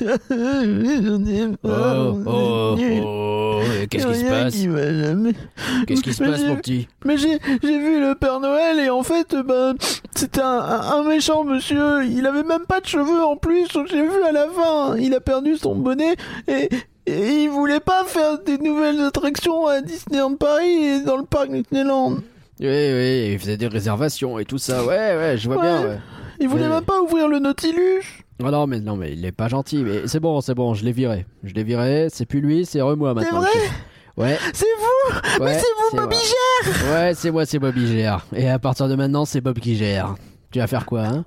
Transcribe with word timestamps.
J'en 0.00 1.24
ai 1.24 1.46
marre. 1.62 2.14
Oh, 2.14 2.20
oh, 2.26 2.76
oh, 3.04 3.60
qu'est-ce 3.90 4.06
qui 4.06 4.14
se 4.16 4.24
passe 4.24 4.54
qui 4.54 4.66
va 4.68 4.92
jamais. 4.92 5.32
Qu'est-ce 5.86 6.02
qui 6.02 6.12
se 6.14 6.22
passe, 6.22 6.44
mon 6.44 6.56
petit 6.56 6.88
Mais 7.04 7.16
j'ai 7.16 7.38
vu 7.62 8.00
le 8.00 8.14
Père 8.14 8.40
Noël 8.40 8.78
et 8.80 8.90
en 8.90 9.02
fait, 9.02 9.34
ben, 9.46 9.74
c'était 10.14 10.40
un, 10.42 10.46
un- 10.60 11.00
un 11.00 11.04
méchant 11.08 11.44
monsieur. 11.44 12.04
Il 12.04 12.26
avait 12.26 12.42
même 12.42 12.66
pas 12.66 12.80
de 12.80 12.86
cheveux 12.86 13.22
en 13.24 13.36
plus. 13.36 13.66
J'ai 13.90 14.02
vu 14.02 14.22
à 14.28 14.32
la 14.32 14.46
fin, 14.48 14.96
il 14.96 15.14
a 15.14 15.20
perdu 15.20 15.56
son 15.56 15.74
bonnet 15.74 16.16
et, 16.48 16.68
et 17.06 17.42
il 17.44 17.48
voulait 17.48 17.80
pas 17.80 18.04
faire 18.04 18.38
des 18.42 18.58
nouvelles 18.58 19.00
attractions 19.00 19.66
à 19.66 19.80
Disneyland 19.80 20.34
Paris 20.36 20.84
et 20.84 21.00
dans 21.00 21.16
le 21.16 21.24
parc 21.24 21.50
Disneyland. 21.50 22.16
Oui, 22.60 22.66
oui, 22.66 23.30
il 23.32 23.38
faisait 23.38 23.56
des 23.56 23.68
réservations 23.68 24.38
et 24.38 24.44
tout 24.44 24.58
ça. 24.58 24.84
Ouais, 24.84 25.16
ouais, 25.16 25.34
je 25.38 25.48
vois 25.48 25.56
Ouais. 25.56 25.62
bien, 25.62 25.82
ouais. 25.88 25.98
Il 26.40 26.48
voulait 26.48 26.64
Ouais. 26.64 26.68
même 26.68 26.84
pas 26.84 27.00
ouvrir 27.02 27.26
le 27.28 27.38
Nautilus. 27.38 28.02
Ah 28.44 28.50
non, 28.50 28.66
mais 28.66 28.80
non, 28.80 28.96
mais 28.96 29.12
il 29.12 29.24
est 29.24 29.32
pas 29.32 29.48
gentil. 29.48 29.82
Mais 29.84 30.06
c'est 30.06 30.20
bon, 30.20 30.40
c'est 30.40 30.54
bon, 30.54 30.74
je 30.74 30.84
l'ai 30.84 30.92
viré. 30.92 31.26
Je 31.44 31.52
l'ai 31.54 31.64
viré, 31.64 32.08
c'est 32.10 32.26
plus 32.26 32.40
lui, 32.40 32.64
c'est 32.66 32.80
re-moi 32.80 33.14
C'est 33.16 33.22
maintenant. 33.24 33.40
vrai 33.40 33.50
Ouais, 34.16 34.38
C'est 34.52 34.66
vous 34.78 35.44
ouais. 35.44 35.54
C'est 35.58 35.66
vous, 35.92 35.96
Bobby 35.96 36.16
moi. 36.16 36.92
Ouais, 36.94 37.12
c'est 37.14 37.30
moi, 37.30 37.46
c'est 37.46 37.58
Bob 37.58 37.74
qui 37.74 37.86
gère. 37.86 38.26
Et 38.34 38.48
à 38.50 38.58
partir 38.58 38.88
de 38.88 38.94
maintenant, 38.94 39.24
c'est 39.24 39.40
Bob 39.40 39.58
qui 39.58 39.76
gère. 39.76 40.14
Tu 40.50 40.58
vas 40.58 40.66
faire 40.66 40.84
quoi, 40.84 41.02
hein? 41.02 41.24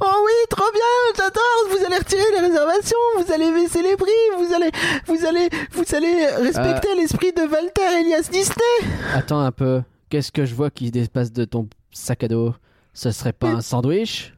Oh 0.00 0.06
oui, 0.24 0.32
trop 0.48 0.70
bien, 0.72 0.82
j'adore. 1.16 1.42
Vous 1.70 1.84
allez 1.84 1.96
retirer 1.98 2.22
les 2.34 2.40
réservations, 2.40 2.96
vous 3.18 3.32
allez 3.32 3.50
baisser 3.50 3.82
les 3.82 3.96
prix, 3.96 4.10
vous 4.38 4.54
allez, 4.54 4.70
vous 5.06 5.26
allez, 5.26 5.48
vous 5.72 5.94
allez 5.94 6.26
respecter 6.42 6.88
Euh. 6.92 6.96
l'esprit 7.00 7.32
de 7.32 7.42
Walter 7.42 8.00
Elias 8.00 8.28
Disney. 8.30 8.92
Attends 9.12 9.40
un 9.40 9.50
peu. 9.52 9.82
Qu'est-ce 10.08 10.30
que 10.30 10.44
je 10.44 10.54
vois 10.54 10.70
qui 10.70 10.90
dépasse 10.92 11.32
de 11.32 11.44
ton 11.44 11.68
sac 11.90 12.22
à 12.22 12.28
dos? 12.28 12.54
Ce 12.92 13.10
serait 13.10 13.32
pas 13.32 13.48
un 13.48 13.60
sandwich? 13.60 14.33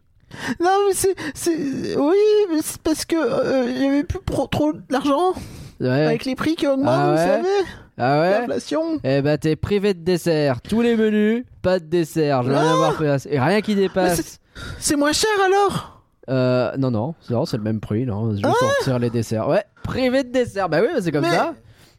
Non, 0.61 0.71
mais 0.89 0.95
c'est, 0.95 1.15
c'est, 1.35 1.97
oui, 1.97 2.17
mais 2.51 2.59
c'est 2.63 2.81
parce 2.83 3.05
que 3.05 3.17
euh, 3.17 3.71
il 3.71 3.83
y 3.83 3.87
avait 3.87 4.05
plus 4.05 4.21
pro- 4.21 4.47
trop 4.49 4.73
d'argent 4.91 5.33
Ouais. 5.81 5.89
avec 6.07 6.25
les 6.25 6.35
prix 6.35 6.57
qui 6.57 6.67
augmentent, 6.67 6.89
Ah 6.89 7.11
vous 7.11 7.17
savez, 7.19 7.65
Ah 7.99 8.21
ouais 8.21 8.41
l'inflation. 8.41 8.99
Eh 9.05 9.21
bah 9.23 9.37
t'es 9.39 9.57
privé 9.57 9.93
de 9.95 10.01
dessert. 10.03 10.61
Tous 10.63 10.81
les 10.81 10.97
menus, 10.97 11.45
pas 11.63 11.79
de 11.79 11.85
dessert. 11.85 12.43
Je 12.43 12.51
vais 12.51 12.59
rien 12.59 12.69
Ah 12.71 12.89
avoir. 12.89 13.03
Et 13.29 13.39
rien 13.39 13.61
qui 13.61 13.75
dépasse. 13.75 14.41
C'est 14.79 14.97
moins 14.97 15.13
cher 15.13 15.31
alors? 15.45 16.03
Euh, 16.29 16.73
non, 16.79 16.91
non, 16.91 17.15
non, 17.31 17.45
c'est 17.45 17.57
le 17.59 17.63
même 17.63 17.79
prix, 17.81 18.05
non. 18.07 18.31
Je 18.35 18.37
vais 18.47 18.53
sortir 18.55 18.99
les 18.99 19.11
desserts. 19.11 19.49
Ouais, 19.49 19.65
privé 19.85 20.25
de 20.25 20.33
dessert. 20.33 20.69
Bah 20.69 20.79
oui, 20.81 20.89
bah 20.95 21.01
c'est 21.03 21.13
comme 21.13 21.23
Mais- 21.23 21.31
ça. 21.31 21.55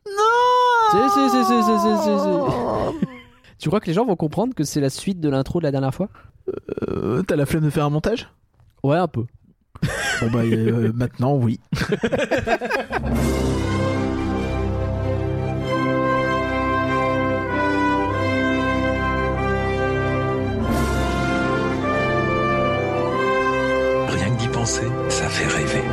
Non. 0.06 0.92
Si, 0.92 0.98
si, 1.14 1.30
si, 1.30 1.44
si, 1.46 1.64
si, 1.64 1.80
si, 1.80 1.98
si, 2.04 2.20
si. 2.20 3.08
Tu 3.60 3.70
crois 3.70 3.80
que 3.80 3.88
les 3.88 3.94
gens 3.94 4.06
vont 4.06 4.16
comprendre 4.16 4.54
que 4.54 4.64
c'est 4.64 4.82
la 4.82 4.90
suite 4.90 5.20
de 5.20 5.30
l'intro 5.30 5.60
de 5.60 5.64
la 5.64 5.72
dernière 5.72 5.94
fois? 5.94 6.10
Euh, 6.90 7.24
T'as 7.24 7.36
la 7.36 7.46
flemme 7.46 7.64
de 7.64 7.70
faire 7.70 7.86
un 7.86 7.90
montage? 7.90 8.30
Ouais, 8.84 8.98
un 8.98 9.08
peu. 9.08 9.26
Bon 10.22 10.32
bah 10.32 10.40
euh, 10.40 10.92
maintenant 10.96 11.36
oui. 11.36 11.60
Rien 24.10 24.36
que 24.36 24.40
d'y 24.42 24.48
penser, 24.48 24.88
ça 25.10 25.28
fait 25.30 25.48
rêver. 25.48 25.84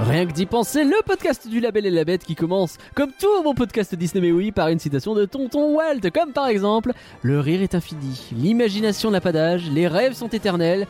Rien 0.00 0.26
que 0.26 0.32
d'y 0.32 0.44
penser, 0.46 0.82
le 0.84 0.96
podcast 1.06 1.46
du 1.48 1.60
Label 1.60 1.86
et 1.86 1.90
la 1.90 2.04
Bête 2.04 2.24
qui 2.24 2.34
commence, 2.34 2.78
comme 2.94 3.10
tout 3.18 3.42
bon 3.44 3.54
podcast 3.54 3.94
Disney 3.94 4.20
mais 4.26 4.32
oui, 4.32 4.50
par 4.50 4.68
une 4.68 4.80
citation 4.80 5.14
de 5.14 5.24
Tonton 5.24 5.74
Walt, 5.76 6.00
comme 6.12 6.32
par 6.32 6.48
exemple 6.48 6.92
Le 7.22 7.38
rire 7.38 7.62
est 7.62 7.74
infini, 7.76 8.20
l'imagination 8.36 9.10
n'a 9.12 9.20
pas 9.20 9.30
d'âge, 9.32 9.70
les 9.70 9.86
rêves 9.86 10.14
sont 10.14 10.28
éternels, 10.28 10.88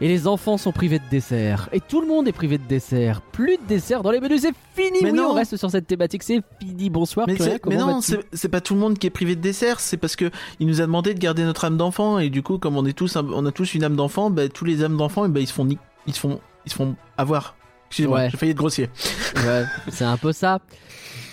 et 0.00 0.08
les 0.08 0.26
enfants 0.26 0.56
sont 0.56 0.72
privés 0.72 0.98
de 0.98 1.04
dessert. 1.10 1.68
Et 1.72 1.80
tout 1.80 2.00
le 2.00 2.06
monde 2.06 2.26
est 2.26 2.32
privé 2.32 2.56
de 2.56 2.64
dessert. 2.66 3.20
Plus 3.20 3.58
de 3.58 3.62
dessert 3.68 4.02
dans 4.02 4.10
les 4.10 4.20
menus, 4.20 4.40
c'est 4.40 4.54
fini 4.74 5.00
Mais 5.02 5.10
Oui, 5.10 5.16
non. 5.18 5.32
on 5.32 5.34
reste 5.34 5.58
sur 5.58 5.70
cette 5.70 5.86
thématique, 5.86 6.22
c'est 6.22 6.40
fini. 6.58 6.88
Bonsoir, 6.88 7.26
Mais, 7.28 7.36
non, 7.76 8.00
c'est 8.00 8.48
pas 8.48 8.62
tout 8.62 8.72
le 8.72 8.80
monde 8.80 8.98
qui 8.98 9.06
est 9.06 9.10
privé 9.10 9.36
de 9.36 9.42
dessert, 9.42 9.78
c'est 9.80 9.98
parce 9.98 10.16
que 10.16 10.30
il 10.58 10.66
nous 10.66 10.80
a 10.80 10.86
demandé 10.86 11.12
de 11.12 11.18
garder 11.18 11.44
notre 11.44 11.66
âme 11.66 11.76
d'enfant 11.76 12.18
et 12.18 12.30
du 12.30 12.42
coup, 12.42 12.56
comme 12.56 12.78
on 12.78 12.86
est 12.86 12.94
tous, 12.96 13.16
un- 13.16 13.28
on 13.34 13.44
a 13.44 13.52
tous 13.52 13.74
une 13.74 13.84
âme 13.84 13.96
d'enfant, 13.96 14.30
bah, 14.30 14.48
tous 14.48 14.64
les 14.64 14.82
âmes 14.82 14.96
d'enfant, 14.96 15.26
eh 15.26 15.28
ben, 15.28 15.40
ils 15.40 15.46
se 15.46 15.52
font, 15.52 15.68
ils 16.06 16.14
se 16.14 16.18
font, 16.18 16.40
ils 16.64 16.70
se 16.72 16.76
font 16.76 16.96
avoir. 17.18 17.54
Excusez-moi, 17.90 18.18
Ouais. 18.18 18.28
j'ai 18.30 18.36
failli 18.36 18.52
être 18.52 18.56
grossier. 18.58 18.88
Ouais, 19.36 19.64
c'est 19.88 20.04
un 20.04 20.16
peu 20.16 20.32
ça. 20.32 20.60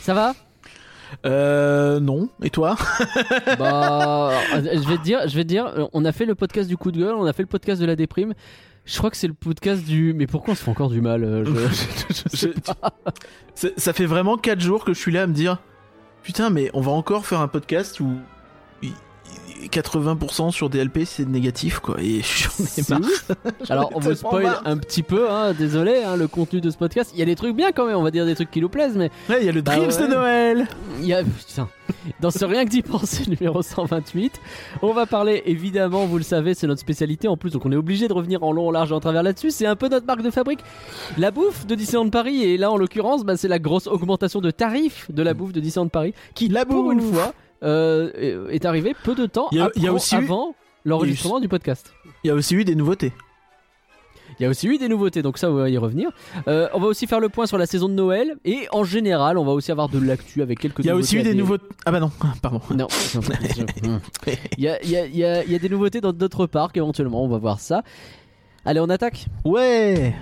Ça 0.02 0.14
va? 0.14 0.34
Euh, 1.26 2.00
non. 2.00 2.30
Et 2.44 2.50
toi? 2.50 2.76
Bah, 3.60 4.32
je 4.54 4.88
vais 4.88 4.98
te 4.98 5.04
dire, 5.04 5.28
je 5.28 5.36
vais 5.36 5.44
te 5.44 5.48
dire, 5.50 5.88
on 5.94 6.04
a 6.06 6.12
fait 6.12 6.26
le 6.26 6.36
podcast 6.36 6.68
du 6.68 6.78
coup 6.78 6.92
de 6.92 7.00
gueule, 7.00 7.16
on 7.16 7.26
a 7.26 7.34
fait 7.34 7.44
le 7.44 7.48
podcast 7.48 7.80
de 7.82 7.86
la 7.86 7.96
déprime. 7.96 8.34
Je 8.86 8.98
crois 8.98 9.10
que 9.10 9.18
c'est 9.18 9.28
le 9.28 9.34
podcast 9.34 9.84
du. 9.84 10.14
Mais 10.14 10.28
pourquoi 10.28 10.54
on 10.54 10.56
se 10.56 10.64
fait 10.64 10.72
encore 10.72 10.90
du 10.90 11.02
mal 11.02 11.44
je- 11.46 11.52
je- 11.54 12.14
je 12.32 12.38
sais 12.38 12.54
Je- 12.54 12.72
pas. 12.74 12.94
C'est- 13.54 13.78
Ça 13.80 13.94
fait 13.94 14.06
vraiment 14.06 14.38
4 14.38 14.60
jours 14.60 14.84
que 14.86 14.94
je 14.94 15.00
suis 15.00 15.12
là 15.12 15.24
à 15.24 15.28
me 15.28 15.34
dire, 15.34 15.58
putain, 16.24 16.50
mais 16.50 16.70
on 16.74 16.82
va 16.82 16.92
encore 16.92 17.26
faire 17.26 17.42
un 17.42 17.48
podcast 17.48 18.00
où 18.00 18.14
80% 19.66 20.52
sur 20.52 20.70
DLP 20.70 21.00
c'est 21.06 21.28
négatif 21.28 21.80
quoi, 21.80 21.96
et 22.00 22.22
j'en 22.22 22.64
ai 22.66 22.84
marre. 22.90 23.10
Alors, 23.70 23.92
on 23.96 24.00
vous 24.00 24.16
spoil 24.16 24.50
un 24.66 24.78
petit 24.78 25.04
peu, 25.04 25.30
hein, 25.30 25.54
désolé, 25.54 26.04
hein, 26.04 26.16
le 26.16 26.28
contenu 26.28 26.62
de 26.62 26.70
ce 26.70 26.78
podcast. 26.78 27.12
Il 27.14 27.20
y 27.20 27.22
a 27.22 27.26
des 27.26 27.36
trucs 27.36 27.56
bien 27.56 27.72
quand 27.72 27.86
même, 27.86 27.98
on 27.98 28.04
va 28.04 28.12
dire 28.12 28.26
des 28.26 28.36
trucs 28.36 28.52
qui 28.52 28.62
nous 28.62 28.70
plaisent, 28.70 28.96
mais 28.96 29.10
Ouais, 29.30 29.38
il 29.42 29.46
y 29.46 29.50
a 29.50 29.52
le 29.52 29.62
Bah 29.62 29.76
Dreams 29.76 29.90
ouais. 29.90 30.02
de 30.08 30.14
Noël. 30.14 30.68
il 31.02 31.08
y 31.08 31.14
a. 31.14 31.24
Putain. 31.24 31.68
Dans 32.20 32.32
ce 32.32 32.44
rien 32.46 32.66
que 32.66 32.70
d'y 32.70 32.82
penser 32.82 33.24
numéro 33.30 33.62
128, 33.62 34.40
on 34.82 34.94
va 34.94 35.06
parler 35.06 35.42
évidemment, 35.46 36.06
vous 36.06 36.18
le 36.18 36.24
savez, 36.24 36.54
c'est 36.54 36.68
notre 36.68 36.82
spécialité 36.82 37.28
en 37.28 37.38
plus, 37.38 37.52
donc 37.52 37.66
on 37.66 37.72
est 37.72 37.76
obligé 37.78 38.08
de 38.08 38.14
revenir 38.14 38.44
en 38.44 38.52
long, 38.52 38.68
en 38.68 38.72
large 38.72 38.92
et 38.92 38.96
en 38.96 39.00
travers 39.00 39.24
là-dessus. 39.24 39.52
C'est 39.52 39.66
un 39.66 39.76
peu 39.76 39.88
notre 39.88 40.06
marque 40.06 40.22
de 40.22 40.30
fabrique. 40.32 40.60
La 41.18 41.32
bouffe 41.32 41.66
de 41.66 41.76
Disneyland 41.76 42.10
Paris, 42.10 42.44
et 42.44 42.58
là 42.58 42.72
en 42.72 42.78
l'occurrence, 42.78 43.24
bah, 43.24 43.38
c'est 43.38 43.48
la 43.48 43.60
grosse 43.60 43.88
augmentation 43.88 44.42
de 44.42 44.52
tarifs 44.52 45.10
de 45.12 45.24
la 45.24 45.34
bouffe 45.34 45.54
de 45.54 45.60
Disneyland 45.60 45.88
Paris, 45.90 46.14
qui 46.36 46.48
La 46.50 46.66
pour 46.66 46.92
une 46.92 47.00
bouffe. 47.00 47.14
fois 47.14 47.34
euh, 47.64 48.50
est 48.50 48.66
arrivée 48.66 48.96
peu 49.04 49.16
de 49.16 49.26
temps 49.26 49.48
Il 49.52 49.58
y 49.58 49.62
a- 49.62 49.70
il 49.76 49.82
y 49.84 49.86
a 49.86 49.90
après- 49.90 49.96
aussi 49.96 50.16
eu- 50.16 50.20
avant 50.20 50.56
l'enregistrement 50.86 51.40
du 51.40 51.48
podcast. 51.50 51.92
Il 52.24 52.28
y 52.28 52.32
a 52.32 52.34
aussi 52.34 52.56
eu 52.56 52.64
des 52.66 52.76
nouveautés. 52.76 53.14
Il 54.40 54.44
y 54.44 54.46
a 54.46 54.50
aussi 54.50 54.68
eu 54.68 54.78
des 54.78 54.88
nouveautés, 54.90 55.24
donc 55.24 55.38
ça 55.40 55.50
on 55.50 55.56
va 55.56 55.70
y 55.70 55.78
revenir. 55.78 56.10
Euh, 56.48 56.68
on 56.74 56.80
va 56.80 56.88
aussi 56.88 57.08
faire 57.08 57.20
le 57.20 57.30
point 57.30 57.48
sur 57.48 57.58
la 57.58 57.66
saison 57.66 57.90
de 57.90 57.94
Noël 57.94 58.36
et 58.46 58.68
en 58.72 58.84
général 58.84 59.38
on 59.38 59.46
va 59.46 59.52
aussi 59.54 59.72
avoir 59.72 59.90
de 59.90 59.98
l'actu 60.00 60.42
avec 60.44 60.60
quelques. 60.60 60.80
Il 60.80 60.86
y 60.86 60.90
a 60.92 60.96
aussi 60.96 61.16
eu 61.18 61.24
des 61.24 61.34
nouveautés. 61.34 61.66
Ah 61.86 61.92
bah 61.92 62.00
non, 62.00 62.12
pardon. 62.42 62.62
Non. 62.76 62.88
Il 64.58 64.64
y 64.64 64.68
a, 64.68 64.82
il 64.84 64.90
y 64.92 64.98
a- 64.98 65.06
il 65.08 65.16
y 65.18 65.24
a- 65.26 65.44
il 65.44 65.52
y 65.52 65.56
a 65.56 65.60
des 65.60 65.70
nouveautés 65.70 66.02
dans 66.02 66.14
d'autres 66.14 66.46
parcs 66.46 66.78
éventuellement, 66.78 67.24
on 67.24 67.28
va 67.30 67.38
voir 67.40 67.60
ça. 67.60 67.82
Allez, 68.66 68.80
on 68.80 68.90
attaque 68.90 69.26
Ouais. 69.46 70.14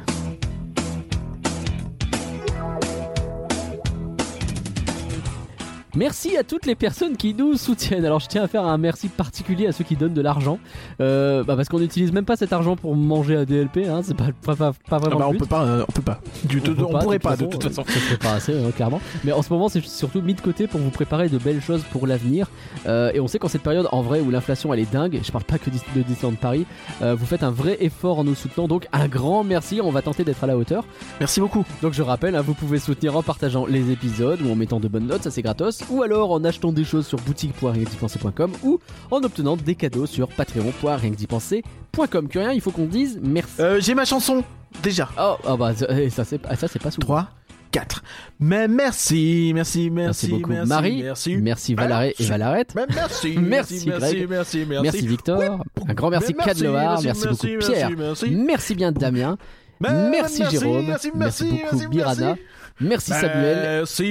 Merci 5.96 6.36
à 6.36 6.44
toutes 6.44 6.66
les 6.66 6.76
personnes 6.76 7.16
qui 7.16 7.34
nous 7.34 7.56
soutiennent. 7.56 8.04
Alors 8.06 8.20
je 8.20 8.28
tiens 8.28 8.44
à 8.44 8.48
faire 8.48 8.66
un 8.66 8.78
merci 8.78 9.08
particulier 9.08 9.68
à 9.68 9.72
ceux 9.72 9.86
qui 9.86 9.96
donnent 9.96 10.14
de 10.14 10.22
l'argent. 10.22 10.60
Euh, 11.00 11.44
bah, 11.44 11.56
parce 11.56 11.70
qu'on 11.70 11.80
n'utilise 11.80 12.12
même 12.12 12.26
pas 12.26 12.36
cet 12.36 12.52
argent 12.52 12.76
pour 12.76 12.96
manger 12.98 13.38
à 13.38 13.46
DLP, 13.46 13.88
hein, 13.88 14.02
c'est 14.04 14.14
pas, 14.16 14.26
pas, 14.44 14.56
pas, 14.58 14.74
pas 14.74 14.76
Ah 14.92 15.00
vraiment 15.00 15.20
bah 15.20 15.26
le 15.26 15.30
on 15.30 15.32
but. 15.32 15.38
peut 15.40 15.46
pas, 15.46 15.64
euh, 15.64 15.86
on 15.88 15.92
peut 15.94 16.02
pas. 16.02 16.20
Du 16.44 16.62
on, 16.68 17.00
pourrait 17.00 17.18
de 17.18 17.24
pas 17.24 17.38
toute 17.38 17.52
de 17.54 17.58
toute 17.58 17.64
façon. 17.64 17.84
euh, 17.88 17.94
ça 17.94 18.00
serait 18.02 18.18
pas 18.18 18.34
assez, 18.34 18.54
euh, 18.54 18.72
clairement. 18.72 19.00
Mais 19.24 19.32
en 19.32 19.42
ce 19.42 19.52
moment, 19.54 19.70
c'est 19.70 19.84
surtout 19.86 20.22
mis 20.22 20.34
de 20.34 20.42
côté 20.42 20.68
pour 20.68 20.82
vous 20.82 20.90
préparer 20.90 21.30
de 21.30 21.38
belles 21.38 21.62
choses 21.62 21.84
pour 21.92 22.08
l'avenir. 22.08 22.50
Euh, 22.88 23.12
et 23.14 23.22
on 23.22 23.28
sait 23.28 23.40
qu'en 23.40 23.48
cette 23.48 23.64
période, 23.64 23.88
en 23.94 24.02
vrai, 24.02 24.20
où 24.20 24.30
l'inflation 24.32 24.74
elle 24.74 24.82
est 24.82 24.92
dingue, 24.92 25.22
je 25.24 25.32
parle 25.32 25.46
pas 25.46 25.58
que 25.58 25.70
de 25.70 26.02
Disneyland 26.02 26.36
Paris, 26.36 26.66
euh, 27.04 27.16
vous 27.16 27.26
faites 27.26 27.44
un 27.44 27.52
vrai 27.52 27.78
effort 27.80 28.20
en 28.20 28.26
nous 28.26 28.36
soutenant. 28.36 28.68
Donc 28.68 28.88
un 28.92 29.08
grand 29.08 29.46
merci, 29.46 29.80
on 29.82 29.92
va 29.92 30.02
tenter 30.02 30.26
d'être 30.26 30.44
à 30.44 30.48
la 30.48 30.58
hauteur. 30.58 30.84
Merci 31.22 31.40
beaucoup. 31.40 31.64
Donc 31.82 31.94
je 31.94 32.02
rappelle, 32.02 32.36
hein, 32.36 32.42
vous 32.42 32.54
pouvez 32.54 32.80
soutenir 32.80 33.16
en 33.16 33.24
partageant 33.24 33.66
les 33.66 33.92
épisodes 33.92 34.42
ou 34.42 34.52
en 34.52 34.56
mettant 34.56 34.82
de 34.82 34.88
bonnes 34.90 35.08
notes, 35.08 35.24
ça 35.24 35.32
c'est 35.32 35.42
gratos, 35.42 35.84
ou 35.90 36.04
alors 36.04 36.32
en 36.32 36.44
achetant 36.44 36.72
des 36.72 36.84
choses 36.84 37.08
sur 37.08 37.20
boutique.rienquedipenser.com 37.20 38.52
ou 38.64 38.80
en 39.12 39.24
obtenant 39.24 39.58
des 39.58 39.76
cadeaux 39.76 40.06
sur 40.06 40.28
patreon.rienquedipenser.com. 40.28 42.28
Que 42.28 42.40
rien, 42.40 42.52
il 42.52 42.62
faut 42.62 42.72
qu'on 42.72 42.86
dise 42.86 43.20
merci. 43.22 43.62
Euh, 43.62 43.80
J'ai 43.80 43.96
ma 43.96 44.06
chanson 44.06 44.44
déjà. 44.84 45.10
Oh, 45.20 45.36
oh, 45.48 45.58
bah 45.58 45.74
ça 45.76 45.88
eh, 45.90 46.10
ça, 46.10 46.26
c'est 46.26 46.40
ah, 46.46 46.56
pas 46.56 46.68
souvent. 46.68 47.00
3, 47.00 47.30
4. 47.72 48.04
Mais 48.40 48.68
merci, 48.68 49.52
merci, 49.54 49.90
merci, 49.90 49.92
Merci 49.92 50.28
beaucoup 50.30 50.52
merci, 50.52 50.70
Marie, 50.70 51.04
merci. 51.04 51.38
merci 51.38 51.76
Valaré 51.76 52.16
et. 52.18 52.24
Valarette. 52.24 52.74
Merci, 52.74 53.36
Merci, 53.38 53.38
merci, 53.38 53.86
Greg. 53.86 54.30
merci, 54.30 54.66
merci, 54.66 55.08
Victor, 55.08 55.66
un 55.88 55.94
grand 55.94 56.10
merci 56.10 56.34
Cadloar, 56.34 57.02
merci, 57.04 57.28
beaucoup 57.28 57.48
Pierre, 57.60 57.90
merci, 58.32 58.76
bien 58.76 58.94
Damien, 58.94 59.38
merci, 59.82 60.44
Jérôme, 60.50 60.86
merci, 60.86 61.12
merci, 61.16 61.52
merci, 61.52 61.64
beaucoup 61.64 61.90
Birana, 61.90 62.36
merci. 62.82 63.12
Samuel, 63.12 63.58
Merci. 63.62 64.06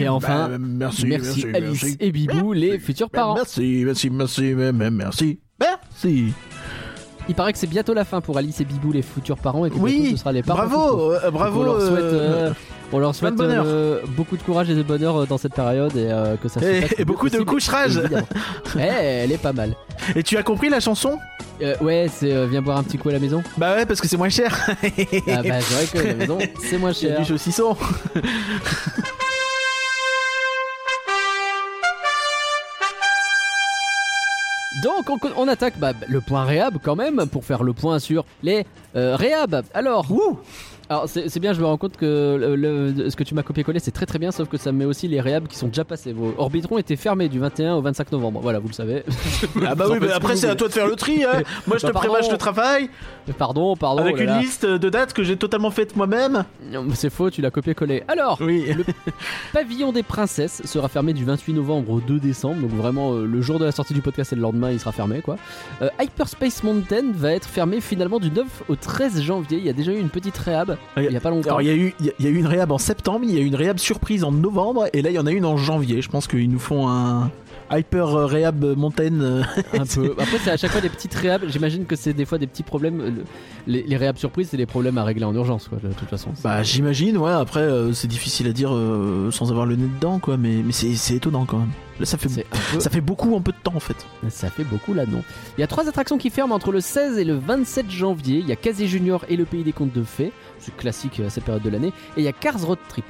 Et 0.00 0.08
enfin, 0.08 0.48
merci, 0.58 1.06
merci, 1.06 1.44
merci, 1.44 1.46
Alice 1.56 1.82
merci. 1.82 1.96
et 2.00 2.10
Bibou, 2.12 2.52
les 2.52 2.78
futurs 2.78 3.10
parents. 3.10 3.34
Merci, 3.34 3.82
merci, 3.84 4.10
merci, 4.10 4.54
merci, 4.54 5.38
merci. 5.60 6.32
Il 7.30 7.34
paraît 7.34 7.52
que 7.52 7.58
c'est 7.58 7.66
bientôt 7.66 7.92
la 7.92 8.06
fin 8.06 8.22
pour 8.22 8.38
Alice 8.38 8.58
et 8.60 8.64
Bibou, 8.64 8.90
les 8.90 9.02
futurs 9.02 9.36
parents, 9.36 9.66
et 9.66 9.68
que 9.70 9.74
bientôt 9.74 9.84
Oui, 9.86 10.10
ce 10.12 10.16
sera 10.16 10.32
les 10.32 10.42
parents. 10.42 10.66
bravo, 10.66 11.12
euh, 11.12 11.30
bravo. 11.30 11.60
on 11.60 11.64
leur 11.64 11.80
souhaite, 11.82 11.98
euh, 12.04 12.48
euh, 12.48 12.52
on 12.90 12.98
leur 13.00 13.14
souhaite 13.14 13.34
bonheur. 13.34 13.64
euh, 13.66 14.00
beaucoup 14.16 14.38
de 14.38 14.42
courage 14.42 14.70
et 14.70 14.74
de 14.74 14.82
bonheur 14.82 15.26
dans 15.26 15.36
cette 15.36 15.52
période 15.52 15.94
et 15.94 16.10
euh, 16.10 16.36
que 16.36 16.48
ça 16.48 16.58
se 16.60 16.64
Et- 16.64 16.80
passe 16.80 16.94
et 16.98 17.04
beaucoup 17.04 17.26
de 17.26 17.32
possible, 17.32 17.44
coucherage. 17.50 17.98
évidemment. 17.98 18.26
Eh, 18.78 18.80
elle 18.80 19.32
est 19.32 19.42
pas 19.42 19.52
mal. 19.52 19.74
Et 20.16 20.22
tu 20.22 20.38
as 20.38 20.42
compris 20.42 20.70
la 20.70 20.80
chanson? 20.80 21.18
Euh, 21.60 21.74
ouais, 21.80 22.06
c'est 22.12 22.32
euh, 22.32 22.46
viens 22.46 22.62
boire 22.62 22.78
un 22.78 22.84
petit 22.84 22.98
coup 22.98 23.08
à 23.08 23.12
la 23.12 23.18
maison. 23.18 23.42
Bah 23.56 23.74
ouais, 23.74 23.84
parce 23.86 24.00
que 24.00 24.06
c'est 24.08 24.16
moins 24.16 24.28
cher. 24.28 24.56
Ah 25.28 25.42
bah 25.42 25.60
c'est 25.60 25.74
vrai 25.74 25.86
que 25.92 25.98
la 26.08 26.14
maison 26.14 26.38
c'est 26.62 26.78
moins 26.78 26.92
Il 26.92 27.08
y 27.08 27.10
a 27.10 27.16
cher. 27.16 27.18
du 27.20 27.24
saucisson. 27.26 27.76
Donc 34.82 35.10
on, 35.10 35.18
on 35.36 35.48
attaque 35.48 35.78
bah, 35.78 35.92
le 36.08 36.20
point 36.20 36.44
réhab 36.44 36.78
quand 36.82 36.94
même 36.94 37.26
pour 37.30 37.44
faire 37.44 37.62
le 37.62 37.72
point 37.72 37.98
sur 37.98 38.24
les 38.42 38.64
euh, 38.96 39.16
réhab. 39.16 39.62
Alors, 39.74 40.06
alors 40.88 41.08
c'est 41.08 41.38
bien, 41.40 41.52
je 41.52 41.60
me 41.60 41.66
rends 41.66 41.76
compte 41.76 41.96
que 41.96 42.36
le- 42.40 42.56
le- 42.56 43.10
ce 43.10 43.16
que 43.16 43.24
tu 43.24 43.34
m'as 43.34 43.42
copié-collé 43.42 43.78
c'est 43.78 43.90
très 43.90 44.06
très 44.06 44.18
bien, 44.18 44.30
sauf 44.30 44.48
que 44.48 44.56
ça 44.56 44.72
met 44.72 44.84
aussi 44.84 45.06
les 45.08 45.20
réhab 45.20 45.46
qui 45.46 45.56
sont 45.56 45.68
déjà 45.68 45.84
passés. 45.84 46.12
Vos 46.12 46.34
Orbitron 46.38 46.78
était 46.78 46.96
fermé 46.96 47.28
du 47.28 47.38
21 47.38 47.74
au 47.74 47.82
25 47.82 48.10
novembre. 48.12 48.40
Voilà, 48.42 48.58
vous 48.58 48.68
le 48.68 48.74
savez. 48.74 49.02
Ah 49.66 49.74
bah 49.74 49.86
oui, 49.90 49.98
bah 49.98 50.08
ce 50.08 50.12
après 50.14 50.36
c'est 50.36 50.48
à 50.48 50.54
toi 50.54 50.68
de 50.68 50.72
faire 50.72 50.86
le 50.86 50.96
tri. 50.96 51.24
Hein. 51.24 51.42
Moi 51.66 51.76
je 51.78 51.82
Bah, 51.86 51.92
te 51.92 51.96
prépare, 51.98 52.02
pardon. 52.18 52.26
je 52.28 52.30
te 52.34 52.36
travaille 52.38 52.90
Pardon, 53.36 53.76
pardon. 53.76 54.02
avec 54.02 54.14
oh 54.14 54.18
là 54.18 54.22
une 54.24 54.30
là. 54.30 54.40
liste 54.40 54.64
de 54.64 54.88
dates 54.88 55.12
que 55.12 55.22
j'ai 55.22 55.36
totalement 55.36 55.70
faite 55.70 55.94
moi-même. 55.96 56.44
C'est 56.94 57.10
faux, 57.10 57.28
tu 57.30 57.42
l'as 57.42 57.50
copié-collé. 57.50 58.02
Alors, 58.08 58.38
Oui. 58.40 58.64
le 58.72 58.84
pavillon 59.52 59.92
des 59.92 60.02
princesses 60.02 60.62
sera 60.64 60.88
fermé 60.88 61.12
du 61.12 61.24
28 61.24 61.52
novembre 61.52 61.90
au 61.92 62.00
2 62.00 62.18
décembre, 62.18 62.62
donc 62.62 62.70
vraiment 62.70 63.12
euh, 63.12 63.26
le 63.26 63.40
jour 63.42 63.58
de 63.58 63.64
la 63.66 63.72
sortie 63.72 63.92
du 63.94 64.00
podcast 64.00 64.32
et 64.32 64.36
le 64.36 64.42
lendemain 64.42 64.70
il 64.70 64.80
sera 64.80 64.92
fermé 64.92 65.20
quoi. 65.20 65.36
Euh, 65.82 65.88
Hyperspace 66.00 66.62
Mountain 66.62 67.12
va 67.12 67.32
être 67.32 67.46
fermé 67.48 67.80
finalement 67.82 68.18
du 68.18 68.30
9 68.30 68.46
au 68.68 68.76
13 68.76 69.20
janvier. 69.20 69.58
Il 69.58 69.64
y 69.66 69.68
a 69.68 69.74
déjà 69.74 69.92
eu 69.92 69.98
une 69.98 70.08
petite 70.10 70.38
réhab 70.38 70.77
il 70.96 71.10
y 71.12 71.16
a 71.16 71.20
pas 71.20 71.30
longtemps. 71.30 71.48
Alors 71.50 71.62
il 71.62 71.68
y 71.68 71.70
a 71.70 71.74
eu 71.74 71.94
il 72.00 72.06
y 72.06 72.08
a- 72.08 72.12
il 72.18 72.24
y 72.24 72.28
a 72.28 72.30
eu 72.30 72.36
une 72.36 72.46
réhab 72.46 72.72
en 72.72 72.78
septembre, 72.78 73.20
il 73.24 73.34
y 73.34 73.38
a 73.38 73.40
eu 73.40 73.46
une 73.46 73.54
réhab 73.54 73.78
surprise 73.78 74.24
en 74.24 74.32
novembre 74.32 74.86
et 74.92 75.02
là 75.02 75.10
il 75.10 75.14
y 75.14 75.18
en 75.18 75.26
a 75.26 75.30
une 75.32 75.44
en 75.44 75.56
janvier. 75.56 76.02
Je 76.02 76.08
pense 76.08 76.26
qu'ils 76.26 76.50
nous 76.50 76.58
font 76.58 76.88
un 76.88 77.30
hyper 77.70 78.06
euh, 78.16 78.24
réhab 78.26 78.64
euh, 78.64 78.74
un 79.74 79.84
peu. 79.84 80.14
Après, 80.18 80.38
c'est 80.42 80.50
à 80.50 80.56
chaque 80.56 80.70
fois 80.70 80.80
des 80.80 80.88
petites 80.88 81.14
réhabs. 81.14 81.42
J'imagine 81.48 81.84
que 81.84 81.96
c'est 81.96 82.14
des 82.14 82.24
fois 82.24 82.38
des 82.38 82.46
petits 82.46 82.62
problèmes. 82.62 82.98
Le- 82.98 83.24
Les, 83.66 83.82
les 83.82 83.96
réhabs 83.98 84.16
surprises, 84.16 84.48
c'est 84.50 84.56
des 84.56 84.64
problèmes 84.64 84.96
à 84.96 85.04
régler 85.04 85.24
en 85.26 85.34
urgence, 85.34 85.68
quoi, 85.68 85.76
de 85.82 85.92
toute 85.92 86.08
façon. 86.08 86.30
Bah 86.42 86.62
j'imagine, 86.62 87.18
ouais. 87.18 87.30
Après 87.32 87.60
euh, 87.60 87.92
c'est 87.92 88.08
difficile 88.08 88.46
à 88.48 88.52
dire 88.52 88.74
euh, 88.74 89.30
sans 89.30 89.50
avoir 89.50 89.66
le 89.66 89.76
nez 89.76 89.88
dedans 89.94 90.18
quoi, 90.18 90.36
mais 90.38 90.62
mais 90.64 90.72
c'est 90.72 91.14
étonnant 91.14 91.44
quand 91.44 91.58
même. 91.58 91.70
Là 92.00 92.06
ça 92.06 92.16
fait 92.16 92.28
peu- 92.28 92.78
ça 92.80 92.88
fait 92.90 93.00
beaucoup 93.02 93.34
en 93.34 93.40
peu 93.42 93.52
de 93.52 93.56
temps 93.62 93.74
en 93.74 93.80
fait. 93.80 93.96
Ça 94.30 94.48
fait 94.48 94.64
beaucoup 94.64 94.94
là, 94.94 95.04
non 95.04 95.22
Il 95.58 95.60
y 95.60 95.64
a 95.64 95.66
trois 95.66 95.88
attractions 95.88 96.16
qui 96.16 96.30
ferment 96.30 96.54
entre 96.54 96.70
le 96.72 96.80
16 96.80 97.18
et 97.18 97.24
le 97.24 97.34
27 97.34 97.90
janvier. 97.90 98.38
Il 98.38 98.46
y 98.48 98.52
a 98.52 98.56
Casey 98.56 98.86
Junior 98.86 99.24
et 99.28 99.36
le 99.36 99.44
Pays 99.44 99.64
des 99.64 99.72
Contes 99.72 99.92
de 99.92 100.04
Fées. 100.04 100.32
C'est 100.68 100.76
classique 100.76 101.20
à 101.20 101.30
cette 101.30 101.44
période 101.44 101.62
de 101.62 101.70
l'année. 101.70 101.88
Et 102.16 102.20
il 102.20 102.22
y 102.24 102.28
a 102.28 102.32
Cars 102.32 102.60
Road 102.64 102.78
Trip. 102.88 103.04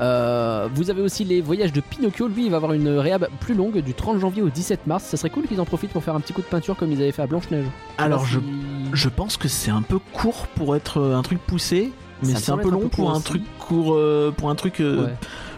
Euh, 0.00 0.68
vous 0.74 0.90
avez 0.90 1.02
aussi 1.02 1.24
les 1.24 1.40
voyages 1.40 1.72
de 1.72 1.80
Pinocchio. 1.80 2.28
Lui, 2.28 2.46
il 2.46 2.50
va 2.50 2.56
avoir 2.56 2.72
une 2.72 2.88
réhab 2.88 3.28
plus 3.40 3.54
longue 3.54 3.78
du 3.80 3.94
30 3.94 4.18
janvier 4.18 4.42
au 4.42 4.48
17 4.48 4.86
mars. 4.86 5.04
Ça 5.04 5.16
serait 5.16 5.30
cool 5.30 5.44
qu'ils 5.46 5.60
en 5.60 5.64
profitent 5.64 5.92
pour 5.92 6.02
faire 6.02 6.14
un 6.14 6.20
petit 6.20 6.32
coup 6.32 6.40
de 6.42 6.46
peinture 6.46 6.76
comme 6.76 6.90
ils 6.92 7.00
avaient 7.00 7.12
fait 7.12 7.22
à 7.22 7.26
Blanche-Neige. 7.26 7.66
Alors 7.98 8.24
je 8.26 8.38
Si- 8.38 8.44
je 8.92 9.08
pense 9.08 9.36
que 9.36 9.48
c'est 9.48 9.70
un 9.70 9.82
peu 9.82 9.98
court 10.12 10.46
pour 10.54 10.76
être 10.76 10.98
euh, 10.98 11.16
un 11.16 11.22
truc 11.22 11.38
poussé, 11.40 11.92
mais 12.22 12.34
c'est 12.34 12.52
un 12.52 12.58
peu 12.58 12.68
un 12.68 12.72
long 12.72 12.80
peu 12.80 12.88
pour 12.88 13.10
un 13.14 13.20
truc 13.20 13.42
court 13.58 13.94
euh, 13.94 14.32
pour 14.36 14.50
un 14.50 14.54
truc 14.54 14.80
euh, 14.80 15.04
Ouais. 15.06 15.14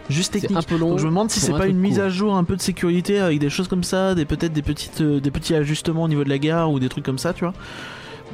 juste 0.09 0.33
technique. 0.33 0.57
un 0.59 0.63
peu 0.63 0.77
long. 0.77 0.91
Donc 0.91 0.99
je 0.99 1.05
me 1.05 1.11
demande 1.11 1.31
si 1.31 1.41
c'est 1.41 1.53
pas 1.53 1.67
une 1.67 1.77
mise 1.79 1.97
court. 1.97 2.05
à 2.05 2.09
jour 2.09 2.35
un 2.37 2.45
peu 2.45 2.57
de 2.57 2.63
sécurité 2.63 3.19
avec 3.19 3.39
des 3.39 3.51
choses 3.51 3.69
comme 3.69 3.85
ça, 3.85 4.15
des 4.15 4.25
peut-être 4.25 4.53
des 4.53 4.63
petites 4.63 5.01
euh, 5.01 5.21
des 5.21 5.31
petits 5.31 5.55
ajustements 5.55 6.05
au 6.05 6.09
niveau 6.09 6.25
de 6.25 6.29
la 6.29 6.39
gare 6.39 6.71
ou 6.71 6.79
des 6.81 6.89
trucs 6.89 7.05
comme 7.05 7.19
ça, 7.19 7.33
tu 7.33 7.45
vois. 7.45 7.53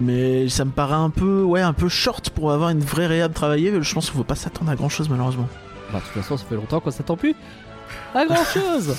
Mais 0.02 0.48
ça 0.48 0.64
me 0.64 0.70
paraît 0.70 0.94
un 0.94 1.10
peu 1.10 1.42
ouais 1.42 1.60
un 1.60 1.72
peu 1.72 1.88
short 1.88 2.30
pour 2.30 2.52
avoir 2.52 2.70
une 2.70 2.80
vraie 2.80 3.06
réhab 3.06 3.32
travaillée. 3.32 3.72
Je 3.80 3.94
pense 3.94 4.06
qu'il 4.06 4.16
faut 4.16 4.24
pas 4.24 4.34
s'attendre 4.34 4.70
à 4.70 4.76
grand 4.76 4.88
chose 4.88 5.08
malheureusement. 5.08 5.48
Bah, 5.92 5.98
de 5.98 6.04
toute 6.04 6.22
façon, 6.22 6.36
ça 6.36 6.44
fait 6.44 6.54
longtemps 6.54 6.80
qu'on 6.80 6.90
s'attend 6.90 7.16
plus 7.16 7.34
à 8.14 8.24
grand 8.26 8.44
chose. 8.44 8.94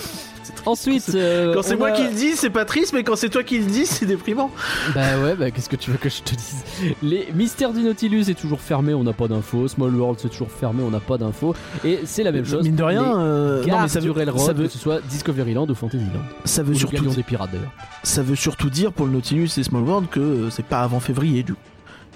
Ensuite, 0.65 1.11
euh, 1.15 1.53
Quand 1.53 1.61
c'est 1.61 1.75
moi 1.75 1.89
a- 1.89 1.91
qui 1.91 2.03
le 2.03 2.13
dis, 2.13 2.33
c'est 2.37 2.49
pas 2.49 2.63
triste, 2.63 2.93
mais 2.93 3.03
quand 3.03 3.17
c'est 3.17 3.27
toi 3.29 3.43
qui 3.43 3.59
le 3.59 3.65
dis, 3.65 3.85
c'est 3.85 4.05
déprimant. 4.05 4.49
Bah 4.95 5.01
ouais, 5.21 5.35
bah 5.35 5.51
qu'est-ce 5.51 5.67
que 5.67 5.75
tu 5.75 5.91
veux 5.91 5.97
que 5.97 6.07
je 6.09 6.21
te 6.21 6.33
dise? 6.35 6.63
Les 7.01 7.27
mystères 7.33 7.73
du 7.73 7.81
Nautilus 7.81 8.29
est 8.29 8.33
toujours 8.39 8.61
fermé, 8.61 8.93
on 8.93 9.03
n'a 9.03 9.11
pas 9.13 9.27
d'infos. 9.27 9.67
Small 9.67 9.93
World 9.93 10.19
c'est 10.21 10.29
toujours 10.29 10.51
fermé, 10.51 10.81
on 10.83 10.89
n'a 10.89 11.01
pas 11.01 11.17
d'infos. 11.17 11.53
Et 11.83 11.99
c'est 12.05 12.23
la 12.23 12.31
même 12.31 12.45
chose. 12.45 12.63
Mine 12.63 12.75
de 12.77 12.83
rien, 12.83 13.19
euh, 13.19 13.61
non 13.61 13.67
gares 13.67 13.81
mais 13.83 13.87
ça 13.89 13.99
veut, 13.99 14.11
Railroad, 14.11 14.39
ça 14.45 14.53
veut, 14.53 14.67
que 14.67 14.71
ce 14.73 14.79
soit 14.79 15.01
Discoveryland 15.09 15.67
ou 15.67 15.75
Fantasyland. 15.75 16.07
ça 16.45 16.61
Ou 16.61 16.65
veut 16.65 16.73
le 16.73 16.79
surtout 16.79 17.07
des 17.09 17.23
pirates 17.23 17.51
d'ailleurs. 17.51 17.71
ça 18.03 18.21
veut 18.23 18.35
surtout 18.35 18.69
dire 18.69 18.93
pour 18.93 19.05
le 19.05 19.11
Nautilus 19.11 19.49
et 19.57 19.63
Small 19.63 19.83
World 19.83 20.09
que 20.09 20.19
euh, 20.21 20.49
c'est 20.49 20.65
pas 20.65 20.81
avant 20.81 20.99
février 21.01 21.43
du 21.43 21.53
coup. 21.55 21.59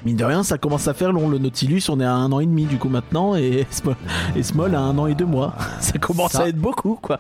Mine 0.06 0.16
de 0.16 0.24
rien, 0.24 0.44
ça 0.44 0.58
commence 0.58 0.88
à 0.88 0.94
faire 0.94 1.12
long. 1.12 1.28
Le 1.28 1.38
Nautilus, 1.40 1.84
on 1.90 2.00
est 2.00 2.06
à 2.06 2.14
un 2.14 2.32
an 2.32 2.40
et 2.40 2.46
demi 2.46 2.66
du 2.66 2.78
coup 2.78 2.90
maintenant, 2.90 3.36
et 3.36 3.66
Small, 3.72 3.96
et 4.36 4.44
Small 4.44 4.76
à 4.76 4.80
un 4.80 4.98
an 4.98 5.08
et 5.08 5.16
deux 5.16 5.26
mois. 5.26 5.54
Ça 5.80 5.98
commence 5.98 6.34
Ça. 6.34 6.44
à 6.44 6.48
être 6.48 6.58
beaucoup 6.58 6.98
quoi. 7.02 7.18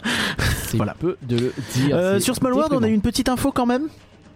C'est 0.67 0.77
Voilà. 0.77 0.93
peu 0.99 1.17
de 1.23 1.37
le 1.37 1.53
dire. 1.73 1.95
Euh, 1.95 2.19
sur 2.19 2.35
Small 2.35 2.53
World, 2.53 2.73
on 2.73 2.83
a 2.83 2.87
eu 2.87 2.93
une 2.93 3.01
petite 3.01 3.29
info 3.29 3.51
quand 3.51 3.65
même? 3.65 3.87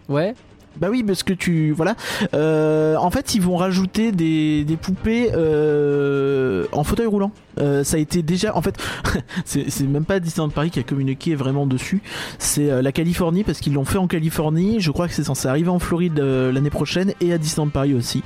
Ouais, 0.08 0.34
Bah 0.78 0.88
oui, 0.90 1.02
parce 1.02 1.22
que 1.22 1.32
tu 1.32 1.72
voilà. 1.72 1.94
Euh, 2.34 2.96
en 2.96 3.10
fait, 3.10 3.34
ils 3.34 3.42
vont 3.42 3.56
rajouter 3.56 4.12
des, 4.12 4.64
des 4.64 4.76
poupées 4.76 5.30
euh, 5.34 6.66
en 6.72 6.84
fauteuil 6.84 7.06
roulant. 7.06 7.32
Euh, 7.58 7.84
ça 7.84 7.96
a 7.96 8.00
été 8.00 8.22
déjà, 8.22 8.56
en 8.56 8.62
fait, 8.62 8.76
c'est 9.44 9.82
même 9.82 10.04
pas 10.04 10.20
Disneyland 10.20 10.48
Paris 10.48 10.70
qui 10.70 10.80
a 10.80 10.82
communiqué 10.82 11.34
vraiment 11.34 11.66
dessus. 11.66 12.00
C'est 12.38 12.70
euh, 12.70 12.82
la 12.82 12.92
Californie 12.92 13.44
parce 13.44 13.60
qu'ils 13.60 13.74
l'ont 13.74 13.84
fait 13.84 13.98
en 13.98 14.06
Californie. 14.06 14.80
Je 14.80 14.90
crois 14.90 15.08
que 15.08 15.14
c'est 15.14 15.24
censé 15.24 15.48
arriver 15.48 15.68
en 15.68 15.78
Floride 15.78 16.18
euh, 16.20 16.52
l'année 16.52 16.70
prochaine 16.70 17.12
et 17.20 17.32
à 17.32 17.38
Disneyland 17.38 17.70
Paris 17.70 17.94
aussi. 17.94 18.22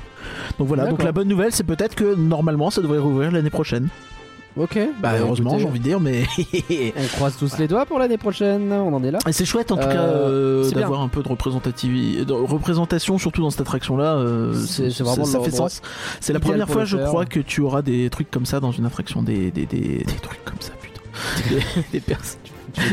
Donc 0.59 0.67
voilà. 0.67 0.87
Donc 0.87 1.03
la 1.03 1.11
bonne 1.11 1.27
nouvelle, 1.27 1.51
c'est 1.51 1.65
peut-être 1.65 1.95
que 1.95 2.15
normalement, 2.15 2.69
ça 2.69 2.81
devrait 2.81 2.99
rouvrir 2.99 3.31
l'année 3.31 3.49
prochaine. 3.49 3.89
Ok. 4.59 4.79
Bah 5.01 5.13
heureusement, 5.19 5.51
écoutez, 5.51 5.61
j'ai 5.63 5.67
envie 5.69 5.79
de 5.79 5.83
dire, 5.83 5.99
mais 5.99 6.23
On 6.97 7.07
croise 7.15 7.35
tous 7.37 7.57
les 7.59 7.67
doigts 7.67 7.85
pour 7.85 7.99
l'année 7.99 8.17
prochaine, 8.17 8.71
on 8.71 8.93
en 8.93 9.03
est 9.03 9.11
là. 9.11 9.19
C'est 9.31 9.45
chouette 9.45 9.71
en 9.71 9.77
tout 9.77 9.87
Euh, 9.87 9.93
cas 9.93 9.99
euh, 10.01 10.69
bien. 10.71 10.81
d'avoir 10.81 11.01
un 11.01 11.07
peu 11.07 11.21
de 11.23 11.27
représentativité, 11.27 12.25
de 12.25 12.33
représentation 12.33 13.17
surtout 13.17 13.41
dans 13.41 13.49
cette 13.49 13.61
attraction 13.61 13.97
là. 13.97 14.21
C'est- 14.65 15.01
vraiment 15.01 15.25
ça, 15.25 15.39
fait 15.41 15.51
sens. 15.51 15.81
C'est 16.19 16.33
la 16.33 16.39
première 16.39 16.69
fois, 16.69 16.85
je 16.85 16.97
crois, 16.97 17.25
que 17.25 17.39
tu 17.39 17.61
auras 17.61 17.81
des 17.81 18.09
trucs 18.09 18.29
comme 18.31 18.45
ça 18.45 18.59
dans 18.59 18.71
une 18.71 18.85
attraction, 18.85 19.21
des 19.23 19.51
des, 19.51 19.65
des, 19.65 19.77
des 19.99 20.03
trucs 20.21 20.43
comme 20.45 20.59
ça, 20.59 20.71
putain. 20.81 21.01
Des, 21.91 21.99
personnes, 21.99 22.39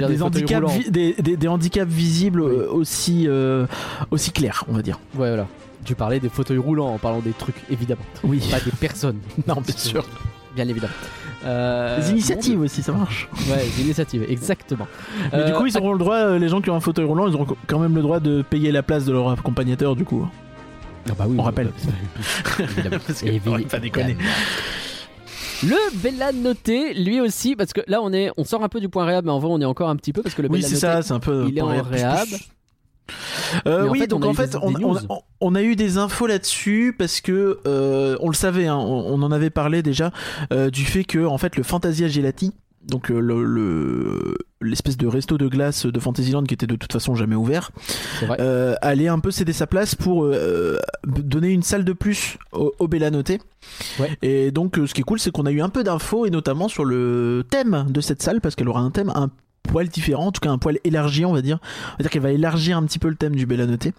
des, 0.08 0.22
handicaps, 0.22 0.54
roulants. 0.64 0.68
vi- 0.78 0.90
des, 0.90 1.12
des, 1.20 1.36
des 1.36 1.48
handicaps 1.48 1.90
visibles 1.92 2.40
Oui. 2.40 2.54
euh, 2.56 2.70
aussi 2.72 3.24
euh, 3.28 3.66
aussi 4.10 4.30
clairs, 4.32 4.64
on 4.68 4.72
va 4.72 4.80
dire. 4.80 4.98
Ouais, 5.14 5.28
voilà. 5.28 5.46
Tu 5.84 5.94
parlais 5.94 6.20
des 6.20 6.30
fauteuils 6.30 6.56
roulants 6.56 6.88
en 6.94 6.96
parlant 6.98 7.18
des 7.20 7.32
trucs, 7.32 7.56
évidemment. 7.70 8.00
Oui. 8.22 8.40
Pas 8.50 8.60
des 8.60 8.70
personnes, 8.70 9.18
non, 9.46 9.56
bien 9.60 9.76
sûr. 9.76 10.06
Bien 10.54 10.68
évidemment. 10.68 10.92
Euh, 11.44 12.00
Des 12.00 12.10
initiatives 12.10 12.60
aussi, 12.60 12.82
ça 12.82 12.92
marche. 12.92 13.28
ouais, 13.50 13.64
des 13.76 13.82
initiatives, 13.82 14.24
exactement. 14.28 14.86
Mais 15.32 15.38
Euh, 15.40 15.46
du 15.48 15.52
coup, 15.52 15.66
ils 15.66 15.76
auront 15.76 15.92
le 15.92 15.98
droit, 15.98 16.16
euh, 16.16 16.38
les 16.38 16.48
gens 16.48 16.60
qui 16.60 16.70
ont 16.70 16.74
un 16.76 16.80
fauteuil 16.80 17.04
roulant, 17.04 17.28
ils 17.28 17.34
auront 17.34 17.46
quand 17.66 17.78
même 17.78 17.94
le 17.94 18.02
droit 18.02 18.20
de 18.20 18.42
payer 18.42 18.72
la 18.72 18.82
place 18.82 19.04
de 19.04 19.12
leur 19.12 19.28
accompagnateur, 19.30 19.94
du 19.96 20.04
coup. 20.04 20.26
Ah 21.08 21.12
bah 21.18 21.24
oui, 21.28 21.34
On 21.36 21.40
oui, 21.40 21.44
rappelle. 21.44 21.66
bah, 21.84 22.64
évidemment. 22.64 22.96
Parce 23.06 23.20
que, 23.20 23.26
Évidemment. 23.26 23.58
pas 23.68 23.78
déconner. 23.78 24.16
Le 25.62 25.76
Bella 26.02 26.32
Noté, 26.32 26.94
lui 26.94 27.20
aussi, 27.20 27.56
parce 27.56 27.72
que 27.72 27.80
là 27.86 28.00
on 28.02 28.12
est, 28.12 28.30
on 28.36 28.44
sort 28.44 28.62
un 28.64 28.68
peu 28.68 28.80
du 28.80 28.88
point 28.88 29.04
réhab, 29.06 29.24
mais 29.24 29.30
en 29.30 29.38
vrai 29.38 29.50
on 29.52 29.60
est 29.60 29.64
encore 29.64 29.88
un 29.88 29.96
petit 29.96 30.12
peu 30.12 30.20
parce 30.22 30.34
que 30.34 30.42
le 30.42 30.48
Oui, 30.48 30.58
Bella 30.58 30.68
c'est 30.68 30.74
Noté, 30.74 30.80
ça, 30.80 31.02
c'est 31.02 31.12
un 31.14 31.20
peu. 31.20 31.46
il 31.48 31.56
est 31.56 31.60
en 31.62 31.68
réhab 31.68 31.86
plus 31.86 31.94
réhab. 31.94 32.26
plus. 32.26 32.48
Euh, 33.66 33.88
oui, 33.88 34.00
fait, 34.00 34.06
donc 34.06 34.24
en 34.24 34.34
fait, 34.34 34.50
des- 34.52 34.58
on, 34.62 34.70
des 34.72 34.84
on- 34.84 34.92
news. 34.94 34.98
on- 35.08 35.20
on 35.40 35.54
a 35.54 35.62
eu 35.62 35.76
des 35.76 35.98
infos 35.98 36.26
là-dessus 36.26 36.94
parce 36.98 37.20
que 37.20 37.58
euh, 37.66 38.16
on 38.20 38.28
le 38.28 38.34
savait, 38.34 38.66
hein, 38.66 38.76
on, 38.76 39.20
en 39.22 39.30
avait 39.32 39.50
parlé 39.50 39.82
déjà 39.82 40.10
euh, 40.52 40.70
du 40.70 40.84
fait 40.84 41.04
que 41.04 41.24
en 41.24 41.38
fait 41.38 41.56
le 41.56 41.62
Fantasia 41.62 42.08
Gelati, 42.08 42.52
donc 42.86 43.08
le- 43.10 43.20
le 43.44 44.34
l'espèce 44.62 44.96
de 44.96 45.06
resto 45.06 45.36
de 45.36 45.46
glace 45.48 45.84
de 45.84 46.00
Fantasyland 46.00 46.42
qui 46.44 46.54
était 46.54 46.66
de 46.66 46.76
toute 46.76 46.92
façon 46.92 47.14
jamais 47.14 47.34
ouvert, 47.36 47.70
euh, 48.40 48.74
allait 48.80 49.08
un 49.08 49.18
peu 49.18 49.30
céder 49.30 49.52
sa 49.52 49.66
place 49.66 49.94
pour 49.94 50.24
euh, 50.24 50.78
donner 51.06 51.48
une 51.48 51.62
salle 51.62 51.84
de 51.84 51.92
plus 51.92 52.38
au, 52.52 52.72
au 52.78 52.88
Bella 52.88 53.10
Noté. 53.10 53.40
Ouais. 54.00 54.16
Et 54.22 54.50
donc 54.50 54.76
ce 54.86 54.94
qui 54.94 55.02
est 55.02 55.04
cool, 55.04 55.18
c'est 55.20 55.30
qu'on 55.30 55.44
a 55.46 55.50
eu 55.52 55.60
un 55.60 55.68
peu 55.68 55.84
d'infos 55.84 56.24
et 56.24 56.30
notamment 56.30 56.68
sur 56.68 56.84
le 56.86 57.44
thème 57.50 57.84
de 57.90 58.00
cette 58.00 58.22
salle 58.22 58.40
parce 58.40 58.54
qu'elle 58.54 58.68
aura 58.70 58.80
un 58.80 58.90
thème 58.90 59.12
un 59.14 59.30
poil 59.68 59.88
différent, 59.88 60.26
en 60.26 60.32
tout 60.32 60.40
cas 60.40 60.50
un 60.50 60.58
poil 60.58 60.78
élargi, 60.84 61.24
on 61.24 61.32
va 61.32 61.42
dire. 61.42 61.58
On 61.62 61.96
va 61.98 62.02
dire 62.02 62.10
qu'elle 62.10 62.22
va 62.22 62.30
élargir 62.32 62.76
un 62.76 62.84
petit 62.84 62.98
peu 63.00 63.08
le 63.08 63.16
thème 63.16 63.34
du 63.34 63.46
Bella 63.46 63.66
Noté. 63.66 63.92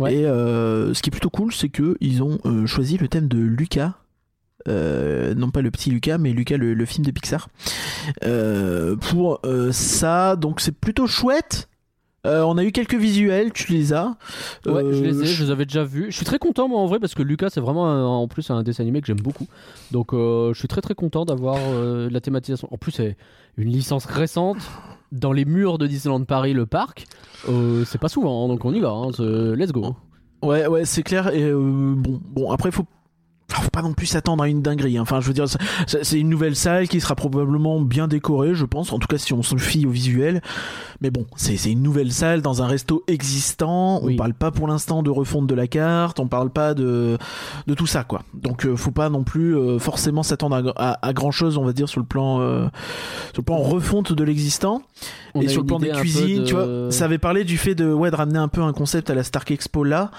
Ouais. 0.00 0.14
Et 0.14 0.26
euh, 0.26 0.92
ce 0.94 1.02
qui 1.02 1.10
est 1.10 1.12
plutôt 1.12 1.30
cool, 1.30 1.52
c'est 1.52 1.68
que 1.68 1.96
ils 2.00 2.22
ont 2.22 2.38
euh, 2.44 2.66
choisi 2.66 2.98
le 2.98 3.06
thème 3.08 3.28
de 3.28 3.38
Lucas. 3.38 3.92
Euh, 4.68 5.34
non 5.34 5.50
pas 5.50 5.60
le 5.60 5.70
petit 5.72 5.90
Lucas, 5.90 6.18
mais 6.18 6.32
Lucas 6.32 6.56
le, 6.56 6.74
le 6.74 6.84
film 6.86 7.04
de 7.04 7.10
Pixar. 7.10 7.48
Pour 9.10 9.40
ça, 9.72 10.36
donc 10.36 10.60
c'est 10.60 10.72
plutôt 10.72 11.06
chouette. 11.06 11.68
Euh, 12.24 12.42
on 12.42 12.56
a 12.56 12.62
eu 12.62 12.70
quelques 12.70 12.94
visuels, 12.94 13.52
tu 13.52 13.72
les 13.72 13.92
as. 13.92 14.14
Ouais, 14.64 14.84
je 14.92 15.02
les 15.02 15.22
ai, 15.22 15.26
je 15.26 15.42
les 15.44 15.50
avais 15.50 15.64
déjà 15.64 15.82
vus. 15.82 16.06
Je 16.10 16.16
suis 16.16 16.24
très 16.24 16.38
content 16.38 16.68
moi 16.68 16.78
en 16.78 16.86
vrai 16.86 17.00
parce 17.00 17.14
que 17.16 17.22
Lucas 17.22 17.48
c'est 17.50 17.60
vraiment 17.60 17.88
un- 17.90 18.04
en 18.04 18.28
plus 18.28 18.48
un 18.50 18.62
dessin 18.62 18.84
animé 18.84 19.00
que 19.00 19.08
j'aime 19.08 19.20
beaucoup. 19.20 19.48
Donc 19.90 20.12
euh, 20.14 20.52
je 20.54 20.58
suis 20.60 20.68
très 20.68 20.80
très 20.80 20.94
content 20.94 21.24
d'avoir 21.24 21.58
la 21.74 22.20
thématisation. 22.20 22.68
En 22.70 22.76
plus 22.78 22.92
c'est 22.92 23.16
une 23.56 23.70
licence 23.70 24.04
récente 24.06 24.58
dans 25.12 25.32
les 25.32 25.44
murs 25.44 25.78
de 25.78 25.86
Disneyland 25.86 26.24
Paris 26.24 26.54
le 26.54 26.66
parc. 26.66 27.06
Euh, 27.48 27.84
c'est 27.84 28.00
pas 28.00 28.08
souvent 28.08 28.44
hein, 28.44 28.48
donc 28.48 28.64
on 28.64 28.72
y 28.72 28.80
va. 28.80 28.90
hein, 28.90 29.10
let's 29.54 29.72
go. 29.72 29.94
Ouais, 30.42 30.66
ouais, 30.66 30.84
c'est 30.84 31.02
clair. 31.04 31.32
Et 31.32 31.44
euh, 31.44 31.94
bon, 31.96 32.20
bon, 32.20 32.50
après 32.50 32.70
faut 32.72 32.86
faut 33.54 33.70
pas 33.70 33.82
non 33.82 33.92
plus 33.92 34.06
s'attendre 34.06 34.42
à 34.44 34.48
une 34.48 34.62
dinguerie. 34.62 34.98
hein. 34.98 35.02
Enfin, 35.02 35.20
je 35.20 35.26
veux 35.28 35.32
dire, 35.34 35.46
c'est 35.86 36.18
une 36.18 36.28
nouvelle 36.28 36.56
salle 36.56 36.88
qui 36.88 37.00
sera 37.00 37.14
probablement 37.14 37.80
bien 37.80 38.08
décorée, 38.08 38.54
je 38.54 38.64
pense. 38.64 38.92
En 38.92 38.98
tout 38.98 39.06
cas, 39.08 39.18
si 39.18 39.32
on 39.32 39.42
se 39.42 39.56
fie 39.56 39.86
au 39.86 39.90
visuel. 39.90 40.40
Mais 41.00 41.10
bon, 41.10 41.26
c'est 41.36 41.56
une 41.70 41.82
nouvelle 41.82 42.12
salle 42.12 42.42
dans 42.42 42.62
un 42.62 42.66
resto 42.66 43.02
existant. 43.08 44.00
Oui. 44.02 44.14
On 44.14 44.16
parle 44.16 44.34
pas 44.34 44.50
pour 44.52 44.68
l'instant 44.68 45.02
de 45.02 45.10
refonte 45.10 45.46
de 45.48 45.54
la 45.54 45.66
carte. 45.66 46.20
On 46.20 46.28
parle 46.28 46.50
pas 46.50 46.74
de 46.74 47.18
de 47.66 47.74
tout 47.74 47.86
ça, 47.86 48.04
quoi. 48.04 48.22
Donc, 48.34 48.64
euh, 48.66 48.76
faut 48.76 48.90
pas 48.92 49.08
non 49.08 49.24
plus 49.24 49.56
euh, 49.56 49.78
forcément 49.78 50.22
s'attendre 50.22 50.72
à, 50.76 50.98
à, 51.06 51.12
grand 51.12 51.30
chose, 51.32 51.58
on 51.58 51.64
va 51.64 51.72
dire, 51.72 51.88
sur 51.88 52.00
le 52.00 52.06
plan 52.06 52.40
euh, 52.40 52.66
sur 53.32 53.38
le 53.40 53.42
plan 53.44 53.56
refonte 53.56 54.12
de 54.12 54.24
l'existant. 54.24 54.82
Et 55.40 55.48
sur 55.48 55.62
le 55.62 55.66
plan 55.66 55.78
des 55.78 55.88
cuisines, 55.90 56.40
de- 56.40 56.44
tu 56.44 56.54
vois, 56.54 56.90
ça 56.90 57.06
avait 57.06 57.18
parlé 57.18 57.42
du 57.44 57.56
fait 57.56 57.74
de, 57.74 57.90
ouais, 57.90 58.10
de 58.10 58.16
ramener 58.16 58.38
un 58.38 58.48
peu 58.48 58.60
un 58.62 58.72
concept 58.74 59.08
à 59.10 59.14
la 59.14 59.22
Stark 59.22 59.50
Expo 59.50 59.82
là. 59.82 60.10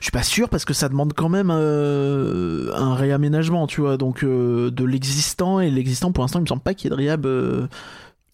Je 0.00 0.04
suis 0.04 0.10
pas 0.10 0.22
sûr 0.22 0.48
parce 0.48 0.64
que 0.64 0.72
ça 0.72 0.88
demande 0.88 1.12
quand 1.12 1.28
même 1.28 1.50
euh, 1.52 2.73
un 2.74 2.94
réaménagement, 2.94 3.66
tu 3.66 3.80
vois, 3.80 3.96
donc 3.96 4.22
euh, 4.22 4.70
de 4.70 4.84
l'existant 4.84 5.60
et 5.60 5.70
l'existant 5.70 6.12
pour 6.12 6.22
l'instant, 6.22 6.38
il 6.38 6.42
me 6.42 6.46
semble 6.46 6.62
pas 6.62 6.74
qu'il 6.74 6.84
y 6.84 6.88
ait 6.88 6.96
de 6.96 7.02
réhab, 7.02 7.26
euh, 7.26 7.66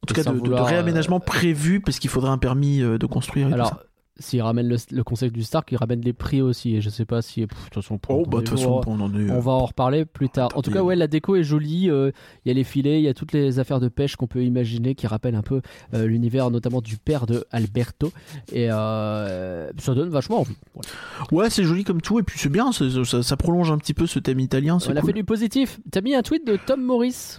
en 0.03 0.07
tout 0.07 0.15
cas 0.15 0.25
de, 0.25 0.31
vouloir, 0.31 0.67
réaménagement 0.67 1.17
euh, 1.17 1.25
prévu 1.25 1.81
parce 1.81 1.99
qu'il 1.99 2.11
faudrait 2.11 2.31
un 2.31 2.39
permis 2.39 2.83
euh, 2.83 2.99
de 2.99 3.07
construire. 3.07 3.49
Et 3.49 3.51
tout 3.53 3.65
ça. 3.65 3.83
S'il 4.21 4.41
ramène 4.43 4.69
le, 4.69 4.77
le 4.93 5.03
concept 5.03 5.35
du 5.35 5.43
Stark, 5.43 5.71
il 5.73 5.77
ramène 5.77 6.01
les 6.03 6.13
prix 6.13 6.41
aussi. 6.43 6.77
Et 6.77 6.81
je 6.81 6.89
sais 6.91 7.05
pas 7.05 7.23
si. 7.23 7.41
De 7.41 7.47
toute 7.47 7.75
façon, 7.75 7.99
Oh, 8.09 8.25
bah 8.27 8.39
de 8.39 8.45
toute 8.45 8.59
façon, 8.59 8.81
on 8.87 9.01
en 9.01 9.13
est. 9.19 9.31
On 9.31 9.41
va 9.41 9.53
en 9.53 9.65
reparler 9.65 10.05
plus 10.05 10.29
tard. 10.29 10.51
En 10.55 10.63
tout 10.63 10.71
cas, 10.71 10.83
ouais, 10.83 10.95
la 10.97 11.07
déco 11.09 11.35
est 11.37 11.43
jolie. 11.43 11.91
euh, 11.91 12.11
Il 12.45 12.49
y 12.49 12.51
a 12.53 12.55
les 12.55 12.65
filets, 12.65 13.01
il 13.01 13.05
y 13.05 13.09
a 13.09 13.15
toutes 13.15 13.33
les 13.33 13.59
affaires 13.59 13.81
de 13.81 13.89
pêche 13.89 14.17
qu'on 14.17 14.27
peut 14.27 14.45
imaginer 14.45 14.95
qui 14.95 15.07
rappellent 15.07 15.35
un 15.35 15.43
peu 15.43 15.61
euh, 15.95 16.07
l'univers, 16.07 16.51
notamment 16.51 16.81
du 16.81 16.97
père 16.99 17.27
de 17.27 17.45
Alberto. 17.51 18.13
Et 18.53 18.69
euh, 18.71 19.71
ça 19.79 19.95
donne 19.95 20.11
vachement 20.11 20.41
envie. 20.41 20.57
Voilà. 20.75 20.89
Ouais, 21.33 21.51
c'est 21.51 21.65
joli 21.65 21.85
comme 21.85 22.01
tout 22.03 22.19
et 22.19 22.23
puis 22.23 22.39
c'est 22.39 22.49
bien, 22.49 22.71
ça, 22.73 23.37
prolonge 23.37 23.71
un 23.71 23.79
petit 23.79 23.95
peu 23.95 24.07
ce 24.07 24.19
thème 24.19 24.41
italien. 24.41 24.79
On 24.89 24.97
a 24.97 25.03
fait 25.03 25.13
du 25.13 25.25
positif. 25.25 25.81
T'as 25.91 26.01
mis 26.01 26.15
un 26.15 26.23
tweet 26.23 26.47
de 26.47 26.57
Tom 26.57 26.83
Morris. 26.83 27.39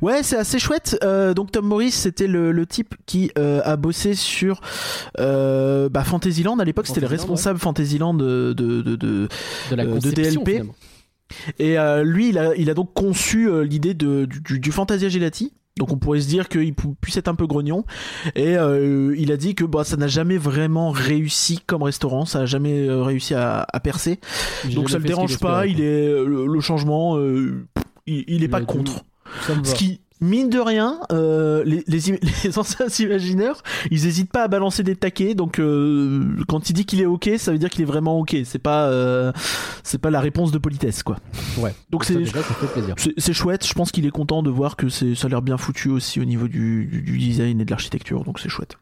Ouais, 0.00 0.22
c'est 0.22 0.36
assez 0.36 0.58
chouette. 0.58 0.98
Euh, 1.02 1.34
donc 1.34 1.52
Tom 1.52 1.66
Morris, 1.66 1.90
c'était 1.92 2.26
le, 2.26 2.52
le 2.52 2.66
type 2.66 2.94
qui 3.06 3.30
euh, 3.38 3.60
a 3.64 3.76
bossé 3.76 4.14
sur 4.14 4.60
euh, 5.18 5.88
bah, 5.88 6.04
Fantasyland. 6.04 6.58
À 6.58 6.64
l'époque, 6.64 6.86
c'était 6.86 7.00
le 7.00 7.06
responsable 7.06 7.58
Fantasyland 7.58 8.14
de, 8.14 8.52
de, 8.52 8.82
de, 8.82 8.96
de- 8.96 9.28
de 9.70 9.74
la 9.76 9.84
de 9.84 9.92
conception. 9.92 10.42
DLP. 10.42 10.50
finalement. 10.50 10.74
Et 11.58 11.76
lui, 12.04 12.28
il 12.28 12.38
a, 12.38 12.54
il 12.56 12.68
a 12.70 12.74
donc 12.74 12.92
conçu 12.94 13.48
l'idée 13.64 13.94
du, 13.94 14.26
du- 14.26 14.72
Fantasia 14.72 15.08
Gelati. 15.08 15.52
Donc 15.78 15.90
on 15.90 15.96
pourrait 15.96 16.20
se 16.20 16.28
dire 16.28 16.50
qu'il 16.50 16.74
puisse 17.00 17.16
être 17.16 17.28
un 17.28 17.34
peu 17.34 17.46
grognon. 17.46 17.86
Et 18.36 18.58
euh, 18.58 19.14
il 19.16 19.32
a 19.32 19.38
dit 19.38 19.54
que 19.54 19.64
bah, 19.64 19.84
ça 19.84 19.96
n'a 19.96 20.06
jamais 20.08 20.36
vraiment 20.36 20.90
réussi 20.90 21.60
comme 21.66 21.82
restaurant, 21.82 22.26
ça 22.26 22.40
n'a 22.40 22.46
jamais 22.46 22.86
réussi 22.90 23.32
à, 23.32 23.66
à 23.72 23.80
percer. 23.80 24.20
Donc 24.74 24.90
ça 24.90 24.98
jamais 24.98 25.04
le 25.04 25.08
dérange 25.08 25.38
pas, 25.38 25.66
il 25.66 25.80
est 25.80 26.08
le, 26.08 26.46
le 26.46 26.60
changement, 26.60 27.16
euh, 27.16 27.64
il, 28.06 28.24
il 28.28 28.42
est 28.42 28.44
Il 28.44 28.50
pas 28.50 28.60
contre. 28.60 29.02
Ce 29.64 29.74
qui, 29.74 30.00
mine 30.20 30.48
de 30.50 30.58
rien, 30.60 31.00
euh, 31.10 31.64
les, 31.64 31.82
les, 31.88 32.10
im- 32.12 32.18
les 32.44 32.58
anciens 32.58 32.86
imagineurs, 33.00 33.62
ils 33.90 34.06
hésitent 34.06 34.30
pas 34.30 34.44
à 34.44 34.48
balancer 34.48 34.82
des 34.82 34.94
taquets. 34.96 35.34
Donc, 35.34 35.58
euh, 35.58 36.36
quand 36.48 36.70
il 36.70 36.74
dit 36.74 36.84
qu'il 36.84 37.00
est 37.00 37.06
ok, 37.06 37.30
ça 37.38 37.50
veut 37.52 37.58
dire 37.58 37.70
qu'il 37.70 37.82
est 37.82 37.86
vraiment 37.86 38.18
ok. 38.20 38.36
C'est 38.44 38.58
pas, 38.60 38.86
euh, 38.86 39.32
c'est 39.82 39.98
pas 39.98 40.10
la 40.10 40.20
réponse 40.20 40.52
de 40.52 40.58
politesse, 40.58 41.02
quoi. 41.02 41.16
Ouais. 41.58 41.74
Donc 41.90 42.04
c'est, 42.04 43.32
chouette. 43.32 43.66
Je 43.66 43.74
pense 43.74 43.90
qu'il 43.90 44.06
est 44.06 44.10
content 44.10 44.42
de 44.42 44.50
voir 44.50 44.76
que 44.76 44.88
c'est, 44.88 45.14
ça 45.14 45.26
a 45.26 45.30
l'air 45.30 45.42
bien 45.42 45.56
foutu 45.56 45.88
aussi 45.88 46.20
au 46.20 46.24
niveau 46.24 46.46
du, 46.48 46.86
du, 46.86 47.02
du 47.02 47.18
design 47.18 47.60
et 47.60 47.64
de 47.64 47.70
l'architecture. 47.70 48.22
Donc 48.24 48.38
c'est 48.38 48.48
chouette. 48.48 48.76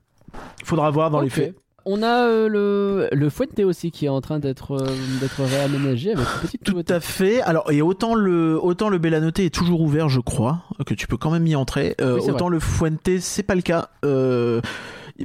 Faudra 0.65 0.91
voir 0.91 1.11
dans 1.11 1.21
les 1.21 1.31
faits. 1.31 1.57
On 1.87 2.03
a 2.03 2.27
euh, 2.27 2.49
le, 2.49 3.09
le 3.13 3.31
Fuente 3.31 3.59
aussi 3.61 3.91
qui 3.91 4.07
est 4.07 4.09
en 4.11 4.21
train 4.21 4.39
d'être 4.39 4.73
euh, 4.73 4.87
d'être 5.21 5.43
réaménagé 5.43 6.13
avec 6.13 6.27
une 6.27 6.41
petite 6.43 6.65
Tout 6.65 6.73
nouveauté. 6.73 6.95
à 6.95 7.01
fait. 7.01 7.41
Alors, 7.43 7.71
et 7.73 7.83
autant 7.83 8.15
le, 8.15 8.59
autant 8.63 8.89
le 8.89 8.99
Bellanote 8.99 9.39
est 9.41 9.51
toujours 9.55 9.81
ouvert, 9.81 10.09
je 10.09 10.21
crois, 10.21 10.63
que 10.87 10.95
tu 10.95 11.07
peux 11.07 11.17
quand 11.17 11.31
même 11.31 11.47
y 11.47 11.57
entrer. 11.57 11.95
Euh, 12.01 12.19
Oui, 12.21 12.31
autant 12.31 12.49
le 12.49 12.61
Fuente, 12.61 13.09
c'est 13.21 13.43
pas 13.43 13.55
le 13.55 13.63
cas. 13.63 13.89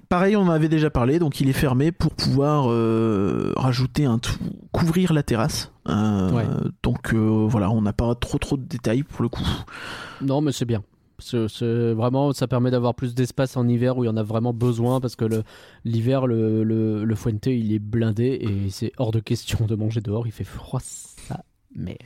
Pareil, 0.10 0.36
on 0.36 0.42
en 0.42 0.50
avait 0.50 0.68
déjà 0.68 0.90
parlé, 0.90 1.20
donc 1.20 1.40
il 1.40 1.48
est 1.50 1.54
fermé 1.54 1.92
pour 1.94 2.14
pouvoir 2.14 2.66
rajouter 3.56 4.06
un 4.06 4.20
tout, 4.20 4.36
couvrir 4.72 5.14
la 5.14 5.24
terrasse. 5.24 5.72
Ouais. 5.88 6.44
Donc 6.84 7.14
voilà, 7.14 7.70
on 7.72 7.82
n'a 7.82 7.94
pas 7.94 8.14
trop 8.16 8.38
trop 8.38 8.58
de 8.58 8.64
détails 8.66 9.04
pour 9.04 9.24
le 9.24 9.30
coup. 9.30 9.44
Non, 10.22 10.42
mais 10.42 10.52
c'est 10.52 10.66
bien. 10.66 10.84
Vraiment, 11.22 12.34
ça 12.34 12.48
permet 12.48 12.72
d'avoir 12.72 12.96
plus 12.96 13.16
d'espace 13.16 13.58
en 13.58 13.68
hiver 13.68 13.98
où 13.98 14.04
il 14.04 14.08
y 14.08 14.10
en 14.10 14.18
a 14.18 14.24
vraiment 14.24 14.54
besoin 14.54 15.00
parce 15.00 15.16
que 15.16 15.26
l'hiver, 15.84 16.28
le, 16.28 16.64
le, 16.64 17.04
le 17.04 17.16
Fuente, 17.16 17.46
il 17.48 17.74
est 17.74 17.80
blindé 17.80 18.38
et 18.42 18.70
c'est 18.70 18.92
hors 18.98 19.12
de 19.12 19.20
question 19.20 19.66
de 19.66 19.76
manger 19.76 20.02
dehors. 20.02 20.28
Il 20.28 20.32
fait 20.32 20.44
froid, 20.44 20.80
ça. 20.82 21.44
Mais 21.76 21.98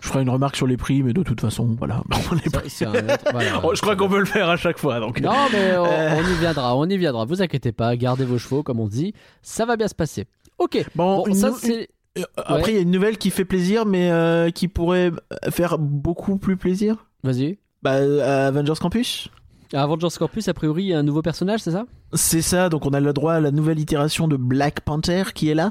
Je 0.00 0.08
ferai 0.08 0.22
une 0.22 0.30
remarque 0.30 0.56
sur 0.56 0.66
les 0.66 0.76
prix, 0.76 1.02
mais 1.02 1.12
de 1.12 1.22
toute 1.22 1.40
façon, 1.40 1.76
voilà. 1.78 2.02
les 2.64 2.68
ça, 2.68 2.88
un 2.90 2.92
voilà. 3.32 3.60
Oh, 3.64 3.72
je 3.74 3.80
crois 3.80 3.94
qu'on 3.96 4.08
peut 4.08 4.18
le 4.18 4.24
faire 4.24 4.48
à 4.48 4.56
chaque 4.56 4.78
fois. 4.78 4.98
Donc. 5.00 5.20
Non, 5.20 5.32
mais 5.52 5.76
on, 5.76 5.84
Euh. 5.86 6.16
on 6.16 6.22
y 6.28 6.34
viendra, 6.40 6.76
on 6.76 6.84
y 6.88 6.98
viendra. 6.98 7.24
Vous 7.24 7.40
inquiétez 7.42 7.72
pas, 7.72 7.96
gardez 7.96 8.24
vos 8.24 8.38
chevaux, 8.38 8.62
comme 8.62 8.80
on 8.80 8.88
dit. 8.88 9.14
Ça 9.42 9.64
va 9.64 9.76
bien 9.76 9.88
se 9.88 9.94
passer. 9.94 10.26
Ok. 10.58 10.84
Bon, 10.94 11.18
Bon, 11.18 11.26
une 11.26 11.34
ça 11.34 11.50
nou- 11.50 11.56
c'est. 11.58 11.88
Euh, 12.18 12.22
Après, 12.36 12.72
il 12.72 12.74
y 12.74 12.78
a 12.78 12.82
une 12.82 12.90
nouvelle 12.90 13.16
qui 13.16 13.30
fait 13.30 13.46
plaisir, 13.46 13.86
mais 13.86 14.10
euh, 14.10 14.50
qui 14.50 14.68
pourrait 14.68 15.12
faire 15.50 15.78
beaucoup 15.78 16.36
plus 16.36 16.56
plaisir. 16.58 17.06
Vas-y. 17.22 17.56
Bah, 17.82 17.92
à 17.94 18.46
Avengers 18.46 18.74
Campus. 18.80 19.28
À 19.74 19.82
Avengers 19.84 20.08
Corpus, 20.18 20.48
a 20.48 20.54
priori, 20.54 20.82
il 20.84 20.88
y 20.88 20.94
a 20.94 20.98
un 20.98 21.02
nouveau 21.02 21.22
personnage, 21.22 21.60
c'est 21.60 21.70
ça? 21.70 21.86
C'est 22.12 22.42
ça, 22.42 22.68
donc 22.68 22.84
on 22.84 22.90
a 22.90 23.00
le 23.00 23.12
droit 23.14 23.32
à 23.34 23.40
la 23.40 23.50
nouvelle 23.50 23.80
itération 23.80 24.28
de 24.28 24.36
Black 24.36 24.82
Panther 24.82 25.22
qui 25.34 25.48
est 25.48 25.54
là. 25.54 25.70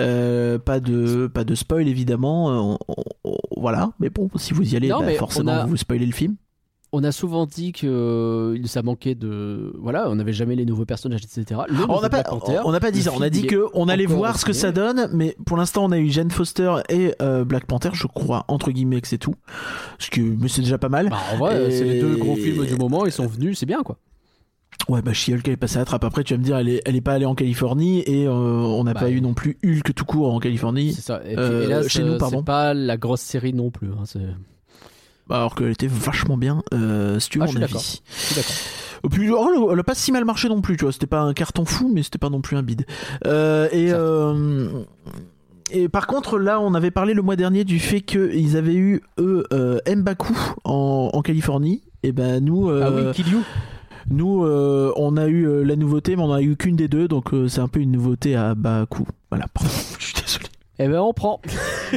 Euh, 0.00 0.58
pas 0.58 0.80
de 0.80 1.26
pas 1.26 1.44
de 1.44 1.54
spoil 1.54 1.86
évidemment, 1.86 2.50
euh, 2.50 2.54
on- 2.56 2.78
on- 2.88 3.04
on- 3.32 3.60
voilà. 3.60 3.90
Mais 4.00 4.08
bon, 4.08 4.30
si 4.36 4.54
vous 4.54 4.72
y 4.72 4.74
allez, 4.76 4.88
Non, 4.88 5.00
bah, 5.00 5.12
forcément 5.18 5.52
a- 5.52 5.66
vous 5.66 5.76
spoilez 5.76 6.06
le 6.06 6.12
film. 6.12 6.36
On 6.92 7.02
a 7.04 7.10
souvent 7.12 7.46
dit 7.46 7.72
que 7.72 7.86
euh, 7.86 8.64
ça 8.66 8.82
manquait 8.82 9.14
de. 9.16 9.72
Voilà, 9.78 10.08
on 10.08 10.14
n'avait 10.14 10.32
jamais 10.32 10.54
les 10.54 10.64
nouveaux 10.64 10.84
personnages, 10.86 11.22
etc. 11.24 11.60
Le 11.68 11.74
On 11.76 11.86
nouveau 11.88 12.00
n'a 12.00 12.08
pas, 12.08 12.22
Panther, 12.22 12.60
on 12.64 12.70
n'a 12.72 12.80
pas 12.80 12.90
dit 12.92 13.02
ça. 13.02 13.10
On 13.14 13.20
a 13.20 13.28
dit 13.28 13.46
que 13.46 13.66
on 13.74 13.88
allait 13.88 14.06
voir 14.06 14.38
ce 14.38 14.44
que 14.44 14.52
ça 14.52 14.70
donne, 14.72 15.08
mais 15.12 15.36
pour 15.46 15.56
l'instant 15.56 15.84
on 15.84 15.90
a 15.92 15.98
eu 15.98 16.08
Jane 16.10 16.30
Foster 16.30 16.72
et 16.88 17.12
euh, 17.20 17.44
Black 17.44 17.66
Panther, 17.66 17.90
je 17.92 18.06
crois 18.06 18.44
entre 18.48 18.70
guillemets 18.70 19.00
que 19.00 19.08
c'est 19.08 19.18
tout. 19.18 19.34
Ce 19.98 20.10
que 20.10 20.20
mais 20.20 20.48
c'est 20.48 20.62
déjà 20.62 20.78
pas 20.78 20.88
mal. 20.88 21.08
Bah, 21.10 21.18
en 21.34 21.36
vrai, 21.38 21.70
c'est 21.72 21.84
les 21.84 22.00
deux 22.00 22.16
gros 22.16 22.36
films 22.36 22.64
du 22.64 22.76
moment, 22.76 23.04
ils 23.04 23.12
sont 23.12 23.26
venus, 23.26 23.58
c'est 23.58 23.66
bien 23.66 23.82
quoi. 23.82 23.98
Ouais, 24.88 25.02
bah 25.02 25.12
She-Hulk 25.12 25.48
est 25.48 25.56
passée 25.56 25.76
à 25.76 25.80
la 25.80 25.84
trappe. 25.86 26.04
Après, 26.04 26.22
tu 26.22 26.34
vas 26.34 26.38
me 26.38 26.44
dire, 26.44 26.56
elle 26.56 26.68
est, 26.68 26.82
elle 26.84 26.94
est 26.94 27.00
pas 27.00 27.14
allée 27.14 27.24
en 27.26 27.34
Californie 27.34 28.02
et 28.06 28.26
euh, 28.28 28.30
on 28.32 28.84
n'a 28.84 28.94
Bah, 28.94 29.00
pas 29.00 29.10
eu 29.10 29.20
non 29.20 29.34
plus 29.34 29.58
Hulk 29.64 29.92
tout 29.94 30.04
court 30.04 30.32
en 30.32 30.38
Californie. 30.38 30.92
C'est 30.92 31.00
ça. 31.00 31.20
Et 31.24 31.34
puis, 31.34 31.36
Euh, 31.38 31.64
hélas, 31.64 31.88
chez 31.88 32.04
nous, 32.04 32.12
euh, 32.12 32.18
pardon. 32.18 32.38
c'est 32.38 32.44
pas 32.44 32.72
la 32.74 32.96
grosse 32.96 33.22
série 33.22 33.52
non 33.54 33.70
plus. 33.70 33.88
hein, 33.88 34.04
c'est- 34.04 34.20
alors 35.30 35.54
qu'elle 35.54 35.70
était 35.70 35.86
vachement 35.88 36.36
bien, 36.36 36.62
euh, 36.72 37.18
si 37.18 37.30
tu 37.30 37.38
veux 37.38 37.44
Ah, 37.48 37.52
mon 37.52 37.62
avis. 37.62 38.02
Et 39.04 39.08
puis, 39.08 39.30
oh, 39.30 39.70
elle- 39.72 39.78
a 39.80 39.84
pas 39.84 39.94
si 39.94 40.10
mal 40.12 40.24
marché 40.24 40.48
non 40.48 40.60
plus, 40.60 40.76
tu 40.76 40.84
vois. 40.84 40.92
C'était 40.92 41.06
pas 41.06 41.20
un 41.20 41.32
carton 41.34 41.64
fou, 41.64 41.90
mais 41.92 42.02
c'était 42.02 42.18
pas 42.18 42.30
non 42.30 42.40
plus 42.40 42.56
un 42.56 42.62
bide. 42.62 42.86
Euh, 43.26 43.68
et, 43.72 43.88
euh, 43.92 44.68
et 45.70 45.88
par 45.88 46.06
contre, 46.06 46.38
là, 46.38 46.60
on 46.60 46.74
avait 46.74 46.90
parlé 46.90 47.14
le 47.14 47.22
mois 47.22 47.36
dernier 47.36 47.64
du 47.64 47.78
fait 47.78 48.00
qu'ils 48.00 48.56
avaient 48.56 48.74
eu, 48.74 49.02
eux, 49.18 49.44
euh, 49.52 49.78
Mbaku 49.86 50.34
en, 50.64 51.10
en 51.12 51.22
Californie. 51.22 51.82
Et 52.02 52.12
ben, 52.12 52.44
nous, 52.44 52.68
Ah 52.70 52.90
oui, 52.90 53.12
Kill 53.12 53.28
You 53.28 53.42
nous 54.08 54.44
on 54.44 54.92
on 54.96 55.16
a 55.16 55.26
eu 55.26 55.48
euh, 55.48 55.64
la 55.64 55.74
nouveauté, 55.74 56.14
mais 56.14 56.22
on 56.22 56.32
a 56.32 56.40
eu 56.40 56.56
qu'une 56.56 56.76
des 56.76 56.86
deux, 56.86 57.08
donc 57.08 57.34
euh, 57.34 57.48
c'est 57.48 57.60
un 57.60 57.66
peu 57.66 57.80
une 57.80 57.90
nouveauté 57.90 58.36
à 58.36 58.54
bas 58.54 58.86
coût. 58.88 59.06
Voilà, 59.30 59.46
pardon, 59.52 59.68
je 59.98 60.04
suis 60.04 60.14
désolé. 60.14 60.46
Eh 60.78 60.88
ben, 60.88 60.98
on 61.00 61.12
prend. 61.14 61.40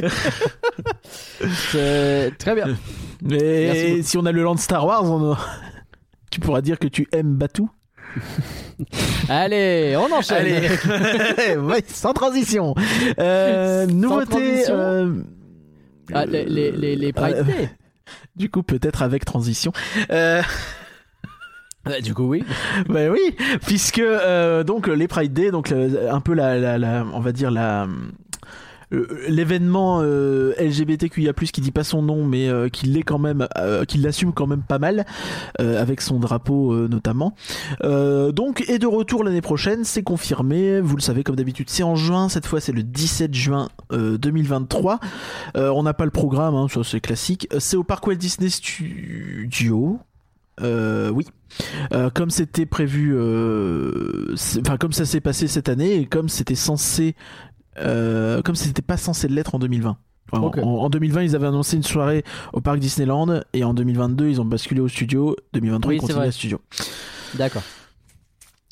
Très 2.38 2.54
bien. 2.54 2.76
Mais 3.22 4.02
si 4.02 4.16
on 4.18 4.24
a 4.26 4.32
le 4.32 4.42
land 4.42 4.56
Star 4.56 4.86
Wars, 4.86 5.04
on 5.04 5.36
tu 6.30 6.40
pourras 6.40 6.60
dire 6.60 6.78
que 6.78 6.86
tu 6.88 7.08
aimes 7.12 7.34
Batou. 7.34 7.68
Allez, 9.28 9.96
on 9.98 10.12
enchaîne. 10.14 10.36
Allez, 10.38 11.56
ouais, 11.56 11.82
sans 11.86 12.12
transition. 12.12 12.74
Euh, 13.18 13.86
Sans 13.86 13.92
nouveauté. 13.94 14.26
transition. 14.26 14.74
euh, 14.74 15.12
Ah, 16.12 16.24
les, 16.26 16.44
les, 16.44 16.70
les, 16.72 16.96
les 16.96 17.12
Pride 17.12 17.36
euh, 17.36 17.42
Day. 17.44 17.70
Du 18.36 18.48
coup, 18.50 18.62
peut-être 18.62 19.02
avec 19.02 19.24
transition. 19.24 19.72
Euh, 20.10 20.42
Ouais, 21.86 22.02
du 22.02 22.12
coup, 22.12 22.24
oui. 22.28 22.44
bah 22.90 23.08
oui, 23.10 23.34
puisque 23.66 24.00
euh, 24.00 24.62
donc 24.64 24.86
les 24.86 25.08
Pride 25.08 25.32
Day, 25.32 25.50
donc 25.50 25.72
euh, 25.72 26.10
un 26.12 26.20
peu 26.20 26.34
la, 26.34 26.58
la, 26.58 26.76
la- 26.76 27.06
on 27.14 27.20
va 27.20 27.32
dire 27.32 27.50
la 27.50 27.84
euh, 27.84 27.86
l'événement 28.90 30.00
euh, 30.02 30.52
LGBTQIA+ 30.58 31.32
qui 31.32 31.60
dit 31.60 31.70
pas 31.70 31.84
son 31.84 32.02
nom 32.02 32.24
mais 32.24 32.48
euh, 32.48 32.68
qui 32.68 32.86
l'est 32.86 33.02
quand 33.02 33.18
même 33.18 33.46
euh, 33.56 33.84
qui 33.84 33.98
l'assume 33.98 34.32
quand 34.32 34.46
même 34.46 34.62
pas 34.62 34.78
mal 34.78 35.06
euh, 35.60 35.80
avec 35.80 36.00
son 36.00 36.18
drapeau 36.18 36.72
euh, 36.72 36.88
notamment. 36.88 37.34
Euh, 37.84 38.32
donc 38.32 38.64
est 38.68 38.78
de 38.78 38.86
retour 38.86 39.24
l'année 39.24 39.40
prochaine 39.40 39.84
c'est 39.84 40.02
confirmé. 40.02 40.80
Vous 40.80 40.96
le 40.96 41.02
savez 41.02 41.22
comme 41.22 41.36
d'habitude 41.36 41.70
c'est 41.70 41.82
en 41.82 41.94
juin. 41.94 42.28
Cette 42.28 42.46
fois 42.46 42.60
c'est 42.60 42.72
le 42.72 42.82
17 42.82 43.34
juin 43.34 43.68
euh, 43.92 44.18
2023 44.18 44.98
Euh, 45.56 45.70
on 45.70 45.82
n'a 45.82 45.94
pas 45.94 46.04
le 46.04 46.10
programme 46.10 46.54
hein, 46.54 46.66
ça 46.68 46.82
c'est 46.84 47.00
classique. 47.00 47.48
C'est 47.58 47.76
au 47.76 47.84
Park 47.84 48.06
Walt 48.06 48.16
Disney 48.16 48.50
Studio. 48.50 50.00
Euh, 50.62 51.10
oui. 51.10 51.26
Euh, 51.92 52.10
comme 52.10 52.30
c'était 52.30 52.66
prévu, 52.66 53.12
euh, 53.14 54.34
enfin 54.60 54.76
comme 54.76 54.92
ça 54.92 55.04
s'est 55.04 55.20
passé 55.20 55.48
cette 55.48 55.68
année 55.68 55.96
et 55.96 56.06
comme 56.06 56.28
c'était 56.28 56.54
censé, 56.54 57.16
euh, 57.78 58.42
comme 58.42 58.54
c'était 58.54 58.82
pas 58.82 58.96
censé 58.96 59.28
l'être 59.28 59.54
en 59.54 59.58
2020. 59.58 59.96
Vraiment. 60.32 60.46
Ok. 60.46 60.58
En, 60.58 60.62
en 60.62 60.90
2020, 60.90 61.22
ils 61.22 61.36
avaient 61.36 61.46
annoncé 61.48 61.76
une 61.76 61.82
soirée 61.82 62.24
au 62.52 62.60
parc 62.60 62.78
Disneyland 62.78 63.40
et 63.52 63.64
en 63.64 63.74
2022, 63.74 64.28
ils 64.28 64.40
ont 64.40 64.44
basculé 64.44 64.80
au 64.80 64.88
studio. 64.88 65.36
2023, 65.54 65.88
Oui, 65.88 65.96
ils 65.96 66.00
continuent 66.00 66.28
au 66.28 66.30
studio. 66.30 66.60
D'accord. 67.34 67.62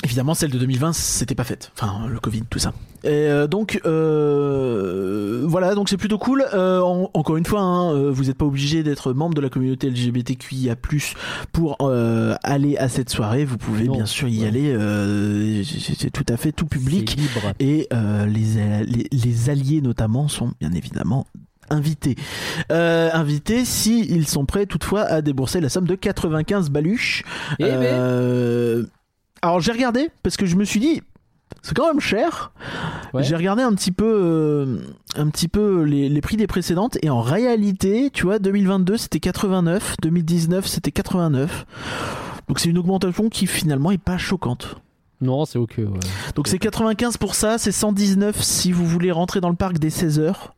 Évidemment, 0.04 0.34
celle 0.34 0.52
de 0.52 0.58
2020, 0.58 0.92
c'était 0.92 1.34
pas 1.34 1.42
faite. 1.44 1.72
Enfin, 1.76 2.06
le 2.08 2.20
Covid, 2.20 2.42
tout 2.48 2.60
ça. 2.60 2.72
Et 3.02 3.08
euh, 3.10 3.46
donc, 3.48 3.80
euh, 3.84 5.44
voilà, 5.46 5.74
donc 5.74 5.88
c'est 5.88 5.96
plutôt 5.96 6.18
cool. 6.18 6.44
Euh, 6.54 6.80
en- 6.80 7.10
encore 7.14 7.36
une 7.36 7.44
fois, 7.44 7.60
hein, 7.60 7.92
euh, 7.94 8.10
vous 8.12 8.24
n'êtes 8.24 8.36
pas 8.38 8.44
obligé 8.44 8.82
d'être 8.84 9.12
membre 9.12 9.34
de 9.34 9.40
la 9.40 9.48
communauté 9.48 9.88
LGBTQIA+ 9.90 10.76
pour 11.52 11.76
euh, 11.80 12.36
aller 12.44 12.76
à 12.76 12.88
cette 12.88 13.10
soirée. 13.10 13.44
Vous 13.44 13.58
pouvez 13.58 13.84
Non, 13.86 13.94
bien 13.96 14.06
sûr 14.06 14.28
y 14.28 14.42
ouais. 14.42 14.46
aller. 14.46 14.70
euh, 14.72 15.62
c'est 15.64 16.10
tout 16.10 16.26
à 16.28 16.36
fait 16.36 16.52
tout 16.52 16.66
public. 16.66 17.16
Libre. 17.16 17.52
Et 17.58 17.88
euh, 17.92 18.24
les, 18.26 18.84
les, 18.84 19.06
les 19.10 19.50
alliés 19.50 19.80
notamment 19.80 20.28
sont 20.28 20.52
bien 20.60 20.72
évidemment 20.72 21.26
invités. 21.70 22.16
Euh, 22.72 23.10
invités 23.12 23.64
si 23.64 24.06
ils 24.08 24.26
sont 24.26 24.46
prêts 24.46 24.66
toutefois 24.66 25.02
à 25.02 25.22
débourser 25.22 25.60
la 25.60 25.68
somme 25.68 25.86
de 25.86 25.94
95 25.96 26.70
baluches. 26.70 27.24
Eh 27.58 27.64
ben, 27.64 28.86
Alors 29.42 29.60
j'ai 29.60 29.72
regardé 29.72 30.10
parce 30.22 30.36
que 30.36 30.46
je 30.46 30.56
me 30.56 30.64
suis 30.64 30.80
dit 30.80 31.02
c'est 31.62 31.74
quand 31.76 31.86
même 31.88 32.00
cher. 32.00 32.52
Ouais. 33.14 33.22
J'ai 33.22 33.34
regardé 33.36 33.62
un 33.62 33.72
petit 33.74 33.90
peu, 33.92 34.04
euh, 34.06 34.78
un 35.16 35.28
petit 35.28 35.48
peu 35.48 35.82
les, 35.82 36.08
les 36.08 36.20
prix 36.20 36.36
des 36.36 36.46
précédentes 36.46 36.98
et 37.02 37.10
en 37.10 37.20
réalité, 37.22 38.10
tu 38.12 38.24
vois, 38.24 38.38
2022 38.38 38.96
c'était 38.96 39.20
89, 39.20 39.96
2019 40.02 40.66
c'était 40.66 40.92
89. 40.92 41.66
Donc 42.48 42.58
c'est 42.60 42.68
une 42.68 42.78
augmentation 42.78 43.28
qui 43.28 43.46
finalement 43.46 43.90
est 43.90 43.98
pas 43.98 44.18
choquante. 44.18 44.76
non, 45.20 45.44
c'est 45.44 45.58
ok. 45.58 45.74
Ouais. 45.78 45.84
Donc 46.34 46.48
c'est 46.48 46.58
95 46.58 47.16
pour 47.16 47.34
ça, 47.34 47.58
c'est 47.58 47.72
119 47.72 48.40
si 48.42 48.72
vous 48.72 48.86
voulez 48.86 49.10
rentrer 49.10 49.40
dans 49.40 49.50
le 49.50 49.56
parc 49.56 49.78
dès 49.78 49.90
16 49.90 50.18
heures. 50.20 50.54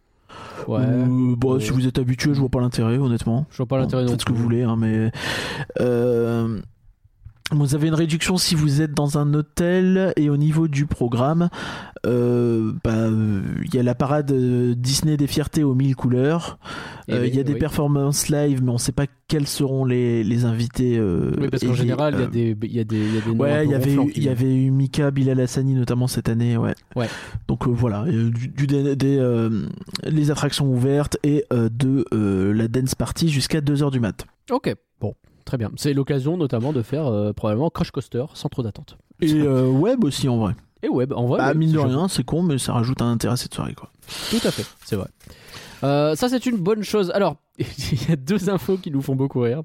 Ouais. 0.68 0.84
Ou, 0.84 1.37
bon, 1.37 1.54
Ouais. 1.54 1.60
si 1.60 1.70
vous 1.70 1.87
êtes 1.87 1.99
habitué, 1.99 2.34
je 2.34 2.40
vois 2.40 2.49
pas 2.50 2.60
l'intérêt 2.60 2.99
honnêtement. 2.99 3.46
Je 3.50 3.56
vois 3.56 3.66
pas 3.66 3.78
l'intérêt 3.78 4.04
non 4.04 4.10
Faites 4.10 4.20
ce 4.20 4.25
que 4.26 4.32
vous 4.32 4.42
voulez, 4.42 4.62
hein, 4.62 4.76
mais 4.76 5.10
euh, 5.80 6.60
vous 7.52 7.75
avez 7.75 7.88
une 7.88 7.95
réduction 7.95 8.37
si 8.37 8.54
vous 8.54 8.80
êtes 8.80 8.92
dans 8.92 9.19
un 9.19 9.35
hôtel 9.35 10.12
et 10.16 10.30
au 10.30 10.37
niveau 10.37 10.69
du 10.69 10.87
programme, 10.87 11.49
euh, 12.07 12.73
bah, 12.85 13.09
il 13.64 13.75
y 13.75 13.78
a 13.78 13.83
la 13.83 13.95
parade 13.95 14.30
euh, 14.33 14.75
Disney 14.76 15.16
des 15.16 15.26
fiertés 15.26 15.64
aux 15.64 15.75
mille 15.75 15.97
couleurs. 15.97 16.59
Eh 17.09 17.14
Euh, 17.14 17.26
Il 17.26 17.30
oui, 17.33 17.37
y 17.37 17.40
a 17.40 17.42
des 17.42 17.54
oui. 17.54 17.59
performances 17.59 18.28
live, 18.28 18.62
mais 18.62 18.71
on 18.71 18.78
sait 18.78 18.92
pas 18.92 19.07
quels 19.26 19.47
seront 19.49 19.85
les, 19.85 20.23
les 20.23 20.45
invités. 20.45 20.97
euh, 20.97 21.33
Oui, 21.40 21.49
parce 21.50 21.64
qu'en 21.64 21.75
général, 21.75 22.14
il 22.16 22.21
y 22.21 22.23
a 22.23 22.26
des, 22.26 22.57
il 22.62 22.73
y 22.73 22.80
a 22.80 22.85
des, 22.85 22.97
il 22.99 23.14
y 23.14 23.19
a 23.19 23.21
des 23.21 23.30
Ouais, 23.30 23.64
il 23.64 23.71
y 23.71 23.75
avait 23.75 23.97
il 24.14 24.23
y 24.23 24.28
avait 24.28 24.54
eu 24.54 24.71
Mika, 24.71 25.11
Bilal 25.11 25.40
Hassani 25.40 25.75
notamment 25.75 26.07
cette 26.07 26.28
année, 26.28 26.57
ouais. 26.57 26.75
Ouais. 26.97 27.09
Donc 27.49 27.66
voilà, 27.66 28.04
du, 28.04 28.30
du- 28.49 28.66
des, 28.66 28.95
des, 28.97 29.49
les 30.04 30.30
attractions 30.30 30.66
ouvertes 30.71 31.16
et 31.25 31.45
de 31.50 32.04
la 32.52 32.69
dance 32.69 32.95
party 32.95 33.28
jusqu'à 33.28 33.61
2h 33.61 33.90
du 33.90 33.99
mat. 34.00 34.25
Ok, 34.50 34.75
bon, 35.00 35.14
très 35.50 35.59
bien. 35.59 35.73
C'est 35.75 35.95
l'occasion 35.95 36.37
notamment 36.37 36.73
de 36.73 36.80
faire 36.80 37.09
euh, 37.09 37.33
probablement 37.33 37.71
Crash 37.71 37.90
Coaster 37.90 38.25
sans 38.35 38.49
trop 38.49 38.62
d'attente. 38.62 38.97
Et 39.21 39.35
euh, 39.35 39.66
web 39.66 40.04
aussi 40.04 40.28
en 40.28 40.38
vrai. 40.38 40.54
Et 40.85 40.88
web, 40.88 41.12
en 41.12 41.26
vrai. 41.26 41.38
bah 41.38 41.54
mine 41.54 41.73
de 41.73 41.78
rien, 41.78 42.07
c'est 42.07 42.23
con, 42.23 42.42
mais 42.42 42.57
ça 42.57 42.73
rajoute 42.73 43.02
un 43.02 43.11
intérêt 43.11 43.35
à 43.35 43.37
cette 43.37 43.52
soirée 43.52 43.75
quoi. 43.75 43.90
Tout 44.30 44.40
à 44.45 44.52
fait, 44.52 44.64
c'est 44.85 44.95
vrai. 44.95 45.09
Euh, 45.83 46.14
ça, 46.14 46.28
c'est 46.28 46.47
une 46.47 46.57
bonne 46.57 46.85
chose. 46.85 47.11
Alors, 47.14 47.37
il 47.59 48.09
y 48.09 48.12
a 48.12 48.16
deux 48.16 48.49
infos 48.49 48.76
qui 48.76 48.92
nous 48.92 49.02
font 49.02 49.16
beaucoup 49.16 49.40
rire. 49.40 49.62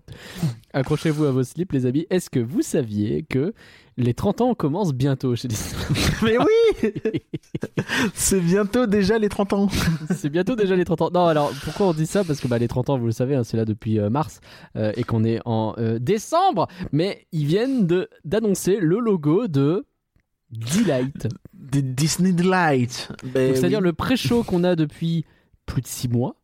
Accrochez-vous 0.74 1.26
à 1.26 1.32
vos 1.32 1.44
slips, 1.44 1.72
les 1.72 1.86
amis. 1.86 2.08
Est-ce 2.10 2.32
que 2.32 2.40
vous 2.40 2.64
saviez 2.64 3.24
que 3.24 3.54
les 3.98 4.14
30 4.14 4.42
ans 4.42 4.56
commencent 4.56 4.94
bientôt 4.94 5.36
chez 5.36 5.48
Disney 5.48 5.74
mais 6.24 6.38
oui 6.38 6.92
C'est 8.14 8.42
bientôt 8.42 8.88
déjà 8.88 9.18
les 9.18 9.30
30 9.30 9.54
ans. 9.54 9.68
C'est 10.16 10.30
bientôt 10.30 10.56
déjà 10.56 10.76
les 10.76 10.86
30 10.86 11.02
ans. 11.04 11.10
Non, 11.14 11.26
alors 11.28 11.52
pourquoi 11.64 11.88
on 11.88 11.94
dit 11.94 12.06
ça? 12.06 12.24
Parce 12.24 12.40
que 12.40 12.48
bah, 12.48 12.58
les 12.58 12.68
30 12.68 12.90
ans, 12.90 12.98
vous 12.98 13.06
le 13.06 13.12
savez, 13.12 13.36
hein, 13.36 13.44
c'est 13.44 13.58
là 13.58 13.66
depuis 13.66 14.00
euh, 14.00 14.10
mars 14.10 14.42
euh, 14.76 14.92
et 14.98 15.04
qu'on 15.04 15.24
est 15.24 15.40
en 15.46 15.76
euh, 15.78 15.98
décembre. 16.00 16.68
Mais 16.92 17.26
ils 17.32 17.46
viennent 17.46 17.88
d'annoncer 18.26 18.80
le 18.80 19.00
logo 19.00 19.48
de 19.48 19.86
Delight. 20.52 21.28
Des 21.54 21.82
Disney 21.82 22.32
Delight. 22.34 23.10
Ben 23.34 23.56
C'est-à-dire 23.56 23.80
oui. 23.80 23.86
le 23.86 23.94
pré-show 23.94 24.44
qu'on 24.44 24.64
a 24.64 24.76
depuis 24.76 25.26
plus 25.66 25.82
de 25.82 25.88
6 25.88 26.10
mois. 26.10 26.36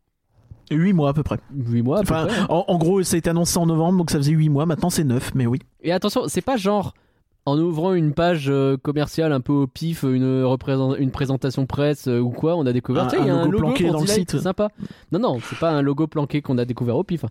8 0.72 0.94
mois 0.94 1.10
à 1.10 1.14
peu 1.14 1.24
près. 1.24 1.38
8 1.54 1.82
mois 1.82 2.00
à 2.00 2.04
peu 2.04 2.14
Enfin, 2.14 2.28
près, 2.28 2.40
hein. 2.40 2.46
en, 2.50 2.64
en 2.68 2.78
gros, 2.78 3.04
ça 3.04 3.16
a 3.16 3.20
été 3.20 3.30
annoncé 3.30 3.58
en 3.58 3.66
novembre, 3.66 3.98
donc 3.98 4.10
ça 4.10 4.18
faisait 4.18 4.32
8 4.32 4.48
mois. 4.50 4.66
Maintenant, 4.66 4.90
c'est 4.90 5.04
9, 5.04 5.36
mais 5.36 5.46
oui. 5.46 5.60
Et 5.82 5.92
attention, 5.92 6.24
c'est 6.28 6.42
pas 6.42 6.56
genre 6.58 6.94
en 7.46 7.58
ouvrant 7.60 7.94
une 7.94 8.14
page 8.14 8.46
euh, 8.50 8.78
commerciale 8.78 9.32
un 9.34 9.42
peu 9.42 9.54
au 9.54 9.68
pif, 9.68 10.04
une, 10.04 10.44
représent- 10.44 10.96
une 10.96 11.12
présentation 11.12 11.66
presse 11.66 12.08
euh, 12.08 12.20
ou 12.20 12.30
quoi, 12.30 12.56
on 12.56 12.66
a 12.66 12.74
découvert. 12.74 13.04
Un- 13.06 13.08
Tiens, 13.08 13.20
il 13.22 13.28
y 13.28 13.30
a 13.30 13.36
un 13.36 13.46
logo 13.46 13.58
planqué 13.58 13.84
pour 13.86 13.94
dans 13.94 14.02
le 14.02 14.08
site. 14.08 14.32
C'est 14.32 14.40
sympa. 14.40 14.70
Non, 15.12 15.20
non, 15.20 15.40
c'est 15.44 15.58
pas 15.60 15.72
un 15.72 15.82
logo 15.82 16.08
planqué 16.08 16.42
qu'on 16.42 16.58
a 16.58 16.66
découvert 16.66 16.98
au 16.98 17.04
pif. 17.04 17.26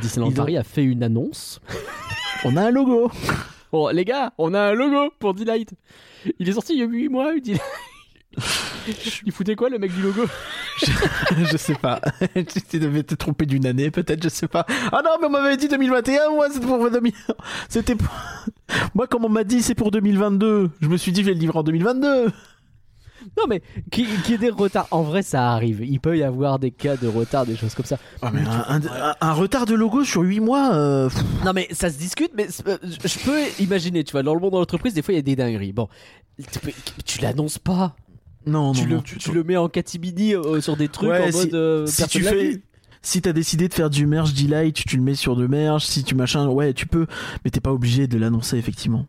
Disneyland 0.00 0.32
Paris 0.32 0.56
a 0.56 0.62
fait 0.62 0.82
une 0.84 1.02
annonce. 1.02 1.60
On 2.46 2.56
a 2.56 2.62
un 2.66 2.70
logo. 2.70 3.10
Bon, 3.72 3.88
les 3.88 4.04
gars, 4.04 4.32
on 4.38 4.52
a 4.54 4.60
un 4.60 4.72
logo 4.74 5.10
pour 5.18 5.32
Delight. 5.34 5.72
Il 6.38 6.46
est 6.48 6.52
sorti 6.52 6.74
il 6.74 6.78
y 6.80 6.82
a 6.82 6.86
8 6.86 7.08
mois, 7.08 7.32
Delight. 7.40 7.60
Il 9.24 9.32
foutait 9.32 9.54
quoi 9.56 9.70
le 9.70 9.78
mec 9.78 9.94
du 9.94 10.02
logo? 10.02 10.22
Je 11.50 11.56
sais 11.56 11.74
pas. 11.74 12.00
tu 12.70 12.78
devais 12.78 13.02
te 13.02 13.14
tromper 13.14 13.46
d'une 13.46 13.66
année, 13.66 13.90
peut-être, 13.90 14.22
je 14.22 14.28
sais 14.28 14.48
pas. 14.48 14.66
Ah 14.92 15.00
non, 15.04 15.12
mais 15.20 15.26
on 15.26 15.30
m'avait 15.30 15.56
dit 15.56 15.68
2021, 15.68 16.30
moi, 16.30 16.48
c'était 16.52 16.66
pour 16.66 16.90
2000. 16.90 17.12
C'était 17.68 17.94
pour... 17.94 18.08
Moi, 18.94 19.06
comme 19.06 19.24
on 19.24 19.28
m'a 19.28 19.44
dit, 19.44 19.62
c'est 19.62 19.74
pour 19.74 19.90
2022. 19.90 20.70
Je 20.80 20.88
me 20.88 20.96
suis 20.96 21.12
dit, 21.12 21.20
je 21.22 21.26
vais 21.26 21.34
le 21.34 21.40
livrer 21.40 21.58
en 21.58 21.62
2022. 21.62 22.30
Non 23.38 23.44
mais 23.48 23.62
qui, 23.90 24.04
qui 24.22 24.34
ait 24.34 24.38
des 24.38 24.50
retards, 24.50 24.86
en 24.90 25.00
vrai 25.02 25.22
ça 25.22 25.50
arrive. 25.52 25.82
Il 25.82 25.98
peut 25.98 26.18
y 26.18 26.22
avoir 26.22 26.58
des 26.58 26.70
cas 26.70 26.98
de 26.98 27.06
retard, 27.08 27.46
des 27.46 27.56
choses 27.56 27.74
comme 27.74 27.86
ça. 27.86 27.96
Ah, 28.20 28.30
mais 28.30 28.42
un, 28.42 28.82
un- 28.82 29.14
un 29.18 29.32
retard 29.32 29.64
de 29.64 29.74
logo 29.74 30.04
sur 30.04 30.20
8 30.20 30.40
mois. 30.40 30.74
euh, 30.74 31.08
Non 31.42 31.54
mais 31.54 31.66
ça 31.70 31.88
se 31.90 31.96
discute, 31.96 32.32
mais 32.36 32.48
euh, 32.66 32.76
je 32.82 33.18
peux 33.24 33.40
imaginer, 33.62 34.04
tu 34.04 34.12
vois, 34.12 34.22
dans 34.22 34.34
le 34.34 34.40
monde 34.40 34.52
de 34.52 34.58
l'entreprise, 34.58 34.92
des 34.92 35.00
fois 35.00 35.14
il 35.14 35.16
y 35.16 35.20
a 35.20 35.22
des 35.22 35.36
dingueries. 35.36 35.72
Bon, 35.72 35.88
tu 37.06 37.22
l'annonces 37.22 37.58
pas. 37.58 37.96
Non, 38.46 38.68
non, 38.68 38.72
tu, 38.72 38.86
le, 38.86 38.94
non, 38.96 39.02
tu, 39.02 39.32
le 39.32 39.44
mets 39.44 39.56
en 39.56 39.68
catimini 39.68 40.34
euh, 40.34 40.60
sur 40.60 40.76
des 40.76 40.88
trucs 40.88 41.08
Ouais, 41.10 41.20
en 41.28 41.30
si- 41.32 41.36
mode. 41.38 41.54
euh, 41.54 41.86
si 41.86 42.02
personne 42.02 42.22
tu 42.22 42.28
fais. 42.28 42.60
Si 43.02 43.20
t'as 43.20 43.32
décidé 43.34 43.68
de 43.68 43.74
faire 43.74 43.90
du 43.90 44.06
merge 44.06 44.32
delight, 44.32 44.74
tu 44.86 44.96
le 44.96 45.02
mets 45.02 45.14
sur 45.14 45.36
de 45.36 45.46
merge. 45.46 45.84
Si 45.84 46.04
tu 46.04 46.14
machin, 46.14 46.46
ouais, 46.48 46.72
tu 46.72 46.86
peux, 46.86 47.06
mais 47.44 47.50
t'es 47.50 47.60
pas 47.60 47.72
obligé 47.72 48.06
de 48.06 48.16
l'annoncer 48.18 48.56
effectivement. 48.56 49.06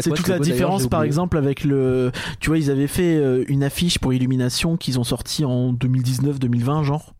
C'est 0.00 0.10
toute 0.14 0.28
la 0.28 0.38
différence, 0.38 0.86
par 0.86 1.02
exemple, 1.02 1.36
avec 1.38 1.64
le. 1.64 2.12
Tu 2.40 2.50
vois, 2.50 2.58
ils 2.58 2.70
avaient 2.70 2.86
fait 2.86 3.16
euh, 3.16 3.44
une 3.48 3.62
affiche 3.62 3.98
pour 3.98 4.12
Illumination 4.12 4.76
qu'ils 4.76 4.98
ont 5.00 5.04
sorti 5.04 5.44
en 5.44 5.72
2019-2020, 5.72 6.82
genre. 6.84 7.14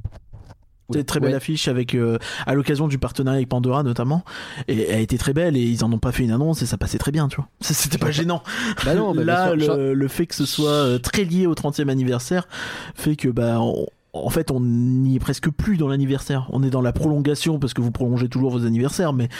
Ouais. 0.90 1.02
Très 1.02 1.18
belle 1.18 1.30
Ouais. 1.30 1.36
affiche 1.36 1.66
avec 1.68 1.94
euh, 1.94 2.18
à 2.46 2.52
l'occasion 2.54 2.88
du 2.88 2.98
partenariat 2.98 3.38
avec 3.38 3.48
Pandora 3.48 3.82
notamment 3.82 4.22
et 4.68 4.82
elle 4.88 4.94
a 4.96 5.00
été 5.00 5.16
très 5.16 5.32
belle 5.32 5.56
et 5.56 5.62
ils 5.62 5.82
en 5.82 5.90
ont 5.92 5.98
pas 5.98 6.12
fait 6.12 6.24
une 6.24 6.30
annonce 6.30 6.60
et 6.60 6.66
ça 6.66 6.76
passait 6.76 6.98
très 6.98 7.10
bien 7.10 7.26
tu 7.28 7.36
vois 7.36 7.48
c'était 7.62 7.96
pas 7.96 8.10
gênant 8.10 8.42
Bah 8.84 8.94
non, 8.94 9.14
bah, 9.14 9.24
là 9.24 9.54
sûr. 9.58 9.76
le, 9.78 10.08
fait 10.08 10.26
que 10.26 10.34
ce 10.34 10.44
soit 10.44 10.68
euh, 10.68 10.98
très 10.98 11.24
lié 11.24 11.46
au 11.46 11.54
30e 11.54 11.88
anniversaire 11.88 12.46
fait 12.94 13.16
que 13.16 13.28
bah 13.28 13.60
on- 13.60 13.86
en 14.12 14.28
fait 14.28 14.50
on 14.50 14.60
n'y 14.60 15.16
est 15.16 15.20
presque 15.20 15.48
plus 15.50 15.78
dans 15.78 15.88
l'anniversaire 15.88 16.48
on 16.52 16.62
est 16.62 16.70
dans 16.70 16.82
la 16.82 16.92
prolongation 16.92 17.58
parce 17.58 17.72
que 17.72 17.80
vous 17.80 17.90
prolongez 17.90 18.28
toujours 18.28 18.50
vos 18.50 18.66
anniversaires 18.66 19.14
mais 19.14 19.30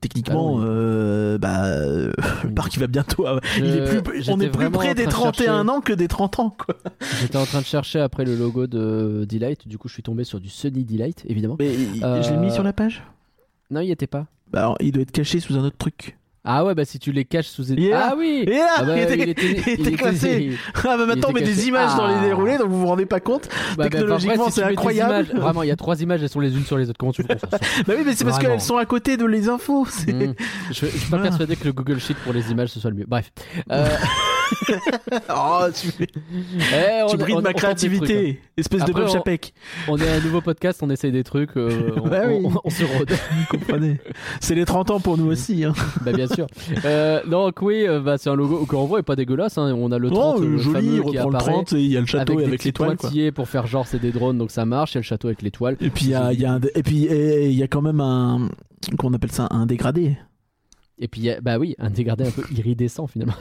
techniquement 0.00 0.56
Ah 0.58 0.60
oui. 0.60 0.64
euh, 0.68 1.38
bah 1.38 1.64
euh, 1.66 2.12
le 2.44 2.50
parc 2.54 2.74
il 2.74 2.80
va 2.80 2.86
bientôt 2.86 3.26
euh, 3.26 3.38
il 3.58 3.64
est 3.66 3.86
Je- 3.86 4.00
plus, 4.00 4.28
on 4.30 4.40
est 4.40 4.48
plus 4.48 4.70
près 4.70 4.94
des 4.94 5.04
train 5.04 5.30
de 5.30 5.32
31 5.32 5.44
chercher- 5.64 5.70
ans 5.70 5.80
que 5.80 5.92
des 5.92 6.08
30 6.08 6.38
ans 6.40 6.50
quoi 6.50 6.74
J'étais 7.20 7.36
en 7.38 7.44
train 7.44 7.60
de 7.60 7.66
chercher 7.66 8.00
après 8.00 8.24
le 8.24 8.36
logo 8.36 8.66
de 8.66 9.24
Delight, 9.28 9.66
du 9.68 9.78
coup 9.78 9.88
je 9.88 9.94
suis 9.94 10.02
tombé 10.02 10.24
sur 10.24 10.40
du 10.40 10.48
Sunny 10.48 10.84
Delight, 10.84 11.24
évidemment. 11.28 11.56
mais 11.58 11.72
je 11.74 12.30
l'ai 12.30 12.36
mis 12.38 12.48
Euh, 12.48 12.50
sur 12.50 12.62
la 12.62 12.72
page? 12.72 13.02
Non, 13.70 13.80
il 13.80 13.88
y 13.88 13.90
était 13.92 14.06
pas. 14.06 14.26
bah 14.52 14.60
alors, 14.60 14.76
il 14.80 14.92
doit 14.92 15.02
être 15.02 15.10
caché 15.12 15.40
sous 15.40 15.56
un 15.56 15.64
autre 15.64 15.76
truc 15.78 16.16
Ah 16.48 16.64
ouais, 16.64 16.74
bah 16.76 16.84
si 16.84 16.98
tu 17.00 17.10
les 17.12 17.24
caches 17.24 17.48
sous. 17.48 17.64
Là. 17.76 18.10
ah 18.12 18.14
oui 18.16 18.44
Et 18.46 18.50
là, 18.58 18.66
Ah 18.76 18.84
bah, 18.84 18.96
il 18.96 19.02
était, 19.02 19.14
il 19.18 19.28
était- 19.30 19.42
il 19.46 19.58
était 19.58 19.74
il 19.74 19.80
était- 19.88 19.96
classé. 19.96 20.50
Ah 20.76 20.96
bah 20.96 21.06
maintenant 21.06 21.28
on 21.30 21.32
met 21.32 21.42
des 21.42 21.66
images 21.66 21.94
dans 21.96 22.06
les 22.06 22.14
Ah. 22.14 22.24
déroulés, 22.24 22.56
donc 22.58 22.68
vous 22.68 22.80
vous 22.80 22.86
rendez 22.86 23.04
pas 23.06 23.18
compte. 23.20 23.48
Bah, 23.48 23.74
bah, 23.78 23.88
Technologiquement, 23.90 24.46
si 24.46 24.52
c'est 24.52 24.60
des 24.64 24.72
incroyable. 24.72 25.26
images- 25.26 25.42
vraiment, 25.42 25.62
il 25.64 25.68
y 25.68 25.72
a 25.72 25.76
trois 25.76 26.00
images, 26.00 26.22
elles 26.22 26.28
sont 26.28 26.38
les 26.40 26.54
unes 26.56 26.64
sur 26.64 26.78
les 26.78 26.88
autres. 26.88 26.98
Comment 26.98 27.12
tu 27.12 27.22
veux 27.22 27.28
qu'on 27.28 27.34
Bah 27.50 27.94
oui, 27.98 28.02
mais 28.06 28.14
c'est 28.14 28.24
parce 28.24 28.38
qu'elles 28.38 28.60
sont 28.60 28.76
à 28.76 28.86
côté 28.86 29.16
de 29.16 29.24
les 29.26 29.48
infos. 29.48 29.86
c'est- 29.90 30.12
Hmm. 30.12 30.34
Je, 30.70 30.86
je 30.86 30.96
suis 30.96 31.10
pas 31.10 31.18
persuadé 31.18 31.56
que 31.56 31.64
le 31.64 31.72
Google 31.72 31.98
Sheet 31.98 32.14
pour 32.24 32.32
les 32.32 32.50
images 32.52 32.68
ce 32.68 32.78
soit 32.80 32.90
le 32.90 32.96
mieux. 32.96 33.06
Bref. 33.08 33.32
Euh, 33.72 33.88
Oh, 35.30 35.66
tu, 35.74 35.88
eh, 35.98 37.02
on- 37.04 37.08
tu 37.08 37.14
on- 37.14 37.18
brides 37.18 37.36
on 37.36 37.40
ma 37.42 37.50
trucs, 37.50 37.56
créativité, 37.56 38.40
espèce 38.56 38.82
Après, 38.82 38.92
de 38.94 39.06
on- 39.06 39.08
Chapek. 39.12 39.52
hein. 39.56 39.84
On 39.88 39.98
est 39.98 40.08
un 40.08 40.20
nouveau 40.20 40.40
podcast, 40.40 40.80
on 40.82 40.90
essaye 40.90 41.12
des 41.12 41.24
trucs, 41.24 41.56
euh, 41.56 41.92
on, 42.02 42.08
Bah 42.08 42.22
oui. 42.28 42.40
on- 42.44 42.60
on 42.64 42.70
se 42.70 42.84
rôde. 42.84 43.10
Vous 43.10 43.58
comprenez 43.58 44.00
C'est 44.40 44.54
les 44.54 44.64
30 44.64 44.90
ans 44.90 45.00
pour 45.00 45.16
nous 45.18 45.26
aussi. 45.26 45.64
Hein. 45.64 45.72
bah 46.04 46.12
bien 46.12 46.26
sûr. 46.26 46.46
Euh, 46.84 47.24
donc 47.26 47.60
oui, 47.62 47.86
euh, 47.86 48.00
bah, 48.00 48.18
c'est 48.18 48.30
un 48.30 48.34
logo 48.36 48.66
qu'on 48.66 48.84
voit 48.86 49.00
est 49.00 49.02
pas 49.02 49.16
dégueulasse. 49.16 49.58
hein. 49.58 49.72
On 49.76 49.90
a 49.92 49.98
le 49.98 50.10
30 50.10 50.36
Oh, 50.38 50.42
euh, 50.42 50.58
joli, 50.58 50.88
qui 50.88 51.00
reprend 51.00 51.30
le 51.30 51.36
apparaît 51.36 51.52
30 51.52 51.72
et 51.74 51.80
il 51.80 51.90
y 51.92 51.96
a 51.96 52.00
le 52.00 52.06
château 52.06 52.34
avec 52.34 52.46
avec 52.48 52.64
l'étoile. 52.64 52.96
pour 53.32 53.48
faire 53.48 53.66
genre 53.66 53.86
c'est 53.86 53.98
des 54.00 54.12
drones, 54.12 54.38
donc 54.38 54.50
ça 54.50 54.64
marche. 54.64 54.92
Il 54.92 54.94
y 54.96 54.98
a 54.98 55.00
le 55.00 55.04
château 55.04 55.28
avec 55.28 55.42
l'étoile. 55.42 55.76
Et 55.80 55.90
puis 55.90 56.06
il 56.06 56.10
y 56.10 56.14
a, 56.14 56.32
il 56.32 56.40
y 56.40 56.44
a 56.44 56.52
un, 56.52 56.60
et 56.74 56.82
puis 56.82 57.06
il 57.10 57.52
y 57.52 57.62
a 57.62 57.68
quand 57.68 57.82
même 57.82 58.00
un 58.00 58.48
qu'on 58.98 59.12
appelle 59.14 59.32
ça 59.32 59.48
un 59.50 59.66
dégradé. 59.66 60.16
Et 60.98 61.08
puis 61.08 61.28
bah 61.42 61.58
oui, 61.58 61.74
un 61.78 61.90
dégradé 61.90 62.24
un 62.26 62.30
peu 62.30 62.42
iridescent 62.56 63.06
finalement. 63.06 63.34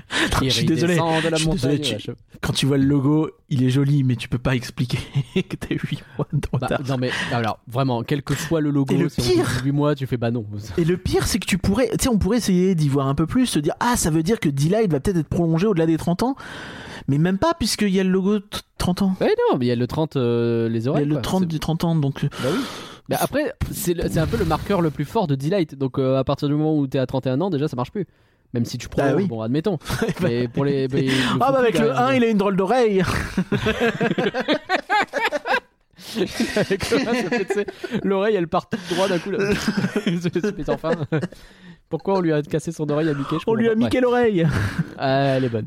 Je 0.42 0.48
suis 0.50 0.64
désolé. 0.66 0.96
de 0.96 1.28
la 1.28 1.36
Je 1.36 1.42
suis 1.42 1.46
montagne. 1.48 1.78
désolé, 1.78 1.96
tu- 1.98 2.10
Quand 2.42 2.52
tu 2.52 2.66
vois 2.66 2.76
le 2.76 2.84
logo, 2.84 3.30
il 3.48 3.62
est 3.62 3.70
joli, 3.70 4.02
mais 4.04 4.16
tu 4.16 4.28
peux 4.28 4.38
pas 4.38 4.54
expliquer 4.54 4.98
que 5.48 5.56
t'as 5.56 5.74
8 5.74 6.02
mois 6.18 6.26
de 6.32 6.40
Bah, 6.52 6.58
retard. 6.68 6.80
non 6.86 6.96
mais 6.98 7.10
alors 7.32 7.58
vraiment 7.66 8.02
quel 8.02 8.22
que 8.22 8.34
soit 8.34 8.60
le 8.60 8.70
logo 8.70 8.94
le 8.96 9.08
si 9.08 9.20
on 9.20 9.24
pire- 9.24 9.46
dit 9.58 9.64
8 9.64 9.72
mois 9.72 9.94
tu 9.94 10.06
fais 10.06 10.16
bah 10.16 10.30
non 10.30 10.44
Et 10.78 10.84
le 10.84 10.96
pire, 10.96 11.26
c'est 11.26 11.38
que 11.38 11.46
tu 11.46 11.56
pourrais, 11.58 11.88
tu 11.90 12.04
sais, 12.04 12.08
on 12.08 12.18
pourrait 12.18 12.38
essayer 12.38 12.74
d'y 12.74 12.88
voir 12.88 13.06
un 13.06 13.14
peu 13.14 13.26
plus, 13.26 13.46
se 13.46 13.58
dire, 13.58 13.74
ah, 13.80 13.96
ça 13.96 14.10
veut 14.10 14.22
dire 14.22 14.38
que 14.40 14.48
D-Light 14.48 14.90
va 14.90 15.00
peut-être 15.00 15.16
être 15.18 15.28
prolongé 15.28 15.66
au-delà 15.66 15.86
des 15.86 15.96
30 15.96 16.22
ans. 16.24 16.36
Mais 17.08 17.18
même 17.18 17.38
pas, 17.38 17.54
puisqu'il 17.54 17.88
y 17.90 18.00
a 18.00 18.04
le 18.04 18.10
logo 18.10 18.38
t- 18.40 18.58
30 18.78 19.02
ans. 19.02 19.16
Ouais 19.20 19.34
non 19.50 19.58
mais 19.58 19.66
il 19.66 19.68
y 19.68 19.72
a 19.72 19.76
le 19.76 19.86
30 19.86 20.16
euh, 20.16 20.68
les 20.68 20.80
Il 20.80 20.84
y 20.84 20.88
oreilles 20.88 21.04
a 21.04 21.06
le 21.06 21.14
quoi. 21.14 21.22
30 21.22 21.40
C'est- 21.42 21.46
du 21.46 21.58
30 21.60 21.84
ans, 21.84 21.96
donc. 21.96 22.22
euh, 22.24 22.28
Bah 22.42 22.48
oui. 22.52 22.60
Bah 23.08 23.16
après, 23.20 23.52
c'est 23.72 24.18
un 24.18 24.26
peu 24.26 24.36
le 24.36 24.44
marqueur 24.44 24.80
le 24.80 24.90
plus 24.90 25.04
fort 25.04 25.26
de 25.26 25.34
Delight. 25.34 25.74
Donc 25.76 25.98
euh, 25.98 26.18
à 26.18 26.24
partir 26.24 26.48
du 26.48 26.54
moment 26.54 26.76
où 26.78 26.86
t'es 26.86 26.98
à 26.98 27.06
31 27.06 27.40
ans, 27.40 27.50
déjà 27.50 27.66
ça 27.66 27.76
marche 27.76 27.90
plus. 27.90 28.06
Même 28.54 28.64
si 28.66 28.76
tu 28.78 28.88
prends, 28.88 29.02
Ah 29.04 29.14
oui. 29.16 29.26
bon, 29.26 29.40
admettons. 29.40 29.78
mais 30.22 30.46
pour 30.48 30.64
les. 30.64 30.86
mais 30.88 31.02
le 31.02 31.12
Ah, 31.40 31.52
bah 31.52 31.58
avec 31.60 31.78
le 31.78 31.88
là, 31.88 32.06
1, 32.08 32.14
il 32.14 32.24
a 32.24 32.28
une 32.28 32.38
drôle 32.38 32.56
d'oreille. 32.56 33.02
avec 36.56 36.90
le 36.90 36.98
1, 36.98 37.04
ça 37.04 37.30
fait, 37.30 37.44
tu 37.46 37.54
sais, 37.54 37.66
l'oreille 38.02 38.34
elle 38.36 38.48
part 38.48 38.68
toute 38.68 38.80
droite 38.90 39.10
d'un 39.10 39.18
coup. 39.18 39.30
Là. 39.30 39.38
Enfin. 40.68 40.92
Pourquoi 41.88 42.14
on 42.16 42.20
lui 42.20 42.32
a 42.32 42.40
cassé 42.40 42.72
son 42.72 42.88
oreille 42.88 43.10
à 43.10 43.14
Mickey 43.14 43.36
je 43.38 43.44
On 43.46 43.54
lui 43.54 43.68
a 43.68 43.74
miqué 43.74 44.00
l'oreille. 44.00 44.46
Ah, 44.96 45.34
elle 45.36 45.44
est 45.44 45.48
bonne. 45.50 45.66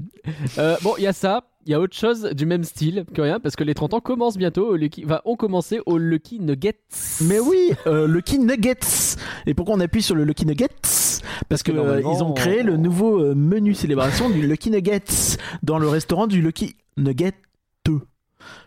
Euh, 0.58 0.76
bon, 0.82 0.96
il 0.98 1.04
y 1.04 1.08
a 1.08 1.14
ça. 1.14 1.44
Il 1.68 1.72
y 1.72 1.76
a 1.76 1.80
autre 1.80 1.96
chose 1.96 2.24
du 2.34 2.46
même 2.48 2.64
style 2.64 3.06
que 3.14 3.22
rien 3.22 3.40
parce 3.40 3.56
que 3.56 3.64
les 3.64 3.76
30 3.76 3.94
ans 3.96 4.00
commencent 4.00 4.38
bientôt. 4.38 4.68
Au 4.70 4.76
Lucky... 4.76 5.04
Enfin, 5.06 5.22
ont 5.26 5.36
commencé 5.36 5.82
au 5.86 5.98
Lucky 6.00 6.40
Nuggets. 6.40 6.80
Mais 7.22 7.40
oui, 7.40 7.72
euh, 7.86 8.08
Lucky 8.08 8.40
Nuggets. 8.40 9.18
Et 9.46 9.54
pourquoi 9.54 9.76
on 9.76 9.80
appuie 9.80 10.02
sur 10.02 10.16
le 10.16 10.24
Lucky 10.24 10.46
Nuggets? 10.48 11.15
Parce 11.50 11.64
que 11.64 11.72
euh, 11.72 12.02
ils 12.02 12.24
ont 12.24 12.34
créé 12.34 12.64
le 12.64 12.78
nouveau 12.78 13.20
euh, 13.22 13.36
menu 13.36 13.74
célébration 13.74 14.30
du 14.30 14.46
Lucky 14.48 14.70
Nuggets 14.72 15.38
dans 15.64 15.78
le 15.80 15.88
restaurant 15.88 16.28
du 16.28 16.42
Lucky 16.42 16.76
Nugget. 16.98 17.34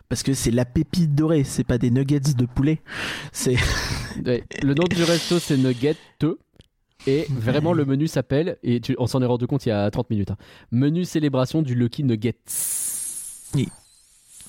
Parce 0.09 0.23
que 0.23 0.33
c'est 0.33 0.51
la 0.51 0.65
pépite 0.65 1.13
dorée, 1.15 1.43
c'est 1.43 1.63
pas 1.63 1.77
des 1.77 1.91
nuggets 1.91 2.19
de 2.19 2.45
poulet. 2.45 2.81
C'est 3.31 3.55
Ouais, 4.25 4.43
le 4.63 4.73
nom 4.73 4.83
du 4.89 5.03
resto 5.03 5.37
c'est 5.39 5.55
Nugget. 5.57 5.95
Et 7.07 7.27
vraiment 7.29 7.71
le 7.71 7.85
menu 7.85 8.07
s'appelle, 8.07 8.57
et 8.63 8.81
tu- 8.81 8.95
on 8.97 9.07
s'en 9.07 9.21
est 9.21 9.25
rendu 9.25 9.47
compte 9.47 9.65
il 9.65 9.69
y 9.69 9.71
a 9.71 9.89
30 9.89 10.09
minutes, 10.09 10.31
hein, 10.31 10.37
menu 10.71 11.05
célébration 11.05 11.61
du 11.61 11.75
Lucky 11.75 12.03
Nuggets. 12.03 12.35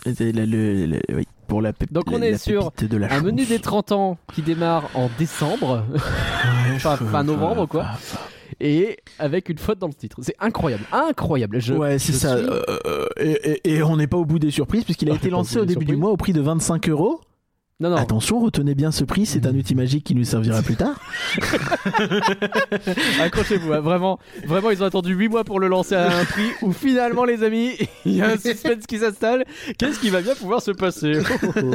la- 0.04 0.46
le- 0.46 0.86
le- 0.86 1.00
oui, 1.14 1.26
pour 1.50 1.60
la 1.60 1.72
pépite. 1.74 1.92
Donc 1.92 2.04
on 2.10 2.22
est 2.22 2.38
sur 2.38 2.72
pépite 2.72 2.90
de 2.92 2.96
la 2.96 3.12
Un 3.12 3.20
menu 3.20 3.44
des 3.44 3.58
30 3.58 3.92
ans 3.92 4.16
qui 4.34 4.40
démarre 4.40 4.84
en 4.94 5.10
décembre 5.18 5.84
Ouais, 5.92 6.78
fin- 6.78 7.22
novembre, 7.24 7.66
quoi. 7.66 7.86
et 8.60 8.96
avec 9.18 9.48
une 9.48 9.58
faute 9.58 9.78
dans 9.78 9.88
le 9.88 9.92
titre. 9.94 10.18
C'est 10.22 10.36
incroyable, 10.40 10.84
incroyable. 10.92 11.60
Je, 11.60 11.74
ouais, 11.74 11.98
c'est 11.98 12.12
ça. 12.12 12.36
suis- 12.38 12.46
euh, 12.48 13.06
et, 13.18 13.30
et- 13.68 13.74
et 13.76 13.82
on 13.82 13.96
n'est 13.96 14.06
pas 14.06 14.16
au 14.16 14.24
bout 14.24 14.38
des 14.38 14.50
surprises 14.50 14.84
puisqu'il 14.84 15.10
a 15.10 15.14
été 15.14 15.28
lancé 15.28 15.58
au 15.58 15.64
début 15.64 15.84
du 15.84 15.96
mois 15.96 16.10
au 16.10 16.16
prix 16.16 16.32
de 16.32 16.40
25 16.40 16.88
euros. 16.88 17.20
Non, 17.80 17.88
non. 17.90 17.96
Attention, 17.96 18.40
retenez 18.40 18.74
bien 18.74 18.90
ce 18.90 19.04
prix, 19.04 19.24
c'est 19.26 19.46
un 19.46 19.54
outil 19.54 19.74
magique 19.74 20.04
qui 20.04 20.14
nous 20.14 20.24
servira 20.24 20.60
plus 20.62 20.76
tard. 20.76 21.00
Accrochez-vous, 23.20 23.72
hein, 23.72 23.80
vraiment, 23.80 24.18
vraiment, 24.46 24.70
ils 24.70 24.82
ont 24.82 24.86
attendu 24.86 25.14
8 25.14 25.28
mois 25.28 25.44
pour 25.44 25.60
le 25.60 25.68
lancer 25.68 25.94
à 25.94 26.06
un 26.18 26.24
prix 26.24 26.50
où 26.62 26.72
finalement, 26.72 27.24
les 27.24 27.42
amis, 27.42 27.70
il 28.04 28.16
y 28.16 28.22
a 28.22 28.28
un 28.32 28.36
suspense 28.36 28.86
qui 28.86 28.98
s'installe. 28.98 29.44
Qu'est-ce 29.78 29.98
qui 30.00 30.10
va 30.10 30.20
bien 30.20 30.34
pouvoir 30.34 30.62
se 30.62 30.70
passer 30.72 31.12
Oh, 31.20 31.34
oh, 31.42 31.46
oh. 31.56 31.60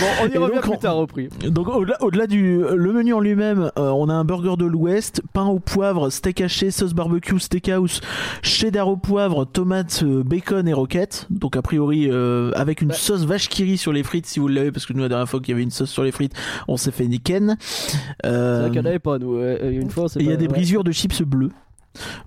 Bon, 0.00 0.06
on 0.22 0.28
y 0.28 0.34
Et 0.34 0.38
revient 0.38 0.54
donc, 0.56 0.62
plus 0.62 0.72
on- 0.72 0.76
tard 0.76 0.98
au 0.98 1.06
prix. 1.06 1.28
Donc 1.48 1.68
au-delà, 1.68 1.96
au-delà 2.02 2.26
du 2.26 2.58
le 2.60 2.92
menu 2.92 3.14
en 3.14 3.20
lui-même, 3.20 3.70
euh, 3.78 3.88
on 3.90 4.08
a 4.08 4.14
un 4.14 4.24
burger 4.24 4.54
de 4.58 4.64
l'Ouest, 4.66 5.22
pain 5.32 5.46
au 5.46 5.58
poivre, 5.58 6.10
steak 6.10 6.40
haché, 6.40 6.70
sauce 6.70 6.94
barbecue, 6.94 7.38
steakhouse, 7.40 8.00
cheddar 8.42 8.88
au 8.88 8.96
poivre, 8.96 9.44
tomates, 9.44 10.02
euh, 10.04 10.22
bacon 10.22 10.68
et 10.68 10.72
roquettes. 10.72 11.26
Donc 11.30 11.56
a 11.56 11.62
priori 11.62 12.08
euh, 12.10 12.50
avec 12.54 12.80
une 12.82 12.88
Bah. 12.88 12.94
sauce 12.94 13.24
vache 13.24 13.48
qui 13.48 13.64
rit 13.64 13.78
sur 13.78 13.92
les 13.92 14.02
frites 14.02 14.26
si 14.26 14.40
vous 14.40 14.48
l'avez 14.48 14.72
parce 14.72 14.86
que 14.86 14.92
nous 14.92 15.02
la 15.02 15.08
dernière 15.08 15.28
fois 15.28 15.37
qu'il 15.40 15.52
y 15.52 15.54
avait 15.54 15.62
une 15.62 15.70
sauce 15.70 15.90
sur 15.90 16.02
les 16.04 16.12
frites, 16.12 16.34
on 16.68 16.76
s'est 16.76 16.90
fait 16.90 17.06
niken. 17.06 17.56
C'est 17.60 17.96
Euh, 18.26 18.60
vrai 18.62 18.70
qu'il 18.70 18.78
y 18.78 18.82
en 18.82 18.84
avait 18.86 18.98
pas, 18.98 19.18
nous. 19.18 19.34
euh, 19.36 19.70
Une 19.70 19.90
fois, 19.90 20.08
c'est 20.08 20.20
et 20.20 20.24
il 20.24 20.28
y 20.30 20.32
a 20.32 20.36
des 20.36 20.46
ouais. 20.46 20.52
brisures 20.52 20.84
de 20.84 20.92
chips 20.92 21.22
bleus. 21.22 21.50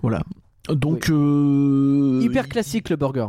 Voilà. 0.02 0.22
Donc 0.68 1.10
euh, 1.10 2.20
Hyper 2.22 2.48
classique 2.48 2.88
le 2.90 2.96
burger. 2.96 3.26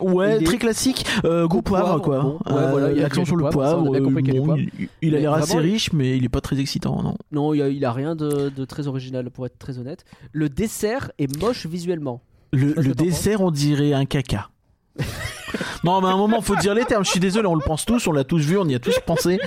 Ouais, 0.00 0.36
Il 0.36 0.42
est- 0.42 0.46
très 0.46 0.58
classique. 0.58 1.04
Euh, 1.24 1.48
goût 1.48 1.60
poivre, 1.60 2.00
quoi. 2.00 2.20
bon, 2.22 2.32
ouais, 2.54 2.70
voilà, 2.70 2.90
il 2.90 2.90
y 2.90 2.92
a- 2.92 2.96
il 2.98 3.02
l'accent 3.02 3.24
sur 3.24 3.34
le 3.34 3.48
poivre, 3.50 3.70
ça, 3.70 3.78
on 3.78 3.92
a 3.92 3.98
qu'il 4.22 4.38
bon, 4.38 4.44
poivre. 4.44 4.60
il, 4.78 4.88
il 5.02 5.16
a 5.16 5.18
l'air 5.18 5.32
assez 5.32 5.54
il- 5.54 5.58
riche, 5.58 5.92
mais 5.92 6.16
il 6.16 6.24
est 6.24 6.28
pas 6.28 6.40
très 6.40 6.60
excitant, 6.60 7.02
non. 7.02 7.16
Non, 7.32 7.52
il 7.52 7.62
a, 7.62 7.68
il 7.68 7.84
a 7.84 7.92
rien 7.92 8.14
de, 8.14 8.48
de 8.48 8.64
très 8.64 8.86
original 8.86 9.28
pour 9.30 9.44
être 9.46 9.58
très 9.58 9.78
honnête. 9.78 10.04
Le 10.30 10.48
dessert 10.48 11.10
est 11.18 11.36
moche 11.42 11.66
visuellement. 11.66 12.22
Le, 12.52 12.74
dessert, 12.94 13.40
on 13.40 13.50
dirait 13.50 13.92
un 13.92 14.04
caca. 14.04 14.50
non, 15.84 16.00
mais 16.00 16.08
à 16.08 16.12
un 16.12 16.16
moment, 16.16 16.40
faut 16.40 16.56
dire 16.56 16.74
les 16.74 16.84
termes. 16.84 17.04
Je 17.04 17.10
suis 17.10 17.20
désolé, 17.20 17.46
on 17.46 17.54
le 17.54 17.64
pense 17.64 17.84
tous, 17.84 18.06
on 18.06 18.12
l'a 18.12 18.24
tous 18.24 18.38
vu, 18.44 18.58
on 18.58 18.66
y 18.66 18.74
a 18.74 18.78
tous 18.80 18.98
pensé. 19.06 19.38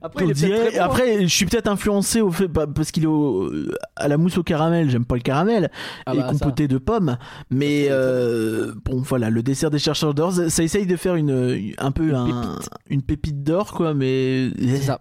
Après, 0.00 0.26
dirait- 0.32 0.78
bon, 0.86 0.94
je 1.22 1.26
suis 1.34 1.46
peut-être 1.46 1.66
influencé 1.66 2.20
au 2.20 2.30
fait 2.30 2.46
bah, 2.46 2.66
parce 2.72 2.90
qu'il 2.90 3.04
est 3.04 3.08
au- 3.08 3.50
à 3.96 4.06
la 4.06 4.16
mousse 4.18 4.36
au 4.38 4.42
caramel. 4.42 4.90
J'aime 4.90 5.06
pas 5.06 5.14
le 5.16 5.22
caramel 5.22 5.70
Ah 6.06 6.14
et 6.14 6.18
bah, 6.18 6.26
ça. 6.26 6.32
compoté 6.32 6.68
de 6.68 6.76
pommes. 6.78 7.16
Mais 7.50 7.86
euh, 7.90 8.72
bon, 8.84 9.00
voilà, 9.00 9.30
le 9.30 9.42
dessert 9.42 9.70
des 9.70 9.78
chercheurs 9.78 10.12
d'or, 10.14 10.32
ça, 10.32 10.62
essaye 10.62 10.86
de 10.86 10.96
faire 10.96 11.14
une 11.16 11.72
un 11.78 11.90
peu 11.90 12.08
Une 12.10 12.14
un- 12.14 12.58
une 12.90 13.02
pépite 13.02 13.42
d'or, 13.42 13.72
quoi. 13.72 13.94
Mais 13.94 14.50
C'est 14.58 14.82
ça. 14.82 15.00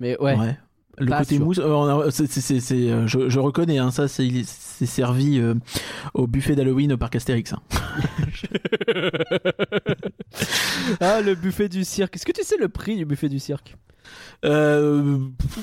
Mais 0.00 0.18
ouais. 0.20 0.36
Ouais. 0.36 0.58
Le 0.98 1.06
Pas 1.06 1.20
côté 1.20 1.36
sûr. 1.36 1.44
mousse, 1.46 1.58
euh, 1.58 2.10
c'est- 2.10 2.30
c'est- 2.30 2.60
c'est- 2.60 2.90
euh, 2.90 3.06
je, 3.06 3.28
je 3.30 3.38
reconnais, 3.40 3.78
hein, 3.78 3.90
ça 3.90 4.08
c'est 4.08 4.44
servi 4.84 5.38
euh, 5.38 5.54
au 6.14 6.26
buffet 6.26 6.54
d'Halloween 6.54 6.92
au 6.92 6.98
parc 6.98 7.16
Astérix. 7.16 7.54
hein. 7.54 7.60
Ah, 11.00 11.20
le 11.20 11.34
buffet 11.34 11.68
du 11.68 11.84
cirque. 11.84 12.16
Est-ce 12.16 12.24
que 12.26 12.32
tu 12.32 12.42
sais 12.42 12.56
le 12.58 12.68
prix 12.68 12.96
du 12.96 13.04
buffet 13.04 13.28
du 13.28 13.38
cirque? 13.38 13.76
Euh, 14.44 15.18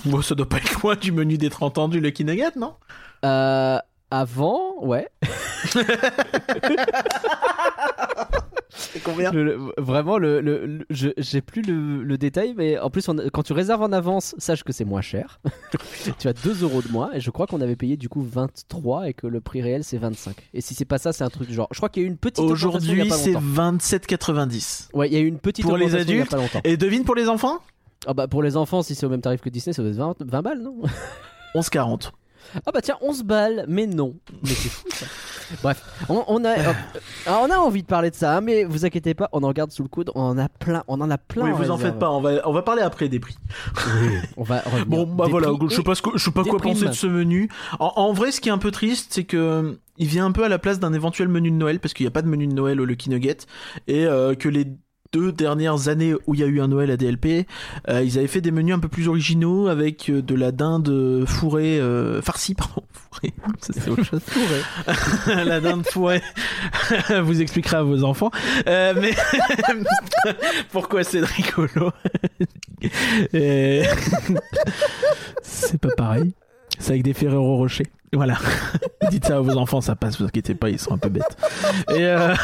bon, 0.05 0.21
ça 0.21 0.35
doit 0.35 0.47
pas 0.49 0.57
être 0.57 0.81
loin 0.81 0.95
du 0.95 1.11
menu 1.11 1.37
des 1.37 1.49
30 1.49 1.77
ans 1.77 1.87
du 1.89 1.99
Lucky 1.99 2.23
Nugget, 2.25 2.55
non? 2.57 2.73
Euh, 3.25 3.77
Avant, 4.11 4.75
ouais. 4.81 5.07
C'est 8.75 9.01
combien 9.01 9.31
Le- 9.31 9.43
le- 9.43 9.57
vraiment, 9.79 10.17
le, 10.19 10.41
le- 10.41 10.85
j'ai 10.89 11.41
plus 11.41 11.63
le, 11.63 12.03
le 12.03 12.17
détail, 12.19 12.53
mais 12.55 12.77
en 12.77 12.89
plus, 12.91 13.09
on 13.09 13.15
quand 13.33 13.41
tu 13.43 13.53
réserves 13.53 13.81
en 13.81 13.91
avance, 13.91 14.35
sache 14.37 14.63
que 14.63 14.71
c'est 14.71 14.85
moins 14.85 15.01
cher. 15.01 15.39
tu 16.19 16.27
as 16.27 16.33
2 16.33 16.61
euros 16.63 16.81
de 16.83 16.87
moins, 16.89 17.11
et 17.13 17.19
je 17.19 17.31
crois 17.31 17.47
qu'on 17.47 17.61
avait 17.61 17.75
payé 17.75 17.97
du 17.97 18.09
coup 18.09 18.21
23 18.21 19.09
et 19.09 19.13
que 19.13 19.25
le 19.27 19.41
prix 19.41 19.61
réel 19.63 19.83
c'est 19.83 19.97
25. 19.97 20.35
Et 20.53 20.61
si 20.61 20.75
c'est 20.75 20.85
pas 20.85 20.99
ça, 20.99 21.13
c'est 21.13 21.23
un 21.23 21.29
truc 21.29 21.47
du 21.47 21.53
genre. 21.55 21.67
Je 21.71 21.77
crois 21.77 21.89
qu'il 21.89 22.03
y 22.03 22.05
a 22.05 22.07
eu 22.07 22.11
une 22.11 22.17
petite 22.17 22.39
Aujourd'hui, 22.45 23.09
c'est 23.11 23.31
longtemps. 23.33 23.77
27,90. 23.77 24.89
Ouais, 24.93 25.07
il 25.09 25.13
y 25.13 25.17
a 25.17 25.19
eu 25.19 25.25
une 25.27 25.39
petite 25.39 25.65
Pour 25.65 25.75
les 25.77 25.85
augmentation 25.85 26.11
il 26.13 26.15
y 26.15 26.19
a 26.19 26.21
adultes 26.21 26.31
pas 26.31 26.37
longtemps. 26.37 26.61
Et 26.63 26.77
devine 26.77 27.03
pour 27.05 27.15
les 27.15 27.27
enfants? 27.27 27.59
Ah 28.07 28.13
bah 28.13 28.27
pour 28.27 28.43
les 28.43 28.55
enfants, 28.55 28.81
si 28.83 28.95
c'est 28.95 29.05
au 29.05 29.09
même 29.09 29.21
tarif 29.21 29.41
que 29.41 29.49
Disney, 29.49 29.73
ça 29.73 29.81
doit 29.81 29.91
être 29.91 29.97
20, 29.97 30.15
20 30.25 30.41
balles, 30.41 30.61
non? 30.61 30.81
11,40. 31.55 32.11
Ah 32.65 32.71
bah 32.71 32.81
tiens, 32.81 32.97
11 33.01 33.23
balles, 33.23 33.65
mais 33.67 33.87
non. 33.87 34.15
Mais 34.43 34.49
c'est 34.49 34.69
fou 34.69 34.87
ça. 34.93 35.05
Bref, 35.63 35.83
on, 36.09 36.23
on 36.27 36.43
a, 36.45 36.57
euh, 36.59 36.73
on 37.27 37.49
a 37.49 37.57
envie 37.57 37.81
de 37.81 37.87
parler 37.87 38.11
de 38.11 38.15
ça, 38.15 38.37
hein, 38.37 38.41
mais 38.41 38.63
vous 38.63 38.85
inquiétez 38.85 39.13
pas, 39.13 39.29
on 39.33 39.43
en 39.43 39.51
garde 39.51 39.71
sous 39.71 39.83
le 39.83 39.89
coude, 39.89 40.11
on 40.15 40.21
en 40.21 40.37
a 40.37 40.47
plein, 40.49 40.83
on 40.87 41.01
en 41.01 41.09
a 41.09 41.17
plein. 41.17 41.45
Oui, 41.45 41.51
vous 41.53 41.71
en 41.71 41.77
faites 41.77 41.97
pas, 41.99 42.09
on 42.11 42.21
va, 42.21 42.47
on 42.47 42.53
va 42.53 42.61
parler 42.61 42.81
après 42.81 43.09
des 43.09 43.19
prix. 43.19 43.37
On 44.37 44.43
va. 44.43 44.63
Bon, 44.87 45.05
bah 45.05 45.25
Des 45.25 45.31
voilà, 45.31 45.49
je 45.69 45.75
sais 45.75 45.83
pas, 45.83 45.95
ce 45.95 46.01
que- 46.01 46.17
je 46.17 46.23
sais 46.23 46.31
pas 46.31 46.43
quoi 46.43 46.57
primes. 46.59 46.73
penser 46.73 46.87
de 46.87 46.91
ce 46.93 47.07
menu. 47.07 47.49
En, 47.79 47.91
en 47.95 48.13
vrai, 48.13 48.31
ce 48.31 48.41
qui 48.41 48.49
est 48.49 48.51
un 48.51 48.57
peu 48.57 48.71
triste, 48.71 49.07
c'est 49.13 49.23
que 49.23 49.77
il 49.97 50.07
vient 50.07 50.25
un 50.25 50.31
peu 50.31 50.43
à 50.43 50.49
la 50.49 50.59
place 50.59 50.79
d'un 50.79 50.93
éventuel 50.93 51.27
menu 51.27 51.51
de 51.51 51.55
Noël, 51.55 51.79
parce 51.79 51.93
qu'il 51.93 52.05
n'y 52.05 52.07
a 52.07 52.11
pas 52.11 52.21
de 52.21 52.27
menu 52.27 52.47
de 52.47 52.53
Noël 52.53 52.79
au 52.79 52.85
Lucky 52.85 53.09
Nugget, 53.09 53.37
et 53.87 54.05
euh, 54.05 54.33
que 54.35 54.47
les 54.49 54.65
deux 55.11 55.31
dernières 55.31 55.87
années 55.87 56.13
où 56.27 56.35
il 56.35 56.41
y 56.41 56.43
a 56.43 56.47
eu 56.47 56.61
un 56.61 56.67
Noël 56.67 56.91
à 56.91 56.97
DLP, 56.97 57.47
euh, 57.89 58.03
ils 58.03 58.17
avaient 58.19 58.27
fait 58.27 58.41
des 58.41 58.51
menus 58.51 58.75
un 58.75 58.79
peu 58.79 58.87
plus 58.89 59.07
originaux 59.07 59.67
avec 59.67 60.09
euh, 60.09 60.21
de 60.21 60.35
la 60.35 60.51
dinde 60.51 61.23
fourrée, 61.25 61.79
euh, 61.79 62.21
farcie, 62.21 62.53
pardon, 62.55 62.83
fourrée, 62.93 63.33
ça 63.59 63.73
c'est 63.73 63.89
autre 63.89 64.03
chose. 64.03 64.21
la 65.27 65.59
dinde 65.59 65.85
fourrée, 65.87 66.21
vous 67.23 67.41
expliquerez 67.41 67.77
à 67.77 67.83
vos 67.83 68.03
enfants. 68.03 68.29
Euh, 68.67 68.93
mais 68.99 69.11
pourquoi 70.71 71.03
c'est 71.03 71.21
rigolo? 71.25 71.91
Et- 73.33 73.83
C'est 75.41 75.79
pas 75.79 75.89
pareil. 75.97 76.33
C'est 76.77 76.91
avec 76.91 77.03
des 77.03 77.13
Ferrero 77.13 77.57
Rocher. 77.57 77.87
Voilà. 78.13 78.37
Dites 79.11 79.25
ça 79.25 79.37
à 79.37 79.39
vos 79.39 79.57
enfants, 79.57 79.81
ça 79.81 79.95
passe, 79.95 80.19
vous 80.19 80.25
inquiétez 80.25 80.55
pas, 80.55 80.69
ils 80.69 80.79
sont 80.79 80.93
un 80.93 80.97
peu 80.97 81.09
bêtes. 81.09 81.37
Et 81.89 82.05
euh... 82.05 82.35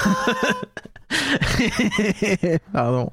Pardon. 2.73 3.11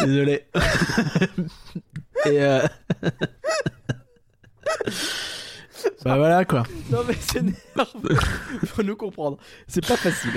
Désolé. 0.00 0.46
Et 2.26 2.42
euh... 2.42 2.66
Bah 6.04 6.16
voilà 6.16 6.44
quoi. 6.44 6.62
Non 6.90 6.98
mais 7.08 7.14
c'est 7.18 7.42
nerveux. 7.42 8.16
Faut 8.66 8.82
nous 8.82 8.96
comprendre. 8.96 9.38
C'est 9.66 9.86
pas 9.86 9.96
facile. 9.96 10.30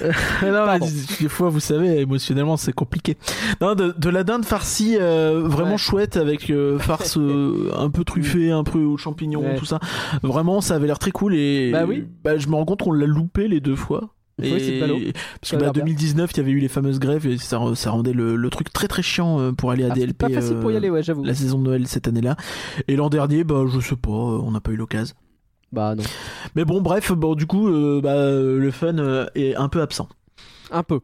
non, 0.42 0.66
mais 0.66 0.78
des 1.20 1.28
fois, 1.28 1.48
vous 1.48 1.60
savez, 1.60 2.00
émotionnellement, 2.00 2.56
c'est 2.56 2.72
compliqué. 2.72 3.16
Non, 3.60 3.74
de, 3.74 3.94
de 3.96 4.08
la 4.10 4.22
dinde 4.24 4.44
farcie, 4.44 4.96
euh, 5.00 5.42
vraiment 5.44 5.72
Ouais. 5.72 5.78
chouette 5.78 6.16
avec 6.16 6.50
euh, 6.50 6.78
farce 6.78 7.16
euh, 7.16 7.70
un 7.76 7.90
peu 7.90 8.04
truffée, 8.04 8.50
un 8.50 8.64
peu 8.64 8.80
aux 8.80 8.96
champignons, 8.96 9.42
Ouais. 9.42 9.56
tout 9.56 9.64
ça. 9.64 9.80
Vraiment, 10.22 10.60
ça 10.60 10.74
avait 10.74 10.86
l'air 10.86 10.98
très 10.98 11.10
cool 11.12 11.34
et 11.34 11.70
Bah 11.72 11.84
oui. 11.86 12.06
bah, 12.22 12.36
je 12.36 12.48
me 12.48 12.54
rends 12.54 12.64
compte 12.64 12.82
qu'on 12.82 12.92
l'a 12.92 13.06
loupé 13.06 13.48
les 13.48 13.60
deux 13.60 13.76
fois. 13.76 14.10
Oui, 14.42 14.80
ballot. 14.80 14.98
parce 15.40 15.50
que 15.52 15.56
bah, 15.56 15.62
l'air 15.62 15.72
bien. 15.72 15.84
2019, 15.84 16.30
il 16.32 16.36
y 16.36 16.40
avait 16.40 16.50
eu 16.50 16.58
les 16.58 16.68
fameuses 16.68 16.98
grèves 16.98 17.26
et 17.26 17.38
ça, 17.38 17.60
ça 17.76 17.90
rendait 17.90 18.12
le, 18.12 18.34
le 18.34 18.50
truc 18.50 18.72
très 18.72 18.88
très 18.88 19.02
chiant 19.02 19.38
euh, 19.38 19.52
pour 19.52 19.70
aller 19.70 19.84
à 19.84 19.88
Ah, 19.92 19.94
DLP. 19.94 20.18
pas 20.18 20.28
facile 20.28 20.56
pour 20.56 20.70
y 20.70 20.74
euh, 20.74 20.78
aller, 20.78 20.90
ouais, 20.90 21.02
j'avoue. 21.04 21.22
La 21.22 21.34
saison 21.34 21.58
de 21.58 21.64
Noël 21.64 21.86
cette 21.86 22.08
année-là. 22.08 22.36
Et 22.88 22.96
l'an 22.96 23.10
dernier, 23.10 23.44
bah 23.44 23.64
je 23.68 23.78
sais 23.80 23.94
pas, 23.96 24.10
euh, 24.10 24.40
on 24.42 24.50
n'a 24.50 24.60
pas 24.60 24.72
eu 24.72 24.76
l'occasion. 24.76 25.14
Bah 25.70 25.94
non. 25.94 26.02
Mais 26.56 26.64
bon, 26.64 26.80
bref, 26.80 27.12
bon 27.12 27.34
du 27.36 27.46
coup, 27.46 27.68
euh, 27.68 28.00
bah, 28.00 28.30
le 28.32 28.70
fun 28.72 29.26
est 29.36 29.54
un 29.54 29.68
peu 29.68 29.80
absent. 29.82 30.08
Un 30.70 30.82
peu. 30.82 31.00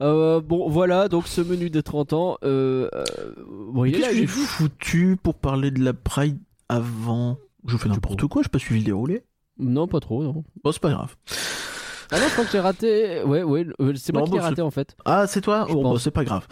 Euh, 0.00 0.40
bon, 0.40 0.68
voilà, 0.68 1.08
donc 1.08 1.28
ce 1.28 1.40
menu 1.40 1.70
des 1.70 1.82
30 1.82 2.12
ans. 2.14 2.36
Bon, 2.42 3.84
il 3.84 3.94
est 3.94 3.98
là, 3.98 4.08
que 4.08 4.14
j'ai 4.16 4.26
fou. 4.26 4.40
foutu 4.40 5.16
pour 5.22 5.34
parler 5.36 5.70
de 5.70 5.82
la 5.84 5.92
Pride 5.92 6.38
avant? 6.68 7.38
Je 7.66 7.76
fais 7.76 7.88
n'importe 7.88 8.26
quoi, 8.26 8.42
j'ai 8.42 8.48
pas 8.48 8.58
suivi 8.58 8.80
le 8.80 8.86
déroulé. 8.86 9.22
Non, 9.58 9.86
pas 9.86 10.00
trop, 10.00 10.22
non. 10.24 10.42
Bon, 10.64 10.72
c'est 10.72 10.82
pas 10.82 10.90
grave. 10.90 11.14
Ah 12.12 12.18
non, 12.20 12.26
je 12.28 12.32
crois 12.32 12.44
que 12.44 12.50
j'ai 12.52 12.60
raté. 12.60 13.22
Ouais, 13.24 13.42
ouais, 13.42 13.66
euh, 13.80 13.92
c'est 13.96 14.12
moi 14.12 14.20
Non, 14.20 14.26
qui 14.26 14.30
bon, 14.32 14.36
l'ai 14.36 14.42
raté 14.42 14.62
en 14.62 14.70
fait. 14.70 14.94
Ah, 15.04 15.26
c'est 15.26 15.40
toi 15.40 15.66
Je 15.68 15.74
Oh, 15.74 15.82
bah, 15.82 15.98
c'est 15.98 16.10
pas 16.10 16.24
grave. 16.24 16.46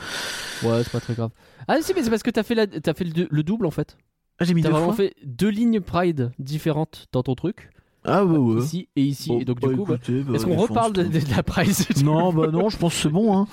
Ouais, 0.62 0.82
c'est 0.82 0.90
pas 0.92 1.00
très 1.00 1.14
grave. 1.14 1.30
Ah 1.68 1.76
si, 1.82 1.92
mais 1.94 2.02
c'est 2.02 2.10
parce 2.10 2.22
que 2.22 2.30
t'as 2.30 2.42
fait, 2.42 2.54
la... 2.54 2.66
t'as 2.66 2.94
fait 2.94 3.04
le, 3.04 3.28
le 3.30 3.42
double 3.42 3.66
en 3.66 3.70
fait. 3.70 3.96
Ah, 4.38 4.44
j'ai 4.44 4.54
mis 4.54 4.62
T'as 4.62 4.68
deux 4.68 4.72
vraiment 4.74 4.92
fois 4.92 4.96
fait 5.04 5.14
deux 5.22 5.50
lignes 5.50 5.80
Pride 5.80 6.32
différentes 6.38 7.06
dans 7.12 7.22
ton 7.22 7.34
truc. 7.34 7.70
Ah, 8.04 8.24
ouais, 8.24 8.38
ouais. 8.38 8.62
Ici 8.62 8.88
et 8.96 9.02
ici. 9.02 9.28
Bon, 9.28 9.40
et 9.40 9.44
donc 9.44 9.60
bah, 9.60 9.68
du 9.68 9.76
coup, 9.76 9.84
bah, 9.84 9.94
écoutez, 9.96 10.22
bah, 10.22 10.34
est-ce 10.34 10.44
qu'on 10.46 10.52
défense, 10.52 10.68
reparle 10.70 10.92
de, 10.94 11.02
tout. 11.02 11.08
de- 11.10 11.18
de 11.20 11.30
la 11.36 11.42
Pride 11.42 11.74
Non, 12.02 12.32
bah 12.32 12.46
non, 12.50 12.70
je 12.70 12.78
pense 12.78 12.94
que 12.94 13.00
c'est 13.02 13.08
bon. 13.10 13.36
Hein. 13.36 13.46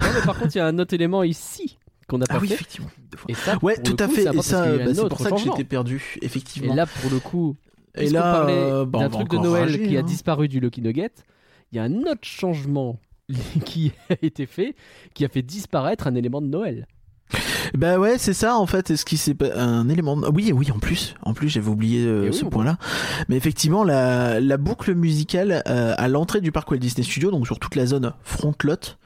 Non, 0.00 0.08
mais 0.14 0.22
par 0.24 0.38
contre, 0.38 0.54
il 0.56 0.58
y 0.58 0.62
a 0.62 0.66
un 0.66 0.78
autre 0.78 0.94
élément 0.94 1.22
ici 1.22 1.76
qu'on 2.08 2.16
n'a 2.16 2.24
pas 2.26 2.36
Ah 2.36 2.38
oui, 2.40 2.48
fait. 2.48 2.54
effectivement. 2.54 2.88
deux 3.12 3.18
fois. 3.18 3.26
Et 3.30 3.34
ça, 3.34 3.58
Ouais, 3.60 3.74
pour 3.74 3.82
tout 3.82 3.96
le 3.98 4.02
à 4.02 4.06
coup, 4.08 4.14
fait. 4.14 4.22
Et 4.22 4.26
important 4.28 4.42
ça, 4.42 4.56
parce 4.56 4.70
qu'il 4.70 4.78
y 4.78 4.80
a 4.80 4.84
bah, 4.86 4.90
un 4.90 4.94
c'est 4.94 5.00
autre 5.00 5.08
pour 5.10 5.18
ça 5.18 5.24
que 5.30 5.36
changement. 5.36 5.52
j'étais 5.56 5.68
perdu, 5.68 6.16
Et 6.22 6.24
effectivement. 6.24 6.74
là, 6.74 6.86
pour 6.86 7.10
le 7.10 7.18
coup, 7.20 7.56
Et 7.94 7.98
puisqu'on 7.98 8.14
là, 8.16 8.32
parlait 8.32 8.52
euh, 8.56 8.84
bah, 8.86 8.98
on 8.98 9.02
d'un 9.02 9.08
va 9.08 9.14
truc 9.14 9.28
de 9.28 9.36
encore 9.36 9.44
Noël 9.50 9.64
rager, 9.64 9.82
qui 9.86 9.96
a 9.98 10.00
hein. 10.00 10.02
disparu 10.02 10.48
du 10.48 10.60
Lucky 10.60 10.80
Nugget, 10.80 11.10
il 11.72 11.76
y 11.76 11.78
a 11.78 11.84
un 11.84 12.02
autre 12.02 12.24
changement 12.24 12.98
qui 13.64 13.92
a 14.10 14.14
été 14.22 14.46
fait, 14.46 14.74
qui 15.14 15.24
a 15.24 15.28
fait 15.28 15.42
disparaître 15.42 16.06
un 16.06 16.14
élément 16.14 16.40
de 16.40 16.48
Noël. 16.48 16.86
Bah 17.74 17.98
ouais, 17.98 18.18
c'est 18.18 18.34
ça 18.34 18.56
en 18.56 18.66
fait. 18.66 18.90
Est-ce 18.90 19.04
qui 19.04 19.16
c'est 19.16 19.36
un 19.54 19.88
élément 19.88 20.16
de... 20.16 20.26
Oui, 20.28 20.52
oui, 20.52 20.70
en 20.72 20.78
plus, 20.78 21.14
en 21.22 21.34
plus, 21.34 21.48
j'avais 21.48 21.68
oublié 21.68 22.04
euh, 22.04 22.26
oui, 22.26 22.34
ce 22.34 22.44
point-là. 22.44 22.78
Mais 23.28 23.36
effectivement, 23.36 23.84
la, 23.84 24.40
la 24.40 24.56
boucle 24.56 24.94
musicale 24.94 25.62
euh, 25.68 25.94
à 25.96 26.08
l'entrée 26.08 26.40
du 26.40 26.50
parc 26.50 26.70
Walt 26.70 26.78
Disney 26.78 27.04
Studio, 27.04 27.30
donc 27.30 27.46
sur 27.46 27.58
toute 27.58 27.76
la 27.76 27.86
zone 27.86 28.12
front 28.22 28.54
lot, 28.64 28.98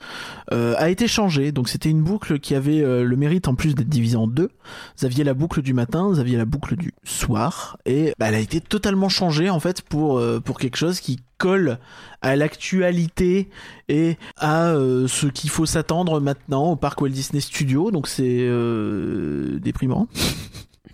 euh, 0.53 0.75
a 0.79 0.89
été 0.89 1.07
changée. 1.09 1.53
Donc 1.53 1.69
c'était 1.69 1.91
une 1.91 2.03
boucle 2.03 2.39
qui 2.39 2.55
avait 2.55 2.81
le 2.81 3.17
mérite 3.17 3.49
en 3.49 3.55
plus 3.55 3.75
d'être 3.75 3.89
divisée 3.89 4.17
en 4.17 4.27
deux. 4.27 4.51
Vous 4.99 5.05
aviez 5.05 5.25
la 5.25 5.35
boucle 5.35 5.63
du 5.63 5.75
matin, 5.75 6.09
vous 6.09 6.19
aviez 6.19 6.37
la 6.37 6.47
boucle 6.47 6.77
du 6.77 6.95
soir, 7.05 7.77
et 7.85 8.15
bah, 8.19 8.29
elle 8.29 8.35
a 8.35 8.41
été 8.41 8.61
totalement 8.61 9.09
changée 9.09 9.51
en 9.51 9.61
fait 9.61 9.83
pour 9.83 10.23
pour 10.45 10.59
quelque 10.59 10.77
chose 10.77 11.01
qui 11.01 11.21
colle 11.39 11.79
à 12.23 12.37
l'actualité 12.37 13.49
et 13.89 14.17
à 14.37 14.71
euh, 14.73 15.07
ce 15.09 15.27
qu'il 15.27 15.51
faut 15.51 15.67
s'attendre 15.67 16.21
maintenant 16.21 16.73
au 16.73 16.77
parc 16.77 17.01
Walt 17.01 17.11
Disney 17.11 17.41
Studio. 17.41 17.91
Donc 17.91 18.09
c'est 18.09 18.39
euh, 18.41 19.59
déprimant. 19.61 20.09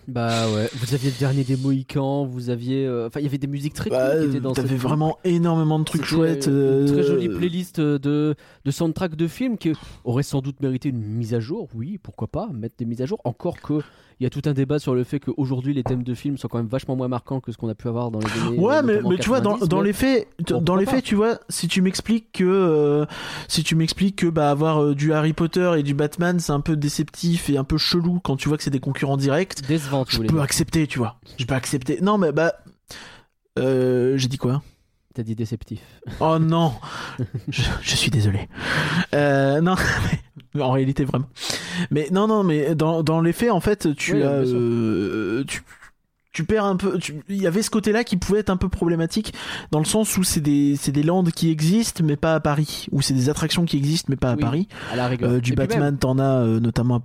Bah 0.09 0.49
ouais, 0.51 0.69
vous 0.75 0.93
aviez 0.95 1.11
le 1.11 1.17
dernier 1.21 1.45
des 1.45 1.57
Mohicans, 1.57 2.25
vous 2.27 2.51
aviez. 2.51 2.85
euh, 2.85 3.07
Enfin, 3.07 3.21
il 3.21 3.23
y 3.23 3.27
avait 3.27 3.39
des 3.39 3.47
musiques 3.47 3.75
très 3.75 3.91
cool 3.91 3.99
Bah, 3.99 4.19
qui 4.19 4.25
étaient 4.27 4.41
dans 4.41 4.55
T'avais 4.55 4.75
vraiment 4.75 5.19
énormément 5.23 5.79
de 5.79 5.85
trucs 5.85 6.05
chouettes. 6.05 6.49
Une 6.49 6.87
très 6.87 7.05
jolie 7.05 7.29
playlist 7.29 7.79
de, 7.81 8.35
de 8.65 8.71
soundtrack 8.73 9.15
de 9.15 9.29
films 9.29 9.57
qui 9.57 9.73
aurait 10.03 10.25
sans 10.25 10.41
doute 10.41 10.61
mérité 10.63 10.89
une 10.89 11.01
mise 11.01 11.33
à 11.33 11.39
jour. 11.39 11.69
Oui, 11.75 11.99
pourquoi 12.03 12.27
pas, 12.27 12.49
mettre 12.53 12.75
des 12.77 12.87
mises 12.87 13.03
à 13.03 13.07
jour. 13.07 13.21
Encore 13.23 13.61
que 13.61 13.83
il 14.21 14.25
y 14.25 14.27
a 14.27 14.31
tout 14.31 14.43
un 14.45 14.53
débat 14.53 14.79
sur 14.79 14.95
le 14.95 15.03
fait 15.03 15.19
qu'aujourd'hui 15.19 15.73
les 15.73 15.83
thèmes 15.83 16.03
de 16.03 16.13
films 16.15 16.37
sont 16.37 16.47
quand 16.47 16.59
même 16.59 16.67
vachement 16.69 16.95
moins 16.95 17.09
marquants 17.09 17.41
que 17.41 17.53
ce 17.53 17.57
qu'on 17.57 17.69
a 17.71 17.75
pu 17.75 17.89
avoir 17.89 18.11
dans 18.11 18.19
les 18.21 18.31
années. 18.47 18.59
Ouais, 18.59 18.77
euh, 18.77 19.01
mais, 19.09 19.17
tu 19.17 19.29
vois, 19.29 19.41
dans, 19.41 19.53
90, 19.55 19.69
dans 19.69 19.79
mais- 19.79 19.85
les 19.85 19.93
faits, 19.95 20.29
Bon, 20.51 20.61
dans 20.61 20.77
les 20.77 20.85
faits, 20.87 21.03
tu 21.05 21.15
vois, 21.15 21.39
si 21.49 21.69
tu 21.69 21.81
m'expliques 21.81 22.31
que 22.33 22.45
euh, 22.45 23.07
si 23.49 23.63
tu 23.65 23.75
m'expliques 23.77 24.17
que 24.17 24.27
bah 24.27 24.51
avoir 24.51 24.83
euh, 24.83 24.95
du 24.95 25.13
Harry 25.15 25.33
Potter 25.33 25.73
et 25.79 25.83
du 25.83 25.95
Batman, 25.95 26.39
c'est 26.39 26.53
un 26.53 26.61
peu 26.61 26.77
déceptif 26.77 27.49
et 27.51 27.57
un 27.57 27.65
peu 27.65 27.79
chelou 27.79 28.21
quand 28.23 28.37
tu 28.37 28.49
vois 28.49 28.59
que 28.59 28.63
c'est 28.63 28.71
des 28.71 28.79
concurrents 28.81 29.17
directs, 29.17 29.63
Décevant, 29.67 30.05
tu 30.05 30.17
je 30.17 30.21
peux 30.21 30.27
dire. 30.27 30.43
accepter, 30.43 30.87
tu 30.87 30.99
vois. 30.99 31.17
Je 31.39 31.45
peux 31.47 31.55
accepter. 31.55 31.99
Non, 32.03 32.19
mais 32.19 32.33
bah, 32.33 32.53
euh, 33.59 34.17
j'ai 34.19 34.29
dit 34.29 34.39
quoi? 34.39 34.63
T'as 35.15 35.23
dit 35.25 35.35
déceptif. 35.35 35.81
Oh 36.21 36.39
non, 36.39 36.73
je, 37.49 37.63
je 37.83 37.97
suis 37.97 38.11
désolé. 38.13 38.49
Euh, 39.15 39.61
non, 39.61 39.75
mais 40.55 40.63
en 40.63 40.71
réalité 40.71 41.05
vraiment. 41.05 41.27
Mais 41.91 42.09
non, 42.13 42.29
non, 42.29 42.45
mais 42.45 42.77
dans, 42.77 43.03
dans 43.03 43.21
les 43.21 43.33
faits, 43.33 43.51
en 43.51 43.61
fait, 43.61 43.95
tu 43.97 44.15
Oui, 44.15 44.23
as, 44.23 44.27
euh, 44.31 45.43
tu, 45.49 45.63
tu 46.33 46.45
perds 46.45 46.65
un 46.65 46.77
peu. 46.77 46.97
Il 47.29 47.43
y 47.43 47.49
avait 47.49 47.63
ce 47.63 47.71
côté-là 47.71 48.05
qui 48.05 48.17
pouvait 48.17 48.39
être 48.39 48.51
un 48.51 48.57
peu 48.57 48.69
problématique 48.69 49.35
dans 49.73 49.81
le 49.81 49.85
sens 49.85 50.17
où 50.17 50.23
c'est 50.23 50.41
des, 50.41 50.77
des 50.87 51.03
landes 51.03 51.33
qui 51.33 51.51
existent 51.51 52.05
mais 52.05 52.17
pas 52.17 52.37
à 52.37 52.41
Paris, 52.41 52.87
ou 52.93 53.03
c'est 53.03 53.15
des 53.15 53.29
attractions 53.29 53.65
qui 53.65 53.79
existent 53.79 54.07
mais 54.11 54.17
pas 54.17 54.31
à 54.31 54.35
Oui, 54.37 54.41
Paris. 54.41 54.69
À 54.93 54.97
la. 54.97 55.11
Euh, 55.23 55.41
du 55.41 55.55
Et 55.55 55.57
Batman, 55.57 55.99
t'en 55.99 56.21
as 56.21 56.23
euh, 56.45 56.61
notamment 56.61 56.95
à 56.99 57.03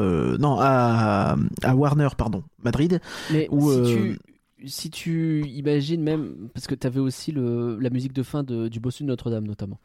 euh, 0.00 0.36
non 0.38 0.58
à, 0.60 1.36
à 1.62 1.74
Warner, 1.76 2.08
pardon, 2.16 2.42
Madrid. 2.64 3.00
mais 3.30 3.46
ou, 3.52 3.70
si, 3.70 3.78
euh, 3.78 3.84
tu, 3.94 4.18
si 4.64 4.90
tu 4.90 5.46
imagines 5.46 6.02
même, 6.02 6.48
parce 6.54 6.66
que 6.66 6.74
t'avais 6.74 7.00
aussi 7.00 7.32
le, 7.32 7.78
la 7.78 7.90
musique 7.90 8.12
de 8.12 8.22
fin 8.22 8.42
du 8.42 8.80
Bossu 8.80 9.04
de 9.04 9.08
Notre-Dame 9.08 9.46
notamment. 9.46 9.78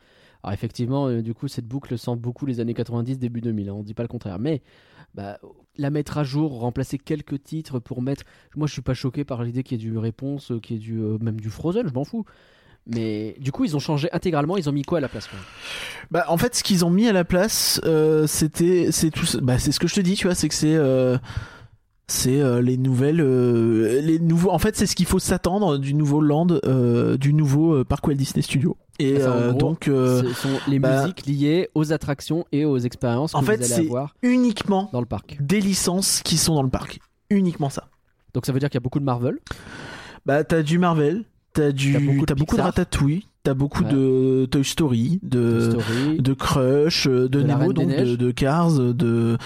Alors 0.43 0.53
effectivement, 0.53 1.07
euh, 1.07 1.21
du 1.21 1.33
coup, 1.33 1.47
cette 1.47 1.67
boucle 1.67 1.97
sent 1.97 2.15
beaucoup 2.17 2.45
les 2.45 2.59
années 2.59 2.73
90, 2.73 3.17
début 3.17 3.39
2000, 3.39 3.69
hein, 3.69 3.73
on 3.73 3.83
dit 3.83 3.93
pas 3.93 4.03
le 4.03 4.09
contraire. 4.09 4.39
Mais 4.39 4.61
bah, 5.15 5.39
la 5.77 5.89
mettre 5.89 6.17
à 6.17 6.23
jour, 6.23 6.59
remplacer 6.59 6.97
quelques 6.97 7.41
titres 7.41 7.79
pour 7.79 8.01
mettre... 8.01 8.23
Moi, 8.55 8.67
je 8.67 8.73
suis 8.73 8.81
pas 8.81 8.93
choqué 8.93 9.23
par 9.23 9.43
l'idée 9.43 9.63
qu'il 9.63 9.81
y 9.81 9.85
ait 9.85 9.89
du 9.89 9.97
Réponse, 9.97 10.51
euh, 10.51 10.59
qu'il 10.59 10.75
y 10.75 10.79
ait 10.79 10.81
du, 10.81 10.99
euh, 10.99 11.17
même 11.21 11.39
du 11.39 11.49
Frozen, 11.49 11.87
je 11.87 11.93
m'en 11.93 12.03
fous. 12.03 12.25
Mais 12.85 13.37
du 13.39 13.53
coup, 13.53 13.63
ils 13.63 13.77
ont 13.77 13.79
changé 13.79 14.09
intégralement, 14.11 14.57
ils 14.57 14.67
ont 14.67 14.73
mis 14.73 14.81
quoi 14.81 14.97
à 14.97 15.01
la 15.01 15.07
place 15.07 15.29
Bah, 16.11 16.25
en 16.27 16.35
fait, 16.37 16.55
ce 16.55 16.63
qu'ils 16.63 16.83
ont 16.83 16.89
mis 16.89 17.07
à 17.07 17.13
la 17.13 17.23
place, 17.23 17.79
c'était, 18.27 18.91
c'est 18.91 19.09
tout, 19.09 19.25
bah, 19.41 19.57
c'est 19.57 19.71
ce 19.71 19.79
que 19.79 19.87
je 19.87 19.95
te 19.95 20.01
dis, 20.01 20.15
tu 20.15 20.27
vois, 20.27 20.35
c'est 20.35 20.49
que 20.49 20.55
c'est, 20.55 20.77
c'est 22.07 22.41
euh, 22.41 22.61
les 22.61 22.77
nouvelles, 22.77 23.21
euh, 23.21 24.01
les 24.01 24.19
nouveaux. 24.19 24.51
En 24.51 24.59
fait, 24.59 24.75
c'est 24.75 24.85
ce 24.85 24.95
qu'il 24.95 25.05
faut 25.05 25.19
s'attendre 25.19 25.77
du 25.77 25.93
nouveau 25.93 26.21
land, 26.21 26.47
euh, 26.65 27.17
du 27.17 27.33
nouveau 27.33 27.83
parc 27.85 28.05
Walt 28.07 28.15
Disney 28.15 28.41
Studio. 28.41 28.77
Et 28.99 29.13
gros, 29.13 29.53
donc, 29.53 29.83
Ce 29.85 30.33
sont 30.35 30.59
les 30.67 30.79
bah, 30.79 31.01
musiques 31.01 31.25
liées 31.25 31.69
aux 31.73 31.93
attractions 31.93 32.45
et 32.51 32.65
aux 32.65 32.77
expériences 32.77 33.31
que 33.31 33.37
en 33.37 33.41
vous 33.41 33.47
fait, 33.47 33.53
allez 33.53 33.63
c'est 33.63 33.85
avoir 33.85 34.15
uniquement 34.21 34.89
dans 34.93 34.99
le 34.99 35.07
parc. 35.07 35.37
des 35.41 35.59
licences 35.61 36.21
qui 36.23 36.37
sont 36.37 36.53
dans 36.53 36.61
le 36.63 36.69
parc, 36.69 36.99
uniquement 37.29 37.69
ça. 37.69 37.87
Donc 38.33 38.45
ça 38.45 38.51
veut 38.51 38.59
dire 38.59 38.69
qu'il 38.69 38.77
y 38.77 38.81
a 38.81 38.83
beaucoup 38.83 38.99
de 38.99 39.05
Marvel. 39.05 39.39
Bah, 40.25 40.43
t'as 40.43 40.61
du 40.61 40.77
Marvel, 40.77 41.23
t'as 41.53 41.71
du, 41.71 41.93
T'as 41.93 41.99
beaucoup 41.99 42.25
de 42.25 42.33
beaucoup. 42.35 42.55
Ratatouille, 42.57 43.25
t'as 43.43 43.53
beaucoup 43.53 43.83
Ouais. 43.83 43.91
de 43.91 44.47
Toy 44.51 44.63
Story, 44.63 45.19
de, 45.23 45.71
Toy 45.71 45.81
Story. 45.81 46.17
de 46.21 46.33
Crush, 46.33 47.07
de, 47.07 47.41
Nemo, 47.41 47.73
donc 47.73 47.89
de 47.89 48.31
Cars, 48.31 48.71
de. 48.73 49.37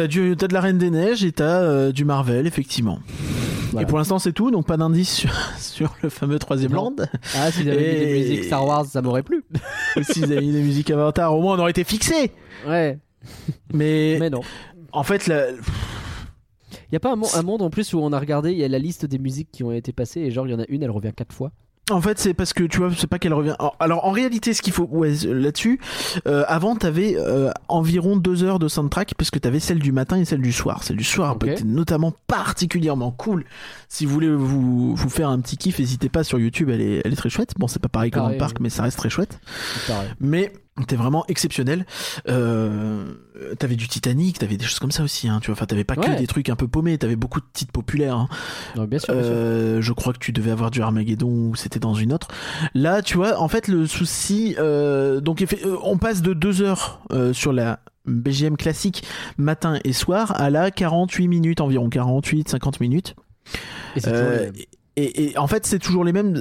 T'as 0.00 0.06
du, 0.06 0.34
t'as 0.34 0.48
de 0.48 0.54
la 0.54 0.62
Reine 0.62 0.78
des 0.78 0.88
Neiges 0.88 1.24
et 1.24 1.32
t'as 1.32 1.60
euh, 1.60 1.92
du 1.92 2.06
Marvel, 2.06 2.46
effectivement. 2.46 3.00
Voilà. 3.72 3.82
Et 3.82 3.86
pour 3.86 3.98
l'instant, 3.98 4.18
c'est 4.18 4.32
tout, 4.32 4.50
donc 4.50 4.66
pas 4.66 4.78
d'indice 4.78 5.12
sur, 5.14 5.30
sur 5.58 5.94
le 6.02 6.08
fameux 6.08 6.38
troisième 6.38 6.72
land. 6.72 6.94
Ah, 7.36 7.52
s'ils 7.52 7.68
avaient 7.68 7.92
mis 7.92 7.98
des 8.00 8.12
musiques 8.18 8.44
Star 8.44 8.64
Wars, 8.66 8.86
ça 8.86 9.02
m'aurait 9.02 9.22
plu. 9.22 9.44
S'ils 10.02 10.24
avaient 10.24 10.40
mis 10.40 10.52
des 10.52 10.62
musiques 10.62 10.90
Avatar, 10.90 11.36
au 11.36 11.42
moins 11.42 11.56
on 11.56 11.58
aurait 11.60 11.72
été 11.72 11.84
fixé. 11.84 12.32
Ouais, 12.66 12.98
Mais, 13.74 14.16
mais 14.18 14.30
non. 14.30 14.40
en 14.92 15.02
fait, 15.02 15.26
la- 15.26 15.50
Il 15.50 16.92
y 16.92 16.96
a 16.96 17.00
pas 17.00 17.12
un, 17.12 17.20
un 17.38 17.42
monde 17.42 17.60
en 17.60 17.68
plus 17.68 17.92
où 17.92 17.98
on 17.98 18.10
a 18.14 18.18
regardé, 18.18 18.52
il 18.52 18.58
y 18.58 18.64
a 18.64 18.68
la 18.68 18.78
liste 18.78 19.04
des 19.04 19.18
musiques 19.18 19.50
qui 19.52 19.64
ont 19.64 19.70
été 19.72 19.92
passées 19.92 20.20
et 20.20 20.30
genre 20.30 20.46
il 20.46 20.52
y 20.52 20.54
en 20.54 20.60
a 20.60 20.64
une, 20.70 20.82
elle 20.82 20.90
revient 20.90 21.12
quatre 21.14 21.34
fois. 21.34 21.52
En 21.90 22.00
fait, 22.00 22.18
c'est 22.18 22.34
parce 22.34 22.52
que 22.52 22.64
tu 22.64 22.78
vois, 22.78 22.90
c'est 22.96 23.06
pas 23.06 23.18
qu'elle 23.18 23.34
revient. 23.34 23.56
Alors, 23.78 24.04
en 24.06 24.10
réalité, 24.10 24.54
ce 24.54 24.62
qu'il 24.62 24.72
faut, 24.72 24.88
ouais, 24.90 25.12
là-dessus, 25.24 25.80
euh, 26.26 26.44
avant, 26.48 26.76
t'avais 26.76 27.14
euh, 27.16 27.50
environ 27.68 28.16
deux 28.16 28.42
heures 28.44 28.58
de 28.58 28.68
soundtrack, 28.68 29.14
parce 29.16 29.30
que 29.30 29.38
t'avais 29.38 29.60
celle 29.60 29.78
du 29.78 29.92
matin 29.92 30.16
et 30.16 30.24
celle 30.24 30.40
du 30.40 30.52
soir. 30.52 30.82
Celle 30.84 30.96
du 30.96 31.04
soir 31.04 31.36
Ok. 31.36 31.46
était 31.46 31.64
notamment 31.64 32.12
particulièrement 32.26 33.10
cool. 33.10 33.44
Si 33.88 34.06
vous 34.06 34.12
voulez 34.14 34.30
vous, 34.30 34.94
vous 34.94 35.08
faire 35.10 35.28
un 35.28 35.40
petit 35.40 35.56
kiff, 35.56 35.78
n'hésitez 35.78 36.08
pas 36.08 36.24
sur 36.24 36.38
YouTube, 36.38 36.70
elle 36.70 36.80
est, 36.80 37.02
elle 37.04 37.12
est 37.12 37.16
très 37.16 37.30
chouette. 37.30 37.54
Bon, 37.58 37.66
c'est 37.68 37.80
pas 37.82 37.88
pareil 37.88 38.10
que 38.10 38.18
dans 38.18 38.28
le 38.28 38.36
parc, 38.36 38.60
mais 38.60 38.70
ça 38.70 38.82
reste 38.82 38.98
très 38.98 39.10
chouette. 39.10 39.38
Mais 40.20 40.52
t'es 40.86 40.96
vraiment 40.96 41.24
exceptionnel. 41.28 41.86
Euh, 42.28 43.14
t'avais 43.58 43.76
du 43.76 43.88
Titanic, 43.88 44.38
t'avais 44.38 44.56
des 44.56 44.64
choses 44.64 44.78
comme 44.78 44.90
ça 44.90 45.02
aussi. 45.02 45.28
Hein, 45.28 45.38
tu 45.40 45.46
vois, 45.46 45.54
enfin, 45.54 45.66
t'avais 45.66 45.84
pas 45.84 45.96
que 45.96 46.18
des 46.18 46.26
trucs 46.26 46.48
un 46.48 46.56
peu 46.56 46.68
paumés, 46.68 46.98
t'avais 46.98 47.16
beaucoup 47.16 47.40
de 47.40 47.46
titres 47.52 47.72
populaires. 47.72 48.16
hein. 48.16 48.28
Non, 48.76 48.84
bien 48.84 48.98
sûr, 48.98 49.14
bien 49.14 49.22
sûr. 49.22 49.32
Euh, 49.34 49.80
je 49.80 49.92
crois 49.92 50.12
que 50.12 50.18
tu 50.18 50.32
devais 50.32 50.50
avoir 50.50 50.70
du 50.70 50.82
Armageddon 50.82 51.28
ou 51.28 51.54
c'était 51.56 51.80
dans 51.80 51.94
une 51.94 52.12
autre. 52.12 52.28
Là, 52.74 53.02
tu 53.02 53.16
vois, 53.16 53.40
en 53.40 53.48
fait, 53.48 53.68
le 53.68 53.86
souci, 53.86 54.54
euh, 54.58 55.20
donc 55.20 55.42
euh, 55.42 55.76
on 55.82 55.98
passe 55.98 56.22
de 56.22 56.32
2 56.32 56.62
heures 56.62 57.00
euh, 57.12 57.32
sur 57.32 57.52
la 57.52 57.80
BGM 58.06 58.56
classique 58.56 59.04
matin 59.38 59.78
et 59.84 59.92
soir 59.92 60.32
à 60.40 60.50
la 60.50 60.70
48 60.70 61.28
minutes 61.28 61.60
environ, 61.60 61.88
48, 61.88 62.48
50 62.48 62.80
minutes. 62.80 63.14
Et, 64.96 65.30
et 65.30 65.38
en 65.38 65.46
fait, 65.46 65.66
c'est 65.66 65.78
toujours 65.78 66.04
les 66.04 66.12
mêmes. 66.12 66.34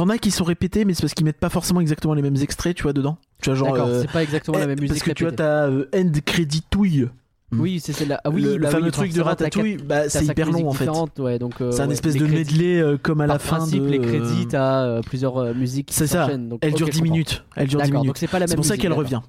T'en 0.00 0.08
as 0.08 0.16
qui 0.16 0.30
sont 0.30 0.44
répétés, 0.44 0.86
mais 0.86 0.94
c'est 0.94 1.02
parce 1.02 1.12
qu'ils 1.12 1.26
mettent 1.26 1.36
pas 1.40 1.50
forcément 1.50 1.82
exactement 1.82 2.14
les 2.14 2.22
mêmes 2.22 2.36
extraits, 2.40 2.74
tu 2.74 2.84
vois, 2.84 2.94
dedans. 2.94 3.18
Tu 3.42 3.50
vois, 3.50 3.54
genre. 3.54 3.72
D'accord, 3.72 3.88
euh, 3.88 4.00
c'est 4.00 4.10
pas 4.10 4.22
exactement 4.22 4.56
la 4.56 4.64
eh, 4.64 4.68
même 4.68 4.78
Parce 4.78 4.90
musique 4.92 5.04
que 5.04 5.10
tu 5.12 5.24
vois, 5.24 5.32
t'as 5.32 5.68
euh, 5.68 5.84
End 5.94 6.10
Credit 6.24 6.62
Touille. 6.70 7.08
Oui, 7.52 7.80
c'est 7.80 7.92
celle-là. 7.92 8.18
Ah 8.24 8.30
oui, 8.30 8.40
le, 8.40 8.56
le 8.56 8.62
bah 8.62 8.70
fameux 8.70 8.86
oui, 8.86 8.90
truc 8.92 9.12
de 9.12 9.20
Ratatouille, 9.20 9.76
bah, 9.76 10.08
c'est 10.08 10.24
hyper 10.24 10.50
long 10.50 10.68
en 10.68 10.72
fait. 10.72 10.84
différentes, 10.86 11.18
Ouais, 11.18 11.38
donc, 11.38 11.60
euh, 11.60 11.70
C'est 11.72 11.82
un 11.82 11.88
ouais, 11.88 11.92
espèce 11.92 12.14
de 12.14 12.24
crédits- 12.24 12.54
medley 12.54 12.80
euh, 12.80 12.96
comme 12.96 13.20
à 13.20 13.26
la 13.26 13.38
fin 13.38 13.56
principe, 13.58 13.82
de. 13.82 13.88
les 13.88 13.98
crédits, 13.98 14.46
t'as 14.48 14.84
euh, 14.84 15.02
plusieurs 15.02 15.54
musiques 15.54 15.88
qui 15.88 15.94
C'est 15.94 16.06
ça. 16.06 16.34
donc- 16.34 16.60
Elle 16.62 16.70
ok, 16.70 16.76
dure 16.78 16.86
je 16.86 16.92
10 16.92 16.98
comprends. 17.00 17.12
minutes. 17.12 17.44
Elle 17.56 17.66
dure 17.66 17.80
10 17.80 17.86
D'accord, 17.88 18.00
minutes. 18.00 18.06
donc 18.08 18.16
c'est 18.16 18.26
pas 18.26 18.38
la 18.38 18.44
même 18.44 18.48
C'est 18.48 18.56
pour 18.56 18.64
ça 18.64 18.78
qu'elle 18.78 18.94
revient. 18.94 19.20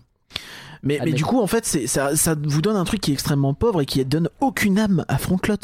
Mais, 0.84 1.00
mais 1.06 1.14
du 1.14 1.24
coup, 1.24 1.40
en 1.40 1.48
fait, 1.48 1.66
c'est, 1.66 1.86
ça, 1.88 2.16
ça 2.16 2.36
vous 2.42 2.62
donne 2.62 2.76
un 2.76 2.84
truc 2.86 3.02
qui 3.02 3.12
est 3.12 3.14
extrêmement 3.14 3.54
pauvre 3.54 3.82
et 3.82 3.86
qui 3.86 4.04
donne 4.06 4.30
aucune 4.40 4.80
âme 4.80 5.06
à 5.08 5.18
Frontlot. 5.18 5.56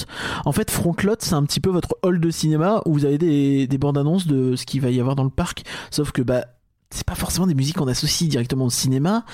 En 0.46 0.52
fait, 0.52 0.70
Frontlot, 0.70 1.16
c'est 1.20 1.34
un 1.34 1.44
petit 1.44 1.60
peu 1.60 1.70
votre 1.72 1.98
hall 2.04 2.20
de 2.20 2.30
cinéma 2.30 2.82
où 2.86 2.94
vous 2.94 3.06
avez 3.06 3.18
des, 3.18 3.66
des 3.68 3.78
bandes 3.78 3.98
annonces 3.98 4.28
de 4.28 4.56
ce 4.56 4.66
qu'il 4.66 4.82
va 4.82 4.92
y 4.92 5.00
avoir 5.00 5.16
dans 5.16 5.24
le 5.24 5.30
parc. 5.32 5.64
Sauf 5.90 6.12
que, 6.12 6.22
bah, 6.22 6.46
c'est 6.90 7.06
pas 7.06 7.16
forcément 7.16 7.48
des 7.48 7.56
musiques 7.56 7.76
qu'on 7.78 7.88
associe 7.88 8.30
directement 8.30 8.66
au 8.66 8.70
cinéma 8.70 9.26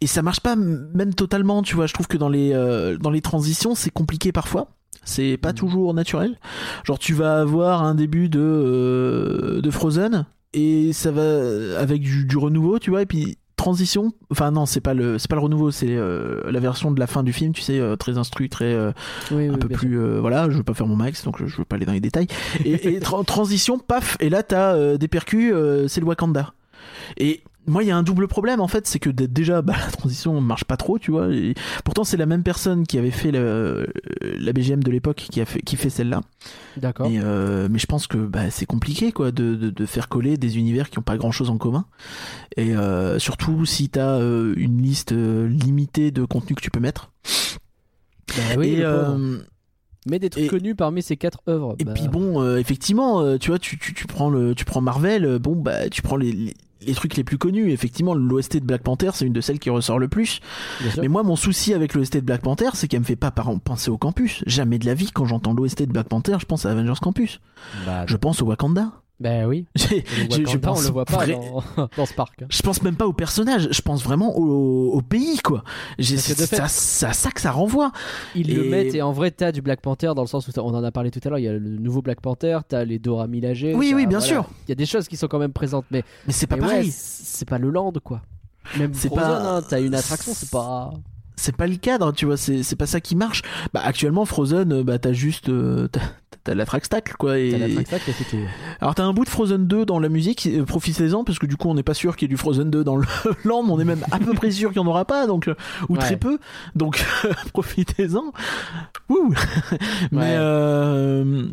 et 0.00 0.08
ça 0.08 0.22
marche 0.22 0.40
pas 0.40 0.56
même 0.56 1.14
totalement 1.14 1.62
tu 1.62 1.76
vois 1.76 1.86
je 1.86 1.94
trouve 1.94 2.08
que 2.08 2.16
dans 2.16 2.28
les 2.28 2.52
euh, 2.52 2.96
dans 2.98 3.10
les 3.10 3.20
transitions 3.20 3.76
c'est 3.76 3.90
compliqué 3.90 4.32
parfois 4.32 4.70
c'est 5.04 5.36
pas 5.36 5.50
Mhm. 5.50 5.54
toujours 5.54 5.94
naturel 5.94 6.36
genre 6.82 6.98
tu 6.98 7.14
vas 7.14 7.38
avoir 7.42 7.84
un 7.84 7.94
début 7.94 8.28
de 8.28 8.40
euh, 8.40 9.60
de 9.60 9.70
Frozen 9.70 10.26
et 10.52 10.92
ça 10.92 11.12
va 11.12 11.78
avec 11.78 12.02
du, 12.02 12.24
du 12.24 12.36
renouveau 12.36 12.80
tu 12.80 12.90
vois 12.90 13.02
et 13.02 13.06
puis 13.06 13.38
transition 13.56 14.12
enfin 14.30 14.50
non 14.50 14.66
c'est 14.66 14.80
pas 14.82 14.92
le 14.94 15.18
c'est 15.18 15.28
pas 15.28 15.36
le 15.36 15.42
renouveau 15.42 15.70
c'est 15.70 15.88
euh, 15.90 16.42
la 16.50 16.60
version 16.60 16.90
de 16.90 17.00
la 17.00 17.06
fin 17.06 17.22
du 17.22 17.32
film 17.32 17.52
tu 17.52 17.62
sais 17.62 17.80
euh, 17.80 17.96
très 17.96 18.18
instruit 18.18 18.48
très 18.50 18.72
euh, 18.74 18.92
Oui, 19.30 19.48
un 19.48 19.56
peu 19.56 19.68
plus 19.68 19.98
euh, 19.98 20.20
voilà 20.20 20.50
je 20.50 20.58
veux 20.58 20.62
pas 20.62 20.74
faire 20.74 20.86
mon 20.86 20.96
max 20.96 21.24
donc 21.24 21.44
je 21.44 21.56
veux 21.56 21.64
pas 21.64 21.76
aller 21.76 21.86
dans 21.86 21.92
les 21.92 22.00
détails. 22.00 22.26
Et, 22.64 22.72
et 22.88 23.00
tra- 23.00 23.24
transition 23.24 23.78
paf 23.78 24.16
et 24.20 24.28
là 24.28 24.42
t'as 24.42 24.74
euh, 24.74 24.98
des 24.98 25.08
percus 25.08 25.52
euh, 25.54 25.88
c'est 25.88 26.00
le 26.00 26.06
Wakanda. 26.06 26.52
Et 27.16 27.40
moi 27.66 27.82
il 27.82 27.86
y 27.86 27.90
a 27.90 27.96
un 27.96 28.02
double 28.02 28.28
problème 28.28 28.60
en 28.60 28.68
fait 28.68 28.86
c'est 28.86 28.98
que 28.98 29.10
déjà 29.10 29.62
bah, 29.62 29.74
la 29.84 29.90
transition 29.90 30.40
marche 30.40 30.64
pas 30.64 30.76
trop 30.76 30.98
tu 30.98 31.10
vois 31.10 31.28
et 31.32 31.54
pourtant 31.84 32.04
c'est 32.04 32.16
la 32.16 32.26
même 32.26 32.42
personne 32.42 32.86
qui 32.86 32.98
avait 32.98 33.10
fait 33.10 33.30
le- 33.32 33.86
la 34.22 34.52
BGM 34.52 34.82
de 34.82 34.90
l'époque 34.90 35.26
qui 35.30 35.40
a 35.40 35.44
fait 35.44 35.60
qui 35.62 35.76
fait 35.76 35.90
celle-là 35.90 36.22
D'accord. 36.76 37.08
mais, 37.10 37.18
euh, 37.22 37.68
mais 37.70 37.78
je 37.78 37.86
pense 37.86 38.06
que 38.06 38.18
bah, 38.18 38.50
c'est 38.50 38.66
compliqué 38.66 39.12
quoi 39.12 39.32
de, 39.32 39.54
de, 39.54 39.70
de 39.70 39.86
faire 39.86 40.08
coller 40.08 40.36
des 40.36 40.58
univers 40.58 40.90
qui 40.90 40.98
ont 40.98 41.02
pas 41.02 41.16
grand 41.16 41.32
chose 41.32 41.50
en 41.50 41.58
commun 41.58 41.86
et 42.56 42.76
euh, 42.76 43.18
surtout 43.18 43.64
si 43.66 43.88
t'as 43.88 44.18
euh, 44.20 44.54
une 44.56 44.80
liste 44.82 45.12
euh, 45.12 45.48
limitée 45.48 46.10
de 46.10 46.24
contenus 46.24 46.56
que 46.56 46.62
tu 46.62 46.70
peux 46.70 46.80
mettre 46.80 47.10
Bah 48.36 48.42
oui, 48.58 48.68
et, 48.74 48.84
euh, 48.84 49.38
Mais 50.06 50.18
des 50.18 50.30
trucs 50.30 50.44
et- 50.44 50.48
connus 50.48 50.74
parmi 50.74 51.02
ces 51.02 51.16
quatre 51.16 51.40
œuvres. 51.48 51.74
Et 51.78 51.84
bah, 51.84 51.92
puis 51.94 52.08
bon, 52.08 52.42
euh, 52.42 52.58
effectivement, 52.58 53.20
euh, 53.22 53.38
tu 53.38 53.50
vois, 53.50 53.58
tu, 53.58 53.78
tu, 53.78 53.94
tu 53.94 54.06
prends 54.06 54.30
le, 54.30 54.54
tu 54.54 54.64
prends 54.64 54.80
Marvel, 54.80 55.24
euh, 55.24 55.38
bon 55.38 55.56
bah 55.56 55.88
tu 55.88 56.02
prends 56.02 56.16
les, 56.16 56.32
les, 56.32 56.54
les 56.80 56.94
trucs 56.94 57.16
les 57.16 57.24
plus 57.24 57.38
connus. 57.38 57.70
Effectivement, 57.70 58.14
l'OST 58.14 58.58
de 58.58 58.64
Black 58.64 58.82
Panther, 58.82 59.10
c'est 59.14 59.26
une 59.26 59.32
de 59.32 59.40
celles 59.40 59.58
qui 59.58 59.70
ressort 59.70 59.98
le 59.98 60.08
plus. 60.08 60.40
Mais 61.00 61.08
moi, 61.08 61.22
mon 61.22 61.36
souci 61.36 61.74
avec 61.74 61.94
l'OST 61.94 62.16
de 62.16 62.20
Black 62.20 62.42
Panther, 62.42 62.70
c'est 62.74 62.88
qu'elle 62.88 63.00
me 63.00 63.04
fait 63.04 63.16
pas 63.16 63.30
penser 63.30 63.90
au 63.90 63.98
campus. 63.98 64.42
Jamais 64.46 64.78
de 64.78 64.86
la 64.86 64.94
vie, 64.94 65.10
quand 65.12 65.24
j'entends 65.24 65.54
l'OST 65.54 65.82
de 65.82 65.92
Black 65.92 66.08
Panther, 66.08 66.36
je 66.40 66.46
pense 66.46 66.66
à 66.66 66.70
Avengers 66.70 67.00
Campus. 67.00 67.40
Bah, 67.86 68.04
Je 68.06 68.16
pense 68.16 68.42
au 68.42 68.46
Wakanda. 68.46 68.92
Bah 69.18 69.46
oui. 69.46 69.66
Le 69.74 69.80
je- 70.30 70.36
je 70.36 70.40
Wakanda, 70.40 70.50
on 70.56 70.58
pense 70.60 70.84
le 70.86 70.90
voit 70.92 71.04
pas 71.06 71.14
vrai- 71.16 71.32
dans, 71.32 71.88
dans 71.96 72.06
ce 72.06 72.12
parc. 72.14 72.42
hein. 72.42 72.46
Je 72.50 72.60
pense 72.62 72.82
même 72.82 72.96
pas 72.96 73.06
au 73.06 73.12
personnage, 73.12 73.68
je 73.70 73.80
pense 73.82 74.02
vraiment 74.04 74.36
au, 74.36 74.92
au 74.92 75.00
pays, 75.02 75.38
quoi. 75.38 75.64
C'est 75.98 76.60
à 76.60 76.68
ça 76.68 77.30
que 77.30 77.40
ça 77.40 77.50
renvoie. 77.50 77.92
Ils 78.34 78.54
le 78.54 78.66
Et- 78.66 78.68
mettent 78.68 78.94
et 78.94 79.02
en 79.02 79.12
vrai 79.12 79.30
t'as 79.30 79.52
du 79.52 79.62
Black 79.62 79.80
Panther 79.80 80.12
dans 80.14 80.22
le 80.22 80.28
sens 80.28 80.46
où 80.48 80.50
on 80.58 80.74
en 80.74 80.84
a 80.84 80.90
parlé 80.92 81.10
tout 81.10 81.20
à 81.24 81.28
l'heure, 81.30 81.38
il 81.38 81.44
y 81.44 81.48
a 81.48 81.52
le 81.52 81.60
nouveau 81.78 82.02
Black 82.02 82.20
Panther, 82.20 82.58
t'as 82.68 82.84
les 82.84 82.98
Dora 82.98 83.26
Milaje. 83.26 83.66
Oui, 83.74 83.92
oui, 83.94 84.06
bien 84.06 84.20
sûr. 84.20 84.48
Il 84.66 84.70
y 84.70 84.72
a 84.72 84.76
des 84.76 84.86
choses 84.86 85.08
qui 85.08 85.16
sont 85.16 85.28
quand 85.28 85.38
même 85.38 85.52
présentes, 85.52 85.86
mais, 85.90 86.02
Mais 86.26 86.32
c'est 86.32 86.46
pas 86.46 86.56
mais 86.56 86.62
ouais, 86.62 86.68
pareil. 86.68 86.90
c'est 86.92 87.48
pas 87.48 87.58
le 87.58 87.70
land 87.70 87.92
quoi. 88.04 88.20
Même 88.78 88.92
C'est 88.94 89.08
pas- 89.14 89.56
hein, 89.58 89.62
t'as 89.68 89.80
une 89.80 89.94
attraction, 89.94 90.32
c'est 90.34 90.50
pas. 90.50 90.90
C'est 91.36 91.54
pas 91.56 91.66
le 91.66 91.76
cadre, 91.76 92.12
tu 92.12 92.24
vois, 92.26 92.36
c'est 92.36 92.76
pas 92.76 92.86
ça 92.86 93.00
qui 93.00 93.14
marche. 93.16 93.42
Bah 93.72 93.80
actuellement 93.84 94.24
Frozen, 94.24 94.72
euh, 94.72 94.82
bah 94.82 94.98
t'as 94.98 95.12
juste 95.12 95.48
euh, 95.48 95.88
t'as 96.44 96.54
la 96.54 96.64
trackstack 96.64 97.14
quoi 97.16 97.38
et 97.38 97.52
alors 98.80 98.94
t'as 98.94 99.02
un 99.04 99.12
bout 99.12 99.24
de 99.24 99.28
Frozen 99.28 99.66
2 99.66 99.84
dans 99.84 99.98
la 99.98 100.08
musique, 100.08 100.46
euh, 100.46 100.64
profitez-en 100.64 101.24
parce 101.24 101.38
que 101.40 101.46
du 101.46 101.56
coup 101.56 101.68
on 101.68 101.74
n'est 101.74 101.82
pas 101.82 101.94
sûr 101.94 102.16
qu'il 102.16 102.26
y 102.26 102.30
ait 102.30 102.34
du 102.34 102.36
Frozen 102.36 102.70
2 102.70 102.84
dans 102.84 102.96
le 102.96 103.04
land, 103.44 103.64
on 103.68 103.80
est 103.80 103.84
même 103.84 104.04
à 104.12 104.18
peu 104.18 104.32
près 104.32 104.50
sûr 104.50 104.72
qu'il 104.72 104.80
n'y 104.80 104.86
en 104.86 104.90
aura 104.90 105.04
pas 105.04 105.26
donc 105.26 105.48
euh, 105.48 105.54
ou 105.88 105.94
Ouais. 105.94 105.98
très 105.98 106.16
peu, 106.16 106.38
donc 106.76 107.04
profitez-en. 107.52 108.32
Ouh. 109.08 109.34
Mais 110.12 110.18
Ouais. 110.18 110.34
euh, 110.38 111.48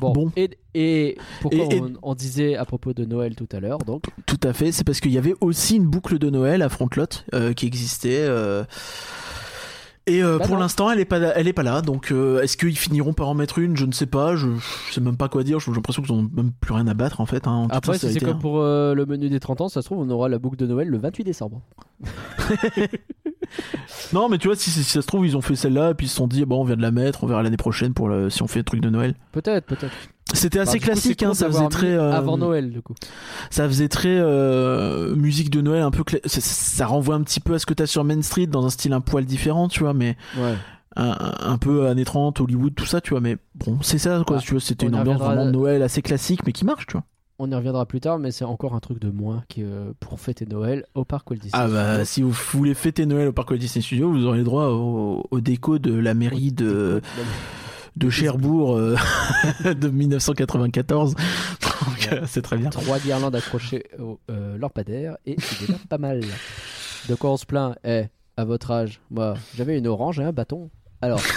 Bon. 0.00 0.12
Bon. 0.12 0.32
Et, 0.36 0.50
et 0.74 1.16
pourquoi 1.40 1.64
Et- 1.70 1.76
et- 1.76 1.80
On, 1.80 1.92
on 2.02 2.14
disait 2.14 2.56
à 2.56 2.64
propos 2.64 2.92
de 2.92 3.04
Noël 3.04 3.34
tout 3.34 3.48
à 3.52 3.60
l'heure, 3.60 3.78
donc. 3.78 4.04
tout 4.26 4.40
à 4.42 4.52
fait, 4.52 4.72
c'est 4.72 4.84
parce 4.84 5.00
qu'il 5.00 5.12
y 5.12 5.18
avait 5.18 5.34
aussi 5.40 5.76
une 5.76 5.86
boucle 5.86 6.18
de 6.18 6.30
Noël 6.30 6.62
à 6.62 6.68
Frontlot 6.68 7.06
euh, 7.34 7.52
qui 7.52 7.66
existait. 7.66 8.20
euh, 8.20 8.64
et 10.06 10.22
euh, 10.22 10.38
Bah 10.38 10.46
pour 10.46 10.56
l'instant, 10.56 10.90
elle 10.90 10.98
est 11.00 11.04
pas, 11.04 11.18
elle 11.18 11.46
est 11.48 11.52
pas 11.52 11.62
là. 11.62 11.80
Donc, 11.80 12.10
euh, 12.10 12.42
est-ce 12.42 12.56
qu'ils 12.56 12.76
finiront 12.76 13.12
par 13.12 13.28
en 13.28 13.34
mettre 13.34 13.58
une? 13.58 13.76
Je 13.76 13.86
ne 13.86 13.92
sais 13.92 14.06
pas. 14.06 14.34
Je, 14.36 14.48
je 14.88 14.92
sais 14.94 15.00
même 15.00 15.16
pas 15.16 15.28
quoi 15.28 15.44
dire. 15.44 15.60
J'ai 15.60 15.70
l'impression 15.72 16.02
qu'ils 16.02 16.12
ont 16.12 16.28
même 16.34 16.52
plus 16.60 16.74
rien 16.74 16.86
à 16.88 16.94
battre 16.94 17.20
en 17.20 17.26
fait. 17.26 17.46
hein, 17.46 17.52
en 17.52 17.68
Après, 17.68 17.98
si 17.98 18.12
c'est 18.12 18.20
comme 18.20 18.30
hein. 18.30 18.38
pour 18.40 18.60
euh, 18.60 18.94
le 18.94 19.06
menu 19.06 19.28
des 19.28 19.40
30 19.40 19.60
ans, 19.62 19.68
ça 19.68 19.82
se 19.82 19.86
trouve, 19.86 19.98
on 19.98 20.10
aura 20.10 20.28
la 20.28 20.38
boucle 20.38 20.56
de 20.56 20.66
Noël 20.66 20.88
le 20.88 20.98
28 20.98 21.24
décembre. 21.24 21.62
Non, 24.12 24.28
mais 24.28 24.38
tu 24.38 24.48
vois, 24.48 24.56
si, 24.56 24.70
si 24.70 24.82
ça 24.82 25.02
se 25.02 25.06
trouve, 25.06 25.26
ils 25.26 25.36
ont 25.36 25.40
fait 25.42 25.56
celle-là 25.56 25.90
et 25.90 25.94
puis 25.94 26.06
ils 26.06 26.10
se 26.10 26.16
sont 26.16 26.26
dit, 26.26 26.44
bon, 26.44 26.60
on 26.60 26.64
vient 26.64 26.76
de 26.76 26.82
la 26.82 26.90
mettre, 26.90 27.24
on 27.24 27.26
verra 27.26 27.42
l'année 27.42 27.56
prochaine 27.56 27.92
pour 27.94 28.08
le, 28.08 28.30
si 28.30 28.42
on 28.42 28.46
fait 28.46 28.60
un 28.60 28.64
truc 28.64 28.80
de 28.80 28.88
Noël. 28.90 29.14
Peut-être, 29.32 29.66
peut-être. 29.66 29.92
C'était 30.32 30.58
assez 30.60 30.72
Bah, 30.74 30.78
coup, 30.78 30.84
classique, 30.92 31.22
hein, 31.22 31.34
ça 31.34 31.46
faisait 31.46 31.68
très. 31.68 31.92
euh, 31.92 32.12
Avant 32.12 32.36
Noël, 32.38 32.70
du 32.70 32.80
coup. 32.82 32.94
Ça 33.50 33.66
faisait 33.68 33.88
très 33.88 34.16
euh, 34.18 35.14
musique 35.14 35.50
de 35.50 35.60
Noël, 35.60 35.82
un 35.82 35.90
peu. 35.90 36.02
cla- 36.02 36.26
Ça, 36.26 36.40
ça 36.40 36.86
renvoie 36.86 37.14
un 37.14 37.22
petit 37.22 37.40
peu 37.40 37.54
à 37.54 37.58
ce 37.58 37.66
que 37.66 37.74
t'as 37.74 37.86
sur 37.86 38.02
Main 38.04 38.22
Street 38.22 38.46
dans 38.46 38.64
un 38.66 38.70
style 38.70 38.92
un 38.92 39.00
poil 39.00 39.24
différent, 39.24 39.68
tu 39.68 39.80
vois, 39.80 39.94
mais. 39.94 40.16
Ouais. 40.38 40.54
un, 40.96 41.16
un 41.40 41.56
peu 41.56 41.86
années 41.86 42.04
30, 42.04 42.40
Hollywood, 42.42 42.74
tout 42.74 42.84
ça, 42.84 43.00
tu 43.00 43.10
vois, 43.10 43.20
mais 43.22 43.38
bon, 43.54 43.78
c'est 43.80 43.96
ça, 43.96 44.22
quoi, 44.26 44.36
Ouais. 44.36 44.42
tu 44.42 44.50
vois, 44.52 44.60
c'était 44.60 44.84
une 44.86 44.94
ambiance 44.94 45.16
reviendra- 45.20 45.34
vraiment 45.36 45.46
de 45.46 45.50
Noël 45.50 45.82
assez 45.82 46.02
classique, 46.02 46.40
mais 46.44 46.52
qui 46.52 46.66
marche, 46.66 46.84
tu 46.86 46.92
vois. 46.92 47.04
On 47.38 47.50
y 47.50 47.54
reviendra 47.54 47.86
plus 47.86 48.00
tard, 48.00 48.18
mais 48.18 48.30
c'est 48.30 48.44
encore 48.44 48.74
un 48.74 48.78
truc 48.80 49.00
de 49.00 49.10
moins 49.10 49.42
qui, 49.48 49.62
euh, 49.64 49.92
pour 50.00 50.20
fêter 50.20 50.44
Noël 50.44 50.84
au 50.94 51.04
parc 51.06 51.30
Walt 51.30 51.38
Disney. 51.38 51.50
Ah 51.64 51.66
bah, 51.66 52.04
si 52.04 52.20
vous 52.20 52.30
voulez 52.52 52.74
fêter 52.74 53.06
Noël 53.06 53.28
au 53.28 53.32
parc 53.32 53.50
Walt 53.50 53.56
Disney 53.56 53.82
Studios, 53.82 54.12
vous 54.12 54.26
aurez 54.26 54.42
droit 54.44 54.66
au, 54.66 55.24
au 55.30 55.40
déco 55.40 55.78
de 55.78 55.94
la 55.94 56.12
mairie 56.12 56.52
de, 56.52 57.00
de 57.96 58.10
Cherbourg 58.10 58.76
euh, 58.76 58.96
de 59.74 59.88
1994. 59.88 61.14
Donc, 61.14 62.08
euh, 62.12 62.22
c'est 62.26 62.42
très 62.42 62.56
bien. 62.56 62.70
Trois 62.70 62.98
guirlandes 62.98 63.34
accrochées 63.36 63.84
au 63.98 64.18
euh, 64.30 64.56
lampadaire 64.58 65.16
et 65.26 65.36
c'est 65.38 65.60
déjà 65.66 65.78
pas 65.88 65.98
mal. 65.98 66.20
De 67.08 67.14
quoi 67.14 67.30
on 67.32 67.36
se 67.36 67.46
plaint? 67.46 67.76
Eh, 67.84 68.04
à 68.36 68.44
votre 68.44 68.70
âge, 68.70 69.00
moi, 69.10 69.34
j'avais 69.56 69.76
une 69.78 69.86
orange 69.86 70.20
et 70.20 70.24
un 70.24 70.32
bâton. 70.32 70.70
Alors. 71.00 71.20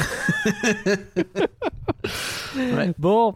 Ouais. 2.55 2.93
Bon, 2.97 3.35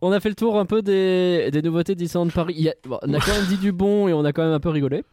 on 0.00 0.10
a 0.12 0.20
fait 0.20 0.28
le 0.30 0.34
tour 0.34 0.58
un 0.58 0.64
peu 0.64 0.80
des, 0.82 1.50
des 1.52 1.60
nouveautés 1.62 1.94
de 1.94 1.98
Disneyland 1.98 2.28
Paris. 2.30 2.68
A- 2.70 2.88
bon, 2.88 2.98
on 3.02 3.12
a 3.12 3.18
quand 3.20 3.32
même 3.32 3.44
dit 3.46 3.56
du 3.58 3.72
bon 3.72 4.08
et 4.08 4.12
on 4.12 4.24
a 4.24 4.32
quand 4.32 4.42
même 4.42 4.52
un 4.54 4.60
peu 4.60 4.68
rigolé. 4.70 5.04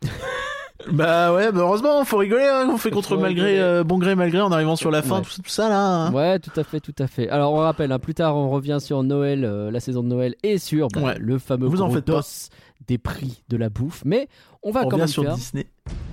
Bah 0.91 1.33
ouais, 1.33 1.51
bah 1.51 1.61
heureusement, 1.61 2.03
faut 2.05 2.17
rigoler, 2.17 2.47
hein, 2.47 2.67
on 2.71 2.77
fait 2.77 2.91
contre 2.91 3.09
Faut 3.09 3.17
malgré, 3.19 3.59
euh, 3.59 3.83
bon 3.83 3.97
gré 3.97 4.13
malgré 4.15 4.41
en 4.41 4.51
arrivant 4.51 4.75
sur 4.75 4.91
la 4.91 5.01
fin, 5.01 5.15
Ouais. 5.17 5.21
tout, 5.23 5.41
tout 5.41 5.49
ça 5.49 5.67
là. 5.69 5.79
hein. 5.79 6.13
Ouais, 6.13 6.37
tout 6.39 6.51
à 6.55 6.63
fait, 6.63 6.79
tout 6.79 6.93
à 6.99 7.07
fait. 7.07 7.27
Alors 7.29 7.53
on 7.53 7.57
rappelle, 7.57 7.91
hein, 7.91 7.99
plus 7.99 8.13
tard 8.13 8.35
on 8.37 8.49
revient 8.49 8.77
sur 8.79 9.01
Noël, 9.03 9.45
euh, 9.45 9.71
la 9.71 9.79
saison 9.79 10.03
de 10.03 10.07
Noël 10.09 10.35
et 10.43 10.57
sur 10.57 10.87
bah, 10.89 11.01
Ouais. 11.01 11.17
le 11.19 11.39
fameux 11.39 11.67
Vous 11.67 11.81
en 11.81 11.89
faites 11.89 12.05
pas. 12.05 12.21
des 12.87 12.97
prix 12.99 13.41
de 13.49 13.57
la 13.57 13.69
bouffe. 13.69 14.03
Mais 14.05 14.27
on 14.61 14.71
va 14.71 14.83
on 14.85 14.89
quand 14.89 14.97
même 14.97 15.07
sur 15.07 15.23
faire 15.23 15.33
Disney. 15.35 15.65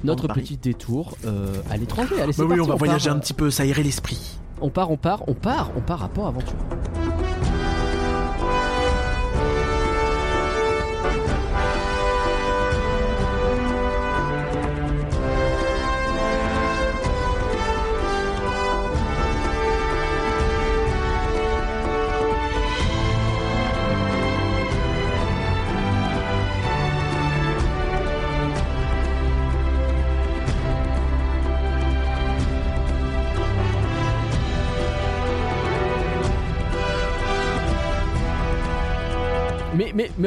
notre 0.04 0.26
petit 0.28 0.56
détour 0.56 1.16
euh, 1.26 1.48
à 1.70 1.76
l'étranger. 1.76 2.14
Allez, 2.20 2.32
Bah 2.36 2.44
oui, 2.44 2.48
parti, 2.48 2.60
on 2.62 2.66
va 2.66 2.74
voyager 2.76 3.08
part, 3.08 3.16
un 3.16 3.20
petit 3.20 3.34
peu, 3.34 3.50
s'aérer 3.50 3.82
l'esprit. 3.82 4.38
On 4.62 4.70
part, 4.70 4.90
on 4.90 4.96
part, 4.96 5.22
on 5.28 5.34
part, 5.34 5.70
on 5.76 5.80
part 5.80 6.02
à 6.04 6.08
Port 6.08 6.28
Aventure. 6.28 6.54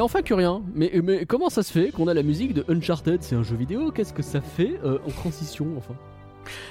Enfin 0.05 0.21
que 0.21 0.33
rien. 0.33 0.61
Mais, 0.73 0.91
mais 1.03 1.25
comment 1.25 1.49
ça 1.49 1.63
se 1.63 1.71
fait 1.71 1.91
qu'on 1.91 2.07
a 2.07 2.13
la 2.13 2.23
musique 2.23 2.53
de 2.53 2.63
Uncharted? 2.69 3.21
C'est 3.21 3.35
un 3.35 3.43
jeu 3.43 3.55
vidéo? 3.55 3.91
Qu'est-ce 3.91 4.13
que 4.13 4.23
ça 4.23 4.41
fait 4.41 4.79
euh, 4.85 4.99
en 5.07 5.11
transition 5.11 5.67
enfin? 5.77 5.95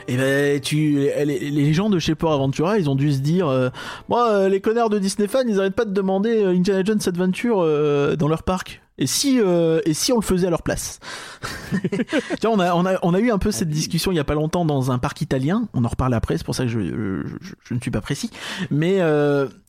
Et 0.06 0.16
ben, 0.16 0.60
tu, 0.60 1.08
les, 1.24 1.72
gens 1.74 1.90
de 1.90 1.98
chez 1.98 2.14
Port 2.14 2.32
Aventura, 2.32 2.78
ils 2.78 2.88
ont 2.88 2.94
dû 2.94 3.12
se 3.12 3.18
dire, 3.18 3.48
euh, 3.48 3.70
moi, 4.08 4.30
euh, 4.30 4.48
les 4.48 4.60
connards 4.60 4.88
de 4.88 5.00
Disney 5.00 5.26
fans, 5.26 5.42
ils 5.48 5.58
arrêtent 5.58 5.74
pas 5.74 5.84
de 5.84 5.92
demander 5.92 6.44
Indiana 6.44 6.84
Jones 6.84 7.00
Adventure 7.04 7.56
dans 8.16 8.28
leur 8.28 8.44
parc. 8.44 8.80
Et 8.96 9.08
si, 9.08 9.40
et 9.40 9.92
si 9.94 10.12
on 10.12 10.16
le 10.16 10.22
faisait 10.22 10.46
à 10.46 10.50
leur 10.50 10.62
place? 10.62 11.00
Vois, 12.42 12.50
on 12.52 12.60
a, 12.60 12.72
on, 12.76 12.86
a, 12.86 12.98
on 13.02 13.12
a 13.14 13.18
eu 13.18 13.32
un 13.32 13.38
peu 13.38 13.50
cette 13.50 13.68
discussion 13.68 14.12
il 14.12 14.14
y 14.14 14.20
a 14.20 14.24
pas 14.24 14.34
longtemps 14.34 14.64
dans 14.64 14.92
un 14.92 14.98
parc 14.98 15.20
italien. 15.20 15.66
On 15.74 15.84
en 15.84 15.88
reparle 15.88 16.14
après, 16.14 16.38
c'est 16.38 16.44
pour 16.44 16.54
ça 16.54 16.62
que 16.62 16.68
je, 16.70 16.78
je, 16.78 17.22
je- 17.64 17.74
ne 17.74 17.80
suis 17.80 17.90
pas 17.90 18.00
précis. 18.00 18.30
Mais 18.70 19.00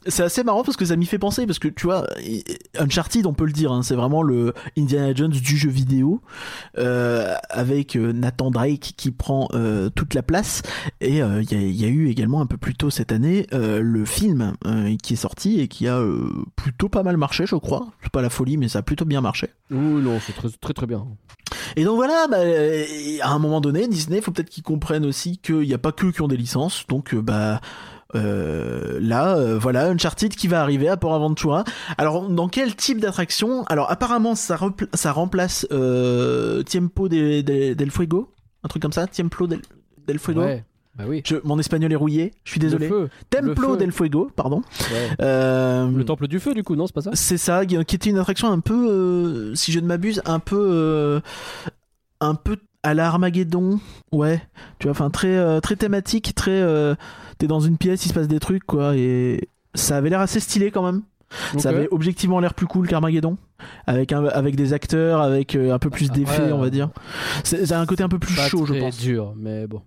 c'est 0.08 0.24
assez 0.24 0.44
marrant 0.44 0.64
parce 0.64 0.78
que 0.78 0.86
ça 0.86 0.96
m'y 0.96 1.06
fait 1.06 1.18
penser 1.18 1.46
parce 1.46 1.60
que 1.60 1.68
tu 1.68 1.86
vois, 1.88 2.06
Uncharted, 2.78 3.26
on 3.26 3.34
peut 3.34 3.46
le 3.46 3.52
dire, 3.52 3.72
hein, 3.72 3.84
c'est 3.84 3.96
vraiment 3.96 4.22
le 4.22 4.54
Indiana 4.78 5.14
Jones 5.14 5.32
du 5.32 5.58
jeu 5.58 5.70
vidéo 5.70 6.22
euh, 6.78 7.36
avec 7.50 7.96
euh, 7.96 8.14
Nathan 8.14 8.52
Drake 8.52 8.94
qui 8.98 9.12
prend 9.12 9.48
euh, 9.54 9.90
toute 9.90 10.14
la 10.14 10.24
place. 10.24 10.62
Et 11.02 11.22
euh, 11.22 11.42
il 11.42 11.52
y, 11.52 11.56
a, 11.56 11.62
il 11.62 11.76
y 11.76 11.86
a 11.86 11.88
eu 11.88 12.10
également 12.10 12.42
un 12.42 12.46
peu 12.46 12.58
plus 12.58 12.76
tôt 12.76 12.90
cette 12.90 13.12
année 13.12 13.48
le 13.52 14.06
film 14.06 14.54
qui 15.02 15.14
est 15.14 15.18
sorti 15.18 15.60
et 15.60 15.68
qui 15.68 15.88
a 15.88 16.02
plutôt 16.56 16.90
pas 16.90 17.04
mal 17.04 17.18
marché, 17.18 17.46
je 17.46 17.56
crois. 17.56 17.88
C'est 18.02 18.12
pas 18.12 18.22
la 18.22 18.30
folie, 18.30 18.58
mais 18.58 18.68
ça 18.68 18.80
a 18.80 18.82
plutôt 18.82 19.06
bien 19.06 19.22
marché. 19.22 19.50
Ouh 19.72 19.76
non, 19.76 20.20
c'est 20.26 20.34
très, 20.34 20.50
très 20.50 20.74
très 20.74 20.86
bien. 20.86 21.06
Et 21.76 21.84
donc 21.84 21.96
voilà, 21.96 22.28
bah, 22.30 22.38
à 23.22 23.32
un 23.32 23.40
moment 23.40 23.62
donné, 23.62 23.88
Disney, 23.88 24.22
faut 24.22 24.32
peut-être 24.32 24.50
qu'ils 24.50 24.64
comprennent 24.64 25.06
aussi 25.06 25.38
qu'il 25.38 25.62
n'y 25.62 25.74
a 25.74 25.78
pas 25.78 25.92
que 25.92 26.08
qui 26.08 26.22
ont 26.22 26.28
des 26.28 26.38
licences. 26.38 26.86
Donc 26.88 27.16
bah 27.16 27.62
euh, 28.14 29.00
là, 29.02 29.36
euh, 29.36 29.58
voilà, 29.58 29.88
Uncharted 29.88 30.36
qui 30.36 30.48
va 30.48 30.62
arriver 30.62 30.88
à 30.88 30.96
Port 30.98 31.14
Aventura. 31.16 31.64
Alors 31.98 32.30
dans 32.30 32.48
quel 32.48 32.76
type 32.76 33.00
d'attraction 33.00 33.64
Alors 33.66 33.90
apparemment 33.92 34.36
ça, 34.36 34.56
remplace 34.58 35.66
euh, 35.72 36.62
Tiempo 36.64 37.10
de- 37.10 37.42
de- 37.42 37.74
del 37.74 37.92
Fuego, 37.92 38.32
un 38.64 38.68
truc 38.68 38.82
comme 38.82 38.94
ça, 38.94 39.08
Tiempo 39.08 39.48
del, 39.48 39.62
del 40.08 40.20
Fuego. 40.20 40.42
Ouais, 40.42 40.64
bah 40.98 41.06
oui. 41.08 41.24
Je- 41.26 41.36
mon 41.44 41.58
espagnol 41.60 41.92
est 41.92 41.96
rouillé, 41.98 42.32
je 42.44 42.52
suis 42.52 42.60
désolé. 42.60 42.88
Le 42.88 42.94
feu. 42.94 43.10
Templo 43.30 43.50
le 43.50 43.56
feu. 43.56 43.78
del 43.78 43.92
Fuego, 43.92 44.30
pardon. 44.36 44.62
Ouais. 44.92 45.10
Euh, 45.22 45.90
Le 45.92 46.06
temple 46.06 46.28
du 46.28 46.40
feu, 46.40 46.54
du 46.54 46.64
coup, 46.64 46.76
non, 46.76 46.86
c'est 46.88 46.94
pas 46.96 47.02
ça? 47.02 47.12
C'est 47.16 47.38
ça, 47.38 47.66
qui 47.66 47.76
était 47.76 48.10
une 48.10 48.18
attraction 48.20 48.50
un 48.52 48.60
peu, 48.60 48.88
euh, 48.90 49.56
si 49.56 49.72
je 49.72 49.80
ne 49.80 49.88
m'abuse, 49.88 50.22
un 50.26 50.40
peu, 50.40 50.58
euh, 50.72 51.20
un 52.22 52.36
peu 52.36 52.58
à 52.84 52.94
la 52.94 53.08
Armageddon, 53.08 53.80
ouais. 54.12 54.42
Tu 54.80 54.86
vois, 54.88 54.92
enfin 54.92 55.10
très, 55.10 55.60
très 55.62 55.76
thématique, 55.76 56.34
très. 56.36 56.62
T'es 57.38 57.48
dans 57.48 57.60
une 57.60 57.78
pièce, 57.78 58.06
il 58.06 58.10
se 58.10 58.14
passe 58.14 58.28
des 58.28 58.40
trucs, 58.40 58.64
quoi, 58.64 58.96
et 58.96 59.50
ça 59.74 59.98
avait 59.98 60.10
l'air 60.10 60.22
assez 60.22 60.40
stylé 60.40 60.72
quand 60.72 60.84
même. 60.84 61.04
Ça 61.58 61.70
avait 61.70 61.88
objectivement 61.92 62.40
l'air 62.40 62.54
plus 62.54 62.68
cool 62.68 62.88
qu'Armageddon, 62.88 63.38
avec 63.88 64.14
un, 64.14 64.26
avec 64.26 64.56
des 64.56 64.74
acteurs, 64.74 65.22
avec 65.22 65.56
euh, 65.56 65.74
un 65.74 65.80
peu 65.80 65.90
plus 65.90 66.12
d'effets, 66.12 66.52
on 66.54 66.60
va 66.60 66.68
euh, 66.68 66.70
dire. 66.70 66.90
C'est 67.44 67.66
ça 67.66 67.80
a 67.80 67.82
un 67.82 67.86
côté 67.86 68.04
un 68.04 68.10
peu 68.10 68.20
plus 68.20 68.36
Pas 68.36 68.48
chaud, 68.48 68.66
je 68.66 68.76
pense. 68.76 68.98
dur, 68.98 69.34
mais 69.36 69.68
bon. 69.68 69.82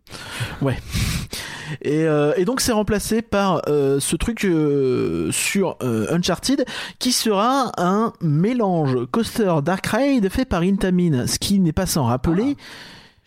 Et, 1.83 2.05
euh, 2.05 2.33
et 2.37 2.45
donc 2.45 2.61
c'est 2.61 2.73
remplacé 2.73 3.23
par 3.23 3.63
euh, 3.69 4.01
ce 4.01 4.17
truc 4.17 4.45
euh, 4.45 5.31
sur 5.33 5.77
Uncharted 5.81 6.65
qui 6.99 7.13
sera 7.13 7.73
un 7.77 8.13
mélange 8.21 9.07
coaster 9.11 9.55
Dark 9.63 9.87
Ride 9.87 10.29
fait 10.31 10.45
par 10.45 10.63
Intamin, 10.63 11.27
ce 11.27 11.39
qui 11.39 11.61
n'est 11.61 11.73
pas 11.73 11.87
sans 11.87 12.05
rappeler. 12.05 12.43
Chiapas. 12.43 12.63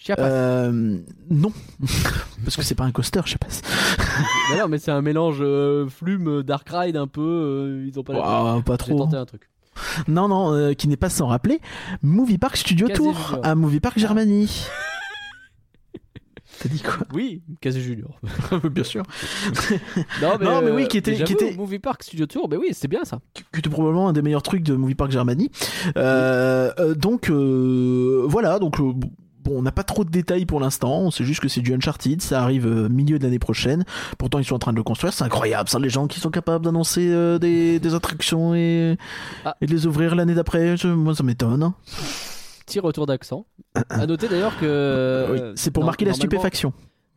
Euh, 0.09 0.97
non, 1.29 1.51
parce 2.43 2.55
que 2.57 2.63
c'est 2.63 2.75
pas 2.75 2.83
un 2.85 2.91
coaster, 2.91 3.21
je 3.25 3.31
sais 3.31 3.37
pas. 3.37 3.47
Mais 4.51 4.59
non, 4.59 4.67
mais 4.67 4.77
c'est 4.79 4.91
un 4.91 5.01
mélange 5.01 5.37
euh, 5.41 5.87
flume 5.87 6.43
Dark 6.43 6.67
Ride 6.69 6.97
un 6.97 7.07
peu. 7.07 7.21
euh, 7.21 7.85
ils 7.87 7.99
ont 7.99 8.03
pas. 8.03 8.13
Ouah, 8.13 8.61
pas 8.65 8.73
J'ai 8.73 8.77
trop. 8.77 8.97
tenté 8.97 9.15
un 9.17 9.25
truc. 9.25 9.49
Non, 10.07 10.27
non, 10.27 10.53
euh, 10.53 10.73
qui 10.73 10.87
n'est 10.87 10.97
pas 10.97 11.09
sans 11.09 11.27
rappeler 11.27 11.59
Movie 12.01 12.37
Park 12.37 12.57
Studio 12.57 12.87
Casey 12.87 12.97
Tour 12.97 13.13
Junior. 13.15 13.45
à 13.45 13.55
Movie 13.55 13.79
Park 13.79 13.97
Germany. 13.99 14.65
T'as 16.59 16.69
dit 16.69 16.81
quoi? 16.81 16.97
Oui, 17.13 17.41
Casey 17.61 17.79
Junior. 17.79 18.19
Bien 18.71 18.83
sûr. 18.83 19.03
Non, 20.21 20.37
mais, 20.39 20.45
Non, 20.45 20.61
mais 20.61 20.71
oui, 20.71 20.83
euh, 20.83 20.85
qui 20.87 20.97
était- 20.97 21.15
j'avoue, 21.15 21.25
qui 21.25 21.33
était- 21.33 21.55
Movie 21.55 21.79
Park 21.79 22.03
Studio 22.03 22.25
Tour, 22.27 22.47
mais 22.49 22.57
oui, 22.57 22.67
c'est 22.73 22.87
bien 22.87 23.03
ça. 23.03 23.19
qui 23.33 23.43
était 23.59 23.69
probablement 23.69 24.09
un 24.09 24.13
des 24.13 24.21
meilleurs 24.21 24.43
trucs 24.43 24.61
de 24.63 24.75
Movie 24.75 24.93
Park 24.95 25.09
Germany. 25.11 25.49
Euh, 25.97 26.71
euh, 26.77 26.93
donc 26.93 27.29
euh, 27.29 28.25
voilà, 28.27 28.59
donc 28.59 28.79
euh, 28.79 28.93
bon, 29.43 29.59
on 29.59 29.61
n'a 29.61 29.71
pas 29.71 29.83
trop 29.83 30.03
de 30.03 30.09
détails 30.09 30.45
pour 30.45 30.59
l'instant. 30.59 30.99
On 30.99 31.11
sait 31.11 31.23
juste 31.23 31.41
que 31.41 31.47
c'est 31.47 31.61
du 31.61 31.73
Uncharted, 31.73 32.21
ça 32.21 32.41
arrive 32.43 32.65
euh, 32.67 32.89
milieu 32.89 33.19
de 33.19 33.23
l'année 33.23 33.39
prochaine. 33.39 33.83
Pourtant 34.17 34.39
ils 34.39 34.45
sont 34.45 34.55
en 34.55 34.59
train 34.59 34.71
de 34.71 34.77
le 34.77 34.83
construire, 34.83 35.13
c'est 35.13 35.23
incroyable. 35.23 35.69
Ça, 35.69 35.79
les 35.79 35.89
gens 35.89 36.07
qui 36.07 36.19
sont 36.19 36.29
capables 36.31 36.63
d'annoncer 36.65 37.09
euh, 37.11 37.37
des, 37.39 37.79
des 37.79 37.93
attractions 37.95 38.53
et, 38.55 38.97
Ah. 39.45 39.55
et 39.61 39.65
de 39.65 39.71
les 39.71 39.85
ouvrir 39.87 40.15
l'année 40.15 40.33
d'après, 40.35 40.77
je- 40.77 40.87
moi 40.87 41.15
ça 41.15 41.23
m'étonne. 41.23 41.63
hein. 41.63 41.75
Petit 42.65 42.79
retour 42.79 43.05
d'accent. 43.05 43.45
À 43.89 44.05
noter 44.07 44.27
d'ailleurs 44.29 44.57
que. 44.57 45.27
Oui, 45.31 45.39
euh, 45.39 45.53
c'est 45.55 45.71
pour 45.71 45.83
non- 45.83 45.87
marquer 45.87 46.05
la 46.05 46.13
stupéfaction. 46.13 46.73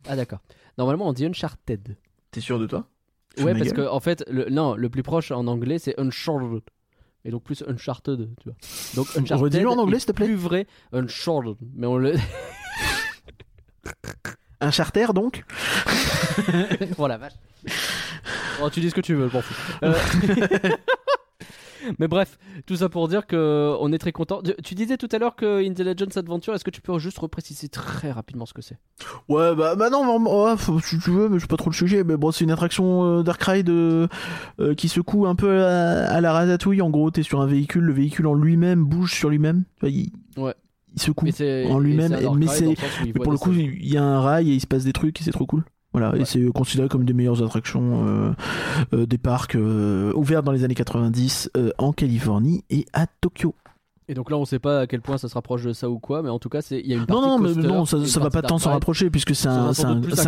Ah 0.07 0.15
d'accord. 0.15 0.39
Normalement, 0.77 1.07
on 1.07 1.13
dit 1.13 1.25
Uncharted. 1.25 1.95
T'es 2.31 2.41
sûr 2.41 2.59
de 2.59 2.65
toi? 2.67 2.85
Ouais, 3.39 3.53
parce 3.53 3.71
que 3.73 3.87
en 3.87 3.99
fait, 3.99 4.23
le, 4.29 4.49
non, 4.49 4.75
le 4.75 4.89
plus 4.89 5.03
proche 5.03 5.31
en 5.31 5.47
anglais, 5.47 5.79
c'est 5.79 5.97
Uncharted. 5.99 6.61
Et 7.25 7.31
donc 7.31 7.43
plus 7.43 7.63
Uncharted, 7.67 8.29
tu 8.41 8.49
vois. 8.49 8.55
Donc 8.95 9.07
Uncharted. 9.17 9.43
Redis-le 9.43 9.67
en 9.67 9.77
anglais, 9.79 9.99
s'il 9.99 10.07
te 10.07 10.11
plaît. 10.11 10.27
Plus 10.27 10.35
vrai, 10.35 10.67
Uncharted. 10.93 11.55
Mais 11.75 11.87
on 11.87 11.97
le. 11.97 12.13
Un 14.61 14.71
charter 14.71 15.07
donc 15.13 15.43
oh 16.97 17.07
la 17.07 17.17
vache. 17.17 17.33
Oh, 18.61 18.69
tu 18.69 18.79
dis 18.79 18.89
ce 18.89 18.95
que 18.95 19.01
tu 19.01 19.13
veux, 19.13 19.27
je 19.27 19.33
m'en 19.33 19.41
fous. 19.41 19.53
Euh, 19.83 19.93
Mais 21.99 22.07
bref, 22.07 22.37
tout 22.65 22.75
ça 22.75 22.89
pour 22.89 23.07
dire 23.07 23.27
que 23.27 23.75
on 23.79 23.91
est 23.91 23.97
très 23.97 24.11
content. 24.11 24.41
Tu- 24.63 24.75
disais 24.75 24.97
tout 24.97 25.07
à 25.11 25.17
l'heure 25.19 25.35
que 25.35 25.65
Indiana 25.65 25.93
Jones 25.95 26.09
Adventure, 26.15 26.53
est-ce 26.53 26.63
que 26.63 26.69
tu 26.71 26.81
peux 26.81 26.97
juste 26.99 27.17
repréciser 27.19 27.69
très 27.69 28.11
rapidement 28.11 28.45
ce 28.45 28.53
que 28.53 28.61
c'est? 28.61 28.77
Ouais, 29.29 29.55
bah, 29.55 29.75
bah 29.75 29.89
non, 29.89 30.03
si 30.83 30.99
tu 30.99 31.11
veux, 31.11 31.29
mais 31.29 31.37
je 31.37 31.41
sais 31.41 31.47
pas 31.47 31.57
trop 31.57 31.69
le 31.69 31.75
sujet. 31.75 32.03
Mais 32.03 32.17
bon, 32.17 32.31
c'est 32.31 32.43
une 32.43 32.51
attraction 32.51 33.03
euh, 33.19 33.23
Dark 33.23 33.41
Ride 33.43 33.69
euh, 33.69 34.07
euh, 34.59 34.73
qui 34.75 34.89
secoue 34.89 35.25
un 35.27 35.35
peu 35.35 35.63
à, 35.63 36.07
à 36.11 36.21
la 36.21 36.33
ratatouille. 36.33 36.81
En 36.81 36.89
gros, 36.89 37.09
t'es 37.11 37.23
sur 37.23 37.41
un 37.41 37.45
véhicule, 37.47 37.83
le 37.83 37.93
véhicule 37.93 38.27
en 38.27 38.33
lui-même 38.33 38.83
bouge 38.83 39.13
sur 39.13 39.29
lui-même. 39.29 39.63
Il, 39.83 40.11
Ouais. 40.37 40.53
il 40.93 41.01
secoue. 41.01 41.27
En 41.69 41.79
lui-même, 41.79 42.11
mais 43.05 43.13
pour 43.13 43.31
le 43.31 43.37
coup, 43.37 43.53
il 43.53 43.87
y 43.87 43.97
a 43.97 44.03
un 44.03 44.19
rail 44.19 44.51
et 44.51 44.53
il 44.55 44.61
se 44.61 44.67
passe 44.67 44.83
des 44.83 44.93
trucs 44.93 45.19
et 45.21 45.23
c'est 45.23 45.31
trop 45.31 45.45
cool. 45.45 45.63
Voilà, 45.97 46.13
et 46.17 46.25
c'est 46.25 46.45
considéré 46.47 46.89
comme 46.89 47.05
des 47.05 47.13
meilleures 47.13 47.41
attractions 47.41 48.05
euh, 48.05 48.31
euh, 48.93 49.05
des 49.05 49.17
parcs 49.17 49.55
euh, 49.55 50.11
ouverts 50.13 50.43
dans 50.43 50.51
les 50.51 50.65
années 50.65 50.75
90 50.75 51.51
euh, 51.55 51.71
en 51.77 51.93
Californie 51.93 52.65
et 52.69 52.85
à 52.91 53.07
Tokyo. 53.07 53.55
Et 54.09 54.13
donc 54.13 54.29
là, 54.29 54.35
on 54.35 54.43
sait 54.43 54.59
pas 54.59 54.81
à 54.81 54.87
quel 54.87 54.99
point 54.99 55.17
ça 55.17 55.29
se 55.29 55.33
rapproche 55.35 55.63
de 55.63 55.71
ça 55.71 55.89
ou 55.89 55.99
quoi, 55.99 56.21
mais 56.21 56.27
en 56.27 56.37
tout 56.37 56.49
cas, 56.49 56.59
il 56.69 56.85
y 56.85 56.93
a 56.93 56.97
une 56.97 57.05
partie 57.05 57.21
Non, 57.21 57.39
non, 57.39 57.39
mais 57.39 57.53
non, 57.55 57.85
ça, 57.85 58.05
ça 58.05 58.19
va 58.19 58.29
pas 58.29 58.41
tant 58.41 58.57
s'en 58.57 58.71
rapprocher 58.71 59.09
puisque 59.09 59.33
c'est 59.33 59.47
un, 59.47 59.71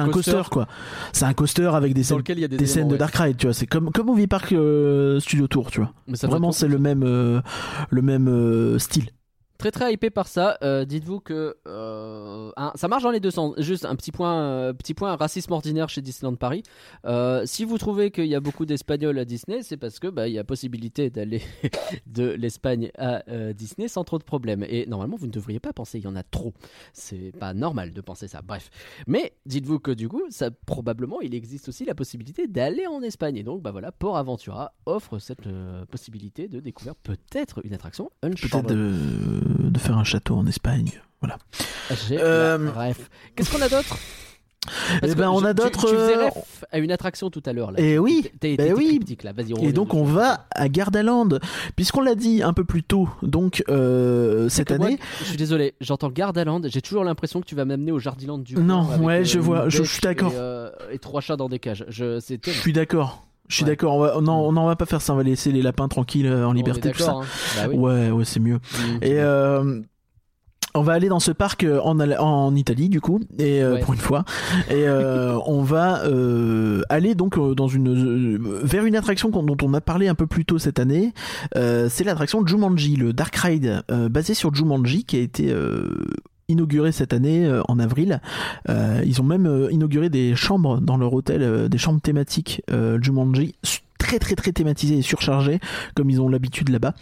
coaster, 0.09 0.43
quoi. 0.49 0.69
C'est 1.11 1.25
un 1.25 1.33
coaster 1.33 1.69
avec 1.73 1.93
des 1.93 2.03
scènes, 2.03 2.21
des, 2.21 2.47
des 2.47 2.57
de. 2.57 2.95
Dark 2.95 3.13
Ride, 3.13 3.35
tu 3.35 3.47
vois. 3.47 3.53
C'est 3.53 3.67
comme, 3.67 3.91
comme 3.91 4.07
Movie 4.07 4.27
Park 4.27 4.53
euh, 4.53 5.19
Studio 5.19 5.47
Tour, 5.47 5.69
tu 5.69 5.81
vois. 5.81 5.91
Mais 6.07 6.15
ça 6.15 6.27
doit 6.27 6.37
Vraiment, 6.37 6.53
c'est 6.53 6.69
le 6.69 6.79
même, 6.79 7.03
euh, 7.03 7.41
le 7.89 8.01
même 8.01 8.29
euh, 8.29 8.79
style. 8.79 9.09
Très 9.57 9.71
très 9.71 9.91
hypé 9.93 10.09
par 10.09 10.27
ça. 10.27 10.57
Euh, 10.63 10.85
Dites-vous 10.85 11.19
que 11.19 11.57
euh, 11.67 12.51
ça 12.75 12.87
marche 12.87 13.03
dans 13.03 13.11
les 13.11 13.19
deux 13.19 13.31
sens. 13.31 13.55
Juste 13.57 13.85
un 13.85 13.95
petit 13.95 14.11
point, 14.11 14.39
euh, 14.41 14.73
petit 14.73 14.93
point 14.93 15.15
racisme 15.15 15.51
ordinaire 15.51 15.89
chez 15.89 16.01
Disneyland 16.01 16.35
Paris. 16.35 16.63
Si 17.45 17.65
vous 17.65 17.77
trouvez 17.77 18.11
qu'il 18.11 18.27
y 18.27 18.35
a 18.35 18.39
beaucoup 18.39 18.65
d'Espagnols 18.65 19.17
à 19.17 19.25
Disney, 19.25 19.63
c'est 19.63 19.77
parce 19.77 19.99
que 19.99 20.07
bah, 20.07 20.27
y 20.27 20.37
a 20.37 20.43
possibilité 20.43 21.09
d'aller 21.09 21.41
de 22.05 22.29
l'Espagne 22.29 22.91
à 22.97 23.23
Disney 23.53 23.87
sans 23.87 24.03
trop 24.03 24.19
de 24.19 24.23
problèmes. 24.23 24.63
Et 24.67 24.85
normalement, 24.85 25.15
vous 25.17 25.27
ne 25.27 25.31
devriez 25.31 25.59
pas 25.59 25.73
penser. 25.73 25.97
Il 25.97 26.03
y 26.03 26.07
en 26.07 26.15
a 26.15 26.23
trop. 26.23 26.53
C'est 26.93 27.31
pas 27.39 27.53
normal 27.53 27.93
de 27.93 28.01
penser 28.01 28.27
ça. 28.27 28.41
Bref. 28.41 28.69
Mais 29.07 29.33
dites-vous 29.45 29.79
que 29.79 29.91
du 29.91 30.07
coup, 30.07 30.23
ça 30.29 30.51
probablement, 30.51 31.21
il 31.21 31.33
existe 31.33 31.69
aussi 31.69 31.85
la 31.85 31.95
possibilité 31.95 32.47
d'aller 32.47 32.85
en 32.85 33.01
Espagne. 33.01 33.37
Et 33.37 33.43
donc, 33.43 33.61
bah 33.63 33.71
voilà, 33.71 33.91
Port 33.91 34.17
Aventura 34.17 34.73
offre 34.85 35.17
cette 35.19 35.47
possibilité 35.89 36.47
de 36.47 36.59
découvrir 36.59 36.95
peut-être 36.95 37.61
une 37.65 37.73
attraction 37.73 38.11
Peut-être 38.21 38.43
Uncharted. 38.45 38.77
de, 38.77 39.46
de 39.47 39.79
faire 39.79 39.97
un 39.97 40.03
château 40.03 40.35
en 40.35 40.45
Espagne. 40.47 40.91
Voilà. 41.21 41.37
J'ai 42.07 42.17
Euh, 42.19 42.57
la 42.75 42.89
ref. 42.89 43.09
Qu'est-ce 43.35 43.51
qu'on 43.51 43.61
a 43.61 43.69
d'autre? 43.69 43.97
Parce 44.99 45.13
Eh 45.13 45.15
ben, 45.15 45.29
on 45.29 45.39
je- 45.39 45.45
a 45.45 45.53
tu- 45.53 45.61
d'autres, 45.63 45.87
Tu, 45.87 45.95
faisais 45.95 46.17
euh, 46.17 46.25
ref 46.27 46.65
à 46.73 46.77
une 46.79 46.91
attraction 46.91 47.29
tout 47.29 47.41
à 47.45 47.53
l'heure. 47.53 47.71
là. 47.71 47.77
Eh 47.79 47.97
oui, 47.97 48.23
été 48.25 48.57
ben 48.57 48.73
oui. 48.75 48.99
là. 49.23 49.31
On 49.57 49.63
Et 49.63 49.71
donc 49.71 49.93
on 49.93 50.03
va 50.03 50.45
à 50.53 50.67
Gardaland, 50.67 51.29
puisqu'on 51.77 52.01
l'a 52.01 52.15
dit 52.15 52.43
un 52.43 52.51
peu 52.51 52.65
plus 52.65 52.83
tôt, 52.83 53.07
donc 53.21 53.63
euh, 53.69 54.49
cette 54.49 54.71
moi, 54.77 54.87
année. 54.87 54.99
je 55.19 55.23
suis 55.25 55.37
désolé, 55.37 55.73
j'entends 55.79 56.09
Gardaland, 56.09 56.59
j'ai 56.65 56.81
toujours 56.81 57.05
l'impression 57.05 57.39
que 57.39 57.45
tu 57.45 57.55
vas 57.55 57.63
m'amener 57.63 57.93
au 57.93 57.99
Jardiland 57.99 58.39
du 58.39 58.55
Non, 58.55 58.85
ouais, 58.99 59.23
je 59.23 59.39
vois, 59.39 59.69
je- 59.69 59.83
suis 59.83 60.01
d'accord. 60.01 60.33
Et, 60.33 60.37
euh, 60.37 60.69
et 60.91 60.99
trois 60.99 61.21
chats 61.21 61.37
dans 61.37 61.47
des 61.47 61.59
cages. 61.59 61.85
Je, 61.87 62.19
c'est 62.19 62.35
Je 62.35 62.39
terrible. 62.41 62.61
suis 62.61 62.73
d'accord. 62.73 63.23
Je 63.47 63.55
suis 63.55 63.63
Ouais. 63.63 63.69
d'accord. 63.71 63.95
On 63.95 63.99
va, 63.99 64.21
non, 64.21 64.33
on 64.47 64.55
en 64.57 64.65
va 64.65 64.75
pas 64.75 64.85
faire 64.85 65.01
ça. 65.01 65.13
On 65.13 65.17
va 65.17 65.23
laisser 65.23 65.51
les 65.51 65.61
lapins 65.61 65.87
tranquilles 65.87 66.27
euh, 66.27 66.47
en 66.47 66.53
liberté, 66.53 66.91
tout 66.91 66.99
ça. 66.99 67.11
hein. 67.13 67.21
Bah 67.55 67.67
oui. 67.69 67.75
Ouais, 67.77 68.11
ouais, 68.11 68.25
c'est 68.25 68.39
mieux. 68.39 68.59
Et 69.01 69.13
euh, 69.19 69.81
on 70.75 70.81
va 70.83 70.93
aller 70.93 71.07
dans 71.09 71.19
ce 71.21 71.31
parc 71.31 71.63
euh, 71.63 71.79
en, 71.79 71.97
en 71.99 72.55
Italie 72.55 72.87
du 72.89 73.01
coup, 73.01 73.19
et 73.39 73.63
euh, 73.63 73.75
Ouais. 73.75 73.79
pour 73.79 73.93
une 73.93 73.99
fois, 73.99 74.25
et 74.69 74.87
euh, 74.87 75.35
on 75.47 75.63
va 75.63 76.03
euh, 76.05 76.81
aller 76.89 77.15
donc 77.15 77.39
dans 77.55 77.67
une 77.67 78.37
vers 78.63 78.85
une 78.85 78.95
attraction 78.95 79.29
dont 79.29 79.57
on 79.63 79.73
a 79.73 79.81
parlé 79.81 80.07
un 80.07 80.13
peu 80.13 80.27
plus 80.27 80.45
tôt 80.45 80.59
cette 80.59 80.77
année. 80.79 81.13
Euh, 81.55 81.87
c'est 81.89 82.03
l'attraction 82.03 82.45
Jumanji, 82.45 82.95
le 82.95 83.11
Dark 83.13 83.35
Ride 83.37 83.81
euh, 83.89 84.07
basé 84.09 84.33
sur 84.35 84.53
Jumanji 84.53 85.03
qui 85.03 85.15
a 85.17 85.19
été 85.21 85.51
euh, 85.51 85.87
inauguré 86.49 86.91
cette 86.91 87.13
année 87.13 87.45
euh, 87.45 87.61
en 87.67 87.79
avril. 87.79 88.21
Euh, 88.69 89.01
ils 89.05 89.21
ont 89.21 89.25
même 89.25 89.45
euh, 89.45 89.71
inauguré 89.71 90.09
des 90.09 90.35
chambres 90.35 90.79
dans 90.79 90.97
leur 90.97 91.13
hôtel, 91.13 91.41
euh, 91.41 91.67
des 91.67 91.77
chambres 91.77 92.01
thématiques 92.01 92.61
euh, 92.71 92.99
Jumanji 93.01 93.55
très 93.97 94.19
très 94.19 94.35
très 94.35 94.51
thématisées 94.51 94.99
et 94.99 95.01
surchargées 95.01 95.59
comme 95.95 96.09
ils 96.09 96.21
ont 96.21 96.29
l'habitude 96.29 96.69
là-bas. 96.69 96.93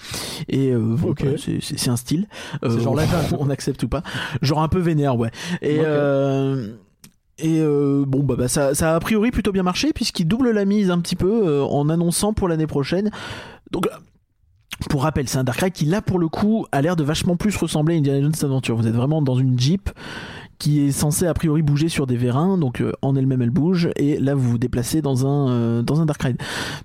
Et 0.50 0.72
euh, 0.72 0.96
c'est- 1.38 1.90
un 1.90 1.98
style. 1.98 2.28
C'est 2.64 2.80
genre 2.80 2.98
on, 3.40 3.46
on 3.48 3.50
accepte 3.50 3.84
ou 3.84 3.88
pas. 3.88 4.02
Genre 4.42 4.62
un 4.62 4.68
peu 4.70 4.80
vénère 4.80 5.18
ouais. 5.18 5.30
Et 5.62 5.80
euh, 5.84 6.70
euh, 7.44 8.06
bon 8.08 8.24
bah, 8.24 8.36
bah, 8.38 8.48
ça, 8.48 8.74
ça 8.74 8.94
a 8.94 8.96
a 8.96 9.00
priori 9.00 9.30
plutôt 9.30 9.52
bien 9.52 9.62
marché 9.64 9.92
puisqu'ils 9.94 10.26
doublent 10.26 10.52
la 10.52 10.66
mise 10.66 10.90
un 10.90 11.00
petit 11.00 11.18
peu 11.18 11.48
euh, 11.48 11.64
en 11.64 11.90
annonçant 11.90 12.34
pour 12.34 12.48
l'année 12.48 12.66
prochaine. 12.68 13.12
Donc 13.72 13.88
euh, 13.88 13.90
pour 14.90 15.04
rappel, 15.04 15.28
c'est 15.28 15.38
un 15.38 15.44
Dark 15.44 15.60
Ride 15.60 15.74
qui 15.74 15.86
là 15.86 16.02
pour 16.02 16.20
le 16.20 16.28
coup 16.28 16.66
a 16.72 16.82
l'air 16.82 16.96
de 16.96 17.04
vachement 17.04 17.36
plus 17.36 17.56
ressembler 17.56 17.96
à 17.96 17.98
Indiana 17.98 18.22
Jones 18.22 18.34
Adventure. 18.42 18.76
Vous 18.76 18.88
êtes 18.88 18.96
vraiment 18.96 19.22
dans 19.22 19.36
une 19.36 19.60
Jeep 19.60 19.90
qui 20.58 20.82
est 20.82 20.92
censée 20.92 21.28
a 21.28 21.34
priori 21.34 21.62
bouger 21.62 21.90
sur 21.90 22.08
des 22.08 22.18
vérins, 22.18 22.58
donc 22.58 22.82
euh, 22.82 22.94
en 23.02 23.16
elle-même 23.16 23.42
elle 23.42 23.50
bouge, 23.50 23.90
et 23.98 24.18
là 24.20 24.36
vous 24.36 24.52
vous 24.52 24.58
déplacez 24.58 25.02
dans 25.02 25.28
un 25.28 25.50
euh, 25.50 25.82
dans 25.82 26.02
un 26.02 26.06
Dark 26.06 26.22
Ride. 26.22 26.38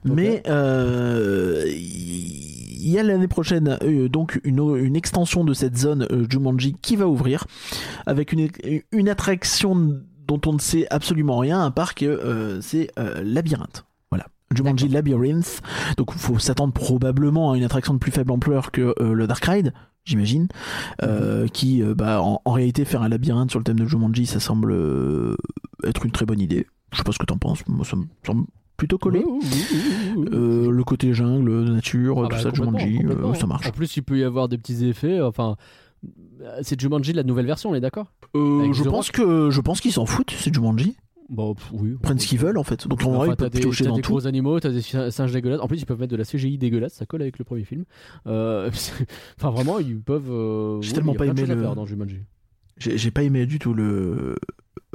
Mais 0.05 0.42
euh, 0.48 1.64
il 1.68 2.88
y 2.88 2.98
a 2.98 3.03
l'année 3.03 3.28
prochaine 3.28 3.78
donc 4.11 4.40
une, 4.42 4.59
une 4.76 4.96
extension 4.96 5.44
de 5.44 5.55
cette 5.55 5.76
zone 5.76 6.09
Jumanji 6.28 6.74
qui 6.80 6.96
va 6.96 7.07
ouvrir 7.07 7.44
avec 8.07 8.32
une, 8.32 8.48
une 8.90 9.09
attraction 9.09 10.01
dont 10.26 10.40
on 10.46 10.55
ne 10.55 10.59
sait 10.59 10.86
absolument 10.90 11.38
rien 11.38 11.61
à 11.62 11.70
part 11.70 11.94
que 11.94 12.07
euh, 12.07 12.61
c'est 12.61 12.90
labyrinthe. 13.22 13.84
Jumanji 14.55 14.88
Labyrinth. 14.88 15.61
Donc 15.96 16.11
il 16.14 16.20
faut 16.20 16.38
s'attendre 16.38 16.72
probablement 16.72 17.53
à 17.53 17.57
une 17.57 17.64
attraction 17.64 17.94
de 17.94 17.98
plus 17.98 18.12
faible 18.12 18.32
ampleur 18.32 18.70
que 18.70 18.94
euh, 19.01 19.12
le 19.12 19.26
Dark 19.26 19.44
Ride, 19.44 19.72
j'imagine. 20.05 20.48
Euh, 21.03 21.46
qui, 21.46 21.82
euh, 21.82 21.94
bah, 21.94 22.22
en, 22.22 22.40
en 22.44 22.53
réalité, 22.53 22.84
faire 22.84 23.03
un 23.03 23.09
labyrinthe 23.09 23.51
sur 23.51 23.61
le 23.61 23.64
thème 23.64 23.78
de 23.78 23.86
Jumanji, 23.86 24.26
ça 24.26 24.40
semble 24.40 24.74
être 25.84 26.05
une 26.05 26.12
très 26.12 26.26
bonne 26.26 26.40
idée. 26.40 26.66
Je 26.92 26.98
sais 26.98 27.05
pas 27.05 27.12
ce 27.12 27.18
que 27.18 27.26
t'en 27.26 27.38
penses. 27.38 27.66
Moi, 27.68 27.84
ça 27.84 27.96
me 27.96 28.05
semble 28.26 28.46
plutôt 28.76 28.98
collé. 28.98 29.22
Oui, 29.24 29.38
oui, 29.42 29.64
oui, 29.72 29.80
oui, 30.16 30.28
oui. 30.32 30.68
Le 30.70 30.82
côté 30.84 31.14
jungle, 31.14 31.70
nature, 31.70 32.16
Ah 32.18 32.22
tout 32.22 32.28
bah, 32.30 32.38
ça, 32.38 32.51
Jumanji, 32.53 33.01
ça 33.38 33.46
marche. 33.46 33.66
En 33.68 33.70
plus, 33.72 33.96
il 33.96 34.03
peut 34.03 34.18
y 34.18 34.24
avoir 34.24 34.48
des 34.48 34.59
petits 34.59 34.84
effets. 34.86 35.20
Enfin, 35.20 35.57
c'est 36.62 36.80
Jumanji 36.80 37.12
la 37.12 37.22
nouvelle 37.22 37.46
version, 37.46 37.70
on 37.70 37.74
est 37.74 37.80
d'accord? 37.80 38.12
Je 38.34 38.82
The 38.82 38.88
pense 38.88 39.11
que 39.11 39.51
je 39.51 39.61
pense 39.61 39.80
qu'ils 39.80 39.92
s'en 39.92 40.07
foutent, 40.07 40.34
c'est 40.36 40.53
Jumanji. 40.53 40.96
Pff, 41.37 41.68
oui. 41.72 41.91
Ils 41.93 41.99
prennent 41.99 42.18
ce 42.18 42.26
qu'ils 42.26 42.39
veulent 42.39 42.59
en 42.59 42.64
fait. 42.64 42.89
Donc 42.89 43.05
en 43.05 43.12
vrai, 43.12 43.28
ils 43.31 43.37
peuvent 43.37 43.51
des, 43.51 43.61
t'as 43.61 43.85
dans 43.85 43.97
des 43.97 44.03
tout. 44.03 44.11
gros 44.12 44.26
animaux, 44.26 44.59
t'as 44.61 44.70
des 44.70 44.83
sin- 44.83 45.11
singes 45.11 45.33
dégueulasses. 45.33 45.61
En 45.61 45.68
plus, 45.68 45.81
ils 45.81 45.87
peuvent 45.87 46.01
mettre 46.01 46.11
de 46.12 46.16
la 46.16 46.24
CGI 46.24 46.59
dégueulasse, 46.59 46.95
ça 46.95 47.07
colle 47.07 47.22
avec 47.22 47.39
le 47.39 47.45
premier 47.45 47.64
film. 47.64 47.85
Euh, 48.26 48.70
enfin, 49.39 49.51
vraiment, 49.51 49.78
ils 49.78 50.01
peuvent. 50.01 50.31
euh, 50.31 50.81
J'ai 50.83 50.89
oui, 50.91 50.95
tellement 50.95 51.12
il 51.12 51.18
pas 51.18 51.26
aimé 51.26 51.47
le- 51.47 51.62
dans 51.74 51.87
Jumanji. 51.87 52.18
J'ai 52.78 53.11
pas 53.11 53.22
aimé 53.22 53.47
du 53.47 53.59
tout 53.59 53.74
le 53.74 54.37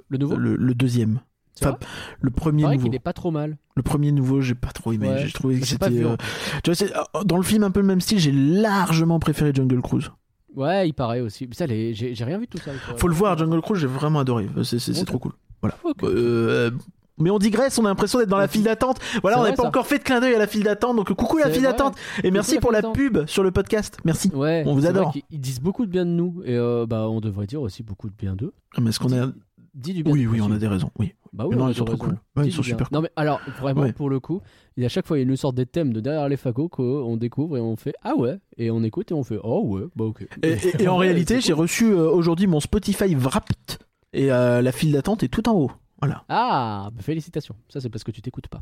Le 0.10 0.18
nouveau 0.18 0.36
le, 0.36 0.56
le 0.56 0.74
deuxième. 0.76 1.20
Enfin, 1.62 1.78
le 2.20 2.32
premier 2.32 2.64
Pareil 2.64 2.78
nouveau. 2.80 2.90
qu'il 2.90 2.96
est 2.96 3.00
pas 3.00 3.14
trop 3.14 3.32
mal. 3.32 3.58
Le 3.78 3.82
premier 3.82 4.12
nouveau, 4.12 4.42
j'ai 4.42 4.56
pas 4.56 4.72
trop 4.72 4.92
aimé. 4.92 5.08
Ouais. 5.08 5.26
J'ai 5.26 5.32
trouvé 5.32 5.58
que 5.60 5.66
c'était. 5.66 6.04
euh, 6.04 6.18
Tu 6.64 6.70
vois, 6.72 6.76
c'est- 6.76 6.94
euh, 6.94 7.24
dans 7.24 7.38
le 7.38 7.44
film 7.44 7.64
un 7.64 7.72
peu 7.72 7.80
le 7.80 7.86
même 7.86 8.02
style, 8.02 8.20
j'ai 8.20 8.34
largement 8.34 9.20
préféré 9.20 9.52
Jungle 9.54 9.82
Cruise. 9.82 10.12
Ouais, 10.54 10.88
il 10.90 10.94
paraît 10.94 11.22
aussi. 11.22 11.48
Mais 11.48 11.56
ça, 11.56 11.66
les- 11.66 11.94
j'ai 11.94 12.24
rien 12.26 12.38
vu 12.40 12.46
de 12.46 12.50
tout 12.52 12.58
ça. 12.58 12.72
Faut 12.98 13.08
le 13.08 13.14
voir, 13.14 13.38
Jungle 13.38 13.62
Cruise, 13.62 13.80
j'ai 13.80 13.88
vraiment 13.88 14.20
adoré. 14.20 14.48
C'est 14.64 15.06
trop 15.06 15.20
cool. 15.20 15.32
Voilà. 15.62 15.76
Ok. 15.84 16.04
Euh, 16.04 16.72
mais 17.18 17.30
on 17.30 17.40
digresse, 17.40 17.78
on 17.80 17.86
a 17.86 17.88
l'impression 17.90 18.20
d'être 18.20 18.30
dans 18.30 18.38
la 18.38 18.50
file 18.50 18.64
d'attente. 18.64 19.00
Voilà, 19.22 19.40
on 19.40 19.44
n'a 19.44 19.52
pas 19.54 19.62
ça. 19.64 19.68
encore 19.70 19.88
fait 19.88 20.00
de 20.00 20.04
clin 20.04 20.20
d'œil 20.20 20.36
à 20.36 20.40
la 20.40 20.48
file 20.48 20.64
d'attente. 20.64 20.98
Donc 20.98 21.14
coucou 21.14 21.38
la 21.38 21.50
file 21.50 21.64
d'attente. 21.64 21.96
Et 22.26 22.32
merci 22.32 22.56
la 22.56 22.62
pour 22.62 22.72
la 22.74 22.82
pub 22.82 23.26
sur 23.26 23.42
le 23.42 23.52
podcast. 23.52 23.98
Merci. 24.04 24.30
Ouais, 24.34 24.64
On 24.66 24.74
vous 24.74 24.86
adore. 24.86 25.14
Ils 25.32 25.40
disent 25.40 25.62
beaucoup 25.62 25.86
de 25.86 25.92
bien 25.92 26.06
de 26.06 26.12
nous. 26.12 26.42
Et 26.46 26.56
euh, 26.58 26.86
bah, 26.86 27.08
on 27.10 27.22
devrait 27.22 27.48
dire 27.48 27.62
aussi 27.62 27.84
beaucoup 27.84 28.10
de 28.10 28.16
bien 28.16 28.36
d'eux. 28.36 28.54
Mais 28.80 28.90
est-ce 28.90 29.00
qu'on 29.00 29.14
a. 29.18 29.32
Dis 29.74 29.94
du 29.94 30.04
bien 30.04 30.14
Oui, 30.14 30.26
oui, 30.28 30.40
on 30.42 30.52
a 30.52 30.58
des 30.58 30.68
raisons. 30.68 30.90
Oui. 31.00 31.14
Bah 31.34 31.46
oui, 31.48 31.56
Non, 31.58 31.68
ils 31.68 31.76
sont 31.76 31.84
des 31.84 31.92
trop 31.92 31.98
cool. 32.06 32.18
Ouais, 32.38 32.48
ils 32.48 32.52
sont 32.54 32.64
super 32.64 32.88
Non 32.94 33.02
mais 33.02 33.10
alors 33.18 33.42
vraiment 33.60 33.82
Ouais. 33.82 33.92
pour 33.92 34.10
le 34.10 34.22
coup, 34.22 34.42
il 34.78 34.84
y 34.84 34.86
a 34.86 34.88
à 34.88 34.90
chaque 34.90 35.06
fois 35.06 35.18
il 35.18 35.22
y 35.22 35.26
a 35.26 35.30
une 35.30 35.36
sorte 35.36 35.56
de 35.56 35.66
thème 35.66 35.92
de 35.92 36.00
derrière 36.00 36.30
les 36.30 36.38
fagots 36.38 36.70
qu'on 36.70 37.18
découvre 37.18 37.58
et 37.58 37.60
on 37.60 37.76
fait 37.76 37.94
ah 38.04 38.16
ouais 38.16 38.40
et 38.58 38.72
on 38.72 38.84
écoute 38.84 39.12
et 39.12 39.14
on 39.14 39.24
fait 39.26 39.38
oh 39.44 39.64
ouais 39.68 39.82
bah 39.98 40.06
ok. 40.06 40.26
Et, 40.44 40.52
et- 40.54 40.84
et 40.84 40.88
en 40.88 40.96
réalité, 41.06 41.42
j'ai 41.42 41.52
cool. 41.52 41.64
reçu 41.64 41.86
euh, 41.92 42.10
aujourd'hui 42.10 42.48
mon 42.48 42.62
Spotify 42.62 43.16
Wrapped. 43.16 43.80
Et 44.16 44.32
euh, 44.32 44.62
la 44.62 44.72
file 44.72 44.92
d'attente 44.94 45.24
est 45.24 45.28
tout 45.28 45.48
en 45.50 45.54
haut. 45.54 45.72
Voilà. 46.00 46.24
Ah 46.30 46.90
bah, 46.94 47.02
félicitations. 47.02 47.56
Ça 47.70 47.80
c'est 47.82 47.90
parce 47.90 48.04
que 48.04 48.12
tu 48.12 48.22
t'écoutes 48.22 48.48
pas. 48.48 48.62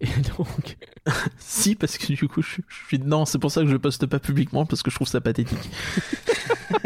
Et 0.00 0.06
donc 0.38 0.76
Si, 1.38 1.74
parce 1.74 1.96
que 1.98 2.12
du 2.12 2.28
coup, 2.28 2.42
je, 2.42 2.56
je 2.68 2.86
suis 2.86 2.98
dedans. 2.98 3.24
C'est 3.24 3.38
pour 3.38 3.50
ça 3.50 3.62
que 3.62 3.68
je 3.68 3.76
poste 3.76 4.06
pas 4.06 4.18
publiquement, 4.18 4.66
parce 4.66 4.82
que 4.82 4.90
je 4.90 4.96
trouve 4.96 5.08
ça 5.08 5.20
pathétique. 5.20 5.58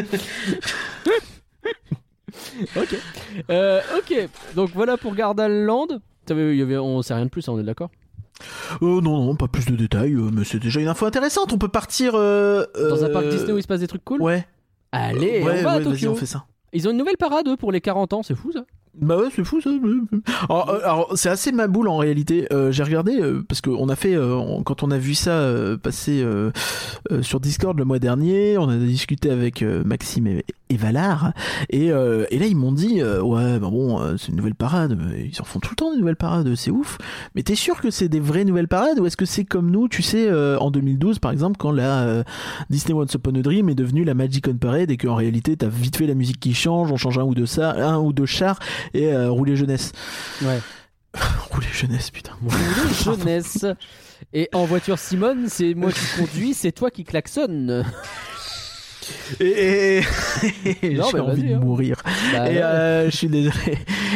ok 2.76 2.96
Euh, 3.50 3.80
ok 3.98 4.28
donc 4.54 4.70
voilà 4.74 4.96
pour 4.96 5.14
Gardaland. 5.14 5.86
Il 6.30 6.54
y 6.56 6.62
avait- 6.62 6.76
on 6.76 7.00
sait 7.02 7.14
rien 7.14 7.24
de 7.24 7.30
plus, 7.30 7.48
hein, 7.48 7.52
on 7.54 7.60
est 7.60 7.64
d'accord? 7.64 7.90
Euh, 8.82 9.00
non, 9.00 9.24
non, 9.24 9.34
pas 9.34 9.48
plus 9.48 9.64
de 9.66 9.74
détails, 9.74 10.12
euh, 10.14 10.30
mais 10.32 10.44
c'est 10.44 10.58
déjà 10.60 10.78
une 10.80 10.88
info 10.88 11.06
intéressante. 11.06 11.52
On 11.52 11.58
peut 11.58 11.68
partir. 11.68 12.12
Dans 12.12 13.04
un 13.04 13.10
parc 13.10 13.28
Disney 13.28 13.52
où 13.52 13.58
il 13.58 13.62
se 13.62 13.66
passe 13.68 13.80
des 13.80 13.88
trucs 13.88 14.04
cool? 14.04 14.20
Ouais. 14.22 14.46
Allez, 14.92 15.42
ouais, 15.42 15.60
on 15.60 15.62
va 15.62 15.70
à 15.72 15.78
ouais, 15.78 15.84
Tokyo. 15.84 16.12
on 16.12 16.14
fait 16.14 16.26
ça. 16.26 16.44
Ils 16.72 16.86
ont 16.86 16.90
une 16.90 16.98
nouvelle 16.98 17.16
parade 17.16 17.56
pour 17.56 17.72
les 17.72 17.80
40 17.80 18.12
ans, 18.12 18.22
c'est 18.22 18.34
fou 18.34 18.52
ça. 18.52 18.64
Bah 19.00 19.16
ouais, 19.16 19.28
c'est 19.34 19.44
fou 19.44 19.60
ça. 19.60 19.70
Alors, 20.48 20.70
euh, 21.12 21.14
c'est 21.14 21.28
assez 21.28 21.52
ma 21.52 21.68
boule 21.68 21.88
en 21.88 21.98
réalité. 21.98 22.48
Euh, 22.52 22.72
J'ai 22.72 22.82
regardé 22.82 23.20
euh, 23.20 23.44
parce 23.46 23.60
qu'on 23.60 23.88
a 23.88 23.96
fait 23.96 24.16
quand 24.64 24.82
on 24.82 24.90
a 24.90 24.98
vu 24.98 25.14
ça 25.14 25.52
passer 25.82 26.24
sur 27.22 27.40
Discord 27.40 27.78
le 27.78 27.84
mois 27.84 27.98
dernier, 27.98 28.58
on 28.58 28.68
a 28.68 28.76
discuté 28.76 29.30
avec 29.30 29.62
Maxime 29.62 30.26
et, 30.26 30.44
et 30.70 30.76
Valar 30.76 31.32
et, 31.70 31.90
euh, 31.90 32.26
et 32.30 32.38
là 32.38 32.46
ils 32.46 32.56
m'ont 32.56 32.72
dit 32.72 33.00
euh, 33.00 33.20
ouais 33.22 33.58
bah 33.58 33.68
bon 33.70 34.00
euh, 34.00 34.16
c'est 34.16 34.28
une 34.28 34.36
nouvelle 34.36 34.54
parade, 34.54 34.98
ils 35.16 35.40
en 35.40 35.44
font 35.44 35.60
tout 35.60 35.70
le 35.70 35.76
temps 35.76 35.92
des 35.92 35.98
nouvelles 35.98 36.16
parades, 36.16 36.54
c'est 36.54 36.70
ouf. 36.70 36.98
Mais 37.34 37.42
t'es 37.42 37.54
sûr 37.54 37.80
que 37.80 37.90
c'est 37.90 38.08
des 38.08 38.20
vraies 38.20 38.44
nouvelles 38.44 38.68
parades 38.68 38.98
ou 38.98 39.06
est-ce 39.06 39.16
que 39.16 39.24
c'est 39.24 39.44
comme 39.44 39.70
nous, 39.70 39.88
tu 39.88 40.02
sais, 40.02 40.30
en 40.32 40.70
2012 40.70 41.18
par 41.18 41.32
exemple 41.32 41.56
quand 41.58 41.72
la 41.72 42.24
Disney 42.70 42.94
Once 42.94 43.12
Upon 43.14 43.34
a 43.34 43.42
Dream 43.42 43.68
est 43.68 43.74
devenue 43.74 44.04
la 44.04 44.14
Magic 44.14 44.46
on 44.48 44.56
Parade 44.56 44.90
et 44.90 44.96
qu'en 44.96 45.14
réalité 45.14 45.56
t'as 45.56 45.68
vite 45.68 45.96
fait 45.96 46.06
la 46.06 46.14
musique 46.14 46.40
qui 46.40 46.54
change, 46.54 46.90
on 46.92 46.96
change 46.96 47.18
un 47.18 47.24
ou 47.24 47.34
deux 47.34 47.46
ça, 47.46 47.72
un 47.72 47.98
ou 47.98 48.12
deux 48.12 48.26
chars 48.26 48.58
et 48.94 49.14
rouler 49.26 49.56
jeunesse. 49.56 49.92
Ouais. 50.42 50.60
Rouler 51.50 51.66
jeunesse, 51.72 52.10
putain. 52.10 52.32
jeunesse. 53.04 53.64
Et 54.32 54.48
en 54.52 54.64
voiture 54.64 54.98
Simone, 54.98 55.46
c'est 55.48 55.74
moi 55.74 55.90
qui 55.92 56.04
conduis, 56.18 56.54
c'est 56.54 56.72
toi 56.72 56.90
qui 56.90 57.04
klaxonne. 57.04 57.84
Et, 59.40 59.98
et- 59.98 60.02
et- 60.82 60.94
Non, 60.94 61.04
j'ai 61.10 61.20
envie 61.20 61.42
de 61.42 61.54
hein. 61.54 61.58
mourir. 61.60 61.96
Bah, 62.32 62.50
et 62.50 62.54
ouais. 62.56 62.62
euh, 62.62 63.10
je 63.10 63.16
suis 63.16 63.28
désolé. 63.28 63.54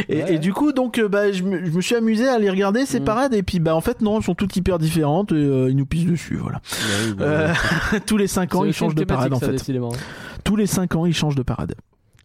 Et, 0.09 0.23
Ouais. 0.23 0.35
et 0.35 0.39
du 0.39 0.53
coup, 0.53 0.73
donc, 0.73 0.99
euh, 0.99 1.09
bah, 1.09 1.31
je, 1.33 1.43
me, 1.43 1.65
je 1.65 1.71
me 1.71 1.81
suis 1.81 1.95
amusé 1.95 2.27
à 2.29 2.35
aller 2.35 2.51
regarder 2.51 2.87
ces 2.87 3.01
Mm. 3.01 3.05
parades. 3.05 3.35
Et 3.35 3.43
puis, 3.43 3.59
bah, 3.61 3.75
en 3.75 3.81
fait, 3.81 4.01
non, 4.01 4.17
elles 4.19 4.23
sont 4.25 4.35
toutes 4.35 4.55
hyper 4.57 4.79
différentes. 4.79 5.33
Et 5.33 5.37
euh, 5.37 5.69
ils 5.71 5.77
nous 5.77 5.87
pissent 5.87 6.07
dessus, 6.07 6.37
voilà. 6.37 6.61
Ouais, 7.09 7.15
bah, 7.15 7.25
Euh, 7.25 7.53
tous 8.07 8.17
les 8.17 8.27
5 8.27 8.55
ans, 8.55 8.65
ils 8.65 8.73
changent 8.73 8.95
de 8.95 9.05
parade, 9.05 9.33
en 9.33 9.39
fait. 9.41 9.51
décidément. 9.53 9.93
Tous 10.45 10.57
les 10.57 10.67
5 10.67 10.95
ans, 10.97 11.07
ils 11.07 11.15
changent 11.15 11.37
de 11.37 11.43
parade. 11.43 11.75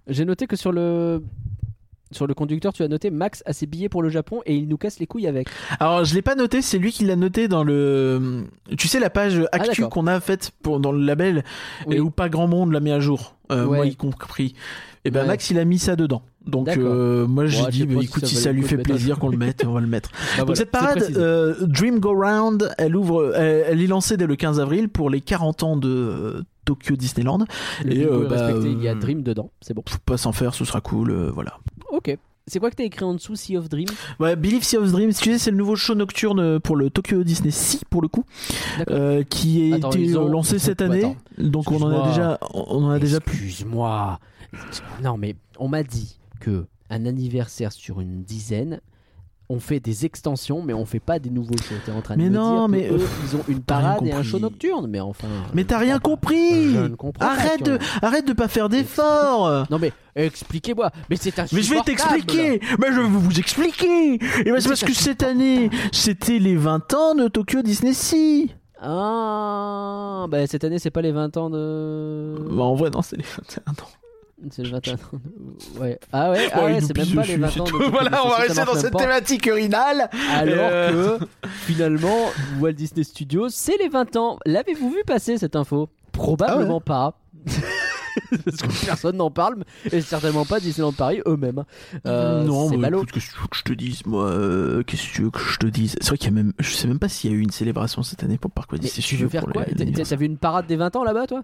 J'ai 0.07 0.23
noté 0.25 0.47
que 0.47 0.55
sur 0.55 0.71
le 0.71 1.21
sur 2.11 2.27
le 2.27 2.33
conducteur, 2.33 2.73
tu 2.73 2.83
as 2.83 2.87
noté 2.87 3.09
Max 3.11 3.43
a 3.45 3.53
ses 3.53 3.65
billets 3.65 3.89
pour 3.89 4.01
le 4.01 4.09
Japon 4.09 4.41
et 4.45 4.55
il 4.55 4.67
nous 4.67 4.77
casse 4.77 4.99
les 4.99 5.07
couilles 5.07 5.27
avec. 5.27 5.47
Alors, 5.79 6.05
je 6.05 6.13
l'ai 6.15 6.21
pas 6.21 6.35
noté, 6.35 6.61
c'est 6.61 6.77
lui 6.77 6.91
qui 6.91 7.05
l'a 7.05 7.15
noté 7.15 7.47
dans 7.47 7.63
le. 7.63 8.43
Tu 8.77 8.87
sais, 8.87 8.99
la 8.99 9.09
page 9.09 9.39
actu 9.51 9.59
Ah, 9.61 9.67
d'accord. 9.67 9.89
qu'on 9.89 10.07
a 10.07 10.19
faite 10.19 10.51
pour, 10.61 10.79
dans 10.79 10.91
le 10.91 11.03
label 11.03 11.43
Oui. 11.85 11.95
et 11.95 11.99
où 11.99 12.09
pas 12.09 12.29
grand 12.29 12.47
monde 12.47 12.71
l'a 12.71 12.79
mis 12.79 12.91
à 12.91 12.99
jour, 12.99 13.35
euh, 13.51 13.65
Ouais. 13.65 13.77
moi 13.77 13.85
y 13.85 13.95
compris. 13.95 14.53
Et 15.05 15.11
ben 15.11 15.21
Ouais. 15.21 15.27
Max, 15.27 15.49
il 15.51 15.59
a 15.59 15.65
mis 15.65 15.79
ça 15.79 15.95
dedans. 15.95 16.21
Donc, 16.45 16.69
euh, 16.69 17.27
moi, 17.27 17.45
j'ai 17.45 17.65
dit, 17.67 17.85
bah, 17.85 17.95
si 17.99 18.05
écoute, 18.05 18.21
ça 18.21 18.27
si 18.27 18.35
ça 18.37 18.51
lui 18.53 18.63
fait 18.63 18.77
plaisir 18.77 19.19
qu'on 19.19 19.27
le 19.29 19.37
mette, 19.37 19.65
on 19.65 19.73
va 19.73 19.81
le 19.81 19.87
mettre. 19.87 20.11
Bah 20.37 20.37
Donc 20.37 20.45
voilà, 20.47 20.55
cette 20.55 20.71
parade, 20.71 21.03
euh, 21.17 21.55
Dream 21.61 21.99
Go 21.99 22.13
Round, 22.13 22.73
elle 22.77 22.95
ouvre, 22.95 23.35
elle, 23.35 23.65
elle 23.69 23.81
est 23.81 23.87
lancée 23.87 24.15
dès 24.15 24.27
le 24.27 24.35
15 24.37 24.59
avril 24.61 24.87
pour 24.87 25.09
les 25.09 25.19
40 25.19 25.63
ans 25.63 25.75
de 25.77 26.43
Tokyo 26.63 26.95
Disneyland. 26.95 27.39
le 27.83 27.91
et, 27.93 28.05
bah, 28.29 28.51
il 28.63 28.81
y 28.81 28.87
a 28.87 28.91
euh, 28.93 28.95
Dream 28.95 29.23
dedans, 29.23 29.51
c'est 29.61 29.73
bon. 29.73 29.83
Faut 29.87 29.97
pas 30.05 30.15
s'en 30.17 30.31
faire, 30.31 30.53
ce 30.53 30.63
sera 30.63 30.79
cool, 30.79 31.11
voilà. 31.33 31.57
Ok. 31.91 32.17
C'est 32.49 32.59
quoi 32.59 32.69
que 32.69 32.75
t'as 32.75 32.85
écrit 32.85 33.03
en 33.03 33.13
dessous, 33.13 33.35
Sea 33.35 33.57
of 33.57 33.67
Dream 33.67 33.87
Ouais, 34.21 34.37
Believe 34.37 34.63
Sea 34.63 34.77
of 34.77 34.89
Dreams, 34.89 35.11
tu 35.13 35.31
sais, 35.33 35.37
c'est 35.37 35.51
le 35.51 35.57
nouveau 35.57 35.75
show 35.75 35.95
nocturne 35.95 36.61
pour 36.61 36.77
le 36.77 36.89
Tokyo 36.89 37.23
Disney 37.25 37.51
Sea 37.51 37.81
pour 37.89 38.01
le 38.01 38.07
coup, 38.07 38.23
euh, 38.89 39.23
qui 39.23 39.73
a 39.73 39.77
été 39.77 39.99
ils 40.01 40.17
ont- 40.17 40.29
lancé 40.29 40.57
cette 40.57 40.81
année. 40.81 40.99
Attends, 40.99 41.15
Donc 41.37 41.71
on 41.71 41.81
en 41.81 41.89
a 41.89 42.07
déjà, 42.07 42.39
on 42.53 42.85
en 42.85 42.89
a 42.91 42.99
déjà 42.99 43.19
plus. 43.19 43.47
Excuse-moi. 43.47 44.19
Non, 45.03 45.17
mais 45.17 45.35
on 45.59 45.67
m'a 45.67 45.83
dit 45.83 46.17
que 46.39 46.65
un 46.89 47.05
anniversaire 47.05 47.73
sur 47.73 47.99
une 47.99 48.23
dizaine, 48.23 48.79
on 49.49 49.59
fait 49.59 49.79
des 49.79 50.05
extensions, 50.05 50.61
mais 50.61 50.73
on 50.73 50.85
fait 50.85 50.99
pas 50.99 51.19
des 51.19 51.29
nouveaux 51.29 51.57
shows. 51.57 51.75
T'es 51.85 51.91
en 51.91 52.01
train 52.01 52.15
de 52.17 52.21
Mais 52.21 52.29
me 52.29 52.35
non, 52.35 52.67
dire 52.67 52.69
mais, 52.69 52.87
que 52.89 52.93
eux, 52.95 52.99
euh, 53.01 53.07
ils 53.23 53.35
ont 53.37 53.43
une 53.47 53.61
parade 53.61 54.05
et 54.05 54.11
un 54.11 54.23
show 54.23 54.39
nocturne, 54.39 54.87
mais 54.87 54.99
enfin. 54.99 55.27
Mais 55.53 55.61
je 55.61 55.67
t'as 55.67 55.77
rien 55.77 55.99
compris. 55.99 56.73
Je 56.73 56.79
ne 56.79 56.95
comprends 56.95 57.25
pas, 57.25 57.31
Arrête 57.33 57.63
de, 57.63 57.79
arrête 58.01 58.27
de 58.27 58.33
pas 58.33 58.47
faire 58.47 58.67
d'efforts. 58.67 59.65
Non 59.69 59.79
mais 59.79 59.93
expliquez-moi. 60.15 60.91
Mais 61.09 61.15
c'est 61.15 61.37
Mais 61.53 61.61
je 61.61 61.73
vais 61.73 61.81
t'expliquer 61.81 62.59
Mais 62.79 62.87
je 62.91 62.99
vais 62.99 63.07
vous 63.07 63.39
expliquer 63.39 64.15
Et 64.15 64.19
ben 64.19 64.55
c'est 64.55 64.61
c'est 64.61 64.69
parce 64.69 64.83
que 64.83 64.93
cette 64.93 65.23
année, 65.23 65.69
c'était 65.91 66.39
les 66.39 66.55
20 66.55 66.93
ans 66.93 67.15
de 67.15 67.27
Tokyo 67.27 67.61
Disney 67.61 67.93
Sea 67.93 68.53
Ah, 68.81 70.25
bah 70.29 70.45
cette 70.47 70.63
année 70.65 70.79
c'est 70.79 70.91
pas 70.91 71.01
les 71.01 71.11
20 71.13 71.37
ans 71.37 71.49
de. 71.49 72.35
Bah 72.51 72.63
en 72.63 72.75
vrai 72.75 72.89
non, 72.89 73.01
c'est 73.01 73.15
les 73.17 73.23
21 73.23 73.71
ans. 73.71 73.87
C'est 74.51 74.63
le 74.63 74.69
21 74.69 74.95
Ouais. 75.79 75.99
Ah 76.13 76.31
ouais, 76.31 76.47
ah 76.53 76.63
ouais 76.65 76.79
c'est 76.81 76.95
même 76.95 77.15
pas 77.15 77.23
les 77.23 77.37
20 77.37 77.49
c'est 77.49 77.61
ans. 77.61 77.63
de 77.65 77.89
Voilà, 77.89 78.25
on 78.25 78.29
va 78.29 78.35
rester 78.37 78.63
dans 78.65 78.75
cette 78.75 78.95
thématique 78.95 79.45
urinale. 79.47 80.09
Alors 80.31 80.69
Euh. 80.71 81.17
que 81.19 81.25
finalement, 81.65 82.27
Walt 82.59 82.73
Disney 82.73 83.03
Studios, 83.03 83.49
c'est 83.49 83.77
les 83.77 83.89
20 83.89 84.15
ans. 84.15 84.37
L'avez-vous 84.45 84.91
vu 84.91 85.03
passer 85.05 85.37
cette 85.37 85.55
info? 85.55 85.89
Probablement 86.11 86.81
pas. 86.81 87.19
Parce 88.45 88.57
que 88.57 88.85
personne 88.85 89.17
n'en 89.17 89.31
parle, 89.31 89.63
et 89.91 90.01
certainement 90.01 90.45
pas 90.45 90.59
Disneyland 90.59 90.93
Paris 90.93 91.21
eux-mêmes. 91.25 91.63
Euh, 92.05 92.43
non, 92.43 92.69
ballot. 92.77 92.97
écoute, 92.99 93.11
qu'est-ce 93.11 93.27
que 93.27 93.33
tu 93.35 93.41
veux 93.41 93.47
que 93.47 93.57
je 93.57 93.63
te 93.63 93.73
dise, 93.73 94.05
moi 94.05 94.25
euh, 94.29 94.83
Qu'est-ce 94.83 95.07
que 95.09 95.13
tu 95.15 95.21
veux 95.23 95.29
que 95.29 95.39
je 95.39 95.57
te 95.57 95.67
dise? 95.67 95.95
C'est 96.01 96.09
vrai 96.09 96.17
qu'il 96.17 96.27
y 96.29 96.33
a 96.33 96.35
même. 96.35 96.53
Je 96.59 96.69
sais 96.69 96.87
même 96.87 96.99
pas 96.99 97.09
s'il 97.09 97.31
y 97.31 97.33
a 97.33 97.37
eu 97.37 97.41
une 97.41 97.51
célébration 97.51 98.03
cette 98.03 98.23
année 98.23 98.37
pour 98.37 98.51
Parc 98.51 98.71
Mais 98.73 98.79
tu 98.79 99.15
veux 99.15 99.29
faire 99.29 99.43
quoi 99.45 99.63
T'as- 99.65 100.15
vu 100.15 100.25
une 100.25 100.37
parade 100.37 100.65
des 100.67 100.75
20 100.77 100.95
ans 100.95 101.03
là-bas, 101.03 101.27
toi? 101.27 101.43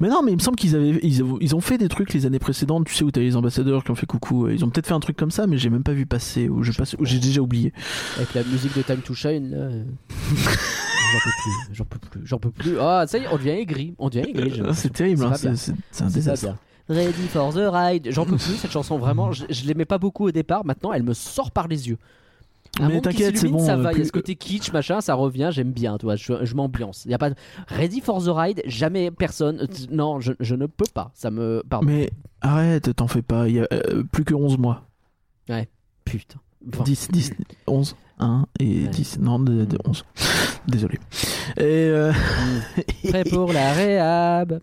Mais 0.00 0.08
non, 0.08 0.22
mais 0.22 0.32
il 0.32 0.36
me 0.36 0.40
semble 0.40 0.56
qu'ils 0.56 0.74
avaient, 0.74 0.98
ils, 1.02 1.20
avaient- 1.20 1.32
ils 1.40 1.54
ont 1.54 1.60
fait 1.60 1.76
des 1.78 1.88
trucs 1.88 2.12
les 2.14 2.24
années 2.26 2.38
précédentes. 2.38 2.86
Tu 2.86 2.94
sais 2.94 3.04
où 3.04 3.10
t'as 3.10 3.20
les 3.20 3.36
ambassadeurs 3.36 3.84
qui 3.84 3.90
ont 3.90 3.94
fait 3.94 4.06
coucou. 4.06 4.48
Ils 4.48 4.64
ont 4.64 4.70
peut-être 4.70 4.86
fait 4.86 4.94
un 4.94 5.00
truc 5.00 5.16
comme 5.16 5.30
ça, 5.30 5.46
mais 5.46 5.58
j'ai 5.58 5.68
même 5.70 5.82
pas 5.82 5.92
vu 5.92 6.06
passer 6.06 6.48
ou 6.48 6.62
je 6.62 6.72
passe, 6.72 6.96
j'ai 7.00 7.18
déjà 7.18 7.40
oublié. 7.42 7.72
Avec 8.16 8.32
la 8.34 8.42
musique 8.44 8.76
de 8.76 8.82
Time 8.82 9.00
to 9.00 9.14
Shine, 9.14 9.50
là. 9.50 9.68
J'en 11.12 11.18
peux 11.24 11.30
plus, 11.42 11.74
j'en 11.74 11.84
peux 11.84 11.98
plus, 11.98 12.26
j'en 12.26 12.38
peux 12.38 12.50
plus. 12.50 12.78
Ah, 12.80 13.04
ça 13.06 13.18
y 13.18 13.22
est, 13.24 13.28
on 13.30 13.36
devient 13.36 13.50
aigri, 13.50 13.94
on 13.98 14.08
devient 14.08 14.28
aigri. 14.28 14.60
c'est 14.74 14.92
terrible, 14.92 15.18
C'est 15.20 15.24
hein, 15.24 15.30
pas 15.30 15.38
bien. 15.38 15.54
c'est 15.56 15.72
c'est- 15.72 15.78
c'est 15.90 16.04
un 16.04 16.08
C'est 16.08 16.14
désastre. 16.14 16.46
bien. 16.46 16.58
Ready 16.88 17.26
for 17.28 17.52
the 17.52 17.60
ride. 17.72 18.08
J'en 18.12 18.24
peux 18.24 18.36
plus 18.36 18.56
cette 18.56 18.70
chanson, 18.70 18.96
vraiment. 18.98 19.32
Je, 19.32 19.44
je 19.50 19.64
l'aimais 19.66 19.84
pas 19.84 19.98
beaucoup 19.98 20.26
au 20.26 20.30
départ. 20.30 20.64
Maintenant, 20.64 20.92
elle 20.92 21.02
me 21.02 21.14
sort 21.14 21.50
par 21.50 21.66
les 21.68 21.88
yeux. 21.88 21.98
Un 22.78 22.88
Mais 22.88 22.94
monde 22.94 23.02
qui 23.04 23.08
t'inquiète, 23.10 23.34
c'est 23.36 23.40
s'illumine, 23.40 23.60
bon, 23.60 23.66
Ça 23.66 23.72
euh, 23.74 23.82
va. 23.82 23.90
Il 23.92 23.94
y 23.94 23.96
a 23.96 24.00
plus- 24.00 24.04
ce 24.06 24.12
côté 24.12 24.36
kitsch, 24.36 24.70
machin, 24.72 25.00
ça 25.00 25.14
revient. 25.14 25.48
J'aime 25.52 25.72
bien, 25.72 25.96
toi. 25.98 26.14
Je, 26.14 26.44
je 26.44 26.54
m'ambiance. 26.54 27.04
Il 27.06 27.10
y 27.10 27.14
a 27.14 27.18
pas 27.18 27.30
de 27.30 27.34
Ready 27.68 28.00
for 28.02 28.22
the 28.22 28.28
ride. 28.28 28.62
Jamais 28.66 29.10
personne. 29.10 29.60
euh, 29.62 29.66
Non, 29.90 30.20
je, 30.20 30.32
je 30.38 30.54
ne 30.54 30.66
peux 30.66 30.84
pas. 30.94 31.10
Ça 31.14 31.30
me. 31.32 31.64
Pardon. 31.68 31.86
Mais 31.86 32.10
arrête, 32.40 32.94
t'en 32.94 33.08
fais 33.08 33.22
pas. 33.22 33.48
Il 33.48 33.54
y 33.56 33.60
a 33.60 33.66
euh, 33.72 34.04
plus 34.04 34.24
que 34.24 34.34
11 34.34 34.56
mois. 34.58 34.84
Putain. 36.04 36.38
Bon. 36.64 36.82
10, 36.84 37.08
10, 37.10 37.32
11, 37.66 37.96
1 38.18 38.46
et 38.60 38.82
Ouais. 38.84 38.88
10. 38.88 39.18
Non, 39.20 39.38
de, 39.38 39.64
de 39.64 39.76
Mm. 39.76 39.88
11. 39.90 40.04
Désolé. 40.68 40.98
Et, 41.58 41.62
euh, 41.64 42.12
Prêt 43.08 43.24
pour 43.24 43.52
la 43.52 43.72
réhab. 43.72 44.60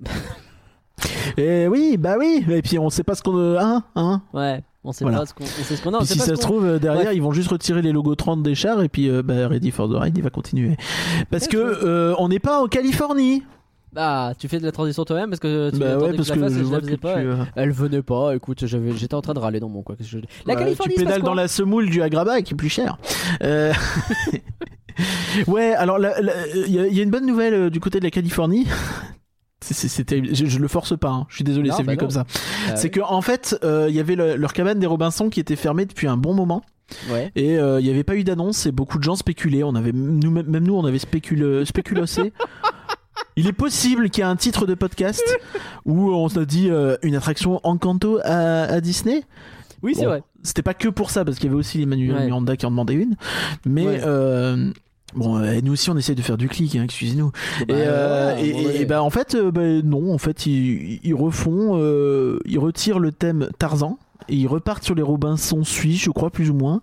et 1.38 1.68
oui, 1.68 1.97
bah 1.97 2.16
oui. 2.20 2.45
Et 2.49 2.62
puis 2.62 2.78
on 2.80 2.89
sait 2.89 3.04
pas 3.04 3.16
ce 3.16 3.24
qu'on. 3.24 3.58
Hein, 3.58 3.84
hein. 3.95 4.22
Ouais. 4.34 4.62
On 4.86 4.91
sait 4.91 5.06
Voilà. 5.06 5.20
pas 5.20 5.26
ce 5.26 5.34
qu'on. 5.34 5.45
Qu'on 5.91 5.97
a. 5.97 6.01
on 6.01 6.06
si 6.06 6.18
pas 6.18 6.26
ça 6.26 6.36
se 6.36 6.41
trouve, 6.41 6.66
euh, 6.66 6.78
derrière, 6.80 7.04
Bref. 7.06 7.16
ils 7.16 7.22
vont 7.22 7.32
juste 7.32 7.49
retirer 7.49 7.82
les 7.82 7.91
logos 7.93 8.16
30 8.16 8.43
des 8.43 8.54
chars 8.56 8.82
et 8.84 8.89
puis 8.89 9.10
euh, 9.10 9.24
bah, 9.24 9.47
Ready 9.47 9.72
for 9.72 9.88
the 9.89 9.93
Ride, 9.95 10.18
il 10.18 10.24
va 10.24 10.30
continuer. 10.30 10.76
Parce 11.32 11.47
que 11.47 11.58
euh, 11.58 12.14
on 12.20 12.28
n'est 12.28 12.39
pas 12.39 12.62
en 12.62 12.68
Californie. 12.68 13.43
Ah, 13.95 14.33
tu 14.39 14.47
fais 14.47 14.59
de 14.59 14.63
la 14.65 14.71
transition 14.71 15.05
toi-même 15.05 15.29
parce 15.29 15.39
que 15.39 15.69
tu 15.71 15.77
bah 15.77 15.97
ouais, 15.97 16.13
parce 16.15 16.31
que 16.31 16.39
la 16.39 16.49
je 16.49 16.55
je 16.59 16.63
faisais 16.63 16.97
pas. 16.97 17.17
euh, 17.17 17.37
Elle 17.55 17.71
venait 17.71 18.01
pas, 18.01 18.35
écoute, 18.35 18.65
j'étais 18.65 19.13
en 19.13 19.21
train 19.21 19.33
de 19.33 19.39
râler 19.39 19.59
dans 19.59 19.69
mon 19.69 19.83
que 19.83 19.93
je- 20.01 20.17
La 20.45 20.55
bah, 20.55 20.61
Californie, 20.61 20.95
tu 20.95 20.99
pédales 21.01 21.19
quoi 21.21 21.29
dans 21.29 21.35
la 21.35 21.47
semoule 21.47 21.89
du 21.89 22.01
Agraba 22.01 22.41
qui 22.41 22.53
est 22.53 22.57
plus 22.57 22.69
cher. 22.69 22.97
Euh, 23.43 23.71
ouais, 25.47 25.73
alors 25.73 25.99
il 25.99 26.71
y, 26.71 26.79
a- 26.79 26.87
il 26.87 26.93
y 26.95 26.99
a 26.99 27.03
une 27.03 27.09
bonne 27.11 27.25
nouvelle 27.25 27.53
euh, 27.53 27.69
du 27.69 27.79
côté 27.79 27.99
de 27.99 28.03
la 28.05 28.11
Californie. 28.11 28.65
Terrible. 30.05 30.35
Je, 30.35 30.45
je 30.45 30.59
le 30.59 30.67
force 30.67 30.97
pas. 30.97 31.09
hein. 31.09 31.25
Je 31.29 31.35
suis 31.35 31.43
désolé, 31.45 31.69
c'est 31.71 31.77
bah 31.83 31.93
venu 31.93 31.95
non. 31.95 31.99
comme 32.01 32.09
ça. 32.11 32.25
Ah 32.69 32.75
c'est 32.75 32.89
que 32.89 32.99
en 32.99 33.21
fait, 33.21 33.57
euh, 33.63 33.85
il 33.89 33.95
y 33.95 33.99
avait 34.01 34.15
le- 34.15 34.35
leur 34.35 34.51
cabane 34.51 34.77
des 34.79 34.85
Robinson 34.87 35.29
qui 35.29 35.39
était 35.39 35.55
fermée 35.55 35.85
depuis 35.85 36.07
un 36.07 36.17
bon 36.17 36.33
moment. 36.33 36.61
Ouais. 37.09 37.31
Et 37.37 37.57
euh, 37.57 37.79
il 37.79 37.85
n'y 37.85 37.89
avait 37.89 38.03
pas 38.03 38.15
eu 38.15 38.25
d'annonce 38.25 38.65
et 38.65 38.73
beaucoup 38.73 38.97
de 38.97 39.03
gens 39.03 39.15
spéculaient. 39.15 39.63
On 39.63 39.73
avait, 39.75 39.93
nous, 39.93 40.31
même 40.31 40.65
nous, 40.65 40.75
on 40.75 40.85
avait 40.85 40.99
spéculé, 40.99 41.63
spéculosé. 41.65 42.33
Il 43.36 43.47
est 43.47 43.53
possible 43.53 44.09
qu'il 44.09 44.24
y 44.24 44.28
ait 44.28 44.30
un 44.30 44.36
titre 44.36 44.66
de 44.66 44.74
podcast 44.76 45.24
où 45.86 46.11
on 46.11 46.30
se 46.30 46.39
dit 46.39 46.70
euh, 46.70 46.97
une 47.03 47.16
attraction 47.16 47.59
Encanto 47.64 48.20
à, 48.24 48.64
à 48.64 48.82
Disney. 48.82 49.24
Oui, 49.82 49.93
c'est 49.95 50.01
Bon, 50.03 50.09
vrai. 50.09 50.24
C'était 50.43 50.61
pas 50.61 50.74
que 50.74 50.88
pour 50.88 51.09
ça, 51.09 51.24
parce 51.26 51.38
qu'il 51.38 51.45
y 51.45 51.49
avait 51.49 51.59
aussi 51.59 51.78
les 51.78 51.86
Manu 51.86 52.14
Ouais. 52.14 52.26
Miranda 52.26 52.55
qui 52.57 52.66
en 52.66 52.72
demandaient 52.72 52.93
une. 52.93 53.16
Mais 53.66 53.86
Ouais. 53.86 54.01
euh, 54.05 54.72
bon, 55.16 55.38
euh, 55.38 55.59
nous 55.64 55.74
aussi, 55.74 55.89
on 55.89 55.97
essaye 55.97 56.16
de 56.16 56.22
faire 56.22 56.38
du 56.38 56.47
clic, 56.47 56.76
hein, 56.76 56.84
excusez-nous. 56.84 57.32
Bah, 57.68 58.39
et, 58.39 58.53
ouais, 58.53 58.82
et, 58.82 58.86
bah, 58.86 59.03
en 59.03 59.09
fait, 59.09 59.36
bah, 59.36 59.61
non, 59.84 60.14
en 60.14 60.18
fait, 60.18 60.45
ils, 60.45 60.99
ils 61.03 61.14
refont, 61.16 61.78
ils 62.45 62.59
retirent 62.59 62.99
le 62.99 63.11
thème 63.11 63.49
Tarzan. 63.59 63.97
Et 64.28 64.36
ils 64.36 64.47
repartent 64.47 64.84
sur 64.84 64.95
les 64.95 65.01
Robinson 65.01 65.63
suisses, 65.63 66.01
je 66.01 66.09
crois, 66.11 66.30
plus 66.30 66.49
ou 66.49 66.53
moins. 66.53 66.82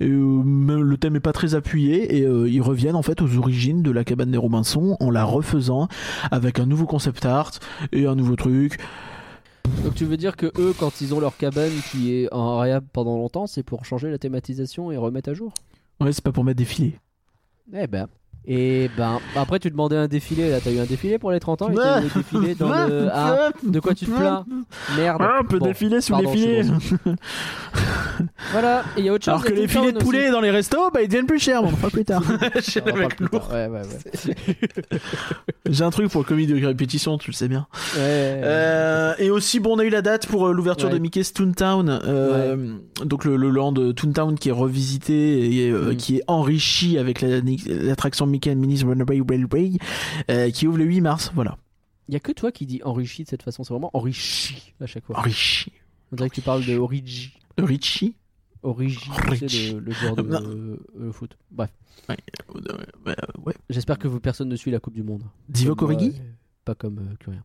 Et, 0.00 0.08
euh, 0.08 0.42
le 0.82 0.96
thème 0.96 1.16
est 1.16 1.20
pas 1.20 1.32
très 1.32 1.54
appuyé. 1.54 2.18
Et 2.18 2.22
euh, 2.22 2.48
ils 2.48 2.62
reviennent 2.62 2.96
en 2.96 3.02
fait 3.02 3.22
aux 3.22 3.36
origines 3.38 3.82
de 3.82 3.90
la 3.90 4.04
cabane 4.04 4.30
des 4.30 4.38
Robinson 4.38 4.96
en 5.00 5.10
la 5.10 5.24
refaisant 5.24 5.88
avec 6.30 6.58
un 6.58 6.66
nouveau 6.66 6.86
concept 6.86 7.24
art 7.24 7.52
et 7.92 8.06
un 8.06 8.14
nouveau 8.14 8.36
truc. 8.36 8.78
Donc 9.84 9.94
tu 9.94 10.04
veux 10.04 10.16
dire 10.16 10.36
que 10.36 10.46
eux, 10.58 10.74
quand 10.78 11.00
ils 11.00 11.14
ont 11.14 11.20
leur 11.20 11.36
cabane 11.36 11.72
qui 11.90 12.12
est 12.12 12.32
en 12.32 12.58
réhab 12.58 12.84
pendant 12.92 13.16
longtemps, 13.16 13.46
c'est 13.46 13.62
pour 13.62 13.84
changer 13.84 14.10
la 14.10 14.18
thématisation 14.18 14.90
et 14.90 14.96
remettre 14.96 15.30
à 15.30 15.34
jour? 15.34 15.52
Ouais, 16.00 16.12
c'est 16.12 16.24
pas 16.24 16.32
pour 16.32 16.44
mettre 16.44 16.58
des 16.58 16.64
filets. 16.64 16.98
Eh 17.72 17.86
ben. 17.86 18.08
Et 18.46 18.90
ben, 18.96 19.20
après 19.36 19.58
tu 19.60 19.70
demandais 19.70 19.96
un 19.96 20.08
défilé, 20.08 20.50
là 20.50 20.58
t'as 20.62 20.72
eu 20.72 20.78
un 20.80 20.84
défilé 20.84 21.18
pour 21.18 21.30
les 21.30 21.38
30 21.40 21.62
ans? 21.62 21.70
Et 21.70 21.74
t'as 21.74 22.00
eu 22.00 22.04
un 22.04 22.08
défilé 22.16 22.54
dans 22.56 22.68
le... 22.86 23.08
Ah, 23.12 23.50
de 23.62 23.78
quoi 23.80 23.94
tu 23.94 24.04
te 24.06 24.10
plains? 24.10 24.44
Merde. 24.96 25.18
Ah, 25.20 25.38
un 25.40 25.44
peu 25.44 25.58
Bon, 25.58 25.66
défilé 25.66 26.00
sous 26.00 26.12
pardon, 26.12 26.32
les 26.32 26.36
filets. 26.36 26.62
Voilà, 28.52 28.84
et 28.96 29.00
il 29.00 29.04
y 29.06 29.08
a 29.08 29.12
autre 29.12 29.24
chose. 29.24 29.32
Alors 29.34 29.44
que 29.44 29.52
les 29.52 29.66
filets 29.66 29.92
de 29.92 29.96
aussi. 29.96 30.04
poulet 30.06 30.30
dans 30.30 30.40
les 30.40 30.50
restos, 30.50 30.90
bah 30.92 31.02
ils 31.02 31.08
deviennent 31.08 31.26
plus 31.26 31.38
chers, 31.38 31.62
mais 31.62 31.68
on 31.72 31.76
fera 31.76 31.90
plus 31.90 32.04
tard. 32.04 32.22
On 32.30 32.34
en 32.34 32.38
parle 32.94 33.08
plus 33.14 33.28
tard. 33.28 33.48
Ouais, 33.50 33.66
ouais, 33.66 33.80
ouais. 33.80 35.10
J'ai 35.68 35.84
un 35.84 35.90
truc 35.90 36.10
pour 36.10 36.20
le 36.22 36.26
comité 36.26 36.52
de 36.58 36.66
répétition, 36.66 37.18
tu 37.18 37.30
le 37.30 37.34
sais 37.36 37.48
bien. 37.48 37.66
Ouais. 37.94 38.00
Euh, 38.00 39.14
et 39.18 39.30
aussi, 39.30 39.58
bon, 39.60 39.76
on 39.76 39.78
a 39.78 39.84
eu 39.84 39.88
la 39.90 40.02
date 40.02 40.26
pour 40.26 40.46
euh, 40.48 40.52
l'ouverture 40.52 40.90
de 40.90 40.98
Mickey's 40.98 41.32
Toontown. 41.32 41.88
Euh, 42.04 42.74
Donc 43.04 43.24
le, 43.24 43.36
le 43.36 43.50
land 43.50 43.72
Toontown 43.72 44.38
qui 44.38 44.48
est 44.50 44.52
revisité 44.52 45.64
et 45.66 45.70
euh, 45.70 45.92
Mm. 45.92 45.96
qui 45.96 46.16
est 46.18 46.22
enrichi 46.28 46.98
avec 46.98 47.20
la- 47.22 47.40
l'attraction 47.66 48.26
Mickey 48.26 48.31
and 48.46 48.56
Minnie's 48.56 48.82
Runaway 48.84 49.20
Railway 49.28 49.72
euh, 50.30 50.50
qui 50.50 50.66
ouvre 50.66 50.78
le 50.78 50.84
8 50.84 51.00
mars. 51.00 51.30
Voilà. 51.34 51.56
Il 52.08 52.14
y 52.14 52.16
a 52.16 52.20
que 52.20 52.32
toi 52.32 52.50
qui 52.52 52.66
dis 52.66 52.80
enrichi 52.84 53.24
de 53.24 53.28
cette 53.28 53.42
façon, 53.42 53.64
c'est 53.64 53.72
vraiment 53.72 53.90
enrichi 53.94 54.74
à 54.80 54.86
chaque 54.86 55.04
fois. 55.04 55.18
Enrichi. 55.18 55.72
On 56.12 56.16
dirait 56.16 56.28
que 56.28 56.34
tu 56.34 56.40
parles 56.42 56.64
de 56.64 56.76
origi. 56.76 57.32
De 57.56 57.62
Richie. 57.64 58.14
Origi, 58.62 59.10
Origi. 59.26 59.48
sais, 59.48 59.72
le, 59.74 59.80
le 59.80 59.92
joueur 59.92 60.14
de 60.14 60.22
euh, 61.00 61.12
foot. 61.12 61.36
Bref, 61.50 61.70
Euh, 62.10 62.14
ouais, 63.06 63.16
ouais. 63.44 63.54
j'espère 63.70 63.98
que 63.98 64.06
vous, 64.08 64.20
personne 64.20 64.48
ne 64.48 64.56
suit 64.56 64.70
la 64.70 64.78
Coupe 64.78 64.94
du 64.94 65.02
Monde. 65.02 65.24
Divock 65.48 65.82
Origi 65.82 66.12
Pas 66.64 66.74
comme 66.76 67.00
Curien. 67.18 67.42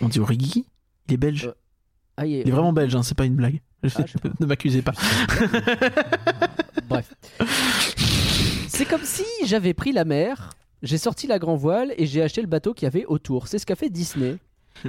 On 0.00 0.08
dit 0.08 0.20
Origi 0.20 0.66
Il 1.08 1.14
est 1.14 1.16
belge. 1.16 1.52
Ah, 2.16 2.26
il 2.26 2.34
est, 2.34 2.40
Il 2.42 2.48
est 2.48 2.52
vraiment 2.52 2.72
belge, 2.72 2.94
hein, 2.94 3.02
c'est 3.02 3.16
pas 3.16 3.24
une 3.26 3.34
blague. 3.36 3.60
Ah, 3.82 3.88
ne 4.40 4.46
m'accusez 4.46 4.82
pas. 4.82 4.92
C'est 8.80 8.86
comme 8.86 9.04
si 9.04 9.24
j'avais 9.44 9.74
pris 9.74 9.92
la 9.92 10.06
mer, 10.06 10.48
j'ai 10.82 10.96
sorti 10.96 11.26
la 11.26 11.38
grand 11.38 11.54
voile 11.54 11.92
et 11.98 12.06
j'ai 12.06 12.22
acheté 12.22 12.40
le 12.40 12.46
bateau 12.46 12.72
qu'il 12.72 12.84
y 12.84 12.86
avait 12.86 13.04
autour. 13.04 13.46
C'est 13.46 13.58
ce 13.58 13.66
qu'a 13.66 13.74
fait 13.76 13.90
Disney. 13.90 14.36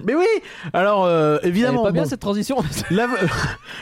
Mais 0.05 0.15
oui 0.15 0.23
Alors, 0.71 1.03
euh, 1.03 1.39
évidemment. 1.43 1.83
pas 1.83 1.91
bien 1.91 2.03
bon, 2.03 2.07
cette 2.07 2.21
transition 2.21 2.55
Là, 2.89 3.07
vous- 3.07 3.17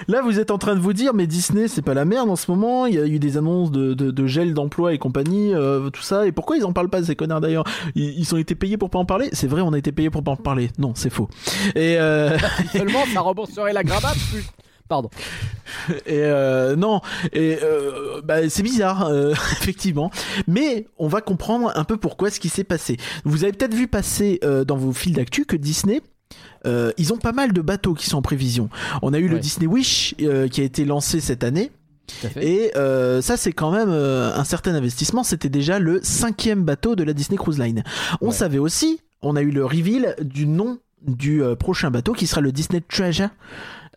là, 0.08 0.24
vous 0.24 0.40
êtes 0.40 0.50
en 0.50 0.58
train 0.58 0.74
de 0.74 0.80
vous 0.80 0.94
dire, 0.94 1.14
mais 1.14 1.28
Disney, 1.28 1.68
c'est 1.68 1.84
pas 1.84 1.94
la 1.94 2.06
merde 2.06 2.28
en 2.28 2.36
ce 2.36 2.50
moment. 2.50 2.88
Il 2.88 2.96
y 2.96 2.98
a 3.00 3.06
eu 3.06 3.20
des 3.20 3.38
annonces 3.38 3.70
de, 3.70 3.94
de, 3.94 4.10
de 4.10 4.26
gel 4.26 4.56
d'emploi 4.56 4.96
et 4.96 4.98
compagnie, 4.98 5.54
euh, 5.54 5.92
tout 5.92 6.02
ça. 6.02 6.26
Et 6.26 6.32
pourquoi 6.32 6.58
ils 6.58 6.66
en 6.66 6.74
parlent 6.74 6.90
pas, 6.90 7.04
ces 7.04 7.16
connards 7.16 7.42
d'ailleurs? 7.42 7.66
Ils, 7.94 8.18
ils 8.20 8.34
ont 8.34 8.40
été 8.40 8.56
payés 8.56 8.78
pour 8.78 8.90
pas 8.90 8.98
en 8.98 9.06
parler? 9.06 9.30
C'est 9.34 9.46
vrai, 9.46 9.62
on 9.62 9.74
a 9.74 9.78
été 9.78 9.92
payés 9.92 10.10
pour 10.10 10.24
pas 10.24 10.32
en 10.32 10.38
parler. 10.38 10.72
Non, 10.80 10.94
c'est 10.96 11.12
faux. 11.12 11.30
Et, 11.76 11.98
euh, 12.00 12.36
Seulement, 12.72 13.06
ça 13.14 13.22
rembourserait 13.22 13.74
la 13.74 13.84
gravate. 13.84 14.18
plus- 14.32 14.48
Pardon. 14.90 15.10
et 16.08 16.24
euh, 16.24 16.76
non, 16.76 17.00
et 17.32 17.60
euh, 17.64 18.22
bah, 18.24 18.50
c'est 18.50 18.64
bizarre, 18.64 19.06
euh, 19.06 19.32
effectivement. 19.62 20.10
Mais 20.48 20.88
on 20.98 21.08
va 21.08 21.22
comprendre 21.22 21.72
un 21.76 21.84
peu 21.84 21.96
pourquoi 21.96 22.30
ce 22.32 22.40
qui 22.40 22.50
s'est 22.50 22.64
passé. 22.64 22.98
Vous 23.24 23.44
avez 23.44 23.54
peut-être 23.54 23.76
vu 23.76 23.88
passer 23.88 24.40
dans 24.68 24.76
vos 24.78 24.92
fils 24.92 25.14
d'actu 25.14 25.46
que 25.46 25.56
Disney. 25.56 26.02
euh, 26.66 26.92
ils 26.98 27.14
ont 27.14 27.18
pas 27.18 27.32
mal 27.32 27.54
de 27.54 27.62
bateaux 27.62 27.94
qui 27.94 28.08
sont 28.10 28.18
en 28.18 28.22
prévision. 28.24 28.70
On 29.02 29.14
a 29.14 29.20
eu 29.20 29.28
le. 29.28 29.40
Disney 29.40 29.68
Wish 29.68 30.16
euh, 30.22 30.48
qui 30.48 30.60
a 30.62 30.64
été 30.64 30.84
lancé 30.86 31.22
cette 31.22 31.44
année. 31.44 31.72
Et 32.42 32.72
euh, 32.76 33.22
ça, 33.22 33.38
c'est 33.38 33.52
quand 33.54 33.72
même 33.72 33.92
un 33.92 34.44
certain 34.44 34.74
investissement. 34.74 35.24
C'était 35.24 35.50
déjà 35.50 35.78
le 35.78 36.00
cinquième 36.02 36.64
bateau 36.66 36.96
de 36.96 37.04
la 37.04 37.14
Disney 37.14 37.38
Cruise 37.38 37.60
Line. 37.60 37.84
On 38.22 38.30
Ouais. 38.30 38.34
savait 38.34 38.58
aussi, 38.58 39.00
on 39.22 39.36
a 39.36 39.42
eu 39.44 39.52
le 39.52 39.64
reveal 39.64 40.16
du 40.22 40.48
nom 40.48 40.80
du 41.08 41.42
prochain 41.60 41.92
bateau 41.92 42.14
qui 42.14 42.26
sera 42.28 42.42
le 42.42 42.52
Disney 42.52 42.82
Treasure. 42.82 43.30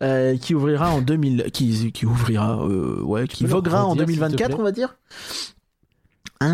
Euh, 0.01 0.35
qui 0.37 0.55
ouvrira 0.55 0.91
en 0.91 1.01
2000 1.01 1.51
qui, 1.53 1.91
qui 1.91 2.05
ouvrira 2.05 2.59
euh, 2.65 3.01
ouais 3.01 3.27
qui 3.27 3.45
voguera 3.45 3.85
en 3.85 3.91
redire, 3.91 4.05
te 4.05 4.11
2024 4.11 4.47
plaît 4.49 4.55
on 4.59 4.63
va 4.63 4.71
dire. 4.71 4.95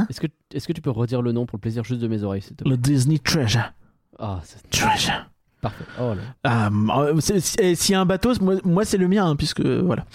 Est-ce 0.09 0.21
que, 0.21 0.27
est-ce 0.53 0.67
que 0.67 0.73
tu 0.73 0.81
peux 0.81 0.91
redire 0.91 1.21
le 1.21 1.31
nom 1.31 1.45
pour 1.47 1.57
le 1.57 1.61
plaisir 1.61 1.83
juste 1.83 2.01
de 2.01 2.07
mes 2.07 2.21
oreilles 2.23 2.43
s'il 2.43 2.55
te 2.55 2.63
plaît? 2.63 2.69
Le 2.71 2.77
Disney 2.77 3.17
Treasure. 3.17 3.73
Ah, 4.19 4.39
c'est 4.43 4.69
Treasure. 4.69 5.25
Parfait. 5.61 5.83
Oh 5.99 6.13
là. 6.13 6.21
Ah, 6.43 6.69
euh, 6.99 7.19
c'est- 7.19 7.59
et 7.59 7.75
s'il 7.75 7.93
y 7.93 7.95
a 7.95 8.01
un 8.01 8.05
bateau 8.05 8.31
moi, 8.41 8.55
moi, 8.63 8.85
c'est 8.85 8.97
le 8.97 9.07
mien 9.07 9.25
hein, 9.25 9.35
puisque 9.35 9.61
voilà. 9.61 10.05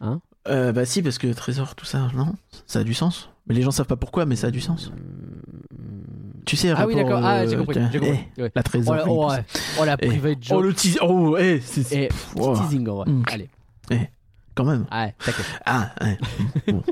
Hein? 0.00 0.20
Euh, 0.48 0.72
bah 0.72 0.86
si 0.86 1.02
parce 1.02 1.18
que 1.18 1.30
trésor 1.32 1.74
tout 1.74 1.84
ça 1.84 2.08
non? 2.14 2.32
Ça 2.66 2.78
a 2.78 2.84
du 2.84 2.94
sens. 2.94 3.28
Mais 3.46 3.54
les 3.54 3.62
gens 3.62 3.70
savent 3.70 3.86
pas 3.86 3.96
pourquoi 3.96 4.24
mais 4.24 4.36
ça 4.36 4.46
a 4.46 4.50
du 4.50 4.60
sens 4.60 4.90
Tu 6.46 6.56
sais, 6.56 6.70
Ah 6.76 6.86
oui, 6.86 6.94
d'accord. 6.94 7.20
Ah, 7.22 7.38
euh, 7.40 7.48
j'ai 7.48 7.56
compris. 7.56 7.78
J'ai 7.92 7.98
compris. 7.98 8.18
eh, 8.38 8.42
Ouais. 8.42 8.52
la 8.54 8.60
Oh, 8.60 8.68
trésorerie. 8.68 8.98
la, 9.00 9.08
oh, 9.10 9.28
ça. 9.30 9.36
ouais. 9.36 9.44
oh, 9.80 9.84
la 9.84 9.96
private 9.96 10.38
Oh, 10.40 10.42
joke. 10.54 10.62
le 10.64 10.74
teasing. 10.74 10.98
Oh, 11.02 11.36
eh, 11.38 11.60
c'est 11.64 12.08
petit 12.08 12.40
wow. 12.40 12.56
teasing 12.56 12.88
en 12.88 12.94
vrai. 12.96 13.10
Mm. 13.10 13.22
Allez. 13.32 13.48
Quand 14.54 14.64
même. 14.64 14.84
Ouais. 14.92 15.14
Ah, 15.64 15.90
ouais. 16.02 16.18
Bon. 16.72 16.82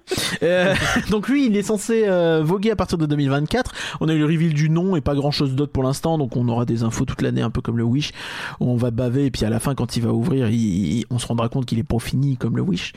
Euh, 0.43 0.75
donc 1.11 1.29
lui, 1.29 1.47
il 1.47 1.57
est 1.57 1.63
censé 1.63 2.05
euh, 2.07 2.43
voguer 2.45 2.71
à 2.71 2.77
partir 2.77 2.99
de 2.99 3.07
2024. 3.07 3.73
On 4.01 4.09
a 4.09 4.15
eu 4.15 4.19
le 4.19 4.25
reveal 4.27 4.55
du 4.55 4.71
nom 4.71 4.97
et 4.97 5.01
pas 5.01 5.15
grand 5.15 5.31
chose 5.31 5.55
d'autre 5.55 5.73
pour 5.73 5.83
l'instant, 5.83 6.19
donc 6.19 6.37
on 6.37 6.49
aura 6.49 6.65
des 6.65 6.83
infos 6.83 7.05
toute 7.05 7.23
l'année, 7.23 7.43
un 7.43 7.51
peu 7.51 7.61
comme 7.61 7.77
le 7.79 7.85
Wish, 7.85 8.13
où 8.61 8.71
on 8.71 8.77
va 8.77 8.91
baver 8.91 9.27
et 9.27 9.31
puis 9.31 9.45
à 9.45 9.51
la 9.51 9.61
fin, 9.61 9.75
quand 9.75 9.97
il 9.97 10.03
va 10.03 10.13
ouvrir, 10.13 10.49
il- 10.51 10.99
il- 10.99 11.05
on 11.11 11.19
se 11.19 11.27
rendra 11.27 11.49
compte 11.49 11.67
qu'il 11.67 11.79
est 11.79 11.83
pas 11.85 11.99
fini 11.99 12.37
comme 12.37 12.57
le 12.57 12.63
Wish. 12.63 12.93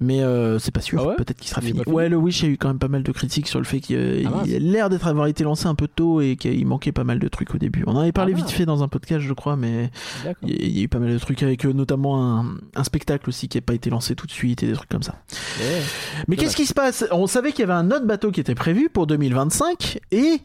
Mais 0.00 0.20
euh, 0.20 0.58
c'est 0.58 0.70
pas 0.72 0.80
sûr. 0.80 1.00
Ah 1.02 1.08
ouais 1.08 1.16
Peut-être 1.16 1.38
qu'il 1.38 1.48
sera 1.50 1.60
fini. 1.60 1.80
Ouais, 1.86 2.08
le 2.08 2.16
Wish, 2.16 2.44
a 2.44 2.46
eu 2.46 2.56
quand 2.56 2.68
même 2.68 2.78
pas 2.78 2.88
mal 2.88 3.02
de 3.02 3.12
critiques 3.12 3.48
sur 3.48 3.58
le 3.58 3.64
fait 3.64 3.80
qu'il 3.80 4.26
Ah 4.26 4.40
a 4.42 4.58
l'air 4.58 4.90
d'être 4.90 5.06
avoir 5.06 5.26
été 5.26 5.44
lancé 5.44 5.66
un 5.66 5.74
peu 5.74 5.88
tôt 5.88 6.20
et 6.20 6.36
qu'il 6.36 6.66
manquait 6.66 6.92
pas 6.92 7.04
mal 7.04 7.18
de 7.18 7.28
trucs 7.28 7.54
au 7.54 7.58
début. 7.58 7.84
On 7.86 7.92
en 7.96 8.00
avait 8.00 8.12
parlé 8.12 8.32
Ah 8.34 8.38
vite 8.38 8.50
fait 8.50 8.66
dans 8.66 8.82
un 8.82 8.88
podcast, 8.88 9.20
je 9.20 9.32
crois, 9.32 9.56
mais 9.56 9.90
il 10.42 10.76
y, 10.76 10.80
a- 10.80 10.82
eu 10.84 10.88
pas 10.88 10.98
mal 10.98 11.12
de 11.12 11.18
trucs 11.18 11.42
avec 11.42 11.64
notamment 11.64 12.40
un, 12.40 12.46
un 12.74 12.84
spectacle 12.84 13.28
aussi 13.28 13.48
qui 13.48 13.56
n'a 13.58 13.62
pas 13.62 13.74
été 13.74 13.90
lancé 13.94 14.14
tout 14.14 14.26
de 14.26 14.32
suite 14.32 14.62
et 14.62 14.66
des 14.66 14.74
trucs 14.74 14.90
comme 14.90 15.02
ça. 15.02 15.14
Ouais. 15.60 15.82
Mais 16.28 16.36
qu'est-ce 16.36 16.56
qui 16.56 16.66
se 16.66 16.74
passe? 16.74 17.04
On 17.10 17.26
savait 17.26 17.52
qu'il 17.52 17.60
y 17.60 17.62
avait 17.64 17.72
un 17.72 17.90
autre 17.90 18.06
bateau 18.06 18.30
qui 18.30 18.40
était 18.40 18.54
prévu 18.54 18.90
pour 18.90 19.06
2025 19.06 20.00
et 20.10 20.40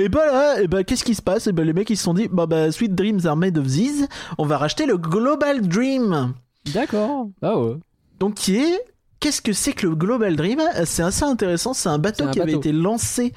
et 0.00 0.08
bah 0.08 0.26
là, 0.26 0.60
et 0.62 0.68
bah 0.68 0.84
qu'est-ce 0.84 1.02
qui 1.02 1.14
se 1.16 1.22
passe? 1.22 1.46
Et 1.48 1.52
bah 1.52 1.64
les 1.64 1.72
mecs 1.72 1.90
ils 1.90 1.96
se 1.96 2.04
sont 2.04 2.14
dit 2.14 2.28
bah 2.30 2.46
bah 2.46 2.70
Sweet 2.70 2.94
Dreams 2.94 3.26
are 3.26 3.36
made 3.36 3.58
of 3.58 3.66
these, 3.66 4.06
on 4.36 4.46
va 4.46 4.58
racheter 4.58 4.86
le 4.86 4.96
Global 4.96 5.66
Dream. 5.66 6.34
D'accord. 6.72 7.28
Ah 7.42 7.58
ouais. 7.58 7.76
Donc 8.20 8.34
qui 8.34 8.56
est 8.56 8.78
Qu'est-ce 9.20 9.42
que 9.42 9.52
c'est 9.52 9.72
que 9.72 9.86
le 9.86 9.96
Global 9.96 10.36
Dream? 10.36 10.60
C'est 10.84 11.02
assez 11.02 11.24
intéressant. 11.24 11.74
C'est 11.74 11.88
un 11.88 11.98
bateau 11.98 12.26
un 12.26 12.30
qui 12.30 12.40
avait 12.40 12.52
été 12.52 12.70
lancé 12.70 13.32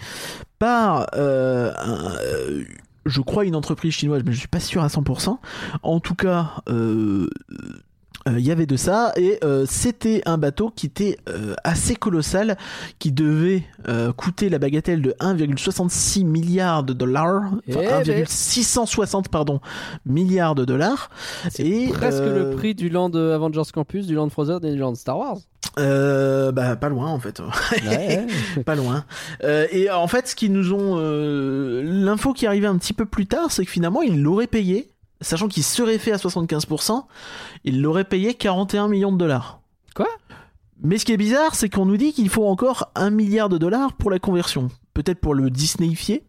par, 0.60 1.08
euh, 1.16 1.74
un, 1.76 2.16
euh, 2.18 2.64
je 3.06 3.22
crois, 3.22 3.46
une 3.46 3.56
entreprise 3.56 3.94
chinoise, 3.94 4.22
mais 4.24 4.32
je 4.32 4.38
suis 4.38 4.48
pas 4.48 4.60
sûr 4.60 4.84
à 4.84 4.90
100%. 4.90 5.40
En 5.82 6.00
tout 6.00 6.14
cas, 6.14 6.62
euh, 6.70 7.28
euh, 8.28 8.40
il 8.40 8.46
y 8.46 8.52
avait 8.52 8.66
de 8.66 8.76
ça 8.76 9.14
et 9.16 9.40
euh, 9.44 9.66
c'était 9.68 10.22
un 10.26 10.38
bateau 10.38 10.72
qui 10.76 10.86
était 10.86 11.18
euh, 11.28 11.56
assez 11.64 11.96
colossal 11.96 12.58
qui 13.00 13.12
devait 13.12 13.64
coûter 14.16 14.50
la 14.50 14.60
bagatelle 14.60 15.02
de 15.02 15.16
1,66 15.20 16.24
milliards 16.24 16.84
de 16.84 16.94
dollars 16.94 17.52
Eh 17.68 17.76
enfin 17.76 18.02
ben. 18.06 18.24
1,660 18.24 19.30
pardon 19.30 19.60
milliards 20.06 20.56
de 20.56 20.66
dollars 20.66 21.10
et 21.58 21.88
Presque 21.90 22.22
le 22.22 22.52
prix 22.56 22.76
du 22.76 22.90
land 22.90 23.12
Avengers 23.14 23.72
Campus, 23.74 24.06
du 24.06 24.16
land 24.16 24.30
Frozen 24.30 24.64
et 24.66 24.72
du 24.72 24.78
land 24.78 24.96
Star 24.96 25.18
Wars. 25.18 25.38
euh, 25.80 26.52
bah 26.52 26.76
pas 26.76 26.90
loin 26.90 27.08
en 27.08 27.20
fait 27.20 27.40
Ouais, 27.40 28.26
ouais. 28.58 28.64
pas 28.66 28.76
loin. 28.76 29.06
Euh, 29.44 29.68
et 29.72 29.90
en 29.90 30.08
fait, 30.08 30.28
ce 30.28 30.36
qu'ils 30.36 30.52
nous 30.52 30.74
ont, 30.74 30.98
euh, 31.00 31.82
l'info 31.84 32.34
qui 32.34 32.46
arrivée 32.46 32.68
un 32.68 32.78
petit 32.78 32.94
peu 32.94 33.06
plus 33.06 33.26
tard, 33.26 33.52
c'est 33.52 33.66
que 33.66 33.72
finalement, 33.72 34.02
ils 34.02 34.22
l'auraient 34.22 34.48
payé, 34.48 34.90
sachant 35.22 35.48
qu'il 35.48 35.64
serait 35.64 35.98
fait 35.98 36.12
à 36.12 36.18
75%, 36.18 37.06
ils 37.64 37.82
l'auraient 37.82 38.04
payé 38.04 38.34
41 38.34 38.88
millions 38.88 39.12
de 39.12 39.18
dollars. 39.18 39.62
Quoi? 39.96 40.08
Mais 40.84 40.98
ce 40.98 41.06
qui 41.06 41.12
est 41.14 41.18
bizarre, 41.18 41.54
c'est 41.56 41.70
qu'on 41.70 41.86
nous 41.86 41.98
dit 41.98 42.12
qu'il 42.12 42.30
faut 42.30 42.48
encore 42.48 42.92
1 42.96 43.12
milliard 43.12 43.50
de 43.50 43.58
dollars 43.58 43.94
pour 43.94 44.10
la 44.10 44.20
conversion. 44.20 44.70
Peut-être 44.94 45.20
pour 45.20 45.36
le 45.36 45.50
Disneyifier. 45.50 46.24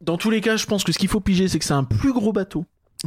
Dans 0.00 0.16
tous 0.16 0.30
les 0.30 0.40
cas, 0.40 0.56
je 0.56 0.66
pense 0.66 0.82
que 0.82 0.92
ce 0.92 0.98
qu'il 0.98 1.08
faut 1.08 1.20
piger, 1.20 1.46
c'est 1.46 1.58
que 1.58 1.64
c'est 1.64 1.74
un 1.74 1.84
plus 1.84 2.12
gros 2.12 2.32
bateau 2.32 2.64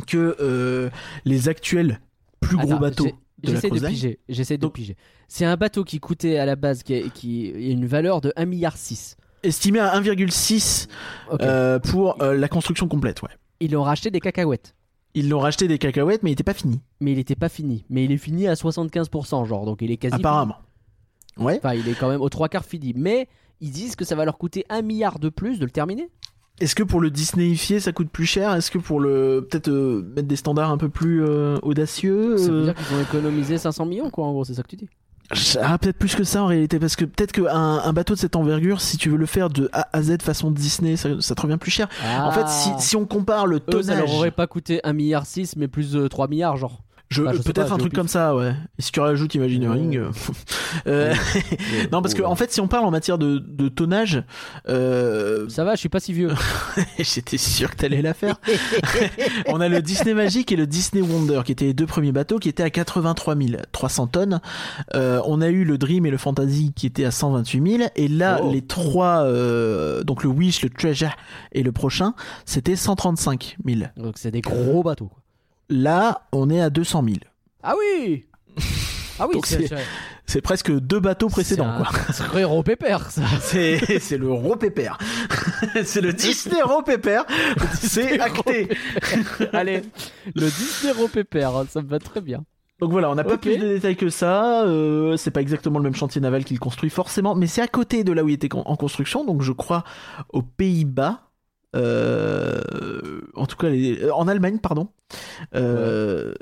que 0.08 0.38
euh, 0.40 0.90
les 1.26 1.50
actuels 1.50 2.00
plus 2.40 2.58
gros 2.58 2.78
bateaux 2.78 3.06
de 3.06 3.12
J'essaie 3.56 3.70
de 3.70 3.88
piger. 3.88 4.20
J'essaie 4.30 4.58
de 4.58 4.68
piger. 4.68 4.96
C'est 5.28 5.46
un 5.46 5.58
bateau 5.58 5.84
qui 5.84 6.00
coûtait 6.00 6.38
à 6.38 6.46
la 6.46 6.56
base 6.56 6.84
qui 6.84 6.96
a, 6.96 7.10
qui 7.10 7.52
a 7.54 7.58
une 7.58 7.86
valeur 7.86 8.22
de 8.22 8.32
1,6 8.38 8.46
milliard. 8.46 8.76
Estimé 9.42 9.80
à 9.80 10.00
1,6 10.00 10.88
Ok. 11.32 11.42
euh, 11.42 11.80
pour 11.80 12.22
euh, 12.22 12.36
la 12.36 12.48
construction 12.48 12.88
complète, 12.88 13.22
ouais. 13.24 13.32
Ils 13.60 13.76
ont 13.76 13.84
racheté 13.84 14.12
des 14.12 14.20
cacahuètes. 14.20 14.76
Ils 15.16 15.30
l'ont 15.30 15.40
racheté 15.40 15.68
des 15.68 15.78
cacahuètes, 15.78 16.24
mais 16.24 16.32
il 16.32 16.34
était 16.34 16.44
pas 16.44 16.54
fini. 16.54 16.82
Mais 17.00 17.12
il 17.12 17.18
n'était 17.18 17.36
pas 17.36 17.50
fini. 17.50 17.86
Mais 17.90 18.06
il 18.06 18.12
est 18.12 18.18
fini 18.18 18.48
à 18.48 18.54
75%, 18.54 19.46
genre. 19.46 19.66
Donc 19.66 19.82
il 19.82 19.92
est 19.92 19.98
quasi. 19.98 20.16
Apparemment. 20.16 20.58
Ouais. 21.38 21.58
Enfin, 21.58 21.74
il 21.74 21.88
est 21.88 21.94
quand 21.94 22.10
même 22.10 22.22
aux 22.22 22.30
trois 22.30 22.50
quarts 22.50 22.66
fini. 22.66 22.94
Mais 22.96 23.28
ils 23.62 23.72
disent 23.72 23.96
que 23.96 24.06
ça 24.06 24.16
va 24.16 24.26
leur 24.26 24.38
coûter 24.38 24.66
1 24.70 24.82
milliard 24.82 25.20
de 25.20 25.30
plus 25.30 25.60
de 25.60 25.66
le 25.66 25.72
terminer. 25.72 26.10
Est-ce 26.60 26.76
que 26.76 26.84
pour 26.84 27.02
le 27.02 27.10
Disneyifier, 27.10 27.80
ça 27.80 27.92
coûte 27.92 28.10
plus 28.10 28.26
cher? 28.26 28.54
Est-ce 28.54 28.70
que 28.70 28.78
pour 28.78 29.00
le 29.00 29.48
peut-être 29.50 29.70
euh, 29.70 30.04
mettre 30.16 30.28
des 30.28 30.36
standards 30.36 30.70
un 30.70 30.78
peu 30.78 30.90
plus 30.90 31.24
euh, 31.24 31.58
audacieux 31.64 32.38
Ça 32.38 32.52
veut 32.52 32.60
euh, 32.60 32.64
dire 32.66 32.76
qu'ils 32.76 32.96
ont 32.96 33.02
économisé 33.02 33.58
500 33.58 33.86
millions, 33.86 34.10
quoi, 34.12 34.26
en 34.26 34.34
gros, 34.34 34.44
c'est 34.44 34.54
ça 34.54 34.62
que 34.62 34.68
tu 34.68 34.76
dis. 34.76 34.90
Ah, 35.62 35.78
peut-être 35.78 35.98
plus 35.98 36.16
que 36.16 36.24
ça 36.24 36.44
en 36.44 36.48
réalité, 36.48 36.80
parce 36.80 36.96
que 36.96 37.06
peut-être 37.06 37.32
qu'un 37.32 37.46
un 37.48 37.94
bateau 37.94 38.14
de 38.14 38.20
cette 38.20 38.36
envergure, 38.36 38.82
si 38.82 38.98
tu 38.98 39.10
veux 39.10 39.18
le 39.18 39.26
faire 39.26 39.50
de 39.50 39.70
A 39.74 39.88
à 39.94 40.02
Z 40.02 40.22
façon 40.22 40.52
Disney, 40.52 40.96
ça, 40.96 41.10
ça 41.20 41.34
te 41.36 41.42
revient 41.42 41.58
plus 41.58 41.72
cher. 41.72 41.88
En 42.20 42.32
fait, 42.32 42.48
si, 42.48 42.70
si 42.80 42.96
on 42.96 43.06
compare 43.06 43.48
le 43.48 43.60
Ah. 43.68 43.72
Eux, 43.76 43.84
ça 43.84 43.94
tonnage, 43.94 44.10
leur 44.10 44.16
aurait 44.16 44.32
pas 44.32 44.48
coûté 44.48 44.80
1 44.84 44.94
milliard 44.94 45.26
6, 45.26 45.56
mais 45.56 45.68
plus 45.68 45.92
de 45.92 46.08
3 46.08 46.28
milliards, 46.28 46.58
genre. 46.58 46.82
Je- 47.14 47.24
Bah, 47.24 47.32
je 47.34 47.42
peut-être 47.42 47.72
un 47.72 47.78
truc 47.78 47.94
comme 47.94 48.08
ça, 48.08 48.36
ouais. 48.36 48.54
Et 48.78 48.82
si 48.82 48.92
tu 48.92 49.00
rajoutes 49.00 49.34
Imagineering, 49.36 49.98
euh, 49.98 50.12
euh, 50.88 51.14
non, 51.92 52.02
parce 52.02 52.14
que 52.14 52.22
en 52.24 52.36
fait, 52.36 52.52
si 52.52 52.60
on 52.62 52.68
parle 52.68 52.86
en 52.86 52.92
matière 52.92 53.18
de, 53.18 53.38
de 53.40 53.70
tonnage, 53.70 54.24
euh, 54.68 55.48
Ça 55.50 55.64
va, 55.64 55.76
je 55.76 55.80
suis 55.80 55.90
pas 55.90 56.00
si 56.00 56.14
vieux. 56.14 56.32
j'étais 57.00 57.38
sûr 57.38 57.72
que 57.72 57.76
t'allais 57.78 58.02
la 58.02 58.14
faire. 58.14 58.36
on 59.48 59.62
a 59.62 59.70
le 59.70 59.82
Disney 59.82 60.14
Magic 60.14 60.52
et 60.52 60.56
le 60.56 60.68
Disney 60.68 61.02
Wonder 61.02 61.42
qui 61.46 61.52
étaient 61.52 61.66
les 61.66 61.74
deux 61.74 61.86
premiers 61.86 62.12
bateaux 62.12 62.40
qui 62.40 62.50
étaient 62.50 62.64
à 62.64 62.70
83 62.70 63.36
300 63.72 64.08
tonnes. 64.08 64.42
Euh, 64.96 65.22
on 65.26 65.42
a 65.42 65.48
eu 65.50 65.64
le 65.64 65.78
Dream 65.78 66.06
et 66.06 66.12
le 66.12 66.18
Fantasy 66.18 66.74
qui 66.76 66.88
étaient 66.88 67.06
à 67.06 67.12
128 67.12 67.78
000 67.78 67.90
et 67.96 68.08
là 68.08 68.40
Oh. 68.42 68.52
les 68.52 68.62
trois 68.62 69.24
euh, 69.26 70.04
donc 70.04 70.24
le 70.24 70.30
Wish, 70.30 70.62
le 70.64 70.70
Treasure 70.70 71.16
et 71.52 71.62
le 71.64 71.72
prochain 71.72 72.14
c'était 72.46 72.76
135 72.76 73.58
000. 73.66 73.82
Donc 73.98 74.16
c'est 74.18 74.32
des 74.32 74.42
gros 74.42 74.84
bateaux. 74.84 75.06
quoi. 75.08 75.20
Là 75.70 76.22
on 76.32 76.50
est 76.50 76.62
à 76.62 76.70
200 76.70 77.04
000. 77.06 77.18
Ah 77.62 77.74
oui 77.78 78.26
Ah 79.20 79.28
oui, 79.32 79.40
c'est 80.26 80.42
presque 80.42 80.72
deux 80.72 81.00
bateaux 81.00 81.30
précédents 81.30 81.68
c'est 82.14 83.22
un-. 83.22 83.38
C'est 83.42 84.00
ça. 84.00 84.18
Le 84.18 84.32
Raw 84.32 84.56
Pépère. 84.56 84.98
c'est 85.84 86.02
le 86.02 86.14
Disney 86.14 86.62
Raw 86.62 86.82
Pépère. 86.82 87.26
C'est 87.80 88.20
acté. 88.20 88.70
Allez, 89.54 89.84
le 90.34 90.46
Disney 90.46 90.94
Raw 90.94 91.08
pépère, 91.08 91.56
hein, 91.56 91.66
ça 91.70 91.82
me 91.82 91.88
va 91.88 92.00
très 92.00 92.22
bien. 92.22 92.44
Donc 92.80 92.92
voilà, 92.92 93.10
on 93.12 93.16
n'a 93.16 93.24
pas 93.24 93.38
plus 93.38 93.58
de 93.58 93.68
détails 93.68 93.96
que 93.96 94.10
ça. 94.10 94.64
euh, 94.64 95.16
c'est 95.16 95.32
pas 95.32 95.42
exactement 95.42 95.78
le 95.78 95.84
même 95.84 95.96
chantier 95.96 96.20
naval 96.20 96.44
qu'il 96.44 96.60
construit 96.60 96.90
forcément, 96.90 97.36
mais 97.36 97.48
c'est 97.48 97.62
à 97.62 97.68
côté 97.68 98.04
de 98.04 98.12
là 98.12 98.24
où 98.24 98.30
il 98.30 98.34
était 98.34 98.50
en 98.54 98.76
construction, 98.76 99.24
donc 99.24 99.42
je 99.42 99.52
crois 99.52 99.84
aux 100.30 100.42
Pays-Bas. 100.42 101.22
Euh, 101.76 102.62
en 103.36 103.46
tout 103.46 103.56
cas, 103.58 103.70
les- 103.70 104.02
euh, 104.04 104.14
en 104.14 104.28
Allemagne, 104.28 104.60
pardon. 104.60 104.90
Euh, 105.56 106.34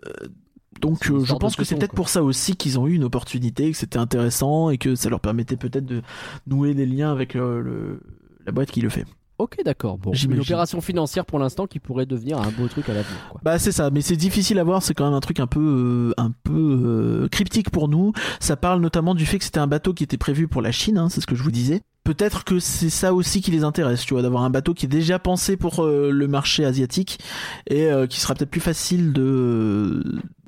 Donc 0.81 1.09
euh, 1.09 1.19
je 1.25 1.33
pense 1.39 1.55
que 1.55 1.63
c'est 1.63 1.75
peut-être 1.75 1.93
pour 1.95 2.09
ça 2.09 2.23
aussi 2.23 2.55
qu'ils 2.55 2.79
ont 2.79 2.87
eu 2.87 2.93
une 2.93 3.03
opportunité, 3.03 3.71
que 3.71 3.77
c'était 3.77 3.99
intéressant 3.99 4.69
et 4.71 4.77
que 4.77 4.95
ça 4.95 5.09
leur 5.09 5.19
permettait 5.19 5.57
peut-être 5.57 5.85
de 5.85 6.01
nouer 6.47 6.73
des 6.73 6.85
liens 6.87 7.11
avec 7.11 7.35
euh, 7.35 7.61
le- 7.61 7.99
la 8.45 8.51
boîte 8.51 8.71
qui 8.71 8.81
le 8.81 8.89
fait. 8.89 9.05
Ok, 9.41 9.57
d'accord. 9.65 9.97
Bon, 9.97 10.13
J'imagine. 10.13 10.41
une 10.41 10.47
opération 10.47 10.81
financière 10.81 11.25
pour 11.25 11.39
l'instant 11.39 11.65
qui 11.65 11.79
pourrait 11.79 12.05
devenir 12.05 12.39
un 12.39 12.51
beau 12.51 12.67
truc 12.67 12.87
à 12.89 12.93
l'avenir. 12.93 13.17
quoi. 13.31 13.41
Bah 13.43 13.57
c'est 13.57 13.71
ça, 13.71 13.89
mais 13.89 14.01
c'est 14.01 14.15
difficile 14.15 14.59
à 14.59 14.63
voir, 14.63 14.83
c'est 14.83 14.93
quand 14.93 15.05
même 15.05 15.13
un 15.15 15.19
truc 15.19 15.39
un 15.39 15.47
peu 15.47 16.13
euh, 16.15 16.21
un 16.21 16.31
peu 16.43 17.23
euh, 17.23 17.27
cryptique 17.29 17.71
pour 17.71 17.87
nous. 17.87 18.13
Ça 18.39 18.55
parle 18.55 18.81
notamment 18.81 19.15
du 19.15 19.25
fait 19.25 19.39
que 19.39 19.43
c'était 19.45 19.59
un 19.59 19.67
bateau 19.67 19.93
qui 19.93 20.03
était 20.03 20.17
prévu 20.17 20.47
pour 20.47 20.61
la 20.61 20.71
Chine, 20.71 20.97
hein, 20.97 21.09
c'est 21.09 21.21
ce 21.21 21.27
que 21.27 21.35
je 21.35 21.41
vous 21.43 21.51
disais. 21.51 21.81
Peut-être 22.03 22.43
que 22.43 22.59
c'est 22.59 22.89
ça 22.89 23.13
aussi 23.13 23.41
qui 23.41 23.51
les 23.51 23.63
intéresse, 23.63 24.05
tu 24.05 24.13
vois, 24.13 24.23
d'avoir 24.23 24.43
un 24.43 24.49
bateau 24.49 24.73
qui 24.73 24.85
est 24.85 24.89
déjà 24.89 25.19
pensé 25.19 25.55
pour 25.55 25.83
euh, 25.83 26.09
le 26.11 26.27
marché 26.27 26.65
asiatique 26.65 27.19
et 27.67 27.85
euh, 27.91 28.07
qui 28.07 28.19
sera 28.19 28.33
peut-être 28.33 28.49
plus 28.49 28.61
facile 28.61 29.13
de 29.13 30.03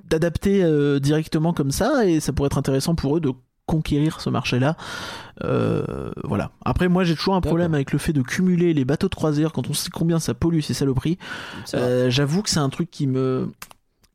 d'adapter 0.10 0.64
euh, 0.64 1.00
directement 1.00 1.54
comme 1.54 1.72
ça 1.72 2.06
et 2.06 2.20
ça 2.20 2.34
pourrait 2.34 2.48
être 2.48 2.58
intéressant 2.58 2.94
pour 2.94 3.18
eux 3.18 3.20
de 3.20 3.32
conquérir 3.66 4.20
ce 4.22 4.30
marché-là. 4.30 4.76
Euh, 5.44 6.12
voilà. 6.24 6.52
Après, 6.66 6.88
moi, 6.88 7.04
j'ai 7.04 7.16
toujours 7.16 7.36
un 7.36 7.42
problème 7.42 7.74
avec 7.74 7.92
le 7.92 8.00
fait 8.00 8.14
de 8.14 8.22
cumuler 8.22 8.74
les 8.74 8.86
bateaux 8.86 9.10
de 9.10 9.16
croisière 9.16 9.52
quand 9.52 9.70
on 9.70 9.74
sait 9.74 9.90
combien 9.90 10.20
ça 10.20 10.34
pollue 10.34 10.60
ces 10.60 10.74
saloperies. 10.74 11.18
Euh, 11.74 12.10
J'avoue 12.10 12.42
que 12.42 12.50
c'est 12.50 12.60
un 12.60 12.70
truc 12.70 12.92
qui 12.92 13.08
me. 13.08 13.50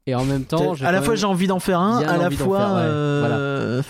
Et 0.06 0.14
en 0.14 0.24
même 0.24 0.44
temps, 0.44 0.72
à 0.82 0.90
la 0.92 1.02
fois 1.02 1.16
j'ai 1.16 1.26
envie 1.26 1.46
d'en 1.48 1.58
faire 1.60 1.80
un, 1.80 1.98
à 1.98 2.16
la 2.16 2.30
fois. 2.30 2.58
faire, 2.58 2.74
ouais. 2.76 2.80
euh, 2.82 3.82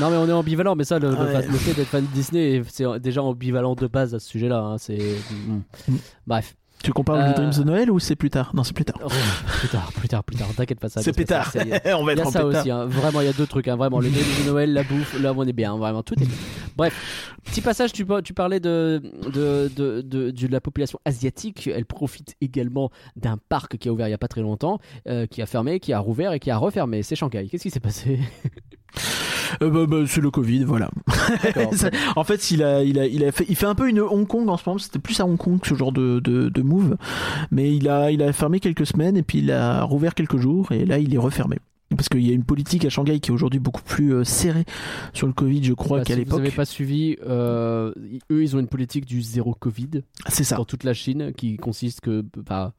Non, 0.00 0.10
mais 0.10 0.16
on 0.16 0.28
est 0.28 0.32
ambivalent, 0.32 0.74
mais 0.74 0.82
ça, 0.84 0.98
le, 0.98 1.10
Ouais. 1.14 1.42
fait 1.42 1.74
d'être 1.74 1.86
fan 1.88 2.02
de 2.04 2.10
Disney, 2.12 2.60
c'est 2.68 2.84
déjà 3.00 3.22
ambivalent 3.22 3.76
de 3.76 3.86
base 3.86 4.12
à 4.14 4.18
ce 4.18 4.28
sujet-là. 4.28 4.58
hein, 4.58 4.78
C'est. 4.78 4.98
Mm. 5.46 5.94
Bref. 6.26 6.56
Tu 6.82 6.92
compares 6.92 7.16
Euh, 7.16 7.28
le 7.28 7.34
Dreams 7.34 7.52
de 7.58 7.62
Noël 7.64 7.90
ou 7.90 7.98
c'est 7.98 8.16
plus 8.16 8.30
tard? 8.30 8.52
Non, 8.54 8.64
c'est 8.64 8.72
plus 8.72 8.86
tard. 8.86 8.96
Oh, 9.04 9.08
plus 9.58 9.68
tard, 9.68 9.92
plus 9.92 10.08
tard, 10.08 10.24
plus 10.24 10.36
tard. 10.36 10.48
T'inquiète 10.56 10.80
pas, 10.80 10.88
ça. 10.88 11.02
C'est 11.02 11.28
ça, 11.28 11.44
c'est- 11.52 11.92
On 11.94 12.04
va 12.04 12.12
Il 12.14 12.18
y 12.18 12.20
être 12.20 12.24
a 12.24 12.28
en 12.28 12.30
ça 12.30 12.42
pétard. 12.44 12.60
aussi, 12.62 12.70
hein. 12.70 12.86
vraiment, 12.86 13.20
il 13.20 13.26
y 13.26 13.28
a 13.28 13.34
deux 13.34 13.46
trucs, 13.46 13.68
hein. 13.68 13.76
vraiment, 13.76 14.00
les 14.00 14.08
Dreams 14.08 14.24
de 14.44 14.50
Noël, 14.50 14.72
la 14.72 14.82
bouffe, 14.82 15.20
là 15.20 15.34
on 15.36 15.44
est 15.46 15.52
bien, 15.52 15.76
vraiment, 15.76 16.02
tout 16.02 16.14
est 16.14 16.24
bien. 16.26 16.34
Bref, 16.76 17.34
petit 17.44 17.60
passage, 17.60 17.92
tu, 17.92 18.06
par- 18.06 18.22
tu 18.22 18.32
parlais 18.32 18.60
de, 18.60 19.02
de, 19.30 19.70
de, 19.76 20.00
de, 20.00 20.30
de 20.30 20.46
la 20.48 20.60
population 20.62 20.98
asiatique, 21.04 21.68
elle 21.72 21.84
profite 21.84 22.34
également 22.40 22.90
d'un 23.16 23.36
parc 23.50 23.76
qui 23.76 23.88
a 23.90 23.92
ouvert 23.92 24.08
il 24.08 24.12
y 24.12 24.14
a 24.14 24.18
pas 24.18 24.28
très 24.28 24.40
longtemps, 24.40 24.78
euh, 25.06 25.26
qui 25.26 25.42
a 25.42 25.46
fermé, 25.46 25.80
qui 25.80 25.92
a 25.92 25.98
rouvert 25.98 26.32
et 26.32 26.40
qui 26.40 26.50
a 26.50 26.56
refermé, 26.56 27.02
c'est 27.02 27.14
Shanghai. 27.16 27.46
Qu'est-ce 27.50 27.64
qui 27.64 27.70
s'est 27.70 27.80
passé? 27.80 28.18
Euh, 29.62 29.70
bah, 29.70 29.86
bah, 29.86 30.04
c'est 30.06 30.20
le 30.20 30.30
Covid, 30.30 30.64
voilà. 30.64 30.90
En 32.16 32.24
fait, 32.24 32.50
il 32.50 32.62
a, 32.62 32.82
il 32.82 32.98
a, 32.98 33.06
il 33.06 33.24
a 33.24 33.32
fait, 33.32 33.44
il 33.48 33.56
fait 33.56 33.66
un 33.66 33.74
peu 33.74 33.88
une 33.88 34.00
Hong 34.00 34.26
Kong 34.26 34.48
en 34.48 34.56
ce 34.56 34.62
moment. 34.66 34.78
C'était 34.78 34.98
plus 34.98 35.18
à 35.20 35.26
Hong 35.26 35.36
Kong 35.38 35.58
ce 35.64 35.74
genre 35.74 35.92
de, 35.92 36.20
de, 36.20 36.48
de 36.48 36.62
move, 36.62 36.96
mais 37.50 37.74
il 37.74 37.88
a, 37.88 38.10
il 38.10 38.22
a 38.22 38.32
fermé 38.32 38.60
quelques 38.60 38.86
semaines 38.86 39.16
et 39.16 39.22
puis 39.22 39.38
il 39.38 39.50
a 39.50 39.82
rouvert 39.82 40.14
quelques 40.14 40.38
jours 40.38 40.72
et 40.72 40.84
là 40.84 40.98
il 40.98 41.14
est 41.14 41.18
refermé. 41.18 41.58
Parce 41.96 42.08
qu'il 42.08 42.24
y 42.24 42.30
a 42.30 42.34
une 42.34 42.44
politique 42.44 42.84
à 42.84 42.88
Shanghai 42.88 43.18
qui 43.18 43.30
est 43.32 43.34
aujourd'hui 43.34 43.58
beaucoup 43.58 43.82
plus 43.82 44.14
euh, 44.14 44.22
serrée 44.22 44.64
sur 45.12 45.26
le 45.26 45.32
Covid, 45.32 45.64
je 45.64 45.72
crois, 45.72 45.98
Bah, 45.98 46.04
qu'à 46.04 46.14
si 46.14 46.20
vous 46.20 46.24
l'époque. 46.24 46.38
n'avez 46.42 46.54
pas 46.54 46.64
suivi, 46.64 47.16
euh, 47.26 47.92
eux, 48.30 48.42
ils 48.44 48.54
ont 48.54 48.60
une 48.60 48.68
politique 48.68 49.06
du 49.06 49.20
zéro 49.22 49.54
Covid 49.54 50.02
C'est 50.28 50.44
ça. 50.44 50.54
dans 50.56 50.64
toute 50.64 50.84
la 50.84 50.94
Chine 50.94 51.32
qui 51.36 51.56
consiste 51.56 52.00
que, 52.00 52.24
bah, 52.46 52.74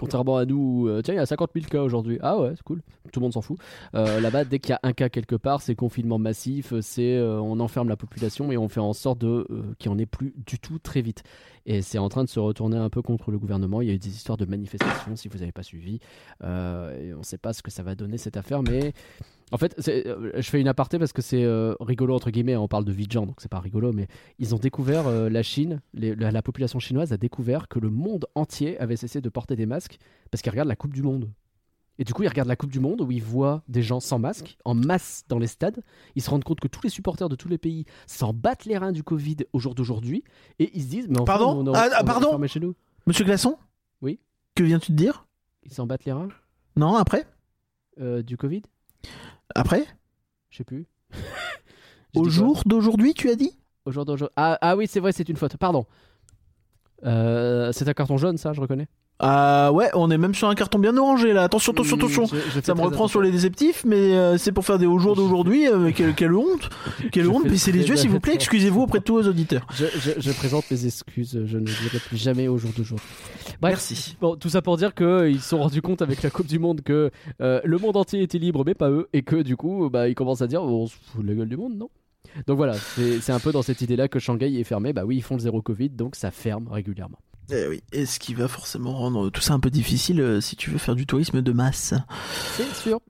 contrairement 0.00 0.38
à 0.38 0.46
nous, 0.46 0.88
euh, 0.88 1.02
tiens, 1.02 1.12
il 1.12 1.18
y 1.18 1.20
a 1.20 1.26
50 1.26 1.50
000 1.54 1.66
cas 1.66 1.82
aujourd'hui. 1.82 2.18
Ah 2.22 2.38
ouais, 2.38 2.52
c'est 2.56 2.62
cool. 2.62 2.80
Tout 3.12 3.20
le 3.20 3.24
monde 3.24 3.34
s'en 3.34 3.42
fout. 3.42 3.58
Euh, 3.94 4.18
Là-bas, 4.18 4.44
dès 4.44 4.58
qu'il 4.58 4.70
y 4.70 4.72
a 4.72 4.80
un 4.82 4.94
cas 4.94 5.10
quelque 5.10 5.36
part, 5.36 5.60
c'est 5.60 5.74
confinement 5.74 6.18
massif, 6.18 6.72
c'est 6.80 7.16
euh, 7.16 7.38
on 7.38 7.60
enferme 7.60 7.90
la 7.90 7.96
population 7.96 8.50
et 8.50 8.56
on 8.56 8.70
fait 8.70 8.80
en 8.80 8.94
sorte 8.94 9.18
de 9.18 9.46
qu'il 9.78 9.90
n'y 9.90 9.96
en 9.96 9.98
ait 9.98 10.06
plus 10.06 10.32
du 10.46 10.58
tout 10.58 10.78
très 10.78 11.02
vite. 11.02 11.22
Et 11.66 11.82
c'est 11.82 11.98
en 11.98 12.08
train 12.08 12.24
de 12.24 12.28
se 12.28 12.40
retourner 12.40 12.76
un 12.76 12.90
peu 12.90 13.02
contre 13.02 13.30
le 13.30 13.38
gouvernement. 13.38 13.80
Il 13.80 13.88
y 13.88 13.90
a 13.90 13.94
eu 13.94 13.98
des 13.98 14.08
histoires 14.08 14.38
de 14.38 14.44
manifestations, 14.46 15.16
si 15.16 15.28
vous 15.28 15.38
n'avez 15.38 15.52
pas 15.52 15.62
suivi. 15.62 16.00
Euh, 16.42 17.14
on 17.14 17.18
ne 17.18 17.24
sait 17.24 17.38
pas 17.38 17.52
ce 17.52 17.62
que 17.62 17.70
ça 17.70 17.82
va 17.82 17.94
donner 17.94 18.18
cette 18.18 18.36
affaire, 18.36 18.62
mais 18.62 18.92
en 19.52 19.58
fait, 19.58 19.76
euh, 19.88 20.32
je 20.36 20.48
fais 20.48 20.60
une 20.60 20.68
aparté 20.68 20.98
parce 20.98 21.12
que 21.12 21.22
c'est 21.22 21.44
euh, 21.44 21.74
rigolo 21.80 22.14
entre 22.14 22.30
guillemets. 22.30 22.56
On 22.56 22.68
parle 22.68 22.84
de 22.84 22.94
gens, 23.10 23.26
donc 23.26 23.40
c'est 23.40 23.50
pas 23.50 23.60
rigolo, 23.60 23.92
mais 23.92 24.06
ils 24.38 24.54
ont 24.54 24.58
découvert 24.58 25.10
la 25.10 25.42
Chine, 25.42 25.80
la, 25.94 26.30
la 26.30 26.42
population 26.42 26.78
chinoise 26.78 27.12
a 27.12 27.16
découvert 27.16 27.68
que 27.68 27.78
le 27.78 27.90
monde 27.90 28.26
entier 28.34 28.78
avait 28.78 28.96
cessé 28.96 29.20
de 29.20 29.28
porter 29.28 29.56
des 29.56 29.66
masques 29.66 29.98
parce 30.30 30.42
qu'ils 30.42 30.50
regardent 30.50 30.68
la 30.68 30.76
Coupe 30.76 30.94
du 30.94 31.02
Monde. 31.02 31.30
Et 32.00 32.04
du 32.04 32.14
coup, 32.14 32.22
ils 32.22 32.28
regardent 32.28 32.48
la 32.48 32.56
Coupe 32.56 32.70
du 32.70 32.80
Monde 32.80 33.02
où 33.02 33.10
ils 33.12 33.22
voient 33.22 33.62
des 33.68 33.82
gens 33.82 34.00
sans 34.00 34.18
masque, 34.18 34.56
en 34.64 34.74
masse 34.74 35.24
dans 35.28 35.38
les 35.38 35.46
stades. 35.46 35.82
Ils 36.16 36.22
se 36.22 36.30
rendent 36.30 36.44
compte 36.44 36.58
que 36.58 36.66
tous 36.66 36.80
les 36.82 36.88
supporters 36.88 37.28
de 37.28 37.36
tous 37.36 37.48
les 37.48 37.58
pays 37.58 37.84
s'en 38.06 38.32
battent 38.32 38.64
les 38.64 38.78
reins 38.78 38.90
du 38.90 39.02
Covid 39.02 39.36
au 39.52 39.58
jour 39.58 39.74
d'aujourd'hui. 39.74 40.24
Et 40.58 40.70
ils 40.74 40.82
se 40.82 40.88
disent, 40.88 41.08
mais 41.10 41.18
en 41.18 41.26
fait, 41.26 41.26
Pardon 41.26 41.68
on, 41.68 41.74
Ah, 41.74 41.88
ah, 41.92 41.98
on 42.00 42.04
pardon 42.06 42.46
chez 42.46 42.58
nous. 42.58 42.74
Monsieur 43.06 43.26
Glaçon 43.26 43.58
Oui. 44.00 44.18
Que 44.54 44.64
viens-tu 44.64 44.92
de 44.92 44.96
dire 44.96 45.26
Ils 45.62 45.74
s'en 45.74 45.86
battent 45.86 46.06
les 46.06 46.12
reins 46.12 46.30
Non, 46.74 46.96
après 46.96 47.26
euh, 48.00 48.22
du 48.22 48.38
Covid 48.38 48.62
Après 49.54 49.84
Je 50.48 50.56
sais 50.56 50.64
plus. 50.64 50.86
Au 52.16 52.30
jour 52.30 52.62
d'aujourd'hui, 52.64 53.12
tu 53.12 53.28
as 53.28 53.36
dit 53.36 53.52
Au 53.84 53.90
jour 53.90 54.06
d'aujourd'hui. 54.06 54.32
Ah, 54.36 54.56
ah 54.62 54.74
oui, 54.74 54.86
c'est 54.86 55.00
vrai, 55.00 55.12
c'est 55.12 55.28
une 55.28 55.36
faute. 55.36 55.58
Pardon. 55.58 55.84
Euh, 57.04 57.72
c'est 57.72 57.86
un 57.86 57.92
carton 57.92 58.16
jaune, 58.16 58.38
ça, 58.38 58.54
je 58.54 58.60
reconnais. 58.62 58.88
Ah 59.22 59.70
ouais, 59.72 59.90
on 59.94 60.10
est 60.10 60.16
même 60.16 60.34
sur 60.34 60.48
un 60.48 60.54
carton 60.54 60.78
bien 60.78 60.96
orangé 60.96 61.34
là. 61.34 61.42
Attention, 61.42 61.72
attention, 61.72 61.96
attention. 61.98 62.24
je- 62.26 62.60
Ça 62.62 62.74
me 62.74 62.80
reprend 62.80 63.06
sur 63.06 63.20
les 63.20 63.30
déceptifs, 63.30 63.84
mais 63.84 64.14
euh, 64.16 64.38
c'est 64.38 64.50
pour 64.50 64.64
faire 64.64 64.78
des 64.78 64.86
au 64.86 64.98
jour 64.98 65.14
d'aujourd'hui. 65.14 65.68
euh, 65.68 65.90
quelle, 65.94 66.14
quelle 66.14 66.34
honte 66.34 66.70
Quelle 67.12 67.28
honte 67.28 67.46
Baissez 67.46 67.70
les 67.70 67.86
yeux, 67.86 67.96
s'il 67.96 68.08
vous 68.10 68.18
plaît. 68.20 68.34
Excusez-vous 68.34 68.80
auprès 68.82 69.00
de 69.00 69.04
tous 69.04 69.22
vos 69.22 69.28
auditeurs. 69.28 69.66
Je, 69.74 70.32
présente 70.32 70.70
mes 70.70 70.86
excuses, 70.86 71.38
je 71.44 71.58
ne 71.58 71.64
dirai 71.66 71.98
plus 72.06 72.16
jamais 72.16 72.48
au 72.48 72.56
jour 72.56 72.70
d'aujourd'hui. 72.74 73.06
Merci. 73.62 74.16
Bon, 74.22 74.36
tout 74.36 74.48
ça 74.48 74.62
pour 74.62 74.78
dire 74.78 74.94
qu'ils 74.94 75.40
se 75.40 75.48
sont 75.50 75.58
rendus 75.58 75.82
compte 75.82 76.00
avec 76.00 76.22
la 76.22 76.30
Coupe 76.30 76.46
du 76.46 76.58
Monde 76.58 76.80
que 76.80 77.10
euh, 77.42 77.60
le 77.62 77.76
monde 77.78 77.96
entier 77.98 78.22
était 78.22 78.38
libre, 78.38 78.62
mais 78.64 78.74
pas 78.74 78.88
eux, 78.90 79.08
et 79.12 79.20
que 79.22 79.36
du 79.42 79.56
coup, 79.56 79.90
bah, 79.90 80.08
ils 80.08 80.14
commencent 80.14 80.40
à 80.42 80.46
dire 80.46 80.62
on 80.62 80.86
se 80.86 80.94
fout 81.12 81.22
de 81.22 81.28
la 81.28 81.34
gueule 81.34 81.48
du 81.48 81.58
monde, 81.58 81.76
non? 81.76 81.90
Donc 82.46 82.56
voilà, 82.56 82.72
c'est 82.74 83.20
c'est 83.20 83.32
un 83.32 83.40
peu 83.40 83.52
dans 83.52 83.62
cette 83.62 83.80
idée-là 83.82 84.08
que 84.08 84.18
Shanghai 84.18 84.58
est 84.60 84.64
fermé. 84.64 84.92
Bah 84.92 85.02
oui, 85.04 85.16
ils 85.16 85.22
font 85.22 85.34
le 85.34 85.40
zéro 85.40 85.60
Covid, 85.62 85.90
donc 85.90 86.16
ça 86.16 86.30
ferme 86.30 86.68
régulièrement. 86.68 87.18
Eh 87.52 87.66
oui. 87.68 87.82
Et 87.92 88.06
ce 88.06 88.18
qui 88.18 88.34
va 88.34 88.48
forcément 88.48 88.92
rendre 88.92 89.30
tout 89.30 89.40
ça 89.40 89.54
un 89.54 89.60
peu 89.60 89.70
difficile 89.70 90.20
euh, 90.20 90.40
si 90.40 90.56
tu 90.56 90.70
veux 90.70 90.78
faire 90.78 90.94
du 90.94 91.06
tourisme 91.06 91.42
de 91.42 91.52
masse. 91.52 91.94
C'est 92.56 92.72
sûr. 92.74 93.00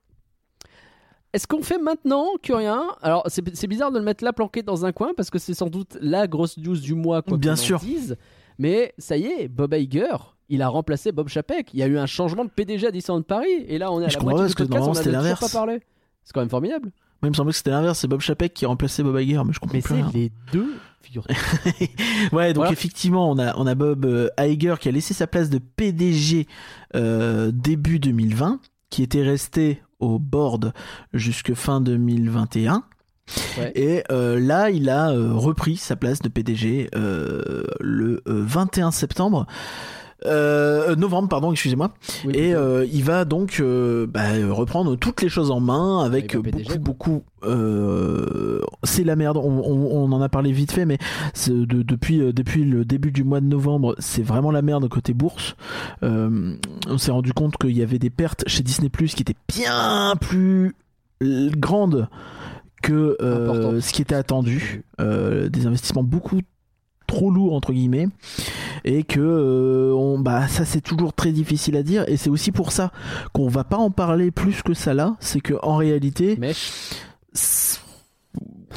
Est-ce 1.32 1.46
qu'on 1.46 1.62
fait 1.62 1.78
maintenant 1.78 2.26
que 2.42 2.52
rien? 2.52 2.88
Alors, 3.02 3.22
c'est 3.28 3.66
bizarre 3.68 3.92
de 3.92 3.98
le 3.98 4.04
mettre 4.04 4.24
là 4.24 4.32
planqué 4.32 4.62
dans 4.62 4.84
un 4.84 4.92
coin 4.92 5.12
parce 5.16 5.30
que 5.30 5.38
c'est 5.38 5.54
sans 5.54 5.68
doute 5.68 5.96
la 6.00 6.26
grosse 6.26 6.58
news 6.58 6.76
du 6.76 6.94
mois, 6.94 7.22
quoi 7.22 7.36
Bien 7.38 7.52
en 7.52 7.56
sûr. 7.56 7.78
dise. 7.78 8.16
Mais 8.58 8.92
ça 8.98 9.16
y 9.16 9.26
est, 9.26 9.48
Bob 9.48 9.72
Iger, 9.72 10.16
il 10.48 10.60
a 10.60 10.68
remplacé 10.68 11.12
Bob 11.12 11.28
Chapek. 11.28 11.72
Il 11.72 11.78
y 11.78 11.82
a 11.84 11.86
eu 11.86 11.98
un 11.98 12.06
changement 12.06 12.44
de 12.44 12.50
PDG 12.50 12.88
à 12.88 12.90
Disneyland 12.90 13.22
Paris. 13.22 13.64
Et 13.68 13.78
là, 13.78 13.92
on 13.92 14.00
est 14.00 14.06
à 14.06 14.08
Je 14.08 14.18
la 14.18 14.24
moitié 14.24 14.38
du 14.40 14.42
parce 14.46 14.54
que 14.54 14.62
podcast, 14.64 14.88
on 14.88 14.90
a 15.14 15.20
toujours 15.22 15.38
pas 15.38 15.48
parlé. 15.58 15.80
C'est 16.24 16.32
quand 16.32 16.40
même 16.40 16.50
formidable. 16.50 16.90
Moi, 17.22 17.28
il 17.28 17.30
me 17.30 17.34
semblait 17.34 17.52
que 17.52 17.56
c'était 17.58 17.70
l'inverse. 17.70 17.98
C'est 17.98 18.08
Bob 18.08 18.20
Chapek 18.20 18.54
qui 18.54 18.64
a 18.64 18.68
remplacé 18.68 19.02
Bob 19.02 19.18
Iger, 19.20 19.42
mais 19.46 19.52
je 19.52 19.60
comprends 19.60 19.76
Mais 19.76 19.82
plus 19.82 19.94
rien. 19.94 20.10
les 20.14 20.32
deux, 20.52 20.74
Ouais, 22.32 22.52
donc 22.52 22.56
Voilà. 22.62 22.72
effectivement, 22.72 23.30
on 23.30 23.38
a, 23.38 23.54
on 23.56 23.66
a 23.66 23.74
Bob 23.74 24.04
euh, 24.06 24.28
Iger 24.38 24.74
qui 24.80 24.88
a 24.88 24.92
laissé 24.92 25.14
sa 25.14 25.26
place 25.26 25.50
de 25.50 25.58
PDG 25.58 26.46
euh, 26.94 27.50
début 27.52 27.98
2020, 27.98 28.60
qui 28.90 29.02
était 29.02 29.22
resté 29.22 29.82
au 29.98 30.18
board 30.18 30.72
jusque 31.12 31.54
fin 31.54 31.80
2021. 31.80 32.84
Ouais. 33.58 33.72
Et 33.76 34.02
euh, 34.10 34.40
là, 34.40 34.70
il 34.70 34.88
a 34.90 35.10
euh, 35.12 35.32
repris 35.34 35.76
sa 35.76 35.94
place 35.96 36.20
de 36.20 36.28
PDG 36.28 36.88
euh, 36.96 37.62
le 37.80 38.22
euh, 38.26 38.42
21 38.44 38.90
septembre. 38.90 39.46
Euh, 40.26 40.94
novembre, 40.96 41.28
pardon, 41.28 41.50
excusez-moi. 41.52 41.92
Oui, 42.26 42.32
Et 42.36 42.54
euh, 42.54 42.84
il 42.92 43.02
va 43.04 43.24
donc 43.24 43.58
euh, 43.60 44.06
bah, 44.06 44.32
euh, 44.34 44.52
reprendre 44.52 44.96
toutes 44.96 45.22
les 45.22 45.28
choses 45.30 45.50
en 45.50 45.60
main 45.60 46.04
avec 46.04 46.32
beaucoup, 46.36 46.42
PDG, 46.42 46.78
beaucoup. 46.78 47.22
euh, 47.44 48.60
c'est 48.84 49.04
la 49.04 49.16
merde. 49.16 49.36
On, 49.38 49.42
on- 49.42 50.04
on 50.04 50.12
en 50.12 50.20
a 50.20 50.28
parlé 50.28 50.52
vite 50.52 50.72
fait, 50.72 50.84
mais 50.84 50.98
de- 51.48 51.64
depuis 51.82 52.20
euh, 52.20 52.32
depuis 52.32 52.64
le 52.64 52.84
début 52.84 53.12
du 53.12 53.24
mois 53.24 53.40
de 53.40 53.46
novembre, 53.46 53.94
c'est 53.98 54.22
vraiment 54.22 54.50
la 54.50 54.62
merde 54.62 54.88
côté 54.88 55.14
bourse. 55.14 55.54
Euh, 56.02 56.54
on 56.86 56.98
s'est 56.98 57.12
rendu 57.12 57.32
compte 57.32 57.56
qu'il 57.56 57.76
y 57.76 57.82
avait 57.82 57.98
des 57.98 58.10
pertes 58.10 58.44
chez 58.46 58.62
Disney 58.62 58.88
Plus 58.90 59.14
qui 59.14 59.22
étaient 59.22 59.36
bien 59.48 60.14
plus 60.20 60.74
euh, 61.22 61.50
grandes 61.56 62.08
que 62.82 63.16
euh, 63.22 63.80
ce 63.80 63.92
qui 63.92 64.02
était 64.02 64.14
attendu. 64.14 64.82
Euh, 65.00 65.48
des 65.48 65.66
investissements 65.66 66.02
beaucoup 66.02 66.40
trop 67.06 67.30
lourds 67.30 67.54
entre 67.54 67.72
guillemets 67.72 68.08
et 68.84 69.02
que 69.04 69.20
euh, 69.20 69.92
on, 69.94 70.18
bah 70.18 70.48
ça 70.48 70.64
c'est 70.64 70.80
toujours 70.80 71.12
très 71.12 71.32
difficile 71.32 71.76
à 71.76 71.82
dire. 71.82 72.04
Et 72.08 72.16
c'est 72.16 72.30
aussi 72.30 72.52
pour 72.52 72.72
ça 72.72 72.92
qu'on 73.32 73.48
va 73.48 73.64
pas 73.64 73.76
en 73.76 73.90
parler 73.90 74.30
plus 74.30 74.62
que 74.62 74.74
ça 74.74 74.94
là. 74.94 75.16
C'est 75.20 75.40
que 75.40 75.54
en 75.62 75.76
réalité 75.76 76.36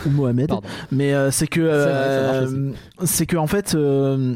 ou 0.05 0.09
Mohamed. 0.09 0.47
Pardon. 0.49 0.67
mais 0.91 1.13
euh, 1.13 1.31
c'est 1.31 1.47
que 1.47 1.61
euh, 1.61 2.71
c'est 3.05 3.25
que 3.25 3.37
en 3.37 3.47
fait 3.47 3.75
euh, 3.75 4.35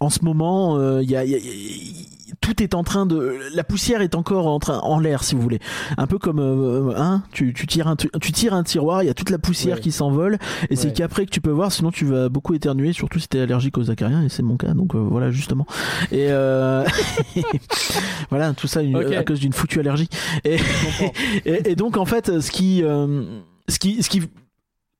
en 0.00 0.10
ce 0.10 0.24
moment 0.24 0.76
euh, 0.78 1.02
il 1.02 1.10
y 1.10 1.16
a- 1.16 1.24
y 1.24 1.34
a- 1.34 1.38
il 1.38 1.44
y 1.44 2.04
a- 2.04 2.06
tout 2.42 2.62
est 2.62 2.74
en 2.74 2.82
train 2.84 3.06
de 3.06 3.38
la 3.54 3.64
poussière 3.64 4.02
est 4.02 4.14
encore 4.14 4.46
en 4.46 4.58
train 4.58 4.78
en 4.80 4.98
l'air 4.98 5.24
si 5.24 5.34
vous 5.34 5.40
voulez. 5.40 5.60
Un 5.96 6.06
peu 6.06 6.18
comme 6.18 6.38
euh, 6.40 6.92
hein 6.96 7.22
tu, 7.32 7.54
tu 7.54 7.66
tires 7.66 7.88
un 7.88 7.96
tu, 7.96 8.10
tu 8.20 8.32
tires 8.32 8.52
un 8.52 8.62
tiroir 8.64 9.02
il 9.02 9.06
y 9.06 9.10
a 9.10 9.14
toute 9.14 9.30
la 9.30 9.38
poussière 9.38 9.76
Ouais. 9.76 9.80
qui 9.80 9.92
s'envole 9.92 10.38
et 10.68 10.76
c'est 10.76 10.92
qu'après 10.92 11.24
que 11.24 11.30
tu 11.30 11.40
peux 11.40 11.50
voir 11.50 11.72
sinon 11.72 11.90
tu 11.90 12.04
vas 12.04 12.28
beaucoup 12.28 12.52
éternuer 12.52 12.92
surtout 12.92 13.18
si 13.18 13.28
t'es 13.28 13.40
allergique 13.40 13.78
aux 13.78 13.90
acariens 13.90 14.22
et 14.22 14.28
c'est 14.28 14.42
mon 14.42 14.56
cas 14.58 14.74
donc 14.74 14.94
euh, 14.94 14.98
voilà 14.98 15.30
justement. 15.30 15.66
Et 16.10 16.26
euh, 16.28 16.84
voilà 18.30 18.52
tout 18.52 18.66
ça 18.66 18.82
une- 18.82 18.96
à 18.96 19.24
cause 19.24 19.40
d'une 19.40 19.52
foutue 19.52 19.80
allergie. 19.80 20.08
Et, 21.44 21.76
donc 21.76 21.96
en 21.96 22.04
fait, 22.04 22.40
ce 22.40 22.50
qui, 22.50 22.82
euh, 22.82 23.22
ce 23.68 23.78
qui, 23.78 24.02
ce 24.02 24.08
qui, 24.08 24.22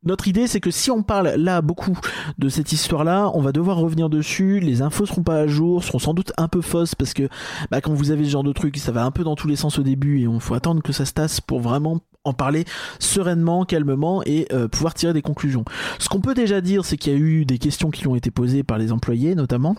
notre 0.05 0.29
idée, 0.29 0.47
c'est 0.47 0.61
que 0.61 0.71
si 0.71 0.91
on 0.91 1.03
parle 1.03 1.29
là 1.37 1.63
beaucoup 1.63 1.97
de 2.39 2.49
cette 2.49 2.73
histoire-là, 2.73 3.31
on 3.35 3.41
va 3.41 3.53
devoir 3.53 3.77
revenir 3.77 4.09
dessus. 4.09 4.61
Les 4.61 4.83
infos 4.83 5.07
seront 5.07 5.23
pas 5.23 5.37
à 5.37 5.47
jour, 5.47 5.85
seront 5.85 5.99
sans 5.99 6.15
doute 6.15 6.33
un 6.37 6.49
peu 6.49 6.61
fausses 6.61 6.95
parce 6.95 7.15
que 7.15 7.29
bah, 7.71 7.81
quand 7.81 7.93
vous 7.95 8.11
avez 8.11 8.25
ce 8.25 8.31
genre 8.31 8.45
de 8.45 8.53
truc, 8.53 8.77
ça 8.79 8.93
va 8.93 9.05
un 9.05 9.11
peu 9.11 9.25
dans 9.25 9.37
tous 9.37 9.49
les 9.49 9.57
sens 9.57 9.79
au 9.79 9.83
début 9.83 10.21
et 10.21 10.29
on 10.29 10.41
faut 10.41 10.55
attendre 10.55 10.83
que 10.83 10.93
ça 10.93 11.05
se 11.05 11.13
tasse 11.13 11.41
pour 11.41 11.61
vraiment 11.61 12.01
en 12.25 12.33
parler 12.33 12.65
sereinement, 13.01 13.65
calmement 13.65 14.23
et 14.25 14.47
euh, 14.53 14.69
pouvoir 14.69 14.95
tirer 14.95 15.13
des 15.13 15.23
conclusions. 15.23 15.65
Ce 15.99 16.09
qu'on 16.09 16.21
peut 16.21 16.35
déjà 16.35 16.61
dire, 16.61 16.85
c'est 16.85 16.97
qu'il 16.97 17.13
y 17.13 17.17
a 17.17 17.19
eu 17.19 17.45
des 17.45 17.59
questions 17.59 17.91
qui 17.91 18.07
ont 18.07 18.15
été 18.15 18.31
posées 18.31 18.63
par 18.63 18.79
les 18.79 18.93
employés, 18.93 19.35
notamment 19.35 19.75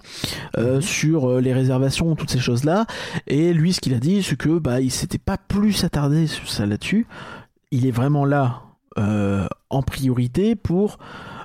euh, 0.58 0.76
Mhm. 0.76 0.82
sur 0.82 1.30
euh, 1.30 1.40
les 1.42 1.54
réservations, 1.54 2.16
toutes 2.16 2.32
ces 2.32 2.40
choses-là. 2.40 2.86
Et 3.28 3.54
lui, 3.54 3.72
ce 3.72 3.80
qu'il 3.80 3.94
a 3.94 4.00
dit, 4.00 4.24
c'est 4.24 4.36
que 4.36 4.60
bah 4.60 4.82
il 4.82 4.92
s'était 4.92 5.18
pas 5.18 5.38
plus 5.38 5.84
attardé 5.86 6.28
sur 6.28 6.50
ça 6.50 6.66
là-dessus. 6.66 7.08
Il 7.72 7.86
est 7.88 7.92
vraiment 7.92 8.26
là 8.26 8.62
euh, 8.98 9.48
en 9.70 9.82
priorité 9.84 10.56
pour 10.56 10.98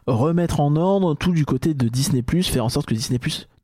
remettre 0.07 0.61
en 0.61 0.75
ordre 0.77 1.15
tout 1.15 1.33
du 1.33 1.45
côté 1.45 1.75
de 1.75 1.89
Disney+, 1.89 2.23
faire 2.43 2.65
en 2.65 2.69
sorte 2.69 2.87
que 2.87 2.95
Disney+, 2.95 3.19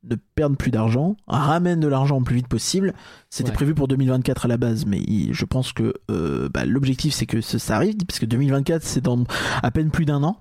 ne 0.07 0.17
perde 0.35 0.57
plus 0.59 0.71
d'argent, 0.71 1.17
ramène 1.27 1.81
de 1.81 1.89
l'argent 1.89 2.19
le 2.19 2.25
plus 2.25 2.37
vite 2.37 2.49
possible. 2.49 2.93
C'était 3.31 3.49
Ouais. 3.49 3.55
prévu 3.55 3.75
pour 3.75 3.89
2024 3.89 4.45
à 4.45 4.49
la 4.49 4.59
base, 4.59 4.85
mais 4.85 5.01
je 5.31 5.45
pense 5.47 5.73
que 5.73 5.95
euh, 6.11 6.51
bah, 6.53 6.67
l'objectif 6.67 7.15
c'est 7.15 7.25
que 7.25 7.41
ça, 7.41 7.77
arrive, 7.77 7.97
parce 8.07 8.19
que 8.19 8.27
2024 8.27 8.83
c'est 8.83 9.01
dans 9.01 9.25
à 9.63 9.71
peine 9.71 9.91
plus 9.91 10.05
d'un 10.05 10.23
an. 10.23 10.37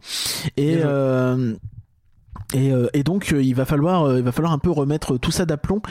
Et 0.57 0.79
euh, 0.83 1.55
et, 2.53 2.71
et 2.93 3.03
donc 3.03 3.33
il 3.35 3.53
va 3.55 3.63
falloir 3.65 4.17
il 4.17 4.23
va 4.23 4.31
falloir 4.33 4.51
un 4.53 4.59
peu 4.59 4.69
remettre 4.69 5.17
tout 5.17 5.31
ça 5.31 5.45
d'aplomb 5.45 5.81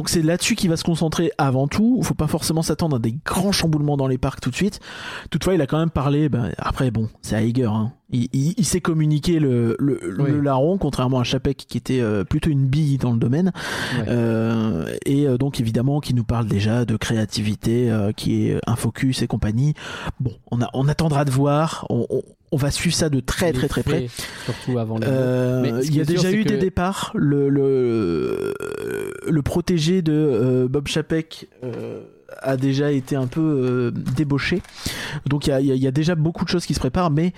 donc 0.00 0.08
c'est 0.08 0.22
là-dessus 0.22 0.54
qu'il 0.54 0.70
va 0.70 0.78
se 0.78 0.82
concentrer 0.82 1.30
avant 1.36 1.68
tout. 1.68 1.96
Il 1.98 2.04
faut 2.06 2.14
pas 2.14 2.26
forcément 2.26 2.62
s'attendre 2.62 2.96
à 2.96 2.98
des 2.98 3.14
grands 3.22 3.52
chamboulements 3.52 3.98
dans 3.98 4.06
les 4.06 4.16
parcs 4.16 4.40
tout 4.40 4.48
de 4.48 4.54
suite. 4.56 4.80
Toutefois, 5.28 5.52
il 5.52 5.60
a 5.60 5.66
quand 5.66 5.78
même 5.78 5.90
parlé. 5.90 6.30
Ben, 6.30 6.52
après, 6.56 6.90
bon, 6.90 7.10
c'est 7.20 7.36
Heiger. 7.36 7.66
Hein. 7.66 7.92
Il, 8.08 8.28
il, 8.32 8.54
il 8.56 8.64
s'est 8.64 8.80
communiqué 8.80 9.38
le, 9.38 9.76
le, 9.78 10.00
Oui. 10.18 10.30
le 10.30 10.40
larron, 10.40 10.78
contrairement 10.78 11.20
à 11.20 11.22
Chapek 11.24 11.66
qui 11.68 11.76
était 11.76 12.00
euh, 12.00 12.24
plutôt 12.24 12.48
une 12.48 12.64
bille 12.66 12.96
dans 12.96 13.12
le 13.12 13.18
domaine. 13.18 13.52
Ouais. 13.98 14.04
Euh, 14.08 14.86
et 15.04 15.26
euh, 15.28 15.36
donc 15.36 15.60
évidemment, 15.60 16.00
qui 16.00 16.14
nous 16.14 16.24
parle 16.24 16.46
déjà 16.46 16.86
de 16.86 16.96
créativité, 16.96 17.90
euh, 17.90 18.12
qui 18.12 18.46
est 18.46 18.58
un 18.66 18.76
focus 18.76 19.20
et 19.20 19.26
compagnie. 19.26 19.74
Bon, 20.18 20.32
on, 20.50 20.62
a, 20.62 20.70
on 20.72 20.88
attendra 20.88 21.26
de 21.26 21.30
voir. 21.30 21.84
On, 21.90 22.06
on, 22.08 22.22
on 22.52 22.56
va 22.56 22.70
suivre 22.70 22.94
ça 22.96 23.08
de 23.08 23.20
très 23.20 23.52
très 23.52 23.68
très 23.68 23.82
près. 23.82 24.08
Surtout 24.44 24.78
avant 24.78 24.98
les. 24.98 25.06
Euh, 25.08 25.80
il 25.84 25.96
y 25.96 26.00
a 26.00 26.04
sûr, 26.04 26.14
déjà 26.14 26.32
eu 26.32 26.44
des 26.44 26.54
que- 26.56 26.60
départs. 26.60 27.12
Le, 27.14 27.48
le, 27.48 28.54
le 29.28 29.42
protégé 29.42 30.02
de 30.02 30.12
euh, 30.12 30.68
Bob 30.68 30.88
Chapek 30.88 31.48
euh, 31.64 32.02
a 32.40 32.56
déjà 32.56 32.90
été 32.92 33.16
un 33.16 33.26
peu 33.26 33.92
débauché. 34.16 34.62
Donc 35.26 35.46
il 35.46 35.50
y 35.50 35.52
a, 35.52 35.60
y 35.60 35.70
a- 35.72 35.74
il 35.74 35.82
y 35.82 35.86
a 35.86 35.92
déjà 35.92 36.14
beaucoup 36.14 36.44
de 36.44 36.50
choses 36.50 36.66
qui 36.66 36.74
se 36.74 36.80
préparent, 36.80 37.10
mais 37.10 37.32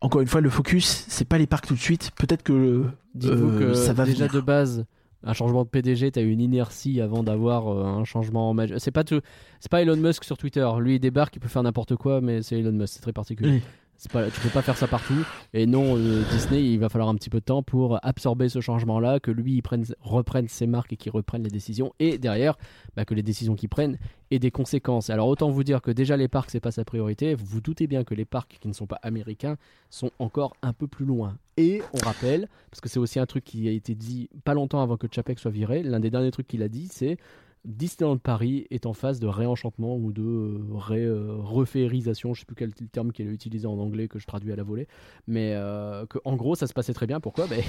encore 0.00 0.20
une 0.20 0.28
fois, 0.28 0.40
le 0.40 0.50
focus, 0.50 1.04
c'est 1.08 1.26
pas 1.26 1.38
les 1.38 1.46
parcs 1.46 1.66
tout 1.66 1.74
de 1.74 1.80
suite. 1.80 2.10
Peut-être 2.16 2.42
que 2.42 2.84
euh, 3.24 3.74
ça 3.74 3.92
va 3.92 4.04
déjà 4.04 4.26
venir. 4.26 4.40
de 4.42 4.46
base, 4.46 4.84
un 5.24 5.32
changement 5.32 5.64
de 5.64 5.68
PDG, 5.68 6.10
t'as 6.12 6.20
eu 6.20 6.30
une 6.30 6.40
inertie 6.42 7.00
avant 7.00 7.22
d'avoir 7.22 7.68
euh, 7.72 7.84
un 7.84 8.04
changement 8.04 8.52
majeur. 8.52 8.78
C'est 8.80 8.90
pas 8.90 9.04
tout, 9.04 9.20
c'est 9.60 9.70
pas 9.70 9.80
Elon 9.82 9.96
Musk 9.96 10.24
sur 10.24 10.36
Twitter. 10.36 10.68
Lui 10.80 10.96
il 10.96 11.00
débarque, 11.00 11.36
il 11.36 11.40
peut 11.40 11.48
faire 11.48 11.62
n'importe 11.62 11.96
quoi, 11.96 12.20
mais 12.20 12.42
c'est 12.42 12.58
Elon 12.58 12.72
Musk, 12.72 12.94
c'est 12.94 13.00
très 13.00 13.12
particulier. 13.14 13.50
Oui. 13.50 13.62
Pas, 14.12 14.30
tu 14.30 14.40
peux 14.40 14.48
pas 14.48 14.62
faire 14.62 14.76
ça 14.76 14.86
partout. 14.86 15.26
Et 15.52 15.66
non, 15.66 15.96
euh, 15.96 16.22
Disney, 16.30 16.62
il 16.62 16.78
va 16.78 16.88
falloir 16.88 17.08
un 17.08 17.14
petit 17.14 17.30
peu 17.30 17.40
de 17.40 17.44
temps 17.44 17.62
pour 17.62 17.98
absorber 18.04 18.48
ce 18.48 18.60
changement-là, 18.60 19.20
que 19.20 19.30
lui 19.30 19.62
reprenne 20.00 20.48
ses 20.48 20.66
marques 20.66 20.92
et 20.92 20.96
qu'il 20.96 21.12
reprenne 21.12 21.42
les 21.42 21.50
décisions. 21.50 21.92
Et 21.98 22.18
derrière, 22.18 22.56
bah, 22.96 23.04
que 23.04 23.14
les 23.14 23.22
décisions 23.22 23.54
qu'il 23.54 23.68
prenne 23.68 23.98
aient 24.30 24.38
des 24.38 24.50
conséquences. 24.50 25.10
Alors 25.10 25.28
autant 25.28 25.50
vous 25.50 25.64
dire 25.64 25.82
que 25.82 25.90
déjà 25.90 26.16
les 26.16 26.28
parcs 26.28 26.50
c'est 26.50 26.60
pas 26.60 26.70
sa 26.70 26.84
priorité. 26.84 27.34
Vous 27.34 27.44
vous 27.44 27.60
doutez 27.60 27.86
bien 27.86 28.04
que 28.04 28.14
les 28.14 28.24
parcs 28.24 28.58
qui 28.60 28.68
ne 28.68 28.72
sont 28.72 28.86
pas 28.86 28.98
américains 29.02 29.56
sont 29.90 30.10
encore 30.18 30.54
un 30.62 30.72
peu 30.72 30.86
plus 30.86 31.04
loin. 31.04 31.36
Et 31.56 31.82
on 31.92 32.04
rappelle, 32.04 32.48
parce 32.70 32.80
que 32.80 32.88
c'est 32.88 32.98
aussi 32.98 33.18
un 33.20 33.26
truc 33.26 33.44
qui 33.44 33.68
a 33.68 33.70
été 33.70 33.94
dit 33.94 34.28
pas 34.44 34.54
longtemps 34.54 34.82
avant 34.82 34.96
que 34.96 35.06
Chapek 35.10 35.38
soit 35.38 35.50
viré, 35.50 35.82
l'un 35.82 36.00
des 36.00 36.10
derniers 36.10 36.30
trucs 36.30 36.48
qu'il 36.48 36.62
a 36.62 36.68
dit, 36.68 36.88
c'est 36.90 37.16
Disneyland 37.64 38.18
Paris 38.18 38.66
est 38.70 38.86
en 38.86 38.92
phase 38.92 39.20
de 39.20 39.26
réenchantement 39.26 39.96
ou 39.96 40.12
de 40.12 40.22
euh, 40.22 40.58
ré, 40.74 41.02
euh, 41.02 41.36
reféérisation, 41.38 42.34
je 42.34 42.40
sais 42.40 42.46
plus 42.46 42.56
quel 42.56 42.74
terme 42.74 43.12
qu'il 43.12 43.26
a 43.26 43.30
utilisé 43.30 43.66
en 43.66 43.78
anglais 43.78 44.06
que 44.08 44.18
je 44.18 44.26
traduis 44.26 44.52
à 44.52 44.56
la 44.56 44.62
volée, 44.62 44.86
mais 45.26 45.52
euh, 45.54 46.04
en 46.24 46.36
gros 46.36 46.54
ça 46.54 46.66
se 46.66 46.74
passait 46.74 46.92
très 46.92 47.06
bien. 47.06 47.20
Pourquoi? 47.20 47.46
Ben, 47.46 47.62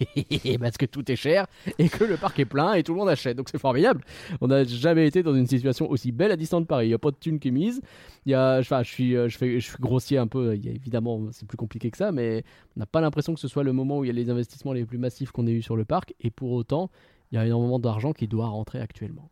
Parce 0.60 0.76
que 0.76 0.86
tout 0.86 1.10
est 1.10 1.16
cher 1.16 1.46
et 1.78 1.88
que 1.88 2.04
le 2.04 2.16
parc 2.16 2.38
est 2.38 2.44
plein 2.44 2.74
et 2.74 2.82
tout 2.82 2.92
le 2.92 2.98
monde 2.98 3.08
achète, 3.08 3.36
donc 3.36 3.48
c'est 3.50 3.58
formidable. 3.58 4.02
On 4.40 4.48
n'a 4.48 4.64
jamais 4.64 5.06
été 5.06 5.22
dans 5.22 5.34
une 5.34 5.46
situation 5.46 5.90
aussi 5.90 6.12
belle 6.12 6.32
à 6.32 6.36
Disneyland 6.36 6.64
Paris. 6.64 6.86
Il 6.86 6.90
n'y 6.90 6.94
a 6.94 6.98
pas 6.98 7.10
de 7.10 7.16
thune 7.16 7.38
qui 7.38 7.48
est 7.48 7.52
mise. 7.52 7.80
Y 8.26 8.34
a, 8.34 8.58
enfin, 8.58 8.82
je 8.82 8.90
suis, 8.90 9.16
euh, 9.16 9.28
je 9.28 9.38
je 9.38 9.58
suis 9.58 9.76
grossier 9.80 10.18
un 10.18 10.26
peu. 10.26 10.56
Y 10.56 10.68
a 10.68 10.72
évidemment, 10.72 11.28
c'est 11.32 11.46
plus 11.46 11.56
compliqué 11.56 11.90
que 11.90 11.96
ça, 11.96 12.12
mais 12.12 12.44
on 12.76 12.80
n'a 12.80 12.86
pas 12.86 13.00
l'impression 13.00 13.34
que 13.34 13.40
ce 13.40 13.48
soit 13.48 13.64
le 13.64 13.72
moment 13.72 13.98
où 13.98 14.04
il 14.04 14.08
y 14.08 14.10
a 14.10 14.14
les 14.14 14.30
investissements 14.30 14.72
les 14.72 14.84
plus 14.84 14.98
massifs 14.98 15.30
qu'on 15.30 15.46
ait 15.46 15.52
eu 15.52 15.62
sur 15.62 15.76
le 15.76 15.84
parc. 15.84 16.14
Et 16.20 16.30
pour 16.30 16.52
autant, 16.52 16.90
il 17.30 17.36
y 17.36 17.38
a 17.38 17.46
énormément 17.46 17.78
d'argent 17.78 18.12
qui 18.12 18.28
doit 18.28 18.48
rentrer 18.48 18.80
actuellement. 18.80 19.28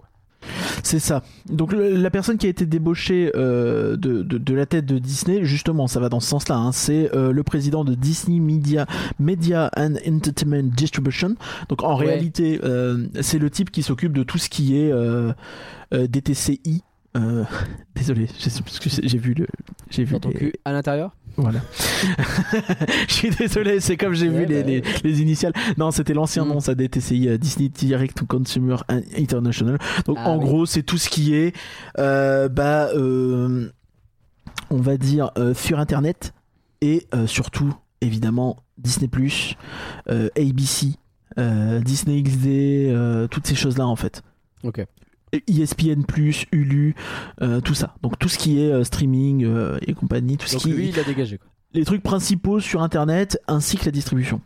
C'est 0.82 0.98
ça. 0.98 1.22
Donc 1.48 1.72
le- 1.72 1.94
la 1.96 2.10
personne 2.10 2.36
qui 2.38 2.46
a 2.46 2.48
été 2.50 2.66
débauchée 2.66 3.30
euh, 3.34 3.96
de, 3.96 4.22
de, 4.22 4.38
de 4.38 4.54
la 4.54 4.66
tête 4.66 4.86
de 4.86 4.98
Disney, 4.98 5.40
justement, 5.44 5.86
ça 5.86 6.00
va 6.00 6.08
dans 6.08 6.20
ce 6.20 6.28
sens-là. 6.28 6.56
hein, 6.56 6.72
c'est 6.72 7.14
euh, 7.14 7.32
le 7.32 7.42
président 7.42 7.84
de 7.84 7.94
Disney 7.94 8.40
Media, 8.40 8.86
Media 9.18 9.70
and 9.76 9.94
Entertainment 10.06 10.70
Distribution. 10.74 11.34
Donc 11.68 11.82
en 11.82 11.98
Ouais. 11.98 12.06
réalité, 12.06 12.60
euh, 12.64 13.06
c'est 13.20 13.38
le 13.38 13.50
type 13.50 13.70
qui 13.70 13.82
s'occupe 13.82 14.12
de 14.12 14.22
tout 14.22 14.38
ce 14.38 14.48
qui 14.48 14.76
est 14.78 14.90
euh, 14.92 15.32
euh, 15.92 16.06
DTCI. 16.06 16.82
Euh, 17.16 17.44
désolé, 17.94 18.28
j'ai 19.02 19.18
vu 19.18 19.34
le, 19.34 19.46
j'ai 19.90 20.04
vu 20.04 20.14
les- 20.30 20.34
cul 20.38 20.52
à 20.64 20.72
l'intérieur 20.72 21.14
voilà. 21.36 21.60
Je 23.08 23.12
suis 23.14 23.30
désolé, 23.30 23.80
c'est 23.80 23.96
comme 23.96 24.14
j'ai 24.14 24.28
Ouais, 24.28 24.40
vu 24.40 24.46
les, 24.46 24.62
bah 24.62 24.68
les, 24.68 24.82
les 25.04 25.22
initiales. 25.22 25.52
Non, 25.78 25.90
c'était 25.90 26.12
l'ancien 26.12 26.44
Mm. 26.44 26.48
nom, 26.48 26.60
ça 26.60 26.74
DTCI, 26.74 27.28
euh, 27.28 27.38
Disney 27.38 27.68
Direct 27.68 28.16
to 28.16 28.26
Consumer 28.26 28.76
International. 29.16 29.78
Donc 30.06 30.18
Ah 30.20 30.28
en 30.30 30.38
oui. 30.38 30.44
gros, 30.44 30.66
c'est 30.66 30.82
tout 30.82 30.98
ce 30.98 31.08
qui 31.08 31.34
est, 31.34 31.54
euh, 31.98 32.48
bah, 32.48 32.88
euh, 32.94 33.70
on 34.70 34.78
va 34.80 34.96
dire 34.96 35.30
sur 35.54 35.78
Internet 35.78 36.34
et 36.82 37.06
surtout, 37.26 37.72
évidemment, 38.00 38.56
Disney 38.76 39.08
ABC, 40.36 40.88
Disney 41.36 42.22
XD, 42.22 43.28
toutes 43.30 43.46
ces 43.46 43.54
choses-là 43.54 43.86
en 43.86 43.96
fait. 43.96 44.22
Ok. 44.64 44.84
ESPN 45.32 46.02
Hulu, 46.52 46.94
euh, 47.42 47.60
tout 47.60 47.74
ça. 47.74 47.94
Donc 48.02 48.18
tout 48.18 48.28
ce 48.28 48.38
qui 48.38 48.60
est 48.60 48.70
euh, 48.72 48.84
streaming 48.84 49.44
euh, 49.44 49.78
et 49.86 49.94
compagnie, 49.94 50.36
tout 50.36 50.46
ce 50.46 50.54
Donc 50.54 50.62
qui 50.62 50.72
lui, 50.72 50.88
il 50.88 50.98
a 50.98 51.04
dégagé. 51.04 51.38
Quoi. 51.38 51.46
les 51.74 51.84
trucs 51.84 52.02
principaux 52.02 52.60
sur 52.60 52.82
internet 52.82 53.38
ainsi 53.46 53.76
que 53.76 53.84
la 53.84 53.90
distribution. 53.92 54.40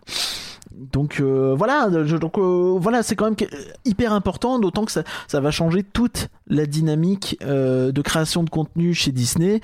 Donc 0.93 1.21
euh, 1.21 1.55
voilà, 1.57 1.89
je- 2.05 2.17
donc 2.17 2.37
euh, 2.37 2.77
voilà, 2.81 3.03
c'est 3.05 3.15
quand 3.15 3.27
même 3.27 3.37
hyper 3.85 4.13
important, 4.13 4.59
d'autant 4.59 4.85
que 4.85 4.91
ça, 4.91 5.05
ça 5.29 5.41
va 5.41 5.51
changer 5.53 5.85
toute 5.85 6.29
la 6.49 6.67
dynamique 6.67 7.39
euh, 7.45 7.93
de 7.93 8.03
création 8.03 8.43
de 8.43 8.51
contenu 8.51 8.93
chez 8.93 9.13
Disney, 9.13 9.61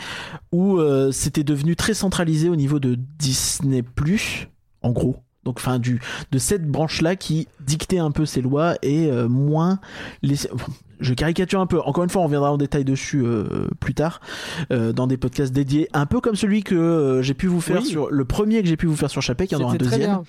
où 0.53 0.79
c'était 1.11 1.43
devenu 1.45 1.75
très 1.75 1.95
centralisé 1.95 2.49
au 2.49 2.55
niveau 2.57 2.79
de 2.79 2.97
Disney 3.19 3.83
en 4.83 4.93
gros. 4.93 5.17
Donc, 5.45 5.57
enfin, 5.59 5.79
du 5.79 6.01
de 6.33 6.39
cette 6.39 6.67
branche-là 6.71 7.17
qui 7.17 7.49
dictait 7.67 7.99
un 7.99 8.11
peu 8.13 8.25
ses 8.27 8.41
lois 8.43 8.77
et 8.83 9.11
moins 9.29 9.81
les. 10.23 10.37
Je 11.01 11.15
caricature 11.15 11.61
un 11.61 11.67
peu. 11.67 11.81
Encore 11.81 12.05
une 12.05 12.11
fois, 12.11 12.23
on 12.23 12.27
reviendra 12.27 12.53
en 12.53 12.59
détail 12.59 12.85
dessus 12.85 13.23
euh, 13.25 13.69
plus 13.81 13.95
tard 13.95 14.21
euh, 14.73 14.93
dans 14.93 15.07
des 15.07 15.17
podcasts 15.17 15.53
dédiés, 15.53 15.89
un 15.93 16.07
peu 16.07 16.21
comme 16.21 16.37
celui 16.37 16.63
que 16.63 16.75
euh, 16.75 17.23
j'ai 17.23 17.35
pu 17.35 17.47
vous 17.47 17.61
faire 17.61 17.81
Oui. 17.81 17.87
sur 17.87 18.11
le 18.11 18.25
premier 18.25 18.63
que 18.63 18.69
j'ai 18.69 18.77
pu 18.77 18.87
vous 18.87 18.97
faire 18.97 19.11
sur 19.11 19.23
Chapek. 19.23 19.51
Il 19.51 19.55
y 19.55 19.57
en 19.57 19.65
aura 19.65 19.75
un 19.75 19.77
deuxième. 19.77 20.23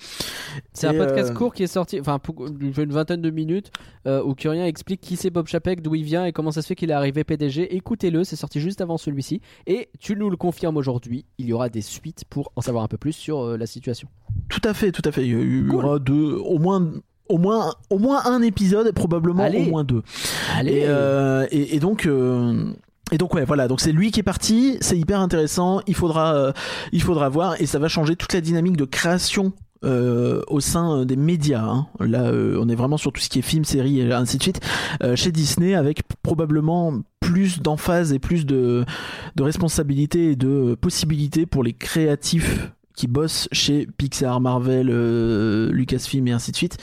C'est 0.72 0.86
un 0.86 0.94
podcast 0.94 1.32
court 1.34 1.52
qui 1.54 1.62
est 1.62 1.66
sorti, 1.66 2.00
enfin, 2.00 2.18
une 2.58 2.92
vingtaine 2.92 3.22
de 3.22 3.30
minutes, 3.30 3.70
où 4.06 4.34
Curien 4.34 4.64
explique 4.66 5.00
qui 5.00 5.16
c'est 5.16 5.30
Bob 5.30 5.46
Chapek, 5.46 5.82
d'où 5.82 5.94
il 5.94 6.04
vient 6.04 6.24
et 6.24 6.32
comment 6.32 6.50
ça 6.50 6.62
se 6.62 6.66
fait 6.68 6.74
qu'il 6.74 6.90
est 6.90 6.94
arrivé 6.94 7.24
PDG. 7.24 7.74
Écoutez-le, 7.76 8.24
c'est 8.24 8.36
sorti 8.36 8.60
juste 8.60 8.80
avant 8.80 8.96
celui-ci. 8.98 9.40
Et 9.66 9.88
tu 9.98 10.16
nous 10.16 10.30
le 10.30 10.36
confirmes 10.36 10.76
aujourd'hui, 10.76 11.24
il 11.38 11.46
y 11.46 11.52
aura 11.52 11.68
des 11.68 11.82
suites 11.82 12.24
pour 12.30 12.52
en 12.56 12.60
savoir 12.60 12.84
un 12.84 12.88
peu 12.88 12.96
plus 12.98 13.12
sur 13.12 13.56
la 13.56 13.66
situation. 13.66 14.08
Tout 14.48 14.60
à 14.64 14.74
fait, 14.74 14.92
tout 14.92 15.02
à 15.04 15.12
fait. 15.12 15.26
Il 15.26 15.64
y- 15.64 15.66
Cool. 15.68 15.84
aura 15.84 15.98
deux, 15.98 16.34
au 16.36 16.58
moins, 16.58 16.90
au 17.32 17.38
moins, 17.38 17.74
au 17.90 17.98
moins 17.98 18.22
un 18.26 18.42
épisode, 18.42 18.86
et 18.86 18.92
probablement 18.92 19.42
Allez. 19.42 19.66
au 19.66 19.70
moins 19.70 19.84
deux. 19.84 20.02
Allez 20.56 20.72
Et, 20.72 20.84
euh, 20.86 21.46
et, 21.50 21.76
et 21.76 21.80
donc. 21.80 22.06
euh, 22.06 22.72
et 23.10 23.18
donc 23.18 23.34
ouais 23.34 23.44
voilà 23.44 23.68
donc 23.68 23.80
c'est 23.82 23.92
lui 23.92 24.10
qui 24.10 24.20
est 24.20 24.22
parti 24.22 24.78
c'est 24.80 24.96
hyper 24.98 25.20
intéressant 25.20 25.82
il 25.86 25.94
faudra 25.94 26.34
euh, 26.34 26.52
il 26.92 27.02
faudra 27.02 27.28
voir 27.28 27.60
et 27.60 27.66
ça 27.66 27.78
va 27.78 27.86
changer 27.88 28.16
toute 28.16 28.32
la 28.32 28.40
dynamique 28.40 28.78
de 28.78 28.86
création 28.86 29.52
euh, 29.84 30.40
au 30.46 30.60
sein 30.60 31.04
des 31.04 31.16
médias 31.16 31.62
hein. 31.62 31.88
là 32.00 32.22
euh, 32.22 32.56
on 32.58 32.70
est 32.70 32.74
vraiment 32.74 32.96
sur 32.96 33.12
tout 33.12 33.20
ce 33.20 33.28
qui 33.28 33.40
est 33.40 33.42
film 33.42 33.64
série 33.66 34.00
et 34.00 34.12
ainsi 34.14 34.38
de 34.38 34.42
suite 34.42 34.60
euh, 35.02 35.14
chez 35.14 35.30
Disney 35.30 35.74
avec 35.74 36.04
probablement 36.22 36.94
plus 37.20 37.60
d'emphase 37.60 38.14
et 38.14 38.18
plus 38.18 38.46
de 38.46 38.86
de 39.36 39.42
responsabilité 39.42 40.30
et 40.30 40.36
de 40.36 40.74
possibilités 40.80 41.44
pour 41.44 41.64
les 41.64 41.74
créatifs 41.74 42.70
qui 42.96 43.08
bossent 43.08 43.48
chez 43.52 43.86
Pixar 43.98 44.40
Marvel 44.40 44.86
Lucasfilm 45.70 46.28
et 46.28 46.32
ainsi 46.32 46.50
de 46.52 46.56
suite 46.56 46.78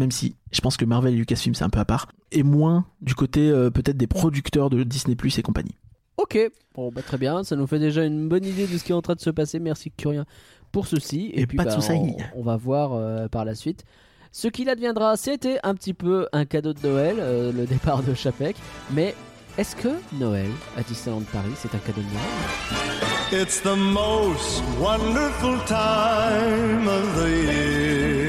même 0.00 0.10
si 0.10 0.34
je 0.50 0.60
pense 0.60 0.76
que 0.76 0.84
Marvel 0.84 1.14
et 1.14 1.16
Lucasfilm 1.16 1.54
c'est 1.54 1.64
un 1.64 1.70
peu 1.70 1.78
à 1.78 1.84
part, 1.84 2.08
et 2.32 2.42
moins 2.42 2.86
du 3.00 3.14
côté 3.14 3.50
euh, 3.50 3.70
peut-être 3.70 3.96
des 3.96 4.08
producteurs 4.08 4.70
de 4.70 4.82
Disney 4.82 5.14
Plus 5.14 5.38
et 5.38 5.42
compagnie. 5.42 5.76
Ok, 6.16 6.38
bon, 6.74 6.90
bah, 6.90 7.02
très 7.02 7.16
bien, 7.16 7.44
ça 7.44 7.56
nous 7.56 7.66
fait 7.66 7.78
déjà 7.78 8.04
une 8.04 8.28
bonne 8.28 8.44
idée 8.44 8.66
de 8.66 8.76
ce 8.76 8.84
qui 8.84 8.92
est 8.92 8.94
en 8.94 9.02
train 9.02 9.14
de 9.14 9.20
se 9.20 9.30
passer. 9.30 9.58
Merci 9.58 9.90
Curien 9.90 10.26
pour 10.72 10.86
ceci. 10.86 11.30
Et 11.34 11.46
puis 11.46 11.56
pas 11.56 11.64
de 11.64 11.68
bah, 11.70 11.76
soucis. 11.76 11.92
on, 11.92 12.16
on 12.34 12.42
va 12.42 12.56
voir 12.56 12.92
euh, 12.92 13.28
par 13.28 13.44
la 13.44 13.54
suite. 13.54 13.84
Ce 14.32 14.48
qu'il 14.48 14.68
adviendra, 14.68 15.16
c'était 15.16 15.58
un 15.62 15.74
petit 15.74 15.94
peu 15.94 16.28
un 16.32 16.44
cadeau 16.44 16.72
de 16.72 16.86
Noël, 16.86 17.16
euh, 17.18 17.52
le 17.52 17.66
départ 17.66 18.02
de 18.02 18.14
Chapek. 18.14 18.56
Mais 18.92 19.14
est-ce 19.58 19.74
que 19.74 19.88
Noël 20.12 20.50
à 20.76 20.82
Disneyland 20.82 21.22
Paris, 21.32 21.52
c'est 21.56 21.74
un 21.74 21.78
cadeau 21.78 22.00
de 22.02 22.06
Noël? 22.06 23.42
It's 23.42 23.60
the 23.62 23.76
most 23.76 24.62
wonderful 24.80 25.58
time 25.66 26.86
of 26.86 27.16
the 27.16 27.28
year. 27.28 28.19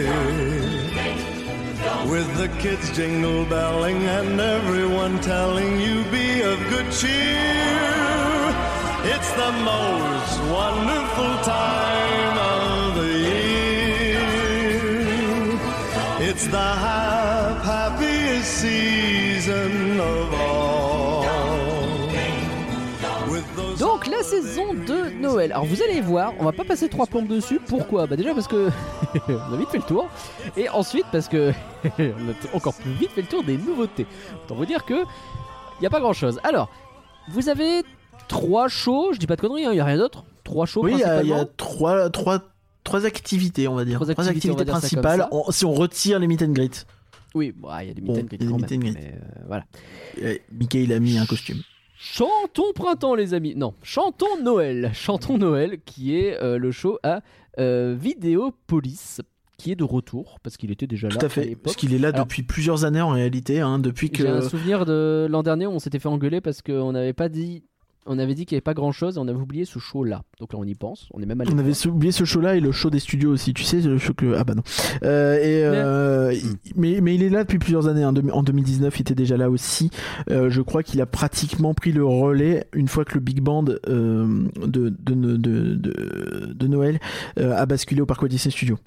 With 2.11 2.29
the 2.37 2.49
kids 2.59 2.91
jingle 2.91 3.45
belling 3.45 4.03
and 4.03 4.37
everyone 4.37 5.21
telling 5.21 5.79
you 5.79 6.03
be 6.11 6.41
of 6.41 6.59
good 6.69 6.91
cheer. 6.91 8.51
It's 9.13 9.31
the 9.41 9.51
most 9.71 10.33
wonderful 10.59 11.33
time 11.45 12.37
of 12.37 12.95
the 12.99 13.13
year. 13.29 14.27
It's 16.29 16.45
the 16.47 16.57
hap- 16.83 17.00
la 24.21 24.27
saison 24.27 24.73
de 24.73 25.09
Noël. 25.19 25.51
Alors 25.51 25.65
vous 25.65 25.81
allez 25.81 25.99
voir, 26.01 26.33
on 26.39 26.43
va 26.45 26.51
pas 26.51 26.63
passer 26.63 26.89
trois 26.89 27.07
plombes 27.07 27.27
dessus. 27.27 27.59
Pourquoi? 27.65 28.05
Bah 28.07 28.15
déjà 28.15 28.33
parce 28.33 28.47
que 28.47 28.69
on 29.27 29.53
a 29.53 29.57
vite 29.57 29.69
fait 29.69 29.77
le 29.77 29.83
tour, 29.83 30.07
et 30.57 30.69
ensuite 30.69 31.05
parce 31.11 31.27
que 31.27 31.51
on 31.99 31.99
a 31.99 32.55
encore 32.55 32.73
plus 32.75 32.91
vite 32.93 33.11
fait 33.11 33.21
le 33.21 33.27
tour 33.27 33.43
des 33.43 33.57
nouveautés. 33.57 34.05
Autant 34.45 34.55
vous 34.55 34.65
dire 34.65 34.85
que 34.85 35.03
il 35.79 35.83
y 35.83 35.87
a 35.87 35.89
pas 35.89 35.99
grand 35.99 36.13
chose. 36.13 36.39
Alors, 36.43 36.69
vous 37.31 37.49
avez 37.49 37.81
trois 38.27 38.67
shows. 38.67 39.13
Je 39.13 39.19
dis 39.19 39.25
pas 39.27 39.35
de 39.35 39.41
conneries, 39.41 39.63
il 39.71 39.75
y 39.75 39.79
a 39.79 39.85
rien 39.85 39.97
d'autre. 39.97 40.23
Trois 40.43 40.65
shows. 40.67 40.83
Oui, 40.83 40.91
il 40.93 40.99
y 40.99 41.03
a- 41.03 41.23
il 41.23 41.29
y, 41.29 41.33
a 41.33 41.45
trois, 41.45 42.09
trois, 42.11 42.39
trois 42.83 43.05
activités, 43.05 43.67
on 43.67 43.73
va 43.75 43.83
dire. 43.85 43.95
Trois 43.99 44.13
Trois 44.13 44.27
activités, 44.27 44.63
dire 44.63 44.73
principales, 44.73 45.27
on- 45.31 45.49
si 45.51 45.65
on 45.65 45.73
retire 45.73 46.19
les 46.19 46.27
meet 46.27 46.41
and 46.43 46.51
greet. 46.51 46.85
Oui, 47.33 47.53
bon, 47.57 47.69
il 47.81 47.87
y 47.87 47.91
a 47.91 47.93
des 47.95 48.01
Bon, 48.01 48.13
meet 48.13 48.23
and 48.23 48.27
greet 48.27 48.41
a 48.43 48.45
quand 48.45 48.57
des 48.57 48.61
meet 48.61 48.71
même, 48.71 48.79
and 48.79 48.83
greet. 48.83 48.93
mais, 48.99 49.15
euh, 49.15 49.43
voilà. 49.47 49.63
Et 50.21 50.41
Mickey, 50.51 50.83
il 50.83 50.93
a 50.93 50.99
mis 50.99 51.17
un 51.17 51.25
costume. 51.25 51.61
Chantons 52.03 52.73
printemps, 52.73 53.13
les 53.13 53.35
amis. 53.35 53.53
Non, 53.55 53.75
chantons 53.83 54.41
Noël. 54.41 54.89
Chantons 54.91 55.37
Noël, 55.37 55.77
qui 55.85 56.15
est 56.17 56.35
euh, 56.41 56.57
le 56.57 56.71
show 56.71 56.97
à 57.03 57.21
euh, 57.59 57.95
Vidéopolis, 57.95 59.21
qui 59.59 59.71
est 59.71 59.75
de 59.75 59.83
retour 59.83 60.39
parce 60.41 60.57
qu'il 60.57 60.71
était 60.71 60.87
déjà 60.87 61.09
là 61.09 61.15
Tout 61.15 61.23
à 61.23 61.29
fait. 61.29 61.55
Parce 61.55 61.75
qu'il 61.75 61.93
est 61.93 61.99
là 61.99 62.07
Alors- 62.07 62.25
depuis 62.25 62.41
plusieurs 62.41 62.85
années 62.85 63.01
en 63.01 63.09
réalité. 63.09 63.59
Hein, 63.59 63.77
depuis 63.77 64.09
J'ai 64.11 64.27
un 64.27 64.39
que. 64.39 64.49
souvenir 64.49 64.85
de 64.87 65.27
l'an 65.29 65.43
dernier 65.43 65.67
où 65.67 65.71
on 65.73 65.77
s'était 65.79 65.99
fait 65.99 66.09
engueuler 66.09 66.41
parce 66.41 66.63
qu'on 66.63 66.91
n'avait 66.93 67.13
pas 67.13 67.29
dit. 67.29 67.63
On 68.07 68.17
avait 68.17 68.33
dit 68.33 68.45
qu'il 68.47 68.55
n'y 68.55 68.57
avait 68.57 68.61
pas 68.63 68.73
grand 68.73 68.91
chose 68.91 69.17
et 69.17 69.19
on 69.19 69.27
avait 69.27 69.39
oublié 69.39 69.63
ce 69.63 69.77
show 69.77 70.03
là. 70.03 70.23
Donc 70.39 70.53
là 70.53 70.59
on 70.59 70.63
y 70.63 70.73
pense, 70.73 71.07
on 71.13 71.21
est 71.21 71.25
même 71.27 71.39
allé. 71.39 71.51
On 71.53 71.59
avait 71.59 71.71
voir. 71.71 71.95
oublié 71.95 72.11
ce 72.11 72.25
show-là 72.25 72.55
et 72.55 72.59
le 72.59 72.71
show 72.71 72.89
des 72.89 72.99
studios 72.99 73.31
aussi, 73.31 73.53
tu 73.53 73.63
sais, 73.63 73.79
le 73.79 73.99
show 73.99 74.13
que... 74.15 74.33
Ah 74.35 74.43
bah 74.43 74.55
non. 74.55 74.63
Euh, 75.03 75.35
et, 75.35 75.63
euh, 75.63 76.33
il- 76.33 76.57
mais, 76.75 76.99
mais 76.99 77.13
il 77.13 77.21
est 77.21 77.29
là 77.29 77.43
depuis 77.43 77.59
plusieurs 77.59 77.87
années. 77.87 78.01
hein. 78.03 78.13
En 78.33 78.41
2019, 78.43 78.97
il 78.97 79.01
était 79.01 79.13
déjà 79.15 79.37
là 79.37 79.51
aussi. 79.51 79.91
Euh, 80.31 80.49
je 80.49 80.61
crois 80.61 80.81
qu'il 80.81 80.99
a 80.99 81.05
pratiquement 81.05 81.75
pris 81.75 81.91
le 81.91 82.03
relais 82.03 82.65
une 82.73 82.87
fois 82.87 83.05
que 83.05 83.13
le 83.13 83.19
big 83.19 83.39
band 83.41 83.65
euh, 83.87 84.47
de, 84.65 84.89
de, 84.89 85.13
de, 85.37 85.75
de, 86.53 86.67
Noël 86.67 86.99
euh, 87.39 87.55
a 87.55 87.65
basculé 87.67 88.01
au 88.01 88.07
Parc 88.07 88.25
Disney 88.27 88.51
Studio. 88.51 88.79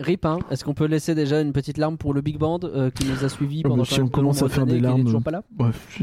Rip, 0.00 0.24
hein, 0.24 0.38
est-ce 0.50 0.64
qu'on 0.64 0.72
peut 0.72 0.86
laisser 0.86 1.14
déjà 1.14 1.40
une 1.42 1.52
petite 1.52 1.76
larme 1.76 1.98
pour 1.98 2.14
le 2.14 2.22
Big 2.22 2.38
Band 2.38 2.60
euh, 2.64 2.90
qui 2.90 3.04
nous 3.06 3.22
a 3.22 3.28
suivis 3.28 3.60
Oh, 3.64 3.68
pendant 3.68 3.82
bah, 3.82 3.88
si 3.90 4.00
on 4.00 4.08
commence 4.08 4.42
à 4.42 4.48
faire 4.48 4.64
des 4.64 4.80
larmes, 4.80 5.04
toujours 5.04 5.22
pas 5.22 5.30
là? 5.30 5.42
bref, 5.50 6.00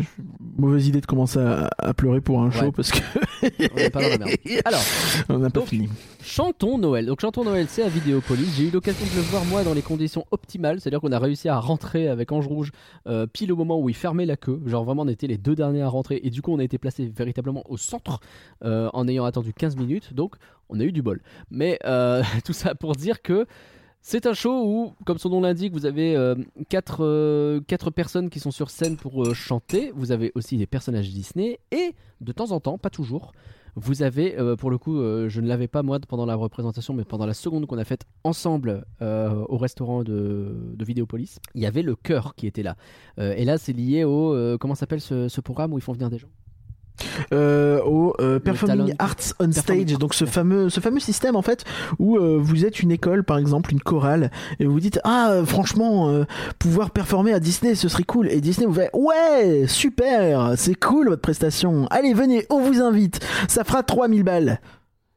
mauvaise 0.57 0.87
idée 0.87 1.01
de 1.01 1.05
commencer 1.07 1.39
à, 1.39 1.69
à 1.79 1.93
pleurer 1.95 2.21
pour 2.21 2.41
un 2.41 2.51
show 2.51 2.65
Ouais. 2.65 2.71
parce 2.71 2.91
que 2.91 2.99
On 3.71 3.75
n'est 3.75 3.89
pas 3.89 4.01
dans 4.03 4.09
la 4.09 4.17
merde. 4.17 4.37
Alors, 4.65 4.81
on 5.29 5.39
n'a 5.39 5.49
pas 5.49 5.59
Donc, 5.61 5.69
fini. 5.69 5.89
Chantons 6.21 6.77
Noël. 6.77 7.05
Donc 7.07 7.21
Chantons 7.21 7.43
Noël, 7.43 7.65
c'est 7.69 7.83
à 7.83 7.89
Vidéopolis. 7.89 8.47
J'ai 8.55 8.67
eu 8.67 8.71
l'occasion 8.71 9.05
de 9.05 9.15
le 9.15 9.21
voir 9.21 9.43
moi 9.45 9.63
dans 9.63 9.73
les 9.73 9.81
conditions 9.81 10.25
optimales, 10.31 10.79
c'est-à-dire 10.79 11.01
qu'on 11.01 11.11
a 11.11 11.19
réussi 11.19 11.49
à 11.49 11.59
rentrer 11.59 12.07
avec 12.07 12.31
Ange 12.31 12.47
Rouge 12.47 12.71
euh, 13.07 13.25
pile 13.25 13.51
au 13.51 13.55
moment 13.55 13.79
où 13.79 13.89
il 13.89 13.95
fermait 13.95 14.25
la 14.27 14.37
queue. 14.37 14.61
Genre 14.67 14.83
vraiment 14.83 15.03
on 15.03 15.07
était 15.07 15.27
les 15.27 15.37
deux 15.37 15.55
derniers 15.55 15.81
à 15.81 15.89
rentrer 15.89 16.19
et 16.23 16.29
du 16.29 16.41
coup 16.43 16.51
on 16.51 16.59
a 16.59 16.63
été 16.63 16.77
placé 16.77 17.07
véritablement 17.07 17.63
au 17.69 17.77
centre 17.77 18.19
euh, 18.63 18.89
en 18.93 19.07
ayant 19.07 19.25
attendu 19.25 19.53
15 19.53 19.75
minutes. 19.75 20.13
Donc 20.13 20.35
on 20.69 20.79
a 20.79 20.83
eu 20.83 20.91
du 20.91 21.01
bol. 21.01 21.21
Mais 21.49 21.79
tout 22.45 22.53
ça 22.53 22.75
pour 22.75 22.93
dire 22.95 23.21
que 23.21 23.45
c'est 24.01 24.25
un 24.25 24.33
show 24.33 24.63
où, 24.65 24.93
comme 25.05 25.17
son 25.17 25.29
nom 25.29 25.41
l'indique, 25.41 25.73
vous 25.73 25.85
avez 25.85 26.15
euh, 26.15 26.35
quatre, 26.69 27.03
euh, 27.03 27.59
quatre 27.67 27.89
personnes 27.91 28.29
qui 28.29 28.39
sont 28.39 28.51
sur 28.51 28.69
scène 28.69 28.95
pour 28.95 29.23
euh, 29.23 29.33
chanter. 29.33 29.91
Vous 29.95 30.11
avez 30.11 30.31
aussi 30.35 30.57
des 30.57 30.65
personnages 30.67 31.09
Disney 31.09 31.59
et 31.71 31.93
de 32.21 32.31
temps 32.31 32.51
en 32.51 32.59
temps, 32.61 32.77
pas 32.77 32.89
toujours, 32.89 33.33
vous 33.75 34.01
avez, 34.01 34.39
euh, 34.39 34.55
pour 34.55 34.71
le 34.71 34.77
coup, 34.79 34.97
euh, 34.97 35.29
je 35.29 35.39
ne 35.41 35.47
l'avais 35.47 35.67
pas 35.67 35.83
moi 35.83 35.99
pendant 36.07 36.25
la 36.25 36.35
représentation, 36.35 36.93
mais 36.95 37.03
pendant 37.03 37.25
la 37.27 37.35
seconde 37.35 37.67
qu'on 37.67 37.77
a 37.77 37.83
faite 37.83 38.05
ensemble 38.23 38.85
euh, 39.01 39.45
au 39.49 39.57
restaurant 39.57 40.03
de, 40.03 40.73
de 40.73 40.85
Vidéopolis, 40.85 41.37
il 41.53 41.61
y 41.61 41.65
avait 41.65 41.83
le 41.83 41.95
chœur 41.95 42.33
qui 42.35 42.47
était 42.47 42.63
là. 42.63 42.75
Euh, 43.19 43.35
et 43.35 43.45
là, 43.45 43.57
c'est 43.57 43.73
lié 43.73 44.03
au. 44.03 44.33
euh, 44.33 44.57
comment 44.57 44.73
s'appelle 44.73 45.01
ce 45.01 45.41
programme 45.41 45.73
où 45.73 45.77
ils 45.77 45.81
font 45.83 45.93
venir 45.93 46.09
des 46.09 46.17
gens? 46.17 46.29
Euh, 47.33 47.81
au 47.83 48.13
euh, 48.19 48.39
Performing 48.39 48.93
Arts 48.99 49.33
on 49.39 49.51
Stage. 49.51 49.93
Donc 49.93 50.13
ce 50.13 50.25
fameux, 50.25 50.69
ce 50.69 50.79
fameux 50.79 50.99
système 50.99 51.35
en 51.35 51.41
fait 51.41 51.63
où 51.99 52.17
euh, 52.17 52.37
vous 52.39 52.65
êtes 52.65 52.79
une 52.79 52.91
école, 52.91 53.23
par 53.23 53.37
exemple 53.37 53.71
une 53.71 53.81
chorale, 53.81 54.31
et 54.59 54.65
vous 54.65 54.79
dites 54.79 54.99
ah 55.03 55.41
franchement 55.45 56.09
euh, 56.09 56.25
pouvoir 56.59 56.91
performer 56.91 57.33
à 57.33 57.39
Disney 57.39 57.75
ce 57.75 57.89
serait 57.89 58.03
cool. 58.03 58.29
Et 58.29 58.41
Disney 58.41 58.67
vous 58.67 58.73
fait 58.73 58.89
ouais 58.93 59.65
super, 59.67 60.53
c'est 60.57 60.75
cool 60.75 61.09
votre 61.09 61.21
prestation. 61.21 61.87
Allez 61.87 62.13
venez, 62.13 62.45
on 62.49 62.61
vous 62.61 62.81
invite. 62.81 63.19
Ça 63.47 63.63
fera 63.63 63.83
3000 63.83 64.23
balles. 64.23 64.59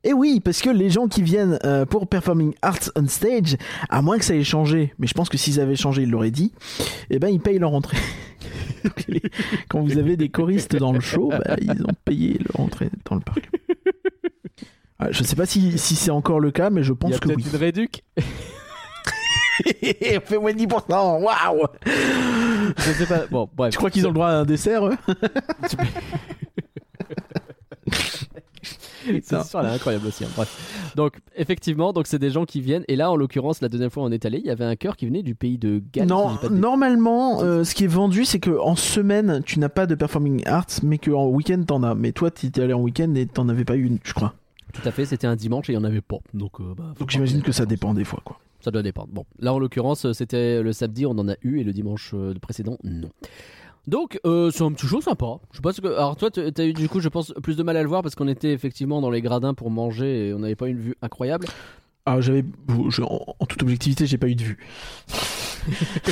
Et 0.03 0.13
oui, 0.15 0.41
parce 0.41 0.63
que 0.63 0.71
les 0.71 0.89
gens 0.89 1.09
qui 1.09 1.23
viennent 1.23 1.59
euh, 1.65 1.85
pour 1.85 2.09
Performing 2.09 2.55
Arts 2.63 2.91
on 2.97 3.07
Stage, 3.07 3.57
à 3.91 4.01
moins 4.01 4.19
que 4.19 4.25
ça 4.25 4.35
ait 4.35 4.45
changé, 4.45 4.95
mais 4.99 5.07
je 5.07 5.13
pense 5.15 5.29
que 5.29 5.37
s'ils 5.37 5.61
avaient 5.61 5.77
changé, 5.77 6.03
ils 6.03 6.11
l'auraient 6.11 6.31
dit, 6.31 6.53
eh 7.11 7.19
ben 7.19 7.29
ils 7.29 7.41
payent 7.41 7.59
leur 7.59 7.75
entrée. 7.75 7.99
Quand 9.69 9.81
vous 9.83 9.99
avez 9.99 10.17
des 10.17 10.31
choristes 10.31 10.75
dans 10.77 10.93
le 10.93 11.01
show, 11.01 11.29
bah, 11.29 11.57
ils 11.61 11.83
ont 11.83 11.95
payé 12.05 12.39
leur 12.39 12.61
entrée 12.65 12.89
dans 13.05 13.15
le 13.17 13.21
parc. 13.21 13.51
Ah, 14.99 15.09
je 15.11 15.23
sais 15.23 15.37
pas 15.37 15.47
si, 15.47 15.79
si 15.79 15.97
c'est 15.97 16.11
encore 16.11 16.41
le 16.41 16.51
cas, 16.51 16.71
mais 16.71 16.83
je 16.83 16.93
Il 16.93 16.95
y 16.95 16.99
pense 16.99 17.15
a 17.15 17.19
que 17.19 17.29
peut-être 17.29 17.37
oui. 17.39 17.45
une 17.53 17.59
réduc. 17.59 18.03
On 19.67 20.21
fait 20.25 20.39
moins 20.39 20.53
de 20.55 20.59
10%, 20.59 21.23
waouh 21.23 21.67
Je 21.85 22.93
sais 22.93 23.07
pas. 23.07 23.27
Bon, 23.31 23.49
bref. 23.55 23.73
Tu 23.73 23.77
crois 23.79 23.91
qu'ils 23.91 24.07
ont 24.07 24.11
le 24.11 24.15
droit 24.15 24.29
à 24.29 24.33
un 24.37 24.45
dessert, 24.47 24.87
eux? 24.87 24.97
Cette 29.05 29.41
histoire 29.45 29.67
est 29.67 29.75
incroyable 29.75 30.07
aussi. 30.07 30.25
hein. 30.25 30.29
Bref. 30.37 30.93
Donc 30.97 31.15
effectivement, 31.37 31.93
donc 31.93 32.07
c'est 32.07 32.19
des 32.19 32.31
gens 32.31 32.45
qui 32.45 32.61
viennent. 32.61 32.85
Et 32.89 32.97
là, 32.97 33.11
en 33.11 33.17
l'occurrence, 33.17 33.61
la 33.61 33.69
deuxième 33.69 33.91
fois 33.91 34.03
où 34.03 34.07
on 34.07 34.11
est 34.13 34.25
allé, 34.27 34.39
il 34.39 34.47
y 34.47 34.51
avait 34.51 34.65
un 34.65 34.77
chœur 34.77 34.97
qui 34.97 35.07
venait 35.07 35.23
du 35.23 35.35
pays 35.35 35.59
de 35.59 35.83
Galles. 35.93 36.09
Non, 36.09 36.37
de 36.43 36.49
normalement, 36.49 37.43
euh, 37.43 37.65
ce 37.65 37.75
qui 37.75 37.85
est 37.85 37.89
vendu, 37.89 38.25
c'est 38.25 38.41
que 38.41 38.51
en 38.59 38.77
semaine, 38.77 39.43
tu 39.45 39.59
n'as 39.59 39.69
pas 39.69 39.87
de 39.87 39.95
performing 39.95 40.43
arts, 40.47 40.67
mais 40.83 40.99
qu'en 40.99 41.27
week-end, 41.29 41.63
t'en 41.67 41.83
as. 41.83 41.95
Mais 41.95 42.13
toi, 42.13 42.31
tu 42.31 42.47
étais 42.47 42.63
allé 42.63 42.73
en 42.73 42.81
week-end 42.81 43.15
et 43.15 43.27
t'en 43.27 43.49
avais 43.49 43.65
pas 43.65 43.77
eu 43.77 43.85
une, 43.85 43.99
je 44.03 44.13
crois. 44.13 44.35
Tout 44.73 44.83
à 44.87 44.91
fait. 44.93 45.05
C'était 45.05 45.27
un 45.27 45.37
dimanche 45.37 45.69
et 45.69 45.73
il 45.73 45.77
y 45.77 45.79
en 45.79 45.85
avait 45.85 46.01
pas. 46.01 46.19
Donc, 46.35 46.61
euh, 46.61 46.75
bah, 46.77 46.95
Donc 46.99 47.11
j'imagine 47.11 47.43
que 47.43 47.53
ça 47.53 47.67
dépend 47.67 47.95
des 47.95 48.05
fois, 48.05 48.21
quoi. 48.25 48.39
Ça 48.63 48.71
doit 48.71 48.83
dépendre. 48.83 49.09
Bon, 49.11 49.25
là 49.39 49.55
en 49.55 49.59
l'occurrence, 49.59 50.13
c'était 50.13 50.63
le 50.63 50.73
samedi, 50.75 51.07
on 51.07 51.13
en 51.13 51.29
a 51.31 51.35
eu, 51.43 51.61
et 51.61 51.65
le 51.65 51.73
dimanche 51.73 52.11
euh, 52.13 52.35
précédent, 52.43 52.77
non. 52.85 53.09
Donc, 53.87 54.21
euh, 54.27 54.51
c'est 54.51 54.63
un 54.63 54.73
petit 54.73 54.87
show 54.87 55.01
sympa. 55.01 55.39
Je 55.53 55.57
sais 55.57 55.63
pas 55.63 55.73
ce 55.73 55.81
que. 55.81 55.89
Alors, 55.89 56.17
toi, 56.17 56.31
tu 56.31 56.41
as 56.41 56.65
eu 56.65 56.73
du 56.73 56.89
coup, 56.89 57.01
je 57.01 57.09
pense, 57.09 57.33
plus 57.43 57.57
de 57.57 57.63
mal 57.63 57.77
à 57.77 57.83
le 57.83 57.89
voir 57.89 58.03
parce 58.03 58.15
qu'on 58.15 58.29
était 58.29 58.53
effectivement 58.53 59.01
dans 59.01 59.11
les 59.11 59.23
gradins 59.23 59.55
pour 59.55 59.71
manger 59.71 60.29
et 60.29 60.35
on 60.35 60.39
n'avait 60.41 60.55
pas 60.57 60.69
une 60.69 60.79
vue 60.79 60.95
incroyable. 61.03 61.47
Ah, 62.07 62.21
j'avais. 62.21 62.45
En, 63.03 63.35
en 63.39 63.47
toute 63.47 63.63
objectivité, 63.63 64.07
j'ai 64.07 64.19
pas 64.19 64.29
eu 64.29 64.35
de 64.35 64.43
vue. 64.43 64.59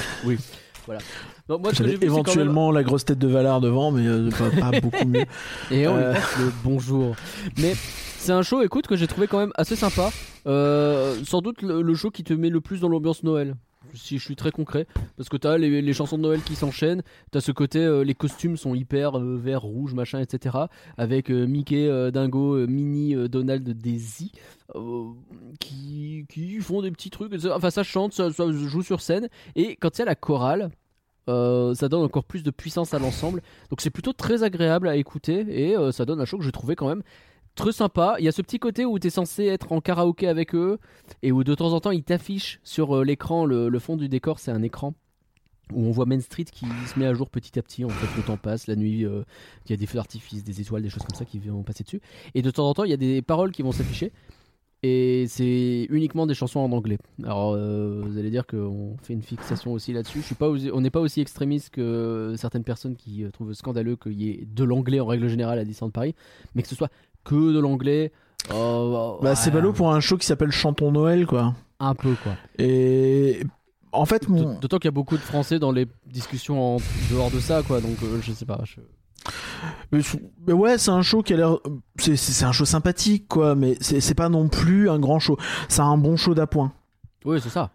Donc, 1.48 1.62
moi, 1.62 1.72
ce 1.72 1.82
que 1.82 1.88
vu, 1.88 1.90
c'est 1.92 1.98
quand 1.98 2.00
même- 2.06 2.12
éventuellement 2.12 2.70
la 2.70 2.82
grosse 2.82 3.04
tête 3.04 3.18
de 3.18 3.28
Valar 3.28 3.60
devant, 3.60 3.90
mais 3.90 4.06
euh, 4.06 4.30
pas, 4.30 4.50
pas 4.70 4.80
beaucoup 4.80 5.04
mieux. 5.06 5.24
Et 5.70 5.86
on 5.86 5.96
Euh. 5.96 6.14
le 6.38 6.52
bonjour. 6.64 7.14
Mais 7.58 7.74
c'est 8.18 8.32
un 8.32 8.42
show, 8.42 8.62
écoute, 8.62 8.86
que 8.86 8.96
j'ai 8.96 9.06
trouvé 9.06 9.26
quand 9.26 9.38
même 9.38 9.52
assez 9.56 9.76
sympa. 9.76 10.10
Euh, 10.46 11.16
sans 11.26 11.40
doute 11.42 11.62
le, 11.62 11.82
le 11.82 11.94
show 11.94 12.10
qui 12.10 12.24
te 12.24 12.32
met 12.32 12.48
le 12.50 12.60
plus 12.60 12.80
dans 12.80 12.88
l'ambiance 12.88 13.22
Noël. 13.22 13.54
Si 13.95 14.18
je 14.18 14.24
suis 14.24 14.36
très 14.36 14.51
concret, 14.51 14.86
parce 15.16 15.28
que 15.28 15.36
t'as 15.36 15.57
les, 15.59 15.82
les 15.82 15.93
chansons 15.93 16.18
de 16.18 16.22
Noël 16.22 16.43
qui 16.43 16.55
s'enchaînent, 16.55 17.03
t'as 17.30 17.41
ce 17.41 17.53
côté, 17.53 17.80
euh, 17.80 18.03
les 18.03 18.14
costumes 18.14 18.57
sont 18.57 18.74
hyper 18.74 19.18
euh, 19.18 19.36
vert, 19.36 19.62
rouge, 19.62 19.95
machin, 19.95 20.20
etc. 20.20 20.57
Avec 20.97 21.30
euh, 21.30 21.47
Mickey, 21.47 21.86
euh, 21.89 22.11
Dingo, 22.11 22.66
Minnie, 22.66 23.14
Donald, 23.28 23.68
Daisy, 23.68 24.32
qui, 25.61 26.59
font 26.61 26.82
des 26.82 26.91
petits 26.91 27.11
trucs. 27.11 27.32
Enfin, 27.47 27.70
ça 27.70 27.82
chante, 27.82 28.12
ça, 28.12 28.30
joue 28.30 28.82
sur 28.82 29.01
scène. 29.01 29.28
Et 29.57 29.76
quand 29.76 29.97
il 29.97 30.01
y 30.01 30.03
a 30.03 30.07
la 30.07 30.14
chorale, 30.14 30.70
ça 31.26 31.89
donne 31.89 32.03
encore 32.03 32.24
plus 32.24 32.43
de 32.43 32.51
puissance 32.51 32.95
à 32.95 32.99
l'ensemble. 32.99 33.43
Donc 33.70 33.80
c'est 33.80 33.91
plutôt 33.91 34.12
très 34.12 34.43
agréable 34.43 34.89
à 34.89 34.97
écouter 34.97 35.45
et 35.70 35.93
ça 35.93 36.05
donne 36.05 36.20
un 36.20 36.24
show 36.24 36.39
que 36.39 36.45
j'ai 36.45 36.53
trouvé 36.53 36.74
quand 36.74 36.89
même 36.89 37.03
très 37.59 37.72
sympa. 37.72 38.16
Il 38.18 38.24
y 38.24 38.28
a 38.28 38.32
ce 38.32 38.40
petit 38.40 38.59
côté 38.59 38.86
où 38.86 38.98
tu 38.98 39.09
es 39.09 39.11
censé 39.11 39.44
être 39.44 39.72
en 39.72 39.80
karaoké 39.80 40.28
avec 40.28 40.54
eux 40.54 40.78
et 41.22 41.32
où 41.32 41.44
de 41.44 41.54
temps 41.54 41.72
en 41.72 41.80
temps 41.80 41.90
ils 41.90 42.04
t'affichent 42.04 42.61
sur 42.62 42.96
euh, 42.96 43.04
l'écran, 43.04 43.44
le, 43.44 43.78
fond 43.78 43.96
du 43.96 44.09
décor 44.09 44.38
c'est 44.38 44.52
un 44.52 44.62
écran 44.62 44.94
où 45.74 45.84
on 45.84 45.90
voit 45.90 46.06
Main 46.06 46.20
Street 46.20 46.44
qui 46.44 46.64
se 46.86 46.98
met 46.98 47.04
à 47.04 47.12
jour 47.12 47.28
petit 47.28 47.59
à 47.59 47.62
petit. 47.62 47.84
En 47.84 47.90
fait, 47.90 48.16
le 48.16 48.22
temps 48.22 48.38
passe, 48.38 48.68
la 48.68 48.76
nuit, 48.76 49.04
euh, 49.04 49.22
il 49.66 49.72
y 49.72 49.74
a 49.74 49.76
des 49.76 49.84
feux 49.84 49.96
d'artifice, 49.96 50.42
des 50.42 50.62
étoiles, 50.62 50.80
des 50.82 50.88
choses 50.88 51.02
comme 51.02 51.14
ça 51.14 51.26
qui 51.26 51.38
vont 51.40 51.62
passer 51.62 51.84
dessus. 51.84 52.00
Et 52.34 52.40
de 52.40 52.50
temps 52.50 52.66
en 52.66 52.72
temps, 52.72 52.84
il 52.84 52.90
y 52.90 52.94
a 52.94 52.96
des 52.96 53.20
paroles 53.20 53.52
qui 53.52 53.61
vont 53.61 53.72
s'afficher. 53.72 54.11
Et 54.82 55.26
c'est 55.28 55.86
uniquement 55.90 56.26
des 56.26 56.32
chansons 56.32 56.61
en 56.61 56.72
anglais. 56.72 56.96
Alors, 57.22 57.52
euh, 57.52 58.00
vous 58.02 58.16
allez 58.16 58.30
dire 58.30 58.46
qu'on 58.46 58.96
fait 59.02 59.12
une 59.12 59.22
fixation 59.22 59.72
aussi 59.72 59.92
là-dessus. 59.92 60.20
Je 60.20 60.24
suis 60.24 60.34
pas, 60.36 60.48
on 60.48 60.80
n'est 60.80 60.88
pas 60.88 61.00
aussi 61.00 61.20
extrémiste 61.20 61.68
que 61.68 62.32
certaines 62.38 62.64
personnes 62.64 62.96
qui 62.96 63.26
trouvent 63.30 63.52
scandaleux 63.52 63.96
qu'il 63.96 64.22
y 64.22 64.30
ait 64.30 64.46
de 64.46 64.64
l'anglais 64.64 65.00
en 65.00 65.06
règle 65.06 65.28
générale 65.28 65.59
à 65.59 65.64
Disneyland 65.64 65.90
Paris, 65.90 66.14
mais 66.54 66.62
que 66.62 66.68
ce 66.68 66.76
soit 66.76 66.90
que 67.29 67.53
de 67.53 67.59
l'anglais. 67.59 68.12
euh, 68.53 69.12
Bah, 69.22 69.35
c'est 69.35 69.51
ballot 69.51 69.72
pour 69.72 69.93
un 69.93 70.01
show 70.01 70.16
qui 70.16 70.26
s'appelle 70.26 70.51
Chantons 70.51 70.91
Noël, 70.93 71.26
quoi. 71.26 71.55
Un 71.81 71.95
peu 71.95 72.14
quoi. 72.22 72.33
Et 72.59 73.43
en 73.93 74.05
fait, 74.05 74.29
mon. 74.29 74.59
D'autant 74.59 74.79
qu'il 74.79 74.87
y 74.87 74.89
a 74.89 74.93
beaucoup 74.93 75.16
de 75.16 75.22
Français 75.22 75.59
dans 75.59 75.70
les 75.72 75.87
discussions 76.07 76.76
en 76.76 76.79
dehors 77.11 77.31
de 77.31 77.39
ça, 77.41 77.62
quoi. 77.62 77.81
Donc, 77.81 77.97
euh, 78.03 78.18
je 78.22 78.33
sais 78.33 78.45
pas. 78.47 78.61
je- 78.64 78.81
Mais, 79.93 80.01
mais 80.47 80.53
ouais, 80.53 80.79
c'est 80.79 80.91
un 80.91 81.03
show 81.03 81.22
qui 81.22 81.35
a 81.35 81.37
l'air. 81.37 81.59
C'est, 81.99 82.45
un 82.45 82.53
show 82.53 82.64
sympathique, 82.64 83.29
quoi, 83.29 83.55
mais 83.55 83.76
c'est 83.81 84.14
pas 84.14 84.29
non 84.29 84.49
plus 84.49 84.89
un 84.91 84.99
grand 84.99 85.18
show. 85.18 85.37
C'est 85.68 85.83
un 85.83 85.97
bon 85.99 86.16
show 86.16 86.35
d'appoint. 86.35 86.72
Oui, 87.25 87.38
c'est 87.42 87.49
ça. 87.50 87.71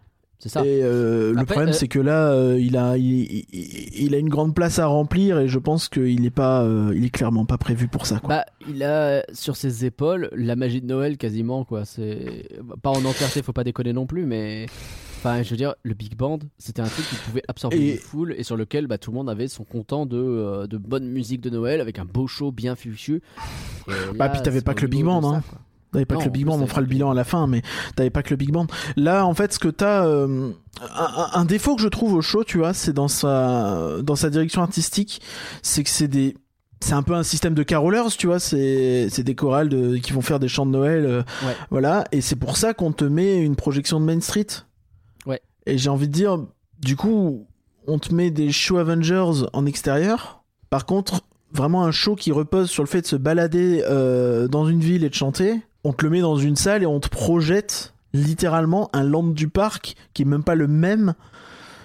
Ça. 0.48 0.64
Et 0.64 0.80
euh, 0.82 1.32
le 1.32 1.44
problème, 1.46 1.70
euh, 1.70 1.72
c'est 1.72 1.88
que 1.88 1.98
là, 1.98 2.32
euh, 2.32 2.58
il 2.60 2.76
a, 2.76 2.96
il, 2.96 3.44
il- 3.52 4.04
il 4.04 4.14
a 4.14 4.18
une 4.18 4.28
grande 4.28 4.54
place 4.54 4.78
à 4.78 4.86
remplir 4.86 5.38
et 5.38 5.48
je 5.48 5.58
pense 5.58 5.88
qu'il 5.88 6.24
est 6.26 6.30
pas, 6.30 6.66
il 6.94 7.04
est 7.04 7.10
clairement 7.10 7.44
pas 7.46 7.58
prévu 7.58 7.88
pour 7.88 8.06
ça. 8.06 8.18
Quoi. 8.18 8.28
Bah, 8.28 8.44
il 8.68 8.82
a 8.82 9.22
sur 9.32 9.56
ses 9.56 9.84
épaules 9.84 10.28
la 10.32 10.56
magie 10.56 10.80
de 10.80 10.86
Noël 10.86 11.16
quasiment 11.16 11.64
quoi. 11.64 11.84
C'est 11.84 12.48
pas 12.82 12.90
en 12.90 13.04
entièreté, 13.04 13.42
faut 13.42 13.52
pas 13.52 13.64
déconner 13.64 13.92
non 13.92 14.06
plus, 14.06 14.26
mais 14.26 14.66
enfin, 15.18 15.42
je 15.42 15.50
veux 15.50 15.56
dire, 15.56 15.74
le 15.82 15.94
big 15.94 16.16
band, 16.16 16.38
c'était 16.58 16.82
un 16.82 16.86
truc 16.88 17.08
qui 17.08 17.16
pouvait 17.16 17.42
absorber 17.48 17.76
Et- 17.78 17.92
une 17.92 17.98
foule 17.98 18.34
et 18.36 18.42
sur 18.42 18.56
lequel 18.56 18.86
bah, 18.86 18.98
tout 18.98 19.10
le 19.10 19.16
monde 19.16 19.30
avait 19.30 19.48
son 19.48 19.64
content 19.64 20.04
de, 20.06 20.66
de 20.66 20.76
bonne 20.78 21.06
musique 21.08 21.40
de 21.40 21.50
Noël 21.50 21.80
avec 21.80 21.98
un 21.98 22.04
beau 22.04 22.26
show 22.26 22.52
bien 22.52 22.76
fichu. 22.76 23.22
Et 23.88 23.90
Bah, 24.16 24.26
là, 24.26 24.28
puis 24.28 24.42
t'avais 24.42 24.60
pas 24.60 24.74
que 24.74 24.82
le 24.82 24.88
big 24.88 25.04
band, 25.04 25.34
hein. 25.34 25.42
T'avais 25.94 26.04
pas 26.04 26.16
Non, 26.16 26.20
que 26.20 26.24
le 26.26 26.30
big 26.30 26.44
band, 26.44 26.60
on 26.60 26.66
fera 26.66 26.82
le 26.82 26.86
bilan 26.86 27.10
à 27.10 27.14
la 27.14 27.24
fin, 27.24 27.46
mais 27.46 27.62
t'avais 27.96 28.10
pas 28.10 28.22
que 28.22 28.30
le 28.30 28.36
big 28.36 28.52
band. 28.52 28.66
Là, 28.96 29.24
en 29.24 29.32
fait, 29.32 29.52
ce 29.54 29.58
que 29.58 29.68
t'as, 29.68 30.04
euh, 30.06 30.50
un, 30.82 31.04
un- 31.04 31.30
un 31.40 31.44
défaut 31.46 31.76
que 31.76 31.80
je 31.82 31.88
trouve 31.88 32.12
au 32.14 32.20
show, 32.20 32.44
tu 32.44 32.58
vois, 32.58 32.74
c'est 32.74 32.92
dans 32.92 33.08
sa, 33.08 34.02
dans 34.02 34.16
sa 34.16 34.28
direction 34.28 34.60
artistique, 34.60 35.22
c'est 35.62 35.82
que 35.84 35.90
c'est 35.90 36.08
des, 36.08 36.36
c'est 36.80 36.92
un 36.92 37.02
peu 37.02 37.14
un 37.14 37.22
système 37.22 37.54
de 37.54 37.62
carolers, 37.62 38.10
tu 38.18 38.26
vois, 38.26 38.38
c'est, 38.40 39.06
c'est 39.08 39.22
des 39.22 39.34
chorales 39.34 39.70
de, 39.70 39.96
qui 39.96 40.12
vont 40.12 40.20
faire 40.20 40.38
des 40.40 40.48
chants 40.48 40.66
de 40.66 40.72
Noël, 40.72 41.06
euh, 41.06 41.22
Ouais. 41.46 41.54
voilà, 41.70 42.04
et 42.12 42.20
c'est 42.20 42.36
pour 42.36 42.56
ça 42.58 42.74
qu'on 42.74 42.92
te 42.92 43.04
met 43.04 43.38
une 43.38 43.56
projection 43.56 44.00
de 44.00 44.04
Main 44.04 44.20
Street. 44.20 44.46
Ouais. 45.26 45.40
Et 45.64 45.78
j'ai 45.78 45.88
envie 45.90 46.08
de 46.08 46.12
dire, 46.12 46.38
du 46.80 46.96
coup, 46.96 47.46
on 47.86 47.98
te 47.98 48.12
met 48.14 48.30
des 48.30 48.50
shows 48.50 48.78
Avengers 48.78 49.46
en 49.52 49.64
extérieur. 49.64 50.42
Par 50.70 50.86
contre, 50.86 51.20
vraiment 51.52 51.84
un 51.84 51.92
show 51.92 52.16
qui 52.16 52.32
repose 52.32 52.68
sur 52.68 52.82
le 52.82 52.88
fait 52.88 53.02
de 53.02 53.06
se 53.06 53.14
balader 53.16 53.84
euh, 53.88 54.48
dans 54.48 54.66
une 54.66 54.80
ville 54.80 55.04
et 55.04 55.08
de 55.08 55.14
chanter, 55.14 55.62
on 55.84 55.92
te 55.92 56.04
le 56.04 56.10
met 56.10 56.20
dans 56.20 56.36
une 56.36 56.56
salle 56.56 56.82
et 56.82 56.86
on 56.86 57.00
te 57.00 57.08
projette 57.08 57.92
littéralement 58.12 58.88
un 58.92 59.02
land 59.02 59.24
du 59.24 59.48
parc 59.48 59.94
qui 60.14 60.22
est 60.22 60.24
même 60.24 60.44
pas 60.44 60.54
le 60.54 60.66
même 60.68 61.14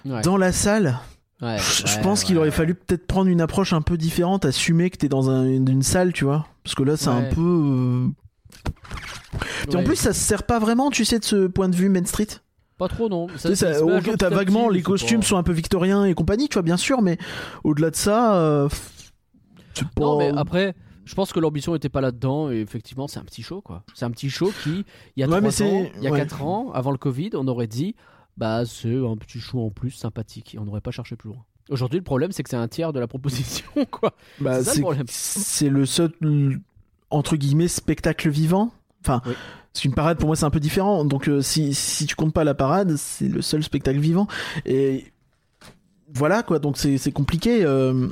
Ouais. 0.06 0.22
dans 0.22 0.38
la 0.38 0.52
salle. 0.54 0.98
Ouais, 1.42 1.58
je 1.58 1.86
je 1.88 1.96
ouais, 1.98 2.02
pense 2.02 2.24
qu'il 2.24 2.38
aurait 2.38 2.52
fallu 2.52 2.76
peut-être 2.76 3.06
prendre 3.08 3.30
une 3.30 3.42
approche 3.42 3.74
un 3.74 3.82
peu 3.82 3.98
différente, 3.98 4.46
assumer 4.46 4.90
que 4.90 4.98
t'es 4.98 5.10
dans 5.10 5.30
un- 5.30 5.46
une, 5.46 5.70
une 5.70 5.84
salle, 5.84 6.14
tu 6.14 6.24
vois. 6.26 6.48
Parce 6.64 6.76
que 6.76 6.84
là, 6.84 6.96
c'est 6.98 7.08
un 7.10 7.24
peu. 7.24 7.42
euh, 7.42 8.08
Puis 9.70 9.78
en 9.78 9.84
plus, 9.84 9.96
ça 9.96 10.14
se 10.14 10.20
sert 10.20 10.44
pas 10.44 10.60
vraiment, 10.60 10.90
tu 10.90 11.06
sais, 11.06 11.20
de 11.20 11.26
ce 11.26 11.48
point 11.48 11.70
de 11.70 11.76
vue 11.76 11.90
Main 11.90 12.06
Street? 12.06 12.28
pas 12.78 12.88
trop 12.88 13.10
non. 13.10 13.28
Ça, 13.36 13.50
t'as 13.54 14.30
vaguement 14.30 14.68
petit, 14.68 14.76
les 14.78 14.82
costumes 14.84 15.20
pas- 15.20 15.26
sont 15.26 15.36
un 15.38 15.44
peu 15.44 15.52
victoriens 15.52 16.06
et 16.06 16.14
compagnie, 16.14 16.48
tu 16.48 16.54
vois, 16.54 16.62
bien 16.62 16.78
sûr, 16.78 17.02
mais 17.02 17.18
au-delà 17.66 17.90
de 17.92 17.96
ça, 17.98 18.36
euh, 18.36 18.70
c'est 19.74 19.86
pas. 19.90 20.02
Non, 20.02 20.18
mais 20.18 20.32
après, 20.34 20.76
je 21.10 21.15
pense 21.15 21.34
que 21.34 21.40
l'ambition 21.40 21.73
était 21.73 21.90
pas 21.90 22.02
là-dedans. 22.02 22.52
Et 22.52 22.60
effectivement, 22.61 23.07
c'est 23.07 23.19
un 23.19 23.23
petit 23.23 23.41
show, 23.41 23.61
quoi. 23.61 23.84
C'est 23.95 24.06
un 24.06 24.11
petit 24.11 24.30
show 24.30 24.52
qui, 24.64 24.86
il 25.15 25.19
y 25.19 25.23
a 25.23 25.27
Ouais, 25.27 25.41
mais 25.41 25.49
3 25.49 25.65
ans, 25.68 25.88
il 25.98 26.03
y 26.03 26.07
a 26.07 26.11
ouais. 26.11 26.19
4 26.19 26.44
ans, 26.44 26.72
avant 26.72 26.91
le 26.91 26.98
Covid, 26.99 27.31
on 27.34 27.48
aurait 27.48 27.65
dit, 27.68 27.95
bah, 28.38 28.64
c'est 28.65 28.95
un 28.95 29.18
petit 29.18 29.40
show 29.40 29.60
en 29.65 29.72
plus 29.72 29.90
sympathique. 29.90 30.53
Et 30.53 30.60
on 30.60 30.65
n'aurait 30.65 30.81
pas 30.81 30.91
cherché 30.91 31.15
plus 31.15 31.30
loin. 31.30 31.44
Aujourd'hui, 31.72 31.98
le 31.98 32.03
problème, 32.03 32.31
c'est 32.31 32.44
que 32.44 32.49
c'est 32.52 32.56
un 32.57 32.68
tiers 32.68 32.94
de 32.94 32.99
la 32.99 33.07
proposition, 33.07 33.65
quoi. 33.91 34.14
Bah, 34.40 34.64
c'est 34.64 34.81
le 35.69 35.86
c'est 35.86 35.86
seul 35.86 36.11
entre 37.10 37.36
guillemets 37.36 37.68
spectacle 37.68 38.30
vivant. 38.30 38.72
Enfin, 39.03 39.22
Oui. 39.26 39.34
c'est 39.73 39.86
une 39.86 39.94
parade 39.95 40.18
pour 40.19 40.27
moi 40.27 40.36
c'est 40.36 40.45
un 40.45 40.49
peu 40.52 40.60
différent. 40.60 41.06
Donc 41.06 41.27
euh, 41.27 41.41
si 41.41 41.73
si 41.73 42.06
tu 42.06 42.15
comptes 42.15 42.34
pas 42.34 42.44
la 42.44 42.53
parade, 42.53 42.95
c'est 42.98 43.27
le 43.27 43.41
seul 43.41 43.64
spectacle 43.64 43.98
vivant. 43.99 44.27
Et 44.65 45.06
voilà 46.14 46.44
quoi. 46.44 46.60
Donc 46.60 46.77
c'est 46.77 46.98
c'est 46.99 47.11
compliqué. 47.11 47.64
euh, 47.64 48.10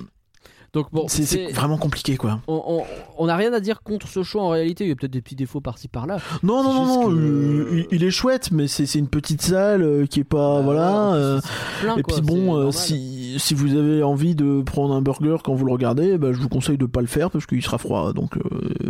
Donc 0.73 0.87
bon, 0.91 1.05
c'est 1.07 1.51
vraiment 1.51 1.77
compliqué 1.77 2.17
quoi. 2.17 2.39
on- 2.47 3.25
n'a 3.25 3.35
rien 3.35 3.51
à 3.53 3.59
dire 3.59 3.81
contre 3.83 4.07
ce 4.07 4.23
show 4.23 4.39
en 4.39 4.49
réalité. 4.49 4.83
Il 4.85 4.89
y 4.89 4.91
a 4.91 4.95
peut-être 4.95 5.11
des 5.11 5.21
petits 5.21 5.35
défauts 5.35 5.61
par-ci 5.61 5.87
par-là. 5.87 6.17
Non 6.43 6.63
non 6.63 6.73
non 6.73 6.85
non. 6.85 7.09
que- 7.09 7.69
il, 7.73 7.87
il 7.91 8.03
est 8.03 8.11
chouette, 8.11 8.51
mais 8.51 8.67
c'est 8.67 8.91
une 8.95 9.07
petite 9.07 9.41
salle 9.41 9.81
euh, 9.83 10.05
qui 10.05 10.19
est 10.21 10.23
pas 10.23 10.57
Bah, 10.57 10.61
voilà. 10.63 11.13
euh, 11.13 11.41
plein, 11.81 11.97
Et 11.97 12.01
quoi, 12.03 12.15
puis 12.17 12.23
bon, 12.25 12.55
euh, 12.57 12.71
si, 12.71 13.35
si 13.39 13.53
vous 13.53 13.75
avez 13.75 14.03
envie 14.03 14.35
de 14.35 14.61
prendre 14.61 14.93
un 14.93 15.01
burger 15.01 15.37
quand 15.43 15.53
vous 15.55 15.65
le 15.65 15.71
regardez, 15.71 16.17
bah, 16.17 16.31
je 16.33 16.39
vous 16.39 16.49
conseille 16.49 16.77
de 16.77 16.85
pas 16.85 17.01
le 17.01 17.07
faire 17.07 17.31
parce 17.31 17.45
qu'il 17.45 17.61
sera 17.63 17.77
froid. 17.77 18.13
Donc 18.13 18.37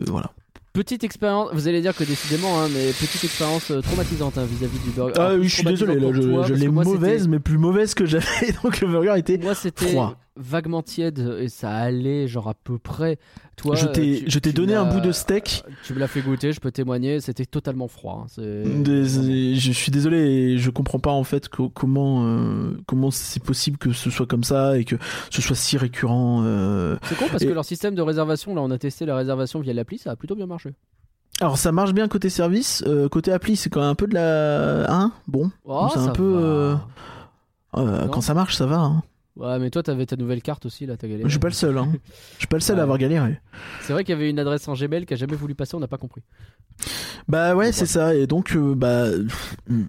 voilà. 0.08 0.32
Petite 0.74 1.04
expérience, 1.04 1.50
vous 1.54 1.68
allez 1.68 1.82
dire 1.82 1.96
que 1.96 2.04
décidément, 2.04 2.62
hein, 2.62 2.68
mais 2.72 2.92
petite 2.92 3.24
expérience 3.24 3.72
traumatisante 3.84 4.38
hein, 4.38 4.46
vis-à-vis 4.48 4.78
du 4.78 4.92
burger. 4.92 5.14
Ah 5.18 5.26
Alors, 5.28 5.40
oui, 5.40 5.48
je 5.48 5.56
suis 5.56 5.64
désolé, 5.64 5.96
là, 6.00 6.10
je, 6.14 6.54
l'ai 6.54 6.68
mauvaise, 6.68 7.28
mais 7.28 7.40
plus 7.40 7.58
mauvaise 7.58 7.96
que 7.96 8.06
j'avais. 8.06 8.26
Donc 8.64 8.80
le 8.82 8.88
burger 8.88 9.14
était. 9.18 9.40
Moi, 9.40 9.56
c'était 9.56 9.88
froid. 9.88 10.16
Vaguement 10.38 10.82
tiède 10.84 11.36
et 11.40 11.50
ça 11.50 11.72
allait, 11.76 12.28
genre 12.28 12.48
à 12.50 12.54
peu 12.54 12.78
près. 12.78 13.18
Toi, 13.56 13.76
je 13.76 13.88
t'ai, 13.88 14.24
je 14.30 14.40
donné 14.52 14.76
un 14.76 14.86
bout 14.86 15.00
de 15.00 15.12
steak. 15.12 15.64
Tu 15.84 15.94
me 15.94 16.00
l'as 16.00 16.08
fait 16.08 16.22
goûter, 16.22 16.52
je 16.54 16.60
peux 16.60 16.72
témoigner, 16.72 17.20
c'était 17.22 17.46
totalement 17.46 17.88
froid. 17.88 18.28
hein, 18.38 18.42
Des- 18.44 19.56
je 19.56 19.72
suis 19.72 19.92
désolé, 19.92 20.58
je 20.58 20.70
comprends 20.70 21.00
pas 21.00 21.12
en 21.12 21.24
fait 21.24 21.50
co- 21.50 21.70
comment 21.70 22.26
euh, 22.26 22.78
comment 22.86 23.10
c'est 23.12 23.42
possible 23.44 23.78
que 23.78 23.92
ce 23.94 24.10
soit 24.12 24.28
comme 24.28 24.44
ça 24.44 24.78
et 24.78 24.84
que 24.86 24.96
ce 25.32 25.42
soit 25.42 25.56
si 25.56 25.78
récurrent. 25.78 26.44
euh. 26.46 26.98
C'est 27.04 27.18
con 27.18 27.26
parce 27.32 27.44
Et- 27.44 27.48
que 27.48 27.54
leur 27.54 27.66
système 27.66 27.96
de 27.96 28.02
réservation, 28.02 28.54
là, 28.54 28.62
on 28.62 28.70
a 28.72 28.78
testé 28.78 29.06
la 29.06 29.16
réservation 29.16 29.60
via 29.60 29.74
l'appli, 29.74 29.98
ça 29.98 30.12
a 30.12 30.16
plutôt 30.16 30.36
bien 30.36 30.46
marché. 30.46 30.70
Alors 31.40 31.58
ça 31.58 31.72
marche 31.72 31.94
bien 31.94 32.08
côté 32.08 32.30
service, 32.30 32.84
euh, 32.88 33.10
côté 33.10 33.32
appli 33.32 33.56
c'est 33.56 33.70
quand 33.70 33.82
même 33.82 33.90
un 33.90 33.96
peu 33.96 34.08
de 34.08 34.14
la, 34.16 34.92
hein, 34.92 35.12
bon, 35.28 35.52
Oh, 35.66 35.88
c'est 35.94 36.00
un 36.00 36.10
peu, 36.10 36.78
euh, 37.76 38.08
quand 38.08 38.22
ça 38.22 38.34
marche 38.34 38.56
ça 38.56 38.66
va. 38.66 38.80
Hein. 38.80 39.04
Ouais, 39.38 39.60
mais 39.60 39.70
toi, 39.70 39.84
t'avais 39.84 40.06
ta 40.06 40.16
nouvelle 40.16 40.42
carte 40.42 40.66
aussi, 40.66 40.86
là, 40.86 40.98
t'as 40.98 41.08
galéré. 41.08 41.24
Je 41.26 41.30
suis 41.34 41.40
pas 41.40 41.48
le 41.48 41.54
seul, 41.54 41.78
hein. 41.78 41.92
je 42.34 42.40
suis 42.40 42.48
pas 42.48 42.58
le 42.58 42.62
seul 42.62 42.76
Ouais. 42.76 42.80
à 42.82 42.84
avoir 42.84 42.98
galéré. 42.98 43.40
C'est 43.82 43.94
vrai 43.94 44.04
qu'il 44.04 44.14
y 44.14 44.18
avait 44.18 44.30
une 44.30 44.40
adresse 44.40 44.68
en 44.68 44.74
Gmail 44.74 45.06
qui 45.06 45.14
a 45.14 45.18
jamais 45.18 45.36
voulu 45.36 45.54
passer, 45.56 45.76
on 45.76 45.80
n'a 45.80 45.88
pas 45.88 45.98
compris. 45.98 46.22
Bah 47.28 47.56
ouais 47.56 47.72
c'est 47.72 47.86
ça 47.88 48.16
et 48.16 48.26
donc 48.28 48.56
euh, 48.56 48.74
bah 48.76 49.06
hmm. 49.68 49.84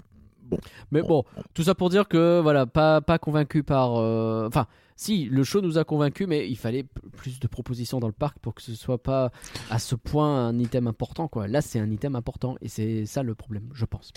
Mais 0.91 1.03
bon, 1.03 1.25
tout 1.55 1.63
ça 1.63 1.75
pour 1.75 1.91
dire 1.91 2.09
que 2.09 2.41
voilà, 2.41 2.67
pas 2.67 3.01
pas 3.01 3.19
convaincu 3.19 3.63
par. 3.63 3.97
euh, 3.99 4.47
Enfin, 4.49 4.67
si 4.99 5.27
le 5.27 5.45
show 5.45 5.61
nous 5.61 5.79
a 5.79 5.85
convaincus, 5.85 6.27
mais 6.27 6.51
il 6.51 6.57
fallait 6.57 6.85
plus 7.17 7.39
de 7.39 7.47
propositions 7.47 8.01
dans 8.01 8.09
le 8.09 8.13
parc 8.13 8.37
pour 8.41 8.53
que 8.53 8.61
ce 8.61 8.75
soit 8.75 9.01
pas 9.01 9.31
à 9.71 9.79
ce 9.79 9.95
point 9.95 10.49
un 10.49 10.59
item 10.59 10.89
important. 10.89 11.31
Là, 11.47 11.63
c'est 11.63 11.79
un 11.79 11.89
item 11.89 12.17
important 12.17 12.57
et 12.61 12.69
c'est 12.69 13.07
ça 13.07 13.23
le 13.23 13.37
problème, 13.37 13.69
je 13.73 13.85
pense. 13.85 14.13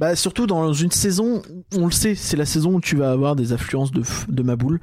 Bah 0.00 0.16
surtout 0.16 0.48
dans 0.48 0.72
une 0.72 0.90
saison, 0.90 1.42
on 1.76 1.86
le 1.86 1.92
sait, 1.92 2.16
c'est 2.16 2.36
la 2.36 2.44
saison 2.44 2.74
où 2.74 2.80
tu 2.80 2.96
vas 2.96 3.12
avoir 3.12 3.36
des 3.36 3.52
affluences 3.52 3.92
de, 3.92 4.02
de. 4.28 4.80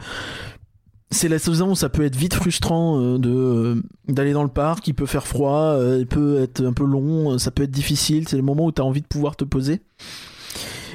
C'est 1.12 1.28
la 1.28 1.40
saison 1.40 1.72
où 1.72 1.76
ça 1.76 1.90
peut 1.90 2.06
être 2.06 2.16
vite 2.16 2.36
frustrant 2.36 3.02
euh, 3.02 3.20
euh, 3.26 3.84
d'aller 4.08 4.32
dans 4.32 4.44
le 4.44 4.50
parc, 4.50 4.88
il 4.88 4.94
peut 4.94 5.06
faire 5.06 5.28
froid, 5.28 5.76
euh, 5.76 5.98
il 6.00 6.08
peut 6.08 6.42
être 6.42 6.64
un 6.66 6.74
peu 6.74 6.86
long, 6.86 7.38
ça 7.38 7.52
peut 7.52 7.64
être 7.64 7.72
difficile, 7.72 8.30
c'est 8.30 8.38
le 8.38 8.44
moment 8.44 8.66
où 8.66 8.72
tu 8.72 8.82
as 8.82 8.86
envie 8.86 9.02
de 9.02 9.08
pouvoir 9.08 9.36
te 9.36 9.44
poser. 9.44 9.82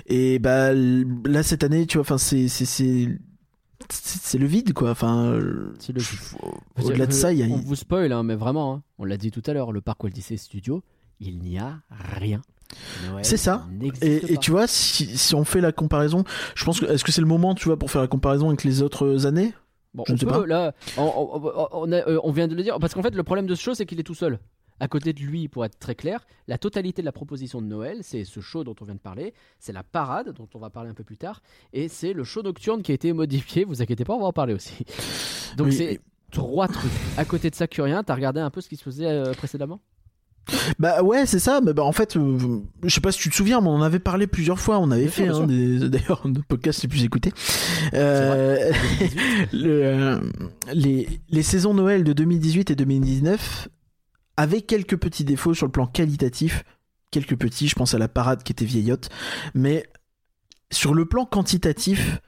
Et 0.06 0.38
bah 0.38 0.72
là 0.72 1.42
cette 1.42 1.64
année, 1.64 1.86
tu 1.86 1.98
vois, 1.98 2.02
enfin 2.02 2.16
c'est 2.16 2.48
c'est 2.48 3.18
c'est 3.90 4.38
le 4.38 4.46
vide 4.46 4.72
quoi, 4.72 4.90
enfin 4.90 5.24
euh, 5.26 5.40
le 5.40 5.74
au-delà 6.82 7.06
de 7.06 7.12
ça, 7.12 7.32
il 7.32 7.38
y 7.38 7.42
a 7.42 7.46
On 7.46 7.56
vous 7.58 7.76
spoil, 7.76 8.12
hein, 8.12 8.22
mais 8.22 8.34
vraiment, 8.34 8.74
hein, 8.74 8.82
on 8.98 9.04
l'a 9.04 9.16
dit 9.16 9.30
tout 9.30 9.42
à 9.46 9.52
l'heure, 9.52 9.72
le 9.72 9.80
parc 9.80 10.02
Walt 10.04 10.10
Disney 10.10 10.36
Studio, 10.36 10.82
il 11.20 11.38
n'y 11.38 11.58
a 11.58 11.80
rien. 11.90 12.42
C'est 13.22 13.38
ça. 13.38 13.66
Et, 14.02 14.36
tu 14.38 14.50
vois, 14.50 14.66
si, 14.66 15.16
si 15.16 15.34
on 15.34 15.44
fait 15.44 15.60
la 15.62 15.72
comparaison, 15.72 16.24
je 16.54 16.64
pense 16.66 16.80
que 16.80 16.86
est-ce 16.86 17.02
que 17.02 17.12
c'est 17.12 17.22
le 17.22 17.26
moment, 17.26 17.54
tu 17.54 17.64
vois, 17.64 17.78
pour 17.78 17.90
faire 17.90 18.02
la 18.02 18.08
comparaison 18.08 18.48
avec 18.48 18.62
les 18.64 18.82
autres 18.82 19.24
années? 19.26 19.54
Bon, 19.94 20.04
Je 20.06 20.12
on 20.12 20.14
ne 20.14 20.18
sais 20.20 20.26
peut, 20.26 20.32
pas. 20.42 20.46
là, 20.46 20.74
on, 20.98 21.02
on- 21.02 21.68
on 21.72 21.92
a- 21.92 22.06
euh, 22.08 22.20
on 22.24 22.30
vient 22.30 22.46
de 22.46 22.54
le 22.54 22.62
dire, 22.62 22.78
parce 22.78 22.92
qu'en 22.92 23.02
fait, 23.02 23.14
le 23.14 23.22
problème 23.22 23.46
de 23.46 23.54
ce 23.54 23.62
show, 23.62 23.74
c'est 23.74 23.86
qu'il 23.86 23.98
est 23.98 24.04
tout 24.04 24.14
seul. 24.14 24.38
À 24.80 24.88
côté 24.88 25.12
de 25.12 25.20
lui, 25.20 25.48
pour 25.48 25.64
être 25.64 25.78
très 25.78 25.94
clair, 25.94 26.26
la 26.46 26.56
totalité 26.58 27.02
de 27.02 27.06
la 27.06 27.12
proposition 27.12 27.60
de 27.60 27.66
Noël, 27.66 27.98
c'est 28.02 28.24
ce 28.24 28.40
show 28.40 28.62
dont 28.64 28.74
on 28.80 28.84
vient 28.84 28.94
de 28.94 29.00
parler, 29.00 29.34
c'est 29.58 29.72
la 29.72 29.82
parade 29.82 30.32
dont 30.32 30.48
on 30.54 30.58
va 30.58 30.70
parler 30.70 30.90
un 30.90 30.94
peu 30.94 31.04
plus 31.04 31.16
tard, 31.16 31.42
et 31.72 31.88
c'est 31.88 32.12
le 32.12 32.22
show 32.24 32.42
nocturne 32.42 32.82
qui 32.82 32.92
a 32.92 32.94
été 32.94 33.12
modifié. 33.12 33.64
Vous 33.64 33.82
inquiétez 33.82 34.04
pas, 34.04 34.14
on 34.14 34.20
va 34.20 34.26
en 34.26 34.32
parler 34.32 34.54
aussi. 34.54 34.84
Donc 35.56 35.68
Oui, 35.68 35.72
c'est 35.72 35.94
et- 35.94 36.00
trois 36.30 36.68
trucs. 36.68 36.92
À 37.16 37.24
côté 37.24 37.50
de 37.50 37.54
ça, 37.54 37.66
Curien, 37.66 38.02
t'as 38.04 38.14
regardé 38.14 38.40
un 38.40 38.50
peu 38.50 38.60
ce 38.60 38.68
qui 38.68 38.76
se 38.76 38.82
faisait 38.84 39.06
euh, 39.06 39.32
précédemment? 39.32 39.80
Bah 40.78 41.02
ouais, 41.02 41.26
c'est 41.26 41.38
ça. 41.40 41.60
Mais 41.62 41.74
bah, 41.74 41.82
en 41.84 41.92
fait, 41.92 42.16
euh, 42.16 42.60
je 42.82 42.88
sais 42.88 43.02
pas 43.02 43.12
si 43.12 43.18
tu 43.18 43.28
te 43.28 43.34
souviens, 43.34 43.60
mais 43.60 43.68
on 43.68 43.72
en 43.74 43.82
avait 43.82 43.98
parlé 43.98 44.26
plusieurs 44.26 44.58
fois. 44.58 44.78
On 44.78 44.90
avait 44.90 45.02
Bien 45.02 45.10
fait 45.10 45.24
sûr, 45.26 45.40
hein, 45.42 45.46
des, 45.46 45.88
d'ailleurs 45.90 46.26
notre 46.26 46.46
podcast 46.46 46.82
les 46.82 46.88
plus 46.88 47.04
écoutés. 47.04 47.32
Euh, 47.92 48.72
le, 49.52 49.84
euh, 49.84 50.20
les, 50.72 51.20
les 51.28 51.42
saisons 51.42 51.74
Noël 51.74 52.02
de 52.04 52.12
2018 52.14 52.70
et 52.70 52.76
2019 52.76 53.68
avaient 54.38 54.62
quelques 54.62 54.96
petits 54.96 55.24
défauts 55.24 55.52
sur 55.52 55.66
le 55.66 55.72
plan 55.72 55.86
qualitatif. 55.86 56.64
Quelques 57.10 57.36
petits, 57.36 57.68
je 57.68 57.74
pense 57.74 57.92
à 57.94 57.98
la 57.98 58.08
parade 58.08 58.42
qui 58.42 58.52
était 58.52 58.64
vieillotte. 58.64 59.08
Mais 59.54 59.84
sur 60.70 60.94
le 60.94 61.04
plan 61.06 61.24
quantitatif, 61.26 62.20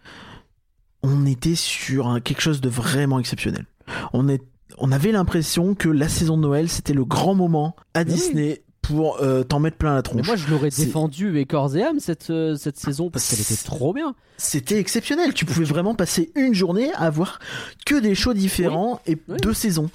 on 1.02 1.24
était 1.26 1.54
sur 1.54 2.08
un- 2.08 2.20
quelque 2.20 2.42
chose 2.42 2.60
de 2.60 2.68
vraiment 2.68 3.18
exceptionnel. 3.18 3.66
On, 4.12 4.28
est, 4.28 4.42
on 4.78 4.92
avait 4.92 5.12
l'impression 5.12 5.74
que 5.74 5.88
la 5.88 6.08
saison 6.08 6.36
de 6.36 6.42
Noël, 6.42 6.68
c'était 6.68 6.92
le 6.94 7.04
grand 7.04 7.34
moment 7.34 7.74
à 7.94 8.00
oui. 8.00 8.06
Disney 8.06 8.62
pour 8.82 9.20
euh, 9.22 9.42
t'en 9.44 9.60
mettre 9.60 9.76
plein 9.76 9.90
la 9.90 9.96
Mais 9.96 10.02
tronche. 10.02 10.26
moi, 10.26 10.36
je 10.36 10.48
l'aurais 10.50 10.70
défendu 10.70 11.38
et 11.38 11.44
corps 11.46 11.76
et 11.76 11.82
âme 11.82 12.00
cette, 12.00 12.30
euh, 12.30 12.56
cette 12.56 12.78
saison 12.78 13.10
parce 13.10 13.28
qu'elle 13.28 13.40
était 13.40 13.62
trop 13.62 13.92
bien. 13.92 14.14
C'était 14.36 14.78
exceptionnel. 14.80 15.32
Tu 15.34 15.44
pouvais 15.44 15.64
vraiment 15.66 15.94
passer 15.94 16.32
une 16.34 16.54
journée 16.54 16.90
à 16.94 17.08
voir 17.10 17.38
que 17.86 18.00
des 18.00 18.14
shows 18.14 18.34
différents 18.34 19.00
et 19.06 19.16
Oui. 19.28 19.36
deux 19.42 19.54
saisons. 19.54 19.90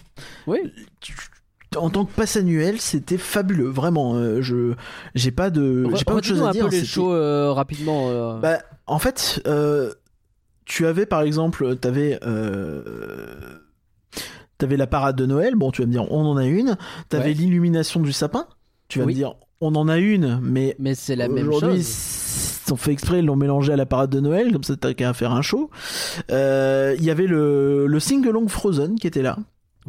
Oui. 0.47 0.59
Tu- 1.01 1.15
en 1.77 1.89
tant 1.89 2.05
que 2.05 2.11
passe 2.13 2.35
annuel, 2.37 2.79
c'était 2.81 3.17
fabuleux, 3.17 3.67
vraiment. 3.69 4.15
euh, 4.15 4.41
je 4.41 4.73
j'ai 5.15 5.31
pas 5.31 5.49
de 5.49 5.87
j'ai 5.95 6.03
pas 6.05 6.13
autre 6.15 6.27
chose 6.27 6.41
à 6.41 6.47
un 6.47 6.51
dire. 6.51 6.65
peu 6.65 6.71
les 6.71 6.77
c'était- 6.77 6.87
shows 6.89 7.13
euh, 7.13 7.51
rapidement. 7.53 8.09
euh. 8.09 8.39
Bah, 8.39 8.59
en 8.87 8.99
fait, 8.99 9.41
euh, 9.47 9.93
tu 10.65 10.85
avais 10.87 11.05
par 11.05 11.21
exemple, 11.21 11.75
t'avais 11.77 12.19
t'avais 14.57 14.77
la 14.77 14.87
parade 14.87 15.15
de 15.15 15.25
Noël. 15.25 15.55
Bon, 15.55 15.71
tu 15.71 15.81
vas 15.81 15.87
me 15.87 15.91
dire, 15.91 16.11
on 16.11 16.25
en 16.25 16.37
a 16.37 16.45
une. 16.45 16.77
T'avais 17.09 17.25
Ouais. 17.29 17.33
l'illumination 17.33 17.99
du 17.99 18.11
sapin. 18.13 18.47
Tu 18.87 18.99
vas 18.99 19.05
Oui. 19.05 19.13
me 19.13 19.17
dire, 19.17 19.33
on 19.61 19.75
en 19.75 19.87
a 19.87 19.97
une, 19.97 20.39
mais 20.41 20.75
Mais 20.79 20.95
c'est 20.95 21.15
la 21.15 21.27
même 21.27 21.49
aujourd'hui, 21.49 21.81
chose. 21.81 22.61
ils 22.67 22.73
ont 22.73 22.77
fait 22.77 22.91
exprès, 22.91 23.19
ils 23.19 23.25
l'ont 23.25 23.35
mélangé 23.35 23.73
à 23.73 23.75
la 23.75 23.85
parade 23.85 24.09
de 24.09 24.19
Noël, 24.19 24.51
comme 24.51 24.63
ça 24.63 24.75
t'as 24.75 24.93
qu'à 24.93 25.13
faire 25.13 25.31
un 25.31 25.41
show. 25.41 25.69
Euh, 26.31 26.95
Il 26.97 27.03
y 27.03 27.09
avait 27.11 27.27
le, 27.27 27.87
le 27.87 27.99
sing-along 27.99 28.47
Frozen 28.47 28.95
qui 28.95 29.07
était 29.07 29.21
là. 29.21 29.37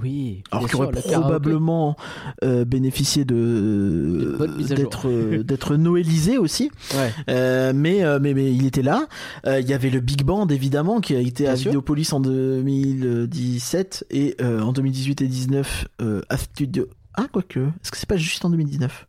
Oui. 0.03 0.43
Alors 0.51 0.65
bien 0.65 0.69
qui 0.69 0.77
aurait 0.77 0.93
probablement 0.93 1.97
euh, 2.45 2.67
bénéficié 2.67 3.25
de 3.25 4.37
d'être 4.69 5.09
euh, 5.09 5.43
d'être 5.43 5.77
noélisé 5.77 6.37
aussi. 6.37 6.71
Ouais. 6.95 7.13
Euh, 7.31 7.73
mais, 7.75 8.03
mais 8.21 8.35
mais 8.35 8.53
il 8.53 8.67
était 8.67 8.83
là. 8.83 9.07
Euh, 9.47 9.59
Il 9.61 9.69
y 9.69 9.73
avait 9.73 9.89
le 9.89 10.01
Big 10.01 10.23
Band 10.23 10.49
évidemment 10.49 11.01
qui 11.01 11.17
a 11.17 11.21
été 11.21 11.45
Bien 11.45 11.53
à 11.55 11.57
sûr. 11.57 11.71
Vidéopolis 11.71 12.13
en 12.13 12.21
2017 12.21 14.07
et 14.11 14.37
en 14.43 14.73
2018 14.73 15.23
et 15.23 15.29
19 15.29 15.89
euh, 16.03 16.21
à 16.29 16.37
Studio. 16.37 16.89
Ah 17.15 17.27
quoique, 17.33 17.61
est-ce 17.61 17.91
que 17.91 17.97
c'est 17.97 18.09
pas 18.09 18.19
juste 18.19 18.45
en 18.45 18.51
2019 18.51 19.07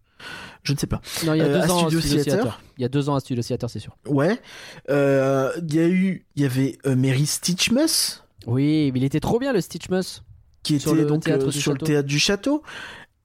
Je 0.64 0.72
ne 0.72 0.78
sais 0.78 0.88
pas. 0.88 1.02
Non, 1.26 1.34
il 1.34 1.40
y 1.40 1.42
a 1.42 1.50
deux 1.50 1.70
ans 1.70 1.78
à 1.78 1.80
Studio 1.82 2.00
Studio 2.00 2.24
Theater. 2.24 2.44
Theater. 2.44 2.62
Il 2.78 2.82
y 2.82 2.86
a 2.86 2.90
deux 2.90 3.10
ans 3.10 3.16
à 3.16 3.20
Studio 3.20 3.44
Theater, 3.44 3.70
c'est 3.70 3.80
sûr. 3.80 3.98
Ouais. 4.08 4.40
Il 4.88 5.74
y 5.74 5.80
a 5.80 5.88
eu, 5.88 6.26
il 6.38 6.44
y 6.44 6.46
avait 6.46 6.78
Mary 6.86 7.26
Stitchmus 7.26 8.22
Oui, 8.46 8.92
mais 8.94 9.00
il 9.00 9.04
était 9.04 9.20
trop 9.20 9.40
bien 9.40 9.52
le 9.52 9.60
Stitchmus. 9.60 10.22
Qui 10.76 10.80
Sur 10.80 10.92
était 10.94 11.02
le 11.02 11.08
donc 11.08 11.24
théâtre 11.24 11.48
euh, 11.48 11.52
sur 11.52 11.72
le 11.74 11.80
théâtre 11.80 12.08
du 12.08 12.20
château. 12.20 12.62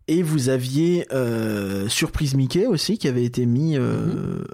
Et 0.09 0.23
vous 0.23 0.49
aviez 0.49 1.07
euh, 1.13 1.89
Surprise 1.89 2.35
Mickey 2.35 2.67
aussi 2.67 2.99
qui 2.99 3.07
avait 3.09 3.25
été 3.25 3.47
mis, 3.47 3.77
euh, 3.77 3.83
Mhm. 4.07 4.45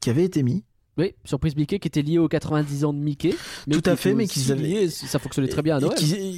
qui 0.00 0.10
avait 0.10 0.24
été 0.24 0.42
mis. 0.42 0.64
Oui, 0.98 1.14
surprise 1.24 1.56
Mickey 1.56 1.78
qui 1.78 1.88
était 1.88 2.02
lié 2.02 2.18
aux 2.18 2.28
90 2.28 2.84
ans 2.84 2.92
de 2.92 2.98
Mickey. 2.98 3.34
Mais 3.66 3.74
Tout 3.80 3.88
à 3.88 3.96
fait, 3.96 4.12
mais 4.14 4.26
qu'ils 4.26 4.52
avaient- 4.52 4.62
lié- 4.62 4.90
ça 4.90 5.18
fonctionnait 5.18 5.48
très 5.48 5.62
bien 5.62 5.78
à 5.78 5.80
Noël. 5.80 5.94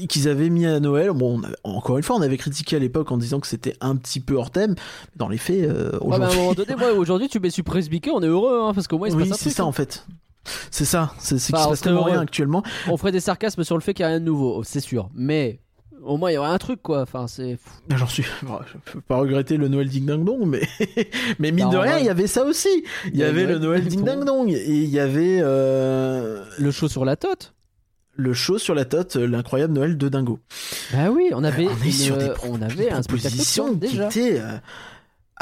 qu'ils 0.09 0.29
avaient 0.29 0.49
mis 0.49 0.65
à 0.65 0.79
Noël. 0.79 1.11
Bon, 1.11 1.43
avait- 1.43 1.57
encore 1.65 1.97
une 1.99 2.05
fois, 2.05 2.15
on 2.17 2.23
avait 2.23 2.37
critiqué 2.39 2.77
à 2.77 2.79
l'époque 2.79 3.11
en 3.11 3.17
disant 3.19 3.41
que 3.41 3.49
c'était 3.49 3.75
un 3.81 3.97
petit 3.97 4.21
peu 4.21 4.37
hors 4.37 4.51
thème. 4.53 4.77
Dans 5.17 5.29
les 5.29 5.39
faits, 5.39 5.65
euh, 5.69 5.91
Ouais, 6.01 6.15
un 6.15 6.19
aujourd'hui, 6.21 6.37
moment 6.39 6.55
donné, 6.55 6.77
moi, 6.77 6.93
aujourd'hui, 6.93 7.29
tu 7.29 7.41
mets 7.41 7.51
surprise 7.51 7.91
Mickey, 7.91 8.11
on 8.15 8.23
est 8.23 8.27
heureux, 8.29 8.61
hein, 8.63 8.73
parce 8.75 8.87
qu'au 8.87 8.97
moins 8.97 9.09
il 9.09 9.11
se 9.11 9.17
oui, 9.17 9.29
passe 9.29 9.41
un 9.41 9.45
c'est 9.45 9.51
ça 9.51 9.65
hein. 9.65 9.67
en 9.67 9.73
fait. 9.73 10.07
C'est 10.71 10.85
ça, 10.85 11.13
c'est 11.19 11.35
qu'il 11.37 11.41
se 11.47 11.51
passe 11.51 11.81
tellement 11.81 12.05
rien 12.05 12.21
actuellement. 12.21 12.63
On 12.89 12.97
ferait 12.97 13.13
des 13.13 13.21
sarcasmes 13.21 13.65
sur 13.65 13.77
le 13.77 13.81
fait 13.83 13.93
qu'il 13.93 14.03
n'y 14.05 14.07
a 14.07 14.11
rien 14.11 14.21
de 14.21 14.25
nouveau, 14.27 14.63
c'est 14.63 14.81
sûr. 14.81 15.09
Mais 15.15 15.59
au 16.05 16.17
moins 16.17 16.31
il 16.31 16.35
y 16.35 16.37
aurait 16.37 16.49
un 16.51 16.59
truc, 16.59 16.81
quoi. 16.83 17.03
Enfin, 17.03 17.27
c'est. 17.27 17.59
J'en 17.95 18.07
suis. 18.07 18.25
bon, 18.43 18.59
je 18.67 18.93
peux 18.93 19.01
pas 19.01 19.17
regretter 19.17 19.57
le 19.57 19.69
Noël 19.69 19.89
Ding 19.89 20.05
Dang 20.07 20.25
Dong, 20.25 20.45
mais 20.47 20.63
mais 21.39 21.51
mine 21.53 21.71
de 21.71 21.77
en 21.77 21.81
rien, 21.81 21.99
il 21.99 22.05
y 22.07 22.09
avait 22.09 22.27
ça 22.27 22.45
aussi. 22.45 22.85
Il 23.07 23.17
y 23.17 23.25
avait 23.25 23.47
le 23.47 23.59
Noël 23.59 23.85
Ding 23.85 24.05
Dang 24.05 24.25
Dong 24.25 24.51
et 24.51 24.65
il 24.83 24.89
y 24.91 25.01
avait 25.01 25.39
euh, 25.41 26.45
Le 26.59 26.71
show 26.71 26.89
sur 26.89 27.05
la 27.05 27.17
tote 27.17 27.53
le 28.17 28.33
show 28.33 28.59
sur 28.59 28.77
la 28.77 28.85
tote, 28.85 29.17
euh, 29.17 29.27
l'incroyable 29.27 29.73
Noël 29.73 29.99
de 29.99 30.09
Dingo. 30.09 30.39
Bah 30.93 31.11
oui, 31.11 31.31
on 31.33 31.43
avait, 31.43 31.67
on 31.67 31.71
est 31.83 31.87
une- 31.87 31.91
sur 31.91 32.17
des, 32.17 32.31
on 32.45 32.63
avait 32.63 32.89
un 32.89 33.03
spectacle 33.03 33.35
déjà. 33.77 34.09
euh, 34.17 34.39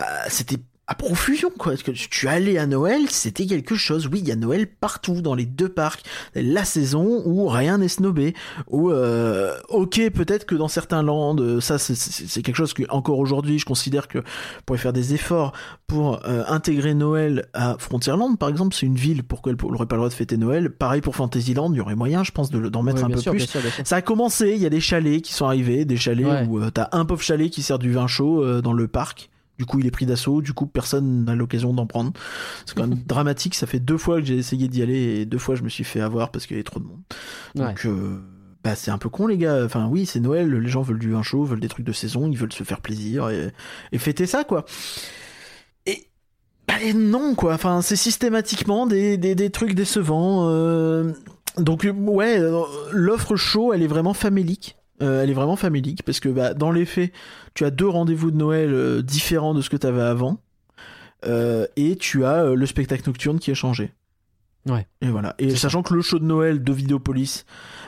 euh, 0.01 0.05
c'était 0.29 0.57
à 0.93 0.95
profusion 0.95 1.51
quoi. 1.57 1.73
Parce 1.73 1.83
que 1.83 1.91
tu 1.91 2.29
allais 2.29 2.59
à 2.59 2.67
Noël, 2.67 3.03
c'était 3.09 3.47
quelque 3.47 3.75
chose. 3.75 4.09
Oui, 4.13 4.21
il 4.21 4.29
y 4.29 4.33
a 4.33 4.37
Noël 4.37 4.67
partout 4.67 5.21
dans 5.23 5.35
les 5.35 5.47
deux 5.47 5.69
parcs. 5.69 6.03
La 6.35 6.65
saison 6.65 7.23
où 7.25 7.47
rien 7.49 7.79
n'est 7.79 7.89
snobé. 7.89 8.35
Où 8.69 8.91
euh, 8.91 9.57
ok, 9.69 10.01
peut-être 10.11 10.45
que 10.47 10.55
dans 10.55 10.69
certains 10.69 11.03
lands, 11.03 11.37
euh, 11.39 11.61
ça 11.61 11.79
c'est- 11.79 12.43
quelque 12.43 12.57
chose 12.57 12.73
que 12.75 12.83
encore 12.91 13.19
aujourd'hui, 13.19 13.59
je 13.59 13.65
considère 13.65 14.09
que 14.09 14.19
pourrait 14.67 14.79
faire 14.79 14.93
des 14.93 15.15
efforts 15.15 15.53
pour 15.87 16.21
euh, 16.27 16.45
intégrer 16.49 16.95
Noël 16.95 17.47
à 17.55 17.77
Frontierland, 17.79 18.37
par 18.39 18.49
exemple. 18.49 18.75
C'est 18.75 18.87
une 18.87 18.97
ville 18.97 19.23
pour 19.23 19.43
qu'elle 19.43 19.57
n'aurait 19.63 19.87
pas 19.87 19.97
le 19.97 20.01
droit 20.01 20.09
de 20.09 20.15
fêter 20.15 20.37
Noël. 20.37 20.71
Pareil 20.71 21.01
pour 21.01 21.17
Fantasyland, 21.17 21.73
il 21.73 21.77
y 21.77 21.81
aurait 21.81 21.95
moyen, 21.97 22.25
je 22.25 22.33
pense, 22.33 22.51
de 22.51 22.69
d'en 22.69 22.83
mettre 22.83 23.05
un 23.05 23.09
peu 23.11 23.19
sûr, 23.19 23.33
plus. 23.33 23.39
bien 23.39 23.47
sûr, 23.47 23.61
bien 23.61 23.71
sûr. 23.71 23.87
Ça 23.87 23.97
a 23.97 24.03
commencé, 24.03 24.53
il 24.57 24.63
y 24.63 24.67
a 24.67 24.71
des 24.71 24.81
chalets 24.81 25.23
qui 25.23 25.33
sont 25.35 25.47
arrivés, 25.47 25.85
des 25.85 25.97
chalets 25.97 26.27
Ouais. 26.27 26.47
où 26.49 26.61
euh, 26.61 26.71
t'as 26.71 26.89
un 26.93 27.05
pauvre 27.05 27.23
chalet 27.23 27.51
qui 27.51 27.63
sert 27.63 27.79
du 27.79 27.93
vin 27.93 28.07
chaud 28.07 28.61
dans 28.63 28.73
le 28.73 28.89
parc. 28.89 29.31
Du 29.63 29.67
coup, 29.67 29.79
il 29.79 29.87
est 29.87 29.93
pris 29.93 30.07
d'assaut, 30.07 30.43
du 30.43 30.53
coup, 30.55 30.67
personne 30.67 31.25
n'a 31.25 31.37
l'occasion 31.37 31.73
d'en 31.73 31.87
prendre. 31.87 32.11
C'est 32.67 32.75
quand 32.77 32.89
même 32.89 32.99
dramatique, 33.07 33.55
ça 33.55 33.69
fait 33.69 33.79
deux 33.79 33.97
fois 33.97 34.19
que 34.21 34.27
j'ai 34.27 34.37
essayé 34.37 34.67
d'y 34.67 34.83
aller 34.83 35.21
et 35.21 35.25
deux 35.25 35.39
fois 35.39 35.55
je 35.55 35.63
me 35.63 35.69
suis 35.69 35.85
fait 35.85 36.01
avoir 36.01 36.33
parce 36.33 36.47
qu'il 36.47 36.57
y 36.57 36.59
avait 36.59 36.65
trop 36.65 36.81
de 36.81 36.87
monde. 36.87 36.99
Ouais. 37.55 37.67
Donc, 37.67 37.87
euh, 37.87 38.19
bah, 38.65 38.75
c'est 38.75 38.91
un 38.91 38.99
peu 38.99 39.09
con, 39.09 39.29
les 39.29 39.37
gars. 39.39 39.65
Enfin, 39.65 39.87
oui, 39.89 40.05
c'est 40.05 40.19
Noël, 40.19 40.51
les 40.53 40.69
gens 40.69 40.83
veulent 40.83 40.99
du 40.99 41.13
vin 41.13 41.23
chaud, 41.23 41.45
veulent 41.45 41.61
des 41.61 41.69
trucs 41.69 41.87
de 41.87 41.93
saison, 41.93 42.29
ils 42.29 42.37
veulent 42.37 42.53
se 42.53 42.65
faire 42.65 42.81
plaisir 42.81 43.31
et, 43.31 43.53
et 43.93 43.99
fêter 43.99 44.27
ça, 44.27 44.43
quoi. 44.43 44.65
Et, 45.87 46.09
bah, 46.67 46.83
et 46.83 46.93
non, 46.93 47.37
quoi. 47.37 47.55
Enfin, 47.55 47.83
c'est 47.83 47.95
systématiquement 47.95 48.89
des, 48.89 49.17
des, 49.17 49.37
des 49.37 49.51
trucs 49.51 49.75
décevants. 49.75 50.49
euh, 50.49 51.13
Donc, 51.57 51.87
ouais, 51.97 52.41
euh, 52.41 52.63
l'offre 52.91 53.37
show, 53.37 53.73
elle 53.73 53.83
est 53.83 53.87
vraiment 53.89 54.15
famélique. 54.15 54.77
Euh, 55.03 55.23
elle 55.23 55.31
est 55.31 55.35
vraiment 55.35 55.57
famélique 55.57 56.03
parce 56.05 56.21
que 56.21 56.29
bah, 56.29 56.55
dans 56.55 56.71
les 56.71 56.85
faits, 56.87 57.13
tu 57.55 57.65
as 57.65 57.71
deux 57.71 57.89
rendez-vous 57.89 58.31
de 58.31 58.37
Noël 58.37 58.73
euh, 58.73 59.03
différents 59.03 59.53
de 59.55 59.61
ce 59.61 59.69
que 59.71 59.77
tu 59.77 59.87
avais 59.87 60.03
avant. 60.03 60.39
Euh, 61.25 61.67
et 61.77 61.97
tu 61.97 62.25
as 62.25 62.45
le 62.55 62.67
spectacle 62.67 63.03
nocturne 63.07 63.39
qui 63.39 63.51
a 63.51 63.55
changé. 63.55 63.93
Ouais. 64.67 64.87
Et 65.01 65.09
voilà. 65.09 65.35
Et 65.39 65.55
sachant 65.57 65.83
que 65.83 65.95
le 65.95 66.03
show 66.03 66.19
de 66.19 66.25
Noël 66.25 66.63
de 66.63 66.73
Vidéopolis, 66.73 67.45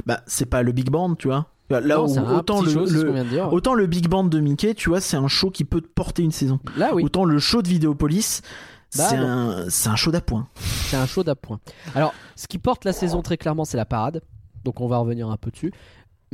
bah 0.07 0.21
c'est 0.27 0.47
pas 0.47 0.63
le 0.63 0.73
big 0.73 0.91
band, 0.91 1.15
tu 1.15 1.29
vois. 1.29 1.47
Là 1.71 1.81
Non, 1.81 2.07
où 2.07 2.29
autant 2.37 2.63
le, 2.63 2.71
show, 2.71 2.85
de 2.85 3.23
dire. 3.25 3.53
autant 3.53 3.75
le 3.75 3.87
big 3.87 4.07
band 4.09 4.25
de 4.25 4.39
Mickey, 4.39 4.75
tu 4.75 4.91
vois, 4.91 5.01
c'est 5.01 5.17
un 5.17 5.29
show 5.29 5.51
qui 5.51 5.65
peut 5.65 5.81
te 5.81 5.87
porter 5.89 6.23
une 6.23 6.31
saison. 6.31 6.61
Là, 6.77 6.95
oui, 6.95 7.03
Autant 7.05 7.25
le 7.25 7.39
show 7.39 7.63
de 7.63 7.69
Vidéopolis, 7.69 8.43
Bah, 8.97 9.07
c'est 9.09 9.17
un 9.17 9.65
c'est 9.71 9.89
un 9.89 9.97
show 9.97 10.11
d'appoint. 10.11 10.47
c'est 10.57 10.97
un 10.97 11.07
show 11.07 11.25
d'appoint. 11.25 11.61
Alors, 11.95 12.13
ce 12.37 12.47
qui 12.47 12.59
porte 12.59 12.85
la 12.85 12.93
saison 12.93 13.23
très 13.23 13.37
clairement, 13.39 13.65
c'est 13.65 13.77
la 13.79 13.87
parade. 13.87 14.21
Donc, 14.65 14.81
on 14.81 14.87
va 14.89 14.99
revenir 14.99 15.29
un 15.31 15.37
peu 15.37 15.51
dessus. 15.51 15.73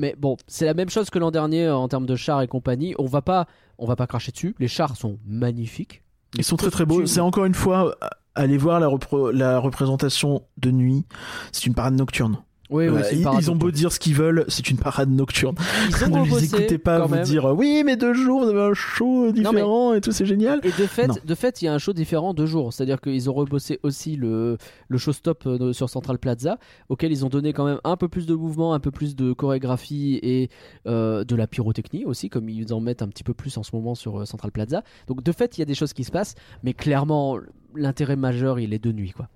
Mais 0.01 0.14
bon, 0.18 0.39
c'est 0.47 0.64
la 0.64 0.72
même 0.72 0.89
chose 0.89 1.10
que 1.10 1.18
l'an 1.18 1.31
dernier 1.31 1.66
euh, 1.66 1.77
en 1.77 1.86
termes 1.86 2.06
de 2.06 2.16
chars 2.16 2.40
et 2.40 2.48
compagnie. 2.48 2.94
On 2.98 3.05
va 3.05 3.20
pas, 3.20 3.47
on 3.77 3.86
va 3.86 3.97
pas 3.97 4.06
cracher 4.06 4.32
dessus. 4.32 4.55
Les 4.59 4.66
chars 4.66 4.97
sont 4.97 5.18
magnifiques. 5.27 6.02
Ils 6.39 6.43
sont 6.44 6.56
très 6.56 6.70
très 6.70 6.86
beaux. 6.86 7.05
C'est 7.06 7.20
encore 7.20 7.44
une 7.44 7.55
fois 7.55 7.94
aller 8.35 8.56
voir 8.56 8.81
la, 8.81 8.86
repro- 8.86 9.31
la 9.31 9.59
représentation 9.59 10.43
de 10.56 10.70
nuit. 10.70 11.05
C'est 11.52 11.66
une 11.66 11.74
parade 11.74 11.94
nocturne. 11.94 12.39
Oui, 12.70 12.88
oui, 12.88 13.01
Euh, 13.01 13.32
ils, 13.40 13.51
ont 13.51 13.56
beau 13.56 13.70
dire 13.70 13.90
ce 13.92 13.98
qu'ils 13.98 14.14
veulent, 14.14 14.44
c'est 14.48 14.70
une 14.70 14.76
parade 14.78 15.10
nocturne. 15.10 15.56
Ils 15.88 16.05
ont 16.05 16.24
ne 16.24 16.30
les 16.30 16.44
écoutez 16.44 16.78
pas 16.78 17.01
vous 17.05 17.14
même. 17.14 17.24
dire 17.24 17.44
oui 17.56 17.82
mais 17.84 17.97
deux 17.97 18.14
jours 18.14 18.44
vous 18.44 18.48
avez 18.51 18.60
un 18.60 18.74
show 18.74 19.32
différent 19.32 19.92
et 19.94 20.01
tout 20.01 20.12
c'est 20.12 20.24
génial. 20.26 20.60
Et 20.62 20.68
de 20.68 20.86
fait, 20.86 21.09
Non. 21.09 21.14
de 21.24 21.34
fait, 21.34 21.62
il 21.62 21.64
y 21.64 21.68
a 21.68 21.74
un 21.74 21.78
show 21.78 21.92
différent 21.92 22.32
deux 22.32 22.47
jours. 22.47 22.72
C'est-à-dire 22.72 23.01
qu'ils 23.01 23.28
ont 23.28 23.32
rebossé 23.32 23.80
aussi 23.82 24.16
le, 24.16 24.56
le 24.88 24.98
showstop 24.98 25.44
euh, 25.47 25.72
sur 25.72 25.90
Central 25.90 26.18
Plaza, 26.18 26.59
auquel 26.88 27.10
ils 27.12 27.24
ont 27.24 27.28
donné 27.28 27.52
quand 27.52 27.64
même 27.64 27.80
un 27.84 27.97
peu 27.97 28.09
plus 28.09 28.26
de 28.26 28.34
mouvement, 28.34 28.72
un 28.74 28.80
peu 28.80 28.90
plus 28.90 29.16
de 29.16 29.32
chorégraphie 29.32 30.18
et 30.22 30.48
euh, 30.86 31.24
de 31.24 31.34
la 31.36 31.47
pyrotechnie 31.47 32.05
aussi, 32.05 32.28
comme 32.28 32.48
ils 32.48 32.72
en 32.72 32.80
mettent 32.80 33.02
un 33.02 33.09
petit 33.09 33.24
peu 33.24 33.34
plus 33.34 33.56
en 33.59 33.62
ce 33.62 33.74
moment 33.74 33.94
sur 33.94 34.26
Central 34.26 34.52
Plaza. 34.52 34.82
Donc 35.09 35.22
de 35.22 35.32
fait, 35.32 35.59
il 35.59 35.60
y 35.60 35.62
a 35.62 35.66
des 35.66 35.74
choses 35.74 35.92
qui 35.92 36.05
se 36.05 36.10
passent, 36.12 36.34
mais 36.62 36.72
clairement, 36.74 37.38
l'intérêt 37.74 38.16
majeur, 38.16 38.60
il 38.60 38.72
est 38.74 38.78
de 38.82 38.92
nuit, 38.92 39.10
quoi. 39.12 39.28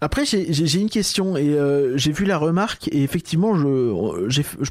Après, 0.00 0.24
j'ai- 0.24 0.80
une 0.80 0.90
question 0.90 1.36
et 1.36 1.48
euh, 1.48 1.96
j'ai 1.96 2.12
vu 2.12 2.24
la 2.24 2.36
remarque 2.38 2.88
et 2.88 3.02
effectivement, 3.02 3.56
je, 3.56 3.66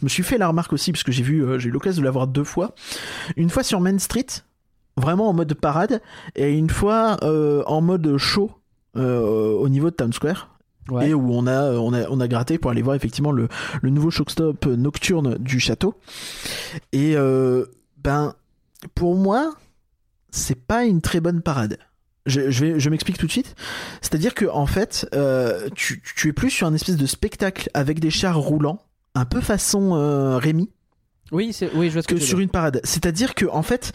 me 0.03 0.09
suis 0.09 0.23
fait 0.23 0.37
la 0.37 0.47
remarque 0.47 0.73
aussi 0.73 0.91
parce 0.91 1.03
que 1.03 1.11
j'ai 1.11 1.23
vu, 1.23 1.43
euh, 1.43 1.59
j'ai 1.59 1.69
eu 1.69 1.71
l'occasion 1.71 2.01
de 2.01 2.05
la 2.05 2.11
voir 2.11 2.27
deux 2.27 2.43
fois. 2.43 2.75
Une 3.37 3.49
fois 3.49 3.63
sur 3.63 3.79
Main 3.79 3.97
Street, 3.99 4.25
vraiment 4.97 5.29
en 5.29 5.33
mode 5.33 5.53
parade, 5.53 6.01
et 6.35 6.51
une 6.53 6.69
fois 6.69 7.17
euh, 7.23 7.63
en 7.65 7.81
mode 7.81 8.17
show 8.17 8.51
euh, 8.97 9.51
au 9.53 9.69
niveau 9.69 9.89
de 9.89 9.95
Town 9.95 10.11
Square. 10.13 10.49
Ouais. 10.89 11.09
Et 11.09 11.13
où 11.13 11.31
on 11.31 11.47
a, 11.47 11.71
on 11.71 11.93
a, 11.93 12.09
on 12.09 12.19
a 12.19 12.27
gratté 12.27 12.57
pour 12.57 12.69
aller 12.69 12.81
voir 12.81 12.95
effectivement 12.95 13.31
le, 13.31 13.47
le 13.81 13.89
nouveau 13.89 14.11
showstop 14.11 14.65
nocturne 14.65 15.37
du 15.37 15.61
château. 15.61 15.95
Et 16.91 17.15
ben, 18.03 18.35
pour 18.93 19.15
moi, 19.15 19.53
c'est 20.29 20.59
pas 20.59 20.83
une 20.83 20.99
très 20.99 21.21
bonne 21.21 21.41
parade. 21.41 21.77
Je, 22.25 22.49
je, 22.51 22.65
vais, 22.65 22.79
je 22.79 22.89
m'explique 22.89 23.17
tout 23.17 23.27
de 23.27 23.31
suite. 23.31 23.55
C'est-à-dire 24.01 24.33
que 24.33 24.45
en 24.45 24.65
fait, 24.65 25.07
euh, 25.13 25.67
tu, 25.75 26.01
tu 26.15 26.29
es 26.29 26.33
plus 26.33 26.49
sur 26.49 26.67
un 26.67 26.73
espèce 26.73 26.95
de 26.95 27.05
spectacle 27.05 27.69
avec 27.73 27.99
des 27.99 28.09
chars 28.09 28.37
roulants, 28.39 28.79
un 29.15 29.25
peu 29.25 29.41
façon 29.41 29.95
euh, 29.95 30.37
Rémi, 30.37 30.69
Oui, 31.33 31.51
c'est, 31.51 31.69
oui, 31.75 31.87
je 31.89 31.93
vois 31.93 32.01
ce 32.01 32.07
que, 32.07 32.15
que 32.15 32.21
sur 32.21 32.39
une 32.39 32.49
parade. 32.49 32.79
C'est-à-dire 32.85 33.35
que 33.35 33.45
en 33.51 33.61
fait, 33.61 33.91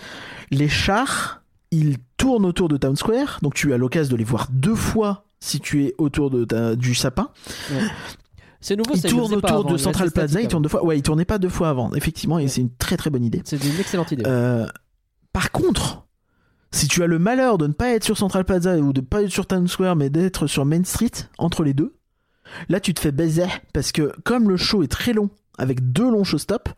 les 0.50 0.68
chars, 0.68 1.42
ils 1.70 1.96
tournent 2.18 2.44
autour 2.44 2.68
de 2.68 2.76
Town 2.76 2.96
Square, 2.96 3.38
donc 3.42 3.54
tu 3.54 3.72
as 3.72 3.78
l'occasion 3.78 4.12
de 4.12 4.18
les 4.18 4.24
voir 4.24 4.48
deux 4.50 4.74
fois 4.74 5.24
si 5.40 5.58
tu 5.60 5.84
es 5.84 5.94
autour 5.98 6.30
de 6.30 6.44
ta- 6.44 6.74
du 6.76 6.94
sapin. 6.94 7.28
C'est 8.60 8.74
nouveau, 8.76 8.94
Ils 8.94 9.00
ça, 9.00 9.08
pas 9.08 9.14
autour 9.14 9.48
avant, 9.50 9.62
de 9.72 9.76
Central 9.76 10.10
Plaza, 10.10 10.40
ils 10.40 10.48
tournent 10.48 10.64
deux 10.64 10.68
fois. 10.68 10.84
Ouais, 10.84 10.98
ils 10.98 11.02
tournaient 11.02 11.24
pas 11.24 11.38
deux 11.38 11.48
fois 11.48 11.68
avant, 11.68 11.94
effectivement, 11.94 12.38
et 12.38 12.42
Ouais. 12.42 12.48
c'est 12.48 12.60
une 12.60 12.74
très 12.74 12.96
très 12.96 13.08
bonne 13.08 13.24
idée. 13.24 13.40
C'est 13.44 13.62
une 13.64 13.78
excellente 13.78 14.10
idée. 14.10 14.24
Euh, 14.26 14.66
par 15.32 15.52
contre, 15.52 16.07
si 16.70 16.88
tu 16.88 17.02
as 17.02 17.06
le 17.06 17.18
malheur 17.18 17.58
de 17.58 17.66
ne 17.66 17.72
pas 17.72 17.90
être 17.90 18.04
sur 18.04 18.18
Central 18.18 18.44
Plaza 18.44 18.76
ou 18.76 18.92
de 18.92 19.00
pas 19.00 19.22
être 19.22 19.30
sur 19.30 19.46
Town 19.46 19.66
Square, 19.66 19.96
mais 19.96 20.10
d'être 20.10 20.46
sur 20.46 20.64
Main 20.64 20.84
Street, 20.84 21.10
entre 21.38 21.64
les 21.64 21.74
deux, 21.74 21.94
là 22.68 22.80
tu 22.80 22.94
te 22.94 23.00
fais 23.00 23.12
baiser 23.12 23.46
parce 23.72 23.92
que 23.92 24.12
comme 24.24 24.48
le 24.48 24.56
show 24.56 24.82
est 24.82 24.88
très 24.88 25.12
long, 25.12 25.30
avec 25.56 25.92
deux 25.92 26.10
longs 26.10 26.24
showstops, 26.24 26.72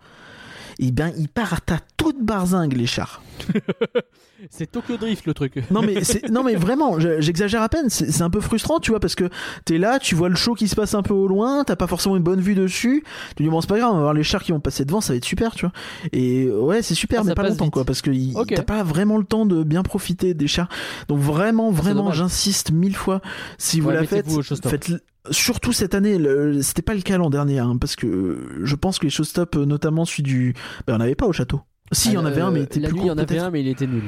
et 0.79 0.93
ben 0.93 1.13
ils 1.19 1.29
partent 1.29 1.73
à 1.73 1.79
toute 1.97 2.23
barzingue 2.23 2.75
les 2.75 2.87
chars. 2.87 3.23
C'est 4.49 4.71
Tokyo 4.71 4.97
Drift 4.97 5.27
le 5.27 5.35
truc. 5.35 5.63
Non 5.71 5.83
mais 5.83 5.95
non 6.31 6.43
mais 6.43 6.55
vraiment, 6.55 6.99
je- 6.99 7.21
j'exagère 7.21 7.63
à 7.63 7.69
peine. 7.69 7.91
C'est 7.91 8.23
un 8.23 8.31
peu 8.31 8.41
frustrant, 8.41 8.79
tu 8.81 8.91
vois, 8.91 9.01
parce 9.01 9.15
que 9.15 9.29
t'es 9.65 9.77
là, 9.79 9.99
tu 9.99 10.15
vois 10.15 10.29
le 10.29 10.35
show 10.37 10.55
qui 10.55 10.67
se 10.69 10.75
passe 10.75 10.95
un 10.95 11.03
peu 11.03 11.13
au 11.15 11.27
loin, 11.29 11.65
t'as 11.65 11.77
pas 11.77 11.87
forcément 11.87 12.17
une 12.17 12.23
bonne 12.23 12.41
vue 12.41 12.55
dessus. 12.55 13.05
Tu 13.37 13.43
dis 13.43 13.49
bon 13.49 13.61
c'est 13.61 13.69
pas 13.69 13.79
grave, 13.79 13.91
on 13.93 13.97
va 13.97 14.01
voir 14.03 14.15
les 14.15 14.23
chars 14.23 14.43
qui 14.43 14.53
vont 14.53 14.61
passer 14.61 14.85
devant, 14.85 15.01
ça 15.01 15.13
va 15.13 15.17
être 15.19 15.25
super, 15.25 15.55
tu 15.55 15.67
vois. 15.67 15.73
Et 16.13 16.49
ouais 16.51 16.83
c'est 16.83 16.95
super, 16.95 17.21
Ah, 17.21 17.25
mais 17.27 17.35
pas 17.35 17.43
longtemps 17.43 17.65
vite. 17.65 17.73
quoi, 17.75 17.85
parce 17.85 18.01
que 18.03 18.11
il- 18.11 18.37
Ok. 18.37 18.53
t'as 18.55 18.63
pas 18.63 18.83
vraiment 18.83 19.19
le 19.19 19.25
temps 19.25 19.45
de 19.47 19.63
bien 19.63 19.83
profiter 19.83 20.33
des 20.35 20.47
chars. 20.49 20.69
Donc 21.09 21.19
vraiment, 21.19 21.71
vraiment, 21.71 22.03
dommage. 22.05 22.17
j'insiste 22.19 22.71
mille 22.73 22.97
fois, 22.97 23.21
si 23.59 23.81
vous 23.81 23.89
Ouais, 23.89 23.95
la 23.95 24.05
faites, 24.05 24.31
showstop. 24.31 24.71
faites 24.71 24.93
surtout 25.31 25.73
cette 25.73 25.95
année. 25.95 26.19
C'était 26.63 26.83
pas 26.83 26.95
le 26.95 27.03
cas 27.03 27.19
l'an 27.19 27.29
dernier, 27.31 27.59
hein, 27.59 27.77
parce 27.81 27.95
que 27.97 28.07
euh, 28.07 28.61
je 28.63 28.75
pense 28.75 28.99
que 28.99 29.05
les 29.05 29.11
showstops, 29.11 29.59
euh, 29.59 29.67
notamment 29.67 30.05
celui 30.07 30.23
du, 30.23 30.55
ben 30.87 30.97
on 30.97 31.01
avait 31.01 31.15
pas 31.15 31.27
au 31.27 31.33
château. 31.33 31.61
Si, 31.93 32.09
il 32.11 32.15
y 32.15 32.19
en 32.19 32.25
avait 32.25 32.41
un, 32.41 32.51
mais 32.53 32.61
il 32.61 32.63
était 32.65 32.79
Euh, 32.79 32.83
plus 32.89 32.91
il 32.93 32.97
y 32.99 33.01
court 33.03 33.11
en 33.11 33.19
avait 33.19 33.39
un, 33.39 33.51
mais 33.51 33.61
il 33.63 33.69
était 33.69 33.87
nul. 33.89 34.05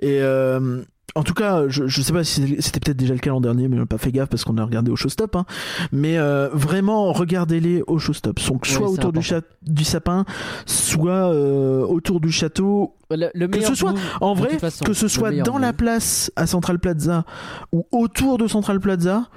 Et 0.00 0.20
euh, 0.20 0.82
en 1.14 1.22
tout 1.22 1.34
cas, 1.34 1.68
je, 1.68 1.86
je 1.86 2.02
sais 2.02 2.12
pas 2.12 2.24
si 2.24 2.56
c'était 2.60 2.80
peut-être 2.80 2.96
déjà 2.96 3.12
le 3.12 3.20
cas 3.20 3.30
l'an 3.30 3.40
dernier, 3.40 3.68
mais 3.68 3.76
on 3.76 3.80
n'a 3.80 3.86
pas 3.86 3.98
fait 3.98 4.12
gaffe 4.12 4.30
parce 4.30 4.44
qu'on 4.44 4.56
a 4.56 4.64
regardé 4.64 4.90
au 4.90 4.96
showstop. 4.96 5.36
Hein. 5.36 5.44
Mais 5.92 6.16
euh, 6.16 6.48
vraiment, 6.52 7.12
regardez-les 7.12 7.82
au 7.86 7.98
showstop. 7.98 8.40
Donc 8.46 8.66
soit 8.66 8.88
autour 8.88 9.12
du, 9.12 9.84
sapin, 9.84 10.24
soit 10.64 11.32
euh, 11.32 11.84
autour 11.84 12.20
du 12.20 12.32
château. 12.32 12.94
Le, 13.10 13.28
le 13.34 13.48
Que 13.48 13.60
ce 13.60 13.74
soit, 13.74 13.94
en 14.22 14.32
vrai, 14.32 14.58
façon, 14.58 14.84
que 14.84 14.94
ce 14.94 15.06
soit 15.06 15.32
dans 15.32 15.58
la 15.58 15.74
place 15.74 16.32
à 16.36 16.46
Central 16.46 16.78
Plaza 16.78 17.24
ou 17.72 17.86
autour 17.92 18.38
de 18.38 18.46
Central 18.46 18.80
Plaza. 18.80 19.28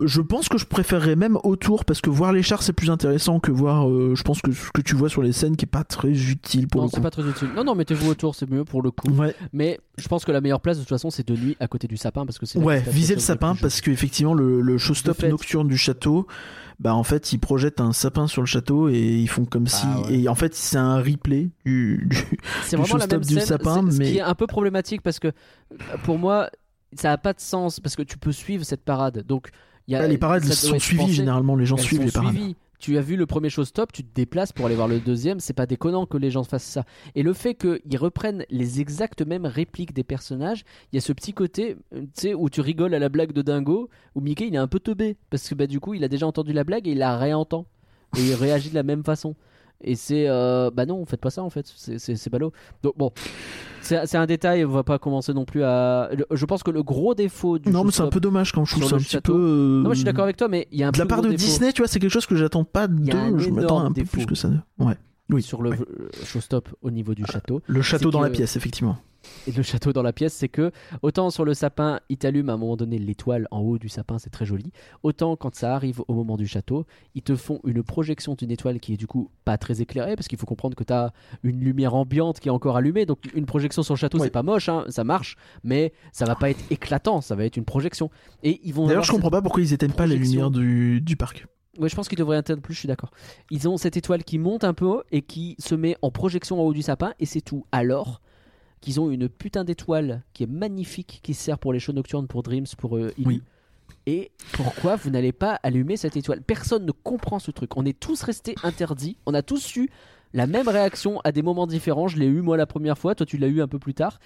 Je 0.00 0.20
pense 0.20 0.48
que 0.48 0.58
je 0.58 0.66
préférerais 0.66 1.16
même 1.16 1.38
autour 1.42 1.84
parce 1.86 2.02
que 2.02 2.10
voir 2.10 2.32
les 2.32 2.42
chars 2.42 2.62
c'est 2.62 2.74
plus 2.74 2.90
intéressant 2.90 3.40
que 3.40 3.50
voir, 3.50 3.88
euh, 3.88 4.14
je 4.14 4.22
pense 4.22 4.42
que 4.42 4.52
ce 4.52 4.70
que 4.70 4.82
tu 4.82 4.94
vois 4.94 5.08
sur 5.08 5.22
les 5.22 5.32
scènes 5.32 5.56
qui 5.56 5.64
est 5.64 5.68
pas 5.68 5.84
très 5.84 6.10
utile 6.10 6.68
pour 6.68 6.82
Non, 6.82 6.86
le 6.88 6.90
c'est 6.92 7.00
pas 7.00 7.10
très 7.10 7.26
utile. 7.26 7.48
Non, 7.56 7.64
non, 7.64 7.74
mettez-vous 7.74 8.10
autour, 8.10 8.34
c'est 8.34 8.48
mieux 8.50 8.64
pour 8.64 8.82
le 8.82 8.90
coup. 8.90 9.08
Ouais, 9.12 9.34
Mais 9.54 9.80
je 9.96 10.06
pense 10.08 10.26
que 10.26 10.32
la 10.32 10.42
meilleure 10.42 10.60
place 10.60 10.76
de 10.76 10.82
toute 10.82 10.90
façon, 10.90 11.08
c'est 11.10 11.26
de 11.26 11.34
nuit 11.34 11.56
à 11.60 11.66
côté 11.66 11.86
du 11.88 11.96
sapin 11.96 12.26
parce 12.26 12.38
que 12.38 12.44
c'est. 12.44 12.58
Ouais, 12.58 12.80
que 12.82 12.90
quelque 12.90 13.14
le 13.14 13.20
sapin 13.20 13.54
parce 13.54 13.80
qu'effectivement 13.80 14.34
le, 14.34 14.60
le 14.60 14.76
showstop 14.78 15.22
nocturne 15.22 15.68
du 15.68 15.78
château, 15.78 16.26
bah 16.78 16.94
en 16.94 17.02
fait 17.02 17.32
ils 17.32 17.38
projettent 17.38 17.80
un 17.80 17.94
sapin 17.94 18.26
sur 18.26 18.42
le 18.42 18.46
château 18.46 18.90
et 18.90 18.98
ils 19.00 19.28
font 19.28 19.46
comme 19.46 19.66
si 19.66 19.86
Ah 19.88 20.02
ouais. 20.02 20.18
et 20.20 20.28
en 20.28 20.34
fait 20.34 20.54
c'est 20.54 20.76
un 20.76 20.96
replay 20.98 21.48
du, 21.64 22.06
du- 22.10 22.38
C'est 22.64 22.76
vraiment 22.76 22.98
la 22.98 23.06
du 23.06 23.40
sapin, 23.40 23.90
ce 23.90 23.96
mais- 23.96 24.04
qui 24.12 24.18
est 24.18 24.20
un 24.20 24.34
peu 24.34 24.46
problématique 24.46 25.00
parce 25.00 25.18
que 25.18 25.32
pour 26.04 26.18
moi, 26.18 26.50
ça 26.92 27.12
a 27.12 27.16
pas 27.16 27.32
de 27.32 27.40
sens 27.40 27.80
parce 27.80 27.96
que 27.96 28.02
tu 28.02 28.18
peux 28.18 28.32
suivre 28.32 28.62
cette 28.64 28.84
parade. 28.84 29.24
Donc 29.26 29.48
y 29.92 29.96
a 29.96 30.06
les 30.06 30.18
parades 30.18 30.44
ça 30.44 30.54
sont 30.54 30.78
suivies 30.78 31.12
généralement 31.12 31.56
les 31.56 31.66
gens 31.66 31.76
suivent 31.76 32.04
les 32.04 32.10
parades. 32.10 32.34
suivies. 32.34 32.56
Tu 32.78 32.98
as 32.98 33.00
vu 33.00 33.16
le 33.16 33.26
premier 33.26 33.48
showstop, 33.48 33.92
tu 33.92 34.04
te 34.04 34.14
déplaces 34.14 34.52
pour 34.52 34.66
aller 34.66 34.74
voir 34.74 34.88
le 34.88 35.00
deuxième, 35.00 35.40
c'est 35.40 35.54
pas 35.54 35.66
déconnant 35.66 36.04
que 36.06 36.18
les 36.18 36.30
gens 36.30 36.44
fassent 36.44 36.64
ça. 36.64 36.84
Et 37.14 37.22
le 37.22 37.32
fait 37.32 37.54
qu'ils 37.54 37.98
reprennent 37.98 38.44
les 38.50 38.80
exactes 38.80 39.26
mêmes 39.26 39.46
répliques 39.46 39.94
des 39.94 40.04
personnages, 40.04 40.64
il 40.92 40.96
y 40.96 40.98
a 40.98 41.00
ce 41.00 41.12
petit 41.12 41.32
côté, 41.32 41.76
euh, 41.94 42.02
tu 42.02 42.08
sais, 42.14 42.34
où 42.34 42.50
tu 42.50 42.60
rigoles 42.60 42.92
à 42.94 42.98
la 42.98 43.08
blague 43.08 43.32
de 43.32 43.42
Dingo, 43.42 43.88
où 44.14 44.20
Mickey 44.20 44.48
il 44.48 44.54
est 44.54 44.58
un 44.58 44.68
peu 44.68 44.78
teubé, 44.78 45.16
parce 45.30 45.48
que 45.48 45.54
bah, 45.54 45.66
du 45.66 45.80
coup 45.80 45.94
il 45.94 46.04
a 46.04 46.08
déjà 46.08 46.26
entendu 46.26 46.52
la 46.52 46.64
blague 46.64 46.86
et 46.86 46.92
il 46.92 46.98
la 46.98 47.16
réentend. 47.16 47.66
Et 48.18 48.22
il 48.22 48.34
réagit 48.34 48.70
de 48.70 48.74
la 48.74 48.82
même 48.82 49.04
façon. 49.04 49.34
Et 49.82 49.94
c'est. 49.94 50.26
euh, 50.28 50.70
bah 50.72 50.86
non, 50.86 51.04
faites 51.04 51.20
pas 51.20 51.30
ça 51.30 51.42
en 51.42 51.50
fait, 51.50 51.66
c'est- 51.66 52.28
ballot. 52.30 52.52
Donc 52.82 52.94
bon, 52.96 53.12
c'est 53.82 54.16
un 54.16 54.26
détail, 54.26 54.64
on 54.64 54.70
va 54.70 54.82
pas 54.82 54.98
commencer 54.98 55.32
non 55.32 55.44
plus 55.44 55.62
à. 55.62 56.10
Je 56.30 56.44
pense 56.46 56.62
que 56.62 56.70
le 56.70 56.82
gros 56.82 57.14
défaut 57.14 57.58
du. 57.58 57.70
Non 57.70 57.84
mais 57.84 57.90
c'est 57.92 58.02
un 58.02 58.08
peu 58.08 58.20
dommage 58.20 58.52
quand 58.52 58.64
je 58.64 58.72
trouve 58.72 58.88
ça 58.88 58.96
un 58.96 58.98
petit 58.98 59.20
peu. 59.20 59.32
euh, 59.32 59.82
Non, 59.82 59.88
mais 59.90 59.94
je 59.94 60.00
suis 60.00 60.04
d'accord 60.04 60.24
avec 60.24 60.36
toi, 60.36 60.48
mais 60.48 60.66
il 60.72 60.78
y 60.78 60.82
a 60.82 60.88
un 60.88 60.92
De 60.92 60.98
la 60.98 61.06
part 61.06 61.22
de 61.22 61.28
défaut. 61.28 61.44
Disney, 61.44 61.72
tu 61.72 61.82
vois, 61.82 61.88
c'est 61.88 61.98
quelque 62.00 62.10
chose 62.10 62.26
que 62.26 62.36
j'attends 62.36 62.64
pas 62.64 62.88
d'eux. 62.88 63.38
Je 63.38 63.50
m'attends 63.50 63.80
un 63.80 63.88
peu 63.88 64.00
défaut. 64.00 64.16
plus 64.16 64.26
que 64.26 64.34
ça. 64.34 64.50
Ouais. 64.78 64.94
Oui. 65.30 65.42
sur 65.42 65.60
le 65.62 65.70
ouais. 65.70 65.78
showstop 66.24 66.68
au 66.82 66.90
niveau 66.90 67.14
du 67.14 67.24
château. 67.26 67.60
Le 67.66 67.82
château 67.82 68.10
dans 68.10 68.20
la 68.20 68.30
pièce, 68.30 68.56
effectivement. 68.56 68.96
Et 69.46 69.52
le 69.52 69.62
château 69.62 69.92
dans 69.92 70.02
la 70.02 70.12
pièce, 70.12 70.34
c'est 70.34 70.48
que 70.48 70.72
autant 71.02 71.30
sur 71.30 71.44
le 71.44 71.54
sapin, 71.54 72.00
il 72.08 72.18
t'allume 72.18 72.48
à 72.48 72.54
un 72.54 72.56
moment 72.56 72.76
donné 72.76 72.98
l'étoile 72.98 73.46
en 73.50 73.60
haut 73.60 73.78
du 73.78 73.88
sapin, 73.88 74.18
c'est 74.18 74.30
très 74.30 74.44
joli. 74.44 74.72
Autant 75.02 75.36
quand 75.36 75.54
ça 75.54 75.74
arrive 75.74 76.02
au 76.08 76.14
moment 76.14 76.36
du 76.36 76.46
château, 76.46 76.84
ils 77.14 77.22
te 77.22 77.36
font 77.36 77.60
une 77.64 77.82
projection 77.82 78.34
d'une 78.34 78.50
étoile 78.50 78.80
qui 78.80 78.94
est 78.94 78.96
du 78.96 79.06
coup 79.06 79.30
pas 79.44 79.56
très 79.56 79.80
éclairée, 79.80 80.16
parce 80.16 80.26
qu'il 80.26 80.38
faut 80.38 80.46
comprendre 80.46 80.76
que 80.76 80.84
tu 80.84 80.92
as 80.92 81.12
une 81.42 81.60
lumière 81.60 81.94
ambiante 81.94 82.40
qui 82.40 82.48
est 82.48 82.52
encore 82.52 82.76
allumée. 82.76 83.06
Donc 83.06 83.18
une 83.34 83.46
projection 83.46 83.82
sur 83.82 83.94
le 83.94 83.98
château, 83.98 84.18
c'est 84.18 84.30
pas 84.30 84.42
moche, 84.42 84.68
hein, 84.68 84.84
ça 84.88 85.04
marche, 85.04 85.36
mais 85.62 85.92
ça 86.12 86.24
va 86.24 86.34
pas 86.34 86.50
être 86.50 86.64
éclatant, 86.70 87.20
ça 87.20 87.36
va 87.36 87.44
être 87.44 87.56
une 87.56 87.64
projection. 87.64 88.10
Et 88.42 88.60
ils 88.64 88.74
vont. 88.74 88.86
D'ailleurs, 88.86 89.04
je 89.04 89.12
comprends 89.12 89.30
pas 89.30 89.42
pourquoi 89.42 89.62
ils 89.62 89.72
éteignent 89.72 89.92
pas 89.92 90.06
les 90.06 90.16
lumières 90.16 90.50
du, 90.50 91.00
du 91.00 91.16
parc. 91.16 91.46
Ouais, 91.78 91.88
je 91.88 91.94
pense 91.94 92.08
qu'ils 92.08 92.18
devraient 92.18 92.38
atteindre 92.38 92.62
plus, 92.62 92.74
je 92.74 92.80
suis 92.80 92.88
d'accord. 92.88 93.10
Ils 93.50 93.68
ont 93.68 93.76
cette 93.76 93.96
étoile 93.96 94.24
qui 94.24 94.38
monte 94.38 94.64
un 94.64 94.72
peu 94.72 94.86
haut 94.86 95.02
et 95.12 95.22
qui 95.22 95.56
se 95.58 95.74
met 95.74 95.96
en 96.00 96.10
projection 96.10 96.60
en 96.60 96.64
haut 96.64 96.72
du 96.72 96.82
sapin, 96.82 97.12
et 97.20 97.26
c'est 97.26 97.42
tout. 97.42 97.66
Alors 97.70 98.22
qu'ils 98.80 99.00
ont 99.00 99.10
une 99.10 99.28
putain 99.28 99.64
d'étoile 99.64 100.22
qui 100.32 100.42
est 100.44 100.50
magnifique, 100.50 101.20
qui 101.22 101.34
sert 101.34 101.58
pour 101.58 101.72
les 101.72 101.78
shows 101.80 101.92
nocturnes, 101.92 102.26
pour 102.26 102.42
Dreams, 102.42 102.66
pour 102.78 102.96
euh. 102.96 103.12
Oui. 103.24 103.42
Et 104.08 104.30
pourquoi 104.52 104.94
vous 104.96 105.10
n'allez 105.10 105.32
pas 105.32 105.58
allumer 105.62 105.96
cette 105.96 106.16
étoile? 106.16 106.40
Personne 106.42 106.86
ne 106.86 106.92
comprend 106.92 107.38
ce 107.40 107.50
truc. 107.50 107.76
On 107.76 107.84
est 107.84 107.98
tous 107.98 108.22
restés 108.22 108.54
interdits. 108.62 109.16
On 109.26 109.34
a 109.34 109.42
tous 109.42 109.74
eu 109.76 109.88
la 110.32 110.46
même 110.46 110.68
réaction 110.68 111.20
à 111.24 111.32
des 111.32 111.42
moments 111.42 111.66
différents. 111.66 112.06
Je 112.06 112.16
l'ai 112.18 112.26
eu 112.26 112.40
moi 112.40 112.56
la 112.56 112.66
première 112.66 112.98
fois, 112.98 113.14
toi 113.16 113.26
tu 113.26 113.36
l'as 113.36 113.48
eu 113.48 113.60
un 113.60 113.68
peu 113.68 113.78
plus 113.80 113.94
tard. 113.94 114.20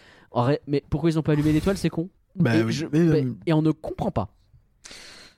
Mais 0.66 0.82
pourquoi 0.90 1.10
ils 1.10 1.14
n'ont 1.16 1.22
pas 1.22 1.32
allumé 1.32 1.52
l'étoile? 1.52 1.78
C'est 1.78 1.89
con. 1.89 2.10
Bah 2.36 2.56
et, 2.56 2.62
oui, 2.62 2.72
je- 2.72 2.86
mais, 2.93 2.98
euh, 3.01 3.35
et 3.47 3.52
on 3.52 3.62
ne 3.62 3.70
comprend 3.70 4.10
pas. 4.10 4.28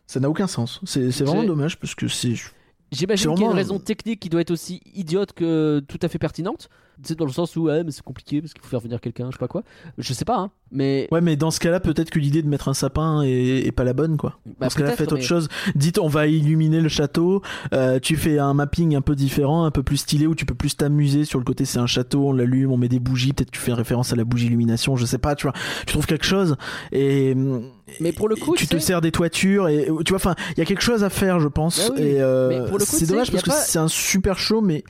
Ça 0.06 0.20
n'a 0.20 0.28
aucun 0.28 0.46
sens. 0.46 0.80
C'est 0.84 1.08
vraiment 1.22 1.44
dommage 1.44 1.78
parce 1.78 1.94
que 1.94 2.08
c'est. 2.08 2.34
J'imagine 2.90 3.32
qu'il 3.34 3.42
y 3.44 3.46
a 3.46 3.50
une 3.50 3.56
raison 3.56 3.78
technique 3.78 4.20
qui 4.20 4.28
doit 4.28 4.40
être 4.42 4.50
aussi 4.50 4.80
idiote 4.94 5.32
que 5.32 5.80
tout 5.88 5.98
à 6.02 6.08
fait 6.08 6.18
pertinente. 6.18 6.68
C'est 7.02 7.18
dans 7.18 7.24
le 7.24 7.32
sens 7.32 7.56
où 7.56 7.62
ouais, 7.64 7.82
mais 7.84 7.90
c'est 7.90 8.02
compliqué 8.02 8.40
parce 8.40 8.52
qu'il 8.52 8.62
faut 8.62 8.68
faire 8.68 8.80
venir 8.80 9.00
quelqu'un, 9.00 9.26
je 9.26 9.32
sais 9.32 9.38
pas 9.38 9.48
quoi. 9.48 9.62
Je 9.98 10.12
sais 10.12 10.24
pas, 10.24 10.38
hein. 10.38 10.50
Mais 10.70 11.08
Ouais, 11.10 11.20
mais 11.20 11.36
dans 11.36 11.50
ce 11.50 11.60
cas-là, 11.60 11.80
peut-être 11.80 12.10
que 12.10 12.18
l'idée 12.18 12.42
de 12.42 12.48
mettre 12.48 12.68
un 12.68 12.74
sapin 12.74 13.22
est, 13.22 13.66
est 13.66 13.72
pas 13.72 13.84
la 13.84 13.92
bonne, 13.92 14.16
quoi. 14.16 14.38
bah, 14.46 14.52
Dans 14.66 14.70
ce 14.70 14.76
cas-là, 14.78 14.92
faites 14.92 15.08
autre 15.12 15.20
mais- 15.20 15.26
chose. 15.26 15.48
Dites, 15.74 15.98
on 15.98 16.08
va 16.08 16.26
illuminer 16.28 16.80
le 16.80 16.88
château. 16.88 17.42
euh, 17.74 17.98
tu 17.98 18.16
fais 18.16 18.38
un 18.38 18.54
mapping 18.54 18.94
un 18.96 19.00
peu 19.02 19.14
différent, 19.14 19.64
un 19.64 19.70
peu 19.70 19.82
plus 19.82 19.98
stylé, 19.98 20.26
où 20.26 20.34
tu 20.34 20.46
peux 20.46 20.54
plus 20.54 20.76
t'amuser. 20.76 21.24
Sur 21.24 21.38
le 21.38 21.44
côté, 21.44 21.64
c'est 21.64 21.78
un 21.78 21.86
château, 21.86 22.28
on 22.28 22.32
l'allume, 22.32 22.70
on 22.72 22.76
met 22.76 22.88
des 22.88 23.00
bougies. 23.00 23.32
Peut-être 23.32 23.50
tu 23.50 23.60
fais 23.60 23.72
référence 23.74 24.12
à 24.12 24.16
la 24.16 24.24
bougie 24.24 24.46
illumination, 24.46 24.96
je 24.96 25.04
sais 25.04 25.18
pas, 25.18 25.34
tu 25.34 25.46
vois. 25.46 25.54
Tu 25.86 25.92
trouves 25.92 26.06
quelque 26.06 26.24
chose 26.26 26.56
et. 26.92 27.34
Mais 28.00 28.12
pour 28.12 28.28
le 28.28 28.36
coup, 28.36 28.54
tu 28.56 28.66
te 28.66 28.78
sers 28.78 29.00
des 29.02 29.12
toitures 29.12 29.68
et 29.68 29.86
tu 30.06 30.10
vois, 30.12 30.16
enfin, 30.16 30.34
il 30.52 30.58
y 30.58 30.62
a 30.62 30.64
quelque 30.64 30.82
chose 30.82 31.04
à 31.04 31.10
faire, 31.10 31.40
je 31.40 31.48
pense. 31.48 31.88
Bah 31.90 31.94
oui, 31.98 32.02
et 32.02 32.20
euh, 32.22 32.66
c'est 32.78 33.06
dommage 33.06 33.30
parce 33.30 33.42
que 33.42 33.50
pas- 33.50 33.56
c'est 33.56 33.78
un 33.78 33.88
super 33.88 34.38
show, 34.38 34.62
mais 34.62 34.82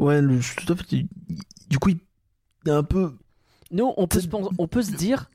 ouais, 0.00 0.20
le, 0.20 0.40
du 1.68 1.78
coup, 1.78 1.90
il 1.90 1.98
est 2.66 2.70
un 2.70 2.82
peu. 2.82 3.12
Nous, 3.70 3.92
on 3.96 4.06
peut, 4.06 4.20
se, 4.20 4.28
pen- 4.28 4.48
on 4.58 4.66
peut 4.68 4.82
se 4.82 4.92
dire, 4.92 5.30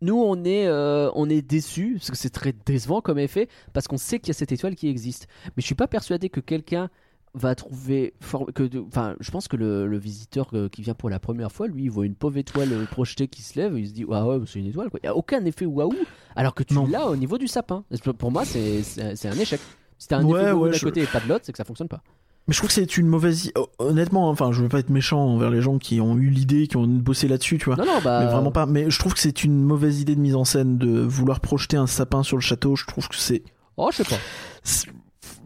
nous, 0.00 0.16
on 0.20 0.44
est, 0.44 0.66
euh, 0.66 1.10
on 1.14 1.28
est 1.30 1.42
déçus, 1.42 1.94
parce 1.98 2.10
que 2.10 2.16
c'est 2.16 2.30
très 2.30 2.52
décevant 2.66 3.00
comme 3.00 3.18
effet, 3.18 3.48
parce 3.72 3.86
qu'on 3.88 3.96
sait 3.98 4.18
qu'il 4.18 4.28
y 4.28 4.30
a 4.32 4.34
cette 4.34 4.52
étoile 4.52 4.74
qui 4.74 4.88
existe. 4.88 5.28
Mais 5.46 5.60
je 5.60 5.66
suis 5.66 5.74
pas 5.76 5.86
persuadé 5.86 6.28
que 6.28 6.40
quelqu'un 6.40 6.90
va 7.34 7.54
trouver. 7.54 8.14
for- 8.20 8.50
que 8.54 8.68
Enfin, 8.88 9.14
je 9.20 9.30
pense 9.30 9.46
que 9.46 9.56
le, 9.56 9.86
le 9.86 9.98
visiteur 9.98 10.48
euh, 10.54 10.68
qui 10.68 10.82
vient 10.82 10.94
pour 10.94 11.10
la 11.10 11.20
première 11.20 11.52
fois, 11.52 11.66
lui, 11.68 11.84
il 11.84 11.90
voit 11.90 12.06
une 12.06 12.14
pauvre 12.14 12.38
étoile 12.38 12.72
euh, 12.72 12.84
projetée 12.86 13.28
qui 13.28 13.42
se 13.42 13.58
lève, 13.58 13.78
il 13.78 13.86
se 13.88 13.92
dit, 13.92 14.04
ah 14.10 14.26
ouais, 14.26 14.38
c'est 14.46 14.58
une 14.58 14.66
étoile, 14.66 14.90
quoi. 14.90 14.98
Il 15.02 15.06
n'y 15.06 15.10
a 15.10 15.14
aucun 15.16 15.44
effet 15.44 15.66
waouh, 15.66 15.92
alors 16.34 16.54
que 16.54 16.62
tu 16.64 16.74
l'as 16.90 17.06
au 17.06 17.14
niveau 17.16 17.38
du 17.38 17.46
sapin. 17.46 17.84
Pour 18.18 18.30
moi, 18.32 18.44
c'est 18.44 18.82
un 19.24 19.38
échec. 19.38 19.60
Si 19.98 20.08
t'as 20.08 20.18
un 20.18 20.24
Ouais, 20.24 20.42
effet 20.42 20.52
ouais, 20.52 20.72
je- 20.72 20.84
côté 20.84 21.02
et 21.02 21.06
pas 21.06 21.20
de 21.20 21.28
l'autre, 21.28 21.44
c'est 21.46 21.52
que 21.52 21.58
ça 21.58 21.64
fonctionne 21.64 21.88
pas. 21.88 22.02
Mais 22.46 22.54
je 22.54 22.58
trouve 22.58 22.68
que 22.68 22.74
c'est 22.74 22.96
une 22.96 23.06
mauvaise. 23.06 23.50
Honnêtement, 23.78 24.28
enfin, 24.28 24.52
je 24.52 24.62
veux 24.62 24.68
pas 24.68 24.78
être 24.78 24.90
méchant 24.90 25.20
envers 25.20 25.50
les 25.50 25.60
gens 25.60 25.78
qui 25.78 26.00
ont 26.00 26.16
eu 26.16 26.28
l'idée, 26.28 26.68
qui 26.68 26.76
ont 26.76 26.86
bossé 26.86 27.26
là-dessus, 27.26 27.58
tu 27.58 27.66
vois. 27.66 27.76
Non, 27.76 27.84
non, 27.84 28.00
bah. 28.04 28.20
Mais 28.20 28.30
vraiment 28.30 28.52
pas. 28.52 28.66
Mais 28.66 28.88
je 28.88 28.98
trouve 28.98 29.14
que 29.14 29.20
c'est 29.20 29.42
une 29.42 29.62
mauvaise 29.62 30.00
idée 30.00 30.14
de 30.14 30.20
mise 30.20 30.36
en 30.36 30.44
scène 30.44 30.78
de 30.78 31.00
vouloir 31.00 31.40
projeter 31.40 31.76
un 31.76 31.88
sapin 31.88 32.22
sur 32.22 32.36
le 32.36 32.42
château. 32.42 32.76
Je 32.76 32.86
trouve 32.86 33.08
que 33.08 33.16
c'est. 33.16 33.42
Oh, 33.76 33.90
je 33.90 34.02
sais 34.02 34.04
pas. 34.04 34.20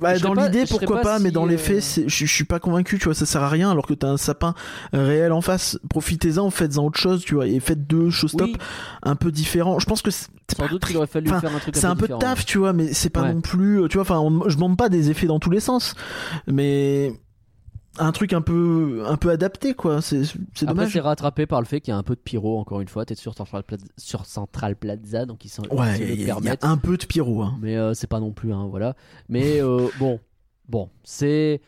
Bah, 0.01 0.19
dans 0.19 0.33
l'idée, 0.33 0.65
pourquoi 0.67 0.97
pas 0.97 1.03
pas, 1.03 1.19
mais 1.19 1.31
dans 1.31 1.45
les 1.45 1.57
euh, 1.57 1.59
faits, 1.59 2.05
je, 2.07 2.25
suis 2.25 2.45
pas 2.45 2.59
convaincu, 2.59 2.99
tu 2.99 3.05
vois, 3.05 3.15
ça 3.15 3.27
sert 3.27 3.43
à 3.43 3.51
rien 3.51 3.71
alors 3.71 3.87
que 3.87 3.93
t'as 3.93 4.09
un 4.09 4.17
sapin 4.17 4.55
réel 4.95 5.31
en 5.31 5.43
face. 5.43 5.79
Profitez-en, 5.91 6.49
faites-en 6.49 6.87
autre 6.87 6.99
chose, 6.99 7.23
tu 7.23 7.35
vois, 7.35 7.47
et 7.47 7.61
faites 7.61 7.87
deux 7.87 8.09
showstop 8.09 8.49
Oui, 8.49 8.57
un 9.03 9.15
peu 9.15 9.31
différents. 9.31 9.79
Je 9.79 9.85
pense 9.85 10.01
que 10.01 10.11
sans 10.57 10.63
pas 10.65 10.69
doute 10.69 10.85
qu'il 10.87 10.97
aurait 10.97 11.07
fallu 11.07 11.29
Enfin, 11.31 11.41
faire 11.41 11.55
un 11.55 11.59
truc 11.59 11.77
c'est 11.77 11.87
un 11.87 11.95
peu 11.95 12.03
de 12.09 12.15
différent. 12.15 12.19
taf, 12.21 12.45
tu 12.45 12.59
vois, 12.59 12.73
mais 12.73 12.93
c'est 12.93 13.11
pas 13.11 13.23
Ouais. 13.23 13.35
non 13.35 13.41
plus, 13.41 13.83
tu 13.89 13.95
vois, 13.99 14.03
enfin, 14.03 14.19
on- 14.19 14.49
je 14.49 14.55
demande 14.57 14.77
pas 14.77 14.89
des 14.89 15.11
effets 15.11 15.27
dans 15.27 15.39
tous 15.41 15.51
les 15.51 15.61
sens, 15.61 15.95
mais 16.47 17.13
un 17.99 18.13
truc 18.13 18.33
un 18.33 18.41
peu, 18.41 19.03
un 19.07 19.17
peu 19.17 19.31
adapté, 19.31 19.75
quoi. 19.75 20.01
C'est, 20.01 20.23
dommage. 20.63 20.93
c'est 20.93 21.01
rattrapé 21.01 21.47
par 21.47 21.61
le 21.61 21.67
fait 21.67 21.81
qu'il 21.81 21.93
y 21.93 21.95
a 21.95 21.99
un 21.99 22.03
peu 22.05 22.15
de 22.15 22.21
pyro, 22.21 22.59
encore 22.59 22.81
une 22.81 22.89
fois. 22.89 23.05
T'es 23.05 23.15
sur 23.17 23.35
Central 23.35 23.65
Plaza, 23.65 23.85
sur 23.99 24.27
Central 24.27 24.77
Plaza 24.77 25.27
donc 25.27 25.45
ils 25.45 25.49
ils 25.51 25.75
Ouais, 25.77 25.99
il 25.99 26.21
y, 26.23 26.31
a- 26.31 26.39
y 26.39 26.57
un 26.63 26.77
peu 26.77 26.97
de 26.97 27.05
pyro, 27.05 27.43
hein. 27.43 27.59
Mais 27.61 27.77
euh, 27.77 27.93
c'est 27.95 28.07
pas 28.07 28.21
non 28.21 28.31
plus, 28.33 28.53
hein, 28.53 28.67
voilà. 28.71 28.95
Mais 29.29 29.61
euh, 29.61 29.89
bon, 29.99 30.21
bon, 30.69 30.89
c'est 31.03 31.61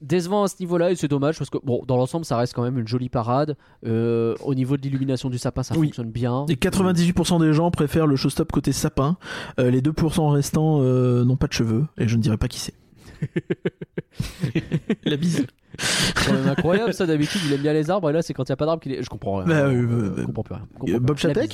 décevant 0.00 0.42
à 0.44 0.48
ce 0.48 0.56
niveau-là 0.60 0.90
et 0.90 0.96
c'est 0.96 1.08
dommage 1.08 1.38
parce 1.38 1.50
que 1.50 1.58
bon, 1.62 1.82
dans 1.86 1.96
l'ensemble, 1.96 2.24
ça 2.24 2.36
reste 2.36 2.54
quand 2.54 2.62
même 2.62 2.78
une 2.78 2.86
jolie 2.88 3.08
parade. 3.08 3.56
Euh, 3.86 4.34
au 4.44 4.54
niveau 4.54 4.76
de 4.76 4.82
l'illumination 4.82 5.30
du 5.30 5.38
sapin, 5.38 5.62
ça 5.62 5.74
Oui. 5.76 5.88
fonctionne 5.88 6.10
bien. 6.10 6.46
Et 6.48 6.54
98% 6.56 7.40
des 7.40 7.52
gens 7.52 7.70
préfèrent 7.70 8.06
le 8.06 8.16
showstop 8.16 8.52
côté 8.52 8.72
sapin. 8.72 9.16
Euh, 9.58 9.70
les 9.70 9.80
2% 9.80 10.28
restants 10.32 10.80
euh, 10.82 11.24
n'ont 11.24 11.36
pas 11.36 11.46
de 11.46 11.52
cheveux, 11.52 11.86
et 11.98 12.08
je 12.08 12.16
ne 12.16 12.22
dirais 12.22 12.36
pas 12.38 12.48
qui 12.48 12.60
c'est. 12.60 12.74
La 15.04 15.16
bise. 15.16 15.46
C'est 15.76 16.14
quand 16.26 16.32
même 16.34 16.48
incroyable 16.48 16.94
ça 16.94 17.04
d'habitude 17.04 17.40
il 17.46 17.52
aime 17.52 17.60
bien 17.62 17.72
les 17.72 17.90
arbres 17.90 18.08
et 18.08 18.12
là 18.12 18.22
c'est 18.22 18.32
quand 18.32 18.48
il 18.48 18.52
n'y 18.52 18.54
a 18.54 18.56
pas 18.56 18.64
d'arbres 18.66 18.80
qu'il 18.80 18.92
est... 18.92 19.02
Je 19.02 19.08
comprends 19.10 19.38
rien. 19.38 19.46
Bah, 19.46 19.70
je 19.72 19.76
euh, 19.76 20.24
comprends 20.26 20.42
plus 20.44 20.54
rien. 20.54 20.66
Je 20.72 20.78
comprends 20.78 20.94
Euh, 20.94 20.98
plus 20.98 21.04
Bob 21.04 21.16
rien. 21.18 21.28
La 21.28 21.34
Chapek 21.34 21.50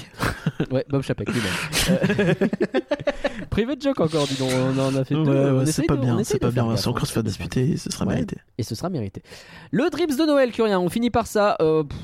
bise. 0.58 0.68
Ouais, 0.70 0.84
Bob 0.90 1.02
Chapek 1.02 1.28
lui-même. 1.30 2.36
Euh, 2.50 3.46
Private 3.50 3.82
joke 3.82 4.00
encore, 4.00 4.26
dis 4.26 4.36
donc. 4.36 4.50
On 4.52 4.78
en 4.78 4.94
a 4.94 5.04
fait 5.04 5.14
Ouais, 5.14 5.24
deux. 5.24 5.30
ouais, 5.32 5.50
On 5.50 5.64
c'est 5.64 5.70
essaye 5.70 5.86
pas 5.86 5.94
de- 5.94 6.00
on 6.00 6.04
bien, 6.04 6.14
essaye 6.18 6.24
c'est 6.26 6.34
de 6.34 6.40
pas 6.40 6.50
faire 6.52 6.64
bien. 6.64 6.72
gaffe, 6.72 6.82
Si 6.82 6.88
encore 6.88 7.02
on 7.02 7.06
se 7.06 7.12
faire 7.12 7.22
disputer, 7.24 7.76
ce 7.76 7.90
sera 7.90 8.04
Ouais. 8.04 8.14
mérité. 8.14 8.36
Et 8.58 8.62
ce 8.62 8.74
sera 8.74 8.90
mérité. 8.90 9.22
Le 9.70 9.88
Drips 9.90 10.16
de 10.16 10.24
Noël, 10.24 10.52
Curien, 10.52 10.78
on 10.80 10.88
finit 10.88 11.10
par 11.10 11.26
ça. 11.26 11.56
euh, 11.60 11.82
pff, 11.84 11.98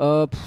euh, 0.00 0.26
pff, 0.26 0.40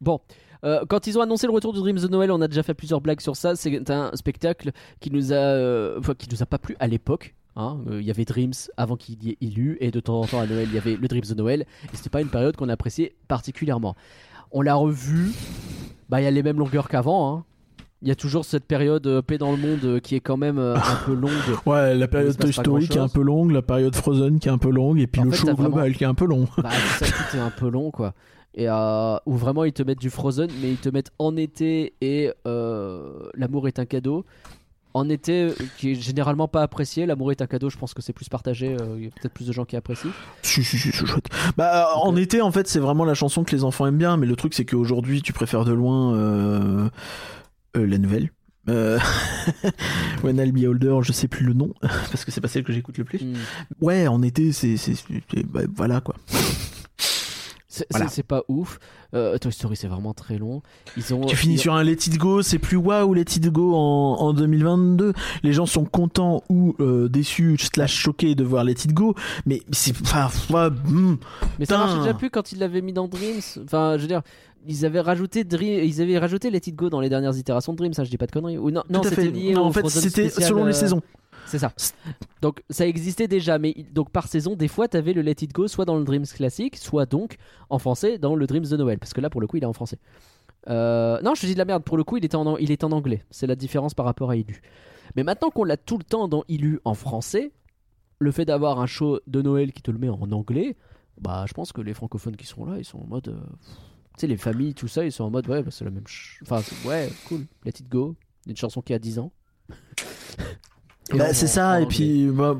bon. 0.00 0.20
Euh, 0.64 0.84
quand 0.88 1.06
ils 1.06 1.18
ont 1.18 1.22
annoncé 1.22 1.46
le 1.46 1.52
retour 1.52 1.72
du 1.72 1.80
Dreams 1.80 1.98
de 1.98 2.08
Noël, 2.08 2.30
on 2.30 2.40
a 2.40 2.48
déjà 2.48 2.62
fait 2.62 2.74
plusieurs 2.74 3.00
blagues 3.00 3.20
sur 3.20 3.36
ça. 3.36 3.54
C'est 3.56 3.90
un 3.90 4.10
spectacle 4.14 4.70
qui 5.00 5.10
nous 5.10 5.32
a, 5.32 5.36
euh, 5.36 5.98
enfin, 5.98 6.14
qui 6.14 6.28
nous 6.30 6.42
a 6.42 6.46
pas 6.46 6.58
plu 6.58 6.76
à 6.80 6.86
l'époque. 6.86 7.34
Hein. 7.56 7.78
Euh, 7.90 8.00
Il 8.00 8.06
y 8.06 8.10
avait 8.10 8.24
Dreams 8.24 8.52
avant 8.76 8.96
qu'il 8.96 9.22
y 9.24 9.30
ait 9.30 9.36
Illu, 9.40 9.76
et 9.80 9.90
de 9.90 10.00
temps 10.00 10.20
en 10.20 10.26
temps 10.26 10.40
à 10.40 10.46
Noël, 10.46 10.68
il 10.70 10.74
y 10.74 10.78
avait 10.78 10.96
le 10.96 11.08
Dreams 11.08 11.24
de 11.28 11.34
Noël. 11.34 11.66
Et 11.92 11.96
c'était 11.96 12.10
pas 12.10 12.20
une 12.20 12.28
période 12.28 12.56
qu'on 12.56 12.68
appréciait 12.68 13.14
particulièrement. 13.28 13.94
On 14.50 14.60
l'a 14.62 14.74
revu. 14.74 15.30
Bah, 16.08 16.20
il 16.20 16.24
y 16.24 16.26
a 16.26 16.30
les 16.30 16.42
mêmes 16.42 16.58
longueurs 16.58 16.88
qu'avant. 16.88 17.34
hein. 17.36 17.44
Il 18.04 18.08
y 18.08 18.10
a 18.10 18.16
toujours 18.16 18.44
cette 18.44 18.64
période 18.64 19.06
euh, 19.06 19.22
paix 19.22 19.38
dans 19.38 19.52
le 19.52 19.56
monde 19.58 19.84
euh, 19.84 20.00
qui 20.00 20.16
est 20.16 20.20
quand 20.20 20.36
même 20.36 20.58
euh, 20.58 20.74
un 20.74 20.96
peu 21.06 21.14
longue. 21.14 21.30
Ouais, 21.66 21.94
la 21.94 22.08
période 22.08 22.36
Toy 22.36 22.52
Story 22.52 22.88
qui 22.88 22.98
est 22.98 23.00
un 23.00 23.08
peu 23.08 23.22
longue, 23.22 23.52
la 23.52 23.62
période 23.62 23.94
Frozen 23.94 24.40
qui 24.40 24.48
est 24.48 24.50
un 24.50 24.58
peu 24.58 24.70
longue, 24.70 24.98
et 24.98 25.06
puis 25.06 25.20
En 25.20 25.24
le 25.26 25.30
fait, 25.30 25.36
show 25.36 25.46
vraiment- 25.54 25.68
global 25.68 25.94
qui 25.94 26.02
est 26.02 26.06
un 26.08 26.14
peu 26.14 26.26
long. 26.26 26.48
Bah, 26.58 26.70
ça, 26.98 27.06
tout 27.06 27.36
est 27.36 27.40
un 27.40 27.50
peu 27.50 27.68
long, 27.68 27.90
quoi. 27.92 28.12
Et 28.54 28.66
où 28.68 29.36
vraiment 29.36 29.62
ils 29.64 29.72
te 29.72 29.82
mettent 29.84 30.00
du 30.00 30.10
Frozen, 30.10 30.50
mais 30.60 30.70
ils 30.72 30.76
te 30.78 30.88
mettent 30.88 31.12
en 31.20 31.36
été 31.36 31.94
et 32.02 32.30
l'amour 32.44 33.68
est 33.68 33.78
un 33.78 33.86
cadeau. 33.86 34.24
En 34.94 35.08
été, 35.08 35.44
euh, 35.44 35.54
qui 35.78 35.92
est 35.92 35.94
généralement 35.94 36.48
pas 36.48 36.62
apprécié, 36.62 37.06
l'amour 37.06 37.30
est 37.32 37.40
un 37.40 37.46
cadeau, 37.46 37.70
je 37.70 37.78
pense 37.78 37.94
que 37.94 38.02
c'est 38.02 38.12
plus 38.12 38.28
partagé, 38.28 38.76
euh, 38.78 38.96
il 38.98 39.04
y 39.04 39.06
a 39.06 39.10
peut-être 39.10 39.32
plus 39.32 39.46
de 39.46 39.52
gens 39.52 39.64
qui 39.64 39.74
apprécient. 39.76 40.10
Si, 40.42 40.62
si, 40.62 40.76
si, 40.78 40.92
c'est 40.92 41.06
chouette. 41.06 41.26
Bah, 41.56 41.88
Ok. 41.96 42.08
en 42.08 42.16
été, 42.16 42.42
en 42.42 42.52
fait, 42.52 42.68
c'est 42.68 42.78
vraiment 42.78 43.04
la 43.06 43.14
chanson 43.14 43.42
que 43.44 43.52
les 43.56 43.64
enfants 43.64 43.86
aiment 43.86 43.96
bien, 43.98 44.16
mais 44.18 44.26
le 44.26 44.36
truc, 44.36 44.52
c'est 44.54 44.64
qu'aujourd'hui, 44.66 45.22
tu 45.22 45.32
préfères 45.32 45.64
de 45.64 45.72
loin 45.72 46.14
euh, 46.14 46.88
euh, 47.76 47.86
la 47.86 47.96
nouvelle. 47.98 48.30
Euh... 48.68 48.98
When 50.22 50.36
I'll 50.38 50.52
Be 50.52 50.66
Older, 50.68 50.98
je 51.02 51.12
sais 51.12 51.26
plus 51.26 51.44
le 51.44 51.52
nom, 51.54 51.72
parce 51.80 52.24
que 52.24 52.30
c'est 52.30 52.40
pas 52.40 52.48
celle 52.48 52.62
que 52.64 52.72
j'écoute 52.72 52.98
le 52.98 53.04
plus. 53.04 53.18
Hmm. 53.22 53.34
Ouais, 53.80 54.06
en 54.06 54.22
été, 54.22 54.52
c'est- 54.52 54.76
bah, 55.46 55.60
voilà 55.74 56.00
quoi. 56.00 56.14
C'est 57.72 57.86
Voilà. 57.90 58.06
pas 58.28 58.42
ouf. 58.48 58.78
Euh, 59.14 59.38
Toy 59.38 59.50
Story, 59.50 59.76
c'est 59.76 59.88
vraiment 59.88 60.12
très 60.12 60.36
long. 60.36 60.60
Ils 60.98 61.14
ont, 61.14 61.24
Tu 61.24 61.36
finis 61.36 61.54
ils- 61.54 61.58
sur 61.58 61.72
un 61.72 61.82
Let 61.82 61.92
It 61.92 62.18
Go, 62.18 62.42
c'est 62.42 62.58
plus 62.58 62.76
waouh 62.76 63.14
Let 63.14 63.22
It 63.22 63.50
Go 63.50 63.74
en, 63.74 64.16
en 64.20 64.34
2022. 64.34 65.14
Les 65.42 65.54
gens 65.54 65.64
sont 65.64 65.86
contents 65.86 66.44
ou 66.50 66.76
euh, 66.80 67.08
déçus 67.08 67.56
slash 67.56 67.94
choqués 67.94 68.34
de 68.34 68.44
voir 68.44 68.64
Let 68.64 68.72
It 68.72 68.92
Go, 68.92 69.14
mais 69.46 69.62
c'est. 69.70 69.98
Enfin, 70.02 70.28
ouais, 70.50 70.68
hmm. 70.68 71.16
Mais 71.58 71.64
ça 71.64 71.78
marchait 71.78 72.00
déjà 72.00 72.12
plus 72.12 72.28
quand 72.28 72.52
ils 72.52 72.58
l'avaient 72.58 72.82
mis 72.82 72.92
dans 72.92 73.08
Dreams. 73.08 73.40
Enfin, 73.64 73.96
je 73.96 74.02
veux 74.02 74.08
dire, 74.08 74.20
ils 74.68 74.84
avaient 74.84 75.00
rajouté 75.00 75.44
Dream, 75.44 75.82
ils 75.82 76.02
avaient 76.02 76.18
rajouté 76.18 76.50
Let 76.50 76.60
It 76.66 76.76
Go 76.76 76.90
dans 76.90 77.00
les 77.00 77.08
dernières 77.08 77.38
itérations 77.38 77.72
de 77.72 77.78
Dreams. 77.78 77.94
Ça, 77.94 78.04
je 78.04 78.10
dis 78.10 78.18
pas 78.18 78.26
de 78.26 78.32
conneries. 78.32 78.58
Ou 78.58 78.70
non, 78.70 78.82
non, 78.90 79.02
c'était 79.02 79.30
lié 79.30 79.54
Non, 79.54 79.64
en 79.64 79.72
fait, 79.72 79.88
c'était 79.88 80.28
selon 80.28 80.64
les 80.66 80.72
euh, 80.76 80.78
saisons. 80.78 81.00
C'est 81.46 81.58
ça. 81.58 81.72
Donc 82.40 82.62
ça 82.70 82.86
existait 82.86 83.28
déjà, 83.28 83.58
mais 83.58 83.74
donc 83.92 84.10
par 84.10 84.28
saison, 84.28 84.56
des 84.56 84.68
fois, 84.68 84.88
t'avais 84.88 85.12
le 85.12 85.22
Let 85.22 85.36
It 85.42 85.52
Go 85.52 85.68
soit 85.68 85.84
dans 85.84 85.98
le 85.98 86.04
Dreams 86.04 86.26
classique, 86.26 86.76
soit 86.76 87.06
donc 87.06 87.36
en 87.70 87.78
français 87.78 88.18
dans 88.18 88.34
le 88.34 88.46
Dreams 88.46 88.66
de 88.66 88.76
Noël, 88.76 88.98
parce 88.98 89.12
que 89.12 89.20
là, 89.20 89.30
pour 89.30 89.40
le 89.40 89.46
coup, 89.46 89.56
il 89.56 89.62
est 89.62 89.66
en 89.66 89.72
français. 89.72 89.98
Euh, 90.68 91.20
non, 91.22 91.34
je 91.34 91.42
te 91.42 91.46
dis 91.46 91.54
de 91.54 91.58
la 91.58 91.64
merde. 91.64 91.82
Pour 91.82 91.96
le 91.96 92.04
coup, 92.04 92.16
il 92.16 92.24
était 92.24 92.36
en, 92.36 92.56
il 92.56 92.70
est 92.70 92.84
en 92.84 92.92
anglais. 92.92 93.24
C'est 93.30 93.46
la 93.46 93.56
différence 93.56 93.94
par 93.94 94.06
rapport 94.06 94.30
à 94.30 94.36
Ilu. 94.36 94.62
Mais 95.16 95.24
maintenant 95.24 95.50
qu'on 95.50 95.64
l'a 95.64 95.76
tout 95.76 95.98
le 95.98 96.04
temps 96.04 96.28
dans 96.28 96.44
Ilu 96.48 96.80
en 96.84 96.94
français, 96.94 97.52
le 98.18 98.30
fait 98.30 98.44
d'avoir 98.44 98.80
un 98.80 98.86
show 98.86 99.20
de 99.26 99.42
Noël 99.42 99.72
qui 99.72 99.82
te 99.82 99.90
le 99.90 99.98
met 99.98 100.08
en 100.08 100.30
anglais, 100.32 100.76
bah, 101.20 101.44
je 101.48 101.52
pense 101.52 101.72
que 101.72 101.80
les 101.80 101.94
francophones 101.94 102.36
qui 102.36 102.46
sont 102.46 102.64
là, 102.64 102.78
ils 102.78 102.84
sont 102.84 102.98
en 103.00 103.06
mode, 103.06 103.28
euh, 103.28 103.40
tu 104.14 104.20
sais, 104.20 104.26
les 104.26 104.36
familles, 104.36 104.74
tout 104.74 104.88
ça, 104.88 105.04
ils 105.04 105.12
sont 105.12 105.24
en 105.24 105.30
mode, 105.30 105.48
ouais, 105.48 105.62
bah, 105.62 105.70
c'est 105.70 105.84
la 105.84 105.90
même. 105.90 106.04
Enfin, 106.42 106.62
ouais, 106.88 107.10
cool. 107.28 107.46
Let 107.64 107.72
It 107.80 107.88
Go, 107.88 108.14
une 108.46 108.56
chanson 108.56 108.80
qui 108.80 108.94
a 108.94 108.98
10 108.98 109.18
ans. 109.18 109.32
Bah, 111.16 111.32
c'est 111.34 111.46
ça, 111.46 111.80
et 111.80 111.86
puis 111.86 112.26
bah, 112.26 112.56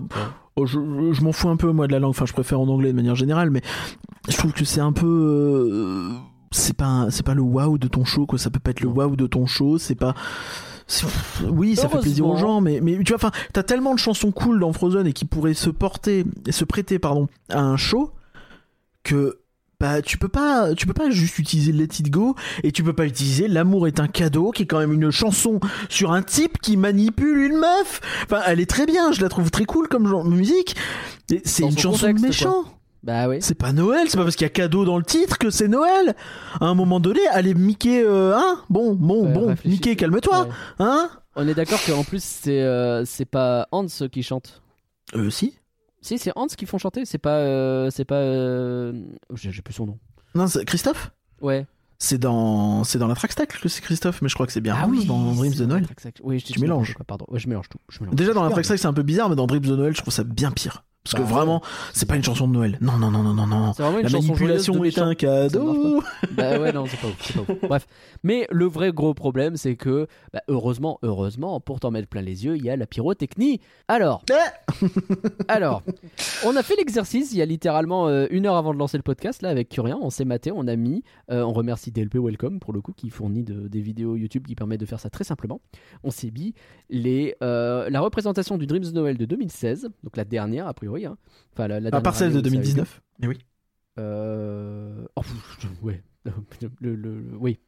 oh, 0.56 0.66
je, 0.66 0.78
je 1.12 1.22
m'en 1.22 1.32
fous 1.32 1.48
un 1.48 1.56
peu 1.56 1.70
moi 1.72 1.86
de 1.86 1.92
la 1.92 1.98
langue, 1.98 2.10
enfin 2.10 2.26
je 2.26 2.32
préfère 2.32 2.60
en 2.60 2.68
anglais 2.68 2.90
de 2.90 2.96
manière 2.96 3.14
générale, 3.14 3.50
mais 3.50 3.62
je 4.28 4.36
trouve 4.36 4.52
que 4.52 4.64
c'est 4.64 4.80
un 4.80 4.92
peu. 4.92 5.06
euh, 5.06 6.10
c'est 6.50 6.76
pas, 6.76 7.06
c'est 7.10 7.24
pas 7.24 7.34
le 7.34 7.42
waouh 7.42 7.78
de 7.78 7.88
ton 7.88 8.04
show, 8.04 8.26
quoi. 8.26 8.38
Ça 8.38 8.50
peut 8.50 8.60
pas 8.60 8.70
être 8.72 8.82
le 8.82 8.88
waouh 8.88 9.16
de 9.16 9.26
ton 9.26 9.46
show, 9.46 9.78
c'est 9.78 9.94
pas. 9.94 10.14
Oui, 11.48 11.76
ça 11.76 11.88
fait 11.88 12.00
plaisir 12.00 12.26
aux 12.26 12.36
gens, 12.36 12.60
mais, 12.60 12.80
mais 12.82 12.98
tu 12.98 13.12
vois, 13.12 13.16
enfin, 13.16 13.30
t'as 13.54 13.62
tellement 13.62 13.94
de 13.94 13.98
chansons 13.98 14.30
cool 14.32 14.60
dans 14.60 14.72
Frozen 14.72 15.06
et 15.06 15.12
qui 15.14 15.24
pourraient 15.24 15.54
se 15.54 15.70
porter, 15.70 16.24
se 16.50 16.64
prêter, 16.64 16.98
pardon, 16.98 17.28
à 17.48 17.60
un 17.60 17.76
show 17.78 18.10
que 19.02 19.38
bah 19.82 20.00
tu 20.00 20.16
peux 20.16 20.28
pas 20.28 20.74
tu 20.76 20.86
peux 20.86 20.92
pas 20.94 21.10
juste 21.10 21.38
utiliser 21.40 21.72
Let 21.72 21.88
It 21.98 22.09
Go 22.09 22.36
et 22.62 22.70
tu 22.70 22.84
peux 22.84 22.92
pas 22.92 23.04
utiliser 23.04 23.48
L'amour 23.48 23.88
est 23.88 23.98
un 23.98 24.06
cadeau 24.06 24.52
qui 24.52 24.62
est 24.62 24.66
quand 24.66 24.78
même 24.78 24.92
une 24.92 25.10
chanson 25.10 25.59
sur 25.88 26.12
un 26.12 26.22
type 26.22 26.59
qui 26.62 26.76
manipule 26.76 27.36
une 27.38 27.56
meuf 27.59 28.00
enfin 28.24 28.42
elle 28.46 28.60
est 28.60 28.70
très 28.70 28.86
bien 28.86 29.10
je 29.10 29.20
la 29.20 29.28
trouve 29.28 29.50
très 29.50 29.64
cool 29.64 29.88
comme 29.88 30.06
genre 30.06 30.22
de 30.24 30.30
musique 30.30 30.76
c'est 31.44 31.64
une 31.64 31.72
son 31.72 31.76
chanson 31.78 31.98
contexte, 32.06 32.22
de 32.22 32.28
méchant 32.28 32.64
Bah 33.02 33.28
oui. 33.28 33.38
c'est 33.40 33.56
pas 33.59 33.72
Noël 33.72 34.06
c'est 34.09 34.16
pas 34.16 34.22
parce 34.22 34.36
qu'il 34.36 34.44
y 34.44 34.46
a 34.46 34.50
cadeau 34.50 34.84
dans 34.84 34.98
le 34.98 35.04
titre 35.04 35.36
que 35.36 35.50
c'est 35.50 35.66
Noël 35.66 36.14
à 36.60 36.66
un 36.66 36.74
moment 36.74 37.00
donné 37.00 37.20
allez 37.32 37.52
Mickey 37.54 38.04
euh, 38.04 38.36
hein 38.36 38.60
bon 38.70 38.94
bon 38.94 39.26
Ouais, 39.26 39.32
bon. 39.32 39.54
Mickey 39.64 39.96
calme-toi 39.96 40.42
Ouais. 40.42 40.48
hein 40.78 41.10
On 41.34 41.48
est 41.48 41.54
d'accord 41.54 41.80
qu'en 41.84 42.04
plus, 42.04 42.22
c'est 42.22 42.60
euh, 42.62 43.04
c'est 43.04 43.24
pas 43.24 43.66
Hans 43.72 43.86
qui 44.12 44.22
chante. 44.22 44.62
euh 45.16 45.28
si 45.30 45.54
Si, 46.02 46.18
c'est 46.18 46.32
Hans 46.36 46.46
qui 46.48 46.66
font 46.66 46.78
chanter. 46.78 47.04
C'est 47.06 47.18
pas. 47.18 47.36
euh, 47.38 47.88
c'est 47.90 48.04
pas. 48.04 48.16
euh, 48.16 48.92
J'ai 49.34 49.50
j'ai 49.52 49.62
plus 49.62 49.72
son 49.74 49.86
nom. 49.86 49.98
non 50.34 50.46
c'est 50.48 50.64
Christophe? 50.64 51.12
Ouais. 51.40 51.66
c'est 51.98 52.18
dans 52.18 52.84
c'est 52.84 52.98
dans 52.98 53.06
la 53.08 53.14
track 53.14 53.32
stack 53.32 53.60
que 53.60 53.68
c'est 53.68 53.80
Christophe 53.80 54.20
mais 54.22 54.28
je 54.28 54.34
crois 54.34 54.46
que 54.46 54.52
c'est 54.52 54.60
bien 54.60 54.74
Ah 54.78 54.86
Hans 54.86 54.90
oui, 54.90 55.06
dans 55.06 55.32
Dreams 55.34 55.54
de 55.54 55.64
Noël 55.66 55.86
Oui, 56.22 56.38
je 56.40 56.46
Tu 56.52 56.60
mélanges. 56.60 56.88
n'importe 56.90 56.96
quoi, 56.96 57.04
Pardon. 57.06 57.26
Ouais, 57.28 57.38
je 57.40 57.48
mélange 57.48 57.68
tout. 57.68 57.78
Je 57.88 58.00
mélange. 58.00 58.14
Déjà 58.16 58.32
dans 58.34 58.42
la 58.42 58.48
Super. 58.48 58.56
track 58.56 58.64
stack 58.66 58.78
c'est 58.80 58.86
un 58.86 58.92
peu 58.92 59.02
bizarre, 59.02 59.28
mais 59.30 59.36
dans 59.36 59.46
Dreams 59.46 59.62
de 59.64 59.76
Noël 59.76 59.94
je 59.96 60.00
trouve 60.02 60.12
ça 60.12 60.24
bien 60.24 60.50
pire. 60.52 60.84
Parce 61.04 61.14
que 61.16 61.20
Bah, 61.28 61.34
vraiment, 61.34 61.62
c'est 61.92 62.06
pas 62.08 62.14
une 62.16 62.22
chanson 62.22 62.46
de 62.46 62.52
Noël. 62.52 62.78
Non, 62.80 62.96
non, 62.96 63.10
non, 63.10 63.22
non, 63.24 63.34
non, 63.34 63.46
non. 63.46 63.72
C'est 63.72 63.82
vraiment 63.82 63.98
une 63.98 64.04
La 64.04 64.10
manipulation 64.10 64.84
est 64.84 64.98
un 64.98 65.14
cadeau. 65.14 66.00
bah 66.32 66.60
ouais, 66.60 66.72
non, 66.72 66.84
c'est 66.86 67.00
pas 67.00 67.08
ouf. 67.08 67.32
pas 67.46 67.52
ouf. 67.52 67.58
Bref. 67.68 67.86
Mais 68.22 68.46
le 68.50 68.66
vrai 68.66 68.92
gros 68.92 69.12
problème, 69.12 69.56
c'est 69.56 69.74
que, 69.74 70.06
bah, 70.32 70.42
heureusement, 70.48 70.98
heureusement, 71.02 71.58
pour 71.60 71.80
t'en 71.80 71.90
mettre 71.90 72.06
plein 72.08 72.22
les 72.22 72.44
yeux, 72.44 72.56
il 72.56 72.64
y 72.64 72.70
a 72.70 72.76
la 72.76 72.86
pyrotechnie. 72.86 73.60
Alors, 73.88 74.22
Eh 74.30 74.84
Alors, 75.48 75.82
on 76.46 76.54
a 76.56 76.62
fait 76.62 76.76
l'exercice 76.76 77.32
il 77.32 77.38
y 77.38 77.42
a 77.42 77.46
littéralement 77.46 78.06
euh, 78.08 78.26
une 78.30 78.46
heure 78.46 78.56
avant 78.56 78.72
de 78.72 78.78
lancer 78.78 78.96
le 78.96 79.02
podcast 79.02 79.42
là 79.42 79.48
avec 79.48 79.68
Curien. 79.70 79.98
On 80.00 80.10
s'est 80.10 80.24
maté, 80.24 80.52
on 80.52 80.66
a 80.68 80.76
mis. 80.76 81.02
euh, 81.30 81.42
on 81.42 81.52
remercie 81.52 81.90
DLP 81.90 82.16
Welcome 82.18 82.60
pour 82.60 82.72
le 82.72 82.80
coup 82.80 82.92
qui 82.92 83.10
fournit 83.10 83.42
de- 83.42 83.66
des 83.68 83.80
vidéos 83.80 84.14
YouTube 84.16 84.46
qui 84.46 84.54
permettent 84.54 84.80
de 84.80 84.86
faire 84.86 85.00
ça 85.00 85.10
très 85.10 85.24
simplement. 85.24 85.60
On 86.04 86.10
s'est 86.10 86.30
mis 86.30 86.54
les, 86.90 87.34
euh, 87.42 87.90
la 87.90 88.00
représentation 88.00 88.56
du 88.56 88.66
Dreams 88.66 88.92
Noël 88.94 89.16
de 89.18 89.24
2016, 89.24 89.88
donc 90.04 90.16
la 90.16 90.24
dernière 90.24 90.66
a 90.68 90.74
priori. 90.74 90.91
Hein. 91.05 91.16
Enfin, 91.52 91.69
la, 91.69 91.81
la 91.81 91.89
À 91.93 92.01
part 92.01 92.14
celle 92.14 92.32
de 92.32 92.39
où 92.39 92.43
ça 92.43 92.47
a 92.47 92.48
eu 92.48 92.52
lieu. 92.52 92.56
2019. 92.59 93.02
Mais 93.20 93.28
oui. 93.28 93.39
Euh... 93.98 95.05
oh, 95.16 95.23
ouais. 95.82 96.02
Le- 96.81 96.94
le- 96.94 96.94
le- 96.94 97.36
oui. 97.36 97.59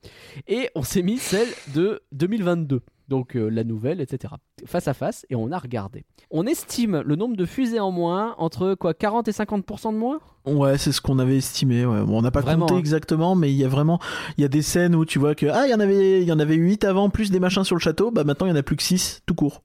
Et 0.47 0.71
on 0.77 0.85
s'est 0.85 1.03
mis 1.03 1.19
celle 1.19 1.49
de 1.75 2.03
2022. 2.13 2.83
Donc 3.09 3.37
euh, 3.37 3.49
la 3.49 3.65
nouvelle, 3.65 4.01
etc. 4.01 4.33
Face 4.65 4.87
à 4.89 4.95
face, 4.95 5.27
et 5.29 5.35
on 5.35 5.51
a 5.51 5.59
regardé. 5.59 6.05
On 6.31 6.47
estime 6.47 7.03
le 7.05 7.17
nombre 7.17 7.37
de 7.37 7.45
fusées 7.47 7.81
en 7.81 7.91
moins 7.91 8.35
entre 8.39 8.75
quoi 8.77 8.95
40 8.95 9.27
et 9.29 9.33
50% 9.33 9.93
de 9.93 9.99
moins? 9.99 10.21
Ouais, 10.47 10.79
c'est 10.79 10.93
ce 10.93 11.01
qu'on 11.01 11.19
avait 11.19 11.37
estimé. 11.37 11.85
ouais. 11.85 12.03
Bon, 12.05 12.19
on 12.19 12.23
n'a 12.23 12.31
pas 12.31 12.41
Vraiment, 12.43 12.67
compté 12.67 12.77
hein. 12.77 12.79
exactement, 12.79 13.35
mais 13.35 13.51
il 13.53 13.57
y 13.57 13.65
a 13.65 13.69
vraiment, 13.69 13.99
il 14.39 14.43
y 14.43 14.45
a 14.45 14.49
des 14.49 14.63
scènes 14.63 14.95
où 14.95 15.05
tu 15.05 15.19
vois 15.19 15.35
que 15.35 15.47
ah, 15.47 15.67
il 15.67 15.71
y 15.71 15.75
en 15.75 15.81
avait, 15.81 16.23
il 16.23 16.29
y 16.29 16.33
en 16.33 16.39
avait 16.39 16.55
8 16.55 16.85
avant, 16.85 17.11
plus 17.11 17.31
des 17.33 17.41
machins 17.41 17.65
sur 17.65 17.75
le 17.75 17.81
château. 17.81 18.11
Bah 18.13 18.23
maintenant, 18.25 18.47
il 18.47 18.51
y 18.51 18.53
en 18.53 18.57
a 18.57 18.63
plus 18.63 18.77
que 18.77 18.83
6 18.85 19.23
tout 19.27 19.35
court. 19.35 19.65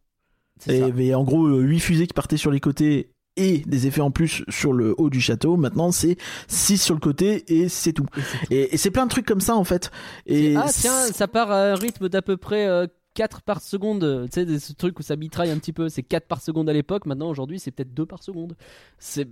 Et 0.67 0.81
avait 0.81 1.13
en 1.13 1.23
gros 1.23 1.47
8 1.47 1.79
fusées 1.79 2.07
qui 2.07 2.13
partaient 2.13 2.35
sur 2.37 2.49
les 2.51 2.59
côtés 2.59 3.11
et 3.35 3.59
des 3.65 3.87
effets 3.87 4.01
en 4.01 4.11
plus 4.11 4.43
sur 4.49 4.73
le 4.73 4.93
haut 4.97 5.09
du 5.09 5.21
château. 5.21 5.55
Maintenant, 5.57 5.91
c'est 5.91 6.17
6 6.47 6.77
sur 6.77 6.93
le 6.93 6.99
côté 6.99 7.43
et 7.47 7.69
c'est 7.69 7.93
tout. 7.93 8.05
Et 8.49 8.77
c'est. 8.77 8.89
Et, 8.89 8.91
plein 8.91 9.05
de 9.05 9.11
trucs 9.11 9.25
comme 9.25 9.41
ça 9.41 9.55
en 9.55 9.63
fait. 9.63 9.91
Et 10.25 10.55
Ah 10.57 10.65
tiens, 10.69 11.05
ça 11.13 11.27
part 11.27 11.51
à 11.51 11.71
un 11.71 11.75
rythme 11.75 12.09
d'à 12.09 12.21
peu 12.21 12.37
près 12.37 12.67
euh, 12.67 12.87
4 13.13 13.41
par 13.41 13.61
seconde. 13.61 14.27
Tu 14.31 14.45
sais, 14.45 14.59
ce 14.59 14.73
truc 14.73 14.99
où 14.99 15.03
ça 15.03 15.15
mitraille 15.15 15.51
un 15.51 15.57
petit 15.57 15.73
peu, 15.73 15.89
c'est 15.89 16.03
4 16.03 16.27
par 16.27 16.41
seconde 16.41 16.69
à 16.69 16.73
l'époque. 16.73 17.05
Maintenant, 17.05 17.29
aujourd'hui, 17.29 17.59
c'est 17.59 17.71
peut-être 17.71 17.93
2 17.93 18.05
par 18.05 18.23
seconde. 18.23 18.55
C'est. 18.97 19.27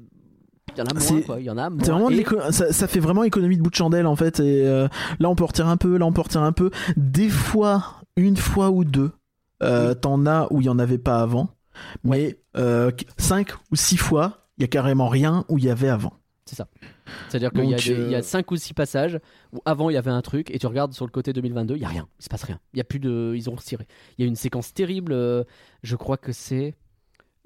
Il 0.76 0.80
y 0.80 0.82
en 0.82 0.86
a 0.86 0.94
moins, 0.94 1.22
quoi. 1.22 1.40
Il 1.40 1.46
y 1.46 1.50
en 1.50 1.58
a 1.58 1.70
moins. 1.70 1.84
Vraiment 1.84 2.10
Et- 2.10 2.26
ça, 2.52 2.74
ça 2.74 2.88
fait 2.88 3.00
vraiment 3.00 3.24
économie 3.24 3.58
de 3.58 3.62
bout 3.62 3.70
de 3.70 3.76
chandelle 3.76 4.06
en 4.06 4.16
fait. 4.16 4.40
Et 4.40 4.68
euh, 4.68 4.88
là, 5.20 5.30
on 5.30 5.36
peut 5.36 5.46
retirer 5.46 5.70
un 5.70 5.78
peu, 5.78 5.98
là, 5.98 6.06
on 6.06 6.12
peut 6.12 6.22
retirer 6.22 6.44
un 6.44 6.52
peu. 6.52 6.72
Des 6.98 7.30
fois, 7.30 8.02
une 8.18 8.36
fois 8.36 8.70
ou 8.70 8.84
deux, 8.84 9.12
euh, 9.64 9.94
t'en 9.94 10.26
as 10.26 10.48
où 10.52 10.62
il 10.62 10.66
y 10.66 10.70
en 10.70 10.80
avait 10.80 10.98
pas 10.98 11.22
avant. 11.22 11.50
Mais 12.04 12.40
euh, 12.56 12.92
cinq 13.18 13.54
ou 13.72 13.76
six 13.76 13.98
fois, 13.98 14.48
il 14.58 14.62
y 14.62 14.66
a 14.66 14.68
carrément 14.68 15.08
rien 15.08 15.46
où 15.50 15.58
il 15.58 15.66
y 15.66 15.70
avait 15.70 15.90
avant. 15.90 16.14
C'est 16.46 16.56
ça. 16.56 16.68
C'est-à-dire 17.30 17.52
qu'il 17.52 17.66
y, 17.66 17.74
a 17.74 17.78
Donc, 17.78 17.86
des- 17.86 18.16
euh, 18.16 18.22
5 18.22 18.52
ou 18.52 18.56
6 18.56 18.74
passages 18.74 19.20
où 19.54 19.60
avant 19.66 19.90
il 19.90 19.94
y 19.94 19.98
avait 19.98 20.12
un 20.12 20.22
truc 20.22 20.50
et 20.50 20.60
tu 20.60 20.68
regardes 20.68 20.94
sur 20.94 21.06
le 21.06 21.12
côté 21.12 21.34
2022, 21.34 21.76
il 21.76 21.82
y 21.82 21.86
a 21.86 21.90
rien, 21.90 22.08
il 22.20 22.24
se 22.24 22.30
passe 22.30 22.44
rien. 22.44 22.60
Il 22.74 22.78
y 22.78 22.82
a 22.82 22.86
plus 22.86 23.00
de 23.00 23.34
ils 23.36 23.50
ont 23.50 23.56
retiré. 23.56 23.86
Il 24.18 24.22
y 24.22 24.26
a 24.26 24.28
une 24.28 24.36
séquence 24.36 24.74
terrible, 24.74 25.12
euh, 25.12 25.44
je 25.84 25.96
crois 25.98 26.18
que 26.18 26.32
c'est 26.32 26.76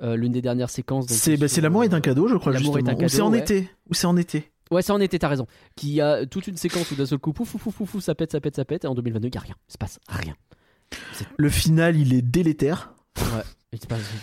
euh, 0.04 0.16
l'une 0.16 0.32
des 0.32 0.42
dernières 0.42 0.70
séquences. 0.70 1.08
C'est 1.08 1.38
bah, 1.38 1.48
l'amour 1.62 1.84
est 1.84 1.94
euh, 1.94 1.98
un 1.98 2.02
cadeau, 2.02 2.28
je 2.28 2.36
crois 2.36 2.54
est 2.54 2.58
justement. 2.58 2.92
Ou 2.94 3.08
c'est 3.08 3.22
en 3.22 3.32
ouais. 3.32 3.40
été. 3.40 3.70
Ou 3.90 3.94
c'est 3.96 4.08
en 4.08 4.18
été. 4.18 4.52
Ouais, 4.70 4.82
c'est 4.82 4.94
en 4.94 5.02
été, 5.02 5.20
t'as 5.20 5.28
raison. 5.28 5.48
Qui 5.76 6.00
a 6.00 6.26
toute 6.26 6.48
une 6.48 6.58
séquence 6.58 6.90
où 6.92 6.96
d'un 6.96 7.06
seul 7.06 7.20
coup, 7.20 7.34
pouf, 7.34 7.58
pouf, 7.58 7.76
pouf, 7.76 8.04
ça 8.04 8.16
pète, 8.16 8.32
ça 8.32 8.40
pète, 8.40 8.56
ça 8.56 8.66
pète, 8.66 8.86
et 8.86 8.88
en 8.88 8.96
2022, 8.96 9.28
il 9.28 9.36
y 9.36 9.38
a 9.38 9.42
rien. 9.42 9.56
Il 9.68 9.74
se 9.74 9.78
passe 9.78 10.00
rien. 10.08 10.36
Le 11.38 11.50
final, 11.50 11.98
il 11.98 12.14
est 12.14 12.22
délétère. 12.22 12.94
Ouais, 13.18 13.44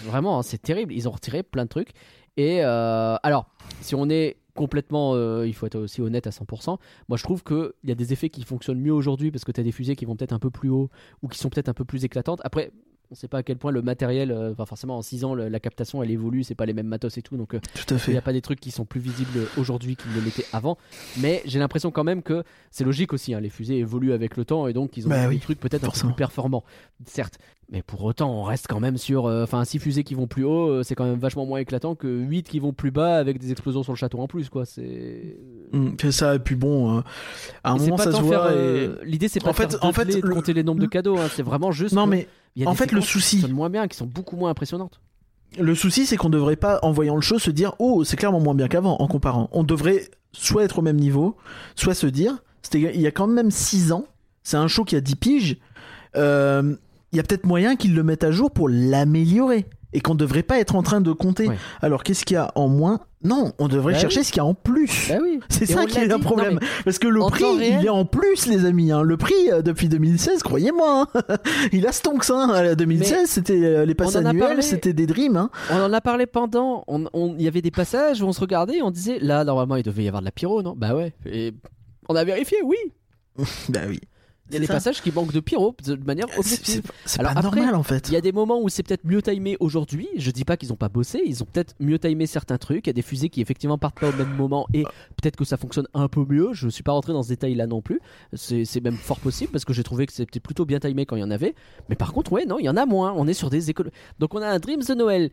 vraiment, 0.05 0.39
hein, 0.39 0.43
c'est 0.43 0.61
terrible. 0.61 0.93
Ils 0.93 1.09
ont 1.09 1.13
retiré 1.13 1.43
plein 1.43 1.65
de 1.65 1.69
trucs. 1.69 1.91
Et 2.37 2.63
euh, 2.63 3.17
alors, 3.23 3.47
si 3.81 3.95
on 3.95 4.09
est 4.09 4.37
complètement, 4.55 5.15
euh, 5.15 5.47
il 5.47 5.55
faut 5.55 5.67
être 5.67 5.79
aussi 5.79 6.03
honnête 6.03 6.27
à 6.27 6.31
100%. 6.31 6.79
Moi, 7.09 7.17
je 7.17 7.23
trouve 7.23 7.43
qu'il 7.43 7.73
y 7.85 7.93
a 7.93 7.95
des 7.95 8.13
effets 8.13 8.29
qui 8.29 8.43
fonctionnent 8.43 8.81
mieux 8.81 8.93
aujourd'hui 8.93 9.31
parce 9.31 9.45
que 9.45 9.53
tu 9.53 9.61
as 9.61 9.65
des 9.65 9.73
fusées 9.73 9.97
qui 9.97 10.05
vont 10.05 10.17
peut-être 10.17 10.33
un 10.33 10.39
peu 10.39 10.51
plus 10.51 10.69
haut 10.69 10.91
ou 11.23 11.29
qui 11.29 11.39
sont 11.39 11.49
peut-être 11.49 11.69
un 11.69 11.75
peu 11.75 11.85
plus 11.85 12.05
éclatantes. 12.05 12.41
Après, 12.45 12.73
on 13.11 13.15
sait 13.15 13.29
pas 13.29 13.39
à 13.39 13.43
quel 13.43 13.57
point 13.57 13.71
le 13.73 13.81
matériel, 13.81 14.31
euh, 14.31 14.53
enfin 14.53 14.67
forcément 14.67 14.99
en 14.99 15.03
6 15.03 15.25
ans, 15.25 15.35
le- 15.35 15.49
la 15.49 15.61
captation 15.61 16.03
elle 16.03 16.11
évolue, 16.11 16.45
c'est 16.45 16.55
pas 16.55 16.67
les 16.67 16.75
mêmes 16.75 16.87
matos 16.89 17.17
et 17.17 17.23
tout, 17.23 17.37
donc 17.39 17.55
euh, 17.55 17.61
Tout 17.87 17.95
à 17.95 17.99
il 18.07 18.11
n'y 18.13 18.19
a 18.19 18.23
pas 18.23 18.33
des 18.35 18.43
trucs 18.43 18.61
qui 18.61 18.71
sont 18.71 18.85
plus 18.85 19.01
visibles 19.01 19.47
aujourd'hui 19.57 19.97
qu'ils 19.97 20.13
ne 20.15 20.21
l'étaient 20.21 20.45
avant. 20.53 20.77
Mais 21.19 21.43
j'ai 21.47 21.59
l'impression 21.59 21.91
quand 21.91 22.05
même 22.05 22.23
que 22.23 22.43
c'est 22.71 22.85
logique 22.85 23.13
aussi. 23.15 23.33
hein, 23.35 23.41
les 23.41 23.49
fusées 23.49 23.79
évoluent 23.79 24.13
avec 24.13 24.37
le 24.37 24.45
temps 24.45 24.67
et 24.69 24.73
donc 24.73 24.97
ils 24.97 25.07
ont 25.07 25.11
Bah 25.11 25.23
des 25.23 25.29
oui, 25.29 25.39
trucs 25.39 25.59
peut-être 25.59 25.77
un 25.85 25.87
peu 25.87 25.93
forcément. 25.93 26.13
plus 26.13 26.19
performants, 26.19 26.65
certes. 27.07 27.39
Mais 27.71 27.83
pour 27.83 28.03
autant, 28.05 28.31
on 28.33 28.45
reste 28.45 28.67
quand 28.67 28.81
même 28.81 28.97
sur. 28.97 29.27
euh, 29.27 29.43
Enfin, 29.45 29.63
6 29.65 29.79
fusées 29.79 30.03
qui 30.03 30.15
vont 30.15 30.27
plus 30.27 30.43
haut, 30.45 30.69
euh, 30.71 30.83
c'est 30.83 30.95
quand 30.95 31.05
même 31.05 31.19
vachement 31.19 31.45
moins 31.45 31.59
éclatant 31.59 31.95
que 31.95 32.09
8 32.09 32.49
qui 32.49 32.61
vont 32.61 32.73
plus 32.73 32.91
bas 32.91 33.17
avec 33.19 33.39
des 33.39 33.51
explosions 33.53 33.83
sur 33.83 33.93
le 33.93 33.99
château 33.99 34.19
en 34.21 34.27
plus, 34.27 34.49
quoi. 34.49 34.65
C'est. 34.65 35.37
Mm, 35.73 35.91
c'est 36.01 36.13
ça, 36.13 36.35
et 36.35 36.39
puis 36.39 36.55
bon, 36.57 36.97
euh, 36.97 37.01
à 37.65 37.73
un 37.73 37.77
Et 37.77 37.79
c'est 37.81 37.85
moment 37.85 37.97
pas 37.97 38.05
ça 38.05 38.11
tant 38.13 38.23
se 38.23 38.29
faire, 38.29 38.41
voit. 38.43 38.51
euh, 38.53 38.97
et- 39.03 39.07
L'idée, 39.07 39.29
c'est 39.29 39.41
pas 39.41 39.49
En 39.49 39.53
de 39.53 39.57
fait- 39.57 39.71
faire 39.73 39.85
en 39.85 39.93
fait, 39.93 40.07
doubler, 40.07 40.21
de 40.23 40.27
le- 40.29 40.35
compter 40.35 40.53
les 40.55 40.63
nombres 40.63 40.81
de 40.81 40.87
cadeaux. 40.87 41.19
hein, 41.19 41.29
C'est 41.31 41.43
vraiment 41.43 41.71
juste. 41.71 41.95
Non, 41.95 42.07
que 42.07 42.11
mais 42.11 42.29
il 42.57 42.63
y 42.63 42.67
a 42.67 42.69
en 42.69 42.73
des 42.73 42.79
fait, 42.79 42.93
le 42.93 43.01
séquences 43.01 43.07
qui 43.07 43.13
souci- 43.13 43.37
fonctionnent 43.37 43.57
moins 43.57 43.71
bien, 43.71 43.89
qui 43.89 43.97
sont 43.97 44.07
beaucoup 44.07 44.37
moins 44.37 44.51
impressionnantes. 44.51 45.01
Le 45.59 45.75
souci, 45.75 46.05
c'est 46.07 46.17
qu'on 46.17 46.29
devrait 46.29 46.57
pas, 46.57 46.79
en 46.83 46.93
voyant 46.93 47.15
le 47.15 47.23
show, 47.23 47.39
se 47.39 47.51
dire 47.51 47.73
Oh, 47.79 48.05
c'est 48.05 48.17
clairement 48.17 48.41
moins 48.41 48.55
bien 48.55 48.69
qu'avant, 48.69 48.97
en 48.99 49.07
comparant. 49.09 49.49
On 49.53 49.63
devrait 49.65 50.11
soit 50.33 50.65
être 50.65 50.81
au 50.81 50.83
même 50.83 50.99
niveau, 50.99 51.37
soit 51.75 51.95
se 51.95 52.07
dire 52.07 52.39
Il 52.75 53.01
y 53.01 53.07
a 53.07 53.11
quand 53.11 53.27
même 53.27 53.51
6 53.51 53.93
ans, 53.93 54.05
c'est 54.43 54.57
un 54.59 54.69
show 54.69 54.85
qui 54.85 54.95
a 54.97 55.01
10 55.01 55.17
piges, 55.17 55.57
euh, 56.17 56.75
il 57.13 57.17
y 57.17 57.21
a 57.21 57.23
peut-être 57.23 57.47
moyen 57.47 57.77
qu'ils 57.77 57.95
le 57.95 58.03
mettent 58.03 58.25
à 58.25 58.31
jour 58.31 58.51
pour 58.51 58.69
l'améliorer. 58.69 59.67
Et 59.95 60.01
qu'on 60.01 60.15
devrait 60.15 60.43
pas 60.43 60.59
être 60.59 60.77
en 60.77 60.83
train 60.83 61.01
de 61.01 61.13
compter. 61.13 61.49
Ouais. 61.49 61.57
Alors, 61.81 62.03
qu'est-ce 62.05 62.27
qu'il 62.27 62.35
y 62.35 62.39
a 62.39 62.53
en 62.57 62.69
moins? 62.69 63.01
Non, 63.25 63.53
on 63.59 63.69
devrait 63.69 63.95
Bah 63.95 63.99
chercher 64.01 64.19
oui. 64.21 64.25
ce 64.27 64.33
qu'il 64.33 64.37
y 64.37 64.41
a 64.41 64.45
en 64.45 64.53
plus. 64.53 65.09
Bah 65.09 65.17
oui. 65.23 65.41
C'est 65.49 65.65
ça 65.65 65.87
qui 65.87 65.97
est 65.99 66.07
le 66.07 66.15
dit. 66.17 66.21
problème. 66.23 66.55
Non, 66.55 66.59
mais 66.61 66.67
Parce 66.85 66.99
que 66.99 67.09
le 67.09 67.21
prix, 67.21 67.43
temps 67.43 67.55
il 67.55 67.61
réel- 67.61 67.85
est 67.87 67.89
en 67.89 68.05
plus, 68.05 68.47
les 68.47 68.67
amis. 68.67 68.93
hein. 68.93 69.01
Le 69.03 69.17
prix, 69.17 69.33
euh, 69.51 69.63
depuis 69.63 69.89
2016, 69.89 70.43
croyez-moi, 70.43 71.09
hein. 71.15 71.37
il 71.73 71.87
a 71.87 71.93
stonks. 71.93 72.29
Hein. 72.31 72.51
À 72.51 72.75
2016, 72.75 73.29
c'était 73.31 73.65
euh, 73.65 73.87
les 73.87 73.95
passes 73.95 74.15
on 74.15 74.21
en 74.21 74.27
a 74.27 74.29
annuelles, 74.29 74.47
parlé. 74.49 74.63
c'était 74.63 74.93
des 74.93 75.07
dreams. 75.07 75.37
Hein. 75.39 75.51
On 75.73 75.81
en 75.81 75.93
a 75.93 76.01
parlé 76.03 76.27
pendant. 76.27 76.85
on- 76.87 77.07
on- 77.15 77.35
Il 77.39 77.43
y 77.43 77.49
avait 77.49 77.63
des 77.63 77.71
passages 77.71 78.21
où 78.23 78.27
on 78.27 78.33
se 78.33 78.41
regardait 78.41 78.77
et 78.77 78.83
on 78.83 78.91
disait 78.91 79.19
là, 79.21 79.43
normalement, 79.43 79.77
il 79.77 79.83
devait 79.85 80.05
y 80.05 80.09
avoir 80.09 80.21
de 80.21 80.27
la 80.27 80.33
pyro, 80.33 80.63
non? 80.63 80.75
Bah 80.77 80.95
ouais. 80.95 81.15
Et 81.25 81.55
on 82.11 82.15
a 82.15 82.25
vérifié, 82.25 82.59
oui. 82.63 82.77
Bah 83.71 83.81
oui. 83.89 84.01
Il 84.51 84.55
y 84.55 84.57
a 84.57 84.61
des 84.61 84.67
passages 84.67 85.03
qui 85.03 85.13
manquent 85.13 85.33
de 85.33 85.41
pyro 85.41 85.77
de 85.85 85.95
manière 85.97 86.27
objective. 86.39 86.91
C'est 87.05 87.23
pas 87.23 87.31
après, 87.31 87.43
normal 87.43 87.75
en 87.75 87.83
fait. 87.83 88.09
Il 88.09 88.15
y 88.15 88.17
a 88.17 88.21
des 88.21 88.33
moments 88.33 88.61
où 88.61 88.69
c'est 88.69 88.83
peut-être 88.83 89.05
mieux 89.05 89.21
timé 89.21 89.57
aujourd'hui. 89.61 90.09
Je 90.17 90.31
dis 90.31 90.45
pas 90.45 90.57
qu'ils 90.57 90.73
ont 90.73 90.77
pas 90.77 90.89
bossé, 90.89 91.21
ils 91.25 91.43
ont 91.43 91.47
peut-être 91.47 91.75
mieux 91.81 91.99
timé 91.99 92.27
certains 92.27 92.59
trucs. 92.59 92.87
Il 92.87 92.89
y 92.89 92.91
a 92.91 92.95
des 92.95 93.03
fusées 93.03 93.29
qui 93.29 93.41
effectivement 93.41 93.79
partent 93.79 94.01
pas 94.01 94.09
au 94.09 94.13
même 94.13 94.35
moment 94.35 94.67
et 94.73 94.85
peut-être 95.17 95.37
que 95.37 95.45
ça 95.45 95.57
fonctionne 95.57 95.87
un 95.95 96.09
peu 96.09 96.25
mieux. 96.27 96.51
Je 96.53 96.69
suis 96.69 96.83
pas 96.83 96.93
rentré 96.93 97.13
dans 97.13 97.23
ce 97.23 97.29
détail-là 97.29 97.67
non 97.67 97.83
plus. 97.83 98.01
C'est 98.35 98.81
même 98.81 98.97
fort 98.97 99.21
possible 99.21 99.53
parce 99.53 99.65
que 99.65 99.73
j'ai 99.73 99.85
trouvé 99.85 100.07
que 100.07 100.13
c'était 100.13 100.41
plutôt 100.41 100.65
bien 100.65 100.79
timé 100.79 101.05
quand 101.05 101.17
il 101.17 101.21
y 101.21 101.25
en 101.25 101.31
avait. 101.31 101.55
Mais 101.89 101.97
par 101.97 102.13
contre, 102.13 102.33
ouais, 102.33 102.47
non, 102.47 102.59
il 102.59 102.65
y 102.65 102.69
en 102.69 102.77
a 102.77 102.87
moins. 102.87 103.13
On 103.17 103.27
est 103.27 103.35
sur 103.35 103.51
des 103.51 103.71
écoles. 103.71 103.91
Donc 104.19 104.35
on 104.35 104.43
a 104.43 104.47
un 104.47 104.59
Dreams 104.59 104.83
de 104.89 104.95
Noël 104.95 105.31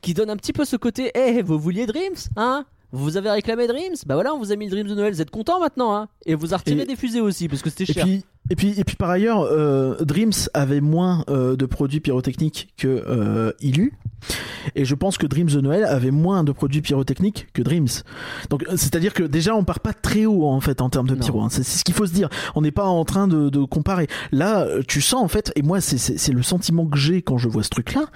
qui 0.00 0.14
donne 0.14 0.30
un 0.30 0.36
petit 0.36 0.52
peu 0.52 0.64
ce 0.64 0.76
côté. 0.76 1.10
Eh, 1.14 1.42
vous 1.42 1.58
vouliez 1.58 1.86
Dreams, 1.86 2.14
hein? 2.36 2.64
Vous 2.92 3.16
avez 3.16 3.30
réclamé 3.30 3.66
Dreams 3.66 3.94
Bah 4.06 4.14
voilà, 4.14 4.34
on 4.34 4.38
vous 4.38 4.52
a 4.52 4.56
mis 4.56 4.64
le 4.66 4.70
Dreams 4.70 4.88
de 4.88 4.94
Noël, 4.94 5.12
vous 5.12 5.20
êtes 5.22 5.30
content 5.30 5.60
maintenant, 5.60 5.94
hein 5.94 6.08
Et 6.26 6.34
vous 6.34 6.54
a 6.54 6.56
retiré 6.56 6.82
Et- 6.82 6.86
des 6.86 6.96
fusées 6.96 7.20
aussi, 7.20 7.48
parce 7.48 7.62
que 7.62 7.70
c'était 7.70 7.84
Et 7.90 7.94
cher. 7.94 8.04
puis, 8.04 8.24
et 8.50 8.56
puis, 8.56 8.74
et 8.80 8.84
puis 8.84 8.96
par 8.96 9.10
ailleurs, 9.10 9.42
euh, 9.42 9.96
Dreams 10.04 10.32
avait 10.54 10.80
moins 10.80 11.24
euh, 11.28 11.54
de 11.56 11.66
produits 11.66 12.00
pyrotechniques 12.00 12.72
que 12.78 12.88
euh, 13.06 13.52
Illu. 13.60 13.92
Et 14.74 14.84
je 14.84 14.94
pense 14.96 15.16
que 15.18 15.26
Dreams 15.26 15.48
de 15.50 15.60
Noël 15.60 15.84
avait 15.84 16.10
moins 16.10 16.42
de 16.44 16.50
produits 16.52 16.80
pyrotechniques 16.80 17.46
que 17.52 17.62
Dreams. 17.62 17.86
Donc, 18.50 18.64
euh, 18.64 18.72
c'est-à-dire 18.76 19.12
que 19.14 19.22
déjà, 19.22 19.54
on 19.54 19.64
part 19.64 19.80
pas 19.80 19.92
très 19.92 20.26
haut 20.26 20.46
en 20.46 20.60
fait 20.60 20.80
en 20.80 20.88
termes 20.90 21.06
de 21.08 21.14
pyro. 21.14 21.40
hein. 21.42 21.48
C'est 21.50 21.62
ce 21.62 21.84
qu'il 21.84 21.94
faut 21.94 22.06
se 22.06 22.12
dire. 22.12 22.28
On 22.56 22.62
n'est 22.62 22.72
pas 22.72 22.84
en 22.86 23.04
train 23.04 23.28
de, 23.28 23.48
de 23.50 23.64
comparer. 23.64 24.08
Là, 24.32 24.66
tu 24.88 25.00
sens 25.00 25.22
en 25.22 25.28
fait, 25.28 25.52
et 25.56 25.62
moi, 25.62 25.80
c'est 25.80 26.32
le 26.32 26.42
sentiment 26.42 26.86
que 26.86 26.98
j'ai 26.98 27.22
quand 27.22 27.38
je 27.38 27.48
vois 27.48 27.62
ce 27.62 27.68
truc-là. 27.70 28.06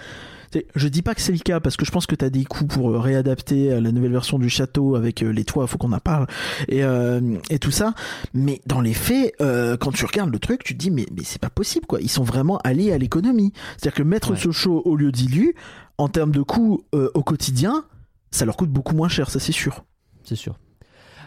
Je 0.75 0.89
dis 0.89 1.03
pas 1.03 1.15
que 1.15 1.21
c'est 1.21 1.33
le 1.33 1.39
cas 1.39 1.61
parce 1.61 1.77
que 1.77 1.85
je 1.85 1.91
pense 1.91 2.07
que 2.07 2.15
tu 2.15 2.25
as 2.25 2.31
des 2.31 2.45
coûts 2.45 2.67
pour 2.67 2.91
euh, 2.91 2.99
réadapter 2.99 3.73
euh, 3.73 3.81
la 3.81 3.93
nouvelle 3.93 4.13
version 4.13 4.39
du 4.39 4.49
château 4.49 4.95
avec 4.97 5.23
euh, 5.23 5.31
les 5.33 5.45
toits, 5.45 5.67
faut 5.67 5.79
qu'on 5.79 5.93
en 5.93 5.99
parle 6.01 6.27
et, 6.69 6.85
euh, 6.85 7.37
et 7.51 7.59
tout 7.59 7.71
ça. 7.71 7.95
Mais 8.35 8.61
dans 8.67 8.81
les 8.81 8.95
faits, 8.95 9.35
euh, 9.41 9.77
quand 9.77 9.93
tu 9.93 10.05
regardes 10.05 10.31
le 10.33 10.39
truc, 10.39 10.63
tu 10.65 10.75
te 10.75 10.79
dis 10.79 10.91
mais, 10.91 11.07
mais 11.17 11.23
c'est 11.25 11.41
pas 11.41 11.51
possible 11.51 11.87
quoi. 11.87 12.01
Ils 12.01 12.11
sont 12.11 12.25
vraiment 12.25 12.59
allés 12.65 12.93
à 12.93 12.99
l'économie. 12.99 13.53
C'est-à-dire 13.77 13.95
que 13.97 14.03
mettre 14.03 14.31
Ouais. 14.33 14.37
ce 14.37 14.51
show 14.51 14.83
au 14.85 14.97
lieu 14.97 15.11
d'Ilu, 15.13 15.55
en 15.99 16.09
termes 16.09 16.33
de 16.33 16.43
coûts 16.43 16.85
euh, 16.95 17.11
au 17.15 17.23
quotidien, 17.23 17.85
ça 18.31 18.45
leur 18.45 18.57
coûte 18.57 18.71
beaucoup 18.71 18.95
moins 18.95 19.09
cher, 19.09 19.31
ça 19.31 19.39
c'est 19.41 19.53
sûr. 19.53 19.85
C'est 20.25 20.37
sûr. 20.37 20.59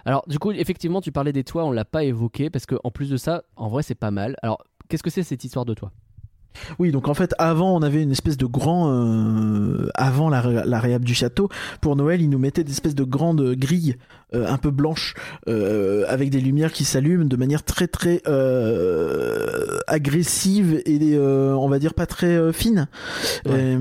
Alors, 0.06 0.24
du 0.28 0.38
coup, 0.38 0.52
effectivement, 0.52 1.02
tu 1.02 1.12
parlais 1.12 1.34
des 1.34 1.44
toits, 1.44 1.66
on 1.66 1.72
l'a 1.72 1.84
pas 1.86 2.04
évoqué 2.04 2.52
parce 2.52 2.66
que 2.68 2.76
en 2.84 2.92
plus 2.92 3.10
de 3.10 3.18
ça, 3.18 3.44
en 3.56 3.70
vrai, 3.70 3.82
c'est 3.82 3.96
pas 3.96 4.12
mal. 4.12 4.36
Alors, 4.44 4.64
qu'est-ce 4.88 5.02
que 5.02 5.10
c'est 5.10 5.24
cette 5.24 5.44
histoire 5.44 5.66
de 5.66 5.74
toit? 5.74 5.92
Oui, 6.80 6.92
donc 6.92 7.08
en 7.08 7.14
fait, 7.14 7.34
avant, 7.38 7.76
on 7.76 7.82
avait 7.82 8.02
une 8.04 8.12
espèce 8.12 8.38
de 8.38 8.46
grand. 8.46 8.92
euh, 8.92 9.88
avant 9.96 10.30
la, 10.30 10.42
ré- 10.42 10.64
la 10.66 10.80
réhab 10.80 11.04
du 11.04 11.14
château, 11.14 11.50
pour 11.82 11.96
Noël, 11.96 12.22
ils 12.22 12.30
nous 12.30 12.40
mettaient 12.40 12.64
des 12.64 12.72
espèces 12.72 12.96
de 12.96 13.04
grandes 13.04 13.54
grilles 13.56 13.96
euh, 14.34 14.48
un 14.48 14.58
peu 14.58 14.72
blanches 14.72 15.14
euh, 15.48 16.04
avec 16.08 16.30
des 16.30 16.42
lumières 16.42 16.72
qui 16.72 16.84
s'allument 16.86 17.26
de 17.26 17.36
manière 17.38 17.64
très 17.64 17.88
très 17.88 18.22
agressive 19.88 20.82
et 20.86 21.18
on 21.20 21.68
va 21.68 21.80
dire 21.80 21.94
pas 21.94 22.06
très 22.06 22.52
fine. 22.54 22.88
Ouais. 23.46 23.78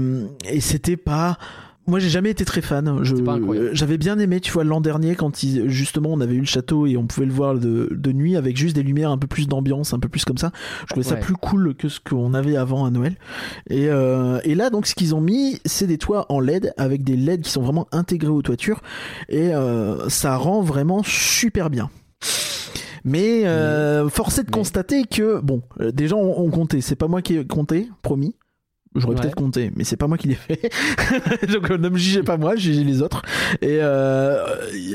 Et 0.49 0.61
c'était 0.61 0.97
pas. 0.97 1.39
Moi, 1.87 1.99
j'ai 1.99 2.09
jamais 2.09 2.31
été 2.31 2.45
très 2.45 2.63
fan. 2.63 2.85
Pas 3.25 3.33
incroyable. 3.35 3.71
J'avais 3.73 3.99
bien 3.99 4.19
aimé, 4.19 4.41
tu 4.41 4.51
vois, 4.53 4.65
l'an 4.65 4.81
dernier, 4.81 5.15
quand 5.15 5.43
il, 5.43 5.69
justement 5.69 6.11
on 6.13 6.21
avait 6.21 6.35
eu 6.35 6.41
le 6.41 6.47
château 6.47 6.87
et 6.87 6.97
on 6.97 7.07
pouvait 7.07 7.27
le 7.27 7.33
voir 7.33 7.55
de, 7.55 7.89
de 7.93 8.13
nuit 8.13 8.37
avec 8.37 8.57
juste 8.57 8.75
des 8.75 8.83
lumières 8.83 9.11
un 9.11 9.19
peu 9.19 9.27
plus 9.27 9.49
d'ambiance, 9.49 9.93
un 9.93 9.99
peu 9.99 10.09
plus 10.09 10.25
comme 10.25 10.39
ça. 10.39 10.51
Je 10.83 10.87
trouvais 10.87 11.05
ça 11.05 11.17
plus 11.17 11.35
cool 11.35 11.75
que 11.75 11.89
ce 11.89 12.01
qu'on 12.01 12.33
avait 12.35 12.57
avant 12.57 12.85
à 12.87 12.91
Noël. 12.91 13.17
Et, 13.69 13.89
euh, 13.89 14.41
et 14.45 14.55
là, 14.55 14.71
donc, 14.71 14.87
ce 14.87 14.95
qu'ils 14.95 15.15
ont 15.15 15.21
mis, 15.21 15.61
c'est 15.67 15.87
des 15.87 15.99
toits 15.99 16.27
en 16.31 16.41
LED 16.41 16.73
avec 16.79 17.05
des 17.05 17.17
LED 17.17 17.43
qui 17.43 17.51
sont 17.51 17.63
vraiment 17.63 17.87
intégrés 17.93 18.31
aux 18.31 18.43
toitures 18.43 18.81
et 19.29 19.55
euh, 19.55 20.09
ça 20.09 20.37
rend 20.37 20.63
vraiment 20.63 21.03
super 21.05 21.69
bien. 21.71 21.91
Mais 23.05 23.47
euh, 23.47 24.09
force 24.09 24.39
est 24.39 24.45
de 24.45 24.49
Mais- 24.49 24.53
constater 24.59 25.05
que 25.05 25.39
bon, 25.41 25.63
euh, 25.81 25.93
des 25.93 26.09
gens 26.09 26.19
ont, 26.19 26.41
ont 26.41 26.51
compté. 26.51 26.81
C'est 26.81 26.97
pas 26.97 27.09
moi 27.09 27.21
qui 27.21 27.37
ai 27.37 27.47
compté, 27.47 27.89
promis. 28.03 28.35
J'aurais 28.95 29.15
Ouais. 29.17 29.21
peut-être 29.23 29.35
compté, 29.35 29.73
mais 29.75 29.83
c'est 29.85 29.97
pas 29.97 30.07
moi 30.07 30.17
qui 30.17 30.29
l'ai 30.29 30.35
fait. 30.37 30.71
Donc 31.53 31.71
euh, 31.71 31.79
ne 31.79 31.89
me 31.89 31.99
jugez 31.99 32.23
pas 32.23 32.37
moi, 32.37 32.55
jugez 32.57 32.85
les 32.85 33.03
autres. 33.03 33.23
Et 33.61 33.79
euh, 33.83 34.45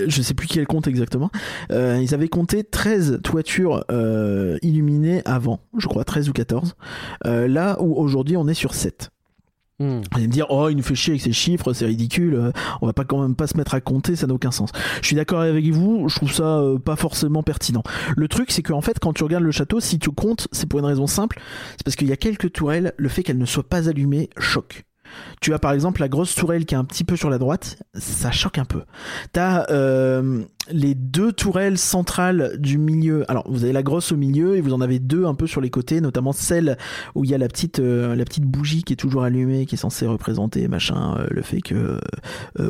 je 0.08 0.22
sais 0.22 0.34
plus 0.34 0.48
le 0.56 0.66
compte 0.66 0.88
exactement. 0.88 1.30
Euh, 1.72 2.00
ils 2.02 2.14
avaient 2.14 2.30
compté 2.30 2.64
13 2.64 3.20
toitures 3.24 3.84
euh, 3.92 4.58
illuminées 4.62 5.22
avant, 5.26 5.60
je 5.78 5.88
crois 5.88 6.04
13 6.06 6.30
ou 6.30 6.34
14. 6.34 6.76
Euh, 7.26 7.48
là 7.48 7.78
où 7.82 7.94
aujourd'hui 7.96 8.38
on 8.38 8.48
est 8.48 8.54
sur 8.54 8.74
7. 8.74 9.10
Vous 9.80 10.18
allez 10.18 10.28
me 10.28 10.32
dire, 10.32 10.48
oh, 10.50 10.68
il 10.70 10.76
nous 10.76 10.84
fait 10.84 10.96
chier 10.96 11.14
avec 11.14 11.22
ces 11.22 11.32
chiffres, 11.32 11.72
c'est 11.72 11.86
ridicule, 11.86 12.36
euh, 12.36 12.52
on 12.82 12.86
va 12.86 12.94
pas 12.94 13.06
quand 13.06 13.22
même 13.22 13.36
pas 13.36 13.48
se 13.48 13.56
mettre 13.56 13.74
à 13.74 13.82
compter, 13.82 14.18
ça 14.18 14.28
n'a 14.28 14.34
aucun 14.34 14.52
sens. 14.52 14.72
Je 15.02 15.08
suis 15.08 15.16
d'accord 15.16 15.40
avec 15.40 15.66
vous, 15.70 16.10
je 16.10 16.16
trouve 16.16 16.34
ça 16.34 16.60
euh, 16.60 16.78
pas 16.78 16.98
forcément 16.98 17.44
pertinent. 17.44 17.84
Le 18.16 18.28
truc, 18.28 18.52
c'est 18.52 18.64
qu'en 18.64 18.82
fait, 18.82 19.00
quand 19.00 19.14
tu 19.14 19.24
regardes 19.24 19.44
le 19.44 19.52
château, 19.52 19.80
si 19.80 19.98
tu 19.98 20.10
comptes, 20.12 20.50
c'est 20.52 20.68
pour 20.68 20.80
une 20.80 20.86
raison 20.86 21.08
simple, 21.08 21.40
c'est 21.78 21.84
parce 21.84 21.96
qu'il 21.96 22.08
y 22.08 22.12
a 22.12 22.18
quelques 22.18 22.52
tourelles, 22.52 22.94
le 22.98 23.10
fait 23.10 23.24
qu'elles 23.24 23.38
ne 23.38 23.46
soient 23.46 23.64
pas 23.64 23.88
allumées 23.88 24.30
choque. 24.38 24.84
Tu 25.42 25.54
as 25.54 25.60
par 25.60 25.72
exemple 25.72 26.02
la 26.02 26.10
grosse 26.10 26.36
tourelle 26.36 26.66
qui 26.66 26.76
est 26.76 26.78
un 26.78 26.84
petit 26.86 27.04
peu 27.04 27.16
sur 27.16 27.30
la 27.30 27.38
droite, 27.38 27.82
ça 27.94 28.32
choque 28.32 28.58
un 28.58 28.66
peu. 28.66 28.82
T'as 29.32 29.66
euh, 29.72 30.44
les 30.72 30.94
deux 30.96 31.32
tourelles 31.32 31.78
centrales 31.78 32.58
du 32.60 32.78
milieu. 32.78 33.30
Alors 33.32 33.50
vous 33.50 33.64
avez 33.64 33.74
la 33.74 33.84
grosse 33.84 34.12
au 34.12 34.18
milieu 34.18 34.56
et 34.58 34.62
vous 34.62 34.74
en 34.74 34.82
avez 34.82 35.00
deux 35.00 35.26
un 35.26 35.36
peu 35.36 35.48
sur 35.48 35.62
les 35.62 35.70
côtés, 35.70 36.02
notamment 36.02 36.32
celle 36.34 36.78
où 37.16 37.24
il 37.24 37.30
y 37.32 37.34
a 37.34 37.38
la 37.38 37.48
petite 37.48 37.80
euh, 37.80 38.16
la 38.16 38.26
petite 38.26 38.44
bougie 38.44 38.84
qui 38.84 38.94
est 38.94 38.98
toujours 38.98 39.24
allumée, 39.24 39.66
qui 39.66 39.76
est 39.76 39.80
censée 39.80 40.06
représenter 40.06 40.68
machin 40.68 41.16
euh, 41.18 41.28
le 41.32 41.42
fait 41.42 41.62
que 41.62 42.00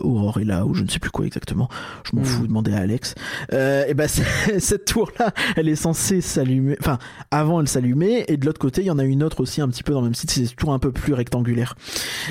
Aurore 0.01 0.39
est 0.39 0.45
là 0.45 0.65
ou 0.65 0.73
je 0.73 0.83
ne 0.83 0.87
sais 0.89 0.99
plus 0.99 1.11
quoi 1.11 1.25
exactement. 1.25 1.69
Je 2.03 2.15
m'en 2.15 2.21
Mm. 2.21 2.25
fous, 2.25 2.47
demandez 2.47 2.73
à 2.73 2.77
Alex. 2.79 3.15
Et 3.51 3.93
ben 3.93 4.07
cette 4.59 4.85
tour 4.85 5.11
là, 5.19 5.31
elle 5.55 5.67
est 5.69 5.75
censée 5.75 6.21
s'allumer. 6.21 6.77
Enfin 6.79 6.99
avant 7.31 7.59
elle 7.61 7.67
s'allumait 7.67 8.25
et 8.27 8.37
de 8.37 8.45
l'autre 8.45 8.59
côté 8.59 8.81
il 8.81 8.87
y 8.87 8.91
en 8.91 8.99
a 8.99 9.03
une 9.03 9.23
autre 9.23 9.41
aussi 9.41 9.61
un 9.61 9.67
petit 9.67 9.83
peu 9.83 9.93
dans 9.93 10.01
le 10.01 10.07
même 10.07 10.15
site. 10.15 10.31
C'est 10.31 10.41
des 10.41 10.47
tours 10.47 10.73
un 10.73 10.79
peu 10.79 10.91
plus 10.91 11.13
rectangulaires. 11.13 11.75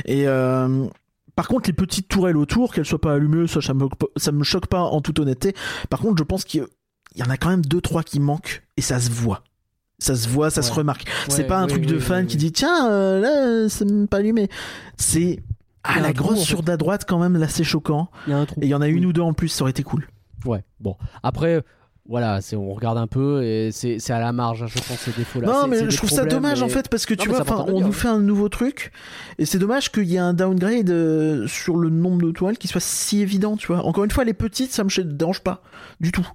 Et 0.05 0.27
euh, 0.29 0.87
par 1.37 1.49
contre, 1.49 1.69
les 1.69 1.73
petites 1.73 2.09
tourelles 2.09 2.37
autour, 2.37 2.73
qu'elles 2.73 2.85
soient 2.87 3.01
pas 3.01 3.15
allumées, 3.15 3.47
ça, 3.47 3.61
ça 3.61 3.75
me, 3.75 3.87
ça 4.17 4.33
me 4.33 4.45
choque 4.45 4.67
pas 4.67 4.81
en 4.81 5.01
toute 5.01 5.19
honnêteté. 5.19 5.55
Par 5.91 6.01
contre, 6.01 6.17
je 6.19 6.25
pense 6.25 6.45
qu'il 6.45 6.67
y 7.17 7.23
en 7.23 7.31
a 7.31 7.37
quand 7.37 7.49
même 7.51 7.65
deux 7.65 7.81
trois 7.81 8.03
qui 8.03 8.21
manquent 8.21 8.63
et 8.77 8.83
ça 8.83 8.99
se 9.01 9.11
voit. 9.11 9.43
Ça 10.01 10.15
se 10.15 10.29
voit, 10.29 10.51
ça 10.51 10.63
se 10.63 10.71
Ouais. 10.71 10.77
remarque. 10.79 11.05
c'est 11.29 11.39
Ouais, 11.43 11.47
pas 11.49 11.59
un 11.59 11.65
oui, 11.65 11.71
truc 11.71 11.83
oui, 11.87 11.93
de 11.93 11.99
fan 11.99 12.21
oui, 12.23 12.27
qui 12.29 12.37
dit 12.37 12.53
tiens 12.53 12.89
euh, 12.91 13.21
là 13.21 13.69
c'est 13.69 13.85
même 13.85 14.07
pas 14.07 14.19
allumé. 14.19 14.49
C'est 14.97 15.43
a 15.85 16.01
la 16.01 16.13
trou, 16.13 16.25
grosse 16.29 16.41
en 16.41 16.45
sur 16.45 16.63
la 16.65 16.77
droite, 16.77 17.05
quand 17.09 17.19
même, 17.19 17.37
là, 17.39 17.49
c'est 17.49 17.65
choquant. 17.65 18.09
Il 18.27 18.31
y 18.31 18.33
a 18.35 18.39
un 18.39 18.47
trou. 18.47 18.61
Et 18.61 18.67
il 18.67 18.69
y 18.69 18.75
en 18.75 18.81
a 18.83 18.89
une 18.89 19.07
ou 19.07 19.13
deux 19.13 19.23
en 19.23 19.33
plus, 19.33 19.49
ça 19.49 19.63
aurait 19.63 19.71
été 19.71 19.83
cool. 19.83 20.07
Ouais, 20.45 20.63
bon. 20.81 20.97
Après, 21.23 21.65
voilà, 22.09 22.41
c'est 22.41 22.57
on 22.57 22.73
regarde 22.73 22.97
un 22.97 23.07
peu 23.07 23.45
et 23.45 23.71
c'est 23.71 24.11
à 24.11 24.19
la 24.19 24.33
marge, 24.33 24.63
hein, 24.63 24.67
je 24.67 24.79
pense, 24.79 24.99
ces 24.99 25.13
défauts-là. 25.13 25.47
non, 25.47 25.67
mais 25.69 25.91
je 25.91 25.97
trouve 25.97 26.09
ça 26.09 26.25
dommage 26.25 26.63
en 26.63 26.69
fait 26.69 26.89
parce 26.89 27.05
que 27.05 27.13
Non, 27.15 27.23
tu 27.23 27.29
vois, 27.29 27.45
on 27.47 27.65
dire, 27.65 27.81
nous 27.81 27.87
ouais. 27.87 27.93
fait 27.93 28.09
un 28.09 28.21
nouveau 28.21 28.49
truc 28.49 28.93
et 29.39 29.45
c'est 29.45 29.59
dommage 29.59 29.93
qu'il 29.93 30.05
y 30.05 30.17
ait 30.17 30.19
un 30.19 30.33
downgrade 30.33 30.89
euh, 30.89 31.47
sur 31.47 31.77
le 31.77 31.91
nombre 31.91 32.27
de 32.27 32.33
toiles 32.33 32.57
qui 32.57 32.67
soit 32.67 32.81
si 32.81 33.21
évident, 33.21 33.57
tu 33.57 33.67
vois. 33.67 33.85
Encore 33.85 34.05
une 34.05 34.11
fois, 34.11 34.25
les 34.25 34.33
petites, 34.35 34.73
ça 34.73 34.85
me 34.85 35.03
dérange 35.03 35.41
pas 35.41 35.63
du 36.01 36.11
tout. 36.11 36.27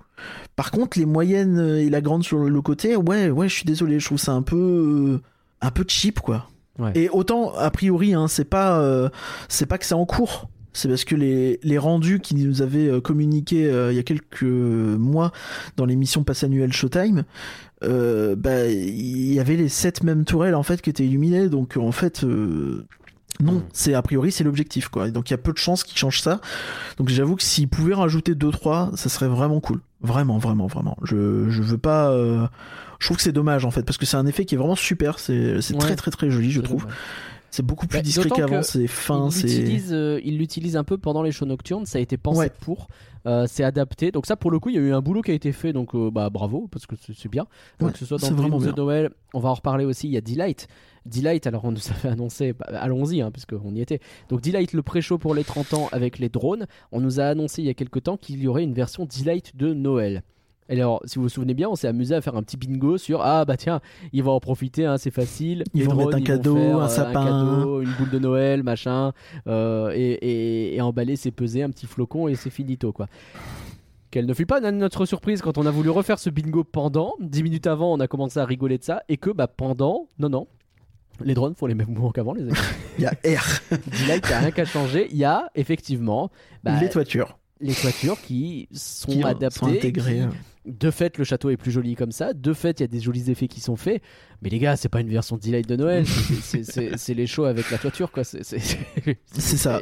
Par 0.55 0.69
contre, 0.69 0.99
les 0.99 1.05
moyennes 1.05 1.59
euh, 1.59 1.81
et 1.81 1.89
la 1.89 2.01
grande 2.01 2.23
sur 2.23 2.37
le 2.37 2.61
côté, 2.61 2.95
ouais, 2.95 3.29
ouais, 3.29 3.49
je 3.49 3.53
suis 3.55 3.65
désolé, 3.65 3.99
je 3.99 4.05
trouve 4.05 4.19
ça 4.19 4.33
un 4.33 4.43
peu, 4.43 4.55
euh, 4.55 5.21
un 5.61 5.71
peu 5.71 5.83
cheap, 5.87 6.19
quoi. 6.19 6.47
Ouais. 6.79 6.91
Et 6.95 7.09
autant 7.09 7.53
a 7.55 7.69
priori, 7.71 8.13
hein, 8.13 8.27
c'est 8.27 8.45
pas, 8.45 8.79
euh, 8.79 9.09
c'est 9.47 9.65
pas 9.65 9.77
que 9.77 9.85
c'est 9.85 9.95
en 9.95 10.05
cours. 10.05 10.49
C'est 10.73 10.87
parce 10.87 11.05
que 11.05 11.15
les, 11.15 11.59
les 11.63 11.77
rendus 11.77 12.19
qui 12.19 12.35
nous 12.35 12.61
avaient 12.61 12.87
euh, 12.89 12.99
communiqués 13.01 13.69
euh, 13.69 13.91
il 13.91 13.95
y 13.95 13.99
a 13.99 14.03
quelques 14.03 14.43
mois 14.43 15.31
dans 15.77 15.85
l'émission 15.85 16.23
Pass 16.23 16.43
Annuel 16.43 16.73
Showtime, 16.73 17.23
euh, 17.83 18.35
bah, 18.35 18.67
il 18.67 19.33
y 19.33 19.39
avait 19.39 19.55
les 19.55 19.69
sept 19.69 20.03
mêmes 20.03 20.25
tourelles 20.25 20.55
en 20.55 20.63
fait 20.63 20.81
qui 20.81 20.89
étaient 20.89 21.05
illuminées. 21.05 21.49
Donc 21.49 21.77
en 21.77 21.91
fait, 21.91 22.23
euh, 22.23 22.85
non, 23.41 23.53
Mm. 23.53 23.63
c'est 23.73 23.93
a 23.93 24.01
priori 24.01 24.31
c'est 24.31 24.43
l'objectif 24.43 24.87
quoi. 24.89 25.07
Et 25.07 25.11
donc 25.11 25.29
il 25.29 25.33
y 25.33 25.35
a 25.35 25.37
peu 25.39 25.51
de 25.53 25.57
chances 25.57 25.83
qu'ils 25.83 25.97
changent 25.97 26.21
ça. 26.21 26.39
Donc 26.97 27.09
j'avoue 27.09 27.35
que 27.35 27.43
s'ils 27.43 27.67
pouvaient 27.67 27.95
rajouter 27.95 28.35
deux 28.35 28.51
trois, 28.51 28.91
ça 28.95 29.09
serait 29.09 29.27
vraiment 29.27 29.59
cool. 29.59 29.79
Vraiment, 30.01 30.37
vraiment, 30.37 30.67
vraiment. 30.67 30.97
Je, 31.03 31.49
je 31.49 31.61
veux 31.63 31.77
pas. 31.77 32.11
euh, 32.11 32.45
Je 32.99 33.07
trouve 33.07 33.17
que 33.17 33.23
c'est 33.23 33.31
dommage 33.31 33.65
en 33.65 33.71
fait 33.71 33.83
parce 33.83 33.97
que 33.97 34.05
c'est 34.05 34.17
un 34.17 34.25
effet 34.27 34.45
qui 34.45 34.55
est 34.55 34.57
vraiment 34.57 34.75
super. 34.75 35.17
C'est 35.19 35.55
Ouais. 35.55 35.77
très 35.79 35.95
très 35.95 36.11
très 36.11 36.29
joli 36.29 36.51
je 36.51 36.61
trouve. 36.61 36.81
dommage. 36.83 36.97
C'est 37.53 37.61
beaucoup 37.63 37.85
plus 37.85 37.99
Bah, 37.99 38.01
discret 38.01 38.29
qu'avant. 38.29 38.63
C'est 38.63 38.87
fin. 38.87 39.27
il 39.27 39.31
C'est 39.31 39.45
l'utilise, 39.47 39.93
euh, 39.93 40.19
il 40.23 40.39
l'utilise 40.39 40.75
un 40.75 40.83
peu 40.83 40.97
pendant 40.97 41.21
les 41.21 41.31
shows 41.31 41.45
nocturnes, 41.45 41.85
ça 41.85 41.99
a 41.99 42.01
été 42.01 42.17
pensé 42.17 42.39
Ouais. 42.39 42.51
pour, 42.61 42.87
euh, 43.27 43.45
c'est 43.47 43.63
adapté. 43.63 44.11
Donc 44.11 44.25
ça, 44.25 44.35
pour 44.35 44.49
le 44.49 44.57
coup, 44.57 44.69
il 44.69 44.75
y 44.75 44.79
a 44.79 44.81
eu 44.81 44.91
un 44.91 45.01
boulot 45.01 45.21
qui 45.21 45.29
a 45.29 45.35
été 45.35 45.51
fait, 45.51 45.71
donc 45.71 45.93
euh, 45.93 46.09
bah 46.09 46.31
bravo, 46.31 46.67
parce 46.71 46.87
que 46.87 46.95
c'est 46.97 47.29
bien. 47.29 47.45
Ouais, 47.79 47.91
que 47.91 47.99
ce 47.99 48.07
soit 48.07 48.17
dans 48.17 48.31
Dreams 48.31 48.57
bien. 48.57 48.73
Noël, 48.75 49.11
on 49.35 49.39
va 49.39 49.49
en 49.49 49.53
reparler 49.53 49.85
aussi. 49.85 50.07
Il 50.07 50.13
y 50.13 50.17
a 50.17 50.21
Delight. 50.21 50.67
Delight, 51.05 51.45
alors 51.45 51.63
on 51.65 51.71
nous 51.71 51.91
avait 51.91 52.09
annoncé, 52.09 52.53
bah, 52.53 52.65
allons-y, 52.71 53.21
hein, 53.21 53.29
puisqu'on 53.29 53.75
y 53.75 53.81
était. 53.81 53.99
Donc 54.29 54.41
Delight, 54.41 54.73
le 54.73 54.81
pré-show 54.81 55.19
pour 55.19 55.35
les 55.35 55.43
30 55.43 55.75
ans 55.75 55.89
avec 55.91 56.17
les 56.17 56.29
drones, 56.29 56.65
on 56.91 57.01
nous 57.01 57.19
a 57.19 57.25
annoncé 57.25 57.61
il 57.61 57.65
y 57.65 57.69
a 57.69 57.75
quelques 57.75 58.01
temps 58.01 58.17
qu'il 58.17 58.41
y 58.41 58.47
aurait 58.47 58.63
une 58.63 58.73
version 58.73 59.05
Delight 59.05 59.55
de 59.55 59.75
Noël. 59.75 60.23
Et 60.69 60.73
alors, 60.73 61.01
si 61.05 61.15
vous 61.15 61.23
vous 61.23 61.29
souvenez 61.29 61.53
bien, 61.53 61.69
on 61.69 61.75
s'est 61.75 61.87
amusé 61.87 62.15
à 62.15 62.21
faire 62.21 62.35
un 62.35 62.43
petit 62.43 62.57
bingo 62.57 62.97
sur 62.97 63.21
ah 63.21 63.45
bah 63.45 63.57
tiens, 63.57 63.81
il 64.11 64.23
va 64.23 64.31
en 64.31 64.39
profiter, 64.39 64.85
hein, 64.85 64.97
c'est 64.97 65.11
facile. 65.11 65.63
Ils 65.73 65.81
Les 65.81 65.87
vont 65.87 65.95
mettre 65.95 66.15
un 66.15 66.19
ils 66.19 66.23
cadeau, 66.23 66.55
faire, 66.55 66.77
un 66.77 66.85
euh, 66.85 66.87
sapin. 66.87 67.25
cadeau, 67.25 67.81
une 67.81 67.91
boule 67.97 68.09
de 68.09 68.19
Noël, 68.19 68.63
machin, 68.63 69.11
euh, 69.47 69.91
et, 69.93 70.11
et, 70.13 70.75
et 70.75 70.81
emballer, 70.81 71.15
c'est 71.15 71.31
peser 71.31 71.63
un 71.63 71.69
petit 71.69 71.85
flocon 71.85 72.27
et 72.27 72.35
c'est 72.35 72.49
finito 72.49 72.91
quoi. 72.91 73.07
Quelle 74.13 74.27
ne 74.27 74.33
fut 74.35 74.45
pas 74.45 74.59
notre 74.59 75.07
surprise 75.07 75.41
quand 75.41 75.57
on 75.57 75.65
a 75.65 75.71
voulu 75.71 75.89
refaire 75.89 76.19
ce 76.19 76.29
bingo 76.29 76.63
pendant. 76.63 77.15
10 77.19 77.41
minutes 77.41 77.65
avant, 77.65 77.91
on 77.93 77.99
a 77.99 78.07
commencé 78.07 78.39
à 78.39 78.45
rigoler 78.45 78.77
de 78.77 78.83
ça, 78.83 79.01
et 79.09 79.17
que 79.17 79.31
bah 79.31 79.47
pendant, 79.47 80.07
non 80.19 80.29
non. 80.29 80.47
Les 81.23 81.33
drones 81.33 81.55
font 81.55 81.65
les 81.65 81.73
mêmes 81.75 81.87
mouvements 81.89 82.11
qu'avant, 82.11 82.33
les 82.33 82.43
amis. 82.43 82.53
il 82.99 83.03
y 83.03 83.07
a 83.07 83.09
R. 83.09 83.61
Delight, 83.71 84.23
il 84.25 84.27
n'y 84.27 84.33
a 84.33 84.39
rien 84.39 84.51
qu'à 84.51 84.65
changer. 84.65 85.07
Il 85.09 85.17
y 85.17 85.25
a 85.25 85.49
effectivement 85.55 86.29
bah, 86.63 86.79
les 86.79 86.89
toitures 86.89 87.39
les 87.63 87.73
toitures 87.73 88.19
qui 88.21 88.67
sont 88.73 89.11
qui 89.11 89.23
adaptées. 89.23 89.59
sont 89.59 89.65
intégrées. 89.67 90.21
qui- 90.29 90.71
de 90.71 90.91
fait, 90.91 91.17
le 91.17 91.25
château 91.25 91.49
est 91.49 91.57
plus 91.57 91.71
joli 91.71 91.95
comme 91.95 92.11
ça. 92.13 92.33
De 92.33 92.53
fait, 92.53 92.79
il 92.79 92.83
y 92.83 92.85
a 92.85 92.87
des 92.87 93.01
jolis 93.01 93.29
effets 93.29 93.47
qui 93.49 93.59
sont 93.59 93.75
faits. 93.75 94.01
Mais 94.41 94.49
les 94.49 94.59
gars, 94.59 94.77
c'est 94.77 94.87
pas 94.87 95.01
une 95.01 95.09
version 95.09 95.35
Delight 95.37 95.67
de 95.67 95.75
Noël. 95.75 96.05
c'est- 96.41 97.13
les 97.13 97.27
shows 97.27 97.43
avec 97.45 97.69
la 97.71 97.77
toiture, 97.77 98.11
quoi. 98.11 98.23
C'est 98.23 98.43
ça. 99.35 99.81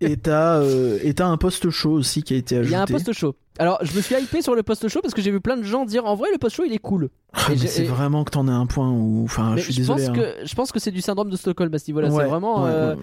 Et 0.00 0.16
t'as 0.18 0.58
euh, 0.60 0.98
un 1.20 1.36
post 1.38 1.70
show 1.70 1.92
aussi 1.92 2.22
qui 2.22 2.34
a 2.34 2.36
été 2.36 2.56
ajouté. 2.56 2.70
Il 2.70 2.72
y 2.72 2.76
a 2.76 2.82
un 2.82 2.86
post 2.86 3.12
show. 3.12 3.34
Alors, 3.58 3.78
je 3.82 3.96
me 3.96 4.02
suis 4.02 4.14
hypé 4.14 4.42
sur 4.42 4.54
le 4.54 4.62
post 4.62 4.86
show 4.88 5.00
parce 5.00 5.14
que 5.14 5.22
j'ai 5.22 5.30
vu 5.30 5.40
plein 5.40 5.56
de 5.56 5.62
gens 5.62 5.86
dire 5.86 6.04
en 6.04 6.14
vrai, 6.14 6.28
le 6.30 6.38
post 6.38 6.56
show 6.56 6.64
il 6.66 6.72
est 6.74 6.78
cool. 6.78 7.08
Ah, 7.32 7.48
c'est 7.56 7.84
vraiment 7.84 8.24
que 8.24 8.30
t'en 8.30 8.48
as 8.48 8.52
un 8.52 8.66
point 8.66 8.90
où. 8.90 9.24
Enfin, 9.24 9.56
je 9.56 9.62
suis 9.62 9.72
je 9.72 9.78
désolé. 9.78 10.06
pense 10.06 10.10
hein. 10.10 10.12
que 10.40 10.46
je 10.46 10.54
pense 10.54 10.72
que 10.72 10.78
c'est 10.78 10.90
du 10.90 11.00
syndrome 11.00 11.30
de 11.30 11.36
Stockholm 11.36 11.72
à 11.72 11.78
ce 11.78 11.86
niveau-là. 11.88 12.08
Ouais, 12.10 12.22
c'est 12.24 12.28
vraiment 12.28 12.64
ouais, 12.64 12.70
euh, 12.70 12.94
ouais. 12.96 13.02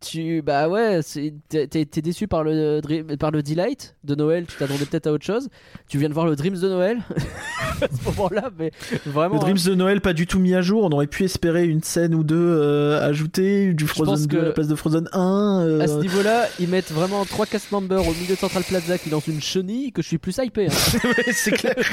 Tu 0.00 0.40
bah 0.42 0.68
ouais, 0.68 1.00
t'es 1.48 1.86
déçu 2.02 2.26
par 2.26 2.42
le 2.42 2.80
Dream- 2.80 3.16
par 3.18 3.30
le 3.30 3.42
Delight 3.42 3.96
de 4.04 4.14
Noël. 4.14 4.46
Tu 4.46 4.56
t'attendais 4.56 4.84
peut-être 4.86 5.06
à 5.06 5.12
autre 5.12 5.24
chose. 5.26 5.48
Tu 5.88 5.98
viens 5.98 6.08
de 6.08 6.14
voir 6.14 6.26
le 6.26 6.36
Dreams 6.36 6.58
de 6.58 6.68
Noël 6.68 6.98
à 7.82 7.86
ce 7.88 8.04
moment-là, 8.06 8.50
mais 8.58 8.70
vraiment. 9.04 9.34
Le 9.34 9.40
Dreams 9.40 9.58
de 9.66 9.74
Noël 9.74 10.00
pas 10.00 10.14
du 10.14 10.26
tout 10.26 10.38
mis 10.38 10.54
à 10.54 10.62
jour. 10.62 10.84
On 10.84 10.90
aurait 10.90 11.06
pu 11.06 11.24
espérer 11.24 11.66
une 11.66 11.82
scène 11.82 12.14
ou 12.14 12.24
deux 12.24 12.34
euh, 12.36 13.06
ajoutée, 13.06 13.74
du 13.74 13.86
Frozen 13.86 14.26
2 14.26 14.38
à 14.40 14.42
la 14.44 14.50
place 14.52 14.68
de 14.68 14.74
Frozen 14.74 15.08
1. 15.12 15.60
euh, 15.66 15.80
À 15.80 15.86
ce 15.86 15.98
niveau-là, 16.00 16.46
ils 16.60 16.68
mettent 16.68 16.90
vraiment 16.92 17.24
trois 17.26 17.44
cast 17.46 17.70
members 17.70 18.06
au 18.08 18.12
milieu 18.14 18.34
de 18.34 18.38
Central 18.38 18.62
Plaza 18.64 18.96
qui 18.98 19.10
lancent 19.10 19.26
une 19.28 19.42
chenille 19.42 19.92
que 19.92 20.00
je 20.02 20.08
suis 20.08 20.18
plus 20.18 20.36
hypé. 20.38 20.66
hein. 20.66 20.70
c'est 21.32 21.50
clair. 21.52 21.74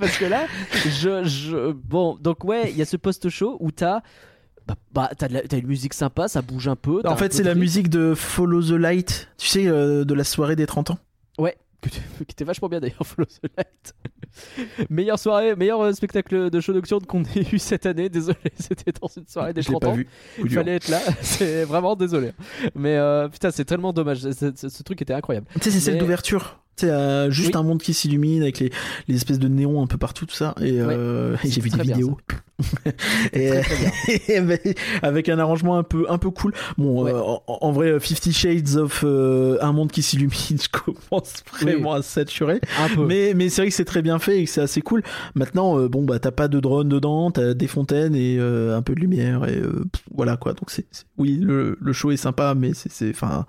Parce 0.00 0.18
que 0.18 0.24
là, 0.26 0.46
je, 0.84 1.24
je- 1.24 1.72
bon, 1.72 2.16
donc 2.20 2.44
ouais, 2.44 2.70
il 2.70 2.76
y 2.76 2.82
a 2.82 2.84
ce 2.84 2.96
post 2.96 3.28
show 3.28 3.56
où 3.60 3.70
t'as, 3.70 4.00
bah, 4.68 4.76
bah, 4.92 5.10
t'as, 5.16 5.28
de 5.28 5.34
la- 5.34 5.42
t'as 5.42 5.58
une 5.58 5.66
musique 5.66 5.94
sympa, 5.94 6.28
ça 6.28 6.42
bouge 6.42 6.68
un 6.68 6.76
peu. 6.76 7.00
En 7.06 7.16
fait, 7.16 7.32
c'est 7.32 7.42
la 7.42 7.54
musique 7.54 7.88
de 7.88 8.14
Follow 8.14 8.62
the 8.62 8.72
Light. 8.72 9.28
Tu 9.38 9.48
sais, 9.48 9.66
euh, 9.66 10.04
de 10.04 10.14
la 10.14 10.24
soirée 10.24 10.56
des 10.56 10.66
30 10.66 10.90
ans. 10.90 10.98
Ouais, 11.38 11.56
qui 11.82 11.90
était 12.30 12.44
vachement 12.44 12.68
bien 12.68 12.80
d'ailleurs, 12.80 13.06
Follow 13.06 13.26
the 13.26 13.48
Light. 13.56 13.94
Meilleure 14.90 15.18
soirée, 15.18 15.56
meilleur 15.56 15.80
euh, 15.80 15.92
spectacle 15.92 16.50
de 16.50 16.60
show 16.60 16.72
nocturne 16.72 17.04
qu'on 17.06 17.22
ait 17.22 17.46
eu 17.52 17.58
cette 17.58 17.86
année. 17.86 18.08
Désolé, 18.10 18.36
c'était 18.58 18.92
dans 19.00 19.08
une 19.08 19.26
soirée 19.26 19.54
des 19.54 19.62
Je 19.62 19.68
l'ai 19.68 19.72
30 19.72 19.82
pas 19.82 19.88
ans. 19.88 19.94
vu. 19.94 20.06
Il 20.38 20.50
fallait 20.50 20.76
être 20.76 20.88
là, 20.88 21.00
c'est 21.22 21.64
vraiment 21.64 21.96
désolé. 21.96 22.32
Mais 22.74 22.96
euh, 22.96 23.28
putain, 23.28 23.50
c'est 23.50 23.64
tellement 23.64 23.92
dommage. 23.92 24.20
Ce, 24.20 24.82
truc 24.82 25.00
était 25.00 25.14
incroyable. 25.14 25.46
Tu 25.54 25.60
sais, 25.60 25.70
c'est 25.70 25.80
celle 25.80 25.98
d'ouverture. 25.98 26.60
Sais, 26.78 26.90
euh, 26.90 27.30
juste 27.30 27.54
Oui. 27.54 27.60
un 27.60 27.64
monde 27.64 27.82
qui 27.82 27.92
s'illumine 27.92 28.42
avec 28.42 28.60
les, 28.60 28.70
les 29.08 29.16
espèces 29.16 29.38
de 29.40 29.48
néons 29.48 29.82
un 29.82 29.86
peu 29.88 29.98
partout, 29.98 30.26
tout 30.26 30.34
ça. 30.34 30.54
Et, 30.60 30.80
euh, 30.80 31.36
et 31.44 31.50
j'ai 31.50 31.60
vu 31.60 31.70
des 31.70 31.82
vidéos. 31.82 32.16
et, 33.32 33.48
Très, 33.50 33.62
très 33.62 34.32
et 34.34 34.74
avec 35.02 35.28
un 35.28 35.38
arrangement 35.38 35.76
un 35.78 35.82
peu, 35.82 36.06
un 36.08 36.18
peu 36.18 36.30
cool. 36.30 36.52
Bon, 36.76 37.02
Ouais. 37.04 37.12
euh, 37.12 37.20
en, 37.20 37.42
en 37.46 37.72
vrai, 37.72 37.98
Fifty 38.00 38.32
Shades 38.32 38.76
of 38.76 39.02
euh, 39.04 39.58
un 39.60 39.72
monde 39.72 39.90
qui 39.90 40.02
s'illumine, 40.02 40.32
je 40.50 40.68
commence 40.68 41.42
vraiment 41.52 41.94
à 41.94 42.02
saturer. 42.02 42.60
Un 42.80 42.94
peu. 42.94 43.06
Mais, 43.06 43.32
mais 43.34 43.48
c'est 43.48 43.62
vrai 43.62 43.70
que 43.70 43.74
c'est 43.74 43.84
très 43.84 44.02
bien 44.02 44.18
fait 44.18 44.40
et 44.40 44.44
que 44.44 44.50
c'est 44.50 44.60
assez 44.60 44.80
cool. 44.80 45.02
Maintenant, 45.34 45.86
bon, 45.88 46.04
bah, 46.04 46.18
t'as 46.18 46.30
pas 46.32 46.48
de 46.48 46.60
drone 46.60 46.88
dedans, 46.88 47.30
t'as 47.30 47.54
des 47.54 47.66
fontaines 47.68 48.14
et 48.14 48.38
un 48.38 48.82
peu 48.82 48.94
de 48.94 49.00
lumière 49.00 49.44
et 49.48 49.60
pff, 49.60 50.02
voilà 50.14 50.36
quoi. 50.36 50.52
Donc, 50.52 50.70
c'est, 50.70 50.86
c'est- 50.90 51.04
oui, 51.16 51.38
le, 51.42 51.76
le 51.80 51.92
show 51.92 52.10
est 52.12 52.16
sympa, 52.16 52.54
mais 52.56 52.72
c'est, 52.74 52.90
c'est, 52.92 53.10
enfin, 53.10 53.46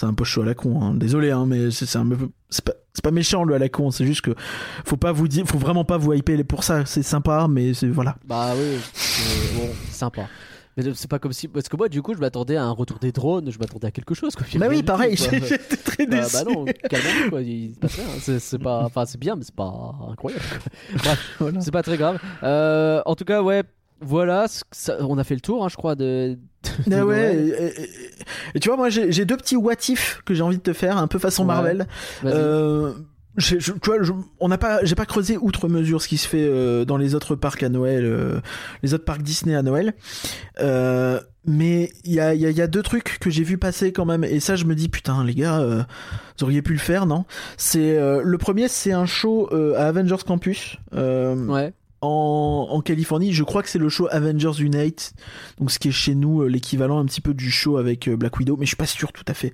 c'est 0.00 0.06
un 0.06 0.14
post 0.14 0.30
show 0.32 0.42
à 0.42 0.46
la 0.46 0.54
con. 0.54 0.82
hein. 0.82 0.94
Désolé, 0.94 1.30
hein, 1.30 1.44
mais 1.46 1.70
c'est, 1.70 1.94
un 1.96 2.06
peu- 2.08 2.30
c'est 2.48 2.64
pas, 2.64 2.72
pas 3.02 3.10
méchant 3.10 3.44
le 3.44 3.54
à 3.54 3.58
la 3.58 3.68
con. 3.68 3.90
C'est 3.90 4.06
juste 4.06 4.22
que 4.22 4.34
faut 4.84 4.96
pas 4.96 5.12
vous 5.12 5.28
dire, 5.28 5.46
faut 5.46 5.58
vraiment 5.58 5.84
pas 5.84 5.98
vous 5.98 6.12
hyper 6.14 6.42
pour 6.44 6.64
ça. 6.64 6.84
C'est 6.86 7.02
sympa, 7.02 7.46
mais 7.48 7.74
c'est 7.74 7.86
voilà. 7.88 8.16
Bah 8.26 8.52
oui, 8.56 8.78
bon, 9.56 9.68
sympa. 9.90 10.22
Mais 10.76 10.84
c'est 10.94 11.10
pas 11.10 11.18
comme 11.18 11.32
si. 11.32 11.48
Parce 11.48 11.68
que 11.68 11.76
moi, 11.76 11.88
du 11.88 12.00
coup, 12.00 12.14
je 12.14 12.20
m'attendais 12.20 12.56
à 12.56 12.64
un 12.64 12.70
retour 12.70 12.98
des 13.00 13.10
drones, 13.12 13.50
je 13.50 13.58
m'attendais 13.58 13.88
à 13.88 13.90
quelque 13.90 14.14
chose. 14.14 14.34
Quoi. 14.36 14.46
Bah 14.54 14.66
oui, 14.70 14.82
pareil. 14.84 15.16
J'étais 15.48 15.58
très 15.76 16.06
Bah, 16.06 16.20
déçu. 16.22 16.32
bah 16.44 16.44
non, 16.50 16.64
calmons 16.88 17.28
quoi. 17.30 17.42
Il 17.42 17.74
se 17.74 17.78
passe 17.80 17.96
rien. 17.96 18.38
C'est, 18.38 18.58
pas. 18.58 18.84
Enfin, 18.84 19.04
c'est 19.04 19.18
bien, 19.18 19.34
mais 19.36 19.42
c'est 19.44 19.54
pas 19.54 19.94
incroyable. 20.10 20.44
quoi. 20.48 20.70
Bref, 21.02 21.36
Voilà. 21.40 21.60
c'est 21.60 21.72
pas 21.72 21.82
très 21.82 21.96
grave. 21.98 22.18
Euh, 22.44 23.02
en 23.04 23.14
tout 23.16 23.24
cas, 23.24 23.42
ouais. 23.42 23.64
Voilà, 24.00 24.46
ça- 24.72 24.96
on 25.00 25.18
a 25.18 25.24
fait 25.24 25.34
le 25.34 25.40
tour, 25.40 25.64
hein, 25.64 25.68
je 25.68 25.76
crois, 25.76 25.94
de. 25.94 26.38
de 26.86 26.94
Ah 26.94 27.04
ouais, 27.06 27.34
et, 27.36 27.48
et- 27.48 27.82
et- 27.82 27.90
et 28.54 28.60
tu 28.60 28.68
vois, 28.68 28.76
moi 28.76 28.88
j'ai 28.90 29.24
deux 29.24 29.36
petits 29.36 29.56
what 29.56 29.74
if 29.88 30.22
que 30.24 30.34
j'ai 30.34 30.42
envie 30.42 30.56
de 30.58 30.62
te 30.62 30.72
faire, 30.72 30.96
un 30.98 31.06
peu 31.06 31.18
façon 31.18 31.42
Ouais. 31.42 31.48
Marvel. 31.48 31.86
Euh, 32.24 32.92
je- 33.36 33.56
tu 33.56 33.72
vois, 33.84 34.02
je- 34.02 34.12
on 34.40 34.48
n'a 34.48 34.58
pas, 34.58 34.84
j'ai 34.84 34.94
pas 34.94 35.06
creusé 35.06 35.36
outre 35.38 35.68
mesure 35.68 36.00
ce 36.02 36.08
qui 36.08 36.16
se 36.16 36.26
fait 36.28 36.44
euh, 36.46 36.84
dans 36.84 36.96
les 36.96 37.14
autres 37.14 37.34
parcs 37.36 37.62
à 37.62 37.68
Noël, 37.68 38.04
euh, 38.04 38.40
les 38.82 38.92
autres 38.94 39.04
parcs 39.04 39.22
Disney 39.22 39.54
à 39.54 39.62
Noël. 39.62 39.94
Euh, 40.60 41.20
mais 41.46 41.90
il 42.04 42.12
y 42.12 42.20
a, 42.20 42.34
y, 42.34 42.44
a, 42.46 42.50
y 42.50 42.60
a 42.60 42.66
deux 42.66 42.82
trucs 42.82 43.18
que 43.18 43.30
j'ai 43.30 43.44
vu 43.44 43.56
passer 43.56 43.92
quand 43.92 44.04
même, 44.04 44.24
et 44.24 44.40
ça 44.40 44.56
je 44.56 44.64
me 44.66 44.74
dis 44.74 44.88
putain 44.88 45.24
les 45.24 45.34
gars, 45.34 45.60
euh, 45.60 45.82
vous 46.38 46.44
auriez 46.44 46.60
pu 46.62 46.72
le 46.72 46.78
faire, 46.78 47.06
non? 47.06 47.24
C'est 47.56 47.96
euh, 47.98 48.20
le 48.24 48.38
premier, 48.38 48.68
c'est 48.68 48.92
un 48.92 49.06
show 49.06 49.48
euh, 49.52 49.74
à 49.78 49.86
Avengers 49.86 50.22
Campus. 50.26 50.76
Euh, 50.94 51.46
Ouais. 51.46 51.72
En, 52.02 52.66
en 52.70 52.80
Californie. 52.80 53.32
Je 53.32 53.44
crois 53.44 53.62
que 53.62 53.68
c'est 53.68 53.78
le 53.78 53.88
show 53.88 54.08
Avengers 54.10 54.60
Unite, 54.60 55.12
donc 55.58 55.70
ce 55.70 55.78
qui 55.78 55.88
est 55.88 55.92
chez 55.92 56.14
nous 56.14 56.42
euh, 56.42 56.46
l'équivalent 56.48 56.98
un 56.98 57.04
petit 57.04 57.20
peu 57.20 57.34
du 57.34 57.50
show 57.50 57.76
avec 57.76 58.08
euh, 58.08 58.16
Black 58.16 58.38
Widow, 58.38 58.56
mais 58.56 58.64
je 58.66 58.70
suis 58.70 58.76
pas 58.76 58.86
sûr 58.86 59.12
tout 59.12 59.24
à 59.28 59.34
fait 59.34 59.52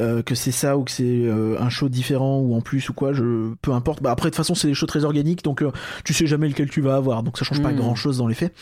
euh, 0.00 0.22
que 0.22 0.34
c'est 0.34 0.52
ça 0.52 0.76
ou 0.78 0.84
que 0.84 0.90
c'est 0.90 1.04
euh, 1.04 1.60
un 1.60 1.68
show 1.68 1.88
différent 1.88 2.38
ou 2.40 2.54
en 2.54 2.60
plus 2.60 2.88
ou 2.88 2.92
quoi. 2.94 3.12
Je 3.12 3.52
peu 3.62 3.72
importe. 3.72 4.02
Bah 4.02 4.10
après 4.10 4.28
de 4.28 4.30
toute 4.30 4.36
façon 4.36 4.54
c'est 4.54 4.68
des 4.68 4.74
shows 4.74 4.86
très 4.86 5.04
organiques, 5.04 5.44
donc 5.44 5.62
euh, 5.62 5.70
tu 6.04 6.14
sais 6.14 6.26
jamais 6.26 6.48
lequel 6.48 6.70
tu 6.70 6.80
vas 6.80 6.96
avoir, 6.96 7.22
donc 7.22 7.38
ça 7.38 7.44
change 7.44 7.60
pas 7.62 7.72
Mm. 7.72 7.76
grand 7.76 7.94
chose 7.94 8.18
dans 8.18 8.26
les 8.26 8.34
faits. 8.34 8.52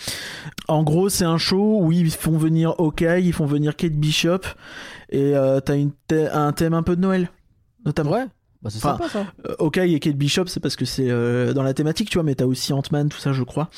En 0.68 0.82
gros 0.82 1.08
c'est 1.08 1.24
un 1.24 1.38
show 1.38 1.78
où 1.82 1.92
ils 1.92 2.10
font 2.10 2.36
venir 2.38 2.74
Hawkeye, 2.78 3.22
ils 3.24 3.32
font 3.32 3.46
venir 3.46 3.76
Kate 3.76 3.92
Bishop 3.94 4.40
et 5.10 5.34
euh, 5.36 5.60
t'as 5.60 5.76
une 5.76 5.90
un 6.32 6.52
thème 6.52 6.74
un 6.74 6.82
peu 6.82 6.96
de 6.96 7.00
Noël 7.00 7.30
notamment. 7.84 8.10
Ouais. 8.12 8.26
Bah, 8.62 8.68
c'est 8.70 8.78
Enfin, 8.78 8.92
sympa 8.98 9.08
ça. 9.08 9.26
Euh, 9.48 9.54
Hawkeye 9.58 9.94
et 9.94 10.00
Kate 10.00 10.16
Bishop, 10.16 10.46
c'est 10.46 10.60
parce 10.60 10.76
que 10.76 10.84
c'est 10.84 11.08
euh, 11.10 11.52
dans 11.54 11.62
la 11.62 11.72
thématique, 11.74 12.10
tu 12.10 12.18
vois, 12.18 12.24
mais 12.24 12.34
t'as 12.34 12.44
aussi 12.44 12.72
Ant-Man, 12.72 13.08
tout 13.08 13.18
ça, 13.18 13.32
je 13.32 13.42
crois. 13.42 13.70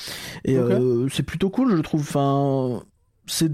Et 0.44 0.56
euh, 0.56 1.08
c'est 1.08 1.22
plutôt 1.22 1.50
cool, 1.50 1.76
je 1.76 1.82
trouve. 1.82 2.00
Enfin, 2.00 2.82
c'est 3.26 3.52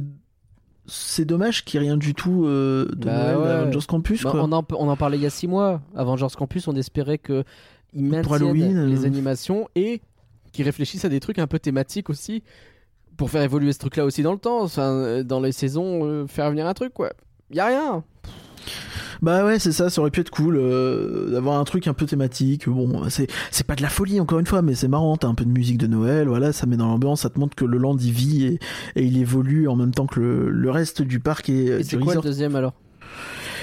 c'est 0.86 1.26
dommage 1.26 1.66
qu'il 1.66 1.78
n'y 1.80 1.86
ait 1.86 1.90
rien 1.90 1.96
du 1.98 2.14
tout 2.14 2.46
euh, 2.46 2.86
de 2.96 3.04
Bah 3.04 3.34
Noël 3.34 3.36
ouais. 3.36 3.50
Avengers 3.50 3.86
Campus. 3.86 4.22
Bah, 4.22 4.30
quoi. 4.30 4.42
on, 4.42 4.52
en, 4.52 4.64
on 4.70 4.88
en 4.88 4.96
parlait 4.96 5.18
il 5.18 5.22
y 5.22 5.26
a 5.26 5.30
6 5.30 5.46
mois. 5.46 5.82
Avengers 5.94 6.34
Campus, 6.34 6.66
on 6.66 6.74
espérait 6.76 7.18
que 7.18 7.44
ils 7.92 8.04
maintiennent 8.04 8.86
les 8.86 9.04
animations 9.04 9.68
et 9.74 10.00
qu'ils 10.52 10.64
réfléchissent 10.64 11.04
à 11.04 11.10
des 11.10 11.20
trucs 11.20 11.38
un 11.38 11.46
peu 11.46 11.58
thématiques 11.58 12.08
aussi 12.08 12.42
pour 13.18 13.30
faire 13.30 13.42
évoluer 13.42 13.72
ce 13.74 13.78
truc-là 13.80 14.06
aussi 14.06 14.22
dans 14.22 14.32
le 14.32 14.38
temps. 14.38 14.62
Enfin, 14.62 15.22
dans 15.24 15.40
les 15.40 15.52
saisons, 15.52 16.26
faire 16.26 16.48
venir 16.48 16.66
un 16.66 16.74
truc, 16.74 16.94
quoi. 16.94 17.12
Y 17.50 17.60
a 17.60 17.66
rien. 17.66 18.04
Bah 19.20 19.44
ouais, 19.44 19.58
c'est 19.58 19.72
ça, 19.72 19.90
ça 19.90 20.00
aurait 20.00 20.10
pu 20.10 20.20
être 20.20 20.30
cool 20.30 20.56
euh, 20.56 21.30
d'avoir 21.30 21.58
un 21.58 21.64
truc 21.64 21.88
un 21.88 21.94
peu 21.94 22.06
thématique. 22.06 22.68
Bon, 22.68 23.08
c'est 23.08 23.26
c'est 23.50 23.66
pas 23.66 23.74
de 23.74 23.82
la 23.82 23.88
folie 23.88 24.20
encore 24.20 24.38
une 24.38 24.46
fois, 24.46 24.62
mais 24.62 24.74
c'est 24.74 24.88
marrant. 24.88 25.16
T'as 25.16 25.28
un 25.28 25.34
peu 25.34 25.44
de 25.44 25.50
musique 25.50 25.78
de 25.78 25.86
Noël, 25.86 26.28
voilà, 26.28 26.52
ça 26.52 26.66
met 26.66 26.76
dans 26.76 26.86
l'ambiance, 26.86 27.22
ça 27.22 27.30
te 27.30 27.38
montre 27.38 27.56
que 27.56 27.64
le 27.64 27.78
land 27.78 27.96
il 27.96 28.12
vit 28.12 28.44
et, 28.44 28.58
et 28.96 29.04
il 29.04 29.18
évolue 29.18 29.68
en 29.68 29.76
même 29.76 29.92
temps 29.92 30.06
que 30.06 30.20
le, 30.20 30.50
le 30.50 30.70
reste 30.70 31.02
du 31.02 31.18
parc 31.20 31.48
et, 31.48 31.70
euh, 31.70 31.78
Et 31.78 31.82
du 31.82 31.88
c'est 31.88 31.96
quoi 31.98 32.14
le 32.14 32.20
deuxième 32.20 32.54
alors? 32.54 32.74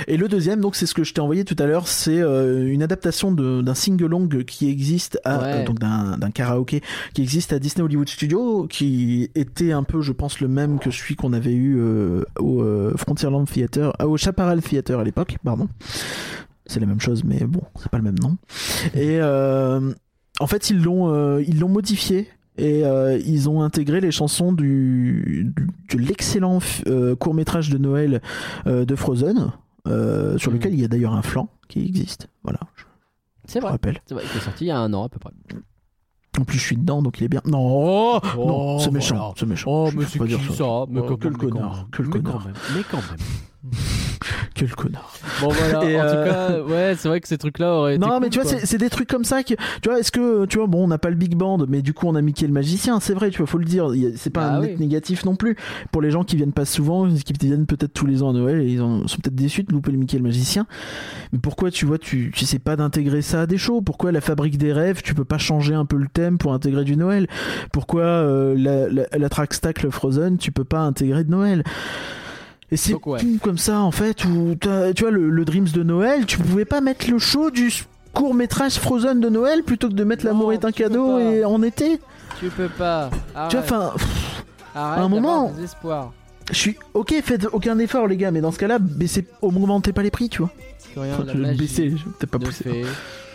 Et 0.07 0.17
le 0.17 0.27
deuxième, 0.27 0.61
donc 0.61 0.76
c'est 0.76 0.85
ce 0.85 0.93
que 0.93 1.03
je 1.03 1.13
t'ai 1.13 1.22
envoyé 1.22 1.45
tout 1.45 1.55
à 1.59 1.65
l'heure, 1.65 1.88
c'est 1.88 2.22
euh, 2.22 2.65
une 2.67 2.84
adaptation 2.84 3.31
d'un 3.31 3.73
single-long 3.73 4.27
qui 4.45 4.69
existe 4.69 5.19
à 5.23 5.39
Ouais. 5.41 5.43
euh, 5.61 5.65
donc 5.65 5.80
d'un 5.80 6.17
d'un 6.17 6.31
karaoké 6.31 6.81
qui 7.13 7.22
existe 7.22 7.53
à 7.53 7.59
Disney 7.59 7.84
Hollywood 7.84 8.09
Studios, 8.09 8.67
qui 8.67 9.30
était 9.35 9.72
un 9.72 9.84
peu, 9.84 10.01
je 10.01 10.11
pense, 10.11 10.39
le 10.39 10.47
même 10.47 10.80
que 10.80 10.91
celui 10.91 11.15
qu'on 11.15 11.34
avait 11.34 11.53
eu 11.53 11.77
euh, 11.80 12.23
au 12.39 12.61
euh, 12.61 12.93
Frontierland 12.97 13.45
Theater, 13.47 13.93
ah, 13.99 14.07
au 14.07 14.17
Chaparral 14.17 14.61
Theater 14.61 14.99
à 14.99 15.03
l'époque, 15.03 15.38
pardon. 15.43 15.67
C'est 16.67 16.80
la 16.80 16.88
même 16.88 16.99
chose, 17.01 17.23
mais 17.23 17.41
bon, 17.45 17.61
c'est 17.80 17.89
pas 17.89 17.97
le 17.99 18.03
même 18.03 18.17
nom. 18.19 18.38
Et 18.95 19.19
euh, 19.22 19.93
en 20.39 20.47
fait, 20.47 20.69
ils 20.72 20.81
l'ont 20.81 21.13
euh, 21.13 21.43
ils 21.47 21.59
l'ont 21.59 21.69
modifié. 21.69 22.27
Et 22.57 22.85
euh, 22.85 23.19
ils 23.26 23.49
ont 23.49 23.61
intégré 23.61 23.99
les 23.99 24.11
chansons 24.11 24.53
du, 24.53 25.51
du- 25.53 25.97
de 25.97 26.01
l'excellent 26.01 26.59
court 27.19 27.34
métrage 27.34 27.69
de 27.69 27.77
Noël 27.77 28.22
euh, 28.65 28.85
de 28.85 28.95
Frozen, 28.95 29.51
euh, 29.87 30.37
sur 30.37 30.51
Mhm. 30.51 30.57
lequel 30.57 30.73
il 30.73 30.81
y 30.81 30.85
a 30.85 30.87
d'ailleurs 30.87 31.13
un 31.13 31.21
flanc 31.21 31.49
qui 31.67 31.85
existe. 31.85 32.27
Voilà, 32.43 32.59
je, 32.75 32.83
C'est 33.45 33.59
vrai. 33.59 33.71
rappelle. 33.71 34.01
C'est 34.05 34.13
vrai, 34.15 34.23
il 34.31 34.37
est 34.37 34.41
sorti 34.41 34.65
il 34.65 34.67
y 34.67 34.71
a 34.71 34.79
un 34.79 34.93
an 34.93 35.03
à 35.05 35.09
peu 35.09 35.19
près. 35.19 35.31
En 36.39 36.43
plus, 36.43 36.57
je 36.57 36.63
suis 36.63 36.75
dedans, 36.77 37.01
donc 37.01 37.19
il 37.19 37.23
est 37.23 37.29
bien. 37.29 37.41
Non, 37.45 37.59
oh, 37.61 38.19
Oh, 38.37 38.45
non, 38.47 38.77
c'est 38.79 38.85
voilà. 38.89 38.97
méchant, 38.99 39.33
c'est 39.37 39.45
méchant. 39.45 39.71
Oh, 39.71 39.89
Je 39.89 39.97
mais 39.97 40.03
peux 40.03 40.09
c'est 40.09 40.19
pas 40.19 40.25
qui 40.25 40.35
dire 40.37 40.53
ça, 40.53 40.63
Mais 40.63 40.67
Oh, 40.67 40.85
mais 40.89 41.01
quand 41.01 41.37
connard, 41.37 41.87
quel 41.95 42.05
mais 42.07 42.11
connard. 42.11 42.33
Quand 42.39 42.45
même. 42.45 42.55
Mais 42.75 42.83
quand 42.91 42.97
même. 42.97 43.17
Quel 44.55 44.73
connard. 44.73 45.13
Bon 45.41 45.49
voilà, 45.49 45.83
Et, 45.83 45.99
en 45.99 46.03
euh, 46.05 46.23
tout 46.23 46.29
cas, 46.29 46.61
ouais, 46.73 46.95
c'est 46.97 47.09
vrai 47.09 47.19
que 47.19 47.27
ces 47.27 47.37
trucs-là 47.37 47.73
auraient 47.73 47.95
été 47.95 48.05
Non, 48.05 48.19
mais 48.21 48.27
cool, 48.29 48.29
tu 48.29 48.39
vois, 48.41 48.59
c'est 48.63 48.77
des 48.77 48.89
trucs 48.89 49.09
comme 49.09 49.25
ça 49.25 49.43
que, 49.43 49.53
tu 49.53 49.89
vois, 49.89 49.99
est-ce 49.99 50.11
que, 50.13 50.45
tu 50.45 50.57
vois, 50.57 50.67
bon, 50.67 50.85
on 50.85 50.87
n'a 50.87 50.97
pas 50.97 51.09
le 51.09 51.15
big 51.17 51.35
band, 51.35 51.65
mais 51.67 51.81
du 51.81 51.93
coup, 51.93 52.07
on 52.07 52.15
a 52.15 52.21
Mickey 52.21 52.47
le 52.47 52.53
magicien, 52.53 53.01
c'est 53.01 53.13
vrai, 53.13 53.31
tu 53.31 53.39
vois, 53.39 53.47
faut 53.47 53.57
le 53.57 53.65
dire, 53.65 53.89
c'est 54.15 54.29
pas 54.29 54.47
Bah 54.47 54.53
un 54.55 54.61
oui. 54.61 54.67
net 54.67 54.79
négatif 54.79 55.25
non 55.25 55.35
plus. 55.35 55.57
Pour 55.91 56.01
les 56.01 56.09
gens 56.09 56.23
qui 56.23 56.37
viennent 56.37 56.53
pas 56.53 56.63
souvent, 56.63 57.07
qui 57.09 57.33
viennent 57.47 57.65
peut-être 57.65 57.93
tous 57.93 58.05
les 58.05 58.23
ans 58.23 58.29
à 58.29 58.33
Noël, 58.33 58.61
et 58.61 58.67
ils 58.71 58.81
en- 58.81 59.05
sont 59.07 59.17
peut-être 59.17 59.35
déçus 59.35 59.63
de 59.63 59.73
louper 59.73 59.91
le 59.91 59.97
Mickey 59.97 60.15
le 60.17 60.23
magicien. 60.23 60.67
Mais 61.33 61.39
pourquoi, 61.39 61.69
tu 61.69 61.85
vois, 61.85 61.97
tu, 61.97 62.31
tu 62.33 62.45
sais 62.45 62.59
pas 62.59 62.77
d'intégrer 62.77 63.21
ça 63.21 63.41
à 63.41 63.45
des 63.47 63.57
shows? 63.57 63.81
Pourquoi 63.81 64.13
la 64.13 64.21
fabrique 64.21 64.57
des 64.57 64.71
rêves, 64.71 65.01
tu 65.03 65.13
peux 65.13 65.25
pas 65.25 65.37
changer 65.37 65.73
un 65.73 65.85
peu 65.85 65.97
le 65.97 66.07
thème 66.07 66.37
pour 66.37 66.53
intégrer 66.53 66.85
du 66.85 66.95
Noël? 66.95 67.27
Pourquoi 67.73 68.03
euh, 68.03 68.55
la, 68.57 68.87
la, 68.87 69.05
la 69.17 69.29
track 69.29 69.53
stack 69.53 69.89
Frozen, 69.89 70.37
tu 70.37 70.53
peux 70.53 70.63
pas 70.63 70.79
intégrer 70.79 71.25
de 71.25 71.31
Noël? 71.31 71.63
Et 72.71 72.77
c'est 72.77 72.95
ouais. 73.05 73.19
tout 73.19 73.37
comme 73.41 73.57
ça 73.57 73.79
en 73.79 73.91
fait 73.91 74.25
où 74.25 74.55
tu 74.59 74.67
vois 75.01 75.11
le, 75.11 75.29
le 75.29 75.45
Dreams 75.45 75.69
de 75.69 75.83
Noël 75.83 76.25
tu 76.25 76.37
pouvais 76.37 76.65
pas 76.65 76.81
mettre 76.81 77.09
le 77.09 77.19
show 77.19 77.51
du 77.51 77.71
court 78.13 78.33
métrage 78.33 78.75
Frozen 78.79 79.19
de 79.19 79.29
Noël 79.29 79.63
plutôt 79.63 79.89
que 79.89 79.93
de 79.93 80.03
mettre 80.03 80.25
l'amour 80.25 80.53
est 80.53 80.65
un 80.65 80.71
cadeau 80.71 81.19
et 81.19 81.45
en 81.45 81.61
été 81.61 81.99
Tu 82.39 82.49
peux 82.49 82.69
pas. 82.69 83.09
Arrête, 83.35 83.51
tu 83.51 83.57
vois 83.57 83.65
enfin 83.65 83.93
à 84.73 85.01
un 85.01 85.09
moment- 85.09 85.53
je 86.51 86.57
suis 86.57 86.77
ok 86.93 87.13
faites 87.23 87.47
aucun 87.53 87.77
effort 87.79 88.07
les 88.07 88.17
gars 88.17 88.31
mais 88.31 88.41
dans 88.41 88.51
ce 88.51 88.59
cas 88.59 88.67
là 88.67 88.77
baissez 88.79 89.25
au 89.41 89.51
moment 89.51 89.79
t'es 89.81 89.93
pas 89.93 90.03
les 90.03 90.11
prix 90.11 90.29
tu 90.29 90.41
vois 90.41 90.51
rien, 90.95 91.17
la 91.35 91.53
baisser 91.53 91.89
je 91.89 91.95
vais 91.95 92.11
peut-être 92.19 92.31
pas 92.31 92.39
pousser 92.39 92.83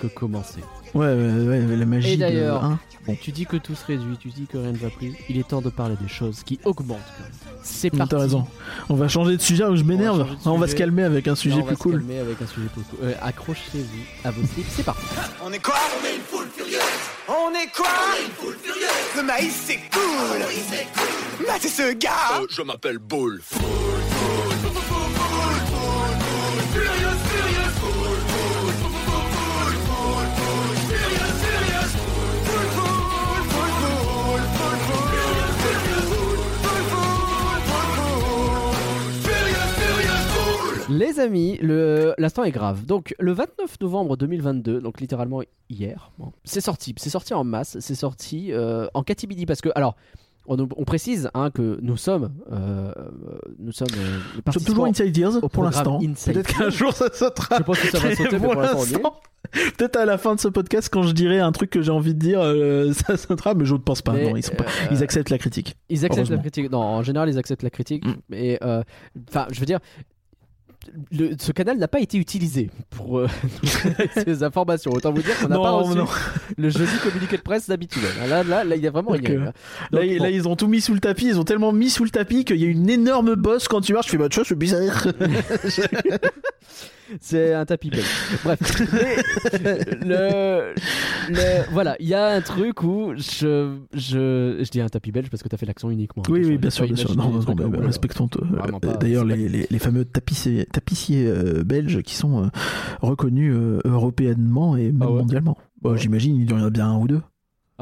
que 0.00 0.06
commencer. 0.06 0.60
Ouais, 0.94 1.06
ouais 1.06 1.66
ouais 1.66 1.76
la 1.76 1.86
magie 1.86 2.12
Et 2.12 2.16
de- 2.16 2.20
d'ailleurs, 2.20 2.64
hein. 2.64 2.78
Tu 3.22 3.32
dis 3.32 3.44
que 3.46 3.56
tout 3.56 3.74
se 3.74 3.84
réduit, 3.86 4.16
tu 4.18 4.28
dis 4.28 4.46
que 4.46 4.56
rien 4.58 4.70
ne 4.72 4.76
va 4.76 4.88
plus. 4.90 5.14
Il 5.28 5.36
est 5.38 5.48
temps 5.48 5.62
de 5.62 5.70
parler 5.70 5.96
des 6.00 6.06
choses 6.06 6.42
qui 6.44 6.60
augmentent. 6.64 6.98
quand 7.16 7.24
même. 7.24 7.32
C'est 7.62 7.90
parti. 7.90 8.10
t'as 8.10 8.18
raison 8.20 8.46
on 8.88 8.94
va 8.94 9.08
changer 9.08 9.36
de 9.36 9.42
sujet 9.42 9.64
je 9.74 9.82
m'énerve 9.84 10.18
changer 10.20 10.34
de 10.44 10.48
on 10.48 10.58
va 10.58 10.66
se 10.68 10.74
calmer 10.74 11.02
avec 11.02 11.26
un 11.28 11.34
sujet 11.34 11.56
on 11.56 11.60
va 11.60 11.64
plus 11.66 11.76
se 11.76 11.82
cool 11.82 11.92
calmer 11.98 12.18
avec 12.18 12.40
un 12.40 12.46
sujet 12.46 12.68
plus 12.72 12.82
cool. 12.84 12.98
Euh, 13.02 13.14
Accrochez-vous 13.20 13.84
à 14.24 14.30
vos 14.30 14.46
slips, 14.46 14.66
c'est 14.70 14.82
parti. 14.84 15.02
On 15.44 15.52
est 15.52 15.58
quoi? 15.58 15.74
On 16.00 16.06
est 16.06 16.16
une 16.16 16.22
foule 16.22 16.48
furieuse. 16.56 16.80
On 17.28 17.50
est 17.54 17.70
quoi? 17.74 17.86
On 17.88 18.16
est 18.16 18.26
une 18.26 18.32
foule 18.32 18.56
furieuse. 18.62 18.88
Le 19.16 19.22
maïs 19.24 19.62
c'est 19.66 19.80
cool. 19.92 20.38
Le 20.38 20.38
maïs 20.46 20.64
c'est 20.70 20.86
cool. 20.94 21.46
Matez 21.46 21.68
ce 21.68 21.92
gars. 21.94 22.42
je 22.48 22.62
m'appelle 22.62 22.98
Bull. 22.98 23.40
Les 40.90 41.20
amis, 41.20 41.58
l'instant 41.62 42.44
est 42.44 42.50
grave. 42.50 42.84
Donc, 42.84 43.14
le 43.18 43.32
29 43.32 43.80
novembre 43.80 44.16
2022, 44.16 44.80
donc 44.80 45.00
littéralement 45.00 45.40
hier, 45.68 46.12
bon, 46.18 46.32
c'est 46.44 46.60
sorti. 46.60 46.94
C'est 46.96 47.10
sorti 47.10 47.34
en 47.34 47.44
masse. 47.44 47.78
C'est 47.80 47.94
sorti 47.94 48.52
euh, 48.52 48.86
en 48.94 49.02
catimini 49.02 49.46
parce 49.46 49.60
que, 49.60 49.70
alors, 49.74 49.96
on, 50.46 50.56
on 50.58 50.84
précise 50.84 51.30
hein, 51.34 51.50
que 51.50 51.78
nous 51.82 51.96
sommes, 51.96 52.32
euh, 52.50 52.92
nous 53.58 53.72
sommes, 53.72 53.88
euh, 53.96 54.52
sommes 54.52 54.64
toujours 54.64 54.86
Inside 54.86 55.16
Ears 55.16 55.40
pour 55.52 55.62
l'instant 55.64 55.98
peut-être 55.98 56.56
qu'un 56.56 56.70
jour 56.70 56.92
ça 56.92 57.12
sautera 57.12 57.58
Je 57.58 57.62
pense 57.62 57.78
que 57.78 57.88
ça 57.90 57.98
va 57.98 58.16
sauter, 58.16 58.38
pour 58.38 58.54
l'instant, 58.54 59.20
Peut-être 59.52 59.96
à 59.96 60.04
la 60.04 60.18
fin 60.18 60.34
de 60.34 60.40
ce 60.40 60.48
podcast, 60.48 60.88
quand 60.92 61.02
je 61.02 61.12
dirai 61.12 61.40
un 61.40 61.52
truc 61.52 61.70
que 61.70 61.82
j'ai 61.82 61.90
envie 61.90 62.14
de 62.14 62.18
dire, 62.18 62.40
euh, 62.40 62.92
ça 63.06 63.16
sautera, 63.16 63.54
mais 63.54 63.64
je 63.64 63.74
ne 63.74 63.78
pense 63.78 64.02
pas. 64.02 64.12
Mais, 64.12 64.30
non, 64.30 64.36
ils, 64.36 64.42
sont 64.42 64.54
pas- 64.54 64.64
euh, 64.64 64.88
ils 64.92 65.02
acceptent 65.02 65.30
la 65.30 65.38
critique. 65.38 65.76
Ils 65.88 66.04
acceptent 66.04 66.30
la 66.30 66.38
critique. 66.38 66.70
Non, 66.70 66.78
en 66.80 67.02
général, 67.02 67.28
ils 67.28 67.38
acceptent 67.38 67.62
la 67.62 67.70
critique. 67.70 68.04
Mm. 68.06 68.14
Mais, 68.28 68.58
euh, 68.62 68.82
enfin, 69.28 69.46
je 69.50 69.58
veux 69.60 69.66
dire, 69.66 69.80
le- 71.12 71.36
ce 71.38 71.52
canal 71.52 71.78
n'a 71.78 71.88
pas 71.88 72.00
été 72.00 72.18
utilisé 72.18 72.70
pour 72.90 73.18
euh, 73.18 73.28
ces 74.24 74.42
informations. 74.42 74.90
Autant 74.92 75.12
vous 75.12 75.22
dire 75.22 75.38
qu'on 75.38 75.48
n'a 75.48 75.56
pas 75.56 75.70
reçu 75.70 75.96
non. 75.96 76.06
le 76.56 76.70
jeudi 76.70 76.92
communiqué 77.02 77.36
de 77.36 77.42
presse 77.42 77.68
d'habitude. 77.68 78.02
Là, 78.28 78.42
là, 78.42 78.64
là, 78.64 78.76
il 78.76 78.82
y 78.82 78.86
a 78.86 78.90
vraiment 78.90 79.10
rien. 79.10 79.30
euh, 79.30 79.38
là. 79.38 79.52
Là, 79.92 80.00
bon. 80.06 80.22
là, 80.22 80.30
ils 80.30 80.48
ont 80.48 80.56
tout 80.56 80.68
mis 80.68 80.80
sous 80.80 80.94
le 80.94 81.00
tapis. 81.00 81.26
Ils 81.26 81.38
ont 81.38 81.44
tellement 81.44 81.72
mis 81.72 81.90
sous 81.90 82.04
le 82.04 82.10
tapis 82.10 82.44
qu'il 82.44 82.56
y 82.56 82.64
a 82.64 82.68
une 82.68 82.88
énorme 82.90 83.34
bosse 83.34 83.68
quand 83.68 83.80
tu 83.80 83.92
marches. 83.92 84.06
Tu 84.06 84.12
fais, 84.12 84.18
bah, 84.18 84.28
tu 84.28 84.36
vois, 84.36 84.44
c'est 84.44 84.54
bizarre. 84.58 85.06
C'est 87.20 87.54
un 87.54 87.64
tapis 87.64 87.90
belge. 87.90 88.04
Bref. 88.44 88.58
Le, 90.02 90.74
le- 91.28 91.72
voilà, 91.72 91.96
il 92.00 92.08
y 92.08 92.14
a 92.14 92.26
un 92.28 92.40
truc 92.40 92.82
où 92.82 93.12
je, 93.16 93.76
je, 93.94 94.58
je 94.62 94.70
dis 94.70 94.80
un 94.80 94.88
tapis 94.88 95.12
belge 95.12 95.28
parce 95.30 95.42
que 95.42 95.48
tu 95.48 95.54
as 95.54 95.58
fait 95.58 95.66
l'accent 95.66 95.90
uniquement. 95.90 96.22
oui, 96.28 96.38
Attention, 96.40 96.52
oui, 96.52 96.58
bien 96.58 96.70
sûr, 96.70 96.86
bien 96.86 96.96
sûr. 96.96 97.16
Non, 97.16 97.30
non, 97.30 97.86
respectons. 97.86 98.28
euh, 98.42 98.96
D'ailleurs, 99.00 99.24
les, 99.24 99.48
les, 99.48 99.66
les 99.70 99.78
fameux 99.78 100.04
tapissiers, 100.04 100.66
tapissiers 100.66 101.26
euh, 101.26 101.64
belges 101.64 102.02
qui 102.02 102.14
sont 102.14 102.44
euh, 102.44 102.48
reconnus 103.00 103.52
euh, 103.54 103.80
européennement 103.84 104.76
et 104.76 104.92
même 104.92 105.02
Ah 105.02 105.10
ouais? 105.10 105.20
mondialement. 105.20 105.56
Bon, 105.82 105.96
J'imagine, 105.96 106.36
il 106.36 106.50
y 106.50 106.52
en 106.54 106.62
a 106.64 106.70
bien 106.70 106.88
un 106.90 106.98
ou 106.98 107.08
deux. 107.08 107.20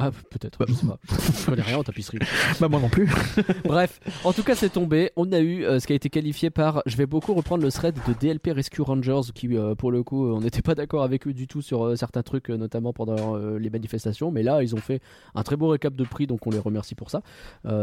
Ah, 0.01 0.13
peut-être, 0.31 0.65
je 0.69 0.75
sais 0.75 0.87
pas. 0.87 0.99
Je 1.41 1.45
connais 1.45 1.63
rien 1.63 1.79
en 1.79 1.83
tapisserie. 1.83 2.21
Bah, 2.61 2.69
moi 2.69 2.79
non 2.79 2.89
plus. 2.89 3.11
Bref, 3.65 3.99
en 4.23 4.33
tout 4.33 4.45
cas, 4.45 4.55
c'est 4.55 4.69
tombé. 4.69 5.11
On 5.17 5.33
a 5.33 5.41
eu 5.41 5.65
euh, 5.65 5.81
ce 5.81 5.89
qui 5.89 5.93
a 5.93 5.97
été 5.97 6.09
qualifié 6.09 6.51
par. 6.51 6.83
Je 6.87 6.97
vais 6.97 7.07
beaucoup 7.07 7.35
reprendre 7.35 7.65
le 7.65 7.73
thread 7.73 7.97
de 8.07 8.13
DLP 8.13 8.53
Rescue 8.55 8.83
Rangers, 8.83 9.33
qui, 9.35 9.57
euh, 9.57 9.75
pour 9.75 9.91
le 9.91 10.05
coup, 10.05 10.25
euh, 10.25 10.35
on 10.35 10.41
n'était 10.41 10.63
pas 10.63 10.77
d'accord 10.77 11.03
avec 11.03 11.27
eux 11.27 11.35
du 11.35 11.49
tout 11.49 11.63
sur 11.63 11.85
euh, 11.85 11.97
certains 11.97 12.23
trucs, 12.23 12.49
notamment 12.49 12.93
pendant 12.93 13.37
les 13.37 13.71
manifestations. 13.71 14.31
Mais 14.31 14.45
là, 14.45 14.63
ils 14.63 14.77
ont 14.77 14.81
fait 14.81 15.03
un 15.35 15.43
très 15.43 15.57
beau 15.57 15.69
récap 15.69 15.97
de 15.97 16.05
prix, 16.05 16.29
donc 16.29 16.47
on 16.47 16.51
les 16.51 16.61
remercie 16.61 16.95
pour 16.95 17.11
ça, 17.11 17.23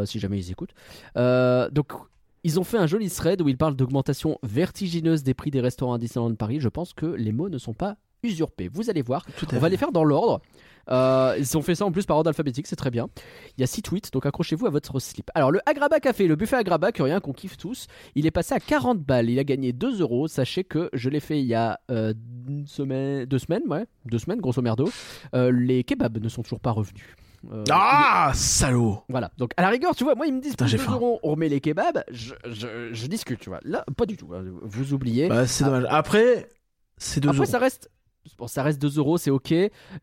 si 0.05 0.19
jamais 0.19 0.39
ils 0.39 0.51
écoutent. 0.51 0.73
Donc. 1.15 1.91
Ils 2.47 2.59
ont 2.59 2.63
fait 2.63 2.77
un 2.77 2.85
joli 2.85 3.09
thread 3.09 3.41
où 3.41 3.49
ils 3.49 3.57
parlent 3.57 3.75
d'augmentation 3.75 4.37
vertigineuse 4.43 5.23
des 5.23 5.33
prix 5.33 5.49
des 5.49 5.61
restaurants 5.61 5.95
à 5.95 5.97
Disneyland 5.97 6.35
Paris. 6.35 6.59
Je 6.59 6.69
pense 6.69 6.93
que 6.93 7.07
les 7.07 7.31
mots 7.31 7.49
ne 7.49 7.57
sont 7.57 7.73
pas 7.73 7.97
usurpés. 8.25 8.69
Vous 8.73 8.89
allez 8.89 9.01
voir. 9.01 9.25
Tout 9.37 9.47
On 9.53 9.59
va 9.59 9.69
les 9.69 9.77
faire 9.77 9.91
dans 9.91 10.03
l'ordre. 10.03 10.41
Euh, 10.91 11.35
ils 11.39 11.57
ont 11.57 11.63
fait 11.63 11.73
ça 11.73 11.83
en 11.85 11.91
plus 11.91 12.05
par 12.05 12.15
ordre 12.17 12.27
alphabétique, 12.27 12.67
c'est 12.67 12.75
très 12.75 12.91
bien. 12.91 13.07
Il 13.57 13.61
y 13.61 13.63
a 13.63 13.67
6 13.67 13.81
tweets, 13.81 14.11
donc 14.13 14.25
accrochez-vous 14.27 14.67
à 14.67 14.69
votre 14.69 14.99
slip. 14.99 15.31
Alors, 15.33 15.49
le 15.51 15.59
Agraba 15.65 15.99
Café, 15.99 16.27
le 16.27 16.35
buffet 16.35 16.57
Agraba, 16.57 16.91
que 16.91 17.01
rien 17.01 17.19
qu'on 17.19 17.33
kiffe 17.33 17.57
tous, 17.57 17.87
il 18.13 18.27
est 18.27 18.31
passé 18.31 18.53
à 18.53 18.59
40 18.59 18.99
balles. 18.99 19.29
Il 19.31 19.39
a 19.39 19.43
gagné 19.43 19.73
2 19.73 20.01
euros. 20.01 20.27
Sachez 20.27 20.63
que 20.63 20.91
je 20.93 21.09
l'ai 21.09 21.19
fait 21.19 21.39
il 21.39 21.47
y 21.47 21.55
a 21.55 21.79
euh, 21.89 22.13
une 22.47 22.67
semaine, 22.67 23.25
deux 23.25 23.39
semaines, 23.39 23.63
ouais, 23.67 23.85
deux 24.05 24.19
semaines, 24.19 24.39
grosso 24.41 24.61
merdo. 24.61 24.87
Euh, 25.33 25.51
les 25.51 25.83
kebabs 25.83 26.19
ne 26.21 26.29
sont 26.29 26.43
toujours 26.43 26.59
pas 26.59 26.71
revenus. 26.71 27.05
Euh, 27.51 27.63
Ah, 27.71 28.31
salaud 28.35 29.01
voilà, 29.09 29.31
donc 29.37 29.51
à 29.57 29.61
la 29.63 29.69
rigueur, 29.69 29.95
tu 29.95 30.03
vois, 30.03 30.15
moi 30.15 30.25
ils 30.27 30.33
me 30.33 30.41
disent 30.41 30.55
Putain, 30.55 30.65
2 30.65 30.91
euros, 30.91 31.19
on 31.23 31.31
remet 31.31 31.47
les 31.49 31.61
kebabs, 31.61 32.03
je, 32.11 32.33
je, 32.45 32.89
je 32.91 33.07
discute, 33.07 33.39
tu 33.39 33.49
vois. 33.49 33.59
Là, 33.63 33.83
pas 33.97 34.05
du 34.07 34.17
tout, 34.17 34.29
hein. 34.33 34.43
vous 34.63 34.93
oubliez. 34.93 35.29
Bah, 35.29 35.45
c'est 35.47 35.63
Ah. 35.63 35.67
dommage. 35.67 35.85
Après, 35.89 36.47
c'est 36.97 37.19
deux 37.19 37.29
Après, 37.29 37.39
euros. 37.41 37.45
ça 37.51 37.59
reste. 37.59 37.89
Bon, 38.37 38.47
ça 38.47 38.63
reste 38.63 38.81
2 38.81 38.97
euros, 38.97 39.17
c'est 39.17 39.31
ok. 39.31 39.53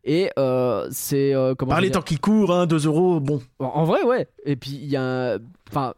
Et 0.03 0.29
euh, 0.39 0.87
c'est. 0.91 1.33
euh, 1.35 1.53
comment 1.55 1.71
Par 1.71 1.81
les 1.81 1.91
temps 1.91 2.01
qui 2.01 2.17
courent, 2.17 2.51
hein, 2.53 2.65
2 2.65 2.85
euros, 2.87 3.19
bon. 3.19 3.41
En 3.59 3.83
vrai, 3.83 4.03
ouais. 4.03 4.27
Et 4.45 4.55
puis, 4.55 4.71
il 4.71 4.85
y 4.89 4.95
a. 4.95 5.33
un- 5.35 5.39
Enfin. 5.69 5.93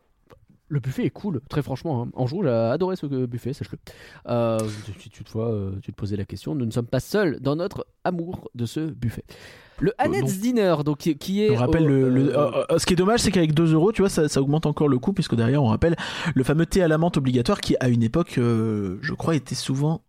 Le 0.68 0.80
buffet 0.80 1.06
est 1.06 1.11
cool, 1.11 1.41
très 1.47 1.61
franchement. 1.61 2.02
Hein. 2.02 2.10
Anjou, 2.15 2.41
j'ai 2.41 2.49
adoré 2.49 2.95
ce 2.95 3.06
que- 3.06 3.27
buffet, 3.27 3.53
sache-le. 3.53 3.77
Euh, 4.27 4.57
si 4.99 5.11
toutefois 5.11 5.52
euh, 5.52 5.73
tu 5.84 5.91
te 5.91 5.95
posais 5.95 6.18
la 6.18 6.26
question, 6.26 6.56
nous 6.56 6.65
ne 6.65 6.72
sommes 6.72 6.88
pas 6.88 6.99
seuls 6.99 7.39
dans 7.39 7.56
notre 7.56 7.85
amour 8.03 8.49
de 8.56 8.65
ce 8.65 8.80
buffet. 8.80 9.23
Le 9.80 9.93
Annette's 9.99 10.39
Dinner, 10.39 10.76
donc 10.84 10.97
qui, 10.97 11.15
qui 11.19 11.43
est. 11.43 11.52
On 11.52 11.56
rappelle 11.57 11.84
au- 11.84 11.88
le, 11.88 12.10
le- 12.10 12.35
euh, 12.35 12.49
euh, 12.52 12.65
euh, 12.72 12.77
ce 12.80 12.88
qui 12.88 12.93
est 12.93 12.95
dommage, 12.95 13.19
c'est 13.19 13.30
qu'avec 13.30 13.53
2 13.53 13.73
euros, 13.73 13.91
tu 13.91 14.02
vois, 14.02 14.10
ça, 14.10 14.27
ça 14.27 14.41
augmente 14.41 14.65
encore 14.65 14.88
le 14.88 14.97
coût, 14.97 15.14
puisque 15.14 15.35
derrière, 15.35 15.61
on 15.61 15.68
rappelle 15.68 15.95
le 16.34 16.43
fameux 16.43 16.65
thé 16.65 16.81
à 16.81 16.88
la 16.88 16.97
menthe 16.97 17.18
obligatoire 17.18 17.61
qui, 17.61 17.76
à 17.80 17.88
une 17.88 18.02
époque, 18.02 18.39
euh, 18.39 18.97
je 19.03 19.14
crois, 19.14 19.35
était 19.35 19.53
souvent. 19.53 20.02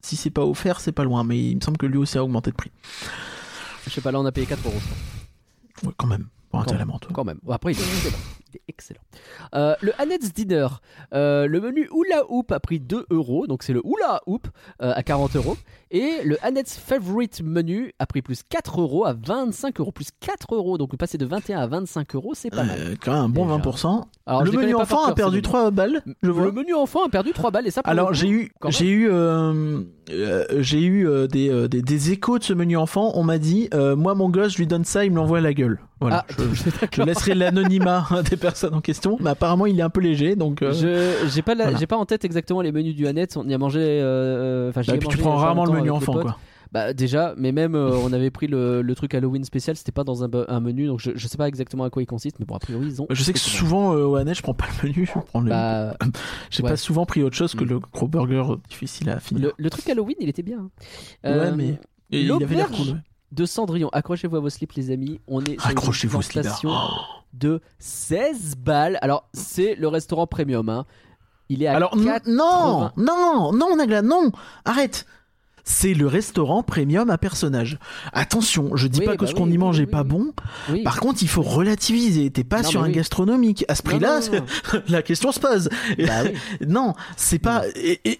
Si 0.00 0.16
c'est 0.16 0.30
pas 0.30 0.44
offert, 0.44 0.80
c'est 0.80 0.92
pas 0.92 1.04
loin, 1.04 1.24
mais 1.24 1.38
il 1.38 1.56
me 1.56 1.60
semble 1.60 1.76
que 1.76 1.86
lui 1.86 1.98
aussi 1.98 2.18
a 2.18 2.24
augmenté 2.24 2.50
de 2.50 2.56
prix. 2.56 2.70
Je 3.84 3.90
sais 3.90 4.00
pas, 4.00 4.12
là 4.12 4.20
on 4.20 4.26
a 4.26 4.32
payé 4.32 4.46
4 4.46 4.64
euros, 4.66 4.76
je 4.78 4.84
crois. 4.86 5.88
Ouais, 5.88 5.94
quand 5.96 6.06
même, 6.06 6.26
pour 6.50 6.60
un 6.60 6.64
Quand 6.64 6.74
même. 6.74 6.92
Quand 7.12 7.24
même. 7.24 7.40
Après, 7.50 7.72
il 7.72 7.78
est 7.78 7.82
excellent. 7.82 8.18
Il 8.52 8.56
est 8.56 8.62
excellent. 8.68 9.00
Euh, 9.54 9.74
le 9.82 9.92
Annette's 10.00 10.32
Dinner, 10.32 10.68
euh, 11.12 11.46
le 11.46 11.60
menu 11.60 11.88
Hula 11.92 12.22
Hoop 12.30 12.50
a 12.52 12.60
pris 12.60 12.80
2 12.80 13.06
euros, 13.10 13.46
donc 13.46 13.62
c'est 13.62 13.74
le 13.74 13.82
Hula 13.84 14.22
Hoop 14.26 14.48
euh, 14.80 14.92
à 14.94 15.02
40 15.02 15.36
euros. 15.36 15.56
Et 15.90 16.22
le 16.24 16.42
Annette's 16.44 16.76
Favorite 16.78 17.42
Menu 17.42 17.92
a 17.98 18.06
pris 18.06 18.22
plus 18.22 18.42
4 18.42 18.80
euros 18.80 19.04
à 19.04 19.12
25 19.12 19.80
euros. 19.80 19.92
Plus 19.92 20.08
4 20.20 20.54
euros, 20.54 20.78
donc 20.78 20.96
passer 20.96 21.18
de 21.18 21.26
21 21.26 21.60
à 21.60 21.66
25 21.66 22.14
euros, 22.14 22.34
c'est 22.34 22.50
pas 22.50 22.64
mal. 22.64 22.78
Euh, 22.78 22.96
quand 23.00 23.12
même 23.12 23.22
un 23.22 23.28
bon 23.28 23.44
Déjà. 23.44 23.70
20%. 23.70 24.04
Alors, 24.28 24.44
le 24.44 24.52
menu 24.52 24.74
enfant 24.74 25.04
a 25.04 25.14
perdu 25.14 25.36
ces 25.38 25.42
3 25.42 25.70
balles, 25.70 26.02
je 26.22 26.30
vois. 26.30 26.44
Le 26.46 26.52
menu 26.52 26.74
enfant 26.74 27.04
a 27.04 27.08
perdu 27.08 27.32
3 27.32 27.50
balles 27.50 27.66
et 27.66 27.70
ça 27.70 27.80
Alors 27.84 28.12
j'ai 28.14 28.28
eu 28.28 28.52
j'ai 28.68 28.88
eu 28.88 29.08
euh, 29.10 29.80
euh, 30.10 30.44
j'ai 30.58 30.82
eu 30.82 31.08
euh, 31.08 31.26
des, 31.26 31.68
des 31.68 31.82
des 31.82 32.12
échos 32.12 32.38
de 32.38 32.44
ce 32.44 32.52
menu 32.52 32.76
enfant. 32.76 33.12
On 33.14 33.22
m'a 33.24 33.38
dit 33.38 33.68
euh, 33.74 33.96
moi 33.96 34.14
mon 34.14 34.28
gosse 34.28 34.52
je 34.52 34.58
lui 34.58 34.66
donne 34.66 34.84
ça 34.84 35.04
il 35.04 35.10
me 35.12 35.16
l'envoie 35.16 35.38
à 35.38 35.40
la 35.40 35.54
gueule. 35.54 35.80
Voilà. 36.00 36.24
Ah, 36.38 36.42
je, 36.92 37.02
laisserai 37.02 37.34
l'anonymat 37.34 38.06
des 38.30 38.36
personnes 38.36 38.74
en 38.74 38.80
question, 38.80 39.16
mais 39.20 39.30
apparemment 39.30 39.66
il 39.66 39.78
est 39.80 39.82
un 39.82 39.90
peu 39.90 40.00
léger 40.00 40.36
donc. 40.36 40.62
euh, 40.62 40.72
Je 40.72 41.28
j'ai 41.28 41.42
pas 41.42 41.54
la- 41.54 41.64
voilà. 41.64 41.78
j'ai 41.78 41.86
pas 41.86 41.96
en 41.96 42.04
tête 42.04 42.24
exactement 42.24 42.60
les 42.60 42.70
menus 42.70 42.94
du 42.94 43.06
Annette. 43.06 43.36
On 43.36 43.48
y 43.48 43.54
a 43.54 43.58
mangé. 43.58 43.80
euh, 43.82 44.68
Enfin, 44.70 44.82
bah, 44.86 44.92
puis 44.92 44.98
tu 45.00 45.06
mangé 45.06 45.18
prends 45.18 45.36
rarement 45.36 45.64
le 45.64 45.72
menu 45.72 45.90
enfant 45.90 46.12
quoi. 46.12 46.36
Bah 46.72 46.92
déjà, 46.92 47.34
mais 47.38 47.50
même 47.52 47.74
euh, 47.74 47.96
on 47.96 48.12
avait 48.12 48.30
pris 48.30 48.46
le, 48.46 48.82
le 48.82 48.94
truc 48.94 49.14
Halloween 49.14 49.42
spécial, 49.44 49.76
c'était 49.76 49.92
pas 49.92 50.04
dans 50.04 50.22
un, 50.22 50.60
menu, 50.60 50.86
donc 50.86 51.00
je, 51.00 51.12
je 51.14 51.26
sais 51.28 51.38
pas 51.38 51.48
exactement 51.48 51.84
à 51.84 51.90
quoi 51.90 52.02
il 52.02 52.06
consiste, 52.06 52.38
mais 52.40 52.44
bon 52.44 52.56
a 52.56 52.58
priori 52.58 52.86
ils 52.86 53.00
ont. 53.02 53.06
Je 53.08 53.22
sais 53.22 53.32
que 53.32 53.38
souvent 53.38 53.94
euh, 53.94 54.04
au 54.04 54.16
Annette 54.16 54.36
je 54.36 54.42
prends 54.42 54.52
pas 54.54 54.66
le 54.82 54.88
menu, 54.88 55.06
je 55.06 55.18
prends 55.18 55.40
le. 55.40 55.48
Bah, 55.48 55.96
J'ai 56.50 56.62
ouais. 56.62 56.68
pas 56.70 56.76
souvent 56.76 57.06
pris 57.06 57.22
autre 57.22 57.36
chose 57.36 57.54
que 57.54 57.64
Mm. 57.64 57.68
le 57.68 57.78
gros 57.78 58.06
burger 58.08 58.44
difficile 58.68 59.08
à 59.10 59.18
finir. 59.20 59.44
le, 59.46 59.52
le 59.56 59.70
truc 59.70 59.88
Halloween, 59.88 60.16
il 60.20 60.28
était 60.28 60.42
bien. 60.42 60.58
hein. 60.58 60.70
Ouais, 61.24 61.30
Euh, 61.30 61.54
mais- 61.56 61.78
Et 62.10 62.22
il 62.22 62.30
avait 62.32 62.54
l'air 62.56 62.68
cool. 62.70 62.86
ouais. 62.88 62.94
de 63.32 63.44
Cendrillon, 63.46 63.88
accrochez-vous 63.92 64.36
à 64.36 64.40
vos 64.40 64.50
slips 64.50 64.72
les 64.74 64.90
amis, 64.90 65.20
on 65.26 65.42
est 65.44 65.58
sur 65.60 65.70
une 66.16 66.22
station 66.22 66.70
de 67.34 67.60
16 67.78 68.56
balles. 68.58 68.98
Alors 69.02 69.28
c'est 69.32 69.74
le 69.74 69.88
restaurant 69.88 70.26
premium, 70.26 70.68
hein. 70.68 70.84
Il 71.50 71.62
est 71.62 71.66
à 71.66 71.76
Alors 71.76 71.94
n- 71.96 72.04
4 72.04 72.26
non, 72.28 72.90
non, 72.98 73.52
non, 73.54 73.76
Nagla, 73.76 74.02
non, 74.02 74.30
arrête. 74.66 75.06
C'est 75.70 75.92
le 75.92 76.06
restaurant 76.06 76.62
premium 76.62 77.10
à 77.10 77.18
personnage. 77.18 77.78
Attention, 78.14 78.74
je 78.74 78.88
dis 78.88 79.00
Oui, 79.00 79.04
pas 79.04 79.16
que 79.18 79.26
bah 79.26 79.30
ce 79.30 79.34
qu'on 79.34 79.50
y 79.50 79.58
mange 79.58 79.76
oui, 79.76 79.82
est 79.82 79.86
pas 79.86 80.02
bon. 80.02 80.32
Par 80.82 80.98
contre, 80.98 81.22
il 81.22 81.28
faut 81.28 81.42
relativiser. 81.42 82.30
T'es 82.30 82.42
pas 82.42 82.62
Non, 82.62 82.68
sur 82.70 82.82
un 82.82 82.88
gastronomique. 82.88 83.66
À 83.68 83.74
ce 83.74 83.82
prix-là, 83.82 84.20
la 84.88 85.02
question 85.02 85.30
se 85.30 85.38
pose. 85.38 85.68
Bah 85.98 86.22
oui. 86.24 86.32
non, 86.66 86.94
c'est 87.18 87.38
pas. 87.38 87.64
et- 87.76 88.00
et- 88.06 88.18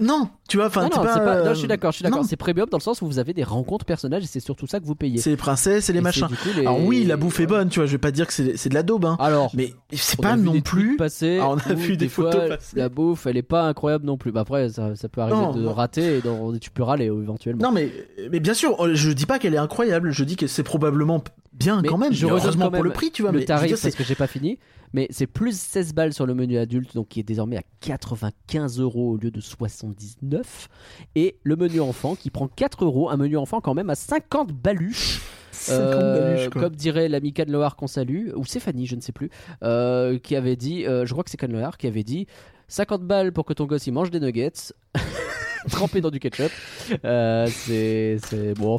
Non, 0.00 0.30
tu 0.48 0.56
vois, 0.56 0.66
enfin, 0.66 0.82
non, 0.82 0.88
t'es 0.88 0.96
non, 0.96 1.02
pas, 1.04 1.12
c'est 1.14 1.18
pas- 1.20 1.38
non, 1.40 1.46
euh, 1.46 1.54
je 1.54 1.58
suis 1.58 1.68
d'accord, 1.68 1.92
je 1.92 1.96
suis 1.96 2.02
d'accord. 2.02 2.24
C'est 2.24 2.36
premium 2.36 2.66
dans 2.70 2.78
le 2.78 2.82
sens 2.82 3.02
où 3.02 3.06
vous 3.06 3.18
avez 3.18 3.34
des 3.34 3.44
rencontres 3.44 3.84
personnages 3.84 4.24
et 4.24 4.26
c'est 4.26 4.40
surtout 4.40 4.66
ça 4.66 4.80
que 4.80 4.84
vous 4.86 4.94
payez. 4.94 5.18
C'est 5.18 5.30
les 5.30 5.36
princesses 5.36 5.88
et 5.90 5.92
les 5.92 5.98
Et 5.98 6.02
machins. 6.02 6.26
c'est 6.30 6.36
coup 6.50 6.56
les- 6.58 6.62
Alors 6.66 6.82
oui, 6.84 7.04
la 7.04 7.16
bouffe 7.16 7.38
est 7.40 7.46
bonne, 7.46 7.68
tu 7.68 7.78
vois. 7.78 7.86
Je 7.86 7.92
vais 7.92 7.98
pas 7.98 8.10
dire 8.10 8.26
que 8.26 8.32
c'est 8.32 8.56
c'est 8.56 8.68
de 8.70 8.74
la 8.74 8.82
daube, 8.82 9.04
hein. 9.04 9.16
Alors, 9.20 9.50
Mais 9.54 9.74
c'est 9.92 10.20
pas 10.20 10.36
non 10.36 10.60
plus. 10.60 10.96
passer 10.96 11.38
Ah, 11.40 11.50
on 11.50 11.56
a 11.58 11.74
vu 11.74 11.96
des 11.96 12.08
photos 12.08 12.48
passer. 12.48 12.76
La 12.76 12.88
bouffe, 12.88 13.26
elle 13.26 13.36
est 13.36 13.42
pas 13.42 13.62
incroyable 13.68 14.04
non 14.06 14.16
plus. 14.16 14.32
Bah 14.32 14.40
après, 14.40 14.68
ça, 14.70 14.96
ça 14.96 15.08
peut 15.08 15.20
arriver 15.20 15.36
Non, 15.38 15.52
de 15.52 15.66
rater 15.66 16.16
et 16.18 16.20
dans- 16.22 16.56
tu 16.58 16.70
peux 16.70 16.82
râler 16.82 17.08
euh, 17.10 17.22
éventuellement. 17.22 17.62
Non, 17.66 17.72
mais 17.72 17.92
mais 18.30 18.40
bien 18.40 18.54
sûr, 18.54 18.82
euh, 18.84 18.94
je 18.94 19.10
dis 19.12 19.26
pas 19.26 19.38
qu'elle 19.38 19.54
est 19.54 19.58
incroyable. 19.58 20.10
Je 20.12 20.24
dis 20.24 20.36
que 20.36 20.46
c'est 20.46 20.62
probablement 20.62 21.22
bien 21.52 21.82
Mais 21.82 21.88
quand 21.88 21.98
même. 21.98 22.12
je 22.12 22.24
heureusement 22.26 22.70
pour 22.70 22.82
le 22.84 22.90
prix, 22.90 23.10
tu 23.10 23.22
vois. 23.22 23.32
le 23.32 23.40
mais 23.40 23.44
tarif 23.44 23.74
c'est- 23.76 23.82
parce 23.88 23.94
que 23.96 24.04
j'ai 24.04 24.14
pas 24.14 24.26
fini. 24.26 24.58
Mais 24.94 25.06
c'est 25.10 25.26
plus 25.26 25.54
16 25.58 25.92
balles 25.92 26.14
sur 26.14 26.24
le 26.24 26.32
menu 26.34 26.56
adulte, 26.56 26.94
donc 26.94 27.08
qui 27.08 27.20
est 27.20 27.22
désormais 27.22 27.58
à 27.58 27.62
95 27.80 28.80
euros 28.80 29.10
au 29.12 29.16
lieu 29.18 29.30
de 29.30 29.40
79. 29.40 30.37
Et 31.14 31.36
le 31.42 31.56
menu 31.56 31.80
enfant 31.80 32.14
qui 32.14 32.30
prend 32.30 32.48
4 32.48 32.84
euros, 32.84 33.10
un 33.10 33.16
menu 33.16 33.36
enfant 33.36 33.60
quand 33.60 33.74
même 33.74 33.90
à 33.90 33.94
50 33.94 34.52
baluches. 34.52 35.20
50 35.52 35.80
Euh, 35.80 36.20
baluches, 36.34 36.48
quoi. 36.50 36.62
comme 36.62 36.76
dirait 36.76 37.08
l'ami 37.08 37.32
Canloar 37.32 37.74
qu'on 37.76 37.86
salue, 37.88 38.28
ou 38.36 38.44
c'est 38.44 38.60
Fanny, 38.60 38.86
je 38.86 38.94
ne 38.96 39.00
sais 39.00 39.12
plus, 39.12 39.30
euh, 39.64 40.18
qui 40.18 40.36
avait 40.36 40.54
dit, 40.56 40.86
euh, 40.86 41.04
je 41.04 41.12
crois 41.12 41.24
que 41.24 41.30
c'est 41.30 41.36
Canloar, 41.36 41.76
qui 41.78 41.86
avait 41.88 42.04
dit 42.04 42.26
50 42.68 43.02
balles 43.02 43.32
pour 43.32 43.44
que 43.44 43.52
ton 43.54 43.64
gosse 43.66 43.86
il 43.86 43.92
mange 43.92 44.10
des 44.10 44.20
nuggets, 44.20 44.52
trempés 45.70 46.00
dans 46.00 46.10
du 46.10 46.20
ketchup. 46.20 46.52
Euh, 47.04 47.46
c'est, 47.50 48.18
c'est 48.24 48.54
bon. 48.54 48.78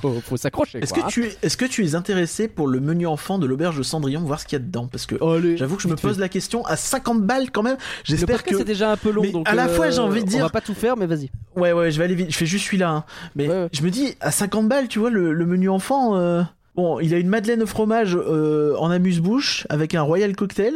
Faut, 0.00 0.20
faut 0.20 0.36
s'accrocher. 0.36 0.78
Est-ce 0.78 0.92
quoi, 0.94 1.04
que 1.04 1.08
tu 1.10 1.24
es, 1.26 1.36
est-ce 1.42 1.56
que 1.56 1.64
tu 1.64 1.84
es 1.86 1.94
intéressé 1.94 2.48
pour 2.48 2.66
le 2.68 2.80
menu 2.80 3.06
enfant 3.06 3.38
de 3.38 3.46
l'auberge 3.46 3.76
de 3.78 3.82
Cendrillon, 3.82 4.20
voir 4.20 4.40
ce 4.40 4.46
qu'il 4.46 4.58
y 4.58 4.62
a 4.62 4.64
dedans? 4.64 4.86
Parce 4.90 5.06
que 5.06 5.14
hein. 5.16 5.56
J'avoue 5.56 5.76
que 5.76 5.82
je 5.82 5.88
me 5.88 5.96
fait. 5.96 6.02
pose 6.08 6.18
la 6.18 6.28
question 6.28 6.64
à 6.66 6.76
50 6.76 7.22
balles 7.22 7.50
quand 7.50 7.62
même. 7.62 7.76
J'espère 8.04 8.42
que 8.42 8.56
c'est 8.56 8.64
déjà 8.64 8.90
un 8.92 8.96
peu 8.96 9.10
long, 9.10 9.22
Mais 9.22 9.30
donc 9.32 9.48
à 9.48 9.54
la 9.54 9.66
euh, 9.68 9.74
fois, 9.74 9.90
j'ai 9.90 10.00
envie 10.00 10.20
de 10.22 10.26
On 10.26 10.30
dire- 10.30 10.44
va 10.44 10.50
pas 10.50 10.60
tout 10.60 10.74
faire, 10.74 10.96
mais 10.96 11.06
vas-y. 11.06 11.30
ouais 11.56 11.72
ouais, 11.72 11.90
je 11.90 11.98
vais 11.98 12.04
aller 12.04 12.14
vite. 12.14 12.30
Je 12.30 12.36
fais 12.36 12.46
juste 12.46 12.66
celui-là. 12.66 12.90
hein. 12.90 13.04
Mais 13.36 13.48
Ouais, 13.48 13.54
ouais. 13.62 13.68
je 13.72 13.82
me 13.82 13.90
dis 13.90 14.14
à 14.20 14.30
50 14.30 14.68
balles, 14.68 14.88
tu 14.88 14.98
vois 14.98 15.10
le, 15.10 15.32
le 15.32 15.46
menu 15.46 15.68
enfant. 15.68 16.16
euh, 16.16 16.42
Bon, 16.76 17.00
il 17.00 17.12
a 17.12 17.18
une 17.18 17.28
madeleine 17.28 17.60
au 17.62 17.66
fromage 17.66 18.14
euh, 18.16 18.76
en 18.78 18.90
amuse-bouche 18.92 19.66
avec 19.68 19.96
un 19.96 20.02
royal 20.02 20.36
cocktail. 20.36 20.74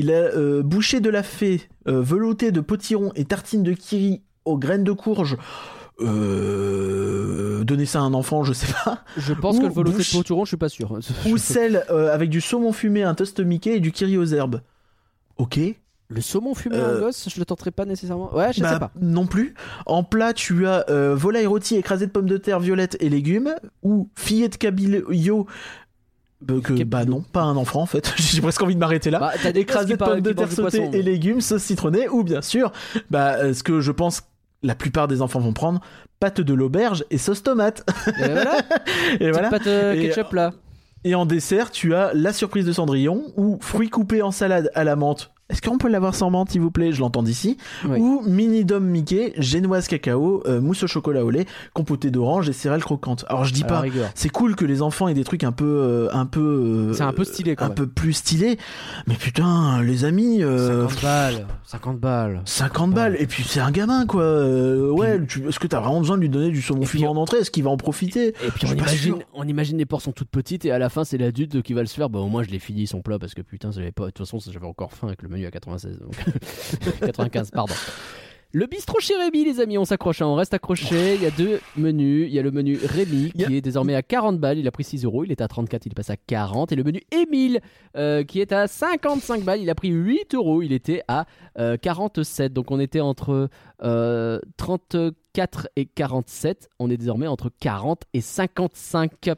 Il 0.00 0.10
a 0.10 0.14
euh, 0.16 0.60
bouché 0.64 0.98
de 0.98 1.08
la 1.08 1.22
fée, 1.22 1.62
euh, 1.86 2.00
velouté 2.02 2.50
de 2.50 2.60
potiron 2.60 3.12
et 3.14 3.24
tartine 3.24 3.62
de 3.62 3.72
kiri 3.72 4.22
aux 4.44 4.58
graines 4.58 4.82
de 4.82 4.90
courge. 4.90 5.36
Euh, 6.00 7.64
donner 7.64 7.86
ça 7.86 8.00
à 8.00 8.02
un 8.02 8.14
enfant, 8.14 8.44
je 8.44 8.52
sais 8.52 8.72
pas. 8.84 9.02
Je 9.16 9.32
pense 9.32 9.56
Ou 9.56 9.60
que 9.60 9.66
le 9.66 9.72
velouté 9.72 9.98
de 9.98 10.16
potiron, 10.16 10.44
je 10.44 10.48
suis 10.48 10.56
pas 10.56 10.68
sûr. 10.68 10.98
Ou 11.30 11.36
sel 11.38 11.84
euh, 11.90 12.12
avec 12.14 12.30
du 12.30 12.40
saumon 12.40 12.72
fumé, 12.72 13.02
un 13.02 13.14
toast 13.14 13.40
Mickey 13.40 13.76
et 13.76 13.80
du 13.80 13.92
kiri 13.92 14.16
aux 14.18 14.26
herbes. 14.26 14.60
Ok. 15.38 15.58
Le 16.08 16.20
saumon 16.20 16.54
fumé 16.54 16.76
Euh, 16.76 16.98
en 16.98 17.00
gosse, 17.00 17.28
je 17.28 17.38
le 17.40 17.44
tenterai 17.44 17.72
pas 17.72 17.84
nécessairement. 17.84 18.32
Ouais, 18.34 18.52
je 18.52 18.60
Bah, 18.62 18.72
sais 18.74 18.78
pas. 18.78 18.92
Non 19.00 19.26
plus. 19.26 19.54
En 19.86 20.04
plat, 20.04 20.32
tu 20.32 20.66
as 20.66 20.84
euh, 20.88 21.14
volaille 21.16 21.46
rôti 21.46 21.74
écrasée 21.76 22.06
de 22.06 22.12
pommes 22.12 22.28
de 22.28 22.36
terre 22.36 22.60
violettes 22.60 22.96
et 23.00 23.08
légumes, 23.08 23.54
ou 23.82 24.08
fillet 24.14 24.48
de 24.48 24.56
cabillaud. 24.56 25.46
Bah, 26.42 26.54
que, 26.62 26.84
bah 26.84 27.06
non, 27.06 27.22
pas 27.22 27.42
un 27.42 27.56
enfant 27.56 27.80
en 27.80 27.86
fait. 27.86 28.12
J'ai 28.18 28.42
presque 28.42 28.62
envie 28.62 28.74
de 28.74 28.80
m'arrêter 28.80 29.10
là. 29.10 29.18
Bah, 29.18 29.32
t'as 29.42 29.52
des 29.52 29.60
Écrasé 29.60 29.94
de 29.94 29.96
pommes 29.96 30.20
de 30.20 30.32
terre 30.32 30.52
sautées 30.52 30.90
et 30.92 31.02
légumes, 31.02 31.40
sauce 31.40 31.62
citronnée, 31.62 32.08
ou 32.08 32.22
bien 32.22 32.42
sûr, 32.42 32.70
bah, 33.10 33.36
euh, 33.38 33.54
ce 33.54 33.62
que 33.64 33.80
je 33.80 33.90
pense 33.90 34.20
la 34.62 34.74
plupart 34.74 35.08
des 35.08 35.22
enfants 35.22 35.40
vont 35.40 35.52
prendre, 35.52 35.80
pâte 36.20 36.40
de 36.40 36.54
l'auberge 36.54 37.04
et 37.10 37.18
sauce 37.18 37.42
tomate. 37.42 37.84
Et 38.18 38.28
voilà, 38.28 38.58
et 39.14 39.18
petite 39.18 39.32
voilà. 39.32 39.50
pâte 39.50 39.66
euh, 39.66 39.92
Et- 39.94 40.08
ketchup 40.08 40.32
là. 40.32 40.52
Et 41.04 41.14
en 41.14 41.24
dessert, 41.24 41.70
tu 41.70 41.94
as 41.94 42.10
la 42.14 42.32
surprise 42.32 42.64
de 42.66 42.72
Cendrillon, 42.72 43.32
ou 43.36 43.58
fruits 43.60 43.90
coupés 43.90 44.22
en 44.22 44.32
salade 44.32 44.70
à 44.74 44.82
la 44.82 44.96
menthe. 44.96 45.30
Est-ce 45.48 45.62
qu'on 45.62 45.78
peut 45.78 45.88
l'avoir 45.88 46.16
sans 46.16 46.28
menthe, 46.30 46.50
s'il 46.50 46.60
vous 46.60 46.72
plaît? 46.72 46.90
Je 46.92 46.98
l'entends 47.00 47.22
d'ici. 47.22 47.56
Oui. 47.88 47.98
Ou 48.00 48.20
mini 48.26 48.64
dom 48.64 48.84
Mickey, 48.84 49.32
génoise 49.38 49.86
cacao, 49.86 50.42
euh, 50.46 50.60
mousse 50.60 50.82
au 50.82 50.88
chocolat 50.88 51.24
au 51.24 51.30
lait, 51.30 51.46
compoté 51.72 52.10
d'orange 52.10 52.48
et 52.48 52.52
céréales 52.52 52.82
croquantes. 52.82 53.24
Alors 53.28 53.44
je 53.44 53.52
dis 53.54 53.62
pas, 53.62 53.84
c'est 54.16 54.28
cool 54.28 54.56
que 54.56 54.64
les 54.64 54.82
enfants 54.82 55.06
aient 55.06 55.14
des 55.14 55.22
trucs 55.22 55.44
un 55.44 55.52
peu, 55.52 55.64
euh, 55.64 56.08
un 56.12 56.26
peu, 56.26 56.40
euh, 56.40 56.92
C'est 56.94 57.04
un 57.04 57.12
peu 57.12 57.22
stylé, 57.22 57.54
quand 57.54 57.66
un 57.66 57.68
même. 57.68 57.76
peu 57.76 57.86
plus 57.86 58.12
stylé. 58.14 58.58
Mais 59.06 59.14
putain, 59.14 59.80
les 59.82 60.04
amis, 60.04 60.42
euh, 60.42 60.88
50 60.88 61.02
balles. 61.02 61.46
50 61.64 62.00
balles. 62.00 62.42
50 62.44 62.90
balles. 62.92 63.16
Et 63.20 63.26
puis 63.28 63.44
c'est 63.44 63.60
un 63.60 63.70
gamin 63.70 64.04
quoi. 64.06 64.24
Ouais, 64.92 65.24
tu- 65.26 65.46
est-ce 65.48 65.60
que 65.60 65.68
t'as 65.68 65.78
vraiment 65.78 66.00
besoin 66.00 66.16
de 66.16 66.22
lui 66.22 66.28
donner 66.28 66.50
du 66.50 66.60
saumon 66.60 66.84
fumé 66.84 67.06
en 67.06 67.14
entrée 67.16 67.38
Est-ce 67.38 67.52
qu'il 67.52 67.62
va 67.62 67.70
en 67.70 67.76
profiter? 67.76 68.28
Et 68.44 68.50
puis 68.52 68.66
on 68.66 68.72
imagine, 68.74 69.14
on 69.32 69.46
imagine 69.46 69.78
les 69.78 69.86
portions 69.86 70.10
toutes 70.10 70.28
petites 70.30 70.64
et 70.64 70.72
à 70.72 70.78
la 70.80 70.88
fin 70.88 71.04
c'est 71.04 71.18
l'adulte 71.18 71.62
qui 71.62 71.72
va 71.72 71.82
le 71.82 71.86
se 71.86 71.94
faire. 71.94 72.10
Bah 72.10 72.18
au 72.18 72.26
moins 72.26 72.42
je 72.42 72.50
l'ai 72.50 72.58
fini 72.58 72.88
son 72.88 73.00
plat 73.00 73.20
parce 73.20 73.34
que 73.34 73.42
putain 73.42 73.70
j'avais 73.70 73.92
pas. 73.92 74.06
De 74.06 74.10
toute 74.10 74.26
façon 74.26 74.38
j'avais 74.50 74.66
encore 74.66 74.92
faim 74.92 75.06
avec 75.06 75.22
le 75.22 75.28
menu 75.36 75.46
à 75.46 75.50
96. 75.50 75.98
donc. 75.98 76.16
95 77.00 77.50
pardon. 77.50 77.74
Le 78.52 78.66
bistrot 78.66 79.00
chez 79.00 79.14
Rémi 79.16 79.44
les 79.44 79.60
amis, 79.60 79.76
on 79.76 79.84
s'accroche, 79.84 80.22
hein, 80.22 80.26
on 80.26 80.34
reste 80.34 80.54
accroché. 80.54 81.16
Il 81.16 81.22
y 81.22 81.26
a 81.26 81.30
deux 81.30 81.60
menus. 81.76 82.26
Il 82.28 82.34
y 82.34 82.38
a 82.38 82.42
le 82.42 82.50
menu 82.50 82.78
Rémi 82.82 83.32
qui 83.32 83.54
est 83.54 83.60
désormais 83.60 83.94
à 83.94 84.02
40 84.02 84.38
balles. 84.38 84.56
Il 84.56 84.66
a 84.66 84.70
pris 84.70 84.84
6 84.84 85.04
euros. 85.04 85.24
Il 85.24 85.32
était 85.32 85.44
à 85.44 85.48
34, 85.48 85.84
il 85.84 85.94
passe 85.94 86.10
à 86.10 86.16
40. 86.16 86.72
Et 86.72 86.76
le 86.76 86.82
menu 86.82 87.02
Émile 87.10 87.60
euh, 87.96 88.24
qui 88.24 88.40
est 88.40 88.52
à 88.52 88.66
55 88.66 89.42
balles. 89.42 89.60
Il 89.60 89.68
a 89.68 89.74
pris 89.74 89.88
8 89.88 90.34
euros. 90.34 90.62
Il 90.62 90.72
était 90.72 91.02
à 91.06 91.26
euh, 91.58 91.76
47. 91.76 92.52
Donc 92.52 92.70
on 92.70 92.80
était 92.80 93.00
entre 93.00 93.50
euh, 93.82 94.40
34 94.56 95.68
et 95.76 95.84
47. 95.84 96.70
On 96.78 96.88
est 96.88 96.96
désormais 96.96 97.26
entre 97.26 97.50
40 97.60 98.04
et 98.14 98.22
55. 98.22 99.32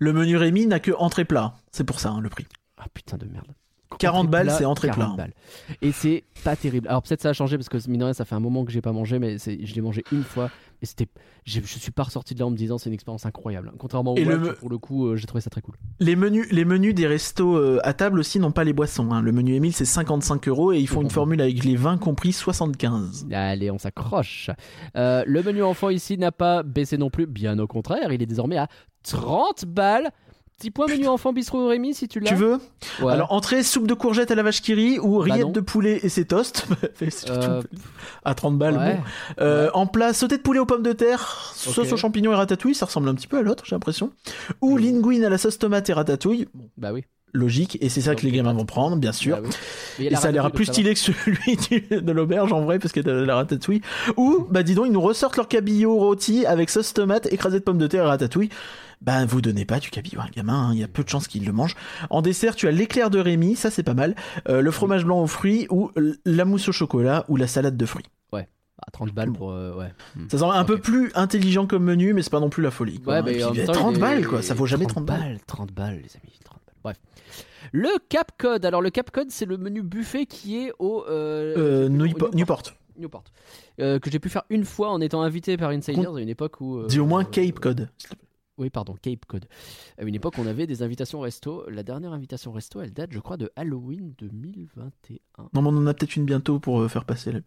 Le 0.00 0.12
menu 0.12 0.36
Rémi 0.36 0.66
n'a 0.66 0.80
que 0.80 0.92
entrée 0.92 1.24
plat. 1.24 1.54
C'est 1.72 1.84
pour 1.84 1.98
ça 1.98 2.10
hein, 2.10 2.20
le 2.20 2.28
prix. 2.28 2.46
Ah 2.76 2.86
putain 2.92 3.16
de 3.16 3.24
merde. 3.24 3.54
40 3.98 4.20
entrée 4.26 4.30
balles, 4.30 4.50
c'est 4.50 4.64
entrée 4.64 4.88
40 4.88 5.16
plat. 5.16 5.24
balles. 5.24 5.34
Et 5.82 5.92
c'est 5.92 6.24
pas 6.42 6.56
terrible. 6.56 6.88
Alors 6.88 7.02
peut-être 7.02 7.22
ça 7.22 7.30
a 7.30 7.32
changé 7.32 7.56
parce 7.56 7.68
que 7.68 7.78
mine 7.88 8.00
de 8.00 8.04
rien, 8.04 8.12
ça 8.12 8.24
fait 8.24 8.34
un 8.34 8.40
moment 8.40 8.64
que 8.64 8.72
j'ai 8.72 8.80
pas 8.82 8.92
mangé, 8.92 9.18
mais 9.18 9.36
je 9.38 9.74
l'ai 9.74 9.80
mangé 9.80 10.04
une 10.12 10.22
fois 10.24 10.50
et 10.82 10.86
c'était, 10.86 11.08
je 11.44 11.60
suis 11.60 11.90
pas 11.92 12.02
ressorti 12.02 12.34
de 12.34 12.40
là 12.40 12.46
en 12.46 12.50
me 12.50 12.56
disant 12.56 12.76
c'est 12.78 12.90
une 12.90 12.94
expérience 12.94 13.24
incroyable. 13.24 13.72
Contrairement 13.78 14.12
au 14.12 14.16
le 14.16 14.54
pour 14.54 14.68
le 14.68 14.78
coup, 14.78 15.06
euh, 15.06 15.16
j'ai 15.16 15.26
trouvé 15.26 15.40
ça 15.40 15.48
très 15.50 15.62
cool. 15.62 15.76
Les 16.00 16.16
menus, 16.16 16.46
les 16.50 16.64
menus 16.64 16.94
des 16.94 17.06
restos 17.06 17.56
euh, 17.56 17.80
à 17.84 17.94
table 17.94 18.18
aussi 18.18 18.38
n'ont 18.38 18.52
pas 18.52 18.64
les 18.64 18.72
boissons. 18.72 19.10
hein. 19.12 19.22
Le 19.22 19.32
menu 19.32 19.54
Emile, 19.54 19.72
c'est 19.72 19.84
55 19.84 20.46
euros 20.48 20.72
et 20.72 20.78
ils 20.78 20.88
font 20.88 21.00
une 21.02 21.10
formule 21.10 21.40
avec 21.40 21.64
les 21.64 21.76
vins 21.76 21.96
compris 21.96 22.32
75. 22.32 23.26
Allez, 23.32 23.70
on 23.70 23.78
s'accroche. 23.78 24.50
Euh, 24.96 25.24
le 25.26 25.42
menu 25.42 25.62
enfant 25.62 25.88
ici 25.88 26.18
n'a 26.18 26.32
pas 26.32 26.62
baissé 26.62 26.98
non 26.98 27.10
plus, 27.10 27.26
bien 27.26 27.58
au 27.58 27.66
contraire, 27.66 28.12
il 28.12 28.22
est 28.22 28.26
désormais 28.26 28.58
à 28.58 28.68
30 29.04 29.64
balles. 29.66 30.10
Petit 30.58 30.70
point 30.70 30.86
menu 30.86 31.08
enfant 31.08 31.32
bistrot 31.32 31.66
Rémi 31.66 31.94
si 31.94 32.06
tu 32.08 32.20
l'as. 32.20 32.28
Tu 32.30 32.36
veux 32.36 32.58
Ouais. 33.02 33.12
Alors, 33.12 33.32
entrée, 33.32 33.62
soupe 33.62 33.86
de 33.86 33.94
courgettes 33.94 34.30
à 34.30 34.34
la 34.34 34.42
vache 34.42 34.62
qui 34.62 34.98
ou 35.00 35.18
Bah 35.18 35.24
rillettes 35.24 35.52
de 35.52 35.60
poulet 35.60 35.98
et 36.02 36.08
ses 36.08 36.24
toasts. 36.24 36.66
C'est 36.98 37.10
surtout 37.10 37.50
Euh, 37.50 37.62
à 38.24 38.34
30 38.34 38.56
balles. 38.56 38.76
ouais. 38.78 38.94
bon. 38.96 39.02
Euh, 39.40 39.64
Ouais. 39.66 39.70
En 39.74 39.86
plat, 39.86 40.12
sauté 40.12 40.36
de 40.36 40.42
poulet 40.42 40.60
aux 40.60 40.66
pommes 40.66 40.82
de 40.84 40.92
terre, 40.92 41.52
sauce 41.54 41.92
aux 41.92 41.96
champignons 41.96 42.32
et 42.32 42.36
ratatouille, 42.36 42.74
ça 42.74 42.86
ressemble 42.86 43.08
un 43.08 43.14
petit 43.14 43.26
peu 43.26 43.38
à 43.38 43.42
l'autre, 43.42 43.64
j'ai 43.66 43.74
l'impression. 43.74 44.10
Ou 44.60 44.76
linguine 44.76 45.24
à 45.24 45.28
la 45.28 45.38
sauce 45.38 45.58
tomate 45.58 45.90
et 45.90 45.92
ratatouille. 45.92 46.46
Bon, 46.54 46.68
Bah 46.78 46.92
oui. 46.92 47.04
logique, 47.32 47.76
et 47.80 47.88
c'est 47.88 48.00
ça 48.00 48.10
Donc, 48.12 48.20
que 48.20 48.26
les 48.26 48.32
gamins 48.32 48.52
vont 48.54 48.64
prendre, 48.64 48.96
bien 48.96 49.10
sûr. 49.12 49.36
Bah 49.40 49.48
oui. 49.98 50.06
Et 50.06 50.14
ça 50.14 50.28
a 50.28 50.30
l'air 50.30 50.50
plus 50.52 50.66
stylé 50.66 50.94
que 50.94 51.00
celui 51.00 51.56
de 51.90 52.12
l'auberge 52.12 52.52
en 52.52 52.60
vrai 52.62 52.78
parce 52.78 52.96
a 52.96 53.02
de 53.02 53.10
la 53.10 53.34
ratatouille. 53.34 53.80
Ou 54.16 54.46
bah 54.50 54.62
dis 54.62 54.74
donc 54.76 54.86
ils 54.86 54.92
nous 54.92 55.00
ressortent 55.00 55.36
leur 55.36 55.48
cabillaud 55.48 55.96
rôti 55.96 56.46
avec 56.46 56.70
sauce 56.70 56.94
tomate, 56.94 57.26
écrasé 57.32 57.58
de 57.58 57.64
pommes 57.64 57.78
de 57.78 57.88
terre 57.88 58.04
et 58.04 58.08
ratatouille. 58.08 58.50
Bah 59.04 59.24
vous 59.26 59.40
donnez 59.42 59.64
pas 59.66 59.80
du 59.80 59.90
cabillaud 59.90 60.20
à 60.20 60.24
un 60.24 60.28
gamin, 60.34 60.68
hein, 60.68 60.70
il 60.72 60.78
y 60.80 60.82
a 60.84 60.88
peu 60.88 61.04
de 61.04 61.08
chances 61.08 61.28
qu'il 61.28 61.44
le 61.44 61.52
mange. 61.52 61.74
En 62.10 62.22
dessert 62.22 62.56
tu 62.56 62.66
as 62.66 62.70
l'éclair 62.70 63.10
de 63.10 63.18
Rémi, 63.18 63.54
ça 63.54 63.70
c'est 63.70 63.82
pas 63.82 63.92
mal. 63.94 64.14
Euh, 64.48 64.62
le 64.62 64.70
fromage 64.70 65.04
blanc 65.04 65.20
aux 65.20 65.26
fruits 65.26 65.66
ou 65.70 65.90
la 66.24 66.44
mousse 66.44 66.68
au 66.68 66.72
chocolat 66.72 67.24
ou 67.28 67.36
la 67.36 67.46
salade 67.46 67.76
de 67.76 67.86
fruits. 67.86 68.06
Ah, 68.86 68.90
30 68.92 69.14
balles 69.14 69.32
pour. 69.32 69.52
euh, 69.52 69.72
ouais. 69.76 69.92
Hmm. 70.16 70.26
Ça 70.28 70.38
semble 70.38 70.56
un 70.56 70.64
peu 70.64 70.78
plus 70.78 71.12
intelligent 71.14 71.64
comme 71.66 71.84
menu 71.84 72.12
mais 72.12 72.22
c'est 72.22 72.30
pas 72.30 72.40
non 72.40 72.50
plus 72.50 72.62
la 72.62 72.72
folie. 72.72 72.98
Quoi. 72.98 73.14
Ouais, 73.14 73.20
Et 73.20 73.22
mais 73.22 73.32
puis, 73.52 73.58
bah, 73.60 73.66
temps, 73.66 73.72
30 73.72 73.92
il 73.92 73.96
est- 73.96 74.00
balles 74.00 74.26
quoi, 74.26 74.42
ça 74.42 74.52
vaut 74.54 74.66
jamais 74.66 74.84
30 74.86 75.06
balles. 75.06 75.38
30 75.46 75.72
balles, 75.72 75.94
les 76.02 76.16
amis. 76.16 76.32
30 76.44 76.58
balles. 76.66 76.74
Bref. 76.82 76.96
Le 77.72 77.88
Cap 78.08 78.32
Code. 78.36 78.64
Alors, 78.66 78.82
le 78.82 78.90
Cap 78.90 79.10
Code, 79.12 79.30
c'est 79.30 79.46
le 79.46 79.58
menu 79.58 79.82
buffet 79.82 80.26
qui 80.26 80.56
est 80.58 80.72
au. 80.80 81.04
Euh, 81.08 81.88
Newport. 81.88 82.34
Newport. 82.34 82.62
Newport. 82.98 83.24
Euh, 83.80 83.98
que 84.00 84.10
j'ai 84.10 84.18
pu 84.18 84.28
faire 84.28 84.42
une 84.50 84.64
fois 84.64 84.90
en 84.90 85.00
étant 85.00 85.22
invité 85.22 85.56
par 85.56 85.70
Insiders 85.70 86.12
à 86.14 86.20
une 86.20 86.28
époque 86.28 86.60
où. 86.60 86.78
euh, 86.78 86.86
Dis 86.88 86.98
au 87.00 87.06
moins 87.06 87.22
Cape 87.24 87.60
Code. 87.60 87.88
Oui, 88.56 88.70
pardon, 88.70 88.94
Cape 89.00 89.24
Code. 89.26 89.46
À 89.98 90.04
une 90.04 90.14
époque, 90.14 90.34
on 90.38 90.46
avait 90.46 90.66
des 90.66 90.82
invitations 90.82 91.20
resto. 91.20 91.68
La 91.68 91.82
dernière 91.82 92.12
invitation 92.12 92.52
resto, 92.52 92.80
elle 92.80 92.92
date, 92.92 93.12
je 93.12 93.18
crois, 93.18 93.36
de 93.36 93.50
Halloween 93.56 94.14
2021. 94.18 95.18
Non 95.52 95.62
mais 95.62 95.68
on 95.68 95.76
en 95.76 95.86
a 95.86 95.94
peut-être 95.94 96.16
une 96.16 96.24
bientôt 96.24 96.60
pour 96.60 96.80
euh, 96.80 96.88
faire 96.88 97.04
passer 97.04 97.32
la 97.32 97.40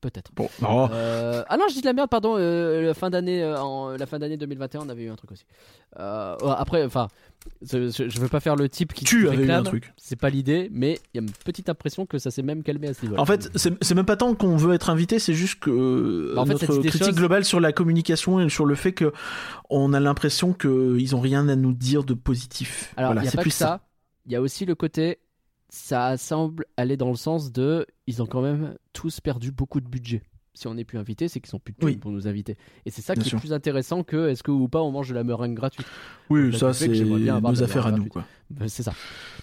Peut-être. 0.00 0.30
Bon. 0.34 0.48
Oh. 0.62 0.88
Euh, 0.92 1.42
ah 1.48 1.56
non, 1.58 1.64
je 1.68 1.74
dis 1.74 1.80
de 1.82 1.86
la 1.86 1.92
merde, 1.92 2.08
pardon. 2.08 2.36
euh, 2.38 2.80
la 2.82 2.94
fin 2.94 3.10
d'année, 3.10 3.42
euh, 3.42 3.60
en 3.60 3.90
la 3.90 4.06
fin 4.06 4.18
d'année 4.18 4.38
2021, 4.38 4.80
on 4.86 4.88
avait 4.88 5.02
eu 5.02 5.10
un 5.10 5.16
truc 5.16 5.32
aussi. 5.32 5.44
Euh, 5.98 6.36
après, 6.56 6.84
enfin, 6.84 7.08
je, 7.62 8.18
veux 8.20 8.28
pas 8.28 8.40
faire 8.40 8.56
le 8.56 8.68
type 8.70 8.94
qui 8.94 9.04
Tu 9.04 9.28
avais 9.28 9.44
eu 9.44 9.50
un 9.50 9.62
truc. 9.62 9.92
C'est 9.98 10.16
pas 10.16 10.30
l'idée, 10.30 10.70
mais 10.72 10.98
il 11.12 11.18
y 11.18 11.20
a 11.20 11.22
une 11.22 11.30
petite 11.44 11.68
impression 11.68 12.06
que 12.06 12.18
ça 12.18 12.30
s'est 12.30 12.42
même 12.42 12.62
calmé 12.62 12.88
à 12.88 12.94
ce 12.94 13.02
niveau. 13.02 13.18
En 13.18 13.26
fait, 13.26 13.50
c'est 13.56 13.94
même 13.94 14.06
pas 14.06 14.16
tant 14.16 14.34
qu'on 14.34 14.56
veut 14.56 14.72
être 14.74 14.88
invité, 14.88 15.18
c'est 15.18 15.34
juste 15.34 15.60
que 15.60 15.70
euh, 15.70 16.32
Bah, 16.34 16.42
en 16.42 16.46
fait, 16.46 16.52
notre 16.52 16.78
critique 16.78 17.04
choses- 17.04 17.14
globale 17.14 17.44
sur 17.44 17.60
la 17.60 17.72
communication 17.72 18.40
et 18.40 18.48
sur 18.48 18.64
le 18.64 18.74
fait 18.76 18.92
que 18.92 19.12
on 19.68 19.92
a 19.92 20.00
l'impression 20.00 20.54
qu'ils 20.54 21.14
ont 21.14 21.20
rien 21.20 21.46
à 21.48 21.56
nous 21.56 21.72
dire 21.72 22.04
de 22.04 22.14
positif. 22.14 22.94
alors 22.96 23.10
il 23.10 23.14
voilà, 23.14 23.24
y 23.24 23.28
a 23.28 23.30
c'est 23.32 23.36
pas 23.36 23.42
plus 23.42 23.50
que 23.50 23.56
ça. 23.56 23.80
Il 24.26 24.32
y 24.32 24.36
a 24.36 24.40
aussi 24.40 24.64
le 24.64 24.74
côté, 24.74 25.18
ça 25.70 26.16
semble 26.16 26.66
aller 26.76 26.96
dans 26.96 27.10
le 27.10 27.16
sens 27.16 27.52
de, 27.52 27.86
ils 28.06 28.22
ont 28.22 28.26
quand 28.26 28.42
même 28.42 28.76
tous 28.92 29.20
perdu 29.20 29.52
beaucoup 29.52 29.80
de 29.80 29.88
budget. 29.88 30.22
Si 30.52 30.66
on 30.66 30.74
n'est 30.74 30.84
plus 30.84 30.98
invité, 30.98 31.28
c'est 31.28 31.38
qu'ils 31.40 31.48
sont 31.48 31.60
plus 31.60 31.72
de 31.72 31.82
Oui. 31.86 31.96
pour 31.96 32.10
nous 32.10 32.26
inviter. 32.26 32.56
Et 32.84 32.90
c'est 32.90 33.02
ça 33.02 33.14
Bien 33.14 33.22
qui 33.22 33.28
sûr. 33.30 33.38
est 33.38 33.40
plus 33.40 33.52
intéressant 33.52 34.02
que 34.02 34.28
est-ce 34.28 34.42
que 34.42 34.50
ou 34.50 34.68
pas 34.68 34.82
on 34.82 34.90
mange 34.90 35.08
de 35.08 35.14
la 35.14 35.22
meringue 35.22 35.54
gratuite? 35.54 35.86
Oui, 36.28 36.52
ça 36.58 36.72
c'est 36.74 36.88
nos 36.88 37.62
affaires 37.62 37.86
à 37.86 37.92
nous. 37.92 38.06
Quoi. 38.06 38.24
Euh, 38.60 38.64
C'est 38.66 38.82
ça. 38.82 38.92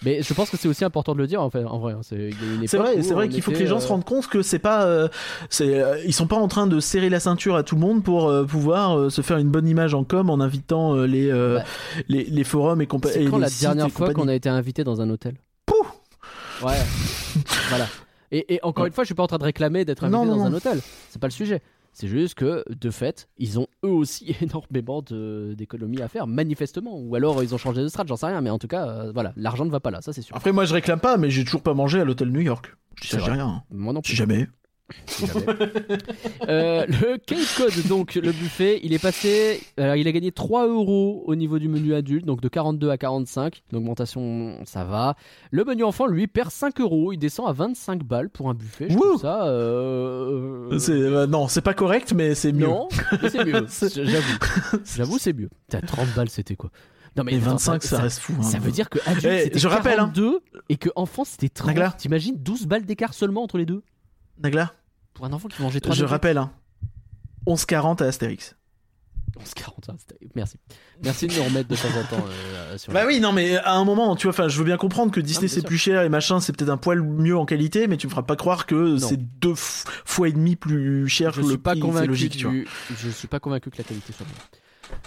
Mais 0.04 0.22
je 0.22 0.34
pense 0.34 0.50
que 0.50 0.58
c'est 0.58 0.68
aussi 0.68 0.84
important 0.84 1.14
de 1.14 1.18
le 1.18 1.26
dire 1.26 1.40
en 1.42 1.48
fait. 1.48 1.64
En 1.64 1.78
vrai, 1.78 1.94
hein. 1.94 2.00
c'est 2.02 2.28
vrai, 2.76 3.02
c'est 3.02 3.14
vrai 3.14 3.30
qu'il 3.30 3.40
faut 3.42 3.50
que 3.50 3.58
les 3.58 3.66
gens 3.66 3.78
euh, 3.78 3.80
se 3.80 3.88
rendent 3.88 4.04
compte 4.04 4.26
que 4.28 4.42
c'est 4.42 4.58
pas, 4.58 4.84
euh, 4.84 5.08
c'est, 5.48 5.80
euh, 5.82 5.98
ils 6.04 6.12
sont 6.12 6.26
pas 6.26 6.36
en 6.36 6.46
train 6.46 6.66
de 6.66 6.78
serrer 6.78 7.08
la 7.08 7.20
ceinture 7.20 7.56
à 7.56 7.62
tout 7.62 7.74
le 7.74 7.80
monde 7.80 8.04
pour 8.04 8.28
euh, 8.28 8.44
pouvoir 8.44 8.96
euh, 8.96 9.10
se 9.10 9.22
faire 9.22 9.38
une 9.38 9.48
bonne 9.50 9.66
image 9.66 9.94
en 9.94 10.04
com 10.04 10.28
en 10.28 10.40
invitant 10.40 10.94
euh, 10.94 11.06
les, 11.06 11.30
euh, 11.30 11.56
Bah, 11.58 11.64
les 12.08 12.24
les 12.24 12.44
forums 12.44 12.82
et 12.82 12.86
compagnie. 12.86 13.14
C'est 13.14 13.24
quand 13.30 13.38
la 13.38 13.48
dernière 13.48 13.90
fois 13.90 14.12
qu'on 14.12 14.28
a 14.28 14.34
été 14.34 14.50
invité 14.50 14.84
dans 14.84 15.00
un 15.00 15.08
hôtel? 15.08 15.34
Ouais. 16.62 16.76
voilà. 17.68 17.86
Et, 18.30 18.54
et 18.54 18.60
encore 18.62 18.82
Ouais. 18.82 18.88
une 18.88 18.94
fois, 18.94 19.04
je 19.04 19.08
suis 19.08 19.14
pas 19.14 19.22
en 19.22 19.26
train 19.28 19.38
de 19.38 19.44
réclamer 19.44 19.84
d'être 19.84 20.04
invité 20.04 20.18
non, 20.18 20.26
dans 20.36 20.42
un 20.44 20.52
hôtel. 20.52 20.80
C'est 21.10 21.20
pas 21.20 21.26
le 21.28 21.32
sujet. 21.32 21.62
C'est 21.94 22.08
juste 22.08 22.34
que, 22.34 22.64
de 22.68 22.90
fait, 22.90 23.28
ils 23.38 23.58
ont 23.58 23.66
eux 23.84 23.88
aussi 23.90 24.36
énormément 24.42 25.02
d'économies 25.02 26.02
à 26.02 26.08
faire, 26.08 26.26
manifestement. 26.26 26.98
Ou 26.98 27.14
alors 27.16 27.42
ils 27.42 27.54
ont 27.54 27.58
changé 27.58 27.82
de 27.82 27.88
strat, 27.88 28.04
j'en 28.06 28.16
sais 28.16 28.26
rien. 28.26 28.40
Mais 28.40 28.50
en 28.50 28.58
tout 28.58 28.68
cas, 28.68 28.86
euh, 28.88 29.12
voilà, 29.12 29.32
l'argent 29.36 29.64
ne 29.64 29.70
va 29.70 29.80
pas 29.80 29.90
là, 29.90 30.00
ça 30.00 30.12
c'est 30.12 30.22
sûr. 30.22 30.36
Après 30.36 30.52
moi 30.52 30.64
je 30.64 30.74
réclame 30.74 31.00
pas, 31.00 31.16
mais 31.16 31.30
j'ai 31.30 31.44
toujours 31.44 31.62
pas 31.62 31.74
mangé 31.74 32.00
à 32.00 32.04
l'hôtel 32.04 32.28
New 32.30 32.40
York. 32.40 32.74
Je 32.96 33.02
dis 33.02 33.08
ça, 33.08 33.18
j'ai 33.18 33.24
vrai. 33.24 33.32
rien. 33.34 33.46
hein. 33.46 33.62
Moi 33.70 33.92
non 33.92 34.02
plus. 34.02 34.10
Si 34.10 34.16
jamais. 34.16 34.46
Euh, 36.48 36.86
le 36.86 37.18
Cape 37.18 37.38
Code, 37.56 37.86
donc 37.88 38.14
le 38.14 38.32
buffet, 38.32 38.80
il 38.82 38.92
est 38.92 38.98
passé. 39.02 39.60
Alors, 39.76 39.96
il 39.96 40.06
a 40.08 40.12
gagné 40.12 40.32
3 40.32 40.66
euros 40.68 41.22
au 41.26 41.34
niveau 41.34 41.58
du 41.58 41.68
menu 41.68 41.94
adulte, 41.94 42.24
donc 42.24 42.40
de 42.40 42.48
42 42.48 42.90
à 42.90 42.96
45. 42.98 43.62
L'augmentation, 43.72 44.58
ça 44.64 44.84
va. 44.84 45.16
Le 45.50 45.64
menu 45.64 45.84
enfant, 45.84 46.06
lui, 46.06 46.26
perd 46.26 46.50
5 46.50 46.80
euros. 46.80 47.12
Il 47.12 47.18
descend 47.18 47.48
à 47.48 47.52
25 47.52 48.02
balles 48.04 48.30
pour 48.30 48.48
un 48.48 48.54
buffet. 48.54 48.86
Je 48.90 48.96
trouve 48.96 49.20
ça. 49.20 49.46
euh, 49.46 50.78
C'est 50.78 50.92
euh, 50.92 51.26
non, 51.26 51.48
c'est 51.48 51.60
pas 51.62 51.74
correct, 51.74 52.12
mais 52.14 52.34
c'est 52.34 52.52
mieux. 52.52 52.66
Non, 52.66 52.88
c'est 53.28 53.44
mieux. 53.44 53.66
J'avoue. 53.94 54.38
J'avoue, 54.96 55.18
c'est 55.18 55.32
mieux. 55.32 55.50
T'as 55.68 55.80
30 55.80 56.08
balles, 56.14 56.30
c'était 56.30 56.56
quoi? 56.56 56.70
Non, 57.16 57.24
mais 57.24 57.32
Et 57.32 57.36
attends, 57.36 57.50
25, 57.52 57.82
ça, 57.82 57.98
reste 58.00 58.20
fou. 58.20 58.34
hein. 58.38 58.42
Ça 58.42 58.58
veut 58.58 58.70
dire 58.70 58.88
que 58.88 58.98
adulte, 59.06 59.24
Eh, 59.28 59.40
c'était 59.44 59.58
je 59.58 59.66
rappelle, 59.66 59.94
hein. 59.98 60.12
42 60.14 60.40
et 60.68 60.76
que 60.76 60.88
enfant, 60.94 61.24
c'était 61.24 61.48
30. 61.48 61.66
Nagla. 61.68 61.90
T'imagines 61.98 62.36
12 62.38 62.66
balles 62.66 62.84
d'écart 62.84 63.12
seulement 63.12 63.42
entre 63.42 63.58
les 63.58 63.66
deux? 63.66 63.82
Nagla, 64.40 64.72
Pour 65.18 65.26
un 65.26 65.32
enfant 65.34 65.48
qui 65.48 65.60
mangeait 65.60 65.80
3 65.80 65.94
je 65.94 66.04
rappelle, 66.06 66.38
hein. 66.38 66.50
11,40 67.46 68.02
à 68.02 68.06
Astérix. 68.06 68.54
11,40, 69.38 69.90
hein, 69.90 69.96
c'était- 69.98 70.18
Merci. 70.34 70.56
Merci 71.04 71.26
de 71.26 71.34
nous 71.34 71.42
remettre 71.44 71.68
de 71.68 71.76
temps 71.76 71.88
en 71.88 72.04
temps 72.16 72.24
euh, 72.28 72.78
sur 72.78 72.92
Bah 72.92 73.02
le- 73.02 73.08
oui, 73.08 73.20
non, 73.20 73.32
mais 73.32 73.56
à 73.56 73.74
un 73.74 73.84
moment, 73.84 74.16
tu 74.16 74.26
vois, 74.26 74.32
enfin, 74.32 74.48
je 74.48 74.58
veux 74.58 74.64
bien 74.64 74.76
comprendre 74.78 75.12
que 75.12 75.20
Disney 75.20 75.48
c'est 75.48 75.62
plus 75.62 75.76
cher 75.78 76.02
et 76.02 76.08
machin, 76.08 76.40
c'est 76.40 76.52
peut-être 76.56 76.70
un 76.70 76.76
poil 76.76 77.02
mieux 77.02 77.36
en 77.36 77.44
qualité, 77.44 77.86
mais 77.88 77.96
tu 77.96 78.06
me 78.06 78.10
feras 78.10 78.22
pas 78.22 78.36
croire 78.36 78.64
que 78.66 78.96
c'est 78.96 79.18
deux 79.40 79.54
fois 79.56 80.28
et 80.28 80.32
demi 80.32 80.56
plus 80.56 81.08
cher 81.08 81.32
Je 81.34 81.42
que 81.42 81.46
le 81.46 81.58
pas 81.58 81.72
prix, 81.72 81.80
logique, 82.06 82.36
tu 82.36 82.44
vois. 82.46 82.54
Je 82.96 83.10
suis 83.10 83.28
pas 83.28 83.38
convaincu 83.40 83.70
que 83.70 83.78
la 83.78 83.84
qualité 83.84 84.12
soit 84.12 84.24
bonne. 84.26 84.98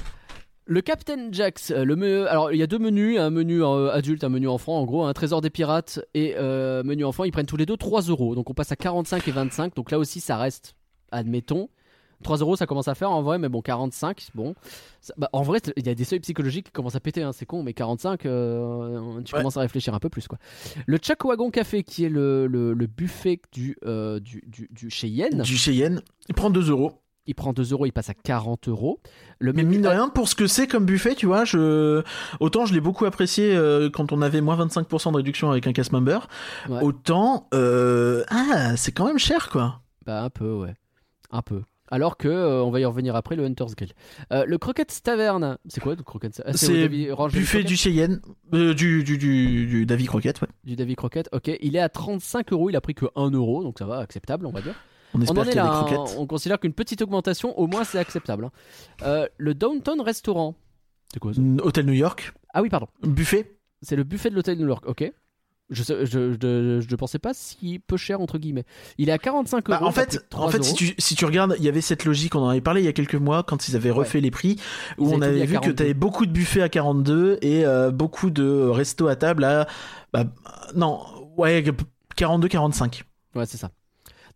Le 0.65 0.81
Captain 0.81 1.31
Jax, 1.31 1.71
euh, 1.71 1.83
le 1.83 1.95
me- 1.95 2.29
alors 2.29 2.51
il 2.53 2.57
y 2.57 2.63
a 2.63 2.67
deux 2.67 2.77
menus, 2.79 3.19
un 3.19 3.29
menu 3.31 3.63
euh, 3.63 3.91
adulte, 3.91 4.23
un 4.23 4.29
menu 4.29 4.47
enfant, 4.47 4.77
en 4.79 4.85
gros, 4.85 5.03
un 5.03 5.13
trésor 5.13 5.41
des 5.41 5.49
pirates 5.49 5.99
et 6.13 6.35
euh, 6.37 6.83
menu 6.83 7.03
enfant, 7.03 7.23
ils 7.23 7.31
prennent 7.31 7.45
tous 7.47 7.57
les 7.57 7.65
deux 7.65 7.77
3 7.77 8.01
euros, 8.03 8.35
donc 8.35 8.49
on 8.49 8.53
passe 8.53 8.71
à 8.71 8.75
45 8.75 9.27
et 9.27 9.31
25, 9.31 9.75
donc 9.75 9.91
là 9.91 9.97
aussi 9.97 10.19
ça 10.19 10.37
reste, 10.37 10.75
admettons, 11.11 11.67
3 12.23 12.37
euros 12.37 12.55
ça 12.55 12.67
commence 12.67 12.87
à 12.87 12.93
faire 12.95 13.09
en 13.09 13.23
vrai, 13.23 13.39
mais 13.39 13.49
bon 13.49 13.61
45, 13.63 14.27
bon, 14.35 14.53
Ça- 15.01 15.15
bah, 15.17 15.29
en 15.33 15.41
vrai 15.41 15.59
il 15.75 15.85
y 15.85 15.89
a 15.89 15.95
des 15.95 16.03
seuils 16.03 16.19
psychologiques 16.19 16.67
qui 16.67 16.71
commencent 16.71 16.95
à 16.95 16.99
péter, 16.99 17.23
hein, 17.23 17.31
c'est 17.33 17.47
con, 17.47 17.63
mais 17.63 17.73
45, 17.73 18.27
euh, 18.27 19.19
tu 19.25 19.33
Ouais. 19.33 19.39
commences 19.41 19.57
à 19.57 19.61
réfléchir 19.61 19.95
un 19.95 19.99
peu 19.99 20.09
plus 20.09 20.27
quoi. 20.27 20.37
Le 20.85 20.97
Chuck 20.97 21.25
Wagon 21.25 21.49
Café 21.49 21.81
qui 21.83 22.05
est 22.05 22.09
le, 22.09 22.45
le- 22.45 22.73
le 22.73 22.87
buffet 22.87 23.41
du, 23.51 23.75
du, 24.21 24.43
du, 24.47 24.69
du 24.71 24.89
chez 24.91 25.07
Yen, 25.07 25.41
Du 25.41 25.57
Cheyenne, 25.57 26.01
il 26.29 26.35
prend 26.35 26.51
2 26.51 26.69
euros. 26.69 26.93
Il 27.27 27.35
prend 27.35 27.53
2 27.53 27.71
euros, 27.71 27.85
il 27.85 27.91
passe 27.91 28.09
à 28.09 28.13
40 28.13 28.67
euros. 28.67 28.99
Le 29.39 29.53
Mais 29.53 29.63
mine 29.63 29.81
de 29.81 29.87
rien, 29.87 30.09
pour 30.09 30.27
ce 30.27 30.35
que 30.35 30.47
c'est 30.47 30.67
comme 30.67 30.85
buffet, 30.85 31.15
tu 31.15 31.25
vois, 31.27 31.45
je... 31.45 32.03
autant 32.39 32.65
je 32.65 32.73
l'ai 32.73 32.81
beaucoup 32.81 33.05
apprécié 33.05 33.55
euh, 33.55 33.89
quand 33.89 34.11
on 34.11 34.21
avait 34.21 34.41
moins 34.41 34.57
25% 34.57 35.11
de 35.11 35.17
réduction 35.17 35.51
avec 35.51 35.67
un 35.67 35.73
casse 35.73 35.91
member, 35.91 36.27
Ouais. 36.69 36.81
autant, 36.81 37.47
euh... 37.53 38.23
ah, 38.29 38.75
c'est 38.75 38.91
quand 38.91 39.05
même 39.05 39.19
cher, 39.19 39.49
quoi. 39.49 39.81
Bah 40.05 40.23
un 40.23 40.29
peu, 40.29 40.51
ouais. 40.53 40.73
Un 41.31 41.41
peu. 41.41 41.61
Alors 41.93 42.15
que, 42.17 42.27
euh, 42.29 42.63
on 42.63 42.71
va 42.71 42.79
y 42.79 42.85
revenir 42.85 43.15
après, 43.17 43.35
le 43.35 43.43
Hunter's 43.45 43.75
Grill. 43.75 43.91
Le 44.31 44.57
Croquette 44.57 45.01
Taverne, 45.03 45.57
c'est 45.67 45.81
quoi 45.81 45.93
le 45.95 46.03
Croquette 46.03 46.41
au 46.47 46.53
C'est 46.57 46.87
Buffet 46.87 47.63
du 47.63 47.75
Cheyenne, 47.75 48.21
du, 48.51 49.03
du, 49.03 49.17
du, 49.17 49.67
du 49.67 49.85
Davy 49.85 50.05
Croquette, 50.05 50.41
ouais. 50.41 50.47
du 50.63 50.75
Davy 50.77 50.95
Croquette, 50.95 51.27
ok. 51.33 51.51
Il 51.61 51.75
est 51.75 51.79
à 51.81 51.89
35 51.89 52.53
euros, 52.53 52.69
il 52.69 52.75
a 52.77 52.81
pris 52.81 52.95
que 52.95 53.05
1 53.15 53.31
euro, 53.31 53.61
donc 53.63 53.77
ça 53.77 53.85
va, 53.85 53.99
acceptable, 53.99 54.45
on 54.45 54.51
va 54.51 54.61
dire. 54.61 54.75
On 55.13 55.19
On 55.19 55.21
espère 55.23 55.37
en 55.39 55.43
est 55.43 55.47
qu'il 55.47 55.55
y 55.55 55.59
a 55.59 55.63
là, 55.63 55.69
des 55.69 55.75
hein. 55.75 55.95
croquettes. 55.95 56.15
on 56.19 56.25
considère 56.27 56.59
qu'une 56.59 56.73
petite 56.73 57.01
augmentation, 57.01 57.57
au 57.59 57.67
moins 57.67 57.83
c'est 57.83 57.99
acceptable. 57.99 58.45
hein. 58.45 58.51
Euh, 59.03 59.27
le 59.37 59.53
Downtown 59.53 59.99
Restaurant, 60.01 60.55
c'est 61.13 61.19
quoi 61.19 61.33
ça 61.33 61.41
Hôtel 61.63 61.85
New 61.85 61.93
York, 61.93 62.33
Ah 62.53 62.61
oui, 62.61 62.69
pardon. 62.69 62.87
buffet, 63.03 63.57
C'est 63.81 63.95
le 63.95 64.03
buffet 64.03 64.29
de 64.29 64.35
l'hôtel 64.35 64.57
New 64.57 64.67
York, 64.67 64.85
ok. 64.87 65.11
Je, 65.69 65.83
sais- 65.83 66.05
je, 66.05 66.33
je, 66.33 66.81
je 66.81 66.91
ne 66.91 66.95
pensais 66.97 67.17
pas 67.17 67.33
si 67.33 67.79
peu 67.79 67.95
cher 67.95 68.19
entre 68.19 68.37
guillemets. 68.37 68.65
Il 68.97 69.07
est 69.07 69.13
à 69.13 69.17
45 69.17 69.69
Bah, 69.69 69.77
euros. 69.77 69.85
en 69.87 69.91
fait, 69.93 70.17
coûte 70.17 70.25
3 70.29 70.45
en 70.45 70.49
fait 70.49 70.61
si, 70.65 70.73
tu, 70.73 70.93
si 70.97 71.15
tu 71.15 71.23
regardes, 71.23 71.55
il 71.59 71.63
y 71.63 71.69
avait 71.69 71.79
cette 71.79 72.03
logique, 72.03 72.35
on 72.35 72.41
en 72.41 72.49
avait 72.49 72.59
parlé 72.59 72.81
il 72.81 72.83
y 72.83 72.89
a 72.89 72.93
quelques 72.93 73.15
mois 73.15 73.43
quand 73.43 73.69
ils 73.69 73.77
avaient 73.77 73.89
refait 73.89 74.19
les 74.19 74.31
prix, 74.31 74.57
où 74.97 75.07
Ils 75.09 75.15
on 75.15 75.21
avait 75.21 75.45
vu 75.45 75.53
que 75.55 75.61
42. 75.61 75.75
tu 75.75 75.83
avais 75.83 75.93
beaucoup 75.93 76.25
de 76.25 76.31
buffets 76.33 76.61
à 76.61 76.67
42 76.67 77.37
et 77.41 77.65
euh, 77.65 77.89
beaucoup 77.89 78.31
de 78.31 78.43
restos 78.67 79.07
à 79.07 79.15
table 79.15 79.45
à. 79.45 79.65
Bah, 80.11 80.25
non, 80.75 80.99
ouais, 81.37 81.63
42-45. 82.17 83.03
Ouais, 83.35 83.45
c'est 83.45 83.57
ça. 83.57 83.71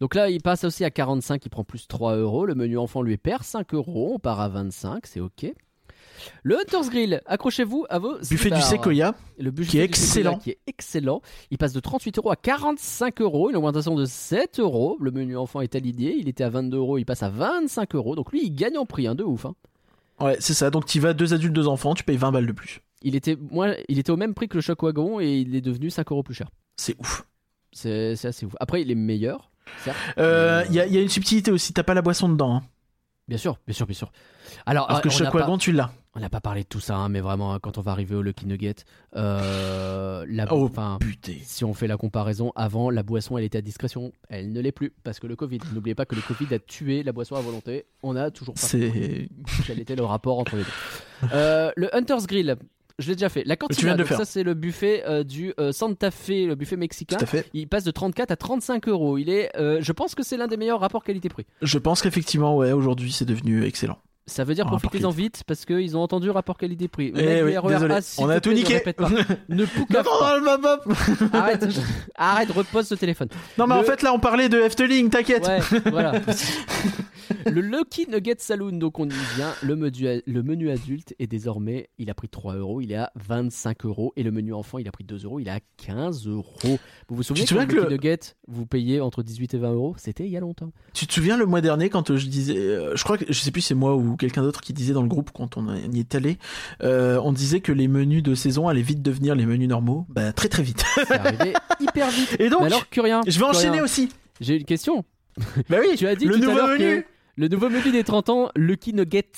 Donc 0.02 0.16
là, 0.16 0.30
il 0.30 0.42
passe 0.42 0.64
aussi 0.64 0.84
à 0.84 0.92
45, 0.92 1.46
il 1.46 1.50
prend 1.50 1.64
plus 1.64 1.88
3 1.88 2.16
euros. 2.18 2.46
Le 2.46 2.56
menu 2.56 2.78
enfant 2.78 3.02
lui 3.02 3.18
perd 3.18 3.44
5 3.44 3.74
euros. 3.74 4.12
On 4.16 4.20
part 4.20 4.40
à 4.40 4.50
25, 4.50 5.06
c'est 5.06 5.20
ok. 5.20 5.54
Le 6.44 6.60
Hunter's 6.60 6.90
Grill, 6.90 7.22
accrochez-vous 7.26 7.86
à 7.90 8.00
vos 8.00 8.18
Buffet 8.18 8.50
du. 8.50 8.62
Sequoia, 8.62 9.16
Le 9.38 9.52
buffet 9.52 9.70
qui 9.72 9.80
est 9.80 9.88
du 9.88 9.94
Sequoia 9.94 10.12
excellent. 10.32 10.38
Qui 10.40 10.50
est 10.52 10.60
excellent. 10.66 11.22
Il 11.52 11.58
passe 11.58 11.74
de 11.74 11.80
38 11.80 12.18
euros 12.18 12.32
à 12.32 12.36
45 12.36 13.22
euros. 13.22 13.50
Une 13.50 13.56
augmentation 13.58 13.96
de 13.96 14.06
7 14.06 14.60
euros. 14.60 14.98
Le 15.02 15.12
menu 15.12 15.38
enfant 15.38 15.62
est 15.62 15.76
aligné. 15.76 16.16
Il 16.16 16.30
était 16.30 16.44
à 16.44 16.50
22 16.50 16.78
euros. 16.78 16.98
Il 16.98 17.06
passe 17.06 17.22
à 17.24 17.30
25 17.30 17.96
euros. 17.96 18.16
Donc 18.16 18.32
lui, 18.32 18.42
il 18.46 18.52
gagne 18.56 18.78
en 18.78 18.86
prix, 18.86 19.08
hein, 19.08 19.16
de 19.16 19.24
ouf. 19.24 19.46
hein. 19.46 19.56
ouais, 20.22 20.38
c'est 20.40 20.54
ça. 20.54 20.70
Donc 20.72 20.86
tu 20.86 21.00
vas 21.00 21.14
deux 21.14 21.34
adultes, 21.34 21.54
deux 21.54 21.68
enfants, 21.68 21.94
tu 21.94 22.04
payes 22.04 22.18
20 22.18 22.32
balles 22.32 22.48
de 22.48 22.54
plus. 22.54 22.82
Il 23.02 23.16
était, 23.16 23.38
moi, 23.52 23.76
il 23.90 24.00
était 24.00 24.12
au 24.12 24.18
même 24.18 24.34
prix 24.34 24.48
que 24.48 24.56
le 24.56 24.62
Choc 24.62 24.82
Wagon 24.84 25.20
et 25.20 25.38
il 25.38 25.54
est 25.56 25.62
devenu 25.62 25.90
5 25.90 26.12
euros 26.12 26.24
plus 26.24 26.34
cher. 26.34 26.50
C'est 26.78 26.96
ouf. 27.00 27.28
C'est 27.72 28.14
assez 28.26 28.46
ouf. 28.46 28.56
Après, 28.60 28.82
il 28.82 28.90
est 28.90 28.96
meilleur, 28.96 29.52
certes. 29.84 29.98
Euh, 30.18 30.64
Il 30.70 30.76
y, 30.76 30.80
a, 30.80 30.86
il 30.86 30.94
y 30.94 30.98
a 30.98 31.02
une 31.02 31.10
subtilité 31.10 31.52
aussi, 31.52 31.74
t'as 31.74 31.84
pas 31.84 31.94
la 31.94 32.02
boisson 32.02 32.30
dedans. 32.30 32.56
hein. 32.56 32.64
Bien 33.28 33.38
sûr, 33.40 33.58
bien 33.66 33.74
sûr, 33.74 33.88
bien 33.88 33.96
sûr. 33.96 34.12
Alors, 34.68 34.88
que 34.88 34.94
on 35.08 35.12
n'a 35.12 35.18
Choc 35.18 35.32
pas- 35.32 35.40
Wagon, 35.40 35.58
tu 35.58 35.72
l'as. 35.72 35.92
On 36.14 36.20
n'a 36.20 36.30
pas 36.30 36.40
parlé 36.42 36.62
de 36.62 36.68
tout 36.68 36.80
ça, 36.80 36.96
hein, 36.96 37.10
mais 37.10 37.20
vraiment, 37.22 37.54
hein, 37.54 37.60
quand 37.60 37.78
on 37.78 37.82
va 37.82 37.92
arriver 37.92 38.16
au 38.16 38.22
Lucky 38.22 38.46
Nugget, 38.46 38.76
euh, 39.16 40.26
la, 40.30 40.46
Oh 40.54 40.70
putain. 40.70 40.98
si 41.44 41.66
on 41.66 41.74
fait 41.74 41.88
la 41.88 41.98
comparaison, 41.98 42.52
avant, 42.56 42.90
la 42.90 43.04
boisson, 43.04 43.38
elle 43.38 43.44
était 43.44 43.58
à 43.58 43.62
discrétion. 43.62 44.14
Elle 44.30 44.54
ne 44.54 44.62
l'est 44.62 44.72
plus, 44.72 44.94
parce 45.04 45.20
que 45.20 45.28
le 45.28 45.36
Covid. 45.36 45.60
N'oubliez 45.74 45.96
pas 45.96 46.06
que 46.06 46.16
le 46.16 46.22
Covid 46.22 46.54
a 46.54 46.60
tué 46.60 47.04
la 47.04 47.12
boisson 47.12 47.36
à 47.36 47.42
volonté. 47.42 47.86
On 48.04 48.16
a 48.16 48.32
toujours 48.32 48.54
pas 48.54 48.62
C'est. 48.62 49.28
quel 49.66 49.80
était 49.80 49.96
le 49.96 50.04
rapport 50.06 50.40
entre 50.40 50.56
les 50.56 50.64
deux. 50.64 51.28
Euh, 51.34 51.72
le 51.76 51.94
Hunter's 51.96 52.28
Grill, 52.28 52.56
je 53.00 53.10
l'ai 53.10 53.16
déjà 53.16 53.30
fait. 53.30 53.44
La 53.46 53.56
cantina, 53.56 53.94
viens 53.94 53.96
de 53.96 54.04
faire. 54.04 54.18
ça 54.18 54.26
c'est 54.26 54.44
le 54.44 54.54
buffet 54.54 55.04
euh, 55.06 55.24
du 55.24 55.54
euh, 55.60 55.72
Santa 55.72 56.12
Fe, 56.12 56.48
le 56.48 56.56
buffet 56.56 56.78
mexicain. 56.78 57.18
Tout 57.18 57.24
à 57.24 57.28
fait. 57.28 57.50
Il 57.54 57.68
passe 57.68 57.84
de 57.84 57.92
34 57.92 58.32
à 58.32 58.36
35 58.36 58.88
euros. 58.88 59.18
Il 59.18 59.30
est, 59.30 59.52
euh, 59.58 59.80
je 59.82 59.92
pense 59.92 60.16
que 60.16 60.24
c'est 60.24 60.38
l'un 60.38 60.48
des 60.48 60.58
meilleurs 60.58 60.80
rapports 60.80 61.04
qualité-prix. 61.04 61.46
Je 61.62 61.78
pense 61.78 62.02
qu'effectivement, 62.02 62.56
ouais, 62.56 62.72
aujourd'hui, 62.72 63.12
c'est 63.12 63.26
devenu 63.26 63.66
excellent. 63.66 63.98
Ça 64.28 64.44
veut 64.44 64.56
dire 64.56 64.66
profitez-en 64.66 65.12
vite 65.12 65.44
parce 65.46 65.66
qu'ils 65.66 65.96
ont 65.96 66.02
entendu 66.02 66.32
rapport 66.32 66.58
qualité-prix. 66.58 67.14
Eh 67.16 67.44
oui, 67.44 67.56
désolé. 67.68 68.00
On 68.18 68.28
a 68.30 68.40
tout 68.40 68.50
ne 68.50 68.56
niqué. 68.56 68.82
Ne 69.50 69.66
Non, 69.66 70.04
pas. 70.04 70.80
Arrête, 71.34 71.68
arrête, 72.16 72.52
repose 72.52 72.88
ce 72.88 72.96
téléphone. 72.96 73.28
Non, 73.60 73.68
mais 73.68 73.76
en 73.76 73.84
fait, 73.84 74.02
là, 74.02 74.14
on 74.14 74.20
parlait 74.20 74.50
de 74.50 74.60
Efteling, 74.60 75.12
t'inquiète. 75.12 75.46
Ouais, 75.46 75.60
voilà. 75.92 76.14
le 77.46 77.62
Lucky 77.62 78.08
Nugget 78.10 78.36
Saloon, 78.40 78.74
donc 78.74 79.00
on 79.00 79.06
y 79.06 79.14
vient. 79.36 79.54
Le 79.62 79.76
menu, 79.76 80.22
le 80.26 80.44
menu 80.44 80.70
adulte 80.70 81.14
est 81.20 81.28
désormais, 81.28 81.90
il 81.98 82.10
a 82.10 82.14
pris 82.14 82.30
3 82.30 82.56
euros, 82.56 82.82
il 82.82 82.92
est 82.92 82.96
à 82.98 83.12
25 83.16 83.86
euros. 83.86 84.14
Et 84.16 84.24
le 84.24 84.32
menu 84.32 84.54
enfant, 84.54 84.78
il 84.78 84.88
a 84.88 84.92
pris 84.92 85.04
2 85.04 85.26
euros, 85.26 85.40
il 85.40 85.48
est 85.48 85.52
à 85.52 85.60
15 85.78 86.28
euros. 86.28 86.80
Vous 87.08 87.16
vous 87.16 87.24
souvenez 87.24 87.46
que 87.46 87.54
le 87.56 87.66
que 87.66 87.74
Lucky 87.76 87.84
le- 87.86 87.90
Nugget, 87.90 88.20
vous 88.48 88.66
payez 88.66 89.00
entre 89.02 89.24
18 89.24 89.54
et 89.54 89.58
20 89.58 89.74
euros? 89.74 89.96
C'était 89.98 90.26
il 90.26 90.32
y 90.32 90.38
a 90.38 90.40
longtemps. 90.40 90.72
Tu 90.94 91.08
te 91.08 91.14
souviens 91.14 91.38
le 91.38 91.46
mois 91.46 91.62
dernier 91.62 91.90
quand 91.90 92.12
euh, 92.12 92.18
je 92.18 92.28
disais, 92.28 92.58
euh, 92.58 92.96
je 92.96 93.04
crois 93.04 93.18
que 93.18 93.26
je 93.28 93.34
sais 93.40 93.52
plus 93.52 93.62
si 93.62 93.68
c'est 93.70 93.76
moi 93.76 93.96
ou 93.96 94.16
quelqu'un 94.16 94.42
d'autre 94.42 94.62
qui 94.62 94.74
disait 94.74 94.94
dans 94.94 95.02
le 95.02 95.08
groupe 95.08 95.32
quand 95.34 95.58
on 95.58 95.74
y 95.76 96.00
est 96.00 96.16
allé, 96.16 96.38
euh, 96.84 97.20
on 97.24 97.32
disait 97.34 97.60
que 97.62 97.72
les 97.72 97.88
menus 97.88 98.24
de 98.24 98.36
saison 98.36 98.68
allaient 98.68 98.82
vite 98.82 99.02
devenir 99.02 99.36
les 99.36 99.46
menus 99.46 99.68
normaux. 99.70 100.06
Bah 100.10 100.34
très 100.34 100.50
très 100.50 100.64
vite. 100.64 100.84
C'est 100.96 101.12
arrivé 101.12 101.54
hyper 101.80 102.10
vite. 102.10 102.36
Et 102.40 102.50
donc, 102.50 102.62
Mais 102.62 102.68
alors, 102.68 102.90
Curien, 102.90 103.22
je 103.28 103.38
vais 103.40 103.46
enchaîner 103.46 103.82
aussi. 103.82 104.10
J'ai 104.42 104.58
une 104.58 104.66
question. 104.66 105.06
Bah 105.70 105.78
oui. 105.80 105.96
Tu 105.98 106.08
as 106.08 106.16
dit 106.16 106.26
le 106.26 106.38
nouveau 106.38 106.68
menu. 106.68 107.06
Le 107.38 107.48
nouveau 107.48 107.70
menu 107.70 107.92
des 107.92 108.04
30 108.04 108.30
ans, 108.30 108.50
Lucky 108.56 108.94
Nuggets, 108.94 109.32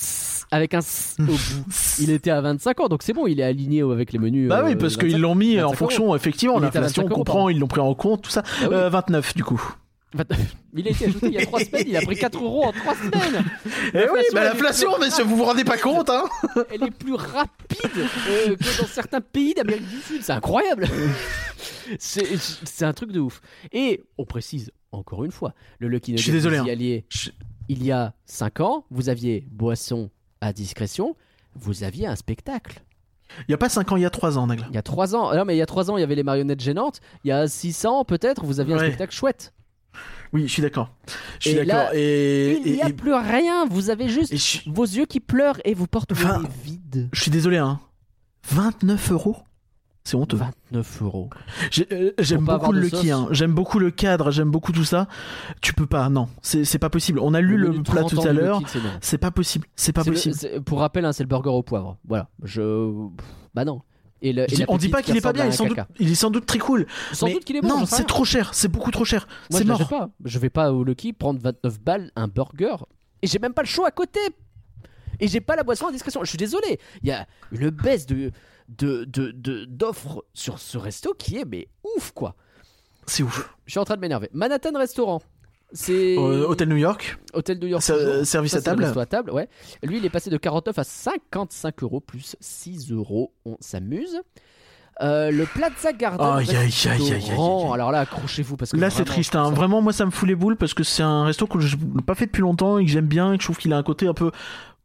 avec 0.52 0.74
un 0.74 0.80
S 0.80 1.16
au 1.20 1.24
bout. 1.24 1.38
Il 2.00 2.10
était 2.12 2.30
à 2.32 2.42
25 2.42 2.80
ans, 2.82 2.88
donc 2.90 3.02
c'est 3.04 3.14
bon, 3.14 3.26
il 3.28 3.40
est 3.40 3.44
aligné 3.44 3.82
avec 3.82 4.12
les 4.14 4.20
menus. 4.20 4.50
Bah 4.50 4.60
euh, 4.60 4.68
oui, 4.68 4.76
parce 4.76 4.94
25. 4.96 5.08
qu'ils 5.08 5.20
l'ont 5.20 5.36
mis 5.36 5.60
en 5.60 5.70
25 5.70 5.76
fonction, 5.78 6.16
effectivement, 6.16 6.60
l'inflation, 6.60 7.04
25 7.04 7.12
on 7.12 7.16
comprend, 7.16 7.50
ils 7.50 7.60
l'ont 7.60 7.68
pris 7.68 7.82
en 7.82 7.94
compte, 7.96 8.22
tout 8.24 8.30
ça. 8.30 8.44
Ah 8.62 8.68
oui. 8.70 8.76
Euh, 8.76 8.90
29 8.90 9.36
du 9.36 9.44
coup. 9.44 9.62
Il 10.74 10.88
a 10.88 10.92
été 10.92 11.06
ajouté 11.06 11.28
il 11.28 11.34
y 11.34 11.38
a 11.38 11.46
3 11.46 11.60
semaines, 11.60 11.84
il 11.88 11.98
a 11.98 12.02
pris 12.02 12.16
4 12.16 12.42
euros 12.42 12.64
en 12.66 12.72
3 12.72 12.96
semaines. 12.96 13.44
Eh 13.94 14.10
oui, 14.14 14.22
bah 14.34 14.46
l'inflation, 14.46 14.94
plus- 14.94 15.12
mais 15.18 15.24
vous 15.24 15.36
vous 15.36 15.44
rendez 15.44 15.66
pas 15.66 15.78
compte, 15.78 16.10
hein 16.10 16.24
Elle 16.72 16.84
est 16.84 16.92
plus 16.92 17.14
rapide 17.16 17.92
euh, 18.30 18.56
que 18.56 18.82
dans 18.82 18.88
certains 18.88 19.20
pays 19.22 19.54
d'Amérique 19.54 19.88
du 19.90 20.00
Sud, 20.00 20.22
c'est 20.24 20.32
incroyable. 20.32 20.88
C'est 22.00 22.84
un 22.86 22.94
truc 22.94 23.12
de 23.12 23.20
ouf. 23.20 23.42
Et 23.72 24.02
on 24.18 24.26
précise 24.26 24.72
encore 24.92 25.24
une 25.26 25.32
fois, 25.32 25.54
le 25.80 25.88
Lucky 25.88 26.12
Nugget, 26.12 26.18
Je 26.20 26.24
suis 26.24 26.32
désolé, 26.32 26.58
hein. 26.58 26.66
Je- 27.10 27.30
il 27.70 27.84
y 27.84 27.92
a 27.92 28.14
5 28.26 28.60
ans, 28.62 28.86
vous 28.92 29.10
aviez 29.10 29.46
boisson 29.52 30.10
à 30.42 30.54
discrétion, 30.54 31.16
vous 31.56 31.84
aviez 31.84 32.08
un 32.08 32.16
spectacle. 32.16 32.82
Il 33.48 33.52
y 33.52 33.54
a 33.54 33.58
pas 33.58 33.70
5 33.70 33.92
ans, 33.92 33.98
il 33.98 34.04
y 34.04 34.06
a 34.06 34.10
3 34.10 34.38
ans, 34.38 34.48
Nagla. 34.48 34.68
Il 34.70 34.76
y 34.76 34.78
a 34.78 34.82
3 34.84 35.16
ans, 35.16 35.36
non 35.36 35.44
mais 35.46 35.56
il 35.56 35.60
y 35.60 35.62
a 35.62 35.66
3 35.66 35.92
ans, 35.92 35.98
il 35.98 36.02
y 36.02 36.04
avait 36.04 36.16
les 36.16 36.24
marionnettes 36.24 36.62
gênantes. 36.62 37.02
Il 37.24 37.28
y 37.28 37.32
a 37.32 37.48
600 37.48 38.06
peut-être, 38.06 38.46
vous 38.46 38.60
aviez 38.60 38.74
un 38.76 38.80
spectacle 38.80 39.14
chouette. 39.14 39.54
Oui, 40.34 40.44
je 40.48 40.52
suis 40.54 40.62
d'accord. 40.62 40.94
Je 41.40 41.50
suis 41.50 41.66
d'accord. 41.66 41.90
Et, 41.94 42.60
il 42.66 42.74
n'y 42.74 42.82
a 42.82 42.90
et- 42.90 42.94
plus 42.94 43.14
rien, 43.14 43.66
vous 43.66 43.90
avez 43.90 44.10
juste 44.10 44.36
je, 44.36 44.70
vos 44.70 44.84
yeux 44.84 45.06
qui 45.06 45.20
pleurent 45.20 45.60
et 45.66 45.74
vos 45.74 45.88
portes 45.88 46.12
Enfin, 46.12 46.44
vides. 46.64 47.10
je 47.14 47.22
suis 47.22 47.32
désolé, 47.32 47.58
hein. 47.58 47.80
29 48.50 49.12
euros 49.12 49.38
C'est 50.08 50.16
honteux. 50.16 50.38
29 50.72 51.02
euros. 51.02 51.30
Euh, 51.92 52.12
J'aime 52.18 52.46
beaucoup 52.46 52.72
le 52.72 52.80
Lucky, 52.80 53.12
hein. 53.12 53.28
j'aime 53.32 53.52
beaucoup 53.54 53.78
le 53.78 53.92
cadre, 53.92 54.32
j'aime 54.32 54.50
beaucoup 54.50 54.72
tout 54.72 54.86
ça. 54.86 55.10
Tu 55.60 55.74
peux 55.74 55.86
pas, 55.86 56.08
non, 56.08 56.30
c'est 56.42 56.80
pas 56.80 56.90
possible. 56.90 57.20
On 57.20 57.34
a 57.34 57.42
lu 57.42 57.58
le, 57.58 57.84
plat 57.84 58.06
30 58.06 58.12
tout 58.12 58.22
à 58.22 58.32
l'heure, 58.32 58.62
c'est 59.02 59.18
pas 59.18 59.32
possible, 59.32 59.68
c'est 59.76 59.92
pas 59.92 60.04
le- 60.06 60.14
possible. 60.14 60.62
pour 60.64 60.80
rappel, 60.80 61.04
hein, 61.04 61.12
c'est 61.12 61.24
le 61.24 61.28
burger 61.28 61.50
au 61.50 61.62
poivre. 61.62 61.98
Voilà. 62.08 62.30
Je. 62.42 62.90
Bah 63.54 63.66
non. 63.66 63.82
Et 64.22 64.32
le- 64.32 64.46
Je 64.48 64.64
on 64.70 64.78
dit 64.78 64.88
pas 64.88 65.02
qui 65.02 65.08
qu'il 65.08 65.18
est 65.18 65.22
pas 65.22 65.34
bien, 65.34 65.44
il, 65.44 65.50
est 65.50 65.52
sans 65.52 65.66
doute, 65.66 65.76
caca. 65.76 65.90
il 66.00 66.10
est 66.10 66.16
sans 66.16 66.32
doute 66.32 66.46
très 66.46 66.60
cool. 66.60 66.88
Sans 67.12 67.26
mais 67.26 67.34
doute 67.34 67.44
qu'il 67.44 67.58
est 67.58 67.62
bon. 67.62 67.68
non, 67.68 67.86
c'est 67.86 68.08
trop 68.08 68.24
cher, 68.24 68.54
c'est 68.54 68.70
beaucoup 68.70 68.92
trop 68.92 69.04
cher. 69.04 69.28
C'est 69.50 69.64
je 69.64 69.68
mort. 69.68 69.90
pas. 69.90 70.10
Je 70.24 70.40
vais 70.40 70.50
pas 70.50 70.72
au 70.72 70.86
Lucky 70.86 71.12
prendre 71.12 71.42
29 71.42 71.82
balles 71.82 72.12
un 72.16 72.30
burger 72.30 72.78
et 73.22 73.28
j'ai 73.28 73.40
même 73.40 73.54
pas 73.54 73.62
le 73.64 73.68
show 73.68 73.84
à 73.84 73.92
côté. 73.92 74.22
Et 75.20 75.28
j'ai 75.28 75.42
pas 75.42 75.58
la 75.58 75.64
boisson 75.64 75.88
à 75.88 75.92
discrétion. 75.92 76.24
Je 76.24 76.30
suis 76.30 76.38
désolé. 76.38 76.80
Il 77.02 77.10
y 77.10 77.12
a 77.12 77.28
une 77.52 77.72
baisse 77.72 78.06
de 78.06 78.32
de 78.70 79.06
de 79.06 79.32
de- 79.32 79.66
d'offres 79.66 80.26
sur 80.34 80.60
ce 80.60 80.78
resto 80.78 81.14
qui 81.14 81.38
est 81.38 81.46
mais 81.46 81.68
ouf 81.96 82.12
quoi. 82.12 82.36
C'est 83.06 83.24
ouf. 83.24 83.54
Je 83.66 83.72
suis 83.72 83.80
en 83.80 83.86
train 83.86 83.96
de 83.96 84.02
m'énerver. 84.02 84.30
Manhattan 84.34 84.78
Restaurant. 84.78 85.22
C'est 85.74 86.18
Euh, 86.18 86.48
Hôtel 86.48 86.70
New 86.70 86.78
York, 86.78 87.18
Hôtel 87.34 87.60
New 87.60 87.68
York. 87.68 87.82
Service 87.84 88.52
Ça, 88.52 88.58
à 88.58 88.62
table. 88.62 88.86
à 88.86 89.06
table, 89.06 89.32
ouais. 89.32 89.50
Lui, 89.84 89.98
il 89.98 90.06
est 90.06 90.10
passé 90.10 90.30
de 90.30 90.38
49 90.38 90.80
à 90.80 90.84
55 90.86 91.84
euros 91.84 92.00
plus 92.00 92.36
6 92.40 92.90
euros. 92.92 93.34
On 93.46 93.58
s'amuse. 93.60 94.22
Euh, 95.02 95.30
le 95.30 95.46
Plaza 95.46 95.94
Garden. 95.94 96.26
Aïe, 96.26 96.50
aïe, 96.50 96.56
aïe, 96.58 96.72
aïe, 96.86 97.02
aïe, 97.02 97.14
restaurant. 97.14 97.66
aïe. 97.68 97.74
Alors 97.76 97.92
là, 97.92 98.00
accrochez-vous 98.00 98.56
parce 98.58 98.72
que 98.72 98.78
Là, 98.78 98.90
c'est 98.90 99.04
triste. 99.06 99.36
Hein. 99.36 99.46
ça- 99.50 99.52
Vraiment, 99.52 99.82
moi, 99.82 99.94
ça 99.94 100.06
me 100.06 100.12
fout 100.12 100.28
les 100.28 100.36
boules 100.36 100.56
parce 100.56 100.74
que 100.74 100.84
c'est 100.84 101.04
un 101.04 101.26
resto 101.26 101.46
que 101.48 101.60
je 101.60 101.76
n'ai 101.76 102.02
pas 102.02 102.16
fait 102.16 102.26
depuis 102.28 102.42
longtemps 102.42 102.78
et 102.80 102.86
que 102.86 102.90
j'aime 102.92 103.06
bien 103.08 103.34
et 103.34 103.38
que 103.38 103.44
je 103.44 103.48
trouve 103.48 103.58
qu'il 103.58 103.74
a 103.74 103.78
un 103.78 103.84
côté 103.84 104.08
un 104.08 104.14
peu 104.14 104.32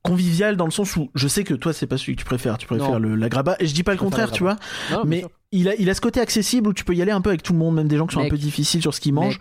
convivial 0.02 0.56
dans 0.56 0.64
le 0.64 0.70
sens 0.70 0.96
où 0.96 1.10
je 1.14 1.28
sais 1.28 1.44
que 1.44 1.54
toi, 1.54 1.72
c'est 1.72 1.86
pas 1.86 1.96
celui 1.98 2.14
que 2.16 2.20
tu 2.20 2.24
préfères. 2.24 2.58
Tu 2.58 2.66
préfères 2.66 2.92
Non. 2.92 2.98
le, 2.98 3.14
la 3.16 3.28
graba. 3.28 3.56
Et 3.60 3.66
je 3.66 3.74
dis 3.74 3.82
pas 3.82 3.92
le 3.92 3.98
Je 3.98 4.02
contraire, 4.02 4.30
tu 4.32 4.42
vois. 4.42 4.56
Non, 4.90 5.04
mais 5.04 5.24
il 5.52 5.68
a, 5.68 5.74
il 5.76 5.88
a 5.90 5.94
ce 5.94 6.00
côté 6.00 6.20
accessible 6.20 6.68
où 6.68 6.72
tu 6.72 6.84
peux 6.84 6.94
y 6.94 7.02
aller 7.02 7.12
un 7.12 7.20
peu 7.20 7.30
avec 7.30 7.42
tout 7.42 7.52
le 7.52 7.58
monde, 7.58 7.74
même 7.76 7.88
des 7.88 7.96
gens 7.96 8.06
qui 8.06 8.14
sont 8.14 8.20
un 8.20 8.28
peu 8.28 8.38
difficiles 8.38 8.80
sur 8.82 8.94
ce 8.94 9.00
qu'ils 9.00 9.14
mangent. 9.14 9.38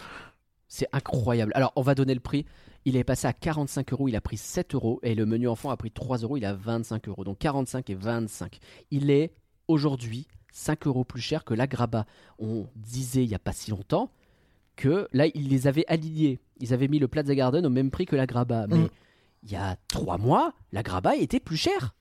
C'est 0.68 0.88
incroyable. 0.94 1.52
Alors, 1.56 1.74
on 1.76 1.82
va 1.82 1.96
donner 1.96 2.14
le 2.14 2.20
prix. 2.20 2.46
Il 2.86 2.96
est 2.96 3.04
passé 3.04 3.28
à 3.28 3.34
45 3.34 3.92
euros, 3.94 4.08
il 4.08 4.16
a 4.16 4.22
pris 4.22 4.38
7 4.38 4.74
euros. 4.74 5.00
Et 5.04 5.14
le 5.16 5.26
menu 5.26 5.48
enfant 5.48 5.70
a 5.70 5.78
pris 5.78 5.92
3 5.92 6.20
euros, 6.20 6.38
il 6.38 6.46
a 6.46 6.54
25 6.54 7.08
euros. 7.10 7.24
Donc 7.24 7.38
45 7.40 7.90
et 7.90 7.96
25. 7.96 8.60
Il 8.90 9.12
est 9.12 9.34
aujourd'hui 9.68 10.28
5 10.54 10.88
euros 10.88 11.04
plus 11.04 11.22
cher 11.22 11.44
que 11.44 11.54
la 11.54 11.68
Graba. 11.68 12.06
On 12.40 12.66
disait 12.76 13.24
il 13.24 13.28
n'y 13.30 13.36
a 13.36 13.40
pas 13.40 13.54
si 13.54 13.70
longtemps 13.72 14.10
que 14.76 15.08
là, 15.14 15.28
ils 15.34 15.48
les 15.50 15.68
avaient 15.68 15.86
alignés. 15.88 16.40
Ils 16.60 16.74
avaient 16.74 16.88
mis 16.88 17.00
le 17.00 17.08
Plaza 17.08 17.36
Garden 17.36 17.66
au 17.66 17.70
même 17.70 17.92
prix 17.92 18.06
que 18.06 18.16
la 18.16 18.26
Graba. 18.26 18.66
Mais 18.68 18.78
Mm. 18.78 18.90
Il 19.44 19.52
y 19.52 19.56
a 19.56 19.78
3 19.90 20.18
mois, 20.18 20.54
la 20.72 20.84
Graba 20.84 21.16
était 21.16 21.40
plus 21.40 21.58
cher. 21.58 21.94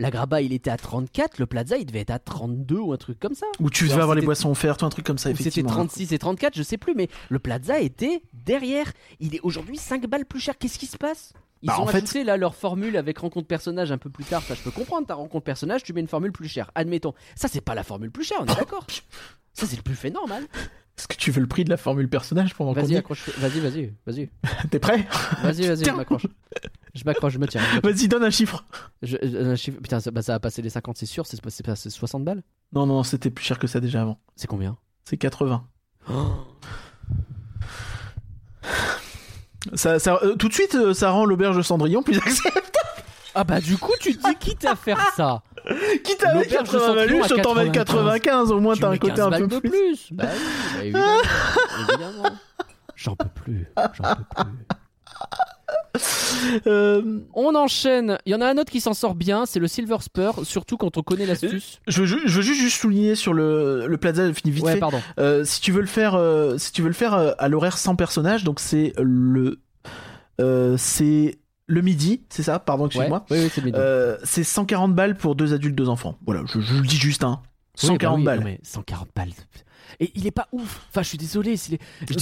La 0.00 0.10
Graba, 0.12 0.40
il 0.42 0.52
était 0.52 0.70
à 0.70 0.76
34, 0.76 1.38
le 1.38 1.46
Plaza, 1.46 1.76
il 1.76 1.84
devait 1.84 2.00
être 2.00 2.12
à 2.12 2.20
32 2.20 2.76
ou 2.78 2.92
un 2.92 2.96
truc 2.96 3.18
comme 3.18 3.34
ça. 3.34 3.46
Où 3.58 3.68
tu 3.68 3.88
devais 3.88 4.00
avoir 4.00 4.14
les 4.14 4.24
boissons 4.24 4.50
offertes 4.50 4.82
ou 4.82 4.86
un 4.86 4.90
truc 4.90 5.04
comme 5.04 5.18
ça, 5.18 5.28
Ou 5.28 5.32
C'était 5.32 5.48
effectivement. 5.48 5.70
36 5.72 6.12
et 6.12 6.18
34, 6.20 6.54
je 6.56 6.62
sais 6.62 6.78
plus, 6.78 6.94
mais 6.94 7.08
le 7.30 7.40
Plaza 7.40 7.80
était 7.80 8.22
derrière. 8.32 8.92
Il 9.18 9.34
est 9.34 9.40
aujourd'hui 9.40 9.76
5 9.76 10.06
balles 10.06 10.24
plus 10.24 10.38
cher. 10.38 10.56
Qu'est-ce 10.56 10.78
qui 10.78 10.86
se 10.86 10.96
passe? 10.96 11.32
Ils 11.62 11.66
Bah, 11.66 11.80
ont 11.80 11.82
en 11.82 11.86
fait- 11.88 12.22
là 12.22 12.36
leur 12.36 12.54
formule 12.54 12.96
avec 12.96 13.18
rencontre 13.18 13.48
personnage 13.48 13.90
un 13.90 13.98
peu 13.98 14.08
plus 14.08 14.24
tard. 14.24 14.42
Ça, 14.44 14.54
je 14.54 14.62
peux 14.62 14.70
comprendre. 14.70 15.08
Ta 15.08 15.14
rencontre 15.14 15.42
personnage, 15.44 15.82
tu 15.82 15.92
mets 15.92 16.00
une 16.00 16.06
formule 16.06 16.30
plus 16.30 16.46
chère. 16.48 16.70
Admettons. 16.76 17.12
Ça, 17.34 17.48
c'est 17.48 17.60
pas 17.60 17.74
la 17.74 17.82
formule 17.82 18.12
plus 18.12 18.22
chère, 18.22 18.38
on 18.40 18.44
est 18.44 18.46
d'accord? 18.56 18.86
Ça, 19.52 19.66
c'est 19.66 19.74
le 19.76 19.82
plus 19.82 19.96
fait 19.96 20.10
normal. 20.10 20.44
Est-ce 20.98 21.06
que 21.06 21.14
tu 21.16 21.30
veux 21.30 21.40
le 21.40 21.46
prix 21.46 21.62
de 21.64 21.70
la 21.70 21.76
formule 21.76 22.08
personnage 22.08 22.54
pendant 22.54 22.74
qu'on 22.74 22.80
Vas-y, 22.80 22.88
dit 22.88 22.96
accroche. 22.96 23.30
Vas-y, 23.38 23.60
vas-y, 23.60 23.92
vas-y. 24.04 24.28
T'es 24.70 24.80
prêt? 24.80 25.06
Vas-y, 25.42 25.66
vas-y, 25.68 25.84
je 25.84 25.90
m'accroche. 25.92 26.26
Je 26.94 27.04
m'accroche, 27.04 27.32
je 27.34 27.38
me 27.38 27.46
tiens. 27.46 27.62
Vas-y, 27.84 28.08
donne 28.08 28.24
un 28.24 28.30
chiffre. 28.30 28.64
Je- 29.02 29.16
euh, 29.22 29.52
un 29.52 29.56
chiffre- 29.56 29.78
Putain, 29.80 30.00
ça, 30.00 30.10
bah, 30.10 30.22
ça 30.22 30.32
va 30.32 30.40
passer 30.40 30.60
les 30.60 30.70
50, 30.70 30.96
c'est 30.98 31.06
sûr. 31.06 31.24
C'est 31.24 31.38
c'est 31.50 31.64
passé 31.64 31.88
60 31.88 32.24
balles? 32.24 32.42
Non, 32.72 32.84
non, 32.86 33.04
c'était 33.04 33.30
plus 33.30 33.44
cher 33.44 33.58
que 33.60 33.66
ça 33.68 33.78
déjà 33.80 34.02
avant. 34.02 34.18
C'est 34.34 34.48
combien? 34.48 34.76
C'est 35.04 35.16
80. 35.16 35.64
Ça, 39.74 39.98
ça- 39.98 40.18
euh, 40.22 40.34
tout 40.36 40.48
de 40.48 40.52
suite, 40.54 40.74
euh, 40.76 40.94
ça 40.94 41.10
rend 41.10 41.24
l'auberge 41.24 41.56
de 41.56 41.62
Cendrillon 41.62 42.02
plus 42.02 42.16
acceptable. 42.26 42.66
Ah 43.40 43.44
bah 43.44 43.60
du 43.60 43.76
coup 43.78 43.92
tu 44.00 44.16
te 44.16 44.28
dis 44.28 44.34
quitte 44.36 44.64
à 44.64 44.74
faire 44.74 44.98
ça. 45.16 45.42
Quitte 46.04 46.24
à 46.24 46.34
mettre 46.34 46.50
L'auberge 46.50 46.50
de 46.50 46.56
80 46.56 46.94
balles, 46.94 46.98
Cendrillon 46.98 47.22
à 47.22 47.28
je 47.28 47.34
t'en 47.42 47.54
mets 47.54 47.70
95. 47.70 48.52
Au 48.52 48.60
moins, 48.60 48.74
t'as 48.74 48.88
un 48.88 48.96
côté 48.96 49.14
15 49.14 49.32
un 49.34 49.48
peu 49.48 49.60
plus. 49.60 49.70
plus. 49.70 50.08
Bah 50.12 50.24
oui, 50.82 50.90
bah 50.92 51.00
évidemment, 51.00 51.12
évidemment. 51.90 52.36
J'en 52.96 53.14
peux 53.16 53.28
plus, 53.28 53.68
j'en 53.76 54.14
peux 54.14 54.24
plus. 54.42 54.66
Euh, 56.66 57.20
On 57.34 57.54
enchaîne. 57.54 58.18
Il 58.24 58.32
y 58.32 58.34
en 58.34 58.40
a 58.40 58.46
un 58.46 58.56
autre 58.58 58.70
qui 58.70 58.80
s'en 58.80 58.94
sort 58.94 59.14
bien, 59.16 59.46
c'est 59.46 59.58
le 59.58 59.66
Silver 59.66 59.96
Spur, 60.00 60.44
surtout 60.46 60.76
quand 60.76 60.96
on 60.96 61.02
connaît 61.02 61.26
l'astuce. 61.26 61.80
je, 61.88 62.00
veux, 62.02 62.06
ju- 62.06 62.20
je 62.24 62.36
veux 62.36 62.42
juste, 62.42 62.80
souligner 62.80 63.14
sur 63.16 63.34
le, 63.34 63.86
le 63.86 63.96
plaza, 63.96 64.32
fini 64.32 64.52
vite 64.52 64.64
Ouais, 64.64 64.74
fait. 64.74 64.78
pardon. 64.78 65.00
Euh, 65.18 65.44
si 65.44 65.60
tu 65.60 65.72
veux 65.72 65.80
le 65.80 65.86
faire, 65.88 66.14
euh, 66.14 66.56
si 66.58 66.70
tu 66.72 66.82
veux 66.82 66.88
le 66.88 66.94
faire 66.94 67.14
euh, 67.14 67.32
à 67.38 67.48
l'horaire 67.48 67.76
sans 67.78 67.96
personnage, 67.96 68.44
donc 68.44 68.60
c'est 68.60 68.92
le, 68.98 69.58
euh, 70.40 70.76
c'est 70.78 71.38
le 71.68 71.82
midi, 71.82 72.22
c'est 72.30 72.42
ça 72.42 72.58
Pardon, 72.58 72.84
Ouais. 72.84 72.88
excuse-moi. 72.88 73.24
Oui, 73.30 73.38
oui, 73.42 73.50
c'est 73.54 73.64
midi. 73.64 73.78
Euh, 73.78 74.16
c'est 74.24 74.42
140 74.42 74.94
balles 74.94 75.16
pour 75.16 75.36
deux 75.36 75.54
adultes, 75.54 75.76
deux 75.76 75.88
enfants. 75.88 76.18
Voilà, 76.26 76.42
je, 76.46 76.60
je 76.60 76.74
le 76.74 76.82
dis 76.86 76.96
juste, 76.96 77.22
hein. 77.22 77.40
Oui, 77.82 77.88
140 77.88 78.24
bah 78.24 78.32
balles. 78.32 78.40
non, 78.40 78.44
mais 78.46 78.58
140 78.64 79.08
balles. 79.14 79.30
Et 80.00 80.10
il 80.14 80.26
est 80.26 80.32
pas 80.32 80.48
ouf. 80.52 80.86
Enfin, 80.90 81.02
je 81.02 81.08
suis 81.08 81.18
désolé. 81.18 81.54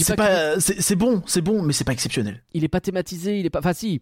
pas, 0.07 0.15
pas, 0.15 0.59
c'est 0.59 0.81
c'est 0.81 0.95
bon, 0.95 1.23
c'est 1.25 1.41
bon, 1.41 1.61
mais 1.63 1.73
c'est 1.73 1.83
pas 1.83 1.93
exceptionnel. 1.93 2.43
il 2.53 2.63
est 2.63 2.67
pas 2.69 2.81
thématisé. 2.81 3.39
Il 3.39 3.45
est 3.45 3.49
pas. 3.49 3.59
Enfin, 3.59 3.73
si. 3.73 4.01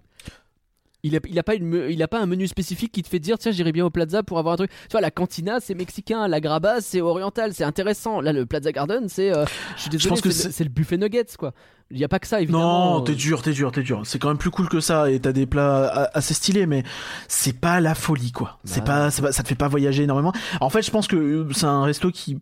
Il 1.07 1.15
a, 1.15 1.19
il 1.29 1.37
a 1.37 1.43
pas 1.43 1.53
une, 1.53 1.85
il 1.89 2.01
a 2.01 2.07
pas 2.07 2.19
un 2.19 2.25
menu 2.25 2.47
spécifique 2.47 2.91
qui 2.91 3.03
te 3.03 3.07
fait 3.07 3.19
dire 3.19 3.37
tiens 3.37 3.51
j'irai 3.51 3.71
bien 3.71 3.85
au 3.85 3.89
Plaza 3.91 4.23
pour 4.23 4.39
avoir 4.39 4.53
un 4.53 4.57
truc. 4.57 4.71
Tu 4.71 4.91
vois 4.93 5.01
la 5.01 5.11
cantina 5.11 5.59
c'est 5.59 5.75
mexicain, 5.75 6.27
la 6.27 6.39
graba 6.41 6.81
c'est 6.81 6.99
oriental, 7.01 7.53
c'est 7.53 7.63
intéressant. 7.63 8.21
Là 8.21 8.33
le 8.33 8.45
Plaza 8.47 8.71
Garden 8.71 9.07
c'est, 9.07 9.31
euh, 9.31 9.45
je 9.75 9.81
suis 9.81 9.89
désolé, 9.91 10.09
pense 10.09 10.21
que 10.21 10.31
c'est 10.31 10.63
le- 10.63 10.69
buffet 10.71 10.97
nuggets 10.97 11.25
quoi. 11.37 11.53
Il 11.91 11.99
y 11.99 12.03
a 12.03 12.07
pas 12.07 12.17
que 12.17 12.25
ça 12.25 12.41
évidemment. 12.41 12.95
Non, 12.95 13.01
t'es 13.01 13.13
dur, 13.13 13.43
t'es 13.43 13.51
dur, 13.51 13.71
t'es 13.71 13.83
dur. 13.83 14.01
C'est 14.05 14.17
quand 14.17 14.29
même 14.29 14.39
plus 14.39 14.49
cool 14.49 14.67
que 14.67 14.79
ça 14.79 15.11
et 15.11 15.19
t'as 15.19 15.31
des 15.33 15.45
plats 15.45 16.09
assez 16.15 16.33
stylés, 16.33 16.65
mais 16.65 16.81
c'est 17.27 17.53
pas 17.59 17.79
la 17.81 17.93
folie 17.93 18.31
quoi. 18.31 18.57
C'est 18.63 18.79
Bah. 18.79 18.85
pas, 18.85 19.11
c'est 19.11 19.21
pas- 19.21 19.31
ça 19.31 19.43
te 19.43 19.47
fait 19.47 19.53
pas 19.53 19.67
voyager 19.67 20.01
énormément. 20.03 20.33
En 20.61 20.71
fait, 20.71 20.81
je 20.81 20.89
pense 20.89 21.07
que 21.07 21.15
euh, 21.15 21.47
c'est 21.53 21.67
un 21.67 21.83
resto 21.83 22.09
qui 22.09 22.37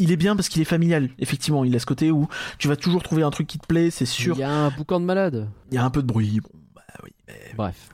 il 0.00 0.12
est 0.12 0.16
bien 0.16 0.36
parce 0.36 0.48
qu'il 0.48 0.62
est 0.62 0.66
familial. 0.66 1.08
Effectivement, 1.18 1.64
il 1.64 1.74
a 1.74 1.78
ce 1.80 1.86
côté 1.86 2.10
où 2.12 2.28
tu 2.58 2.68
vas 2.68 2.76
toujours 2.76 3.02
trouver 3.02 3.22
un 3.24 3.30
truc 3.30 3.46
qui 3.48 3.58
te 3.58 3.66
plaît, 3.66 3.90
c'est 3.90 4.06
sûr. 4.06 4.36
Il 4.36 4.40
y 4.40 4.44
a 4.44 4.50
un 4.52 4.70
boucan 4.70 5.00
de 5.00 5.04
malade. 5.04 5.48
Il 5.70 5.74
y 5.74 5.78
a 5.78 5.84
un 5.84 5.90
peu 5.90 6.02
de 6.02 6.06
bruit. 6.06 6.40
Oui. 7.04 7.10
mais- 7.26 7.52
Bref. 7.56 7.90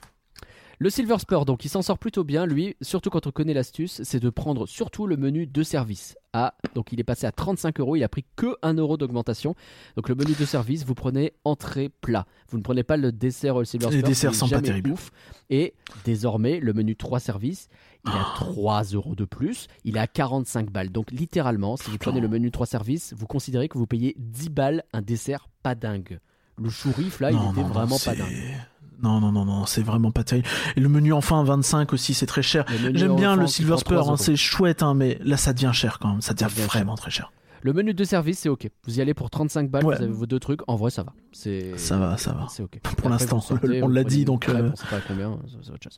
Le 0.80 0.90
Silver 0.90 1.18
Spur, 1.20 1.44
donc, 1.44 1.64
il 1.64 1.68
s'en 1.68 1.82
sort 1.82 1.98
plutôt 1.98 2.24
bien, 2.24 2.46
lui, 2.46 2.74
surtout 2.82 3.08
quand 3.08 3.28
on 3.28 3.30
connaît 3.30 3.54
l'astuce, 3.54 4.02
c'est 4.02 4.18
de 4.18 4.28
prendre 4.28 4.66
surtout 4.66 5.06
le 5.06 5.16
menu 5.16 5.46
de 5.46 5.62
service. 5.62 6.16
Ah, 6.32 6.54
donc 6.74 6.90
il 6.92 6.98
est 6.98 7.04
passé 7.04 7.26
à 7.28 7.32
35 7.32 7.78
euros, 7.78 7.94
il 7.94 8.02
a 8.02 8.08
pris 8.08 8.24
que 8.34 8.56
1 8.62 8.74
euro 8.74 8.96
d'augmentation. 8.96 9.54
Donc 9.94 10.08
le 10.08 10.16
menu 10.16 10.34
de 10.38 10.44
service, 10.44 10.84
vous 10.84 10.96
prenez 10.96 11.32
entrée 11.44 11.90
plat. 12.00 12.26
Vous 12.48 12.58
ne 12.58 12.62
prenez 12.64 12.82
pas 12.82 12.96
le 12.96 13.12
dessert 13.12 13.56
le 13.60 13.64
Silver 13.64 13.86
Les 13.90 13.98
Spur. 13.98 14.08
desserts 14.08 14.34
sont 14.34 14.48
pas 14.48 14.60
terribles. 14.60 14.90
Ouf. 14.90 15.12
Et 15.48 15.74
désormais, 16.04 16.58
le 16.58 16.72
menu 16.72 16.96
3 16.96 17.20
services, 17.20 17.68
il 18.04 18.10
a 18.10 18.26
3 18.34 18.82
euros 18.82 19.14
de 19.14 19.24
plus, 19.24 19.68
il 19.84 19.96
est 19.96 20.00
à 20.00 20.08
45 20.08 20.70
balles. 20.72 20.90
Donc 20.90 21.12
littéralement, 21.12 21.76
si 21.76 21.88
vous 21.88 21.98
prenez 21.98 22.20
le 22.20 22.28
menu 22.28 22.50
3 22.50 22.66
services, 22.66 23.14
vous 23.16 23.26
considérez 23.28 23.68
que 23.68 23.78
vous 23.78 23.86
payez 23.86 24.16
10 24.18 24.50
balles 24.50 24.82
un 24.92 25.02
dessert 25.02 25.46
pas 25.62 25.76
dingue. 25.76 26.18
Le 26.60 26.68
chourif, 26.68 27.20
là, 27.20 27.30
il 27.30 27.36
était 27.36 27.62
non, 27.62 27.68
vraiment 27.68 27.96
pas 28.04 28.14
dingue. 28.16 28.56
Non, 29.02 29.20
non, 29.20 29.32
non, 29.32 29.44
non, 29.44 29.66
c'est 29.66 29.82
vraiment 29.82 30.10
pas 30.10 30.24
terrible. 30.24 30.48
Et 30.76 30.80
le 30.80 30.88
menu 30.88 31.12
enfin 31.12 31.42
25 31.44 31.92
aussi, 31.92 32.14
c'est 32.14 32.26
très 32.26 32.42
cher. 32.42 32.64
J'aime 32.94 33.16
bien 33.16 33.36
le 33.36 33.46
Silver 33.46 33.76
Spur, 33.78 34.00
3 34.00 34.12
hein, 34.12 34.16
c'est 34.16 34.36
chouette, 34.36 34.82
hein, 34.82 34.94
mais 34.94 35.18
là 35.22 35.36
ça 35.36 35.52
devient 35.52 35.72
cher 35.72 35.98
quand 35.98 36.08
même. 36.12 36.20
Ça 36.20 36.32
devient 36.34 36.44
devient 36.44 36.56
cher. 36.62 36.66
vraiment 36.68 36.94
très 36.96 37.10
cher. 37.10 37.32
Le 37.62 37.72
menu 37.72 37.94
de 37.94 38.04
service, 38.04 38.40
c'est 38.40 38.50
ok. 38.50 38.68
Vous 38.86 38.98
y 38.98 39.00
allez 39.00 39.14
pour 39.14 39.30
35 39.30 39.70
balles, 39.70 39.86
Ouais. 39.86 39.96
vous 39.96 40.02
avez 40.02 40.12
vos 40.12 40.26
deux 40.26 40.38
trucs. 40.38 40.60
En 40.68 40.76
vrai, 40.76 40.90
ça 40.90 41.02
va. 41.02 41.14
C'est 41.32 41.78
Ça 41.78 41.96
va, 41.96 42.18
ça 42.18 42.32
va. 42.32 42.46
C'est 42.50 42.62
ok. 42.62 42.78
Pour 42.98 43.08
l'instant, 43.08 43.40
on 43.82 43.88
l'a 43.88 44.04
dit, 44.04 44.26
donc, 44.26 44.50
euh, 44.50 44.70
pas 44.90 45.00
combien. 45.08 45.38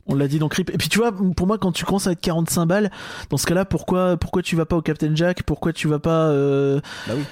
On 0.05 0.15
l'a 0.15 0.29
dit 0.29 0.39
donc 0.39 0.53
Rip. 0.53 0.69
Et 0.69 0.77
puis 0.77 0.87
tu 0.87 0.97
vois, 0.99 1.11
pour 1.11 1.45
moi, 1.45 1.57
quand 1.57 1.73
tu 1.73 1.83
commences 1.83 2.07
à 2.07 2.13
être 2.13 2.21
45 2.21 2.65
balles, 2.67 2.89
dans 3.29 3.35
ce 3.35 3.45
cas-là, 3.47 3.65
pourquoi, 3.65 4.15
pourquoi 4.15 4.41
tu 4.43 4.55
vas 4.55 4.65
pas 4.65 4.77
au 4.77 4.81
Captain 4.81 5.13
Jack? 5.13 5.43
Pourquoi 5.43 5.73
tu 5.73 5.89
vas 5.89 5.99
pas 5.99 6.27
euh, 6.29 6.79
Bah 7.05 7.15
oui. 7.17 7.23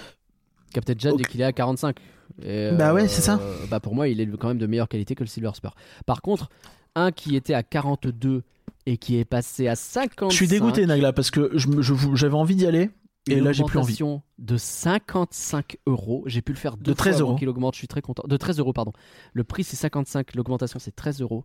Captain 0.74 0.94
Ok. 1.12 1.18
dès 1.18 1.24
qu'il 1.24 1.40
est 1.40 1.46
à 1.46 1.54
45. 1.54 1.96
Et, 2.44 2.72
Bah 2.72 2.94
ouais, 2.94 3.08
c'est 3.08 3.22
ça. 3.22 3.40
euh, 3.42 3.66
Bah 3.70 3.80
pour 3.80 3.96
moi, 3.96 4.08
il 4.08 4.20
est 4.22 4.28
quand 4.38 4.48
même 4.50 4.58
de 4.58 4.68
meilleure 4.68 4.88
qualité 4.90 5.16
que 5.16 5.24
le 5.24 5.28
Silver 5.28 5.52
Spur. 5.54 5.76
Par 6.06 6.22
contre, 6.22 6.50
un 6.96 7.12
qui 7.12 7.36
était 7.36 7.54
à 7.54 7.64
42 7.64 8.44
et 8.86 8.98
qui 8.98 9.18
est 9.18 9.26
passé 9.26 9.68
à 9.68 9.76
50. 9.76 10.32
Je 10.32 10.36
suis 10.36 10.48
dégoûté, 10.48 10.86
Nagla, 10.86 11.12
parce 11.14 11.32
que 11.32 11.52
je 11.56 11.68
me- 11.68 11.82
je 11.82 11.94
j'avais 12.14 12.36
envie 12.36 12.56
d'y 12.56 12.66
aller. 12.66 12.90
Et 13.28 13.40
là, 13.40 13.52
j'ai 13.52 13.64
plus 13.64 13.80
envie. 13.80 13.98
de 14.38 14.58
55 14.58 15.78
euros. 15.88 16.24
J'ai 16.28 16.42
pu 16.42 16.52
le 16.52 16.58
faire 16.60 16.78
deux 16.78 16.92
De 16.92 16.94
13 16.96 17.14
fois 17.16 17.22
avant 17.22 17.30
euros. 17.32 17.40
qu'il 17.40 17.50
augmente. 17.50 17.74
Je 17.74 17.80
suis 17.80 17.88
très 17.88 18.02
content. 18.02 18.24
De 18.28 18.38
13 18.38 18.60
euros, 18.60 18.72
pardon. 18.74 18.94
Le 19.34 19.44
prix, 19.44 19.64
c'est 19.64 19.76
55. 19.76 20.36
L'augmentation, 20.36 20.78
c'est 20.80 20.96
13 20.96 21.22
euros. 21.22 21.44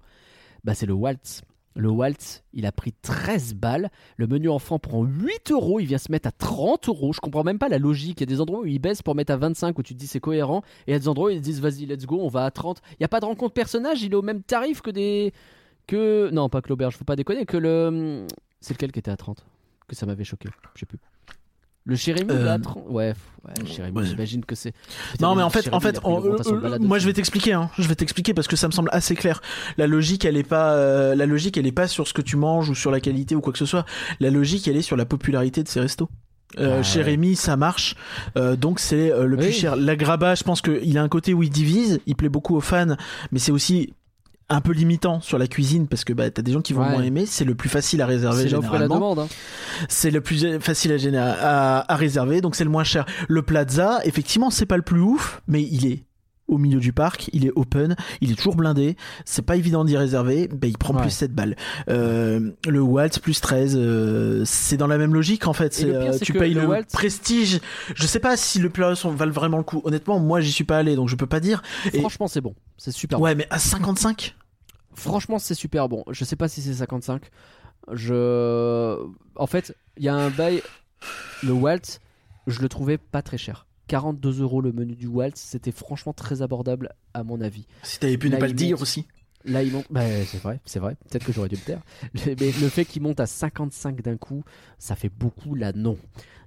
Bah, 0.62 0.74
c'est 0.74 0.84
le 0.86 0.92
Waltz. 0.92 1.40
Le 1.76 1.88
Waltz, 1.88 2.42
il 2.52 2.66
a 2.66 2.72
pris 2.72 2.92
13 2.92 3.54
balles. 3.54 3.90
Le 4.16 4.26
menu 4.26 4.48
enfant 4.48 4.78
prend 4.78 5.04
8 5.04 5.52
euros. 5.52 5.78
Il 5.80 5.86
vient 5.86 5.98
se 5.98 6.10
mettre 6.10 6.28
à 6.28 6.32
30 6.32 6.88
euros. 6.88 7.12
Je 7.12 7.20
comprends 7.20 7.44
même 7.44 7.58
pas 7.58 7.68
la 7.68 7.78
logique. 7.78 8.20
Il 8.20 8.22
y 8.22 8.24
a 8.24 8.26
des 8.26 8.40
endroits 8.40 8.60
où 8.60 8.66
il 8.66 8.80
baisse 8.80 9.02
pour 9.02 9.14
mettre 9.14 9.32
à 9.32 9.36
25 9.36 9.78
où 9.78 9.82
tu 9.82 9.94
te 9.94 9.98
dis 9.98 10.06
c'est 10.06 10.20
cohérent. 10.20 10.62
Et 10.86 10.90
il 10.90 10.92
y 10.92 10.96
a 10.96 10.98
des 10.98 11.08
endroits 11.08 11.28
où 11.28 11.30
ils 11.30 11.40
disent 11.40 11.60
vas-y, 11.60 11.86
let's 11.86 12.06
go, 12.06 12.18
on 12.20 12.28
va 12.28 12.44
à 12.44 12.50
30. 12.50 12.82
Il 12.92 12.96
n'y 13.00 13.04
a 13.04 13.08
pas 13.08 13.20
de 13.20 13.26
rencontre 13.26 13.54
personnage. 13.54 14.02
Il 14.02 14.12
est 14.12 14.16
au 14.16 14.22
même 14.22 14.42
tarif 14.42 14.80
que 14.82 14.90
des. 14.90 15.32
que 15.86 16.30
Non, 16.32 16.48
pas 16.48 16.60
que 16.60 16.68
l'auberge, 16.68 16.96
faut 16.96 17.04
pas 17.04 17.16
déconner. 17.16 17.46
Que 17.46 17.56
le. 17.56 18.26
C'est 18.60 18.74
lequel 18.74 18.90
qui 18.92 18.98
était 18.98 19.10
à 19.10 19.16
30 19.16 19.44
Que 19.86 19.94
ça 19.94 20.06
m'avait 20.06 20.24
choqué. 20.24 20.48
Je 20.74 20.80
sais 20.80 20.86
plus. 20.86 20.98
Le 21.90 21.96
Chérémy, 21.96 22.30
Euh, 22.30 22.44
là, 22.44 22.52
à 22.52 22.58
30 22.60 22.84
Ouais, 22.88 23.14
ouais, 23.44 24.04
j'imagine 24.04 24.44
que 24.44 24.54
c'est. 24.54 24.72
Non, 25.20 25.34
mais 25.34 25.42
en 25.42 25.50
fait, 25.50 25.68
en 25.72 25.80
fait, 25.80 25.98
on- 26.04 26.24
euh, 26.24 26.60
balade 26.60 26.82
moi 26.82 27.00
je 27.00 27.06
vais 27.06 27.12
t'expliquer. 27.12 27.52
Hein. 27.52 27.68
Je 27.78 27.88
vais 27.88 27.96
t'expliquer 27.96 28.32
parce 28.32 28.46
que 28.46 28.54
ça 28.54 28.68
me 28.68 28.72
semble 28.72 28.90
assez 28.92 29.16
clair. 29.16 29.42
La 29.76 29.88
logique, 29.88 30.24
elle 30.24 30.36
est 30.36 30.44
pas, 30.48 30.74
euh, 30.74 31.16
la 31.16 31.26
logique, 31.26 31.56
elle 31.58 31.66
est 31.66 31.72
pas 31.72 31.88
sur 31.88 32.06
ce 32.06 32.14
que 32.14 32.22
tu 32.22 32.36
manges 32.36 32.68
ou 32.70 32.76
sur 32.76 32.92
la 32.92 33.00
qualité 33.00 33.34
ou 33.34 33.40
quoi 33.40 33.52
que 33.52 33.58
ce 33.58 33.66
soit. 33.66 33.84
La 34.20 34.30
logique, 34.30 34.68
elle 34.68 34.76
est 34.76 34.82
sur 34.82 34.96
la 34.96 35.04
popularité 35.04 35.64
de 35.64 35.68
ces 35.68 35.80
restos. 35.80 36.08
Euh, 36.58 36.78
Ah, 36.78 36.82
chez 36.84 36.98
ouais. 37.00 37.04
Rémi, 37.06 37.34
ça 37.36 37.56
marche, 37.56 37.94
Euh, 38.36 38.54
donc 38.56 38.78
c'est 38.80 39.10
euh, 39.12 39.24
le 39.24 39.36
plus 39.36 39.52
cher. 39.52 39.74
La 39.76 39.96
Graba, 39.96 40.34
je 40.36 40.42
pense 40.44 40.60
qu'il 40.62 40.96
a 40.98 41.02
un 41.02 41.08
côté 41.08 41.34
où 41.34 41.42
il 41.42 41.50
divise, 41.50 42.00
il 42.06 42.14
plaît 42.16 42.28
beaucoup 42.28 42.56
aux 42.56 42.60
fans, 42.60 42.96
mais 43.32 43.38
c'est 43.40 43.52
aussi 43.52 43.94
un 44.50 44.60
peu 44.60 44.72
limitant 44.72 45.20
sur 45.20 45.38
la 45.38 45.46
cuisine 45.46 45.86
parce 45.88 46.04
que 46.04 46.12
bah, 46.12 46.30
t'as 46.30 46.42
des 46.42 46.52
gens 46.52 46.60
qui 46.60 46.72
vont 46.72 46.82
Ouais. 46.82 46.90
moins 46.90 47.02
aimer. 47.02 47.24
C'est 47.26 47.44
le 47.44 47.54
plus 47.54 47.68
facile 47.68 48.02
à 48.02 48.06
réserver 48.06 48.48
généralement. 48.48 49.18
hein. 49.20 49.28
C'est 49.88 50.10
le 50.10 50.20
plus 50.20 50.58
facile 50.60 50.92
à, 51.16 51.78
à, 51.78 51.92
à 51.92 51.96
réserver, 51.96 52.40
donc 52.40 52.56
c'est 52.56 52.64
le 52.64 52.70
moins 52.70 52.84
cher. 52.84 53.06
Le 53.28 53.42
Plaza, 53.42 54.00
effectivement, 54.04 54.50
c'est 54.50 54.66
pas 54.66 54.76
le 54.76 54.82
plus 54.82 55.00
ouf, 55.00 55.40
mais 55.48 55.62
il 55.62 55.86
est 55.86 56.04
au 56.48 56.58
milieu 56.58 56.80
du 56.80 56.92
parc, 56.92 57.30
il 57.32 57.46
est 57.46 57.52
open, 57.54 57.94
il 58.20 58.32
est 58.32 58.34
toujours 58.34 58.56
blindé, 58.56 58.96
c'est 59.24 59.42
pas 59.42 59.54
évident 59.54 59.84
d'y 59.84 59.96
réserver, 59.96 60.48
ben 60.52 60.68
il 60.68 60.76
prend 60.76 60.92
Ouais. 60.94 61.02
plus 61.02 61.10
7 61.10 61.32
balles. 61.32 61.54
Euh, 61.88 62.50
le 62.66 62.80
Waltz 62.80 63.20
plus 63.20 63.40
13, 63.40 63.76
euh, 63.78 64.42
c'est 64.44 64.76
dans 64.76 64.88
la 64.88 64.98
même 64.98 65.14
logique 65.14 65.46
en 65.46 65.52
fait. 65.52 65.76
Pire, 65.76 65.86
euh, 65.94 66.18
tu 66.20 66.32
payes 66.32 66.54
le 66.54 66.66
Waltz- 66.66 66.90
prestige. 66.92 67.60
Je 67.94 68.04
sais 68.04 68.18
pas 68.18 68.36
si 68.36 68.58
le 68.58 68.68
plat 68.68 68.94
valent 69.04 69.30
vraiment 69.30 69.58
le 69.58 69.62
coup. 69.62 69.80
Honnêtement, 69.84 70.18
moi 70.18 70.40
j'y 70.40 70.50
suis 70.50 70.64
pas 70.64 70.78
allé, 70.78 70.96
donc 70.96 71.08
je 71.08 71.14
peux 71.14 71.26
pas 71.28 71.38
dire. 71.38 71.62
Et- 71.92 72.00
Franchement, 72.00 72.26
c'est 72.26 72.40
bon. 72.40 72.56
C'est 72.76 72.90
super 72.90 73.18
bon. 73.20 73.26
Ouais, 73.26 73.36
mais 73.36 73.46
à 73.50 73.60
55 73.60 74.34
Franchement, 74.94 75.38
c'est 75.38 75.54
super 75.54 75.88
bon. 75.88 76.04
Je 76.10 76.24
sais 76.24 76.36
pas 76.36 76.48
si 76.48 76.62
c'est 76.62 76.74
55. 76.74 77.22
Je. 77.92 78.98
En 79.36 79.46
fait, 79.46 79.76
il 79.96 80.04
y 80.04 80.08
a 80.08 80.14
un 80.14 80.30
bail. 80.30 80.62
Le 81.42 81.52
Waltz, 81.52 82.00
je 82.46 82.60
le 82.60 82.68
trouvais 82.68 82.98
pas 82.98 83.22
très 83.22 83.38
cher. 83.38 83.66
42 83.88 84.42
euros 84.42 84.60
le 84.60 84.72
menu 84.72 84.94
du 84.94 85.06
Waltz, 85.06 85.40
c'était 85.40 85.72
franchement 85.72 86.12
très 86.12 86.42
abordable 86.42 86.90
à 87.14 87.24
mon 87.24 87.40
avis. 87.40 87.66
Si 87.82 87.98
t'avais 87.98 88.18
pu 88.18 88.28
Là, 88.28 88.36
ne 88.36 88.40
pas 88.40 88.46
il 88.46 88.50
le 88.50 88.56
dire 88.56 88.70
monte. 88.76 88.82
aussi. 88.82 89.06
Là, 89.46 89.62
il 89.62 89.72
monte. 89.72 89.86
Bah, 89.90 90.02
c'est 90.26 90.40
vrai, 90.42 90.60
c'est 90.66 90.78
vrai. 90.78 90.96
Peut-être 91.08 91.24
que 91.24 91.32
j'aurais 91.32 91.48
dû 91.48 91.56
le 91.56 91.62
taire. 91.62 91.80
Mais 92.26 92.34
le 92.36 92.68
fait 92.68 92.84
qu'il 92.84 93.02
monte 93.02 93.18
à 93.20 93.26
55 93.26 94.02
d'un 94.02 94.16
coup, 94.18 94.44
ça 94.78 94.94
fait 94.94 95.08
beaucoup 95.08 95.54
là, 95.54 95.72
non. 95.74 95.96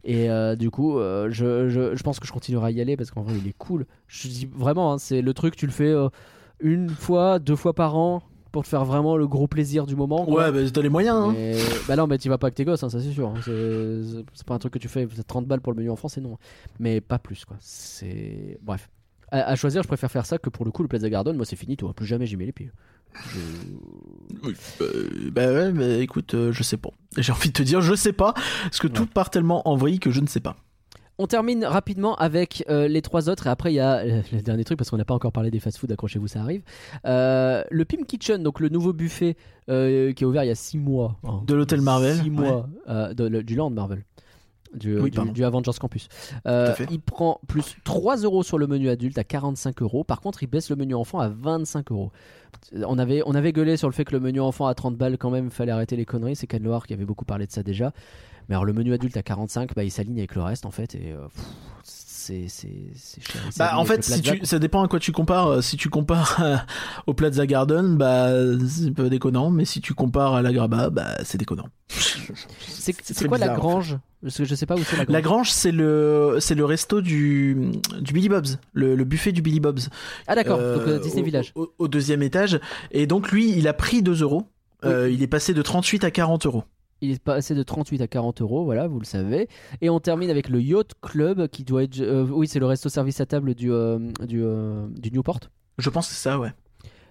Et 0.04 0.30
euh, 0.30 0.56
du 0.56 0.70
coup, 0.70 1.00
euh, 1.00 1.30
je, 1.32 1.70
je, 1.70 1.96
je 1.96 2.04
pense 2.04 2.20
que 2.20 2.28
je 2.28 2.32
continuerai 2.32 2.68
à 2.68 2.72
y 2.72 2.80
aller 2.82 2.96
parce 2.96 3.10
qu'en 3.10 3.24
vrai, 3.24 3.34
il 3.38 3.48
est 3.48 3.58
cool. 3.58 3.88
Je 4.08 4.28
dis 4.28 4.46
vraiment, 4.46 4.94
hein, 4.94 4.98
c'est 5.00 5.22
le 5.22 5.34
truc, 5.34 5.56
tu 5.56 5.66
le 5.66 5.72
fais 5.72 5.90
euh, 5.90 6.10
une 6.60 6.90
fois, 6.90 7.40
deux 7.40 7.56
fois 7.56 7.74
par 7.74 7.96
an 7.98 8.22
pour 8.54 8.64
te 8.64 8.70
faire 8.70 8.86
vraiment 8.86 9.18
le 9.18 9.28
gros 9.28 9.48
plaisir 9.48 9.86
du 9.86 9.98
moment. 9.98 10.24
quoi. 10.24 10.46
Ouais, 10.46 10.52
bah 10.54 10.60
t'as 10.72 10.82
les 10.82 10.88
moyens. 10.90 11.18
Hein. 11.18 11.34
Mais- 11.36 11.58
bah 11.88 11.98
non, 11.98 12.08
mais 12.08 12.18
tu 12.18 12.30
vas 12.30 12.38
pas 12.38 12.48
avec 12.48 12.56
tes 12.56 12.64
gosses, 12.64 12.84
hein, 12.84 12.90
ça 12.90 13.02
c'est 13.02 13.12
sûr. 13.12 13.28
hein. 13.28 13.42
C'est 13.44 14.46
pas 14.46 14.54
un 14.54 14.60
truc 14.60 14.72
que 14.74 14.80
tu 14.80 14.88
fais. 14.88 15.06
c'est 15.14 15.28
30 15.28 15.46
balles 15.48 15.60
pour 15.60 15.74
le 15.74 15.78
menu 15.78 15.90
enfant, 15.90 16.08
c'est 16.08 16.22
non. 16.22 16.38
Mais 16.80 17.02
pas 17.02 17.20
plus, 17.20 17.44
quoi. 17.44 17.58
C'est. 17.60 18.58
Bref. 18.62 18.90
À, 19.32 19.40
à 19.50 19.56
choisir, 19.56 19.82
je 19.82 19.88
préfère 19.88 20.12
faire 20.12 20.26
ça 20.28 20.38
que 20.38 20.50
pour 20.50 20.64
le 20.64 20.72
coup, 20.72 20.84
le 20.84 20.88
Plaza 20.88 21.10
Garden, 21.10 21.36
moi 21.36 21.46
c'est 21.46 21.56
fini, 21.56 21.76
toi. 21.76 21.94
Plus 21.94 22.06
jamais 22.06 22.26
j'y 22.28 22.38
mets 22.38 22.46
les 22.46 22.52
pieds. 22.54 22.72
Je- 23.30 23.40
Euh, 24.82 25.30
bah 25.32 25.52
ouais, 25.52 25.72
mais 25.72 26.02
écoute, 26.02 26.34
euh, 26.34 26.52
je 26.52 26.62
sais 26.64 26.78
pas. 26.78 26.90
J'ai 27.18 27.32
envie 27.32 27.50
de 27.50 27.54
te 27.54 27.64
dire, 27.64 27.82
je 27.82 27.96
sais 27.96 28.14
pas, 28.14 28.34
parce 28.64 28.80
que 28.80 28.88
tout 28.88 29.06
part 29.08 29.30
tellement 29.30 29.68
en 29.68 29.76
vrille 29.76 30.00
que 30.00 30.12
je 30.12 30.20
ne 30.22 30.28
sais 30.28 30.40
pas. 30.40 30.56
On 31.20 31.28
termine 31.28 31.64
rapidement 31.64 32.16
avec 32.16 32.64
euh, 32.70 32.88
les 32.88 33.02
trois 33.04 33.30
autres 33.30 33.46
et 33.48 33.50
après 33.50 33.72
il 33.72 33.76
y 33.76 33.80
a 33.80 33.98
euh, 33.98 34.22
le 34.32 34.42
dernier 34.42 34.64
truc 34.64 34.78
parce 34.80 34.90
qu'on 34.90 34.98
n'a 34.98 35.06
pas 35.06 35.14
encore 35.14 35.32
parlé 35.32 35.52
des 35.52 35.60
fast-food, 35.60 35.92
accrochez-vous, 35.92 36.28
ça 36.28 36.42
arrive. 36.42 36.64
Euh, 37.06 37.64
le 37.70 37.86
Pim 37.86 38.04
Kitchen, 38.08 38.42
donc 38.42 38.60
le 38.60 38.70
nouveau 38.70 38.94
buffet 38.94 39.36
qui 39.68 39.72
est 39.74 40.24
ouvert 40.26 40.44
il 40.44 40.48
y 40.48 40.52
a 40.52 40.56
6 40.56 40.78
mois. 40.78 41.18
hein. 41.24 41.42
De 41.48 41.54
l'hôtel 41.54 41.82
Marvel, 41.82 42.18
Six 42.18 42.30
mois 42.30 42.68
euh, 42.90 43.14
de- 43.14 43.26
le- 43.28 43.44
du 43.44 43.56
Land 43.56 43.70
Marvel. 43.70 44.04
Du, 44.74 45.00
Oui, 45.00 45.12
du- 45.12 45.44
Avengers 45.44 45.72
Campus. 45.80 46.08
Euh, 46.48 46.74
il 46.92 47.00
prend 47.00 47.40
plus 47.48 47.76
3 47.84 48.18
euros 48.18 48.44
sur 48.44 48.58
le 48.58 48.68
menu 48.68 48.90
adulte 48.90 49.18
à 49.18 49.24
45 49.24 49.82
euros. 49.82 50.04
Par 50.04 50.22
contre, 50.22 50.44
il 50.44 50.48
baisse 50.48 50.70
le 50.70 50.76
menu 50.76 50.96
enfant 50.96 51.20
à 51.20 51.30
25 51.30 51.92
euros. 51.92 52.12
On 52.86 52.98
avait, 52.98 53.22
on 53.26 53.36
avait 53.36 53.52
gueulé 53.52 53.78
sur 53.78 53.88
le 53.88 53.94
fait 53.94 54.06
que 54.06 54.14
le 54.14 54.20
menu 54.20 54.40
enfant 54.40 54.68
à 54.68 54.74
30 54.74 54.96
balles, 54.96 55.18
quand 55.18 55.30
même, 55.32 55.50
fallait 55.50 55.72
arrêter 55.72 55.96
les 55.96 56.06
conneries. 56.06 56.36
C'est 56.36 56.48
Ken 56.48 56.64
qui 56.88 56.94
avait 56.94 57.06
beaucoup 57.06 57.26
parlé 57.26 57.46
de 57.46 57.52
ça 57.52 57.64
déjà. 57.64 57.92
Mais 58.50 58.56
alors, 58.56 58.66
le 58.66 58.74
menu 58.74 58.94
adulte 58.94 59.16
à 59.18 59.24
45, 59.24 59.74
bah, 59.74 59.84
il 59.84 59.92
s'aligne 59.92 60.18
avec 60.18 60.36
le 60.36 60.42
reste, 60.42 60.66
en 60.66 60.72
fait. 60.72 60.96
Et 60.96 61.12
euh, 61.14 61.28
pff, 61.28 61.46
c'est 62.48 62.48
cher. 62.48 63.42
Bah, 63.58 63.78
en 63.78 63.86
fait, 63.86 64.04
si 64.04 64.22
tu, 64.22 64.46
ça 64.46 64.60
dépend 64.60 64.84
à 64.84 64.88
quoi 64.88 65.00
tu 65.00 65.12
compares. 65.12 65.48
Euh, 65.48 65.62
Si 65.62 65.78
tu 65.78 65.90
compares 65.90 66.38
euh, 66.44 66.58
au 67.08 67.14
Plaza 67.14 67.46
Garden, 67.46 67.96
bah, 67.98 68.30
c'est 68.68 68.92
pas 68.92 69.10
déconnant. 69.10 69.50
Mais 69.50 69.66
si 69.66 69.82
tu 69.82 69.94
compares 69.94 70.34
à 70.36 70.42
la 70.42 70.54
Graba, 70.54 70.90
bah, 70.90 71.16
c'est 71.24 71.38
déconnant. 71.38 71.68
C'est 71.90 73.28
quoi 73.28 73.38
la 73.38 73.54
en 73.54 73.56
Grange? 73.56 73.98
Parce 74.22 74.38
que 74.38 74.46
je 74.46 74.56
sais 74.56 74.66
pas 74.66 74.76
où 74.76 74.84
c'est 74.84 74.96
la 74.98 75.04
Grange. 75.06 75.14
La 75.14 75.22
Grange, 75.22 75.52
c'est 75.52 75.72
le, 75.72 76.38
c'est 76.40 76.56
le 76.56 76.66
resto 76.66 77.02
du, 77.02 77.72
du 78.00 78.14
Billy 78.14 78.30
Bob's, 78.30 78.58
le, 78.74 78.96
le 78.96 79.04
buffet 79.04 79.32
du 79.32 79.42
Billy 79.42 79.60
Bob's. 79.60 79.90
Ah, 80.28 80.36
d'accord. 80.36 80.60
Euh, 80.62 80.78
donc 80.78 80.88
euh, 80.88 81.00
Disney 81.00 81.22
au- 81.22 81.26
Village. 81.26 81.52
Au, 81.56 81.74
au 81.78 81.88
deuxième 81.88 82.24
étage. 82.24 82.60
Et 82.92 83.06
donc, 83.08 83.32
lui, 83.32 83.52
il 83.58 83.68
a 83.68 83.74
pris 83.74 84.02
2 84.02 84.22
euros. 84.22 84.48
Euh, 84.86 85.10
il 85.10 85.24
est 85.24 85.28
passé 85.28 85.54
de 85.54 85.62
38 85.62 86.04
à 86.04 86.12
40 86.12 86.46
euros. 86.46 86.64
Il 87.04 87.12
est 87.12 87.22
passé 87.22 87.54
de 87.54 87.64
38 87.64 88.00
à 88.00 88.08
40 88.08 88.42
euros, 88.42 88.64
voilà, 88.64 88.88
vous 88.88 88.98
le 88.98 89.06
savez. 89.06 89.50
Et 89.82 89.90
on 89.90 90.00
termine 90.00 90.30
avec 90.30 90.48
le 90.48 90.62
Yacht 90.62 90.94
Club 91.02 91.48
qui 91.50 91.66
doit 91.66 91.84
être. 91.84 92.00
euh, 92.00 92.26
oui, 92.32 92.48
c'est 92.48 92.60
le 92.60 92.66
resto 92.66 92.88
service 92.88 93.20
à 93.20 93.26
table 93.26 93.56
du, 93.56 93.74
euh, 93.74 94.00
du, 94.26 94.42
euh, 94.42 94.88
du 94.90 95.12
Newport. 95.12 95.42
Je 95.80 95.90
pense 95.90 96.08
que 96.08 96.14
c'est 96.14 96.22
ça, 96.30 96.40
ouais. 96.40 96.54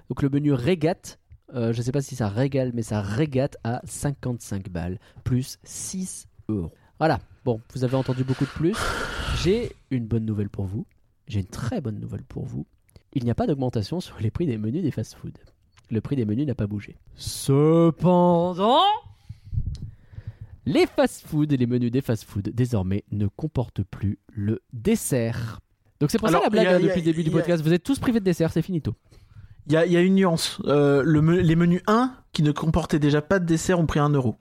Donc 0.09 0.23
le 0.23 0.31
menu 0.31 0.55
régate, 0.55 1.19
euh, 1.55 1.75
je 1.75 1.83
sais 1.83 1.93
pas 1.93 2.01
si 2.01 2.17
ça 2.17 2.29
régale, 2.29 2.71
mais 2.73 2.81
ça 2.81 3.03
régate 3.03 3.59
à 3.65 3.83
55 3.85 4.71
balles, 4.71 4.99
plus 5.25 5.59
6 5.65 6.27
euros. 6.49 6.73
Voilà, 6.99 7.19
bon, 7.45 7.61
vous 7.75 7.85
avez 7.85 7.97
entendu 7.97 8.25
beaucoup 8.25 8.45
de 8.47 8.51
plus. 8.51 8.75
J'ai 9.43 9.73
une 9.91 10.07
bonne 10.07 10.25
nouvelle 10.25 10.49
pour 10.49 10.65
vous. 10.65 10.87
J'ai 11.29 11.41
une 11.41 11.47
très 11.47 11.83
bonne 11.83 12.01
nouvelle 12.01 12.25
pour 12.25 12.47
vous. 12.47 12.65
Il 13.13 13.25
n'y 13.25 13.31
a 13.31 13.35
pas 13.35 13.47
d'augmentation 13.47 14.01
sur 14.01 14.17
les 14.21 14.31
prix 14.31 14.47
des 14.47 14.57
menus 14.57 14.83
des 14.83 14.91
fast-food. 14.91 15.37
Le 15.91 16.01
prix 16.01 16.17
des 16.17 16.25
menus 16.25 16.47
n'a 16.47 16.55
pas 16.55 16.67
bougé. 16.67 16.97
Cependant, 17.15 18.81
les 20.67 20.87
fast-food 20.87 21.53
et 21.53 21.57
les 21.57 21.67
menus 21.67 21.91
des 21.91 22.01
fast-food 22.03 22.51
désormais 22.55 23.05
ne 23.11 23.27
comportent 23.27 23.83
plus 23.83 24.19
le 24.33 24.61
dessert. 24.73 25.61
Donc 26.01 26.11
c'est 26.11 26.19
pour 26.19 26.29
Alors, 26.29 26.41
ça 26.43 26.47
la 26.47 26.51
blague 26.51 26.67
a- 26.67 26.71
hein, 26.73 26.77
a- 26.77 26.81
depuis 26.81 27.01
le 27.01 27.05
début 27.05 27.23
du 27.25 27.31
a- 27.31 27.33
podcast. 27.33 27.63
Vous 27.63 27.73
êtes 27.73 27.83
tous 27.85 27.99
privés 27.99 28.21
de 28.21 28.25
dessert, 28.25 28.53
c'est 28.53 28.63
finito. 28.63 28.95
Il 29.67 29.73
y 29.73 29.77
a, 29.77 29.87
il 29.87 29.93
y 29.93 29.97
a 29.97 30.01
une 30.01 30.17
nuance. 30.17 30.61
Euh, 30.67 31.03
le 31.05 31.23
me- 31.23 31.41
les 31.41 31.55
menus 31.57 31.83
1, 31.87 32.15
qui 32.33 32.43
ne 32.43 32.51
comportaient 32.51 32.99
déjà 32.99 33.23
pas 33.23 33.39
de 33.39 33.45
dessert, 33.47 33.79
ont 33.79 33.87
pris 33.87 34.01
1 34.01 34.09
euro. 34.11 34.37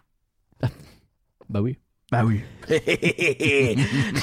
Bah 1.49 1.61
oui. 1.61 1.77
Bah 2.11 2.23
oui. 2.25 2.41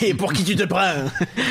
Et 0.02 0.14
pour 0.14 0.32
qui 0.32 0.44
tu 0.44 0.54
te 0.56 0.64
prends 0.64 0.92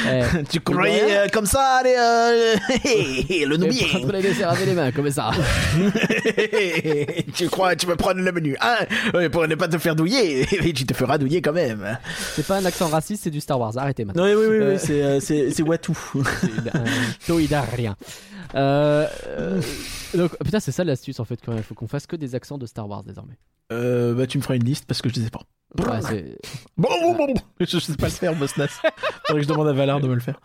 Eh, 0.08 0.44
Tu 0.50 0.60
croyais, 0.60 1.18
euh, 1.18 1.28
comme 1.34 1.48
ça, 1.48 1.80
allez, 1.80 1.96
le 3.46 3.58
Mais 3.58 3.70
prendre 3.70 4.12
les 4.14 4.22
desserts 4.22 4.52
avec 4.52 4.66
les 4.68 4.74
mains, 4.74 4.92
comme 4.92 5.10
ça. 5.10 5.32
tu 7.34 7.50
crois, 7.50 7.76
tu 7.76 7.88
peux 7.88 7.96
prendre 7.96 8.22
le 8.22 8.32
menu 8.32 8.56
1 9.14 9.30
pour 9.30 9.48
ne 9.48 9.56
pas 9.56 9.68
te 9.68 9.78
faire 9.80 9.96
douiller, 9.96 10.48
mais 10.64 10.74
tu 10.74 10.86
te 10.86 10.94
feras 10.94 11.18
douiller 11.18 11.42
quand 11.42 11.54
même. 11.54 11.98
C'est 12.36 12.46
pas 12.46 12.58
un 12.58 12.66
accent 12.66 12.88
raciste, 12.88 13.24
c'est 13.24 13.32
du 13.32 13.42
Star 13.42 13.60
Wars. 13.60 13.76
Arrêtez 13.76 14.06
maintenant. 14.06 14.24
Oui, 14.24 14.34
oui, 14.36 14.46
oui, 14.48 14.58
Euh, 14.58 14.74
oui, 14.74 14.80
c'est, 14.80 15.02
euh, 15.02 15.20
c'est. 15.20 15.50
C'est 15.52 15.64
un 15.64 16.84
toïdarien. 17.26 17.96
Euh, 18.56 19.08
euh, 19.28 19.62
donc, 20.16 20.38
putain, 20.44 20.60
c'est 20.60 20.72
ça 20.72 20.84
l'astuce 20.84 21.20
en 21.20 21.26
fait. 21.26 21.40
Quand 21.46 21.54
même. 21.54 21.64
Faut 21.64 21.76
qu'on 21.76 21.88
fasse 21.88 22.08
que 22.08 22.16
des 22.16 22.36
accents 22.36 22.58
de 22.58 22.66
Star 22.66 22.88
Wars 22.90 23.04
désormais. 23.04 23.38
Euh, 23.72 24.14
bah, 24.14 24.28
tu 24.28 24.38
me 24.38 24.44
feras 24.44 24.56
une 24.56 24.64
liste 24.64 24.86
parce 24.86 25.02
que 25.02 25.10
je 25.10 25.20
ne 25.20 25.26
sais 25.26 25.30
pas. 25.32 25.42
Ouais, 25.78 26.02
c'est- 26.02 26.38
Bon, 26.78 26.88
bon, 27.02 27.16
bon, 27.16 27.28
bon. 27.34 27.42
Je 27.60 27.78
sais 27.80 27.96
pas 27.98 28.06
le 28.08 28.12
faire, 28.12 28.34
Bosnas. 28.36 28.68
Faudrait 29.28 29.42
que 29.42 29.42
je 29.42 29.48
demande 29.48 29.68
à 29.68 29.74
Valar 29.74 30.00
de 30.00 30.08
me 30.08 30.14
le 30.16 30.22
faire. 30.22 30.40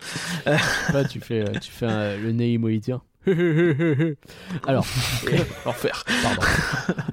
ouais, 0.47 1.07
tu 1.09 1.21
fais, 1.21 1.43
euh, 1.49 1.53
tu 1.61 1.71
fais 1.71 1.87
un- 1.87 2.17
le 2.17 2.33
nez 2.33 2.53
imoïtien. 2.53 3.01
Alors, 4.67 4.85
pardon. 6.23 6.43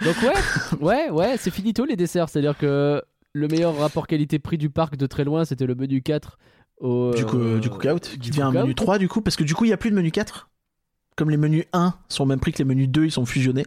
Donc 0.04 0.16
ouais, 0.24 0.34
ouais, 0.82 1.10
ouais, 1.12 1.36
c'est 1.38 1.52
finito 1.52 1.86
les 1.86 1.96
desserts. 1.96 2.30
C'est-à-dire 2.30 2.58
que 2.58 3.02
le 3.34 3.48
meilleur 3.48 3.78
rapport 3.78 4.08
qualité-prix 4.08 4.58
du 4.58 4.70
parc 4.72 4.98
de 4.98 5.06
très 5.06 5.24
loin, 5.24 5.46
c'était 5.46 5.66
le 5.68 5.76
menu 5.76 6.02
4 6.02 6.40
au 6.80 7.14
Du, 7.14 7.26
coup, 7.26 7.38
euh, 7.38 7.60
du 7.60 7.70
cookout, 7.70 8.00
qui 8.20 8.30
devient 8.32 8.42
un 8.42 8.52
menu 8.52 8.74
3 8.76 8.98
du 8.98 9.08
coup, 9.08 9.22
parce 9.22 9.36
que 9.36 9.44
du 9.44 9.54
coup, 9.54 9.66
il 9.66 9.68
n'y 9.68 9.74
a 9.74 9.78
plus 9.78 9.92
de 9.92 9.96
menu 9.96 10.12
4. 10.12 10.50
Comme 11.20 11.30
les 11.30 11.36
menus 11.38 11.66
1 11.74 11.94
sont 12.08 12.24
au 12.24 12.26
même 12.26 12.40
prix 12.40 12.54
que 12.54 12.60
les 12.60 12.64
menus 12.64 12.88
2, 12.88 13.04
ils 13.06 13.12
sont 13.12 13.26
fusionnés. 13.26 13.66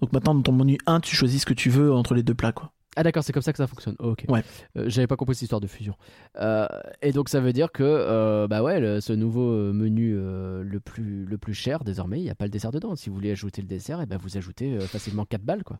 Donc 0.00 0.12
maintenant, 0.12 0.36
dans 0.36 0.42
ton 0.42 0.52
menu 0.52 0.78
1, 0.86 1.00
tu 1.00 1.16
choisis 1.16 1.40
ce 1.40 1.46
que 1.46 1.52
tu 1.52 1.68
veux 1.68 1.92
entre 1.92 2.14
les 2.14 2.22
deux 2.22 2.32
plats, 2.34 2.52
quoi. 2.52 2.70
Ah 2.94 3.02
d'accord, 3.02 3.24
c'est 3.24 3.32
comme 3.32 3.42
ça 3.42 3.50
que 3.52 3.58
ça 3.58 3.66
fonctionne. 3.66 3.96
Oh, 3.98 4.10
ok. 4.10 4.24
Ouais. 4.28 4.44
Euh, 4.76 4.84
J'avais 4.86 5.08
pas 5.08 5.16
compris 5.16 5.34
cette 5.34 5.42
histoire 5.42 5.60
de 5.60 5.66
fusion. 5.66 5.94
Euh, 6.38 6.68
et 7.00 7.10
donc 7.10 7.28
ça 7.28 7.40
veut 7.40 7.52
dire 7.52 7.72
que 7.72 7.82
euh, 7.82 8.46
bah 8.46 8.62
ouais, 8.62 8.78
le- 8.78 9.00
ce 9.00 9.12
nouveau 9.14 9.72
menu 9.72 10.12
le 10.14 10.78
plus 10.84 11.24
le 11.24 11.38
plus 11.38 11.54
cher 11.54 11.82
désormais, 11.82 12.20
il 12.20 12.22
n'y 12.24 12.30
a 12.30 12.34
pas 12.36 12.44
le 12.44 12.50
dessert 12.50 12.70
dedans. 12.70 12.94
Si 12.94 13.08
vous 13.08 13.16
voulez 13.16 13.32
ajouter 13.32 13.62
le 13.62 13.66
dessert, 13.68 14.00
et 14.00 14.06
ben 14.06 14.18
vous 14.22 14.36
ajoutez 14.36 14.78
facilement 14.80 15.24
4 15.24 15.42
balles 15.42 15.64
quoi. 15.64 15.78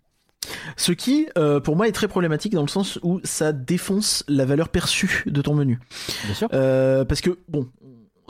Ce 0.77 0.91
qui, 0.93 1.29
euh, 1.39 1.61
pour 1.61 1.77
moi, 1.77 1.87
est 1.89 1.93
très 1.93 2.09
problématique 2.09 2.53
dans 2.53 2.63
le 2.63 2.69
sens 2.69 2.99
où 3.03 3.21
ça 3.25 3.53
défonce 3.53 4.25
la 4.29 4.45
valeur 4.45 4.69
perçue 4.71 5.23
de 5.27 5.41
ton 5.41 5.55
menu. 5.55 5.79
Bien 6.25 6.35
sûr. 6.35 6.49
Euh, 6.53 7.05
parce 7.05 7.21
que, 7.21 7.39
bon, 7.49 7.69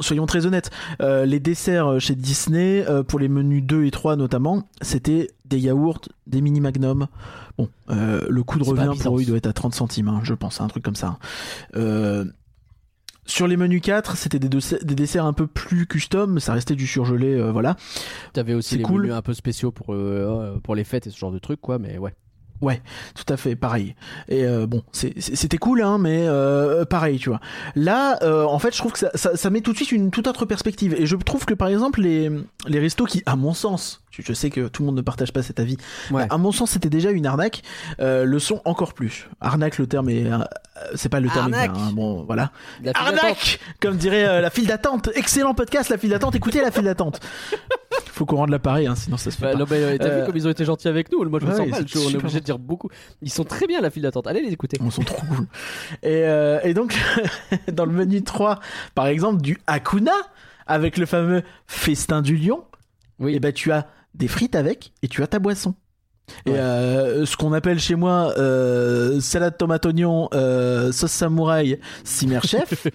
soyons 0.00 0.26
très 0.26 0.46
honnêtes, 0.46 0.70
euh, 1.00 1.24
les 1.26 1.40
desserts 1.40 2.00
chez 2.00 2.14
Disney, 2.14 2.84
euh, 2.88 3.02
pour 3.02 3.18
les 3.18 3.28
menus 3.28 3.62
2 3.64 3.84
et 3.84 3.90
3 3.90 4.16
notamment, 4.16 4.68
c'était 4.80 5.28
des 5.44 5.58
yaourts, 5.58 6.00
des 6.26 6.40
mini 6.40 6.60
magnums. 6.60 7.06
Bon, 7.58 7.68
euh, 7.90 8.26
le 8.28 8.42
coût 8.42 8.58
de 8.58 8.64
revient 8.64 8.80
pour 9.02 9.18
eux, 9.18 9.22
il 9.22 9.26
doit 9.26 9.36
être 9.36 9.46
à 9.46 9.52
30 9.52 9.74
centimes, 9.74 10.08
hein, 10.08 10.20
je 10.22 10.34
pense, 10.34 10.60
un 10.60 10.68
truc 10.68 10.82
comme 10.82 10.96
ça. 10.96 11.18
Euh, 11.76 12.24
sur 13.24 13.46
les 13.46 13.56
menus 13.56 13.80
4, 13.82 14.16
c'était 14.16 14.40
des, 14.40 14.48
dessert- 14.48 14.82
des 14.84 14.94
desserts 14.96 15.24
un 15.26 15.32
peu 15.32 15.46
plus 15.46 15.86
custom, 15.86 16.40
ça 16.40 16.54
restait 16.54 16.74
du 16.74 16.86
surgelé, 16.88 17.34
euh, 17.34 17.52
voilà. 17.52 17.76
T'avais 18.32 18.54
aussi 18.54 18.76
les 18.78 18.82
cool. 18.82 19.02
menus 19.02 19.14
un 19.14 19.22
peu 19.22 19.32
spéciaux 19.34 19.70
pour 19.70 19.94
euh, 19.94 20.58
pour 20.64 20.74
les 20.74 20.82
fêtes 20.84 21.06
et 21.06 21.10
ce 21.10 21.18
genre 21.18 21.30
de 21.30 21.38
trucs 21.38 21.60
quoi, 21.60 21.78
mais 21.78 21.98
ouais. 21.98 22.14
Tout 23.14 23.32
à 23.32 23.36
fait, 23.36 23.56
pareil. 23.56 23.94
Et 24.28 24.44
euh, 24.44 24.66
bon, 24.66 24.82
c'était 24.92 25.58
cool, 25.58 25.82
hein, 25.82 25.98
mais 25.98 26.26
euh, 26.26 26.84
pareil, 26.84 27.18
tu 27.18 27.28
vois. 27.28 27.40
Là, 27.74 28.18
euh, 28.22 28.44
en 28.44 28.58
fait, 28.58 28.72
je 28.72 28.78
trouve 28.78 28.92
que 28.92 28.98
ça, 28.98 29.10
ça, 29.14 29.36
ça 29.36 29.50
met 29.50 29.60
tout 29.60 29.72
de 29.72 29.76
suite 29.76 29.92
une 29.92 30.10
toute 30.10 30.26
autre 30.26 30.46
perspective. 30.46 30.94
Et 30.96 31.06
je 31.06 31.16
trouve 31.16 31.44
que, 31.44 31.54
par 31.54 31.68
exemple, 31.68 32.00
les, 32.00 32.30
les 32.66 32.78
restos 32.78 33.06
qui, 33.06 33.22
à 33.26 33.36
mon 33.36 33.54
sens, 33.54 34.01
je, 34.12 34.32
sais 34.32 34.50
que 34.50 34.68
tout 34.68 34.82
le 34.82 34.86
monde 34.86 34.96
ne 34.96 35.00
partage 35.02 35.32
pas 35.32 35.42
cet 35.42 35.58
avis, 35.58 35.76
Ouais. 36.10 36.26
à 36.30 36.38
mon 36.38 36.52
sens, 36.52 36.70
c'était 36.72 36.90
déjà 36.90 37.10
une 37.10 37.26
arnaque, 37.26 37.62
euh, 38.00 38.24
le 38.24 38.38
sont 38.38 38.60
encore 38.64 38.92
plus. 38.94 39.28
Arnaque, 39.40 39.78
le 39.78 39.86
terme 39.86 40.08
est... 40.10 40.30
euh, 40.30 40.38
c'est 40.94 41.08
pas 41.08 41.20
le 41.20 41.28
terme 41.28 41.52
Arnaque. 41.54 41.70
hein, 41.74 41.90
bon, 41.94 42.22
voilà. 42.24 42.50
Arnaque 42.94 43.58
Comme 43.80 43.96
dirait 43.96 44.24
euh, 44.26 44.40
la 44.40 44.50
file 44.50 44.66
d'attente. 44.66 45.10
Excellent 45.14 45.54
podcast, 45.54 45.88
la 45.90 45.98
file 45.98 46.10
d'attente. 46.10 46.34
Écoutez 46.34 46.60
la 46.60 46.70
file 46.70 46.84
d'attente. 46.84 47.20
Faut 48.06 48.26
qu'on 48.26 48.36
rende 48.36 48.50
l'appareil, 48.50 48.86
hein, 48.86 48.94
sinon 48.94 49.16
ça 49.16 49.30
se 49.30 49.36
fait 49.36 49.42
Bah, 49.44 49.52
pas. 49.52 49.58
non, 49.58 49.66
mais, 49.70 49.98
t'as 49.98 50.20
vu 50.20 50.26
comme 50.26 50.36
ils 50.36 50.46
ont 50.46 50.50
été 50.50 50.64
gentils 50.64 50.88
avec 50.88 51.10
nous 51.10 51.24
Moi 51.28 51.40
je 51.40 51.46
me 51.46 51.50
ouais, 51.50 51.56
sens 51.56 51.68
mal, 51.68 51.84
on 52.06 52.10
est 52.10 52.16
obligé 52.16 52.40
de 52.40 52.44
dire 52.44 52.58
beaucoup. 52.58 52.88
Ils 53.22 53.30
sont 53.30 53.44
très 53.44 53.66
bien 53.66 53.80
la 53.80 53.90
file 53.90 54.02
d'attente. 54.02 54.26
Allez 54.26 54.42
les 54.42 54.52
écouter. 54.52 54.78
Ils 54.84 54.92
sont 54.92 55.02
trop 55.02 55.24
cool. 55.26 55.46
Et, 56.02 56.24
euh, 56.24 56.60
et 56.62 56.74
donc, 56.74 56.96
dans 57.72 57.84
le 57.86 57.92
menu 57.92 58.22
3, 58.22 58.60
par 58.94 59.06
exemple, 59.06 59.40
du 59.40 59.58
Hakuna, 59.66 60.12
avec 60.66 60.96
le 60.98 61.06
fameux 61.06 61.42
festin 61.66 62.22
du 62.22 62.36
lion, 62.36 62.64
Oui. 63.18 63.34
et 63.34 63.40
ben 63.40 63.52
tu 63.52 63.72
as 63.72 63.86
des 64.14 64.28
frites 64.28 64.54
avec 64.54 64.92
et 65.02 65.08
tu 65.08 65.22
as 65.22 65.26
ta 65.26 65.38
boisson. 65.38 65.74
Et 66.46 66.52
euh, 66.52 67.26
ce 67.26 67.36
qu'on 67.36 67.52
appelle 67.52 67.78
chez 67.80 67.94
moi 67.94 68.32
euh, 68.38 69.20
salade 69.20 69.56
tomate 69.58 69.84
oignon, 69.86 70.28
euh, 70.34 70.92
sauce 70.92 71.10
samouraï, 71.10 71.80
simmer 72.04 72.40
chef. 72.44 72.86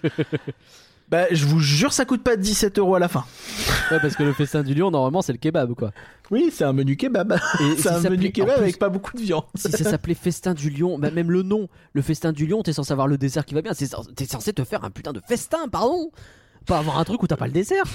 bah, 1.09 1.25
je 1.31 1.45
vous 1.45 1.59
jure, 1.59 1.93
ça 1.93 2.05
coûte 2.05 2.23
pas 2.23 2.35
17 2.37 2.79
euros 2.79 2.95
à 2.95 2.99
la 2.99 3.07
fin. 3.09 3.25
Ouais, 3.91 3.99
parce 4.01 4.15
que 4.15 4.23
le 4.23 4.33
festin 4.33 4.63
du 4.63 4.73
lion 4.73 4.91
normalement 4.91 5.21
c'est 5.21 5.33
le 5.33 5.37
kebab 5.37 5.73
quoi. 5.75 5.91
Oui, 6.31 6.49
c'est 6.51 6.63
un 6.63 6.73
menu 6.73 6.95
kebab. 6.95 7.37
C'est 7.77 7.81
si 7.81 7.87
un 7.87 8.09
menu 8.09 8.31
kebab 8.31 8.55
plus- 8.55 8.61
avec 8.63 8.79
pas 8.79 8.89
beaucoup 8.89 9.15
de 9.15 9.21
viande. 9.21 9.43
Si 9.55 9.71
ça 9.71 9.83
s'appelait 9.83 10.13
festin 10.13 10.53
du 10.53 10.69
lion, 10.69 10.97
bah 10.97 11.11
même 11.11 11.31
le 11.31 11.43
nom, 11.43 11.67
le 11.93 12.01
festin 12.01 12.31
du 12.31 12.45
lion, 12.47 12.63
t'es 12.63 12.73
censé 12.73 12.91
avoir 12.91 13.07
le 13.07 13.17
dessert 13.17 13.45
qui 13.45 13.55
va 13.55 13.61
bien. 13.61 13.73
T'es 13.73 14.25
censé 14.25 14.53
te 14.53 14.63
faire 14.63 14.83
un 14.83 14.89
putain 14.89 15.13
de 15.13 15.21
festin, 15.27 15.67
pardon. 15.71 16.11
Pas 16.67 16.79
avoir 16.79 16.99
un 16.99 17.03
truc 17.03 17.23
où 17.23 17.27
t'as 17.27 17.37
pas 17.37 17.47
le 17.47 17.53
dessert. 17.53 17.85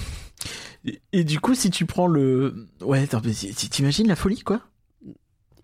Et, 0.85 1.01
et 1.13 1.25
du 1.25 1.39
coup, 1.39 1.55
si 1.55 1.71
tu 1.71 1.87
prends 1.87 2.07
le. 2.09 2.69
Ouais, 2.81 3.07
t'imagines 3.71 4.09
la 4.09 4.17
folie, 4.17 4.41
quoi? 4.41 4.61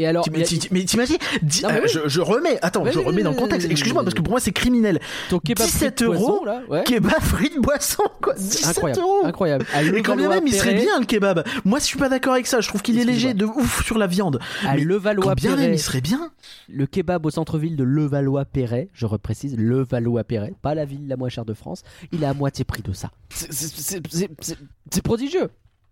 Et 0.01 0.07
alors, 0.07 0.25
mais 0.31 0.45
t'imagines 0.45 1.17
euh, 1.65 1.87
je, 2.07 2.21
remets, 2.21 2.59
attends, 2.63 2.85
je 2.89 3.01
remets 3.01 3.23
dans 3.23 3.33
le 3.33 3.37
contexte. 3.37 3.69
Excuse-moi, 3.69 4.05
parce 4.05 4.15
que 4.15 4.23
pour 4.23 4.31
moi 4.31 4.41
c'est 4.41 4.53
criminel. 4.53 5.01
ton 5.29 5.41
kebab 5.41 5.67
17 5.67 5.99
frites 5.99 6.07
poisson, 6.07 6.45
euros. 6.47 6.83
Kebab, 6.85 7.21
frites, 7.21 7.59
boisson, 7.61 8.05
quoi. 8.23 8.35
17 8.35 8.67
Incroyable, 8.69 9.01
euros. 9.01 9.27
incroyable. 9.27 9.67
Et 9.95 10.03
quand 10.03 10.17
bien 10.17 10.29
même, 10.29 10.47
il 10.47 10.55
serait 10.55 10.75
bien 10.75 11.01
le 11.01 11.07
kebab. 11.07 11.45
Moi, 11.65 11.79
je 11.81 11.85
suis 11.85 11.99
pas 11.99 12.09
d'accord 12.09 12.35
avec 12.35 12.47
ça. 12.47 12.61
Je 12.61 12.69
trouve 12.69 12.83
qu'il 12.83 12.99
est 12.99 13.05
léger 13.05 13.35
de 13.35 13.45
ouf 13.45 13.85
sur 13.85 13.99
la 13.99 14.07
viande. 14.07 14.39
À 14.65 14.77
bien 14.77 14.85
Levallois-Perret, 14.85 15.73
il 15.73 15.79
serait 15.81 16.01
bien. 16.01 16.31
le 16.69 16.87
kebab 16.87 17.27
au 17.27 17.31
centre-ville 17.31 17.77
de 17.77 17.85
Levallois-Perret, 17.85 18.89
je 18.93 19.07
reprécise, 19.07 19.57
Levallois-Perret, 19.57 20.55
pas 20.63 20.75
la 20.75 20.85
ville 20.85 21.09
la 21.09 21.17
moins 21.17 21.29
chère 21.29 21.45
de 21.45 21.55
France, 21.55 21.83
il 22.13 22.23
est 22.23 22.27
à 22.27 22.35
moitié 22.35 22.65
prix 22.65 22.83
de 22.83 22.93
ça. 22.93 23.11
C'est 23.31 25.03
prodigieux. 25.03 25.49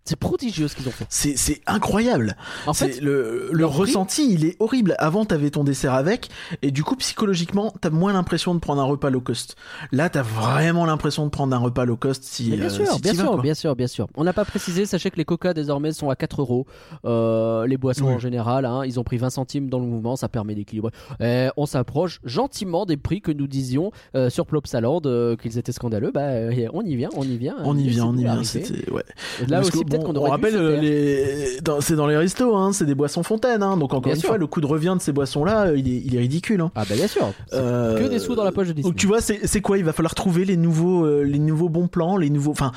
C'est 0.06 0.16
prodigieux 0.16 0.68
ce 0.68 0.76
qu'ils 0.76 0.88
ont 0.88 0.92
fait. 0.92 1.04
C'est 1.08 1.60
incroyable. 1.66 2.36
En 2.66 2.74
fait, 2.74 3.00
le, 3.00 3.48
le 3.50 3.58
leur 3.58 3.70
prix- 3.70 3.80
ressenti, 3.80 4.32
il 4.32 4.44
est 4.44 4.56
horrible. 4.60 4.94
Avant, 4.98 5.24
t'avais 5.24 5.50
ton 5.50 5.64
dessert 5.64 5.94
avec, 5.94 6.28
et 6.62 6.70
du 6.70 6.82
coup, 6.84 6.96
psychologiquement, 6.96 7.74
t'as 7.80 7.90
moins 7.90 8.12
l'impression 8.12 8.54
de 8.54 8.60
prendre 8.60 8.80
un 8.80 8.84
repas 8.84 9.10
low 9.10 9.20
cost. 9.20 9.56
Là, 9.92 10.08
t'as 10.08 10.22
vraiment 10.22 10.86
l'impression 10.86 11.24
de 11.24 11.30
prendre 11.30 11.54
un 11.54 11.58
repas 11.58 11.84
low 11.84 11.96
cost 11.96 12.22
si, 12.24 12.50
Mais 12.50 12.56
bien 12.56 12.66
euh, 12.66 12.70
sûr, 12.70 12.86
si 12.92 13.00
bien 13.00 13.12
vas, 13.12 13.22
sûr, 13.24 13.32
quoi. 13.32 13.42
bien 13.42 13.54
sûr, 13.54 13.76
bien 13.76 13.86
sûr. 13.86 14.06
On 14.16 14.24
n'a 14.24 14.32
pas 14.32 14.44
précisé, 14.44 14.86
sachez 14.86 15.10
que 15.10 15.16
les 15.16 15.24
coca 15.24 15.52
désormais 15.54 15.92
sont 15.92 16.08
à 16.08 16.16
4 16.16 16.40
euros. 16.40 16.66
Euh, 17.04 17.66
les 17.66 17.76
boissons 17.76 18.06
Oui. 18.06 18.14
en 18.14 18.18
général, 18.18 18.64
hein, 18.64 18.82
ils 18.84 18.98
ont 19.00 19.04
pris 19.04 19.16
20 19.18 19.30
centimes 19.30 19.68
dans 19.68 19.78
le 19.78 19.86
mouvement, 19.86 20.16
ça 20.16 20.28
permet 20.28 20.54
d'équilibrer. 20.54 20.92
Et 21.20 21.48
on 21.56 21.66
s'approche 21.66 22.20
gentiment 22.24 22.86
des 22.86 22.96
prix 22.96 23.20
que 23.20 23.32
nous 23.32 23.46
disions 23.46 23.90
euh, 24.14 24.30
sur 24.30 24.46
Plopsaland, 24.46 25.00
euh, 25.06 25.36
qu'ils 25.36 25.58
étaient 25.58 25.72
scandaleux. 25.72 26.10
Bah, 26.12 26.28
on 26.72 26.82
y 26.82 26.94
vient, 26.96 27.08
on 27.16 27.22
y 27.24 27.36
vient. 27.36 27.56
On 27.64 27.76
y 27.76 27.88
vient, 27.88 28.06
on 28.06 28.16
y 28.16 28.22
vient. 28.22 28.42
C'était 28.44 28.90
ouais. 28.90 29.02
Là 29.48 29.58
Parce 29.60 29.68
aussi, 29.68 29.84
peut-être 30.04 30.16
on 30.16 30.30
rappelle 30.30 30.56
euh, 30.56 30.80
les, 30.80 31.58
c'est 31.80 31.96
dans 31.96 32.06
les 32.06 32.16
restos, 32.16 32.56
hein, 32.56 32.72
c'est 32.72 32.86
des 32.86 32.94
boissons 32.94 33.22
fontaines. 33.22 33.62
Hein, 33.62 33.76
donc 33.76 33.92
encore 33.92 34.00
Bien 34.02 34.14
une 34.14 34.20
sûr. 34.20 34.28
fois, 34.28 34.38
le 34.38 34.46
coût 34.46 34.60
de 34.60 34.66
revient 34.66 34.94
de 34.96 35.02
ces 35.02 35.12
boissons-là, 35.12 35.68
euh, 35.68 35.76
il 35.78 35.88
est, 35.88 36.02
il 36.04 36.14
est 36.14 36.18
ridicule. 36.18 36.60
Hein. 36.60 36.70
Ah 36.74 36.84
bah 36.88 36.94
bien 36.94 37.06
sûr. 37.08 37.32
Euh, 37.52 37.98
Que 37.98 38.08
des 38.08 38.18
sous 38.18 38.34
dans 38.34 38.44
la 38.44 38.52
poche 38.52 38.68
de 38.68 38.72
Disney. 38.72 38.90
Donc 38.90 38.98
tu 38.98 39.06
vois, 39.06 39.20
c'est 39.20 39.60
quoi? 39.60 39.78
Il 39.78 39.84
va 39.84 39.92
falloir 39.92 40.14
trouver 40.14 40.44
les 40.44 40.56
nouveaux, 40.56 41.04
euh, 41.04 41.22
les 41.22 41.38
nouveaux 41.38 41.68
bons 41.68 41.88
plans, 41.88 42.16
les 42.16 42.30
nouveaux. 42.30 42.50
Enfin, 42.52 42.72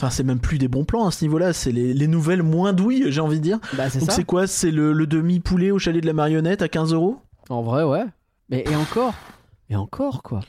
enfin, 0.00 0.10
c'est 0.10 0.24
même 0.24 0.40
plus 0.40 0.58
des 0.58 0.68
bons 0.68 0.84
plans 0.84 1.06
à 1.06 1.10
ce 1.10 1.24
niveau-là. 1.24 1.52
C'est 1.52 1.72
les, 1.72 1.94
les 1.94 2.06
nouvelles 2.06 2.42
moins 2.42 2.72
douilles, 2.72 3.04
j'ai 3.08 3.20
envie 3.20 3.38
de 3.38 3.42
dire. 3.44 3.58
Bah 3.76 3.88
c'est 3.90 4.00
Donc 4.00 4.12
c'est 4.12 4.24
quoi? 4.24 4.46
C'est 4.46 4.70
le, 4.70 4.92
le 4.92 5.06
demi 5.06 5.40
poulet 5.40 5.70
au 5.70 5.78
chalet 5.78 6.00
de 6.02 6.06
la 6.06 6.12
marionnette 6.12 6.62
à 6.62 6.68
15 6.68 6.92
euros? 6.92 7.18
En 7.48 7.62
vrai, 7.62 7.82
ouais. 7.84 8.04
Mais 8.48 8.64
et 8.70 8.76
encore, 8.76 9.14
et 9.70 9.76
encore 9.76 10.22
quoi. 10.22 10.40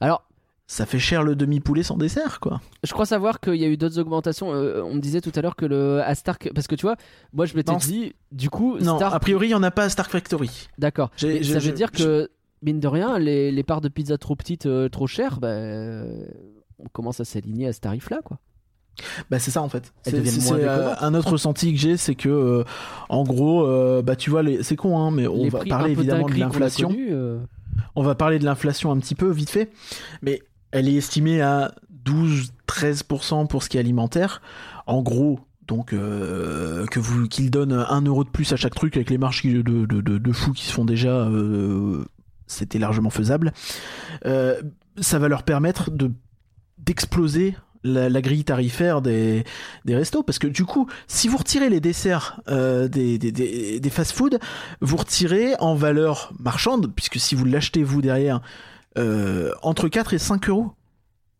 Alors, 0.00 0.24
Ça 0.66 0.86
fait 0.86 0.98
cher 0.98 1.22
le 1.22 1.36
demi 1.36 1.60
poulet 1.60 1.82
sans 1.82 1.98
dessert, 1.98 2.40
quoi. 2.40 2.60
Je 2.82 2.92
crois 2.92 3.04
savoir 3.04 3.38
qu'il 3.40 3.56
y 3.56 3.64
a 3.64 3.68
eu 3.68 3.76
d'autres 3.76 3.98
augmentations. 3.98 4.54
Euh, 4.54 4.82
on 4.82 4.94
me 4.94 5.00
disait 5.00 5.20
tout 5.20 5.32
à 5.34 5.42
l'heure 5.42 5.56
que 5.56 5.66
le 5.66 6.00
à 6.02 6.14
Stark, 6.14 6.50
parce 6.54 6.66
que 6.66 6.74
tu 6.74 6.82
vois, 6.86 6.96
moi 7.34 7.44
je 7.44 7.54
m'étais 7.54 7.76
dit, 7.76 8.14
du 8.32 8.48
coup, 8.48 8.78
Non, 8.78 8.96
Stark, 8.96 9.14
a 9.14 9.18
priori, 9.20 9.48
il 9.48 9.50
y 9.50 9.54
en 9.54 9.62
a 9.62 9.70
pas 9.70 9.84
à 9.84 9.88
Stark 9.90 10.10
Factory. 10.10 10.68
d'accord. 10.78 11.10
Ça 11.16 11.26
veut 11.26 11.42
je- 11.42 11.70
dire 11.70 11.92
que 11.92 12.30
mine 12.62 12.80
de 12.80 12.88
rien, 12.88 13.18
les, 13.18 13.52
les 13.52 13.62
parts 13.62 13.82
de 13.82 13.88
pizza 13.88 14.16
trop 14.16 14.36
petites, 14.36 14.64
euh, 14.64 14.88
trop 14.88 15.06
chères, 15.06 15.38
bah, 15.38 15.48
euh, 15.48 16.24
on 16.78 16.88
commence 16.88 17.20
à 17.20 17.24
s'aligner 17.26 17.66
à 17.68 17.72
ce 17.74 17.80
tarif-là, 17.80 18.20
quoi. 18.24 18.38
Bah 19.28 19.40
c'est 19.40 19.50
ça 19.50 19.60
en 19.60 19.68
fait. 19.68 19.92
C'est 20.02 20.14
euh, 20.52 20.94
un 21.00 21.14
autre 21.14 21.32
ressenti 21.32 21.72
que 21.74 21.78
j'ai, 21.80 21.96
c'est 21.96 22.14
que 22.14 22.28
euh, 22.28 22.64
en 23.08 23.24
gros, 23.24 23.66
euh, 23.66 24.02
bah 24.02 24.14
tu 24.14 24.30
vois, 24.30 24.42
c'est 24.62 24.76
con, 24.76 24.96
hein, 24.98 25.10
mais 25.10 25.26
on 25.26 25.42
les 25.42 25.48
va 25.50 25.64
parler 25.64 25.90
évidemment 25.92 26.28
de 26.28 26.34
l'inflation. 26.34 26.94
On 27.96 28.02
va 28.04 28.14
parler 28.14 28.38
de 28.38 28.44
l'inflation 28.44 28.92
un 28.92 28.98
petit 28.98 29.16
peu 29.16 29.28
vite 29.30 29.50
fait, 29.50 29.70
mais 30.22 30.40
elle 30.74 30.88
est 30.88 30.94
estimée 30.94 31.40
à 31.40 31.72
12-13% 32.04 33.46
pour 33.46 33.62
ce 33.62 33.68
qui 33.68 33.76
est 33.76 33.80
alimentaire. 33.80 34.42
En 34.86 35.02
gros, 35.02 35.38
donc 35.68 35.92
euh, 35.92 36.84
donne 37.48 37.72
un 37.72 38.00
euro 38.02 38.24
de 38.24 38.28
plus 38.28 38.52
à 38.52 38.56
chaque 38.56 38.74
truc 38.74 38.96
avec 38.96 39.08
les 39.08 39.16
marges 39.16 39.44
de, 39.44 39.62
de, 39.62 39.84
de, 39.86 40.32
fous 40.32 40.52
qui 40.52 40.66
se 40.66 40.72
font 40.72 40.84
déjà, 40.84 41.28
euh, 41.28 42.04
c'était 42.48 42.80
largement 42.80 43.10
faisable. 43.10 43.52
Euh, 44.26 44.60
ça 45.00 45.18
va 45.18 45.28
leur 45.28 45.44
permettre 45.44 45.90
de 45.90 46.10
d'exploser 46.78 47.56
la, 47.84 48.08
la 48.08 48.20
grille 48.20 48.44
tarifaire 48.44 49.00
des, 49.00 49.44
des 49.84 49.94
restos 49.94 50.22
parce 50.22 50.38
que 50.38 50.46
du 50.46 50.66
coup 50.66 50.86
si 51.06 51.28
vous 51.28 51.38
retirez 51.38 51.70
les 51.70 51.80
desserts 51.80 52.40
euh, 52.48 52.88
des, 52.88 53.16
des, 53.16 53.32
des, 53.32 53.80
des 53.80 53.90
fast-food 53.90 54.38
vous 54.82 54.96
retirez 54.96 55.54
en 55.60 55.74
valeur 55.74 56.32
marchande 56.38 56.92
puisque 56.94 57.18
si 57.18 57.34
vous 57.34 57.46
l'achetez 57.46 57.82
vous 57.82 58.02
derrière 58.02 58.42
euh, 58.98 59.52
entre 59.62 59.88
4 59.88 60.14
et 60.14 60.18
5 60.18 60.48
euros 60.48 60.72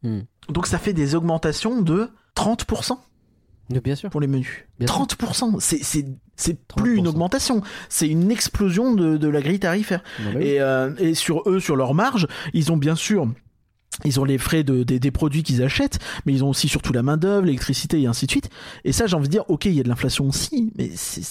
Hmm. 0.02 0.20
donc 0.50 0.66
ça 0.66 0.76
fait 0.78 0.92
des 0.92 1.14
augmentations 1.14 1.80
de 1.80 2.10
30% 2.36 2.98
mais 3.70 3.80
bien 3.80 3.94
sûr. 3.94 4.10
pour 4.10 4.20
les 4.20 4.26
menus 4.26 4.66
Bien 4.78 4.86
sûr. 4.86 5.02
30% 5.06 5.56
c'est 5.60 5.82
c'est 5.82 6.04
c'est 6.36 6.62
plus 6.66 6.96
30%. 6.96 6.98
une 6.98 7.08
augmentation 7.08 7.62
c'est 7.88 8.06
une 8.08 8.30
explosion 8.30 8.92
de, 8.94 9.16
de 9.16 9.28
la 9.28 9.40
grille 9.40 9.60
tarifaire 9.60 10.02
mais 10.22 10.36
oui. 10.36 10.44
et, 10.46 10.60
euh, 10.60 10.94
et 10.98 11.14
sur 11.14 11.48
eux, 11.48 11.58
sur 11.58 11.74
leur 11.76 11.94
marge, 11.94 12.26
ils 12.52 12.70
ont 12.70 12.76
bien 12.76 12.96
sûr. 12.96 13.26
Ils 14.04 14.18
ont 14.20 14.24
les 14.24 14.36
frais 14.38 14.62
de, 14.64 14.82
des, 14.82 14.98
des 14.98 15.10
produits 15.12 15.42
qu'ils 15.44 15.62
achètent, 15.62 16.00
mais 16.26 16.32
ils 16.34 16.42
ont 16.44 16.50
aussi 16.50 16.66
surtout 16.68 16.92
la 16.92 17.02
main-d'œuvre, 17.04 17.46
l'électricité 17.46 18.00
et 18.02 18.06
ainsi 18.08 18.26
de 18.26 18.30
suite. 18.32 18.50
Et 18.84 18.90
ça, 18.92 19.06
j'ai 19.06 19.14
envie 19.14 19.28
de 19.28 19.32
dire, 19.32 19.44
ok, 19.48 19.66
il 19.66 19.72
y 19.74 19.78
a 19.80 19.84
de 19.84 19.88
l'inflation 19.88 20.26
aussi, 20.28 20.72
mais 20.76 20.90
c'est 20.96 21.22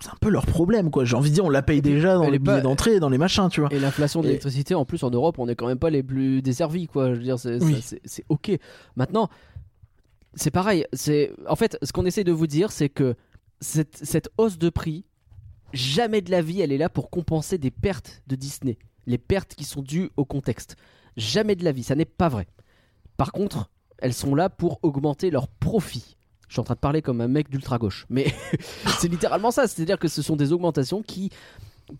c'est 0.00 0.10
un 0.10 0.16
peu 0.20 0.28
leur 0.28 0.46
problème, 0.46 0.90
quoi. 0.90 1.04
J'ai 1.04 1.16
envie 1.16 1.30
de 1.30 1.34
dire, 1.34 1.44
on 1.44 1.50
la 1.50 1.62
paye 1.62 1.80
déjà 1.82 2.14
dans 2.16 2.24
elle 2.24 2.32
les 2.32 2.38
pas- 2.38 2.52
billets 2.52 2.62
d'entrée, 2.62 3.00
dans 3.00 3.08
les 3.08 3.18
machins, 3.18 3.48
tu 3.50 3.60
vois. 3.60 3.72
Et 3.72 3.78
l'inflation 3.78 4.20
de 4.20 4.26
Et- 4.26 4.28
l'électricité, 4.28 4.74
en 4.74 4.84
plus 4.84 5.02
en 5.02 5.10
Europe, 5.10 5.38
on 5.38 5.48
est 5.48 5.54
quand 5.56 5.66
même 5.66 5.78
pas 5.78 5.90
les 5.90 6.02
plus 6.02 6.42
desservis, 6.42 6.86
quoi. 6.86 7.12
Je 7.14 7.18
veux 7.18 7.24
dire, 7.24 7.38
c'est 7.38 7.62
Oui. 7.62 7.82
ok. 8.28 8.52
Maintenant, 8.96 9.28
c'est 10.34 10.50
pareil. 10.50 10.84
C'est 10.92 11.32
en 11.48 11.56
fait, 11.56 11.78
ce 11.82 11.92
qu'on 11.92 12.04
essaie 12.04 12.24
de 12.24 12.32
vous 12.32 12.46
dire, 12.46 12.70
c'est 12.72 12.88
que 12.90 13.14
cette, 13.60 13.96
cette 14.02 14.28
hausse 14.36 14.58
de 14.58 14.68
prix, 14.68 15.04
jamais 15.72 16.20
de 16.20 16.30
la 16.30 16.42
vie, 16.42 16.60
elle 16.60 16.72
est 16.72 16.78
là 16.78 16.88
pour 16.90 17.08
compenser 17.10 17.56
des 17.58 17.70
pertes 17.70 18.22
de 18.26 18.36
Disney, 18.36 18.78
les 19.06 19.18
pertes 19.18 19.54
qui 19.54 19.64
sont 19.64 19.82
dues 19.82 20.10
au 20.16 20.24
contexte. 20.26 20.76
Jamais 21.16 21.54
de 21.56 21.64
la 21.64 21.72
vie, 21.72 21.82
ça 21.82 21.94
n'est 21.94 22.04
pas 22.04 22.28
vrai. 22.28 22.46
Par 23.16 23.32
contre, 23.32 23.70
elles 23.98 24.12
sont 24.12 24.34
là 24.34 24.50
pour 24.50 24.78
augmenter 24.82 25.30
leurs 25.30 25.48
profits. 25.48 26.16
Je 26.48 26.54
suis 26.54 26.60
en 26.60 26.64
train 26.64 26.74
de 26.74 26.80
parler 26.80 27.02
comme 27.02 27.20
un 27.20 27.28
mec 27.28 27.50
d'ultra 27.50 27.78
gauche, 27.78 28.06
mais 28.08 28.32
c'est 28.98 29.08
littéralement 29.08 29.50
ça. 29.50 29.66
C'est-à-dire 29.66 29.98
que 29.98 30.08
ce 30.08 30.22
sont 30.22 30.36
des 30.36 30.52
augmentations 30.52 31.02
qui 31.02 31.30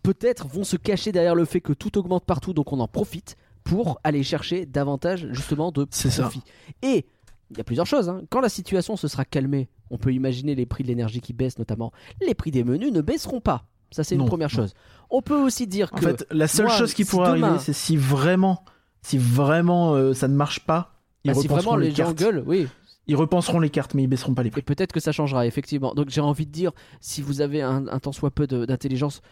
peut-être 0.02 0.46
vont 0.48 0.64
se 0.64 0.76
cacher 0.76 1.12
derrière 1.12 1.34
le 1.34 1.44
fait 1.44 1.60
que 1.60 1.72
tout 1.72 1.96
augmente 1.98 2.24
partout, 2.24 2.52
donc 2.52 2.72
on 2.72 2.80
en 2.80 2.88
profite 2.88 3.36
pour 3.64 3.98
aller 4.04 4.22
chercher 4.22 4.66
davantage 4.66 5.26
justement 5.32 5.72
de 5.72 5.86
C'est 5.90 6.10
ça. 6.10 6.22
profit. 6.22 6.42
Et 6.82 7.06
il 7.50 7.58
y 7.58 7.60
a 7.60 7.64
plusieurs 7.64 7.86
choses. 7.86 8.08
hein. 8.08 8.22
Quand 8.30 8.40
la 8.40 8.48
situation 8.48 8.96
se 8.96 9.08
sera 9.08 9.24
calmée, 9.24 9.68
on 9.90 9.98
peut 9.98 10.12
imaginer 10.12 10.54
les 10.54 10.66
prix 10.66 10.82
de 10.82 10.88
l'énergie 10.88 11.20
qui 11.20 11.32
baissent 11.32 11.58
notamment. 11.58 11.92
Les 12.20 12.34
prix 12.34 12.50
des 12.50 12.64
menus 12.64 12.92
ne 12.92 13.00
baisseront 13.00 13.40
pas. 13.40 13.66
Ça, 13.92 14.02
c'est 14.02 14.16
une 14.16 14.24
première 14.26 14.48
non. 14.50 14.56
chose. 14.62 14.74
On 15.10 15.22
peut 15.22 15.36
aussi 15.40 15.68
dire 15.68 15.88
En 15.92 15.96
que 15.96 16.02
fait, 16.08 16.26
la 16.32 16.48
seule 16.48 16.66
moi, 16.66 16.76
chose 16.76 16.92
qui 16.92 17.04
si 17.04 17.10
pourrait 17.10 17.34
demain- 17.34 17.48
arriver, 17.48 17.62
c'est 17.64 17.72
si 17.72 17.96
vraiment, 17.96 18.64
si 19.02 19.16
vraiment 19.18 19.94
euh, 19.94 20.12
ça 20.12 20.26
ne 20.26 20.34
marche 20.34 20.60
pas, 20.66 20.94
bah, 21.24 21.34
si 21.34 21.46
vraiment 21.46 21.76
les, 21.76 21.90
les 21.90 21.94
gens 21.94 22.12
gueulent, 22.12 22.42
oui, 22.46 22.66
Ils 23.08 23.14
repenseront 23.16 23.60
les 23.60 23.70
cartes, 23.70 23.94
mais 23.94 24.02
ils 24.02 24.06
baisseront 24.08 24.34
pas 24.34 24.42
les 24.42 24.48
Et 24.48 24.50
prix. 24.50 24.62
peut-être 24.62 24.92
que 24.92 24.98
ça 25.00 25.12
changera, 25.12 25.46
effectivement. 25.46 25.94
Donc 25.94 26.10
j'ai 26.10 26.20
envie 26.20 26.46
de 26.46 26.50
dire, 26.50 26.72
si 27.00 27.22
vous 27.22 27.40
avez 27.40 27.62
un, 27.62 27.86
un 27.86 27.98
tant 28.00 28.10
soit 28.12 28.30
peu 28.32 28.46
d'intelligence, 28.46 29.22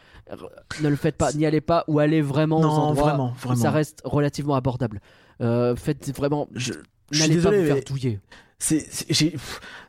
ne 0.82 0.88
le 0.88 0.96
faites 0.96 1.16
pas, 1.16 1.32
n'y 1.32 1.44
allez 1.44 1.60
pas, 1.60 1.84
ou 1.88 1.98
allez 1.98 2.22
vraiment 2.22 2.58
aux 2.58 2.62
Non, 2.62 2.68
endroits 2.68 3.10
vraiment, 3.10 3.32
où 3.32 3.38
vraiment. 3.48 3.60
ça 3.62 3.70
reste 3.72 4.00
relativement 4.04 4.54
abordable. 4.54 5.00
Euh, 5.40 5.74
faites 5.74 6.14
vraiment, 6.16 6.48
Je, 6.54 6.72
je 7.10 7.18
suis 7.20 7.28
n'allez 7.28 7.42
pas 7.42 7.50
désolé, 7.50 7.68
vous 7.68 7.74
faire 7.74 7.84
douiller. 7.84 8.20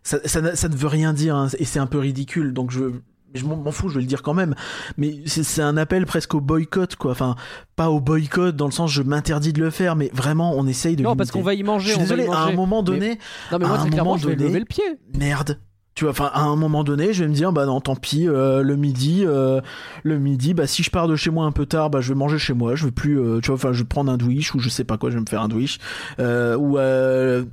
ça 0.04 0.40
ne 0.70 0.76
veut 0.76 0.88
rien 0.88 1.14
dire 1.14 1.36
hein, 1.36 1.48
et 1.60 1.66
c'est 1.66 1.80
un 1.80 1.88
peu 1.88 2.00
ridicule 2.00 2.54
donc 2.54 2.72
je 2.72 2.92
je 3.34 3.44
m'en 3.46 3.72
fous 3.72 3.90
je 3.90 3.96
vais 3.96 4.02
le 4.02 4.08
dire 4.08 4.22
quand 4.24 4.34
même. 4.34 4.56
Mais 4.98 5.16
c'est, 5.26 5.62
un 5.62 5.78
appel 5.78 6.06
presque 6.06 6.34
au 6.36 6.42
boycott 6.42 6.96
quoi. 6.96 7.12
Enfin 7.12 7.36
pas 7.76 7.90
au 7.90 8.00
boycott 8.00 8.56
dans 8.56 8.66
le 8.66 8.72
sens 8.72 8.92
je 8.92 9.02
m'interdis 9.02 9.52
de 9.54 9.60
le 9.62 9.70
faire 9.70 9.96
mais 9.96 10.10
vraiment 10.14 10.54
on 10.56 10.68
essaye 10.68 10.96
de 10.96 11.04
Non, 11.04 11.16
parce 11.16 11.32
qu'on 11.32 11.42
va 11.42 11.54
y 11.54 11.60
je 11.60 11.64
manger, 11.64 11.90
suis 11.92 11.98
on 11.98 12.02
désolé 12.04 12.24
va 12.26 12.30
y 12.30 12.36
à 12.36 12.40
manger. 12.40 12.54
un 12.54 12.56
moment 12.56 12.78
Mais- 12.82 12.86
donné 12.86 13.10
Non, 13.52 13.58
mais 13.60 13.66
à 13.66 13.68
moi, 13.68 13.78
un 13.78 13.82
très 13.82 13.90
clairement, 13.90 14.10
moment 14.12 14.18
je 14.22 14.28
vais 14.28 14.36
donné- 14.36 14.50
lever 14.50 14.60
le 14.60 14.66
pied. 14.66 14.84
merde. 15.18 15.60
Tu 15.96 16.04
vois 16.04 16.12
enfin 16.12 16.30
à 16.34 16.42
un 16.42 16.58
moment 16.58 16.84
donné 16.84 17.14
je 17.14 17.24
vais 17.24 17.30
me 17.30 17.34
dire 17.34 17.54
bah 17.54 17.66
non 17.66 17.80
tant 17.80 17.96
pis 17.96 18.28
euh, 18.28 18.62
le 18.64 18.76
midi 18.76 19.24
euh, 19.26 19.62
le 20.04 20.20
midi 20.20 20.54
bah 20.54 20.68
si 20.68 20.84
je 20.84 20.90
pars 20.92 21.08
de 21.08 21.16
chez 21.16 21.30
moi 21.30 21.46
un 21.46 21.54
peu 21.54 21.66
tard 21.66 21.90
bah 21.90 22.02
je 22.02 22.10
vais 22.10 22.20
manger 22.20 22.38
chez 22.38 22.54
moi. 22.54 22.76
Je 22.76 22.84
vais 22.84 22.92
plus 22.92 23.18
euh, 23.18 23.40
tu 23.40 23.48
vois 23.48 23.56
enfin 23.56 23.72
je 23.72 23.80
vais 23.80 23.88
prendre 23.88 24.12
un 24.12 24.18
douche 24.18 24.54
ou 24.56 24.60
je 24.60 24.68
sais 24.68 24.84
pas 24.84 24.98
quoi 24.98 25.10
je 25.10 25.16
vais 25.16 25.22
me 25.22 25.26
faire 25.30 25.42
un 25.42 25.48
douche 25.48 25.78
euh, 26.20 26.58
ou 26.58 26.78
euh, 26.78 27.46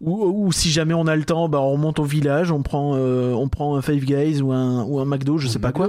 ou, 0.00 0.24
ou 0.46 0.52
si 0.52 0.70
jamais 0.70 0.94
on 0.94 1.06
a 1.06 1.16
le 1.16 1.24
temps, 1.24 1.48
bah 1.48 1.60
on 1.60 1.72
remonte 1.72 1.98
au 1.98 2.04
village, 2.04 2.50
on 2.52 2.62
prend, 2.62 2.94
euh, 2.96 3.32
on 3.32 3.48
prend 3.48 3.76
un 3.76 3.82
Five 3.82 4.04
Guys 4.04 4.40
ou 4.42 4.52
un, 4.52 4.84
ou 4.84 4.98
un 5.00 5.04
McDo, 5.04 5.38
je 5.38 5.48
sais 5.48 5.58
pas 5.58 5.72
quoi. 5.72 5.88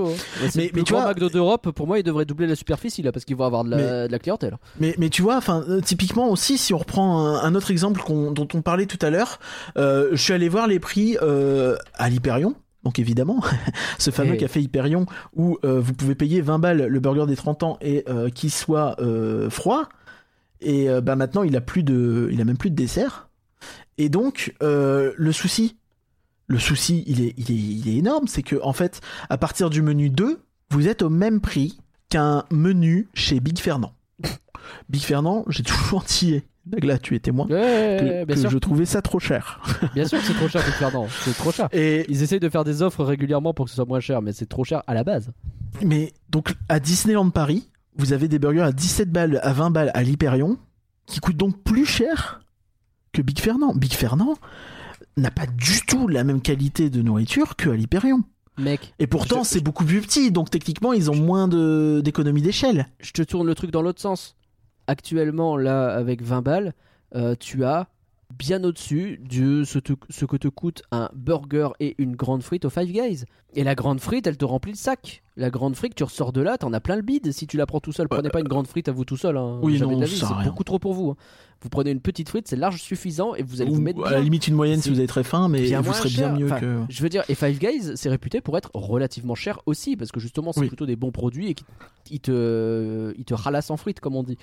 Mais, 0.55 0.69
tu 0.83 0.93
vois- 0.93 1.07
McDo 1.07 1.29
d'Europe, 1.29 1.69
pour 1.71 1.87
moi, 1.87 1.99
il 1.99 2.03
devrait 2.03 2.25
doubler 2.25 2.47
la 2.47 2.55
superficie 2.55 3.01
là, 3.01 3.11
parce 3.11 3.25
qu'ils 3.25 3.35
vont 3.35 3.45
avoir 3.45 3.63
de 3.63 3.69
la, 3.71 3.77
Mais- 3.77 4.07
de 4.07 4.11
la 4.11 4.19
clientèle. 4.19 4.57
Mais, 4.79 4.95
mais 4.97 5.09
tu 5.09 5.21
vois, 5.21 5.37
enfin, 5.37 5.63
euh, 5.69 5.81
typiquement 5.81 6.29
aussi, 6.29 6.57
si 6.57 6.73
on 6.73 6.77
reprend 6.77 7.19
un, 7.25 7.43
un 7.43 7.55
autre 7.55 7.71
exemple 7.71 8.01
dont 8.07 8.47
on 8.53 8.61
parlait 8.61 8.85
tout 8.85 8.99
à 9.01 9.09
l'heure, 9.09 9.39
euh, 9.77 10.09
je 10.11 10.17
suis 10.21 10.33
allé 10.33 10.49
voir 10.49 10.67
les 10.67 10.79
prix 10.79 11.17
euh, 11.21 11.75
à 11.95 12.09
l'Hyperion. 12.09 12.55
Donc 12.83 12.99
évidemment, 12.99 13.39
ce 13.97 14.11
fameux 14.11 14.33
Eh. 14.33 14.37
café 14.37 14.59
Hyperion 14.61 15.05
où 15.35 15.57
vous 15.63 15.93
pouvez 15.93 16.15
payer 16.15 16.41
20 16.41 16.59
balles 16.59 16.85
le 16.87 16.99
burger 16.99 17.25
des 17.27 17.35
30 17.37 17.63
ans 17.63 17.77
et 17.81 18.03
qu'il 18.35 18.51
soit 18.51 18.97
froid. 19.49 19.83
Et 20.59 20.87
bah 21.01 21.15
maintenant, 21.15 21.43
il 21.43 21.55
a 21.55 21.61
plus 21.61 21.83
de, 21.83 22.29
il 22.31 22.39
a 22.41 22.45
même 22.45 22.57
plus 22.57 22.69
de 22.71 22.75
dessert. 22.75 23.29
Et 23.97 24.09
donc, 24.09 24.53
euh, 24.63 25.13
le 25.17 25.31
souci, 25.31 25.77
le 26.47 26.59
souci, 26.59 27.03
il 27.07 27.21
est, 27.21 27.33
il 27.37 27.51
est, 27.51 27.55
il 27.55 27.89
est 27.89 27.97
énorme, 27.97 28.27
c'est 28.27 28.43
que 28.43 28.55
en 28.61 28.73
fait, 28.73 29.01
à 29.29 29.37
partir 29.37 29.69
du 29.69 29.81
menu 29.81 30.09
2, 30.09 30.39
vous 30.71 30.87
êtes 30.87 31.01
au 31.01 31.09
même 31.09 31.39
prix 31.41 31.77
qu'un 32.09 32.43
menu 32.51 33.07
chez 33.13 33.39
Big 33.39 33.59
Fernand. 33.59 33.93
Big 34.89 35.01
Fernand, 35.01 35.45
j'ai 35.47 35.63
toujours 35.63 36.03
dit, 36.03 36.41
Nagla, 36.71 36.97
tu 36.97 37.15
es 37.15 37.19
témoin, 37.19 37.45
Ouais, 37.47 38.25
que, 38.27 38.33
que 38.33 38.49
je 38.49 38.57
trouvais 38.57 38.85
ça 38.85 39.01
trop 39.01 39.19
cher. 39.19 39.61
Bien 39.93 40.05
sûr 40.05 40.19
que 40.19 40.25
c'est 40.25 40.33
trop 40.33 40.47
cher, 40.47 40.63
Big 40.63 40.73
Fernand. 40.73 41.07
C'est 41.23 41.35
trop 41.35 41.51
cher. 41.51 41.67
Et 41.71 42.05
Ils 42.09 42.23
essayent 42.23 42.39
de 42.39 42.49
faire 42.49 42.63
des 42.63 42.81
offres 42.81 43.03
régulièrement 43.03 43.53
pour 43.53 43.65
que 43.65 43.69
ce 43.69 43.75
soit 43.75 43.85
moins 43.85 43.99
cher, 43.99 44.21
mais 44.21 44.31
c'est 44.33 44.45
trop 44.47 44.63
cher 44.63 44.81
à 44.87 44.93
la 44.93 45.03
base. 45.03 45.29
mais 45.83 46.13
donc 46.29 46.53
à 46.69 46.79
Disneyland 46.79 47.29
Paris, 47.29 47.69
vous 47.97 48.13
avez 48.13 48.27
des 48.27 48.39
burgers 48.39 48.61
à 48.61 48.71
17 48.71 49.11
balles, 49.11 49.39
à 49.43 49.53
20 49.53 49.69
balles 49.71 49.91
à 49.93 50.01
l'Hyperion, 50.03 50.57
qui 51.05 51.19
coûtent 51.19 51.37
donc 51.37 51.61
plus 51.63 51.85
cher 51.85 52.39
que 53.13 53.21
Big 53.21 53.39
Fernand. 53.39 53.73
Big 53.73 53.93
Fernand, 53.93 54.35
n'a 55.15 55.31
pas 55.31 55.45
du 55.45 55.81
tout 55.87 56.07
la 56.07 56.23
même 56.23 56.41
qualité 56.41 56.89
de 56.89 57.01
nourriture 57.01 57.55
que 57.55 57.69
à 57.69 57.75
l'Hyperion. 57.75 58.23
Mec, 58.57 58.93
Et 58.99 59.07
pourtant, 59.07 59.43
c'est 59.43 59.61
beaucoup 59.61 59.83
plus 59.85 60.01
petit, 60.01 60.31
donc 60.31 60.49
techniquement, 60.51 60.93
ils 60.93 61.09
ont 61.09 61.15
moins 61.15 61.47
de 61.47 62.01
d'économie 62.03 62.41
d'échelle. 62.41 62.87
je 62.99 63.11
te 63.11 63.21
tourne 63.23 63.47
le 63.47 63.55
truc 63.55 63.71
dans 63.71 63.81
l'autre 63.81 64.01
sens. 64.01 64.35
Actuellement, 64.87 65.57
là, 65.57 65.87
avec 65.95 66.21
20 66.21 66.41
balles, 66.41 66.73
euh, 67.15 67.35
tu 67.39 67.63
as 67.63 67.87
bien 68.37 68.63
au-dessus 68.63 69.19
de 69.27 69.63
ce, 69.63 69.79
te- 69.79 69.93
ce 70.09 70.25
que 70.25 70.35
te 70.37 70.47
coûte 70.47 70.83
un 70.91 71.09
burger 71.15 71.69
et 71.79 71.95
une 71.99 72.15
grande 72.15 72.43
frite 72.43 72.65
au 72.65 72.69
Five 72.69 72.91
Guys. 72.91 73.23
Et 73.55 73.63
la 73.63 73.73
grande 73.75 73.99
frite, 74.01 74.27
elle 74.27 74.37
te 74.37 74.45
remplit 74.45 74.73
le 74.73 74.77
sac. 74.77 75.22
La 75.35 75.49
grande 75.49 75.75
frite, 75.75 75.95
tu 75.95 76.03
ressors 76.03 76.31
de 76.31 76.41
là, 76.41 76.57
t'en 76.59 76.73
as 76.73 76.79
plein 76.79 76.95
le 76.95 77.01
bide. 77.01 77.31
Si 77.31 77.47
tu 77.47 77.57
la 77.57 77.65
prends 77.65 77.79
tout 77.79 77.91
seul, 77.91 78.07
prenez 78.07 78.29
pas 78.29 78.39
une 78.39 78.47
grande 78.47 78.67
frite 78.67 78.87
à 78.87 78.91
vous 78.91 79.03
tout 79.05 79.17
seul. 79.17 79.35
hein. 79.37 79.59
Oui, 79.63 79.77
Jamais 79.77 79.93
non, 79.93 79.97
de 79.97 80.03
la 80.03 80.07
vie, 80.07 80.13
ça 80.17 80.19
sert 80.19 80.27
à 80.27 80.29
c'est 80.35 80.41
rien. 80.43 80.49
beaucoup 80.51 80.63
trop 80.63 80.77
pour 80.79 80.93
vous. 80.93 81.09
hein. 81.11 81.15
Vous 81.61 81.69
prenez 81.69 81.91
une 81.91 82.01
petite 82.01 82.27
frite, 82.27 82.45
c'est 82.49 82.57
large 82.57 82.81
suffisant 82.81 83.35
et 83.35 83.41
vous 83.41 83.61
allez 83.61 83.71
vous 83.71 83.77
Ou 83.77 83.81
mettre 83.81 83.99
à 84.05 84.09
bien. 84.09 84.17
la 84.17 84.19
limite 84.23 84.49
une 84.49 84.53
moyenne 84.53 84.79
si 84.81 84.89
C'est 84.89 84.89
vous 84.95 84.99
êtes 84.99 85.07
très 85.07 85.23
faim, 85.23 85.47
mais 85.47 85.61
bien 85.61 85.79
vous 85.79 85.85
moins 85.85 85.93
serez 85.93 86.09
cher. 86.09 86.33
bien 86.33 86.39
mieux 86.39 86.51
Enfin, 86.51 86.59
que. 86.59 86.79
Je 86.89 87.01
veux 87.01 87.07
dire, 87.07 87.23
et 87.29 87.35
Five 87.35 87.57
Guys, 87.57 87.93
c'est 87.95 88.09
réputé 88.09 88.41
pour 88.41 88.57
être 88.57 88.69
relativement 88.73 89.33
cher 89.33 89.61
aussi, 89.65 89.95
parce 89.95 90.11
que 90.11 90.19
justement, 90.19 90.51
c'est 90.51 90.59
Oui. 90.59 90.67
plutôt 90.67 90.85
des 90.85 90.97
bons 90.97 91.11
produits 91.11 91.49
et 91.49 91.53
qui 91.53 91.63
ils 92.11 92.19
te, 92.19 93.13
ils 93.17 93.23
te 93.23 93.33
ralassent 93.33 93.71
en 93.71 93.77
frites, 93.77 94.01
comme 94.01 94.17
on 94.17 94.23
dit. 94.23 94.37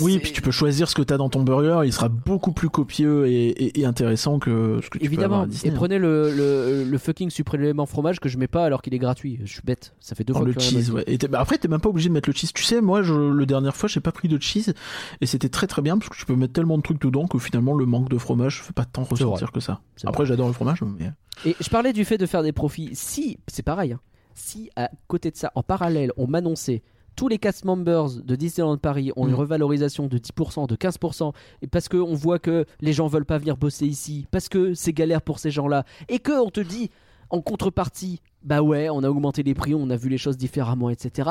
Oui, 0.00 0.14
C'est- 0.14 0.18
puis 0.18 0.32
tu 0.32 0.42
peux 0.42 0.50
choisir 0.50 0.88
ce 0.88 0.96
que 0.96 1.02
t'as 1.02 1.16
dans 1.16 1.28
ton 1.28 1.44
burger, 1.44 1.82
il 1.86 1.92
sera 1.92 2.08
beaucoup 2.08 2.50
plus 2.50 2.68
copieux 2.70 3.28
et, 3.28 3.50
et- 3.50 3.80
et 3.80 3.84
intéressant 3.86 4.40
que 4.40 4.80
ce 4.82 4.90
que 4.90 4.98
tu 4.98 5.08
peux 5.08 5.22
avoir 5.22 5.40
Évidemment, 5.40 5.40
à 5.42 5.46
Disney. 5.46 5.72
et 5.72 5.76
prenez 5.76 5.98
le, 5.98 6.34
le, 6.34 6.82
le 6.82 6.98
fucking 6.98 7.30
suprêmement 7.30 7.86
fromage 7.86 8.18
que 8.18 8.28
je 8.28 8.36
mets 8.36 8.48
pas 8.48 8.64
alors 8.64 8.82
qu'il 8.82 8.94
est 8.94 8.98
gratuit. 8.98 9.38
Je 9.44 9.52
suis 9.52 9.62
bête, 9.64 9.94
ça 10.00 10.16
fait 10.16 10.24
deux 10.24 10.33
Le 10.42 10.52
que 10.52 10.60
cheese, 10.60 10.90
ouais. 10.90 11.04
Et 11.06 11.18
bah, 11.18 11.40
après, 11.40 11.58
t'es 11.58 11.68
même 11.68 11.80
pas 11.80 11.88
obligé 11.88 12.08
de 12.08 12.14
mettre 12.14 12.28
le 12.28 12.34
cheese. 12.34 12.52
Tu 12.52 12.64
sais, 12.64 12.80
moi, 12.80 13.02
je, 13.02 13.14
le 13.14 13.46
dernière 13.46 13.76
fois, 13.76 13.88
j'ai 13.88 14.00
pas 14.00 14.12
pris 14.12 14.28
de 14.28 14.40
cheese 14.40 14.74
et 15.20 15.26
c'était 15.26 15.48
très 15.48 15.66
très 15.66 15.82
bien 15.82 15.98
parce 15.98 16.08
que 16.08 16.16
tu 16.16 16.26
peux 16.26 16.36
mettre 16.36 16.52
tellement 16.52 16.76
de 16.76 16.82
trucs 16.82 17.00
dedans 17.00 17.26
que 17.26 17.38
finalement, 17.38 17.74
le 17.74 17.86
manque 17.86 18.08
de 18.08 18.18
fromage 18.18 18.62
fait 18.62 18.72
pas 18.72 18.84
tant 18.84 19.04
ressortir 19.04 19.52
que 19.52 19.60
ça. 19.60 19.80
C'est 19.96 20.08
Après, 20.08 20.26
j'adore 20.26 20.46
le 20.48 20.52
fromage, 20.54 20.82
mais 20.82 21.10
Et 21.44 21.56
je 21.60 21.68
parlais 21.68 21.92
du 21.92 22.04
fait 22.04 22.18
de 22.18 22.26
faire 22.26 22.42
des 22.42 22.52
profits. 22.52 22.90
Si, 22.94 23.38
c'est 23.46 23.62
pareil, 23.62 23.92
hein. 23.92 24.00
si 24.34 24.70
à 24.76 24.90
côté 25.08 25.30
de 25.30 25.36
ça, 25.36 25.52
en 25.54 25.62
parallèle, 25.62 26.12
on 26.16 26.26
m'annonçait 26.26 26.82
tous 27.16 27.28
les 27.28 27.38
cast 27.38 27.64
members 27.64 28.10
de 28.10 28.36
Disneyland 28.36 28.76
Paris 28.76 29.12
ont 29.16 29.26
une 29.26 29.34
Mm. 29.34 29.36
revalorisation 29.36 30.06
de 30.06 30.18
10%, 30.18 30.66
de 30.66 30.76
15%, 30.76 31.32
et 31.62 31.66
parce 31.66 31.88
qu'on 31.88 32.14
voit 32.14 32.38
que 32.38 32.66
les 32.80 32.92
gens 32.92 33.06
veulent 33.06 33.24
pas 33.24 33.38
venir 33.38 33.56
bosser 33.56 33.86
ici, 33.86 34.26
parce 34.30 34.48
que 34.48 34.74
c'est 34.74 34.92
galère 34.92 35.22
pour 35.22 35.38
ces 35.38 35.50
gens-là, 35.50 35.84
et 36.08 36.18
que 36.18 36.32
on 36.32 36.50
te 36.50 36.60
dit 36.60 36.90
en 37.30 37.40
contrepartie, 37.40 38.20
bah 38.44 38.62
ouais, 38.62 38.88
on 38.90 39.02
a 39.02 39.08
augmenté 39.08 39.42
les 39.42 39.54
prix, 39.54 39.74
on 39.74 39.90
a 39.90 39.96
vu 39.96 40.08
les 40.08 40.18
choses 40.18 40.36
différemment, 40.36 40.90
etc. 40.90 41.30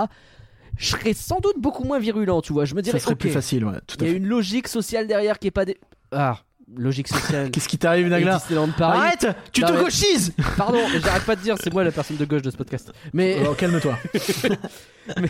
Je 0.78 0.88
serais 0.88 1.14
sans 1.14 1.40
doute 1.40 1.58
beaucoup 1.60 1.84
moins 1.84 2.00
virulent, 2.00 2.42
tu 2.42 2.52
vois. 2.54 2.66
Je 2.66 2.74
me 2.76 2.82
dirais, 2.82 2.98
ça 3.00 3.06
serait 3.06 3.16
plus 3.16 3.30
facile, 3.30 3.64
ouais. 3.66 3.78
Tout 3.88 3.98
il 4.00 4.06
y 4.08 4.10
a 4.10 4.12
fait. 4.12 4.18
une 4.18 4.26
logique 4.28 4.68
sociale 4.68 5.06
derrière 5.08 5.38
qui 5.40 5.48
est 5.48 5.52
pas 5.52 5.66
des. 5.66 5.78
Ah, 6.12 6.40
logique 6.76 7.08
sociale. 7.08 7.52
Qu'est-ce 7.52 7.68
qui 7.70 7.78
t'arrive, 7.78 8.08
Nagla. 8.08 8.40
Arrête 8.80 9.28
Tu 9.52 9.62
Non, 9.62 9.68
te 9.68 9.74
mais- 9.74 9.80
gauchises 9.82 10.34
Pardon, 10.58 10.80
j'arrête 11.04 11.26
pas 11.26 11.36
de 11.36 11.42
dire, 11.42 11.56
c'est 11.62 11.72
moi 11.72 11.84
la 11.84 11.92
personne 11.92 12.18
de 12.18 12.26
gauche 12.26 12.42
de 12.42 12.50
ce 12.50 12.58
podcast. 12.58 12.92
Mais, 13.14 13.38
Oh, 13.48 13.54
Calme-toi. 13.54 13.98
mais- 15.22 15.28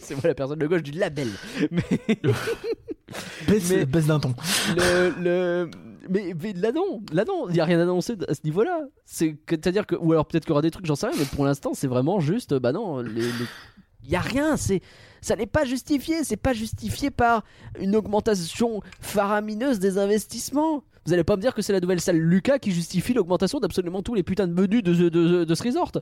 c'est 0.00 0.14
moi 0.14 0.22
la 0.24 0.34
personne 0.34 0.58
de 0.58 0.66
gauche 0.66 0.82
du 0.82 0.90
label. 0.92 1.28
Mais 1.70 1.82
Baisse, 3.46 3.70
Mais- 3.70 3.84
baisse 3.86 4.06
d'un 4.06 4.18
ton. 4.18 4.34
le, 4.76 5.14
le- 5.22 5.70
mais, 6.10 6.52
là 6.54 6.72
non, 6.72 7.02
là 7.12 7.24
non, 7.26 7.48
il 7.48 7.56
y 7.56 7.60
a 7.60 7.64
rien 7.64 7.80
annoncé 7.80 8.14
à 8.28 8.34
ce 8.34 8.40
niveau-là. 8.44 8.80
C'est-à-dire 9.04 9.86
que 9.86 9.94
ou 9.96 10.12
alors 10.12 10.26
peut-être 10.26 10.44
qu'il 10.44 10.50
y 10.50 10.52
aura 10.52 10.62
des 10.62 10.70
trucs, 10.70 10.86
j'en 10.86 10.96
sais 10.96 11.06
rien, 11.08 11.16
mais 11.18 11.24
pour 11.24 11.44
l'instant 11.44 11.72
c'est 11.74 11.86
vraiment 11.86 12.20
juste, 12.20 12.54
bah 12.54 12.72
non, 12.72 13.04
il 13.04 14.10
y 14.10 14.16
a 14.16 14.20
rien, 14.20 14.56
c'est 14.56 14.80
ça 15.20 15.34
n'est 15.34 15.46
pas 15.46 15.64
justifié, 15.64 16.22
c'est 16.22 16.36
pas 16.36 16.52
justifié 16.52 17.10
par 17.10 17.42
une 17.80 17.96
augmentation 17.96 18.80
faramineuse 19.00 19.78
des 19.80 19.98
investissements. 19.98 20.84
Vous 21.04 21.12
allez 21.12 21.24
pas 21.24 21.36
me 21.36 21.40
dire 21.40 21.54
que 21.54 21.62
c'est 21.62 21.72
la 21.72 21.80
nouvelle 21.80 22.00
salle 22.00 22.18
Lucas 22.18 22.58
qui 22.58 22.70
justifie 22.72 23.14
l'augmentation 23.14 23.58
d'absolument 23.60 24.02
tous 24.02 24.14
les 24.14 24.22
putains 24.22 24.46
de 24.46 24.52
menus 24.52 24.82
de, 24.82 24.92
de, 25.08 25.44
de- 25.44 25.54
ce 25.54 25.62
resort. 25.64 25.92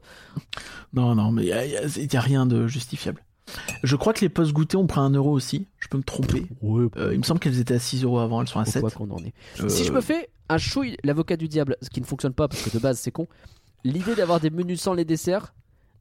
Non, 0.92 1.14
non, 1.14 1.30
mais 1.32 1.42
il 1.42 1.48
y, 1.48 1.52
a- 1.52 1.64
y 1.66 1.76
a- 1.76 1.86
y 1.86 2.16
a 2.16 2.20
rien 2.20 2.44
de 2.46 2.66
justifiable. 2.66 3.22
Je 3.82 3.96
crois 3.96 4.12
que 4.12 4.20
les 4.20 4.28
postes 4.28 4.52
goûtés 4.52 4.76
ont 4.76 4.86
pris 4.86 5.00
un 5.00 5.10
euro 5.10 5.30
aussi. 5.30 5.66
Je 5.78 5.88
peux 5.88 5.98
me 5.98 6.02
tromper. 6.02 6.46
Ouais, 6.62 6.86
Euh, 6.96 7.12
il 7.12 7.18
me 7.18 7.22
semble 7.24 7.40
qu'elles 7.40 7.60
étaient 7.60 7.74
à 7.74 7.78
6 7.78 8.02
euros 8.04 8.18
avant, 8.18 8.40
elles 8.40 8.48
sont 8.48 8.60
à 8.60 8.64
7. 8.64 8.80
quoi 8.80 8.90
qu'on 8.90 9.10
en 9.10 9.18
est. 9.18 9.32
Euh, 9.62 9.68
Si 9.68 9.84
je 9.84 9.92
me 9.92 10.00
fais 10.00 10.28
un 10.48 10.58
chouille, 10.58 10.96
l'avocat 11.04 11.36
du 11.36 11.48
diable, 11.48 11.76
ce 11.82 11.90
qui 11.90 12.00
ne 12.00 12.06
fonctionne 12.06 12.32
pas 12.32 12.48
parce 12.48 12.62
que 12.62 12.70
de 12.70 12.78
base 12.78 12.98
c'est 12.98 13.10
con, 13.10 13.26
l'idée 13.84 14.14
d'avoir 14.14 14.40
des 14.40 14.50
menus 14.50 14.80
sans 14.80 14.94
les 14.94 15.04
desserts, 15.04 15.54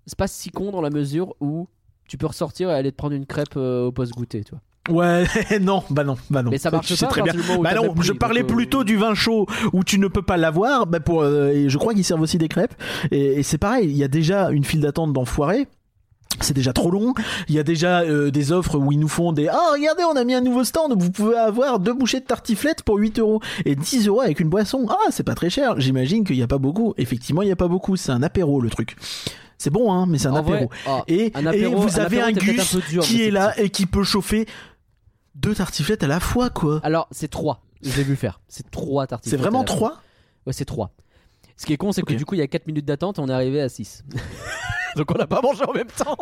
c'est 0.06 0.18
pas 0.18 0.28
si 0.28 0.49
con 0.49 0.72
dans 0.72 0.82
la 0.82 0.90
mesure 0.90 1.36
où 1.41 1.68
tu 2.07 2.18
peux 2.18 2.28
ressortir 2.28 2.70
et 2.70 2.74
aller 2.74 2.91
te 2.91 2.98
prendre 2.98 3.15
une 3.15 3.26
crêpe 3.26 3.56
euh, 3.57 3.86
au 3.86 3.91
poste 3.91 4.14
goûter, 4.14 4.44
tu 4.44 4.52
vois. 4.52 4.61
Ouais, 4.90 5.26
non, 5.61 5.82
bah 5.90 6.03
non, 6.03 6.18
bah 6.30 6.44
non. 6.44 6.52
Mais 6.52 6.57
ça 6.57 6.70
marche 6.70 6.88
Tu 6.88 6.95
sais 6.98 7.07
très 7.07 7.22
bien. 7.22 7.34
Bah 7.61 7.74
non, 7.74 7.94
je 8.02 8.10
donc, 8.11 8.20
parlais 8.20 8.41
euh, 8.44 8.48
plutôt 8.48 8.84
du 8.84 8.98
vin 8.98 9.14
chaud 9.14 9.45
où 9.72 9.86
tu 9.86 9.98
ne 9.98 10.07
peux 10.10 10.22
pas 10.22 10.36
l'avoir. 10.36 10.88
Bah 10.88 10.99
pour, 10.99 11.22
euh, 11.22 11.52
et 11.52 11.70
je 11.70 11.78
crois 11.78 11.94
qu'ils 11.94 12.03
servent 12.03 12.20
aussi 12.22 12.38
des 12.38 12.49
crêpes. 12.49 12.76
Et, 13.11 13.40
et 13.40 13.44
c'est 13.44 13.57
pareil, 13.57 13.90
il 13.90 13.95
y 13.95 14.03
a 14.03 14.10
déjà 14.10 14.52
une 14.52 14.65
file 14.65 14.82
d'attente 14.82 15.14
d'enfoirés. 15.14 15.68
C'est 16.41 16.53
déjà 16.53 16.73
trop 16.73 16.91
long. 16.91 17.14
Il 17.47 17.55
y 17.55 17.60
a 17.60 17.64
déjà 17.64 18.01
euh, 18.01 18.31
des 18.31 18.51
offres 18.51 18.77
où 18.77 18.91
ils 18.91 18.99
nous 18.99 19.07
font 19.07 19.31
des 19.34 19.47
Ah, 19.47 19.69
regardez, 19.73 20.03
on 20.03 20.15
a 20.15 20.23
mis 20.23 20.34
un 20.34 20.41
nouveau 20.41 20.64
stand. 20.64 20.93
Vous 21.01 21.11
pouvez 21.11 21.38
avoir 21.38 21.80
deux 21.80 21.93
bouchées 21.93 22.19
de 22.19 22.26
tartiflette 22.26 22.84
pour 22.84 22.97
8 22.97 23.19
euros 23.19 23.41
et 23.65 23.76
10 23.76 24.07
euros 24.07 24.22
avec 24.22 24.39
une 24.39 24.49
boisson. 24.49 24.85
Ah, 24.89 25.10
c'est 25.11 25.23
pas 25.23 25.35
très 25.35 25.49
cher. 25.49 25.80
J'imagine 25.80 26.23
qu'il 26.23 26.35
n'y 26.35 26.43
a 26.43 26.47
pas 26.47 26.57
beaucoup. 26.57 26.93
Effectivement, 26.97 27.41
il 27.41 27.45
n'y 27.45 27.51
a 27.51 27.55
pas 27.57 27.68
beaucoup. 27.68 27.95
C'est 27.95 28.11
un 28.11 28.23
apéro 28.23 28.61
le 28.61 28.69
truc. 28.69 28.95
C'est 29.57 29.69
bon, 29.69 29.93
hein, 29.93 30.05
mais 30.07 30.18
c'est 30.18 30.27
un 30.27 30.34
En 30.34 30.35
apéro. 30.38 30.69
ah, 30.88 31.03
Et, 31.07 31.31
un 31.35 31.51
et 31.51 31.65
vous 31.65 31.99
un 31.99 32.03
avez 32.03 32.19
apéro, 32.22 32.27
un 32.27 32.53
gus 32.53 32.76
un 32.76 32.80
dur, 32.89 33.03
qui 33.03 33.23
est 33.23 33.31
là 33.31 33.53
et 33.57 33.69
qui 33.69 33.85
peut 33.85 34.03
chauffer 34.03 34.45
deux 35.35 35.55
tartiflettes 35.55 36.03
à 36.03 36.07
la 36.07 36.19
fois, 36.19 36.49
quoi. 36.49 36.81
Alors, 36.84 37.07
c'est 37.11 37.30
3. 37.30 37.61
Je 37.81 37.95
l'ai 37.95 38.03
vu 38.03 38.15
faire. 38.15 38.41
C'est 38.47 38.69
3 38.69 39.07
tartifs. 39.07 39.30
C'est 39.30 39.38
vraiment 39.38 39.64
trois? 39.64 40.01
Ouais, 40.45 40.53
c'est 40.53 40.65
3. 40.65 40.91
Ce 41.55 41.65
qui 41.65 41.73
est 41.73 41.77
con, 41.77 41.91
c'est 41.91 42.01
que 42.01 42.14
du 42.14 42.26
coup, 42.26 42.35
il 42.35 42.39
y 42.39 42.41
a 42.41 42.47
4 42.47 42.68
minutes 42.68 42.85
d'attente 42.85 43.19
et 43.19 43.22
on 43.22 43.30
est 43.30 43.34
arrivé 43.34 43.61
à 43.61 43.69
6. 43.69 44.03
Donc 44.98 45.11
on 45.11 45.18
n'a 45.18 45.28
pas 45.28 45.41
mangé 45.41 45.64
en 45.68 45.74
même 45.74 45.88
temps. 45.88 46.18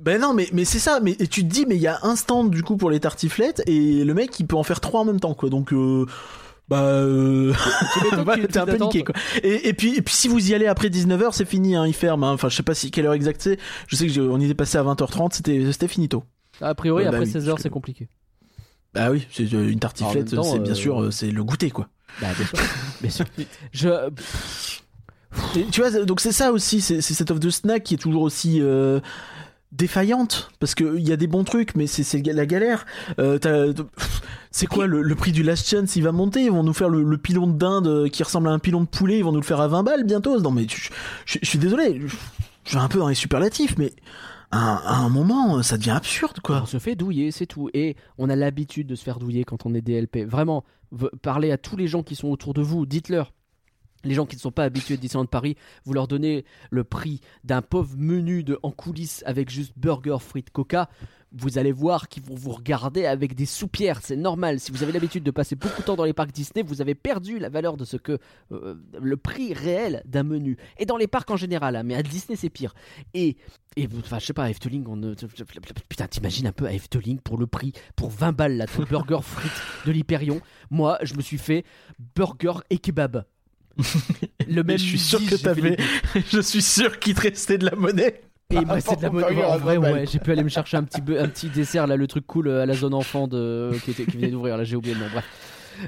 Ben 0.00 0.20
non, 0.20 0.32
mais, 0.32 0.48
mais 0.52 0.64
c'est 0.64 0.78
ça. 0.78 1.00
Mais 1.02 1.16
et 1.18 1.26
tu 1.26 1.42
te 1.42 1.48
dis, 1.52 1.66
mais 1.66 1.74
il 1.76 1.82
y 1.82 1.86
a 1.88 1.98
un 2.02 2.14
stand 2.16 2.50
du 2.50 2.62
coup 2.62 2.76
pour 2.76 2.90
les 2.90 3.00
tartiflettes 3.00 3.62
et 3.66 4.04
le 4.04 4.14
mec 4.14 4.38
il 4.38 4.46
peut 4.46 4.56
en 4.56 4.62
faire 4.62 4.80
trois 4.80 5.00
en 5.00 5.04
même 5.04 5.18
temps, 5.20 5.34
quoi. 5.34 5.50
Donc 5.50 5.72
euh, 5.72 6.06
bah 6.68 6.82
euh, 6.82 7.52
bah, 8.24 8.36
t'es 8.50 8.58
un 8.58 8.66
peu 8.66 8.76
niqué, 8.76 9.02
quoi. 9.04 9.14
Et, 9.42 9.68
et 9.68 9.72
puis 9.72 9.96
et 9.96 10.02
puis 10.02 10.14
si 10.14 10.28
vous 10.28 10.50
y 10.50 10.54
allez 10.54 10.66
après 10.66 10.88
19h, 10.88 11.30
c'est 11.32 11.44
fini, 11.44 11.74
hein, 11.74 11.86
il 11.86 11.94
ferme. 11.94 12.22
hein. 12.24 12.32
Enfin, 12.32 12.48
je 12.48 12.54
sais 12.56 12.62
pas 12.62 12.74
si 12.74 12.90
quelle 12.92 13.06
heure 13.06 13.14
exacte 13.14 13.40
c'est. 13.42 13.58
Je 13.88 13.96
sais 13.96 14.06
que 14.06 14.12
j'ai- 14.12 14.20
on 14.20 14.38
y 14.38 14.44
était 14.44 14.54
passé 14.54 14.78
à 14.78 14.82
20h30, 14.84 15.34
c'était 15.34 15.72
c'était 15.72 15.88
finito. 15.88 16.22
A 16.60 16.74
priori, 16.76 17.02
bah 17.04 17.08
après 17.10 17.20
oui, 17.22 17.26
16 17.26 17.34
parce 17.34 17.48
heures, 17.48 17.56
que- 17.56 17.62
c'est 17.62 17.70
compliqué. 17.70 18.08
Bah 18.94 19.10
oui, 19.10 19.26
c'est 19.32 19.52
euh, 19.52 19.68
une 19.68 19.80
tartiflette, 19.80 20.28
c'est 20.30 20.36
bien 20.60 20.72
euh, 20.72 20.74
sûr 20.74 21.02
euh, 21.02 21.10
c'est 21.10 21.30
le 21.30 21.42
goûter, 21.44 21.70
quoi. 21.70 21.88
Bah, 22.20 22.28
bien 22.36 22.46
sûr. 22.46 22.58
bien 23.00 23.10
sûr. 23.10 23.24
Je. 23.72 23.88
Tu 25.72 25.80
vois, 25.80 25.90
donc 26.04 26.20
c'est 26.20 26.32
ça 26.32 26.52
aussi, 26.52 26.80
c'est 26.80 27.00
cette 27.00 27.30
offre 27.30 27.40
de 27.40 27.50
snack 27.50 27.82
qui 27.82 27.94
est 27.94 27.98
toujours 27.98 28.22
aussi 28.22 28.60
euh, 28.60 29.00
défaillante 29.72 30.50
parce 30.60 30.74
que 30.74 30.96
il 30.98 31.06
y 31.06 31.12
a 31.12 31.16
des 31.16 31.26
bons 31.26 31.44
trucs, 31.44 31.74
mais 31.74 31.86
c'est 31.86 32.22
la 32.26 32.46
galère. 32.46 32.86
Euh, 33.18 33.38
c'est 34.50 34.66
quoi 34.66 34.86
le, 34.86 35.14
prix 35.14 35.32
du 35.32 35.42
Last 35.42 35.68
Chance 35.68 35.96
Il 35.96 36.02
va 36.02 36.12
monter, 36.12 36.44
ils 36.44 36.50
vont 36.50 36.62
nous 36.62 36.72
faire 36.72 36.88
le, 36.88 37.18
pilon 37.18 37.46
de 37.46 37.58
dinde 37.58 38.08
qui 38.10 38.22
ressemble 38.22 38.48
à 38.48 38.52
un 38.52 38.58
pilon 38.58 38.80
de 38.80 38.86
poulet, 38.86 39.18
ils 39.18 39.24
vont 39.24 39.32
nous 39.32 39.40
le 39.40 39.44
faire 39.44 39.60
à 39.60 39.68
20 39.68 39.82
balles 39.82 40.04
bientôt. 40.04 40.40
Non 40.40 40.50
mais 40.50 40.66
je, 40.68 41.38
suis 41.42 41.58
désolé, 41.58 42.00
je, 42.06 42.16
je 42.64 42.74
vais 42.74 42.82
un 42.82 42.88
peu 42.88 42.98
dans 42.98 43.08
les 43.08 43.14
superlatifs, 43.14 43.76
mais 43.78 43.92
à, 44.50 44.58
un- 44.58 44.76
à 44.76 44.96
un 44.96 45.08
moment, 45.08 45.62
ça 45.62 45.76
devient 45.76 45.90
absurde 45.90 46.40
quoi. 46.40 46.60
On 46.62 46.66
se 46.66 46.78
fait 46.78 46.94
douiller, 46.94 47.30
c'est 47.30 47.46
tout. 47.46 47.70
Et 47.74 47.96
on 48.16 48.30
a 48.30 48.36
l'habitude 48.36 48.86
de 48.86 48.94
se 48.94 49.02
faire 49.04 49.18
douiller 49.18 49.44
quand 49.44 49.66
on 49.66 49.74
est 49.74 49.80
DLP. 49.82 50.24
Vraiment, 50.26 50.64
parlez 51.22 51.50
à 51.52 51.58
tous 51.58 51.76
les 51.76 51.88
gens 51.88 52.02
qui 52.02 52.16
sont 52.16 52.28
autour 52.28 52.54
de 52.54 52.62
vous, 52.62 52.86
dites-leur. 52.86 53.32
Les 54.04 54.14
gens 54.14 54.26
qui 54.26 54.36
ne 54.36 54.40
sont 54.40 54.52
pas 54.52 54.64
habitués 54.64 54.96
de 54.96 55.00
Disneyland 55.00 55.26
Paris, 55.26 55.56
vous 55.84 55.92
leur 55.92 56.08
donnez 56.08 56.44
le 56.70 56.84
prix 56.84 57.20
d'un 57.44 57.62
pauvre 57.62 57.96
menu 57.96 58.44
de 58.44 58.58
en 58.62 58.70
coulisses 58.70 59.22
avec 59.26 59.50
juste 59.50 59.72
burger, 59.76 60.18
frites, 60.20 60.50
coca. 60.50 60.88
Vous 61.30 61.58
allez 61.58 61.72
voir 61.72 62.08
qu'ils 62.08 62.22
vont 62.22 62.34
vous 62.34 62.52
regarder 62.52 63.04
avec 63.04 63.34
des 63.34 63.44
soupières. 63.44 64.00
C'est 64.02 64.16
normal. 64.16 64.60
Si 64.60 64.72
vous 64.72 64.82
avez 64.82 64.92
l'habitude 64.92 65.24
de 65.24 65.30
passer 65.30 65.56
beaucoup 65.56 65.82
de 65.82 65.86
temps 65.86 65.96
dans 65.96 66.04
les 66.04 66.14
parcs 66.14 66.32
Disney, 66.32 66.62
vous 66.62 66.80
avez 66.80 66.94
perdu 66.94 67.38
la 67.38 67.50
valeur 67.50 67.76
de 67.76 67.84
ce 67.84 67.98
que 67.98 68.18
euh, 68.50 68.76
le 68.98 69.16
prix 69.18 69.52
réel 69.52 70.02
d'un 70.06 70.22
menu. 70.22 70.56
Et 70.78 70.86
dans 70.86 70.96
les 70.96 71.06
parcs 71.06 71.30
en 71.30 71.36
général, 71.36 71.76
hein, 71.76 71.82
mais 71.82 71.96
à 71.96 72.02
Disney 72.02 72.36
c'est 72.36 72.48
pire. 72.48 72.74
Et 73.12 73.36
et 73.76 73.86
enfin, 73.98 74.18
je 74.18 74.26
sais 74.26 74.32
pas, 74.32 74.44
à 74.44 74.50
Efteling, 74.50 74.86
on. 74.88 75.14
Putain, 75.88 76.08
t'imagines 76.08 76.46
un 76.46 76.52
peu 76.52 76.66
à 76.66 76.72
Efteling 76.72 77.20
pour 77.20 77.38
le 77.38 77.46
prix, 77.46 77.72
pour 77.94 78.10
20 78.10 78.32
balles 78.32 78.56
là, 78.56 78.66
ton 78.66 78.82
burger 78.82 79.20
frites 79.22 79.52
de 79.86 79.92
l'Hyperion. 79.92 80.40
Moi, 80.70 80.98
je 81.02 81.14
me 81.14 81.20
suis 81.20 81.38
fait 81.38 81.64
burger 82.16 82.54
et 82.70 82.78
kebab. 82.78 83.24
Le 84.48 84.62
même 84.62 84.78
je 84.78 84.84
suis 84.84 84.98
sûr 84.98 85.20
que 85.24 85.34
t'avais, 85.36 85.76
je 86.32 86.40
suis 86.40 86.62
sûr 86.62 86.98
qu'il 86.98 87.14
te 87.14 87.20
restait 87.22 87.58
de 87.58 87.66
la 87.66 87.76
monnaie. 87.76 88.22
et 88.50 88.56
il 88.56 88.66
me 88.66 88.72
restait 88.72 88.96
de 88.96 89.02
la 89.02 89.10
monnaie. 89.10 89.42
à 89.42 89.50
En 89.54 89.58
vrai, 89.58 89.76
20 89.76 89.80
balles. 89.80 89.92
ouais, 89.94 90.06
j'ai 90.06 90.18
pu 90.18 90.32
aller 90.32 90.42
me 90.42 90.48
chercher 90.48 90.76
un 90.76 90.84
petit, 90.84 91.00
bu- 91.00 91.18
un 91.18 91.28
petit 91.28 91.48
dessert, 91.48 91.86
là, 91.86 91.96
le 91.96 92.06
truc 92.06 92.26
cool 92.26 92.48
euh, 92.48 92.62
à 92.62 92.66
la 92.66 92.74
zone 92.74 92.94
enfant 92.94 93.28
de, 93.28 93.70
qui, 93.84 93.90
était, 93.92 94.04
qui 94.06 94.16
venait 94.16 94.30
d'ouvrir. 94.30 94.56
Là, 94.56 94.64
j'ai 94.64 94.76
oublié 94.76 94.94
le 94.94 95.00
nom. 95.00 95.06
Bref. 95.12 95.24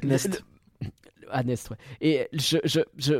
Nest. 0.04 0.42
Le- 0.82 0.88
À 1.32 1.42
Nest, 1.42 1.70
ouais. 1.70 1.76
Et 2.00 2.28
je, 2.32 2.58
je, 2.64 2.80
je, 2.98 3.14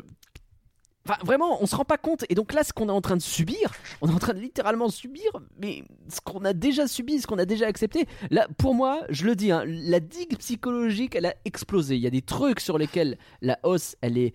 Enfin, 1.09 1.17
vraiment, 1.25 1.61
on 1.63 1.67
se 1.67 1.75
rend 1.75 1.87
pas 1.87 1.97
compte. 1.97 2.27
Et 2.29 2.35
donc 2.35 2.53
là, 2.53 2.63
ce 2.63 2.75
qu'on 2.75 2.89
est 2.89 2.93
en 2.93 3.01
train 3.01 3.17
de 3.17 3.23
subir, 3.23 3.73
on 4.03 4.09
est 4.11 4.13
en 4.13 4.19
train 4.19 4.35
de 4.35 4.39
littéralement 4.39 4.91
subir, 4.91 5.31
mais 5.59 5.83
ce 6.11 6.21
qu'on 6.21 6.45
a 6.45 6.53
déjà 6.53 6.87
subi, 6.87 7.21
ce 7.21 7.27
qu'on 7.27 7.39
a 7.39 7.47
déjà 7.47 7.67
accepté. 7.67 8.05
Là, 8.31 8.47
pour 8.59 8.75
moi, 8.75 9.01
je 9.09 9.25
le 9.25 9.35
dis, 9.35 9.51
hein, 9.51 9.65
la 9.67 9.99
digue 9.99 10.37
psychologique, 10.37 11.15
elle 11.17 11.25
a 11.25 11.35
explosé. 11.47 11.97
Il 11.97 12.03
y 12.03 12.07
a 12.07 12.11
des 12.11 12.21
trucs 12.21 12.61
sur 12.61 12.77
lesquels 12.77 13.17
la 13.41 13.59
hausse, 13.63 13.97
elle 14.03 14.19
est 14.19 14.35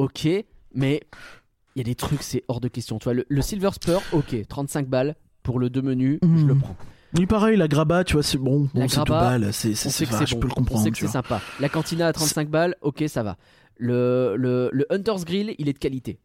ok, 0.00 0.28
mais 0.74 1.00
il 1.74 1.78
y 1.78 1.80
a 1.80 1.84
des 1.84 1.94
trucs, 1.94 2.22
c'est 2.22 2.42
hors 2.48 2.60
de 2.60 2.68
question. 2.68 2.98
Tu 2.98 3.04
vois, 3.04 3.14
le, 3.14 3.24
le 3.28 3.42
Silver 3.42 3.70
Spur, 3.72 4.02
ok, 4.12 4.34
35 4.48 4.86
balles 4.88 5.14
pour 5.42 5.58
le 5.58 5.70
deux 5.70 5.82
menus, 5.82 6.18
je 6.22 6.26
Mhm. 6.26 6.48
le 6.48 6.54
prends. 6.56 6.76
Oui, 7.16 7.26
pareil, 7.26 7.56
la 7.56 7.66
graba, 7.66 8.04
tu 8.04 8.12
vois, 8.14 8.22
c'est 8.22 8.38
bon. 8.38 8.68
Bon, 8.72 8.88
c'est 8.88 8.98
deux 8.98 9.04
balles, 9.12 9.52
c'est, 9.52 9.74
c'est, 9.74 9.88
On 9.88 9.90
sait 9.90 9.98
c'est- 9.98 10.04
que 10.06 10.10
enfin, 10.10 10.18
c'est 10.20 10.26
je 10.30 10.34
bon, 10.36 10.40
peux 10.42 10.46
le 10.46 10.52
on 10.52 10.54
comprendre. 10.54 10.84
sait 10.84 10.90
que 10.90 10.96
tu 10.96 11.00
c'est 11.00 11.06
vois. 11.06 11.12
sympa. 11.22 11.40
La 11.60 11.68
cantina 11.68 12.06
à 12.06 12.12
35 12.12 12.48
balles, 12.48 12.76
ok, 12.82 13.04
ça 13.08 13.22
va. 13.22 13.36
Le, 13.76 14.34
le, 14.36 14.70
le 14.72 14.86
Hunter's 14.92 15.24
Grill, 15.24 15.54
il 15.58 15.68
est 15.68 15.72
de 15.72 15.78
qualité. 15.78 16.18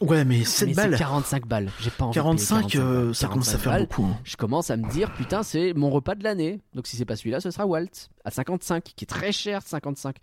Ouais, 0.00 0.24
mais 0.24 0.42
7 0.44 0.68
mais 0.68 0.74
balles. 0.74 0.92
c'est 0.92 0.98
45 0.98 1.46
balles. 1.46 1.70
J'ai 1.80 1.90
pas 1.90 2.04
envie 2.06 2.10
de 2.10 2.14
payer 2.14 2.22
45, 2.24 2.76
euh, 2.76 3.12
ça 3.12 3.28
commence 3.28 3.48
à 3.48 3.52
45 3.52 3.58
faire 3.58 3.72
balles. 3.72 3.82
beaucoup. 3.82 4.04
hein. 4.04 4.18
Je 4.24 4.36
commence 4.36 4.70
à 4.70 4.76
me 4.76 4.90
dire, 4.90 5.12
putain, 5.14 5.42
c'est 5.42 5.72
mon 5.74 5.90
repas 5.90 6.14
de 6.16 6.24
l'année. 6.24 6.60
Donc 6.74 6.86
si 6.88 6.96
c'est 6.96 7.04
pas 7.04 7.16
celui-là, 7.16 7.40
ce 7.40 7.50
sera 7.50 7.66
Walt 7.66 7.86
à 8.24 8.30
55, 8.30 8.82
qui 8.96 9.04
est 9.04 9.06
très 9.06 9.30
cher, 9.30 9.62
55. 9.62 10.16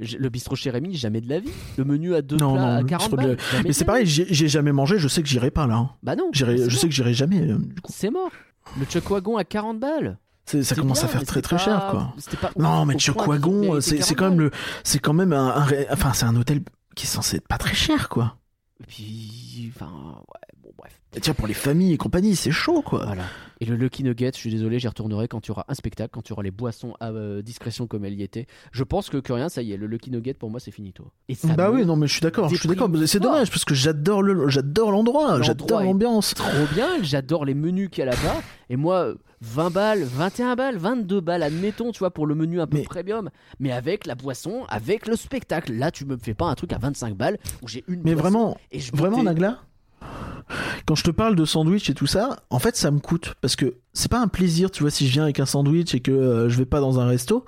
Le 0.00 0.28
bistrot 0.28 0.56
chez 0.56 0.70
Rémi, 0.70 0.94
jamais 0.96 1.20
de 1.20 1.28
la 1.28 1.38
vie. 1.38 1.50
Le 1.78 1.84
menu 1.84 2.14
à 2.16 2.22
deux 2.22 2.36
Non, 2.36 2.54
plats 2.54 2.62
non, 2.62 2.68
à 2.78 2.80
le 2.80 2.86
40 2.86 3.10
bistrot 3.10 3.16
de- 3.28 3.34
balles. 3.36 3.62
Mais 3.64 3.72
c'est 3.72 3.84
pareil, 3.84 4.06
j'ai, 4.06 4.48
jamais 4.48 4.72
mangé, 4.72 4.98
je 4.98 5.06
sais 5.06 5.22
que 5.22 5.28
j'irai 5.28 5.50
pas 5.52 5.66
là. 5.68 5.76
hein. 5.76 5.90
Bah 6.02 6.16
non. 6.16 6.30
Je 6.32 6.44
mort. 6.44 6.70
sais 6.72 6.88
que 6.88 6.92
j'irai 6.94 7.14
jamais. 7.14 7.40
euh. 7.48 7.58
C'est 7.88 8.10
mort. 8.10 8.30
Le 8.78 8.86
chuck 8.86 9.08
wagon 9.10 9.36
à 9.36 9.44
40 9.44 9.78
balles. 9.78 10.18
Ça 10.46 10.74
commence 10.74 10.98
bien, 11.00 11.08
à 11.08 11.12
faire 11.12 11.24
très 11.24 11.40
très 11.40 11.58
cher, 11.58 11.86
quoi. 11.90 12.14
pas 12.40 12.50
Non, 12.58 12.84
mais 12.84 12.96
Chuck 12.98 13.26
Wagon, 13.26 13.80
c'est, 13.80 14.02
c'est 14.02 14.14
40 14.14 14.18
quand 14.18 14.28
même 14.30 14.40
le, 14.40 14.50
c'est 14.82 14.98
quand 14.98 15.14
même 15.14 15.32
un, 15.32 15.64
enfin, 15.90 16.12
c'est 16.12 16.26
un 16.26 16.36
hôtel 16.36 16.60
qui 16.94 17.06
est 17.06 17.08
censé 17.08 17.36
être 17.38 17.48
pas 17.48 17.56
très 17.56 17.74
cher, 17.74 18.10
quoi. 18.10 18.36
Et 18.82 18.84
puis, 18.86 19.72
enfin, 19.74 19.90
bref. 20.76 21.00
Et 21.16 21.20
tiens, 21.20 21.34
pour 21.34 21.46
les 21.46 21.54
familles 21.54 21.92
et 21.92 21.96
compagnie, 21.96 22.34
c'est 22.36 22.50
chaud, 22.50 22.82
quoi. 22.82 23.04
Voilà. 23.06 23.22
Et 23.60 23.66
le 23.66 23.76
Lucky 23.76 24.02
Nugget, 24.02 24.32
je 24.34 24.38
suis 24.38 24.50
désolé, 24.50 24.78
j'y 24.80 24.88
retournerai 24.88 25.28
quand 25.28 25.40
tu 25.40 25.52
auras 25.52 25.64
un 25.68 25.74
spectacle, 25.74 26.10
quand 26.12 26.22
tu 26.22 26.32
auras 26.32 26.42
les 26.42 26.50
boissons 26.50 26.94
à 26.98 27.10
euh, 27.10 27.40
discrétion 27.40 27.86
comme 27.86 28.04
elle 28.04 28.14
y 28.14 28.22
était. 28.22 28.46
Je 28.72 28.82
pense 28.82 29.08
que, 29.10 29.18
que 29.18 29.32
rien, 29.32 29.48
ça 29.48 29.62
y 29.62 29.72
est, 29.72 29.76
le 29.76 29.86
Lucky 29.86 30.10
Nugget 30.10 30.34
pour 30.34 30.50
moi 30.50 30.58
c'est 30.58 30.72
finito. 30.72 31.06
Et 31.28 31.34
ça 31.36 31.54
Bah 31.54 31.70
oui, 31.70 31.86
non, 31.86 31.94
mais 31.96 32.08
je 32.08 32.12
suis 32.14 32.20
d'accord, 32.20 32.48
je 32.48 32.56
suis 32.56 32.68
d'accord. 32.68 32.90
C'est 33.06 33.20
dommage 33.20 33.50
parce 33.50 33.64
que 33.64 33.74
j'adore 33.74 34.22
le, 34.22 34.48
j'adore 34.48 34.90
l'endroit, 34.90 35.40
j'adore 35.42 35.82
l'ambiance. 35.82 36.34
trop 36.34 36.66
bien, 36.74 37.00
j'adore 37.02 37.44
les 37.44 37.54
menus 37.54 37.90
qu'il 37.90 38.00
y 38.04 38.08
a 38.08 38.10
là-bas. 38.10 38.42
Et 38.70 38.76
moi, 38.76 39.14
20 39.40 39.70
balles, 39.70 40.02
21 40.02 40.56
balles, 40.56 40.76
22 40.78 41.20
balles, 41.20 41.42
admettons, 41.44 41.92
tu 41.92 42.00
vois, 42.00 42.10
pour 42.10 42.26
le 42.26 42.34
menu 42.34 42.60
un 42.60 42.66
peu 42.66 42.78
Mais- 42.78 42.82
premium. 42.82 43.30
Mais 43.60 43.70
avec 43.70 44.06
la 44.06 44.14
boisson, 44.16 44.64
avec 44.68 45.06
le 45.06 45.14
spectacle. 45.16 45.72
Là, 45.74 45.90
tu 45.92 46.04
me 46.06 46.16
fais 46.16 46.34
pas 46.34 46.46
un 46.46 46.54
truc 46.54 46.72
à 46.72 46.78
25 46.78 47.14
balles 47.14 47.38
où 47.62 47.68
j'ai 47.68 47.84
une 47.86 48.02
Mais 48.02 48.14
boisson 48.14 48.22
vraiment, 48.22 48.56
et 48.72 48.80
je 48.80 48.92
me 48.92 48.96
vraiment. 48.98 49.22
Nagla, 49.22 49.60
quand 50.86 50.94
je 50.94 51.04
te 51.04 51.10
parle 51.10 51.34
de 51.36 51.44
sandwich 51.44 51.88
et 51.90 51.94
tout 51.94 52.06
ça, 52.06 52.40
en 52.50 52.58
fait, 52.58 52.76
ça 52.76 52.90
me 52.90 52.98
coûte 53.00 53.34
parce 53.40 53.56
que 53.56 53.76
c'est 53.92 54.10
pas 54.10 54.20
un 54.20 54.28
plaisir, 54.28 54.70
tu 54.70 54.82
vois, 54.82 54.90
si 54.90 55.06
je 55.06 55.12
viens 55.12 55.24
avec 55.24 55.40
un 55.40 55.46
sandwich 55.46 55.94
et 55.94 56.00
que 56.00 56.10
euh, 56.10 56.48
je 56.48 56.58
vais 56.58 56.64
pas 56.66 56.80
dans 56.80 57.00
un 57.00 57.06
resto, 57.06 57.44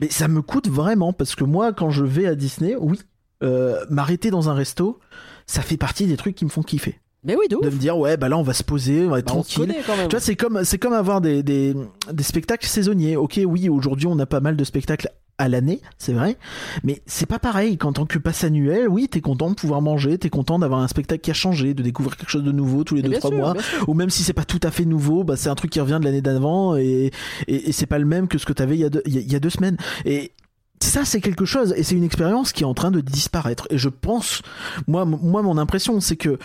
mais 0.00 0.08
ça 0.08 0.28
me 0.28 0.42
coûte 0.42 0.68
vraiment 0.68 1.12
parce 1.12 1.34
que 1.34 1.44
moi, 1.44 1.72
quand 1.72 1.90
je 1.90 2.04
vais 2.04 2.26
à 2.26 2.34
Disney, 2.34 2.76
oui, 2.78 2.98
euh, 3.42 3.84
m'arrêter 3.90 4.30
dans 4.30 4.48
un 4.48 4.54
resto, 4.54 4.98
ça 5.46 5.62
fait 5.62 5.76
partie 5.76 6.06
des 6.06 6.16
trucs 6.16 6.34
qui 6.36 6.44
me 6.44 6.50
font 6.50 6.62
kiffer. 6.62 7.00
Mais 7.22 7.36
oui, 7.36 7.48
de 7.48 7.56
ouf. 7.56 7.62
De 7.62 7.68
me 7.68 7.76
dire, 7.76 7.98
ouais, 7.98 8.16
bah 8.16 8.30
là, 8.30 8.38
on 8.38 8.42
va 8.42 8.54
se 8.54 8.64
poser, 8.64 9.04
on 9.04 9.10
va 9.10 9.18
être 9.18 9.26
Bah, 9.26 9.32
tranquille. 9.32 9.58
connaît 9.66 9.82
quand 9.86 9.94
même. 9.96 10.08
Tu 10.08 10.16
vois, 10.16 10.20
c'est 10.20 10.36
comme, 10.36 10.64
c'est 10.64 10.78
comme 10.78 10.94
avoir 10.94 11.20
des, 11.20 11.42
des, 11.42 11.74
des 12.10 12.22
spectacles 12.22 12.66
saisonniers. 12.66 13.16
Ok, 13.18 13.38
oui, 13.44 13.68
aujourd'hui, 13.68 14.06
on 14.06 14.18
a 14.20 14.24
pas 14.26 14.40
mal 14.40 14.56
de 14.56 14.64
spectacles 14.64 15.10
à 15.40 15.48
l'année, 15.48 15.80
c'est 15.98 16.12
vrai, 16.12 16.36
mais 16.84 17.00
c'est 17.06 17.26
pas 17.26 17.38
pareil. 17.38 17.78
Qu'en 17.78 17.92
tant 17.92 18.04
que 18.06 18.18
passe 18.18 18.44
annuel, 18.44 18.88
oui, 18.88 19.08
t'es 19.08 19.20
content 19.20 19.50
de 19.50 19.54
pouvoir 19.54 19.80
manger, 19.82 20.18
t'es 20.18 20.28
content 20.28 20.58
d'avoir 20.58 20.80
un 20.80 20.88
spectacle 20.88 21.20
qui 21.22 21.30
a 21.30 21.34
changé, 21.34 21.74
de 21.74 21.82
découvrir 21.82 22.16
quelque 22.16 22.28
chose 22.30 22.44
de 22.44 22.52
nouveau 22.52 22.84
tous 22.84 22.94
les 22.94 23.02
Mais 23.02 23.08
deux 23.08 23.10
bien 23.12 23.18
trois 23.20 23.30
sûr, 23.30 23.38
mois. 23.38 23.52
bien 23.54 23.62
sûr. 23.62 23.88
Ou 23.88 23.94
même 23.94 24.10
si 24.10 24.22
c'est 24.22 24.32
pas 24.34 24.44
tout 24.44 24.60
à 24.62 24.70
fait 24.70 24.84
nouveau, 24.84 25.24
bah 25.24 25.36
c'est 25.36 25.48
un 25.48 25.54
truc 25.54 25.70
qui 25.70 25.80
revient 25.80 25.98
de 25.98 26.04
l'année 26.04 26.20
d'avant 26.22 26.76
et, 26.76 27.10
et, 27.48 27.68
et 27.68 27.72
c'est 27.72 27.86
pas 27.86 27.98
le 27.98 28.04
même 28.04 28.28
que 28.28 28.38
ce 28.38 28.44
que 28.46 28.52
t'avais 28.52 28.76
il 28.76 28.80
y 28.80 28.84
a 28.84 28.90
deux, 28.90 29.02
il 29.06 29.32
y 29.32 29.34
a- 29.34 29.40
deux 29.40 29.50
semaines. 29.50 29.76
Et 30.04 30.32
ça, 30.82 31.04
c'est 31.04 31.20
quelque 31.20 31.44
chose, 31.44 31.74
et 31.76 31.82
c'est 31.82 31.94
une 31.94 32.04
expérience 32.04 32.52
qui 32.52 32.62
est 32.62 32.66
en 32.66 32.74
train 32.74 32.90
de 32.90 33.00
disparaître. 33.00 33.66
Et 33.70 33.78
je 33.78 33.88
pense, 33.88 34.42
moi, 34.86 35.04
moi, 35.04 35.42
mon 35.42 35.58
impression, 35.58 36.00
c'est 36.00 36.16
que 36.16 36.38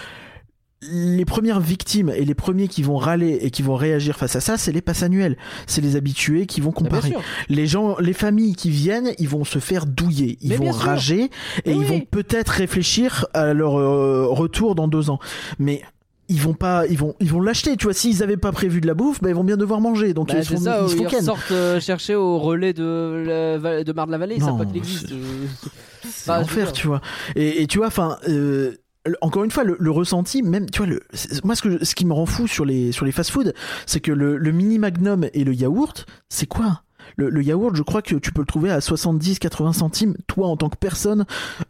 les 0.92 1.26
premières 1.26 1.60
victimes 1.60 2.10
et 2.10 2.26
les 2.26 2.34
premiers 2.36 2.68
qui 2.68 2.84
vont 2.84 2.98
râler 2.98 3.38
et 3.42 3.52
qui 3.52 3.62
vont 3.62 3.76
réagir 3.76 4.18
face 4.18 4.36
à 4.36 4.42
ça, 4.42 4.58
c'est 4.58 4.72
les 4.72 4.82
passes 4.82 5.04
annuelles. 5.04 5.38
C'est 5.68 5.82
les 5.82 5.96
habitués 5.96 6.46
qui 6.46 6.62
vont 6.62 6.72
bien 6.72 6.78
comparer. 6.90 7.14
Les 7.50 7.68
gens, 7.68 7.98
les 8.00 8.14
familles 8.14 8.56
qui 8.56 8.70
viennent, 8.70 9.12
ils 9.20 9.30
vont 9.30 9.44
se 9.44 9.60
faire 9.60 9.86
douiller, 9.86 10.38
ils 10.42 10.50
Mais 10.50 10.58
vont 10.58 10.72
rager 10.72 11.24
et 11.24 11.30
Mais 11.66 11.74
ils 11.74 11.80
oui. 11.80 11.86
vont 11.86 12.02
peut-être 12.02 12.50
réfléchir 12.50 13.26
à 13.34 13.54
leur 13.54 13.80
euh, 13.80 14.26
retour 14.28 14.76
dans 14.76 14.88
deux 14.88 15.10
ans. 15.10 15.20
Mais 15.60 15.82
ils 16.28 16.42
vont 16.42 16.54
pas, 16.56 16.88
ils 16.88 16.98
vont, 16.98 17.14
ils 17.20 17.30
vont 17.30 17.40
l'acheter. 17.42 17.78
Tu 17.78 17.84
vois, 17.86 17.94
s'ils 17.94 18.24
avaient 18.24 18.36
pas 18.38 18.52
prévu 18.52 18.82
de 18.82 18.88
la 18.88 18.96
bouffe, 18.96 19.22
bah, 19.22 19.30
ils 19.30 19.36
vont 19.36 19.44
bien 19.44 19.58
devoir 19.58 19.80
manger. 19.80 20.14
Donc 20.14 20.30
Bah, 20.30 20.36
ils, 20.40 20.46
ça, 20.60 20.82
ils 20.90 21.02
ils 21.02 21.06
ken. 21.08 21.20
ressortent 21.20 21.52
euh, 21.52 21.80
chercher 21.80 22.16
au 22.16 22.40
relais 22.40 22.74
de, 22.74 23.24
la, 23.62 23.84
de 23.84 23.94
Marne-la-Vallée, 23.94 24.36
ils 24.38 24.42
savent 24.42 24.58
Non, 24.58 24.66
pas 24.66 24.72
c'est- 24.84 26.28
Bah, 26.28 26.40
l'enfer, 26.40 26.72
tu 26.74 26.88
vois. 26.88 27.02
Et, 27.36 27.62
et 27.62 27.68
tu 27.68 27.78
vois, 27.78 27.88
enfin. 27.88 28.18
euh, 28.28 28.74
encore 29.22 29.44
une 29.44 29.52
fois, 29.52 29.64
le, 29.64 29.78
le 29.80 29.92
ressenti, 29.92 30.42
même, 30.44 30.70
tu 30.70 30.80
vois, 30.80 30.88
le, 30.88 31.02
moi, 31.44 31.56
ce, 31.56 31.62
que, 31.62 31.84
ce 31.86 31.94
qui 31.96 32.06
me 32.06 32.14
rend 32.14 32.26
fou 32.26 32.48
sur 32.48 32.66
les, 32.66 32.92
sur 32.92 33.06
les 33.06 33.12
fast-food, 33.12 33.54
c'est 33.86 34.00
que 34.00 34.12
le, 34.12 34.38
le 34.38 34.52
mini 34.52 34.80
magnum 34.80 35.28
et 35.34 35.44
le 35.44 35.54
yaourt, 35.54 36.06
c'est 36.30 36.48
quoi? 36.48 36.82
Le, 37.18 37.30
le 37.30 37.44
yaourt, 37.44 37.76
je 37.76 37.84
crois 37.84 38.02
que 38.02 38.16
tu 38.16 38.32
peux 38.32 38.42
le 38.42 38.48
trouver 38.48 38.72
à 38.72 38.80
70-80 38.80 39.74
centimes, 39.74 40.16
toi, 40.28 40.48
en 40.48 40.58
tant 40.58 40.70
que 40.70 40.78
personne, 40.78 41.26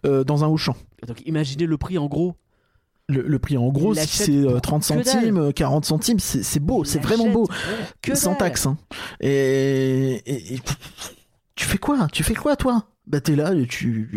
euh, 0.05 0.23
dans 0.23 0.43
un 0.45 0.47
Auchan. 0.47 0.75
Donc 1.07 1.22
imaginez 1.25 1.65
le 1.65 1.77
prix 1.77 1.97
en 1.97 2.05
gros. 2.07 2.35
Le, 3.07 3.38
prix, 3.38 3.55
en 3.55 3.67
gros, 3.67 3.93
si 3.93 4.07
c'est 4.07 4.31
euh, 4.31 4.53
pour 4.53 4.61
30 4.61 4.81
que 4.88 4.93
dalle. 4.95 5.05
centimes, 5.05 5.38
euh, 5.38 5.51
40 5.51 5.85
centimes, 5.85 6.19
c'est 6.19 6.59
beau, 6.59 6.83
c'est 6.83 6.97
vraiment 6.97 7.30
beau. 7.30 7.47
que 8.01 8.15
sans 8.15 8.31
dalle. 8.31 8.39
taxe. 8.39 8.65
Hein. 8.65 8.77
Et, 9.19 10.23
et- 10.25 10.55
et 10.55 10.59
tu 11.53 11.65
fais 11.65 11.77
quoi? 11.77 12.07
Tu 12.11 12.23
fais 12.23 12.33
quoi 12.33 12.55
toi? 12.55 12.85
Bah 13.05 13.22
t'es 13.22 13.35
là, 13.35 13.51
tu. 13.69 14.09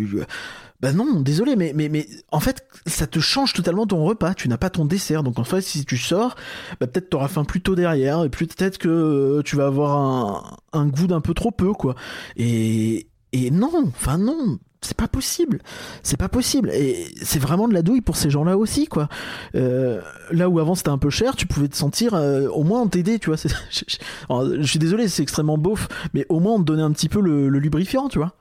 Bah 0.81 0.93
non, 0.93 1.19
désolé, 1.19 1.57
mais, 1.57 1.73
mais, 1.75 1.89
mais 1.89 2.07
en 2.31 2.39
fait, 2.39 2.65
ça 2.85 3.05
te 3.05 3.19
change 3.19 3.51
totalement 3.53 3.85
ton 3.85 4.03
repas. 4.05 4.33
Tu 4.33 4.47
n'as 4.47 4.57
pas 4.57 4.69
ton 4.69 4.85
dessert. 4.85 5.23
Donc 5.23 5.37
en 5.37 5.43
fait, 5.43 5.61
si 5.61 5.83
tu 5.83 5.97
sors, 5.97 6.35
bah 6.79 6.87
peut-être 6.87 7.09
t'auras 7.09 7.27
faim 7.27 7.43
plus 7.43 7.61
tôt 7.61 7.75
derrière. 7.75 8.23
Et 8.23 8.29
peut-être 8.29 8.77
que 8.77 8.87
euh, 8.87 9.41
tu 9.43 9.57
vas 9.57 9.65
avoir 9.67 9.97
un, 9.97 10.57
un 10.71 10.85
goût 10.87 11.07
d'un 11.07 11.19
peu 11.19 11.33
trop 11.33 11.51
peu, 11.51 11.73
quoi. 11.73 11.95
Et, 12.37 13.07
et 13.33 13.51
non, 13.51 13.71
enfin 13.87 14.17
non. 14.17 14.57
C'est 14.81 14.95
pas 14.95 15.09
possible, 15.09 15.59
c'est 16.03 16.15
pas 16.15 16.29
possible, 16.29 16.69
et 16.71 17.13
c'est 17.21 17.37
vraiment 17.39 17.67
de 17.67 17.73
la 17.73 17.81
douille 17.81 17.99
pour 17.99 18.15
ces 18.15 18.29
gens-là 18.29 18.57
aussi, 18.57 18.87
quoi. 18.87 19.09
Euh, 19.55 19.99
là 20.31 20.47
où 20.47 20.57
avant 20.57 20.73
c'était 20.73 20.87
un 20.89 20.97
peu 20.97 21.09
cher, 21.09 21.35
tu 21.35 21.47
pouvais 21.47 21.67
te 21.67 21.75
sentir, 21.75 22.13
euh, 22.13 22.47
au 22.47 22.63
moins 22.63 22.81
on 22.83 22.87
t'aidait, 22.87 23.19
tu 23.19 23.29
vois. 23.29 23.35
Je, 23.71 23.81
je- 23.87 23.97
alors, 24.29 24.45
je 24.55 24.63
suis 24.65 24.79
désolé, 24.79 25.09
c'est 25.09 25.21
extrêmement 25.21 25.57
beauf, 25.57 25.89
mais 26.13 26.25
au 26.29 26.39
moins 26.39 26.53
on 26.53 26.59
te 26.59 26.63
donnait 26.63 26.81
un 26.81 26.91
petit 26.93 27.09
peu 27.09 27.19
le, 27.19 27.49
le 27.49 27.59
lubrifiant, 27.59 28.07
tu 28.07 28.19
vois. 28.19 28.35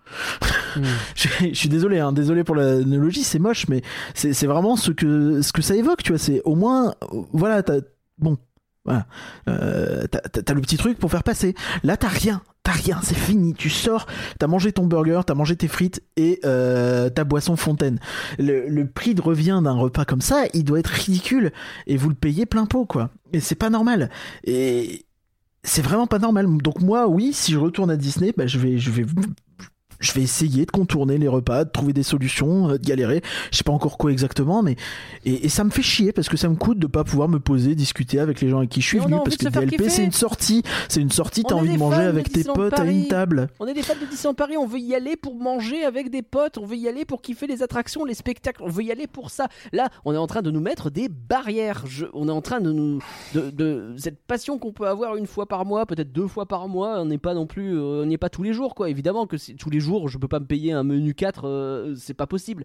Hmm. 0.76 0.84
je, 1.16 1.28
je 1.48 1.54
suis 1.54 1.68
désolé, 1.68 1.98
hein, 1.98 2.12
désolé 2.12 2.44
pour 2.44 2.54
l'analogie, 2.54 3.24
c'est 3.24 3.40
moche, 3.40 3.66
mais 3.68 3.82
c'est 4.14 4.46
vraiment 4.46 4.76
ce 4.76 4.92
que, 4.92 5.42
ce 5.42 5.52
que 5.52 5.60
ça 5.60 5.74
évoque, 5.74 6.04
tu 6.04 6.12
vois. 6.12 6.20
C'est 6.20 6.40
au 6.44 6.54
moins, 6.54 6.94
voilà, 7.32 7.64
t'as, 7.64 7.80
bon, 8.18 8.38
voilà, 8.84 9.06
euh, 9.48 10.06
t'as 10.06 10.54
le 10.54 10.60
petit 10.60 10.76
truc 10.76 10.98
pour 11.00 11.10
faire 11.10 11.24
passer. 11.24 11.56
Là, 11.82 11.96
t'as 11.96 12.08
rien. 12.08 12.42
Rien, 12.70 13.00
c'est 13.02 13.16
fini. 13.16 13.54
Tu 13.54 13.70
sors, 13.70 14.06
t'as 14.38 14.46
mangé 14.46 14.72
ton 14.72 14.86
burger, 14.86 15.22
t'as 15.26 15.34
mangé 15.34 15.56
tes 15.56 15.68
frites 15.68 16.02
et 16.16 16.40
euh, 16.44 17.08
ta 17.08 17.24
boisson 17.24 17.56
fontaine. 17.56 17.98
Le, 18.38 18.68
le 18.68 18.86
prix 18.86 19.14
de 19.14 19.22
revient 19.22 19.60
d'un 19.64 19.72
repas 19.72 20.04
comme 20.04 20.20
ça, 20.20 20.44
il 20.52 20.64
doit 20.64 20.78
être 20.78 20.88
ridicule 20.88 21.52
et 21.86 21.96
vous 21.96 22.08
le 22.08 22.14
payez 22.14 22.46
plein 22.46 22.66
pot, 22.66 22.84
quoi. 22.84 23.10
Et 23.32 23.40
c'est 23.40 23.54
pas 23.54 23.70
normal. 23.70 24.10
Et 24.44 25.06
c'est 25.62 25.82
vraiment 25.82 26.06
pas 26.06 26.18
normal. 26.18 26.46
Donc 26.58 26.80
moi, 26.80 27.08
oui, 27.08 27.32
si 27.32 27.52
je 27.52 27.58
retourne 27.58 27.90
à 27.90 27.96
Disney, 27.96 28.32
bah, 28.36 28.46
je 28.46 28.58
vais, 28.58 28.78
je 28.78 28.90
vais, 28.90 29.04
je 30.00 30.12
vais 30.12 30.22
essayer 30.22 30.64
de 30.66 30.70
contourner 30.70 31.18
les 31.18 31.28
repas, 31.28 31.64
de 31.64 31.70
trouver 31.70 31.92
des 31.92 32.02
solutions, 32.02 32.70
euh, 32.70 32.78
de 32.78 32.84
galérer. 32.84 33.22
Je 33.50 33.56
sais 33.58 33.64
pas 33.64 33.72
encore 33.72 33.98
quoi 33.98 34.12
exactement, 34.12 34.62
mais 34.62 34.76
et, 35.24 35.46
et 35.46 35.48
ça 35.48 35.64
me 35.64 35.70
fait 35.70 35.82
chier 35.82 36.12
parce 36.12 36.28
que 36.28 36.36
ça 36.36 36.48
me 36.48 36.56
coûte 36.56 36.78
de 36.78 36.86
pas 36.86 37.04
pouvoir 37.04 37.28
me 37.28 37.38
poser, 37.40 37.74
discuter 37.74 38.20
avec 38.20 38.40
les 38.40 38.48
gens 38.48 38.58
avec 38.58 38.70
qui 38.70 38.80
je 38.80 38.86
suis 38.86 38.98
venu 38.98 39.16
parce 39.24 39.36
que 39.36 39.44
DLP 39.66 39.76
c'est 39.90 40.04
une 40.04 40.12
sortie, 40.12 40.62
c'est 40.88 41.00
une 41.00 41.10
sortie. 41.10 41.42
T'as 41.42 41.54
envie 41.56 41.72
de 41.72 41.78
manger 41.78 41.96
avec 42.08 42.32
tes 42.32 42.44
potes 42.54 42.78
à 42.78 42.84
une 42.84 43.08
table. 43.08 43.48
On 43.60 43.66
est 43.66 43.74
des 43.74 43.82
fans 43.82 43.94
de 44.00 44.06
Disneyland 44.08 44.34
Paris, 44.34 44.56
on 44.56 44.66
veut 44.66 44.78
y 44.78 44.94
aller 44.94 45.16
pour 45.16 45.34
manger 45.34 45.84
avec 45.84 46.10
des 46.10 46.22
potes, 46.22 46.58
on 46.58 46.64
veut 46.66 46.76
y 46.76 46.88
aller 46.88 47.04
pour 47.04 47.20
kiffer 47.22 47.46
les 47.46 47.62
attractions, 47.62 48.04
les 48.04 48.14
spectacles, 48.14 48.62
on 48.62 48.68
veut 48.68 48.84
y 48.84 48.92
aller 48.92 49.06
pour 49.06 49.30
ça. 49.30 49.48
Là, 49.72 49.88
on 50.04 50.12
est 50.14 50.18
en 50.18 50.26
train 50.26 50.42
de 50.42 50.50
nous 50.50 50.60
mettre 50.60 50.90
des 50.90 51.08
barrières. 51.08 51.84
Je- 51.86 52.06
on 52.12 52.28
est 52.28 52.32
en 52.32 52.40
train 52.42 52.60
de 52.60 52.70
nous. 52.72 53.00
De, 53.34 53.50
de- 53.50 53.94
cette 53.96 54.18
passion 54.26 54.58
qu'on 54.58 54.72
peut 54.72 54.86
avoir 54.86 55.16
une 55.16 55.26
fois 55.26 55.46
par 55.46 55.64
mois, 55.64 55.86
peut-être 55.86 56.12
deux 56.12 56.26
fois 56.28 56.46
par 56.46 56.68
mois, 56.68 57.00
on 57.00 57.06
n'est 57.06 57.18
pas 57.18 57.34
non 57.34 57.46
plus. 57.46 57.76
euh, 57.76 58.02
on 58.02 58.06
n'y 58.06 58.14
est 58.14 58.18
pas 58.18 58.28
tous 58.30 58.42
les 58.42 58.52
jours, 58.52 58.74
quoi. 58.74 58.90
Évidemment 58.90 59.26
que 59.26 59.36
tous 59.56 59.70
les 59.70 59.80
jours, 59.80 59.87
je 60.08 60.18
peux 60.18 60.28
pas 60.28 60.40
me 60.40 60.46
payer 60.46 60.72
un 60.72 60.84
menu 60.84 61.14
4, 61.14 61.46
euh, 61.46 61.94
c'est 61.96 62.14
pas 62.14 62.26
possible. 62.26 62.64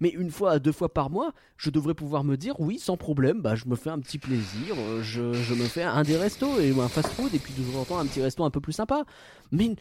Mais 0.00 0.08
une 0.08 0.30
fois, 0.30 0.58
deux 0.58 0.72
fois 0.72 0.92
par 0.92 1.10
mois, 1.10 1.32
je 1.56 1.70
devrais 1.70 1.94
pouvoir 1.94 2.24
me 2.24 2.36
dire 2.36 2.54
oui, 2.58 2.78
sans 2.78 2.96
problème, 2.96 3.40
bah, 3.40 3.54
je 3.54 3.66
me 3.66 3.76
fais 3.76 3.90
un 3.90 4.00
petit 4.00 4.18
plaisir, 4.18 4.74
euh, 4.76 5.02
je, 5.02 5.54
me 5.54 5.64
fais 5.64 5.84
un 5.84 6.02
des 6.02 6.16
restos 6.16 6.58
et 6.58 6.72
un 6.78 6.88
fast-food 6.88 7.34
et 7.34 7.38
puis 7.38 7.54
de 7.56 7.62
temps 7.62 7.80
en 7.80 7.84
temps 7.84 7.98
un 7.98 8.06
petit 8.06 8.20
resto 8.20 8.44
un 8.44 8.50
peu 8.50 8.60
plus 8.60 8.72
sympa. 8.72 9.04
Mais 9.50 9.76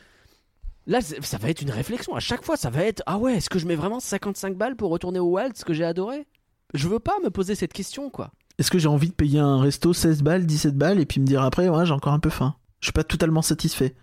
Là, 0.88 1.00
ça 1.02 1.38
va 1.38 1.50
être 1.50 1.62
une 1.62 1.70
réflexion. 1.70 2.16
À 2.16 2.20
chaque 2.20 2.44
fois, 2.44 2.58
ça 2.58 2.72
va 2.72 2.84
être 2.84 3.04
Ah 3.06 3.20
ouais, 3.20 3.36
est-ce 3.36 3.52
que 3.52 3.60
je 3.60 3.68
mets 3.68 3.76
vraiment 3.76 4.00
55 4.00 4.58
balles 4.58 4.76
pour 4.76 4.90
retourner 4.90 5.20
au 5.20 5.30
Walt, 5.30 5.52
ce 5.54 5.64
que 5.64 5.74
j'ai 5.74 5.86
adoré? 5.86 6.26
Je 6.74 6.88
veux 6.88 7.00
pas 7.00 7.14
me 7.24 7.30
poser 7.30 7.54
cette 7.54 7.72
question, 7.72 8.10
quoi. 8.10 8.32
Est-ce 8.58 8.72
que 8.72 8.80
j'ai 8.80 8.88
envie 8.88 9.10
de 9.10 9.14
payer 9.14 9.40
un 9.40 9.60
resto 9.60 9.94
16 9.94 10.24
balles, 10.24 10.46
17 10.46 10.76
balles 10.76 11.00
et 11.00 11.06
puis 11.06 11.22
me 11.22 11.26
dire 11.26 11.44
après, 11.44 11.70
ouais, 11.70 11.86
j'ai 11.86 11.94
encore 11.94 12.14
un 12.14 12.20
peu 12.20 12.30
faim 12.30 12.56
Je 12.80 12.88
suis 12.88 12.94
pas 12.94 13.04
totalement 13.04 13.42
satisfait. 13.42 13.96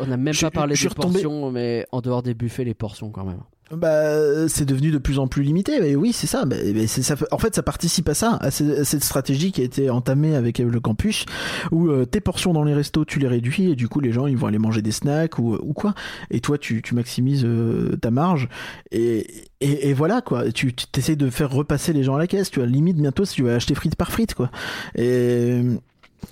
On 0.00 0.06
n'a 0.06 0.16
même 0.16 0.34
Je- 0.34 0.40
pas 0.42 0.50
parlé 0.50 0.74
des 0.74 0.88
retombé- 0.88 1.12
portions, 1.22 1.50
mais 1.50 1.86
en 1.92 2.00
dehors 2.00 2.22
des 2.22 2.34
buffets, 2.34 2.64
les 2.64 2.74
portions 2.74 3.10
quand 3.10 3.24
même. 3.24 3.40
Bah, 3.70 4.48
c'est 4.48 4.64
devenu 4.64 4.90
de 4.90 4.96
plus 4.96 5.18
en 5.18 5.28
plus 5.28 5.42
limité. 5.42 5.78
Mais 5.78 5.94
oui, 5.94 6.14
c'est 6.14 6.26
ça. 6.26 6.46
Mais 6.46 6.86
ça. 6.86 7.16
En 7.30 7.36
fait, 7.36 7.54
ça 7.54 7.62
participe 7.62 8.08
à 8.08 8.14
ça, 8.14 8.38
à 8.40 8.50
ce- 8.50 8.80
à 8.80 8.84
cette 8.84 9.04
stratégie 9.04 9.52
qui 9.52 9.60
a 9.60 9.64
été 9.64 9.90
entamée 9.90 10.34
avec 10.34 10.58
le 10.58 10.80
campus, 10.80 11.26
où 11.70 11.88
euh, 11.90 12.06
tes 12.06 12.20
portions 12.22 12.54
dans 12.54 12.64
les 12.64 12.72
restos, 12.72 13.04
tu 13.04 13.18
les 13.18 13.28
réduis 13.28 13.70
et 13.72 13.76
du 13.76 13.86
coup, 13.86 14.00
les 14.00 14.10
gens, 14.10 14.26
ils 14.26 14.38
vont 14.38 14.46
aller 14.46 14.58
manger 14.58 14.80
des 14.80 14.90
snacks 14.90 15.38
ou, 15.38 15.54
ou 15.62 15.74
quoi. 15.74 15.94
Et 16.30 16.40
toi, 16.40 16.56
tu, 16.56 16.80
tu 16.80 16.94
maximises 16.94 17.44
euh, 17.44 17.94
ta 18.00 18.10
marge. 18.10 18.48
Et, 18.90 19.26
et, 19.60 19.90
et 19.90 19.92
voilà 19.92 20.22
quoi. 20.22 20.50
Tu 20.50 20.72
tu 20.74 20.86
essaies 20.96 21.16
de 21.16 21.28
faire 21.28 21.50
repasser 21.50 21.92
les 21.92 22.02
gens 22.04 22.14
à 22.14 22.18
la 22.18 22.26
caisse. 22.26 22.50
Tu 22.50 22.60
vois, 22.60 22.66
limite 22.66 22.96
bientôt, 22.96 23.26
si 23.26 23.34
tu 23.34 23.42
vas 23.42 23.54
acheter 23.54 23.74
frite 23.74 23.96
par 23.96 24.10
frite 24.10 24.32
quoi. 24.34 24.50
Et 24.96 25.60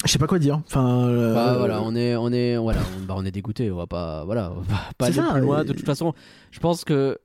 je 0.05 0.10
sais 0.10 0.18
pas 0.18 0.26
quoi 0.26 0.39
dire. 0.39 0.60
Enfin. 0.66 1.06
euh, 1.08 1.34
Bah 1.34 1.55
voilà, 1.58 1.81
on 1.82 1.94
est, 1.94 2.16
on 2.16 2.31
est, 2.32 2.56
voilà, 2.56 2.81
on, 3.00 3.05
bah, 3.06 3.15
on 3.16 3.24
est 3.24 3.31
dégoûté. 3.31 3.70
On 3.70 3.76
va 3.76 3.86
pas, 3.86 4.24
voilà, 4.24 4.52
on 4.56 4.60
va 4.60 4.76
pas 4.98 5.06
aller 5.06 5.15
ça, 5.16 5.28
plus 5.32 5.40
loin. 5.40 5.62
et- 5.62 5.65
De 5.66 5.73
toute 5.73 5.86
façon, 5.86 6.12
je 6.50 6.60
pense 6.60 6.84
que 6.84 7.18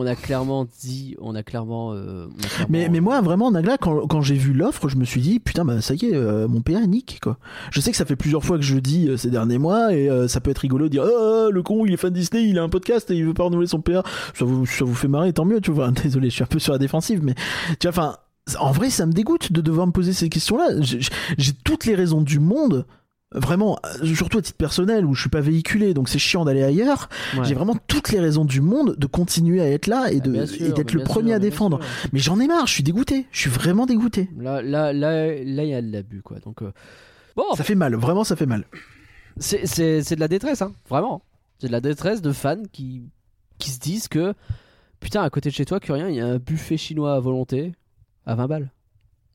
on 0.00 0.06
a 0.06 0.14
clairement 0.14 0.64
dit, 0.80 1.16
on 1.20 1.34
a 1.34 1.42
clairement. 1.42 1.92
euh, 1.92 2.26
on 2.28 2.38
a 2.44 2.46
clairement- 2.46 2.66
Mais, 2.68 2.88
mais 2.88 3.00
moi, 3.00 3.20
vraiment, 3.20 3.50
Nagla, 3.50 3.78
quand, 3.78 4.06
quand 4.06 4.20
j'ai 4.20 4.36
vu 4.36 4.52
l'offre, 4.52 4.88
je 4.88 4.96
me 4.96 5.04
suis 5.04 5.20
dit, 5.20 5.40
putain, 5.40 5.64
bah 5.64 5.80
ça 5.80 5.94
y 5.94 6.04
est, 6.04 6.14
euh, 6.14 6.46
mon 6.46 6.60
PA 6.60 6.86
nique, 6.86 7.18
quoi. 7.20 7.36
Je 7.72 7.80
sais 7.80 7.90
que 7.90 7.96
ça 7.96 8.04
fait 8.04 8.14
plusieurs 8.14 8.44
fois 8.44 8.58
que 8.58 8.62
je 8.62 8.76
le 8.76 8.80
dis 8.80 9.08
euh, 9.08 9.16
ces 9.16 9.28
derniers 9.28 9.58
mois, 9.58 9.92
et 9.92 10.08
ça 10.28 10.40
peut 10.40 10.52
être 10.52 10.58
rigolo 10.58 10.84
de 10.84 10.90
dire, 10.90 11.02
oh, 11.04 11.48
le 11.50 11.62
con, 11.64 11.84
il 11.84 11.92
est 11.92 11.96
fan 11.96 12.12
Disney, 12.12 12.44
il 12.48 12.58
a 12.60 12.62
un 12.62 12.68
podcast 12.68 13.10
et 13.10 13.16
il 13.16 13.24
veut 13.24 13.34
pas 13.34 13.42
renouveler 13.42 13.66
son 13.66 13.80
PA. 13.80 14.04
Ça 14.34 14.44
vous, 14.44 14.66
ça 14.66 14.84
vous 14.84 14.94
fait 14.94 15.08
marrer, 15.08 15.32
tant 15.32 15.44
mieux, 15.44 15.60
tu 15.60 15.72
vois. 15.72 15.90
Désolé, 16.02 16.30
je 16.30 16.34
suis 16.36 16.44
un 16.44 16.46
peu 16.46 16.60
sur 16.60 16.72
la 16.72 16.78
défensive, 16.78 17.20
mais 17.24 17.34
tu 17.80 17.88
vois, 17.88 17.90
enfin, 17.90 18.16
en 18.60 18.72
vrai, 18.72 18.90
ça 18.90 19.06
me 19.06 19.12
dégoûte 19.12 19.52
de 19.52 19.60
devoir 19.60 19.86
me 19.86 19.92
poser 19.92 20.12
ces 20.12 20.28
questions-là. 20.28 20.68
J'ai 20.80 21.52
toutes 21.64 21.84
les 21.84 21.94
raisons 21.94 22.20
du 22.22 22.38
monde. 22.38 22.86
Vraiment, 23.34 23.78
euh, 24.02 24.14
surtout 24.14 24.38
à 24.38 24.42
titre 24.42 24.56
personnel 24.56 25.04
où 25.04 25.12
je 25.14 25.20
suis 25.20 25.28
pas 25.28 25.42
véhiculé, 25.42 25.92
donc 25.92 26.08
c'est 26.08 26.18
chiant 26.18 26.46
d'aller 26.46 26.62
ailleurs. 26.62 27.10
Ouais. 27.36 27.44
J'ai 27.44 27.52
vraiment 27.54 27.76
toutes 27.86 28.08
les 28.10 28.20
raisons 28.20 28.46
du 28.46 28.62
monde 28.62 28.96
de 28.96 29.06
continuer 29.06 29.60
à 29.60 29.70
être 29.70 29.86
là 29.86 30.10
et 30.10 30.16
Ah, 30.16 30.26
de 30.26 30.46
sûr, 30.46 30.72
d'être 30.72 30.94
le 30.94 31.02
premier 31.04 31.28
sûr, 31.32 31.36
à 31.36 31.38
défendre. 31.38 31.78
Mais 32.14 32.20
j'en 32.20 32.40
ai 32.40 32.46
marre, 32.46 32.66
je 32.66 32.72
suis 32.72 32.82
dégoûté. 32.82 33.26
Je 33.30 33.40
suis 33.40 33.50
vraiment 33.50 33.84
dégoûté. 33.84 34.30
Là, 34.38 34.62
là, 34.62 34.94
là, 34.94 35.26
là, 35.26 35.62
il 35.64 35.68
y 35.68 35.74
a 35.74 35.82
de 35.82 35.92
l'abus, 35.92 36.22
quoi. 36.22 36.38
Donc, 36.38 36.62
euh, 36.62 36.72
bon, 37.36 37.44
Ça 37.54 37.64
fait 37.64 37.74
mal, 37.74 37.94
vraiment 37.96 38.24
ça 38.24 38.34
fait 38.34 38.46
mal. 38.46 38.64
c'est 39.38 39.60
de 40.14 40.20
la 40.20 40.28
détresse, 40.28 40.62
hein, 40.62 40.72
vraiment. 40.88 41.20
C'est 41.58 41.66
de 41.66 41.72
la 41.72 41.82
détresse 41.82 42.22
de 42.22 42.32
fans 42.32 42.62
qui, 42.72 43.02
qui 43.58 43.70
se 43.70 43.78
disent 43.78 44.08
que, 44.08 44.32
putain, 45.00 45.22
à 45.22 45.28
côté 45.28 45.50
de 45.50 45.54
chez 45.54 45.66
toi, 45.66 45.80
que 45.80 45.92
rien, 45.92 46.08
il 46.08 46.14
y 46.16 46.20
a 46.20 46.26
un 46.26 46.38
buffet 46.38 46.78
chinois 46.78 47.14
à 47.14 47.20
volonté 47.20 47.74
à 48.28 48.34
20 48.36 48.46
balles. 48.46 48.70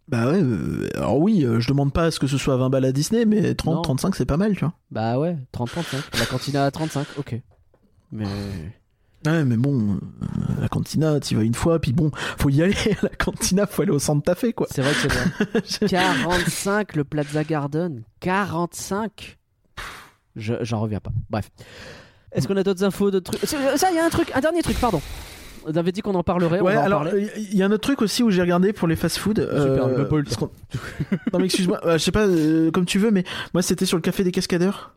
Bah 0.07 0.29
ouais, 0.31 0.41
euh, 0.41 0.89
alors 0.95 1.17
oui, 1.19 1.45
euh, 1.45 1.59
je 1.61 1.67
demande 1.69 1.93
pas 1.93 2.05
à 2.05 2.11
ce 2.11 2.19
que 2.19 2.27
ce 2.27 2.37
soit 2.37 2.57
20 2.57 2.69
balles 2.69 2.85
à 2.85 2.91
Disney, 2.91 3.25
mais 3.25 3.55
30, 3.55 3.75
Non. 3.75 3.81
35 3.81 4.15
c'est 4.15 4.25
pas 4.25 4.35
mal, 4.37 4.53
tu 4.53 4.59
vois. 4.61 4.73
Bah 4.91 5.17
ouais, 5.17 5.37
30-35. 5.53 6.19
La 6.19 6.25
cantina 6.25 6.65
à 6.65 6.71
35, 6.71 7.07
ok. 7.17 7.41
Mais. 8.11 8.25
Ouais, 9.25 9.45
mais 9.45 9.55
bon, 9.55 9.93
euh, 9.95 9.99
la 10.59 10.67
cantina, 10.67 11.17
t'y 11.21 11.33
vas 11.35 11.43
une 11.43 11.53
fois, 11.53 11.79
puis 11.79 11.93
bon, 11.93 12.11
faut 12.37 12.49
y 12.49 12.61
aller. 12.61 12.75
la 13.01 13.07
cantina, 13.09 13.65
faut 13.65 13.81
aller 13.83 13.91
au 13.91 13.99
centre 13.99 14.21
tafé, 14.23 14.51
quoi. 14.51 14.67
C'est 14.69 14.81
vrai 14.81 14.91
que 14.91 14.97
c'est 15.63 15.79
bien. 15.87 15.87
45 15.87 16.95
le 16.97 17.05
Plaza 17.05 17.45
Garden. 17.45 18.03
45 18.19 19.37
Je- 20.35 20.55
J'en 20.61 20.81
reviens 20.81 20.99
pas. 20.99 21.11
Bref. 21.29 21.49
Est-ce 22.33 22.47
qu'on 22.49 22.57
a 22.57 22.63
d'autres 22.63 22.83
infos, 22.83 23.09
d'autres 23.11 23.31
trucs? 23.31 23.47
Ça, 23.49 23.89
il 23.91 23.95
y 23.95 23.99
a 23.99 24.05
un 24.05 24.09
truc, 24.09 24.29
un 24.35 24.41
dernier 24.41 24.61
truc, 24.61 24.77
pardon. 24.79 25.01
On 25.65 25.75
avait 25.75 25.91
dit 25.91 26.01
qu'on 26.01 26.15
en 26.15 26.23
parlerait, 26.23 26.59
on 26.59 26.65
Ouais, 26.65 26.75
en 26.75 26.81
alors 26.83 27.07
il 27.37 27.55
y 27.55 27.63
a 27.63 27.65
un 27.65 27.71
autre 27.71 27.83
truc 27.83 28.01
aussi 28.01 28.23
où 28.23 28.29
j'ai 28.29 28.41
regardé 28.41 28.73
pour 28.73 28.87
les 28.87 28.95
fast-food. 28.95 29.39
Super, 29.39 29.85
euh, 29.87 29.97
le 29.97 30.23
non 31.33 31.39
mais 31.39 31.45
excuse-moi, 31.45 31.79
euh, 31.85 31.93
je 31.93 32.03
sais 32.03 32.11
pas, 32.11 32.27
euh, 32.27 32.71
comme 32.71 32.85
tu 32.85 32.99
veux, 32.99 33.11
mais 33.11 33.23
moi 33.53 33.61
c'était 33.61 33.85
sur 33.85 33.97
le 33.97 34.01
café 34.01 34.23
des 34.23 34.31
cascadeurs. 34.31 34.95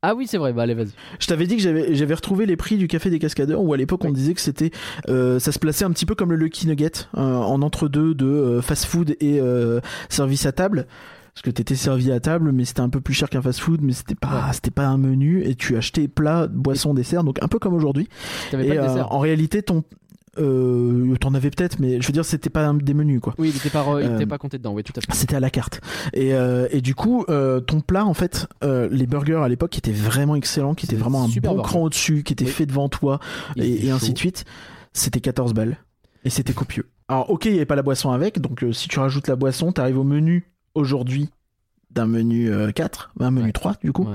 Ah 0.00 0.14
oui, 0.14 0.28
c'est 0.28 0.38
vrai, 0.38 0.52
bah 0.52 0.62
allez, 0.62 0.74
vas-y. 0.74 0.90
Je 1.18 1.26
t'avais 1.26 1.46
dit 1.48 1.56
que 1.56 1.62
j'avais 1.62 1.94
j'avais 1.96 2.14
retrouvé 2.14 2.46
les 2.46 2.56
prix 2.56 2.76
du 2.76 2.86
café 2.86 3.10
des 3.10 3.18
cascadeurs 3.18 3.60
où 3.62 3.72
à 3.72 3.76
l'époque 3.76 4.04
on 4.04 4.12
disait 4.12 4.34
que 4.34 4.40
c'était 4.40 4.70
euh, 5.08 5.40
ça 5.40 5.50
se 5.50 5.58
plaçait 5.58 5.84
un 5.84 5.90
petit 5.90 6.06
peu 6.06 6.14
comme 6.14 6.30
le 6.30 6.36
Lucky 6.36 6.68
Nugget 6.68 7.08
euh, 7.16 7.20
en 7.20 7.60
entre-deux 7.62 8.14
de 8.14 8.26
euh, 8.26 8.62
fast-food 8.62 9.16
et 9.20 9.40
euh, 9.40 9.80
service 10.08 10.46
à 10.46 10.52
table. 10.52 10.86
Parce 11.34 11.42
que 11.42 11.50
t'étais 11.50 11.76
servi 11.76 12.10
à 12.10 12.18
table, 12.18 12.50
mais 12.52 12.64
c'était 12.64 12.80
un 12.80 12.88
peu 12.88 13.00
plus 13.00 13.14
cher 13.14 13.28
qu'un 13.28 13.42
fast-food, 13.42 13.80
mais 13.82 13.92
c'était 13.92 14.16
pas 14.16 14.28
Ouais. 14.28 14.52
c'était 14.52 14.70
pas 14.72 14.86
un 14.86 14.98
menu 14.98 15.44
et 15.44 15.54
tu 15.54 15.76
achetais 15.76 16.08
plat, 16.08 16.48
boisson, 16.48 16.94
dessert, 16.94 17.22
donc 17.24 17.40
un 17.42 17.48
peu 17.48 17.58
comme 17.60 17.74
aujourd'hui. 17.74 18.08
T'avais 18.50 18.66
Et 18.66 18.68
pas 18.70 18.74
de 18.74 18.80
euh, 18.80 18.86
dessert 18.88 19.12
en 19.12 19.18
réalité 19.20 19.62
ton 19.62 19.82
euh, 20.38 21.14
t'en 21.20 21.34
avais 21.34 21.50
peut-être, 21.50 21.78
mais 21.78 22.00
je 22.00 22.06
veux 22.06 22.12
dire 22.12 22.24
c'était 22.24 22.50
pas 22.50 22.66
un- 22.66 22.74
des 22.74 22.94
menus 22.94 23.20
quoi. 23.20 23.34
Oui, 23.38 23.50
il 23.52 23.56
était 23.56 23.70
pas, 23.70 23.84
il 24.00 24.06
euh, 24.06 24.14
était 24.16 24.26
pas 24.26 24.38
compté 24.38 24.58
dedans, 24.58 24.72
oui, 24.72 24.82
tout 24.84 24.92
à 24.96 25.00
fait. 25.00 25.06
C'était 25.12 25.36
à 25.36 25.40
la 25.40 25.50
carte. 25.50 25.80
Et, 26.12 26.34
euh, 26.34 26.68
et 26.70 26.80
du 26.80 26.94
coup, 26.94 27.24
ton 27.66 27.80
plat, 27.80 28.04
en 28.06 28.14
fait, 28.14 28.46
les 28.62 29.06
burgers 29.06 29.40
à 29.44 29.48
l'époque 29.48 29.70
qui 29.70 29.78
étaient 29.78 29.92
vraiment 29.92 30.34
excellents, 30.36 30.74
qui 30.74 30.86
étaient 30.86 30.96
vraiment 30.96 31.24
un 31.24 31.28
bon 31.42 31.62
cran 31.62 31.82
au-dessus, 31.82 32.22
qui 32.22 32.32
étaient 32.32 32.44
Oui. 32.44 32.50
faits 32.50 32.68
devant 32.68 32.88
toi, 32.88 33.20
Il 33.56 33.84
et, 33.86 33.90
ainsi 33.90 34.12
de 34.12 34.18
suite, 34.18 34.44
c'était 34.92 35.20
14 35.20 35.54
balles. 35.54 35.76
Et 36.24 36.30
c'était 36.30 36.52
copieux. 36.52 36.88
Alors, 37.08 37.30
ok, 37.30 37.46
il 37.46 37.52
n'y 37.52 37.58
avait 37.58 37.66
pas 37.66 37.76
la 37.76 37.82
boisson 37.82 38.10
avec, 38.10 38.38
donc 38.40 38.62
euh, 38.64 38.72
si 38.72 38.88
tu 38.88 38.98
rajoutes 38.98 39.28
la 39.28 39.36
boisson, 39.36 39.72
t'arrives 39.72 39.98
au 39.98 40.04
menu 40.04 40.50
aujourd'hui 40.74 41.30
d'un 41.90 42.06
menu 42.06 42.50
euh, 42.52 42.70
4, 42.70 43.12
un 43.20 43.30
menu 43.30 43.46
Ouais. 43.46 43.52
3 43.52 43.76
du 43.82 43.92
coup, 43.92 44.04
Ouais. 44.04 44.14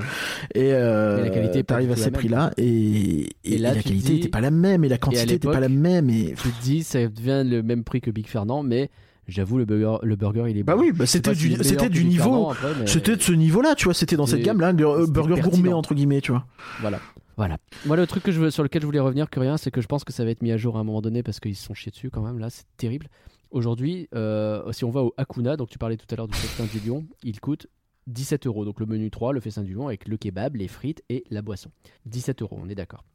et 0.56 0.74
euh, 0.74 1.18
Mais 1.18 1.24
la 1.24 1.30
qualité 1.32 1.64
t'arrives 1.64 1.92
à 1.92 1.96
ces 1.96 2.12
prix-là, 2.12 2.52
et, 2.58 2.66
et, 2.66 3.36
Et 3.46 3.58
là, 3.58 3.72
et 3.72 3.76
la 3.76 3.82
qualité 3.84 4.14
n'était 4.14 4.30
pas 4.30 4.42
la 4.42 4.52
même, 4.52 4.84
et 4.84 4.90
la 4.90 4.98
quantité 4.98 5.26
n'était 5.26 5.48
pas 5.48 5.60
la 5.60 5.70
même, 5.70 6.10
et... 6.10 6.34
Tu 6.38 6.50
te 6.50 6.62
dis, 6.64 6.84
ça 6.84 7.08
devient 7.08 7.44
le 7.46 7.62
même 7.64 7.84
prix 7.84 8.00
que 8.02 8.12
Big 8.12 8.28
Fernand, 8.28 8.62
mais 8.64 8.90
j'avoue, 9.28 9.58
le 9.58 9.66
burger, 9.66 9.98
le 10.04 10.16
burger 10.16 10.46
il 10.50 10.58
est 10.58 10.64
Bah 10.64 10.76
bon. 10.76 10.82
oui, 10.82 10.92
bah 10.92 11.06
c'était 11.06 11.34
du, 11.34 11.56
c'était 11.64 11.90
du 11.90 12.04
niveau... 12.06 12.54
Mais- 12.80 12.86
C'était 12.88 13.16
de 13.16 13.22
ce 13.22 13.32
niveau-là, 13.32 13.74
tu 13.76 13.86
vois, 13.86 13.94
c'était 13.94 14.18
dans 14.18 14.28
cette 14.28 14.44
gamme-là, 14.44 14.74
gur- 14.74 15.00
c'était 15.02 15.12
burger 15.12 15.42
gourmet 15.42 15.74
entre 15.74 15.94
guillemets, 15.96 16.22
tu 16.22 16.32
vois. 16.32 16.46
Voilà. 16.82 17.00
Voilà. 17.36 17.58
Moi, 17.88 17.96
le 17.98 18.06
truc 18.06 18.22
que 18.22 18.32
je 18.32 18.40
veux, 18.40 18.52
sur 18.52 18.62
lequel 18.62 18.84
je 18.84 18.86
voulais 18.86 19.00
revenir, 19.00 19.28
que 19.28 19.40
rien, 19.40 19.58
c'est 19.58 19.72
que 19.72 19.82
je 19.82 19.88
pense 19.88 20.04
que 20.04 20.14
ça 20.14 20.24
va 20.24 20.30
être 20.30 20.44
mis 20.44 20.52
à 20.52 20.58
jour 20.58 20.78
à 20.78 20.82
un 20.82 20.84
moment 20.84 21.02
donné 21.02 21.24
parce 21.24 21.40
qu'ils 21.40 21.56
se 21.56 21.66
sont 21.66 21.74
chiés 21.74 21.92
dessus 21.92 22.12
quand 22.12 22.22
même. 22.22 22.38
Là, 22.38 22.52
c'est 22.52 22.66
terrible. 22.78 23.08
Aujourd'hui, 23.54 24.10
euh, 24.16 24.72
si 24.72 24.84
on 24.84 24.90
va 24.90 25.04
au 25.04 25.14
Hakuna, 25.16 25.58
donc 25.58 25.70
tu 25.70 25.78
parlais 25.78 25.96
tout 25.96 26.08
à 26.10 26.16
l'heure 26.16 26.28
du 26.28 26.34
festin 26.34 26.66
du 26.66 26.80
lion, 26.80 27.06
il 27.22 27.40
coûte 27.40 27.68
17 28.08 28.48
euros. 28.48 28.66
Donc 28.66 28.80
le 28.80 28.88
menu 28.88 29.12
3, 29.12 29.32
le 29.32 29.40
festin 29.40 29.62
du 29.62 29.76
lion 29.76 29.86
avec 29.86 30.08
le 30.08 30.18
kebab, 30.18 30.56
les 30.56 30.68
frites 30.68 31.04
et 31.10 31.24
la 31.30 31.44
boisson. 31.44 31.70
17 32.08 32.42
euros, 32.42 32.58
on 32.60 32.68
est 32.68 32.74
d'accord. 32.74 33.06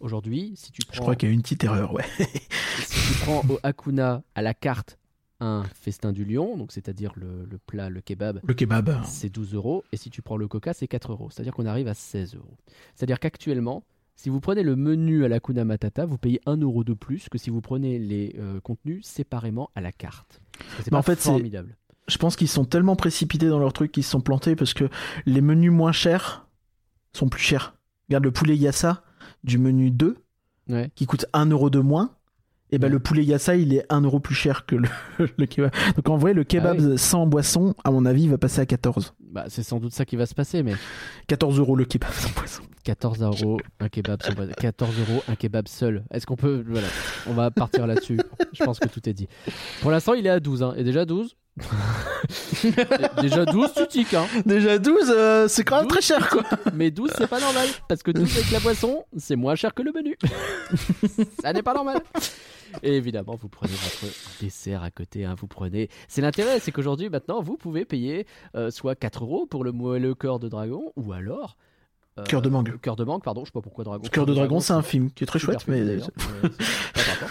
Aujourd'hui, 0.00 0.52
si 0.54 0.70
tu 0.70 0.82
prends, 0.82 0.94
Je 0.94 1.00
crois 1.00 1.16
qu'il 1.16 1.30
y 1.30 1.32
a 1.32 1.34
une 1.34 1.40
petite 1.40 1.64
erreur, 1.64 1.94
ouais. 1.94 2.04
si 2.84 3.14
tu 3.14 3.18
prends 3.20 3.42
au 3.48 3.58
Hakuna 3.62 4.22
à 4.34 4.42
la 4.42 4.52
carte 4.52 4.98
un 5.40 5.64
festin 5.64 6.12
du 6.12 6.26
lion, 6.26 6.58
donc 6.58 6.72
c'est-à-dire 6.72 7.12
le, 7.16 7.46
le 7.46 7.56
plat, 7.56 7.88
le 7.88 8.02
kebab, 8.02 8.40
Le 8.44 8.52
kebab. 8.52 9.02
c'est 9.06 9.30
12 9.30 9.54
euros. 9.54 9.82
Et 9.92 9.96
si 9.96 10.10
tu 10.10 10.20
prends 10.20 10.36
le 10.36 10.46
coca, 10.46 10.74
c'est 10.74 10.88
4 10.88 11.12
euros. 11.12 11.30
C'est-à-dire 11.30 11.54
qu'on 11.54 11.64
arrive 11.64 11.88
à 11.88 11.94
16 11.94 12.34
euros. 12.34 12.58
C'est-à-dire 12.94 13.18
qu'actuellement, 13.18 13.82
si 14.16 14.30
vous 14.30 14.40
prenez 14.40 14.62
le 14.62 14.76
menu 14.76 15.24
à 15.24 15.28
la 15.28 15.40
Kuna 15.40 15.64
Matata, 15.64 16.06
vous 16.06 16.18
payez 16.18 16.40
1 16.46 16.56
euro 16.58 16.84
de 16.84 16.94
plus 16.94 17.28
que 17.28 17.38
si 17.38 17.50
vous 17.50 17.60
prenez 17.60 17.98
les 17.98 18.34
euh, 18.38 18.60
contenus 18.60 19.04
séparément 19.06 19.70
à 19.74 19.80
la 19.80 19.92
carte. 19.92 20.40
C'est 20.82 20.92
en 20.94 21.02
fait, 21.02 21.18
formidable. 21.20 21.76
Je 22.08 22.18
pense 22.18 22.34
qu'ils 22.36 22.48
sont 22.48 22.64
tellement 22.64 22.96
précipités 22.96 23.48
dans 23.48 23.58
leur 23.58 23.72
truc 23.72 23.92
qu'ils 23.92 24.04
se 24.04 24.10
sont 24.10 24.20
plantés 24.20 24.56
parce 24.56 24.74
que 24.74 24.88
les 25.26 25.40
menus 25.40 25.70
moins 25.72 25.92
chers 25.92 26.46
sont 27.12 27.28
plus 27.28 27.42
chers. 27.42 27.76
Regarde 28.08 28.24
le 28.24 28.30
poulet 28.30 28.56
yassa 28.56 29.02
du 29.44 29.58
menu 29.58 29.90
2 29.90 30.16
Ouais. 30.68 30.90
qui 30.96 31.06
coûte 31.06 31.26
1 31.32 31.46
euro 31.50 31.70
de 31.70 31.78
moins. 31.78 32.16
Et 32.72 32.78
ben 32.78 32.88
Ouais. 32.88 32.92
le 32.94 32.98
poulet 32.98 33.22
yassa 33.24 33.54
il 33.54 33.72
est 33.72 33.86
1 33.90 34.00
euro 34.00 34.18
plus 34.18 34.34
cher 34.34 34.66
que 34.66 34.74
le, 34.76 34.88
le 35.38 35.46
kebab. 35.46 35.70
Donc 35.94 36.08
en 36.08 36.16
vrai 36.16 36.32
le 36.32 36.42
kebab 36.42 36.80
Ah 36.94 36.96
sans 36.98 37.26
boisson 37.26 37.74
à 37.84 37.90
mon 37.92 38.04
avis 38.06 38.26
va 38.28 38.38
passer 38.38 38.60
à 38.62 38.66
14. 38.66 39.14
Bah, 39.20 39.44
c'est 39.48 39.62
sans 39.62 39.78
doute 39.78 39.92
ça 39.92 40.04
qui 40.04 40.16
va 40.16 40.26
se 40.26 40.34
passer, 40.34 40.62
mais 40.64 40.74
14 41.28 41.58
euros 41.60 41.76
le 41.76 41.84
kebab 41.84 42.10
sans 42.12 42.30
boisson. 42.32 42.62
14 42.86 43.20
euros 43.20 43.58
un 43.80 43.88
kebab 43.88 44.22
sans 44.22 44.32
boisson. 44.32 44.52
14 44.60 44.94
euros 45.00 45.22
un 45.26 45.34
kebab 45.34 45.66
seul. 45.66 46.04
Est-ce 46.12 46.24
qu'on 46.24 46.36
peut. 46.36 46.64
Voilà, 46.68 46.86
on 47.26 47.32
va 47.32 47.50
partir 47.50 47.84
là-dessus. 47.84 48.20
Je 48.52 48.62
pense 48.62 48.78
que 48.78 48.86
tout 48.86 49.08
est 49.08 49.12
dit. 49.12 49.28
Pour 49.80 49.90
l'instant, 49.90 50.14
il 50.14 50.24
est 50.24 50.30
à 50.30 50.38
12. 50.38 50.62
Hein. 50.62 50.74
Et 50.76 50.84
déjà 50.84 51.04
12 51.04 51.36
Déjà 53.20 53.44
12, 53.44 53.72
tu 53.74 53.86
tiques. 53.88 54.14
Hein. 54.14 54.26
Déjà 54.44 54.78
12 54.78 55.10
euh, 55.10 55.48
c'est 55.48 55.64
quand 55.64 55.78
même 55.78 55.88
12, 55.88 55.98
très 55.98 56.02
cher 56.02 56.28
quoi. 56.28 56.44
Mais 56.74 56.92
12, 56.92 57.10
c'est 57.18 57.26
pas 57.26 57.40
normal. 57.40 57.66
Parce 57.88 58.04
que 58.04 58.12
12 58.12 58.36
avec 58.36 58.50
la 58.52 58.60
boisson, 58.60 59.04
c'est 59.16 59.36
moins 59.36 59.56
cher 59.56 59.74
que 59.74 59.82
le 59.82 59.90
menu. 59.90 60.16
Ça 61.42 61.52
n'est 61.52 61.62
pas 61.62 61.74
normal. 61.74 62.00
Et 62.84 62.96
évidemment, 62.96 63.34
vous 63.34 63.48
prenez 63.48 63.72
votre 63.72 64.14
dessert 64.40 64.84
à 64.84 64.92
côté. 64.92 65.24
hein, 65.24 65.34
vous 65.36 65.48
prenez. 65.48 65.88
C'est 66.06 66.20
l'intérêt, 66.20 66.60
c'est 66.60 66.70
qu'aujourd'hui, 66.70 67.08
maintenant, 67.08 67.42
vous 67.42 67.56
pouvez 67.56 67.84
payer 67.84 68.26
euh, 68.54 68.70
soit 68.70 68.94
4 68.94 69.24
euros 69.24 69.46
pour 69.46 69.64
le 69.64 69.72
moelleux 69.72 70.14
cœur 70.14 70.38
de 70.38 70.48
dragon, 70.48 70.92
ou 70.94 71.12
alors. 71.12 71.56
Euh, 72.18 72.24
Cœur 72.24 72.42
de 72.42 72.48
mangue. 72.48 72.78
Cœur 72.80 72.96
de 72.96 73.04
mangue, 73.04 73.22
pardon. 73.22 73.42
Je 73.42 73.46
sais 73.46 73.52
pas 73.52 73.60
pourquoi 73.60 73.84
dragon. 73.84 74.06
Cœur 74.10 74.26
de 74.26 74.34
dragon 74.34 74.60
c'est 74.60 74.72
un 74.72 74.82
film 74.82 75.10
qui 75.10 75.24
est 75.24 75.26
très 75.26 75.38
chouette 75.38 75.66
mais 75.68 75.80
mais 75.82 75.96
rapport. 75.98 77.30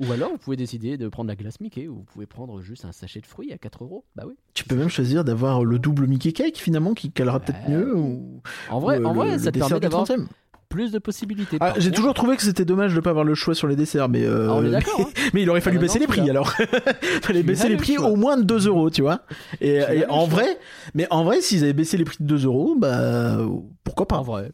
Ou 0.00 0.10
alors, 0.10 0.30
vous 0.30 0.38
pouvez 0.38 0.56
décider 0.56 0.96
de 0.96 1.08
prendre 1.08 1.28
la 1.28 1.36
glace 1.36 1.60
Mickey, 1.60 1.86
ou 1.88 1.96
vous 1.96 2.04
pouvez 2.04 2.24
prendre 2.26 2.62
juste 2.62 2.84
un 2.86 2.92
sachet 2.92 3.20
de 3.20 3.26
fruits 3.26 3.52
à 3.52 3.58
4 3.58 3.84
euros. 3.84 4.04
Bah 4.16 4.22
oui. 4.26 4.34
tu 4.54 4.64
peux 4.64 4.76
même 4.76 4.88
choisir 4.88 5.22
d'avoir 5.24 5.64
le 5.64 5.78
double 5.78 6.06
Mickey 6.06 6.32
Cake 6.32 6.56
finalement 6.56 6.94
qui 6.94 7.10
calera 7.10 7.40
peut-être 7.40 7.68
mieux 7.68 7.94
ou 7.96 8.40
En 8.70 8.78
vrai, 8.80 8.98
ou, 8.98 9.02
euh, 9.02 9.04
en 9.06 9.12
le- 9.12 9.18
vrai 9.18 9.32
le 9.32 9.38
ça 9.38 9.52
te 9.52 9.58
permet 9.58 9.80
d'avoir 9.80 10.04
30e. 10.04 10.26
Plus 10.72 10.90
de 10.92 10.98
possibilités. 10.98 11.58
Ah, 11.60 11.74
J'ai 11.76 11.90
toujours 11.90 12.14
trouvé 12.14 12.36
que 12.36 12.42
c'était 12.42 12.64
dommage 12.64 12.94
de 12.94 13.00
pas 13.00 13.10
avoir 13.10 13.24
le 13.24 13.34
choix 13.34 13.54
sur 13.54 13.68
les 13.68 13.76
desserts, 13.76 14.08
mais 14.08 14.24
euh, 14.24 14.48
Ah, 14.50 14.78
hein. 14.98 15.04
mais 15.34 15.42
il 15.42 15.50
aurait 15.50 15.60
fallu 15.60 15.78
Ah, 15.78 15.80
baisser 15.82 15.98
non, 15.98 16.02
les 16.02 16.06
prix 16.08 16.28
alors. 16.30 16.50
Fallait 17.22 17.40
Tu 17.40 17.46
baisser 17.46 17.68
les 17.68 17.74
le 17.74 17.80
prix 17.80 17.94
choix. 17.96 18.08
au 18.08 18.16
moins 18.16 18.36
de 18.36 18.42
2 18.42 18.66
euros, 18.68 18.90
tu 18.90 19.02
vois. 19.02 19.20
Et, 19.60 19.80
en 20.08 20.20
choix. 20.26 20.28
vrai, 20.28 20.58
mais 20.94 21.06
en 21.10 21.24
vrai, 21.24 21.40
s'ils 21.40 21.62
avaient 21.62 21.72
baissé 21.72 21.96
les 21.96 22.04
prix 22.04 22.16
de 22.20 22.26
2 22.26 22.44
euros, 22.46 22.74
bah 22.78 23.38
pourquoi 23.84 24.08
pas. 24.08 24.16
En 24.16 24.22
vrai. 24.22 24.50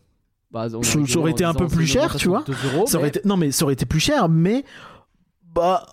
Bah, 0.50 0.68
Ça- 0.68 1.18
aurait 1.18 1.30
été 1.32 1.44
un 1.44 1.54
peu 1.54 1.66
plus 1.68 1.86
cher, 1.86 2.16
tu 2.16 2.28
2 2.28 2.32
euros, 2.74 2.86
Ça 2.86 2.96
aurait 2.96 3.04
mais- 3.04 3.08
été 3.08 3.20
non 3.24 3.36
mais 3.36 3.50
ça 3.52 3.64
aurait 3.64 3.74
été 3.74 3.84
plus 3.86 4.00
cher, 4.00 4.28
mais 4.28 4.64
bah 5.54 5.84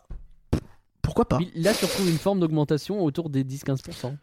pourquoi 1.02 1.26
pas. 1.28 1.40
Là, 1.56 1.72
tu 1.74 1.86
retrouves 1.86 2.10
une 2.10 2.18
forme 2.18 2.40
d'augmentation 2.40 3.04
autour 3.04 3.30
des 3.30 3.44
10-15%. 3.44 4.16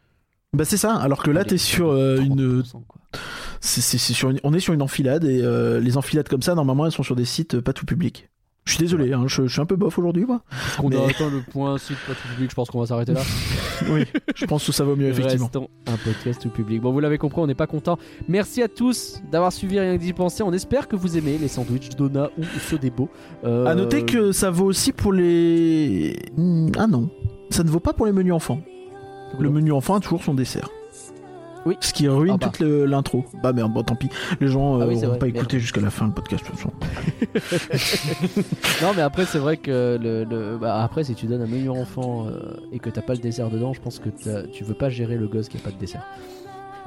Bah 0.54 0.64
c'est 0.66 0.76
ça. 0.76 0.94
Alors 0.96 1.22
que 1.22 1.30
là, 1.30 1.44
t'es 1.44 1.56
sur 1.56 1.90
euh, 1.90 2.18
une, 2.18 2.60
30%, 2.60 2.72
quoi. 2.86 3.00
c'est 3.60 3.80
sur 3.98 4.28
une- 4.30 4.40
on 4.44 4.52
est 4.52 4.60
sur 4.60 4.74
une 4.74 4.82
enfilade 4.82 5.24
et 5.24 5.40
euh, 5.42 5.80
les 5.80 5.96
enfilades 5.96 6.28
comme 6.28 6.42
ça, 6.42 6.54
normalement, 6.54 6.84
elles 6.86 6.92
sont 6.92 7.02
sur 7.02 7.16
des 7.16 7.24
sites 7.24 7.54
euh, 7.54 7.62
pas 7.62 7.72
tout 7.72 7.86
public. 7.86 8.28
Je 8.64 8.72
suis 8.74 8.78
désolé, 8.80 9.12
hein, 9.12 9.24
je, 9.26 9.42
je 9.46 9.52
suis 9.52 9.60
un 9.60 9.66
peu 9.66 9.74
bof 9.76 9.98
aujourd'hui, 9.98 10.24
moi. 10.24 10.42
Qu'on 10.76 10.88
Mais- 10.90 10.96
a 10.96 11.04
atteint 11.08 11.30
le 11.30 11.40
point 11.40 11.78
site 11.78 11.96
pas 12.06 12.12
tout 12.12 12.28
public, 12.34 12.50
je 12.50 12.54
pense 12.54 12.70
qu'on 12.70 12.80
va 12.80 12.86
s'arrêter 12.86 13.12
là. 13.14 13.22
Oui, 13.90 14.04
je 14.36 14.44
pense 14.46 14.64
que 14.64 14.70
ça 14.70 14.84
vaut 14.84 14.94
mieux 14.94 15.08
effectivement. 15.08 15.46
Restons 15.46 15.68
un 15.86 15.96
podcast 15.96 16.40
tout 16.40 16.50
public. 16.50 16.80
Bon, 16.80 16.92
vous 16.92 17.00
l'avez 17.00 17.18
compris, 17.18 17.40
on 17.40 17.48
n'est 17.48 17.54
pas 17.56 17.66
content. 17.66 17.98
Merci 18.28 18.62
à 18.62 18.68
tous 18.68 19.20
d'avoir 19.32 19.52
suivi 19.52 19.80
Rien 19.80 19.96
que 19.96 20.00
d'y 20.02 20.12
penser. 20.12 20.44
On 20.44 20.52
espère 20.52 20.86
que 20.86 20.94
vous 20.94 21.18
aimez 21.18 21.36
les 21.38 21.48
sandwichs 21.48 21.88
Donna 21.96 22.30
ou 22.38 22.42
beaux. 22.96 23.08
Euh, 23.42 23.66
À 23.66 23.74
noter 23.74 24.04
que 24.04 24.30
ça 24.30 24.50
vaut 24.52 24.66
aussi 24.66 24.92
pour 24.92 25.12
les. 25.12 26.16
Hmm, 26.36 26.68
Ah 26.78 26.86
non, 26.86 27.10
ça 27.50 27.64
ne 27.64 27.70
vaut 27.70 27.80
pas 27.80 27.92
pour 27.94 28.06
les 28.06 28.12
menus 28.12 28.34
enfants. 28.34 28.60
Le 29.38 29.50
menu 29.50 29.72
enfant 29.72 29.94
a 29.96 30.00
toujours 30.00 30.22
son 30.22 30.34
dessert. 30.34 30.68
Oui. 31.64 31.76
Ce 31.80 31.92
qui 31.92 32.08
ruine 32.08 32.34
Ah 32.34 32.38
bah. 32.38 32.46
toute 32.48 32.58
le- 32.60 32.86
l'intro. 32.86 33.24
Bah 33.40 33.52
merde, 33.52 33.72
bon 33.72 33.84
tant 33.84 33.94
pis. 33.94 34.08
Les 34.40 34.48
gens 34.48 34.80
Ah 34.80 34.82
euh, 34.84 34.88
oui, 34.88 34.96
vrai, 34.96 35.16
pas 35.18 35.28
écouté 35.28 35.60
jusqu'à 35.60 35.80
la 35.80 35.90
fin 35.90 36.06
le 36.06 36.12
podcast 36.12 36.44
de 36.44 36.50
toute 36.50 36.58
façon. 36.58 36.72
Non, 38.82 38.92
mais 38.96 39.02
après, 39.02 39.24
c'est 39.26 39.38
vrai 39.38 39.56
que 39.58 39.96
le, 40.02 40.24
le- 40.24 40.58
bah, 40.58 40.82
après, 40.82 41.04
si 41.04 41.14
tu 41.14 41.26
donnes 41.26 41.42
un 41.42 41.46
menu 41.46 41.68
enfant 41.70 42.26
euh, 42.26 42.56
et 42.72 42.80
que 42.80 42.90
t'as 42.90 43.00
pas 43.02 43.12
le 43.14 43.20
dessert 43.20 43.48
dedans, 43.48 43.72
je 43.72 43.80
pense 43.80 44.00
que 44.00 44.08
tu 44.52 44.64
veux 44.64 44.74
pas 44.74 44.88
gérer 44.90 45.16
le 45.16 45.28
gosse 45.28 45.48
qui 45.48 45.56
a 45.56 45.60
pas 45.60 45.70
de 45.70 45.78
dessert. 45.78 46.02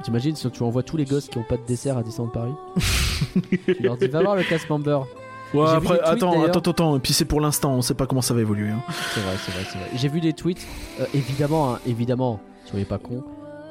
T'imagines 0.02 0.36
si 0.36 0.50
tu 0.50 0.62
envoies 0.62 0.82
tous 0.82 0.98
les 0.98 1.06
gosses 1.06 1.28
qui 1.28 1.38
ont 1.38 1.42
pas 1.42 1.56
de 1.56 1.64
dessert 1.66 1.96
à 1.96 2.02
Disneyland 2.02 2.30
Paris? 2.30 2.52
Tu 3.64 3.82
leur 3.82 3.96
dis 3.96 4.08
va 4.08 4.20
voir 4.22 4.36
le 4.36 4.42
cast 4.42 4.68
member. 4.68 5.06
Ouais, 5.54 5.68
après, 5.68 5.98
tweets, 5.98 6.00
attends, 6.04 6.42
attends, 6.44 6.70
attends, 6.70 6.96
et 6.96 7.00
puis 7.00 7.12
c'est 7.12 7.24
pour 7.24 7.40
l'instant, 7.40 7.72
on 7.72 7.82
sait 7.82 7.94
pas 7.94 8.06
comment 8.06 8.20
ça 8.22 8.34
va 8.34 8.40
évoluer. 8.40 8.68
hein. 8.70 8.82
C'est 9.14 9.20
vrai, 9.20 9.32
c'est 9.44 9.52
vrai, 9.52 9.62
c'est 9.70 9.78
vrai. 9.78 9.88
J'ai 9.94 10.08
vu 10.08 10.20
des 10.20 10.32
tweets. 10.32 10.66
euh, 11.00 11.04
évidemment, 11.14 11.74
hein, 11.74 11.78
évidemment, 11.86 12.40
soyez 12.64 12.84
pas 12.84 12.98
cons. 12.98 13.22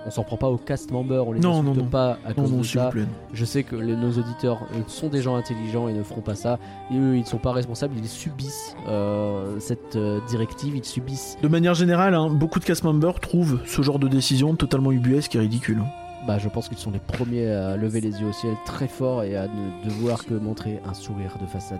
On 0.07 0.11
s'en 0.11 0.23
prend 0.23 0.37
pas 0.37 0.49
au 0.49 0.57
cast 0.57 0.91
member, 0.91 1.27
on 1.27 1.31
les 1.31 1.39
Non, 1.39 1.61
insulte 1.61 1.65
non, 1.77 1.83
non. 1.83 1.89
pas 1.89 2.19
à 2.23 2.29
Non, 2.29 2.35
cause 2.43 2.51
non, 2.51 2.57
de 2.59 2.63
ça. 2.63 2.89
plaît. 2.91 3.05
Je 3.33 3.43
sais 3.43 3.63
que 3.63 3.75
les- 3.75 3.95
nos 3.95 4.11
auditeurs 4.11 4.59
euh, 4.75 4.81
sont 4.85 5.07
des 5.09 5.23
gens 5.23 5.35
intelligents 5.35 5.87
et 5.87 5.93
ne 5.93 6.03
feront 6.03 6.21
pas 6.21 6.35
ça. 6.35 6.59
Et 6.91 6.97
eux, 6.99 7.17
ils 7.17 7.25
sont 7.25 7.39
pas 7.39 7.51
responsables, 7.51 7.95
ils 7.97 8.07
subissent 8.07 8.75
euh, 8.87 9.59
cette 9.59 9.95
euh, 9.95 10.19
directive, 10.27 10.75
ils 10.75 10.85
subissent. 10.85 11.37
De 11.41 11.47
manière 11.47 11.73
générale, 11.73 12.13
hein, 12.13 12.29
beaucoup 12.29 12.59
de 12.59 12.65
cast 12.65 12.83
members 12.83 13.19
trouvent 13.19 13.59
ce 13.65 13.81
genre 13.81 13.97
de 13.97 14.07
décision 14.07 14.53
totalement 14.55 14.91
ubuesque 14.91 15.35
et 15.35 15.39
ridicule. 15.39 15.81
Bah, 16.27 16.37
je 16.39 16.49
pense 16.49 16.67
qu'ils 16.69 16.77
sont 16.79 16.91
les 16.91 16.99
premiers 16.99 17.47
à 17.51 17.77
lever 17.77 18.01
les 18.01 18.19
yeux 18.19 18.27
au 18.27 18.33
ciel 18.33 18.55
très 18.65 18.87
fort 18.87 19.23
et 19.23 19.35
à 19.35 19.43
ne 19.47 19.85
devoir 19.89 20.25
que 20.25 20.33
montrer 20.33 20.79
un 20.89 20.93
sourire 20.93 21.37
de 21.41 21.45
façade. 21.45 21.79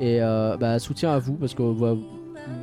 Et 0.00 0.20
euh, 0.20 0.56
bah, 0.56 0.78
soutien 0.80 1.12
à 1.12 1.18
vous 1.18 1.34
parce 1.34 1.54
que 1.54 1.62
bah, 1.72 1.94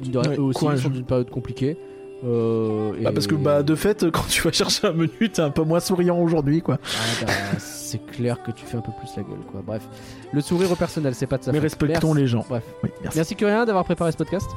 mine 0.02 0.12
de 0.12 0.18
rien, 0.18 0.32
Ouais, 0.32 0.38
eux 0.38 0.42
aussi 0.42 0.66
ils 0.66 0.78
sont 0.78 0.90
dans 0.90 0.96
une 0.96 1.06
période 1.06 1.30
compliquée. 1.30 1.78
Euh, 2.24 2.92
Bah, 3.02 3.12
parce 3.14 3.26
que 3.28 3.34
bah 3.36 3.64
de 3.64 3.74
fait, 3.76 4.12
quand 4.12 4.28
tu 4.30 4.42
vas 4.44 4.52
chercher 4.52 4.88
un 4.88 4.92
menu, 4.94 5.30
t'es 5.32 5.42
un 5.42 5.50
peu 5.50 5.64
moins 5.64 5.80
souriant 5.80 6.20
aujourd'hui, 6.20 6.62
quoi. 6.62 6.78
Ah 6.84 7.26
bah, 7.26 7.32
c'est 7.58 8.06
clair 8.06 8.44
que 8.44 8.52
tu 8.52 8.66
fais 8.66 8.78
un 8.78 8.82
peu 8.82 8.92
plus 9.00 9.10
la 9.18 9.24
gueule 9.24 9.40
quoi. 9.52 9.62
Bref, 9.66 9.88
le 10.32 10.42
sourire 10.42 10.72
au 10.72 10.76
personnel, 10.76 11.16
c'est 11.16 11.28
pas 11.28 11.38
de 11.38 11.44
sa 11.46 11.52
Mais 11.52 11.60
respectons 11.60 12.10
Merci. 12.10 12.22
les 12.22 12.28
gens. 12.28 12.46
Bref, 12.48 12.64
Oui, 12.84 12.90
merci. 13.02 13.18
merci 13.18 13.36
Curien 13.36 13.66
d'avoir 13.66 13.86
préparé 13.86 14.12
ce 14.12 14.18
podcast. 14.18 14.50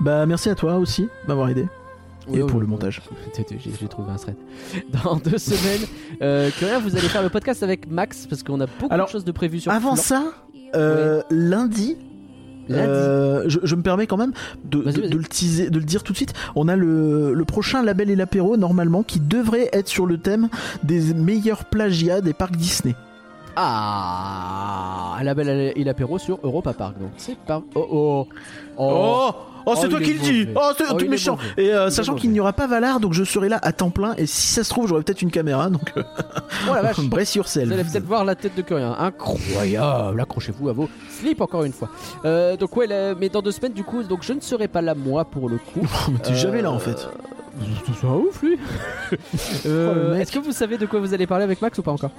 Bah 0.00 0.24
merci 0.26 0.48
à 0.48 0.54
toi 0.54 0.76
aussi 0.76 1.02
de 1.02 1.08
m'avoir 1.28 1.48
Et 2.32 2.40
pour 2.40 2.60
le 2.60 2.66
montage. 2.66 3.00
J'ai 3.80 3.88
trouvé 3.88 4.10
un 4.10 4.16
thread. 4.16 4.36
Dans 5.04 5.16
deux 5.16 5.38
semaines, 5.38 5.86
euh, 6.22 6.50
Curien, 6.58 6.78
vous 6.80 6.96
allez 6.96 7.08
faire 7.08 7.22
le 7.22 7.28
podcast 7.30 7.62
avec 7.62 7.90
Max 7.90 8.26
parce 8.26 8.42
qu'on 8.42 8.60
a 8.60 8.66
beaucoup 8.66 8.92
Alors, 8.92 9.06
de 9.06 9.12
choses 9.12 9.24
de 9.24 9.32
prévues 9.32 9.60
sur 9.60 9.72
Avant 9.72 9.94
Flan. 9.96 10.02
ça, 10.02 10.24
euh, 10.74 11.22
lundi. 11.30 11.96
Lundi. 12.68 12.82
euh, 12.86 13.44
je, 13.48 13.60
je 13.62 13.74
me 13.74 13.80
permets 13.82 14.06
quand 14.06 14.18
même 14.18 14.32
de 14.66 14.80
le 14.80 15.24
teaser, 15.24 15.70
de 15.70 15.78
le 15.78 15.84
dire 15.86 16.02
tout 16.02 16.12
de 16.12 16.18
suite. 16.18 16.34
On 16.54 16.68
a 16.68 16.76
le, 16.76 17.32
le 17.32 17.44
prochain 17.46 17.82
label 17.82 18.10
et 18.10 18.16
l'apéro 18.16 18.58
normalement 18.58 19.02
qui 19.02 19.20
devrait 19.20 19.70
être 19.72 19.88
sur 19.88 20.04
le 20.04 20.18
thème 20.18 20.48
des 20.82 21.14
meilleurs 21.14 21.64
plagiats 21.64 22.20
des 22.20 22.34
parcs 22.34 22.56
Disney. 22.56 22.94
Ah, 23.60 25.18
la 25.24 25.34
belle 25.34 25.72
et 25.74 25.82
l'apéro 25.84 26.18
sur 26.18 26.38
Europa 26.44 26.72
Park. 26.72 26.98
Donc 27.00 27.10
c'est 27.16 27.36
pas. 27.36 27.60
Oh 27.74 27.86
oh. 27.90 28.28
Oh, 28.80 29.30
oh, 29.66 29.74
c'est 29.74 29.86
Oh, 29.86 29.90
toi 29.90 30.00
qui 30.00 30.12
le 30.12 30.20
dis. 30.20 30.46
Oh, 30.54 30.70
c'est 30.78 30.84
Oh, 30.88 30.94
tout 30.94 31.08
méchant. 31.08 31.36
Et 31.56 31.74
euh, 31.74 31.90
sachant 31.90 32.14
qu'il 32.14 32.30
n'y 32.30 32.38
aura 32.38 32.52
pas 32.52 32.68
Valar, 32.68 33.00
donc 33.00 33.14
je 33.14 33.24
serai 33.24 33.48
là 33.48 33.58
à 33.62 33.72
temps 33.72 33.90
plein. 33.90 34.14
Et 34.16 34.26
si 34.26 34.46
ça 34.54 34.62
se 34.62 34.70
trouve, 34.70 34.86
j'aurai 34.86 35.02
peut-être 35.02 35.22
une 35.22 35.32
caméra. 35.32 35.70
Donc 35.70 35.92
euh, 35.96 36.02
Oh 36.70 36.74
la 36.74 36.82
vache. 36.82 36.96
Vous 37.66 37.72
allez 37.72 37.82
peut-être 37.84 38.04
voir 38.06 38.24
la 38.24 38.36
tête 38.36 38.54
de 38.56 38.62
Curien. 38.62 38.94
Incroyable. 38.96 40.20
Accrochez-vous 40.20 40.68
à 40.68 40.72
vos 40.72 40.88
slips 41.10 41.40
encore 41.40 41.64
une 41.64 41.72
fois. 41.72 41.88
Euh, 42.24 42.56
donc 42.56 42.76
ouais, 42.76 42.86
là, 42.86 43.14
mais 43.18 43.28
dans 43.28 43.42
deux 43.42 43.50
semaines 43.52 43.72
du 43.72 43.82
coup, 43.82 44.04
donc 44.04 44.22
je 44.22 44.32
ne 44.34 44.40
serai 44.40 44.68
pas 44.68 44.82
là 44.82 44.94
moi 44.94 45.24
pour 45.24 45.48
le 45.48 45.56
coup. 45.58 45.84
T'es 46.22 46.36
jamais 46.36 46.62
là 46.62 46.70
en 46.70 46.78
fait. 46.78 47.08
C'est 48.00 48.06
un 48.06 48.10
ouf 48.14 48.40
lui. 48.40 48.56
Euh, 49.66 50.12
Oh. 50.12 50.14
Est-ce 50.14 50.30
que 50.30 50.38
vous 50.38 50.52
savez 50.52 50.78
de 50.78 50.86
quoi 50.86 51.00
vous 51.00 51.12
allez 51.12 51.26
parler 51.26 51.42
avec 51.42 51.60
Max 51.60 51.76
ou 51.78 51.82
pas 51.82 51.90
encore? 51.90 52.12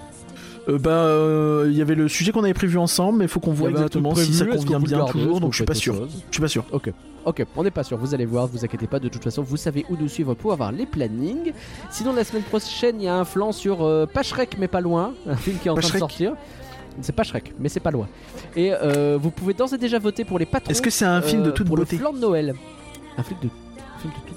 Euh, 0.67 0.77
bah, 0.77 0.91
euh, 0.91 1.67
il 1.69 1.77
y 1.77 1.81
avait 1.81 1.95
le 1.95 2.07
sujet 2.07 2.31
qu'on 2.31 2.43
avait 2.43 2.53
prévu 2.53 2.77
ensemble, 2.77 3.19
mais 3.19 3.25
il 3.25 3.29
faut 3.29 3.39
qu'on 3.39 3.53
voit 3.53 3.69
Il 3.69 3.75
exactement 3.75 4.15
si 4.15 4.33
ça 4.33 4.45
prévu, 4.45 4.57
est-ce 4.57 4.65
que 4.65 4.73
convient 4.73 4.97
bien 4.97 5.05
toujours. 5.05 5.39
Donc 5.39 5.53
je 5.53 5.57
suis 5.57 5.65
pas 5.65 5.73
sûr. 5.73 6.07
Je 6.29 6.33
suis 6.35 6.41
pas 6.41 6.47
sûr. 6.47 6.65
Ok, 6.71 6.91
ok, 7.25 7.45
on 7.55 7.63
n'est 7.63 7.71
pas 7.71 7.83
sûr, 7.83 7.97
vous 7.97 8.13
allez 8.13 8.25
voir, 8.25 8.47
vous 8.47 8.63
inquiétez 8.63 8.88
pas, 8.88 8.99
de 8.99 9.07
toute 9.07 9.23
façon, 9.23 9.41
vous 9.41 9.57
savez 9.57 9.85
où 9.89 9.95
nous 9.95 10.07
suivre 10.07 10.33
pour 10.33 10.51
avoir 10.53 10.71
les 10.71 10.85
plannings. 10.85 11.53
Sinon, 11.89 12.13
la 12.13 12.23
semaine 12.23 12.43
prochaine, 12.43 12.99
il 12.99 13.05
y 13.05 13.07
a 13.07 13.15
un 13.15 13.25
flanc 13.25 13.51
sur 13.51 13.83
euh, 13.83 14.05
pas 14.05 14.23
Shrek, 14.23 14.57
mais 14.59 14.67
pas 14.67 14.81
loin, 14.81 15.13
un 15.27 15.35
film 15.35 15.57
qui 15.57 15.67
est 15.67 15.71
en 15.71 15.75
train 15.75 15.93
de 15.93 15.97
sortir. 15.97 16.33
C'est 17.01 17.15
pas 17.15 17.23
Shrek, 17.23 17.53
mais 17.59 17.69
c'est 17.69 17.79
pas 17.79 17.91
loin. 17.91 18.07
Et 18.55 18.73
euh, 18.73 19.17
vous 19.21 19.31
pouvez 19.31 19.53
d'ores 19.53 19.73
et 19.73 19.77
déjà 19.77 19.99
voter 19.99 20.25
pour 20.25 20.39
les 20.39 20.45
patrons. 20.45 20.71
Est-ce 20.71 20.81
que 20.81 20.89
c'est 20.89 21.05
un 21.05 21.21
film 21.21 21.43
de 21.43 21.49
euh, 21.49 21.53
toute 21.53 21.67
pour 21.67 21.77
beauté 21.77 21.95
le 21.95 22.01
flanc 22.01 22.13
de 22.13 22.19
Noël. 22.19 22.55
Un 23.17 23.23
film 23.23 23.39
de, 23.41 23.47
un 23.47 23.99
film 23.99 24.13
de. 24.13 24.28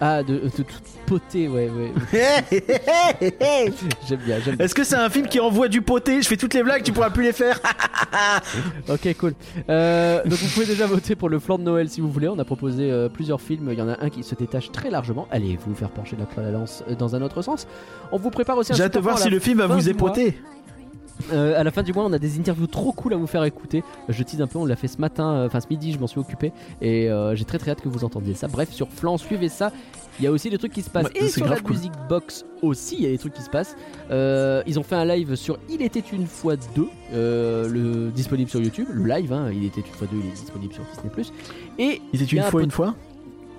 Ah, 0.00 0.22
de, 0.22 0.38
de 0.38 0.48
toute 0.48 0.66
beauté, 1.06 1.48
ouais, 1.48 1.70
ouais. 1.70 1.92
j'aime 4.08 4.20
bien, 4.24 4.38
j'aime 4.44 4.56
bien. 4.56 4.64
Est-ce 4.64 4.74
que 4.74 4.84
c'est 4.84 4.96
un 4.96 5.08
film 5.08 5.28
qui 5.28 5.38
envoie 5.40 5.68
du 5.68 5.82
poté 5.82 6.20
Je 6.20 6.28
fais 6.28 6.36
toutes 6.36 6.54
les 6.54 6.62
blagues, 6.62 6.82
tu 6.82 6.92
pourras 6.92 7.10
plus 7.10 7.24
les 7.24 7.32
faire. 7.32 7.60
Ok, 8.88 9.16
cool. 9.18 9.34
Euh, 9.68 10.22
donc 10.24 10.38
vous 10.38 10.48
pouvez 10.48 10.66
déjà 10.66 10.86
voter 10.86 11.16
pour 11.16 11.28
le 11.28 11.38
flanc 11.40 11.58
de 11.58 11.64
Noël 11.64 11.88
si 11.88 12.00
vous 12.00 12.10
voulez. 12.10 12.28
On 12.28 12.38
a 12.38 12.44
proposé 12.44 12.90
euh, 12.90 13.08
plusieurs 13.08 13.40
films. 13.40 13.68
Il 13.72 13.78
y 13.78 13.82
en 13.82 13.88
a 13.88 14.02
un 14.04 14.08
qui 14.08 14.22
se 14.22 14.34
détache 14.34 14.70
très 14.70 14.90
largement. 14.90 15.26
Allez, 15.30 15.58
vous 15.66 15.74
faire 15.74 15.90
pencher 15.90 16.16
la 16.16 16.42
la 16.42 16.50
lance 16.50 16.84
euh, 16.88 16.94
dans 16.94 17.16
un 17.16 17.22
autre 17.22 17.42
sens. 17.42 17.66
On 18.12 18.18
vous 18.18 18.30
prépare 18.30 18.56
aussi 18.56 18.72
un 18.72 18.76
J'ai 18.76 18.84
hâte 18.84 18.94
de 18.94 19.00
voir 19.00 19.18
si 19.18 19.30
le 19.30 19.38
film 19.40 19.58
va 19.58 19.66
vous 19.66 19.74
mois. 19.74 20.12
Euh, 21.32 21.58
à 21.58 21.64
la 21.64 21.70
fin 21.70 21.82
du 21.82 21.92
mois, 21.92 22.04
on 22.04 22.12
a 22.12 22.18
des 22.18 22.38
interviews 22.38 22.66
trop 22.66 22.92
cool 22.92 23.14
à 23.14 23.16
vous 23.16 23.26
faire 23.26 23.44
écouter. 23.44 23.82
Je 24.08 24.22
tease 24.22 24.40
un 24.40 24.46
peu, 24.46 24.58
on 24.58 24.64
l'a 24.64 24.76
fait 24.76 24.88
ce 24.88 24.98
matin, 24.98 25.32
euh, 25.32 25.46
enfin 25.46 25.60
ce 25.60 25.66
midi, 25.70 25.92
je 25.92 25.98
m'en 25.98 26.06
suis 26.06 26.20
occupé. 26.20 26.52
Et 26.80 27.10
euh, 27.10 27.34
j'ai 27.34 27.44
très 27.44 27.58
très 27.58 27.70
hâte 27.70 27.80
que 27.80 27.88
vous 27.88 28.04
entendiez 28.04 28.34
ça. 28.34 28.48
Bref, 28.48 28.70
sur 28.72 28.88
Flan, 28.88 29.18
suivez 29.18 29.48
ça. 29.48 29.72
Il 30.20 30.24
y 30.24 30.28
a 30.28 30.30
aussi 30.30 30.48
des 30.48 30.58
trucs 30.58 30.72
qui 30.72 30.82
se 30.82 30.90
passent. 30.90 31.06
Ouais, 31.06 31.24
et 31.24 31.28
sur 31.28 31.48
la 31.48 31.58
cool. 31.60 31.72
Music 31.72 31.92
Box 32.08 32.44
aussi, 32.62 32.96
il 32.96 33.02
y 33.02 33.06
a 33.06 33.10
des 33.10 33.18
trucs 33.18 33.34
qui 33.34 33.42
se 33.42 33.50
passent. 33.50 33.76
Ils 34.10 34.78
ont 34.78 34.82
fait 34.82 34.96
un 34.96 35.04
live 35.04 35.34
sur 35.34 35.58
Il 35.68 35.82
était 35.82 36.04
une 36.12 36.26
fois 36.26 36.54
2, 36.56 36.88
le, 37.12 38.10
disponible 38.10 38.50
sur 38.50 38.60
YouTube. 38.60 38.86
Le 38.92 39.04
live, 39.06 39.32
hein, 39.32 39.50
Il 39.52 39.64
était 39.64 39.80
une 39.80 39.86
fois 39.92 40.06
2, 40.10 40.16
il 40.16 40.26
est 40.28 40.32
disponible 40.32 40.72
sur 40.72 40.84
Disney. 40.84 41.30
Et, 41.78 42.00
Il 42.12 42.22
était 42.22 42.36
une 42.36 42.42
un 42.42 42.50
fois, 42.50 42.62
une 42.62 42.70
fois? 42.70 42.94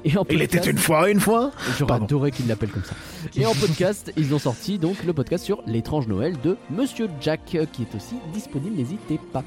Et 0.05 0.17
en 0.17 0.23
Il 0.29 0.41
était 0.41 0.57
podcast- 0.59 0.71
une 0.71 0.77
fois, 0.77 1.09
une 1.09 1.19
fois. 1.19 1.51
J'aurais 1.77 1.89
Pardon. 1.89 2.05
adoré 2.05 2.31
qu'ils 2.31 2.47
l'appellent 2.47 2.71
comme 2.71 2.83
ça. 2.85 2.95
Et 3.35 3.45
en 3.45 3.53
podcast, 3.59 4.13
ils 4.15 4.33
ont 4.33 4.39
sorti 4.39 4.77
donc 4.79 5.03
le 5.03 5.11
podcast 5.13 5.43
sur 5.43 5.61
l'étrange 5.67 6.07
Noël 6.07 6.35
de 6.43 6.55
Monsieur 6.69 7.09
Jack, 7.19 7.41
euh, 7.55 7.65
qui 7.71 7.81
est 7.81 7.95
aussi 7.95 8.15
disponible, 8.33 8.77
n'hésitez 8.77 9.19
pas. 9.33 9.43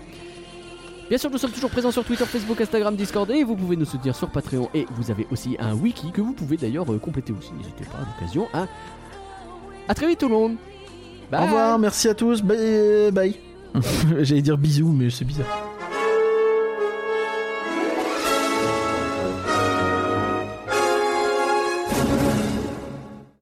Bien 1.08 1.16
sûr, 1.16 1.30
nous 1.30 1.38
sommes 1.38 1.52
toujours 1.52 1.70
présents 1.70 1.90
sur 1.90 2.04
Twitter, 2.04 2.26
Facebook, 2.26 2.60
Instagram, 2.60 2.94
Discord 2.94 3.30
et 3.30 3.42
vous 3.42 3.56
pouvez 3.56 3.76
nous 3.76 3.86
soutenir 3.86 4.14
sur 4.14 4.28
Patreon. 4.28 4.68
Et 4.74 4.84
vous 4.90 5.10
avez 5.10 5.26
aussi 5.30 5.56
un 5.58 5.72
wiki 5.74 6.10
que 6.12 6.20
vous 6.20 6.34
pouvez 6.34 6.58
d'ailleurs 6.58 6.92
euh, 6.92 6.98
compléter 6.98 7.32
aussi. 7.32 7.50
N'hésitez 7.56 7.84
pas 7.84 7.98
à 7.98 8.00
l'occasion. 8.20 8.46
Hein. 8.52 8.68
À 9.88 9.94
très 9.94 10.06
vite 10.06 10.18
tout 10.18 10.28
le 10.28 10.34
monde. 10.34 10.56
Bye. 11.30 11.40
Au 11.40 11.44
revoir, 11.44 11.78
merci 11.78 12.08
à 12.08 12.14
tous. 12.14 12.42
Bye. 12.42 13.10
bye. 13.12 13.36
J'allais 14.20 14.42
dire 14.42 14.58
bisous, 14.58 14.92
mais 14.92 15.08
c'est 15.08 15.24
bizarre. 15.24 15.46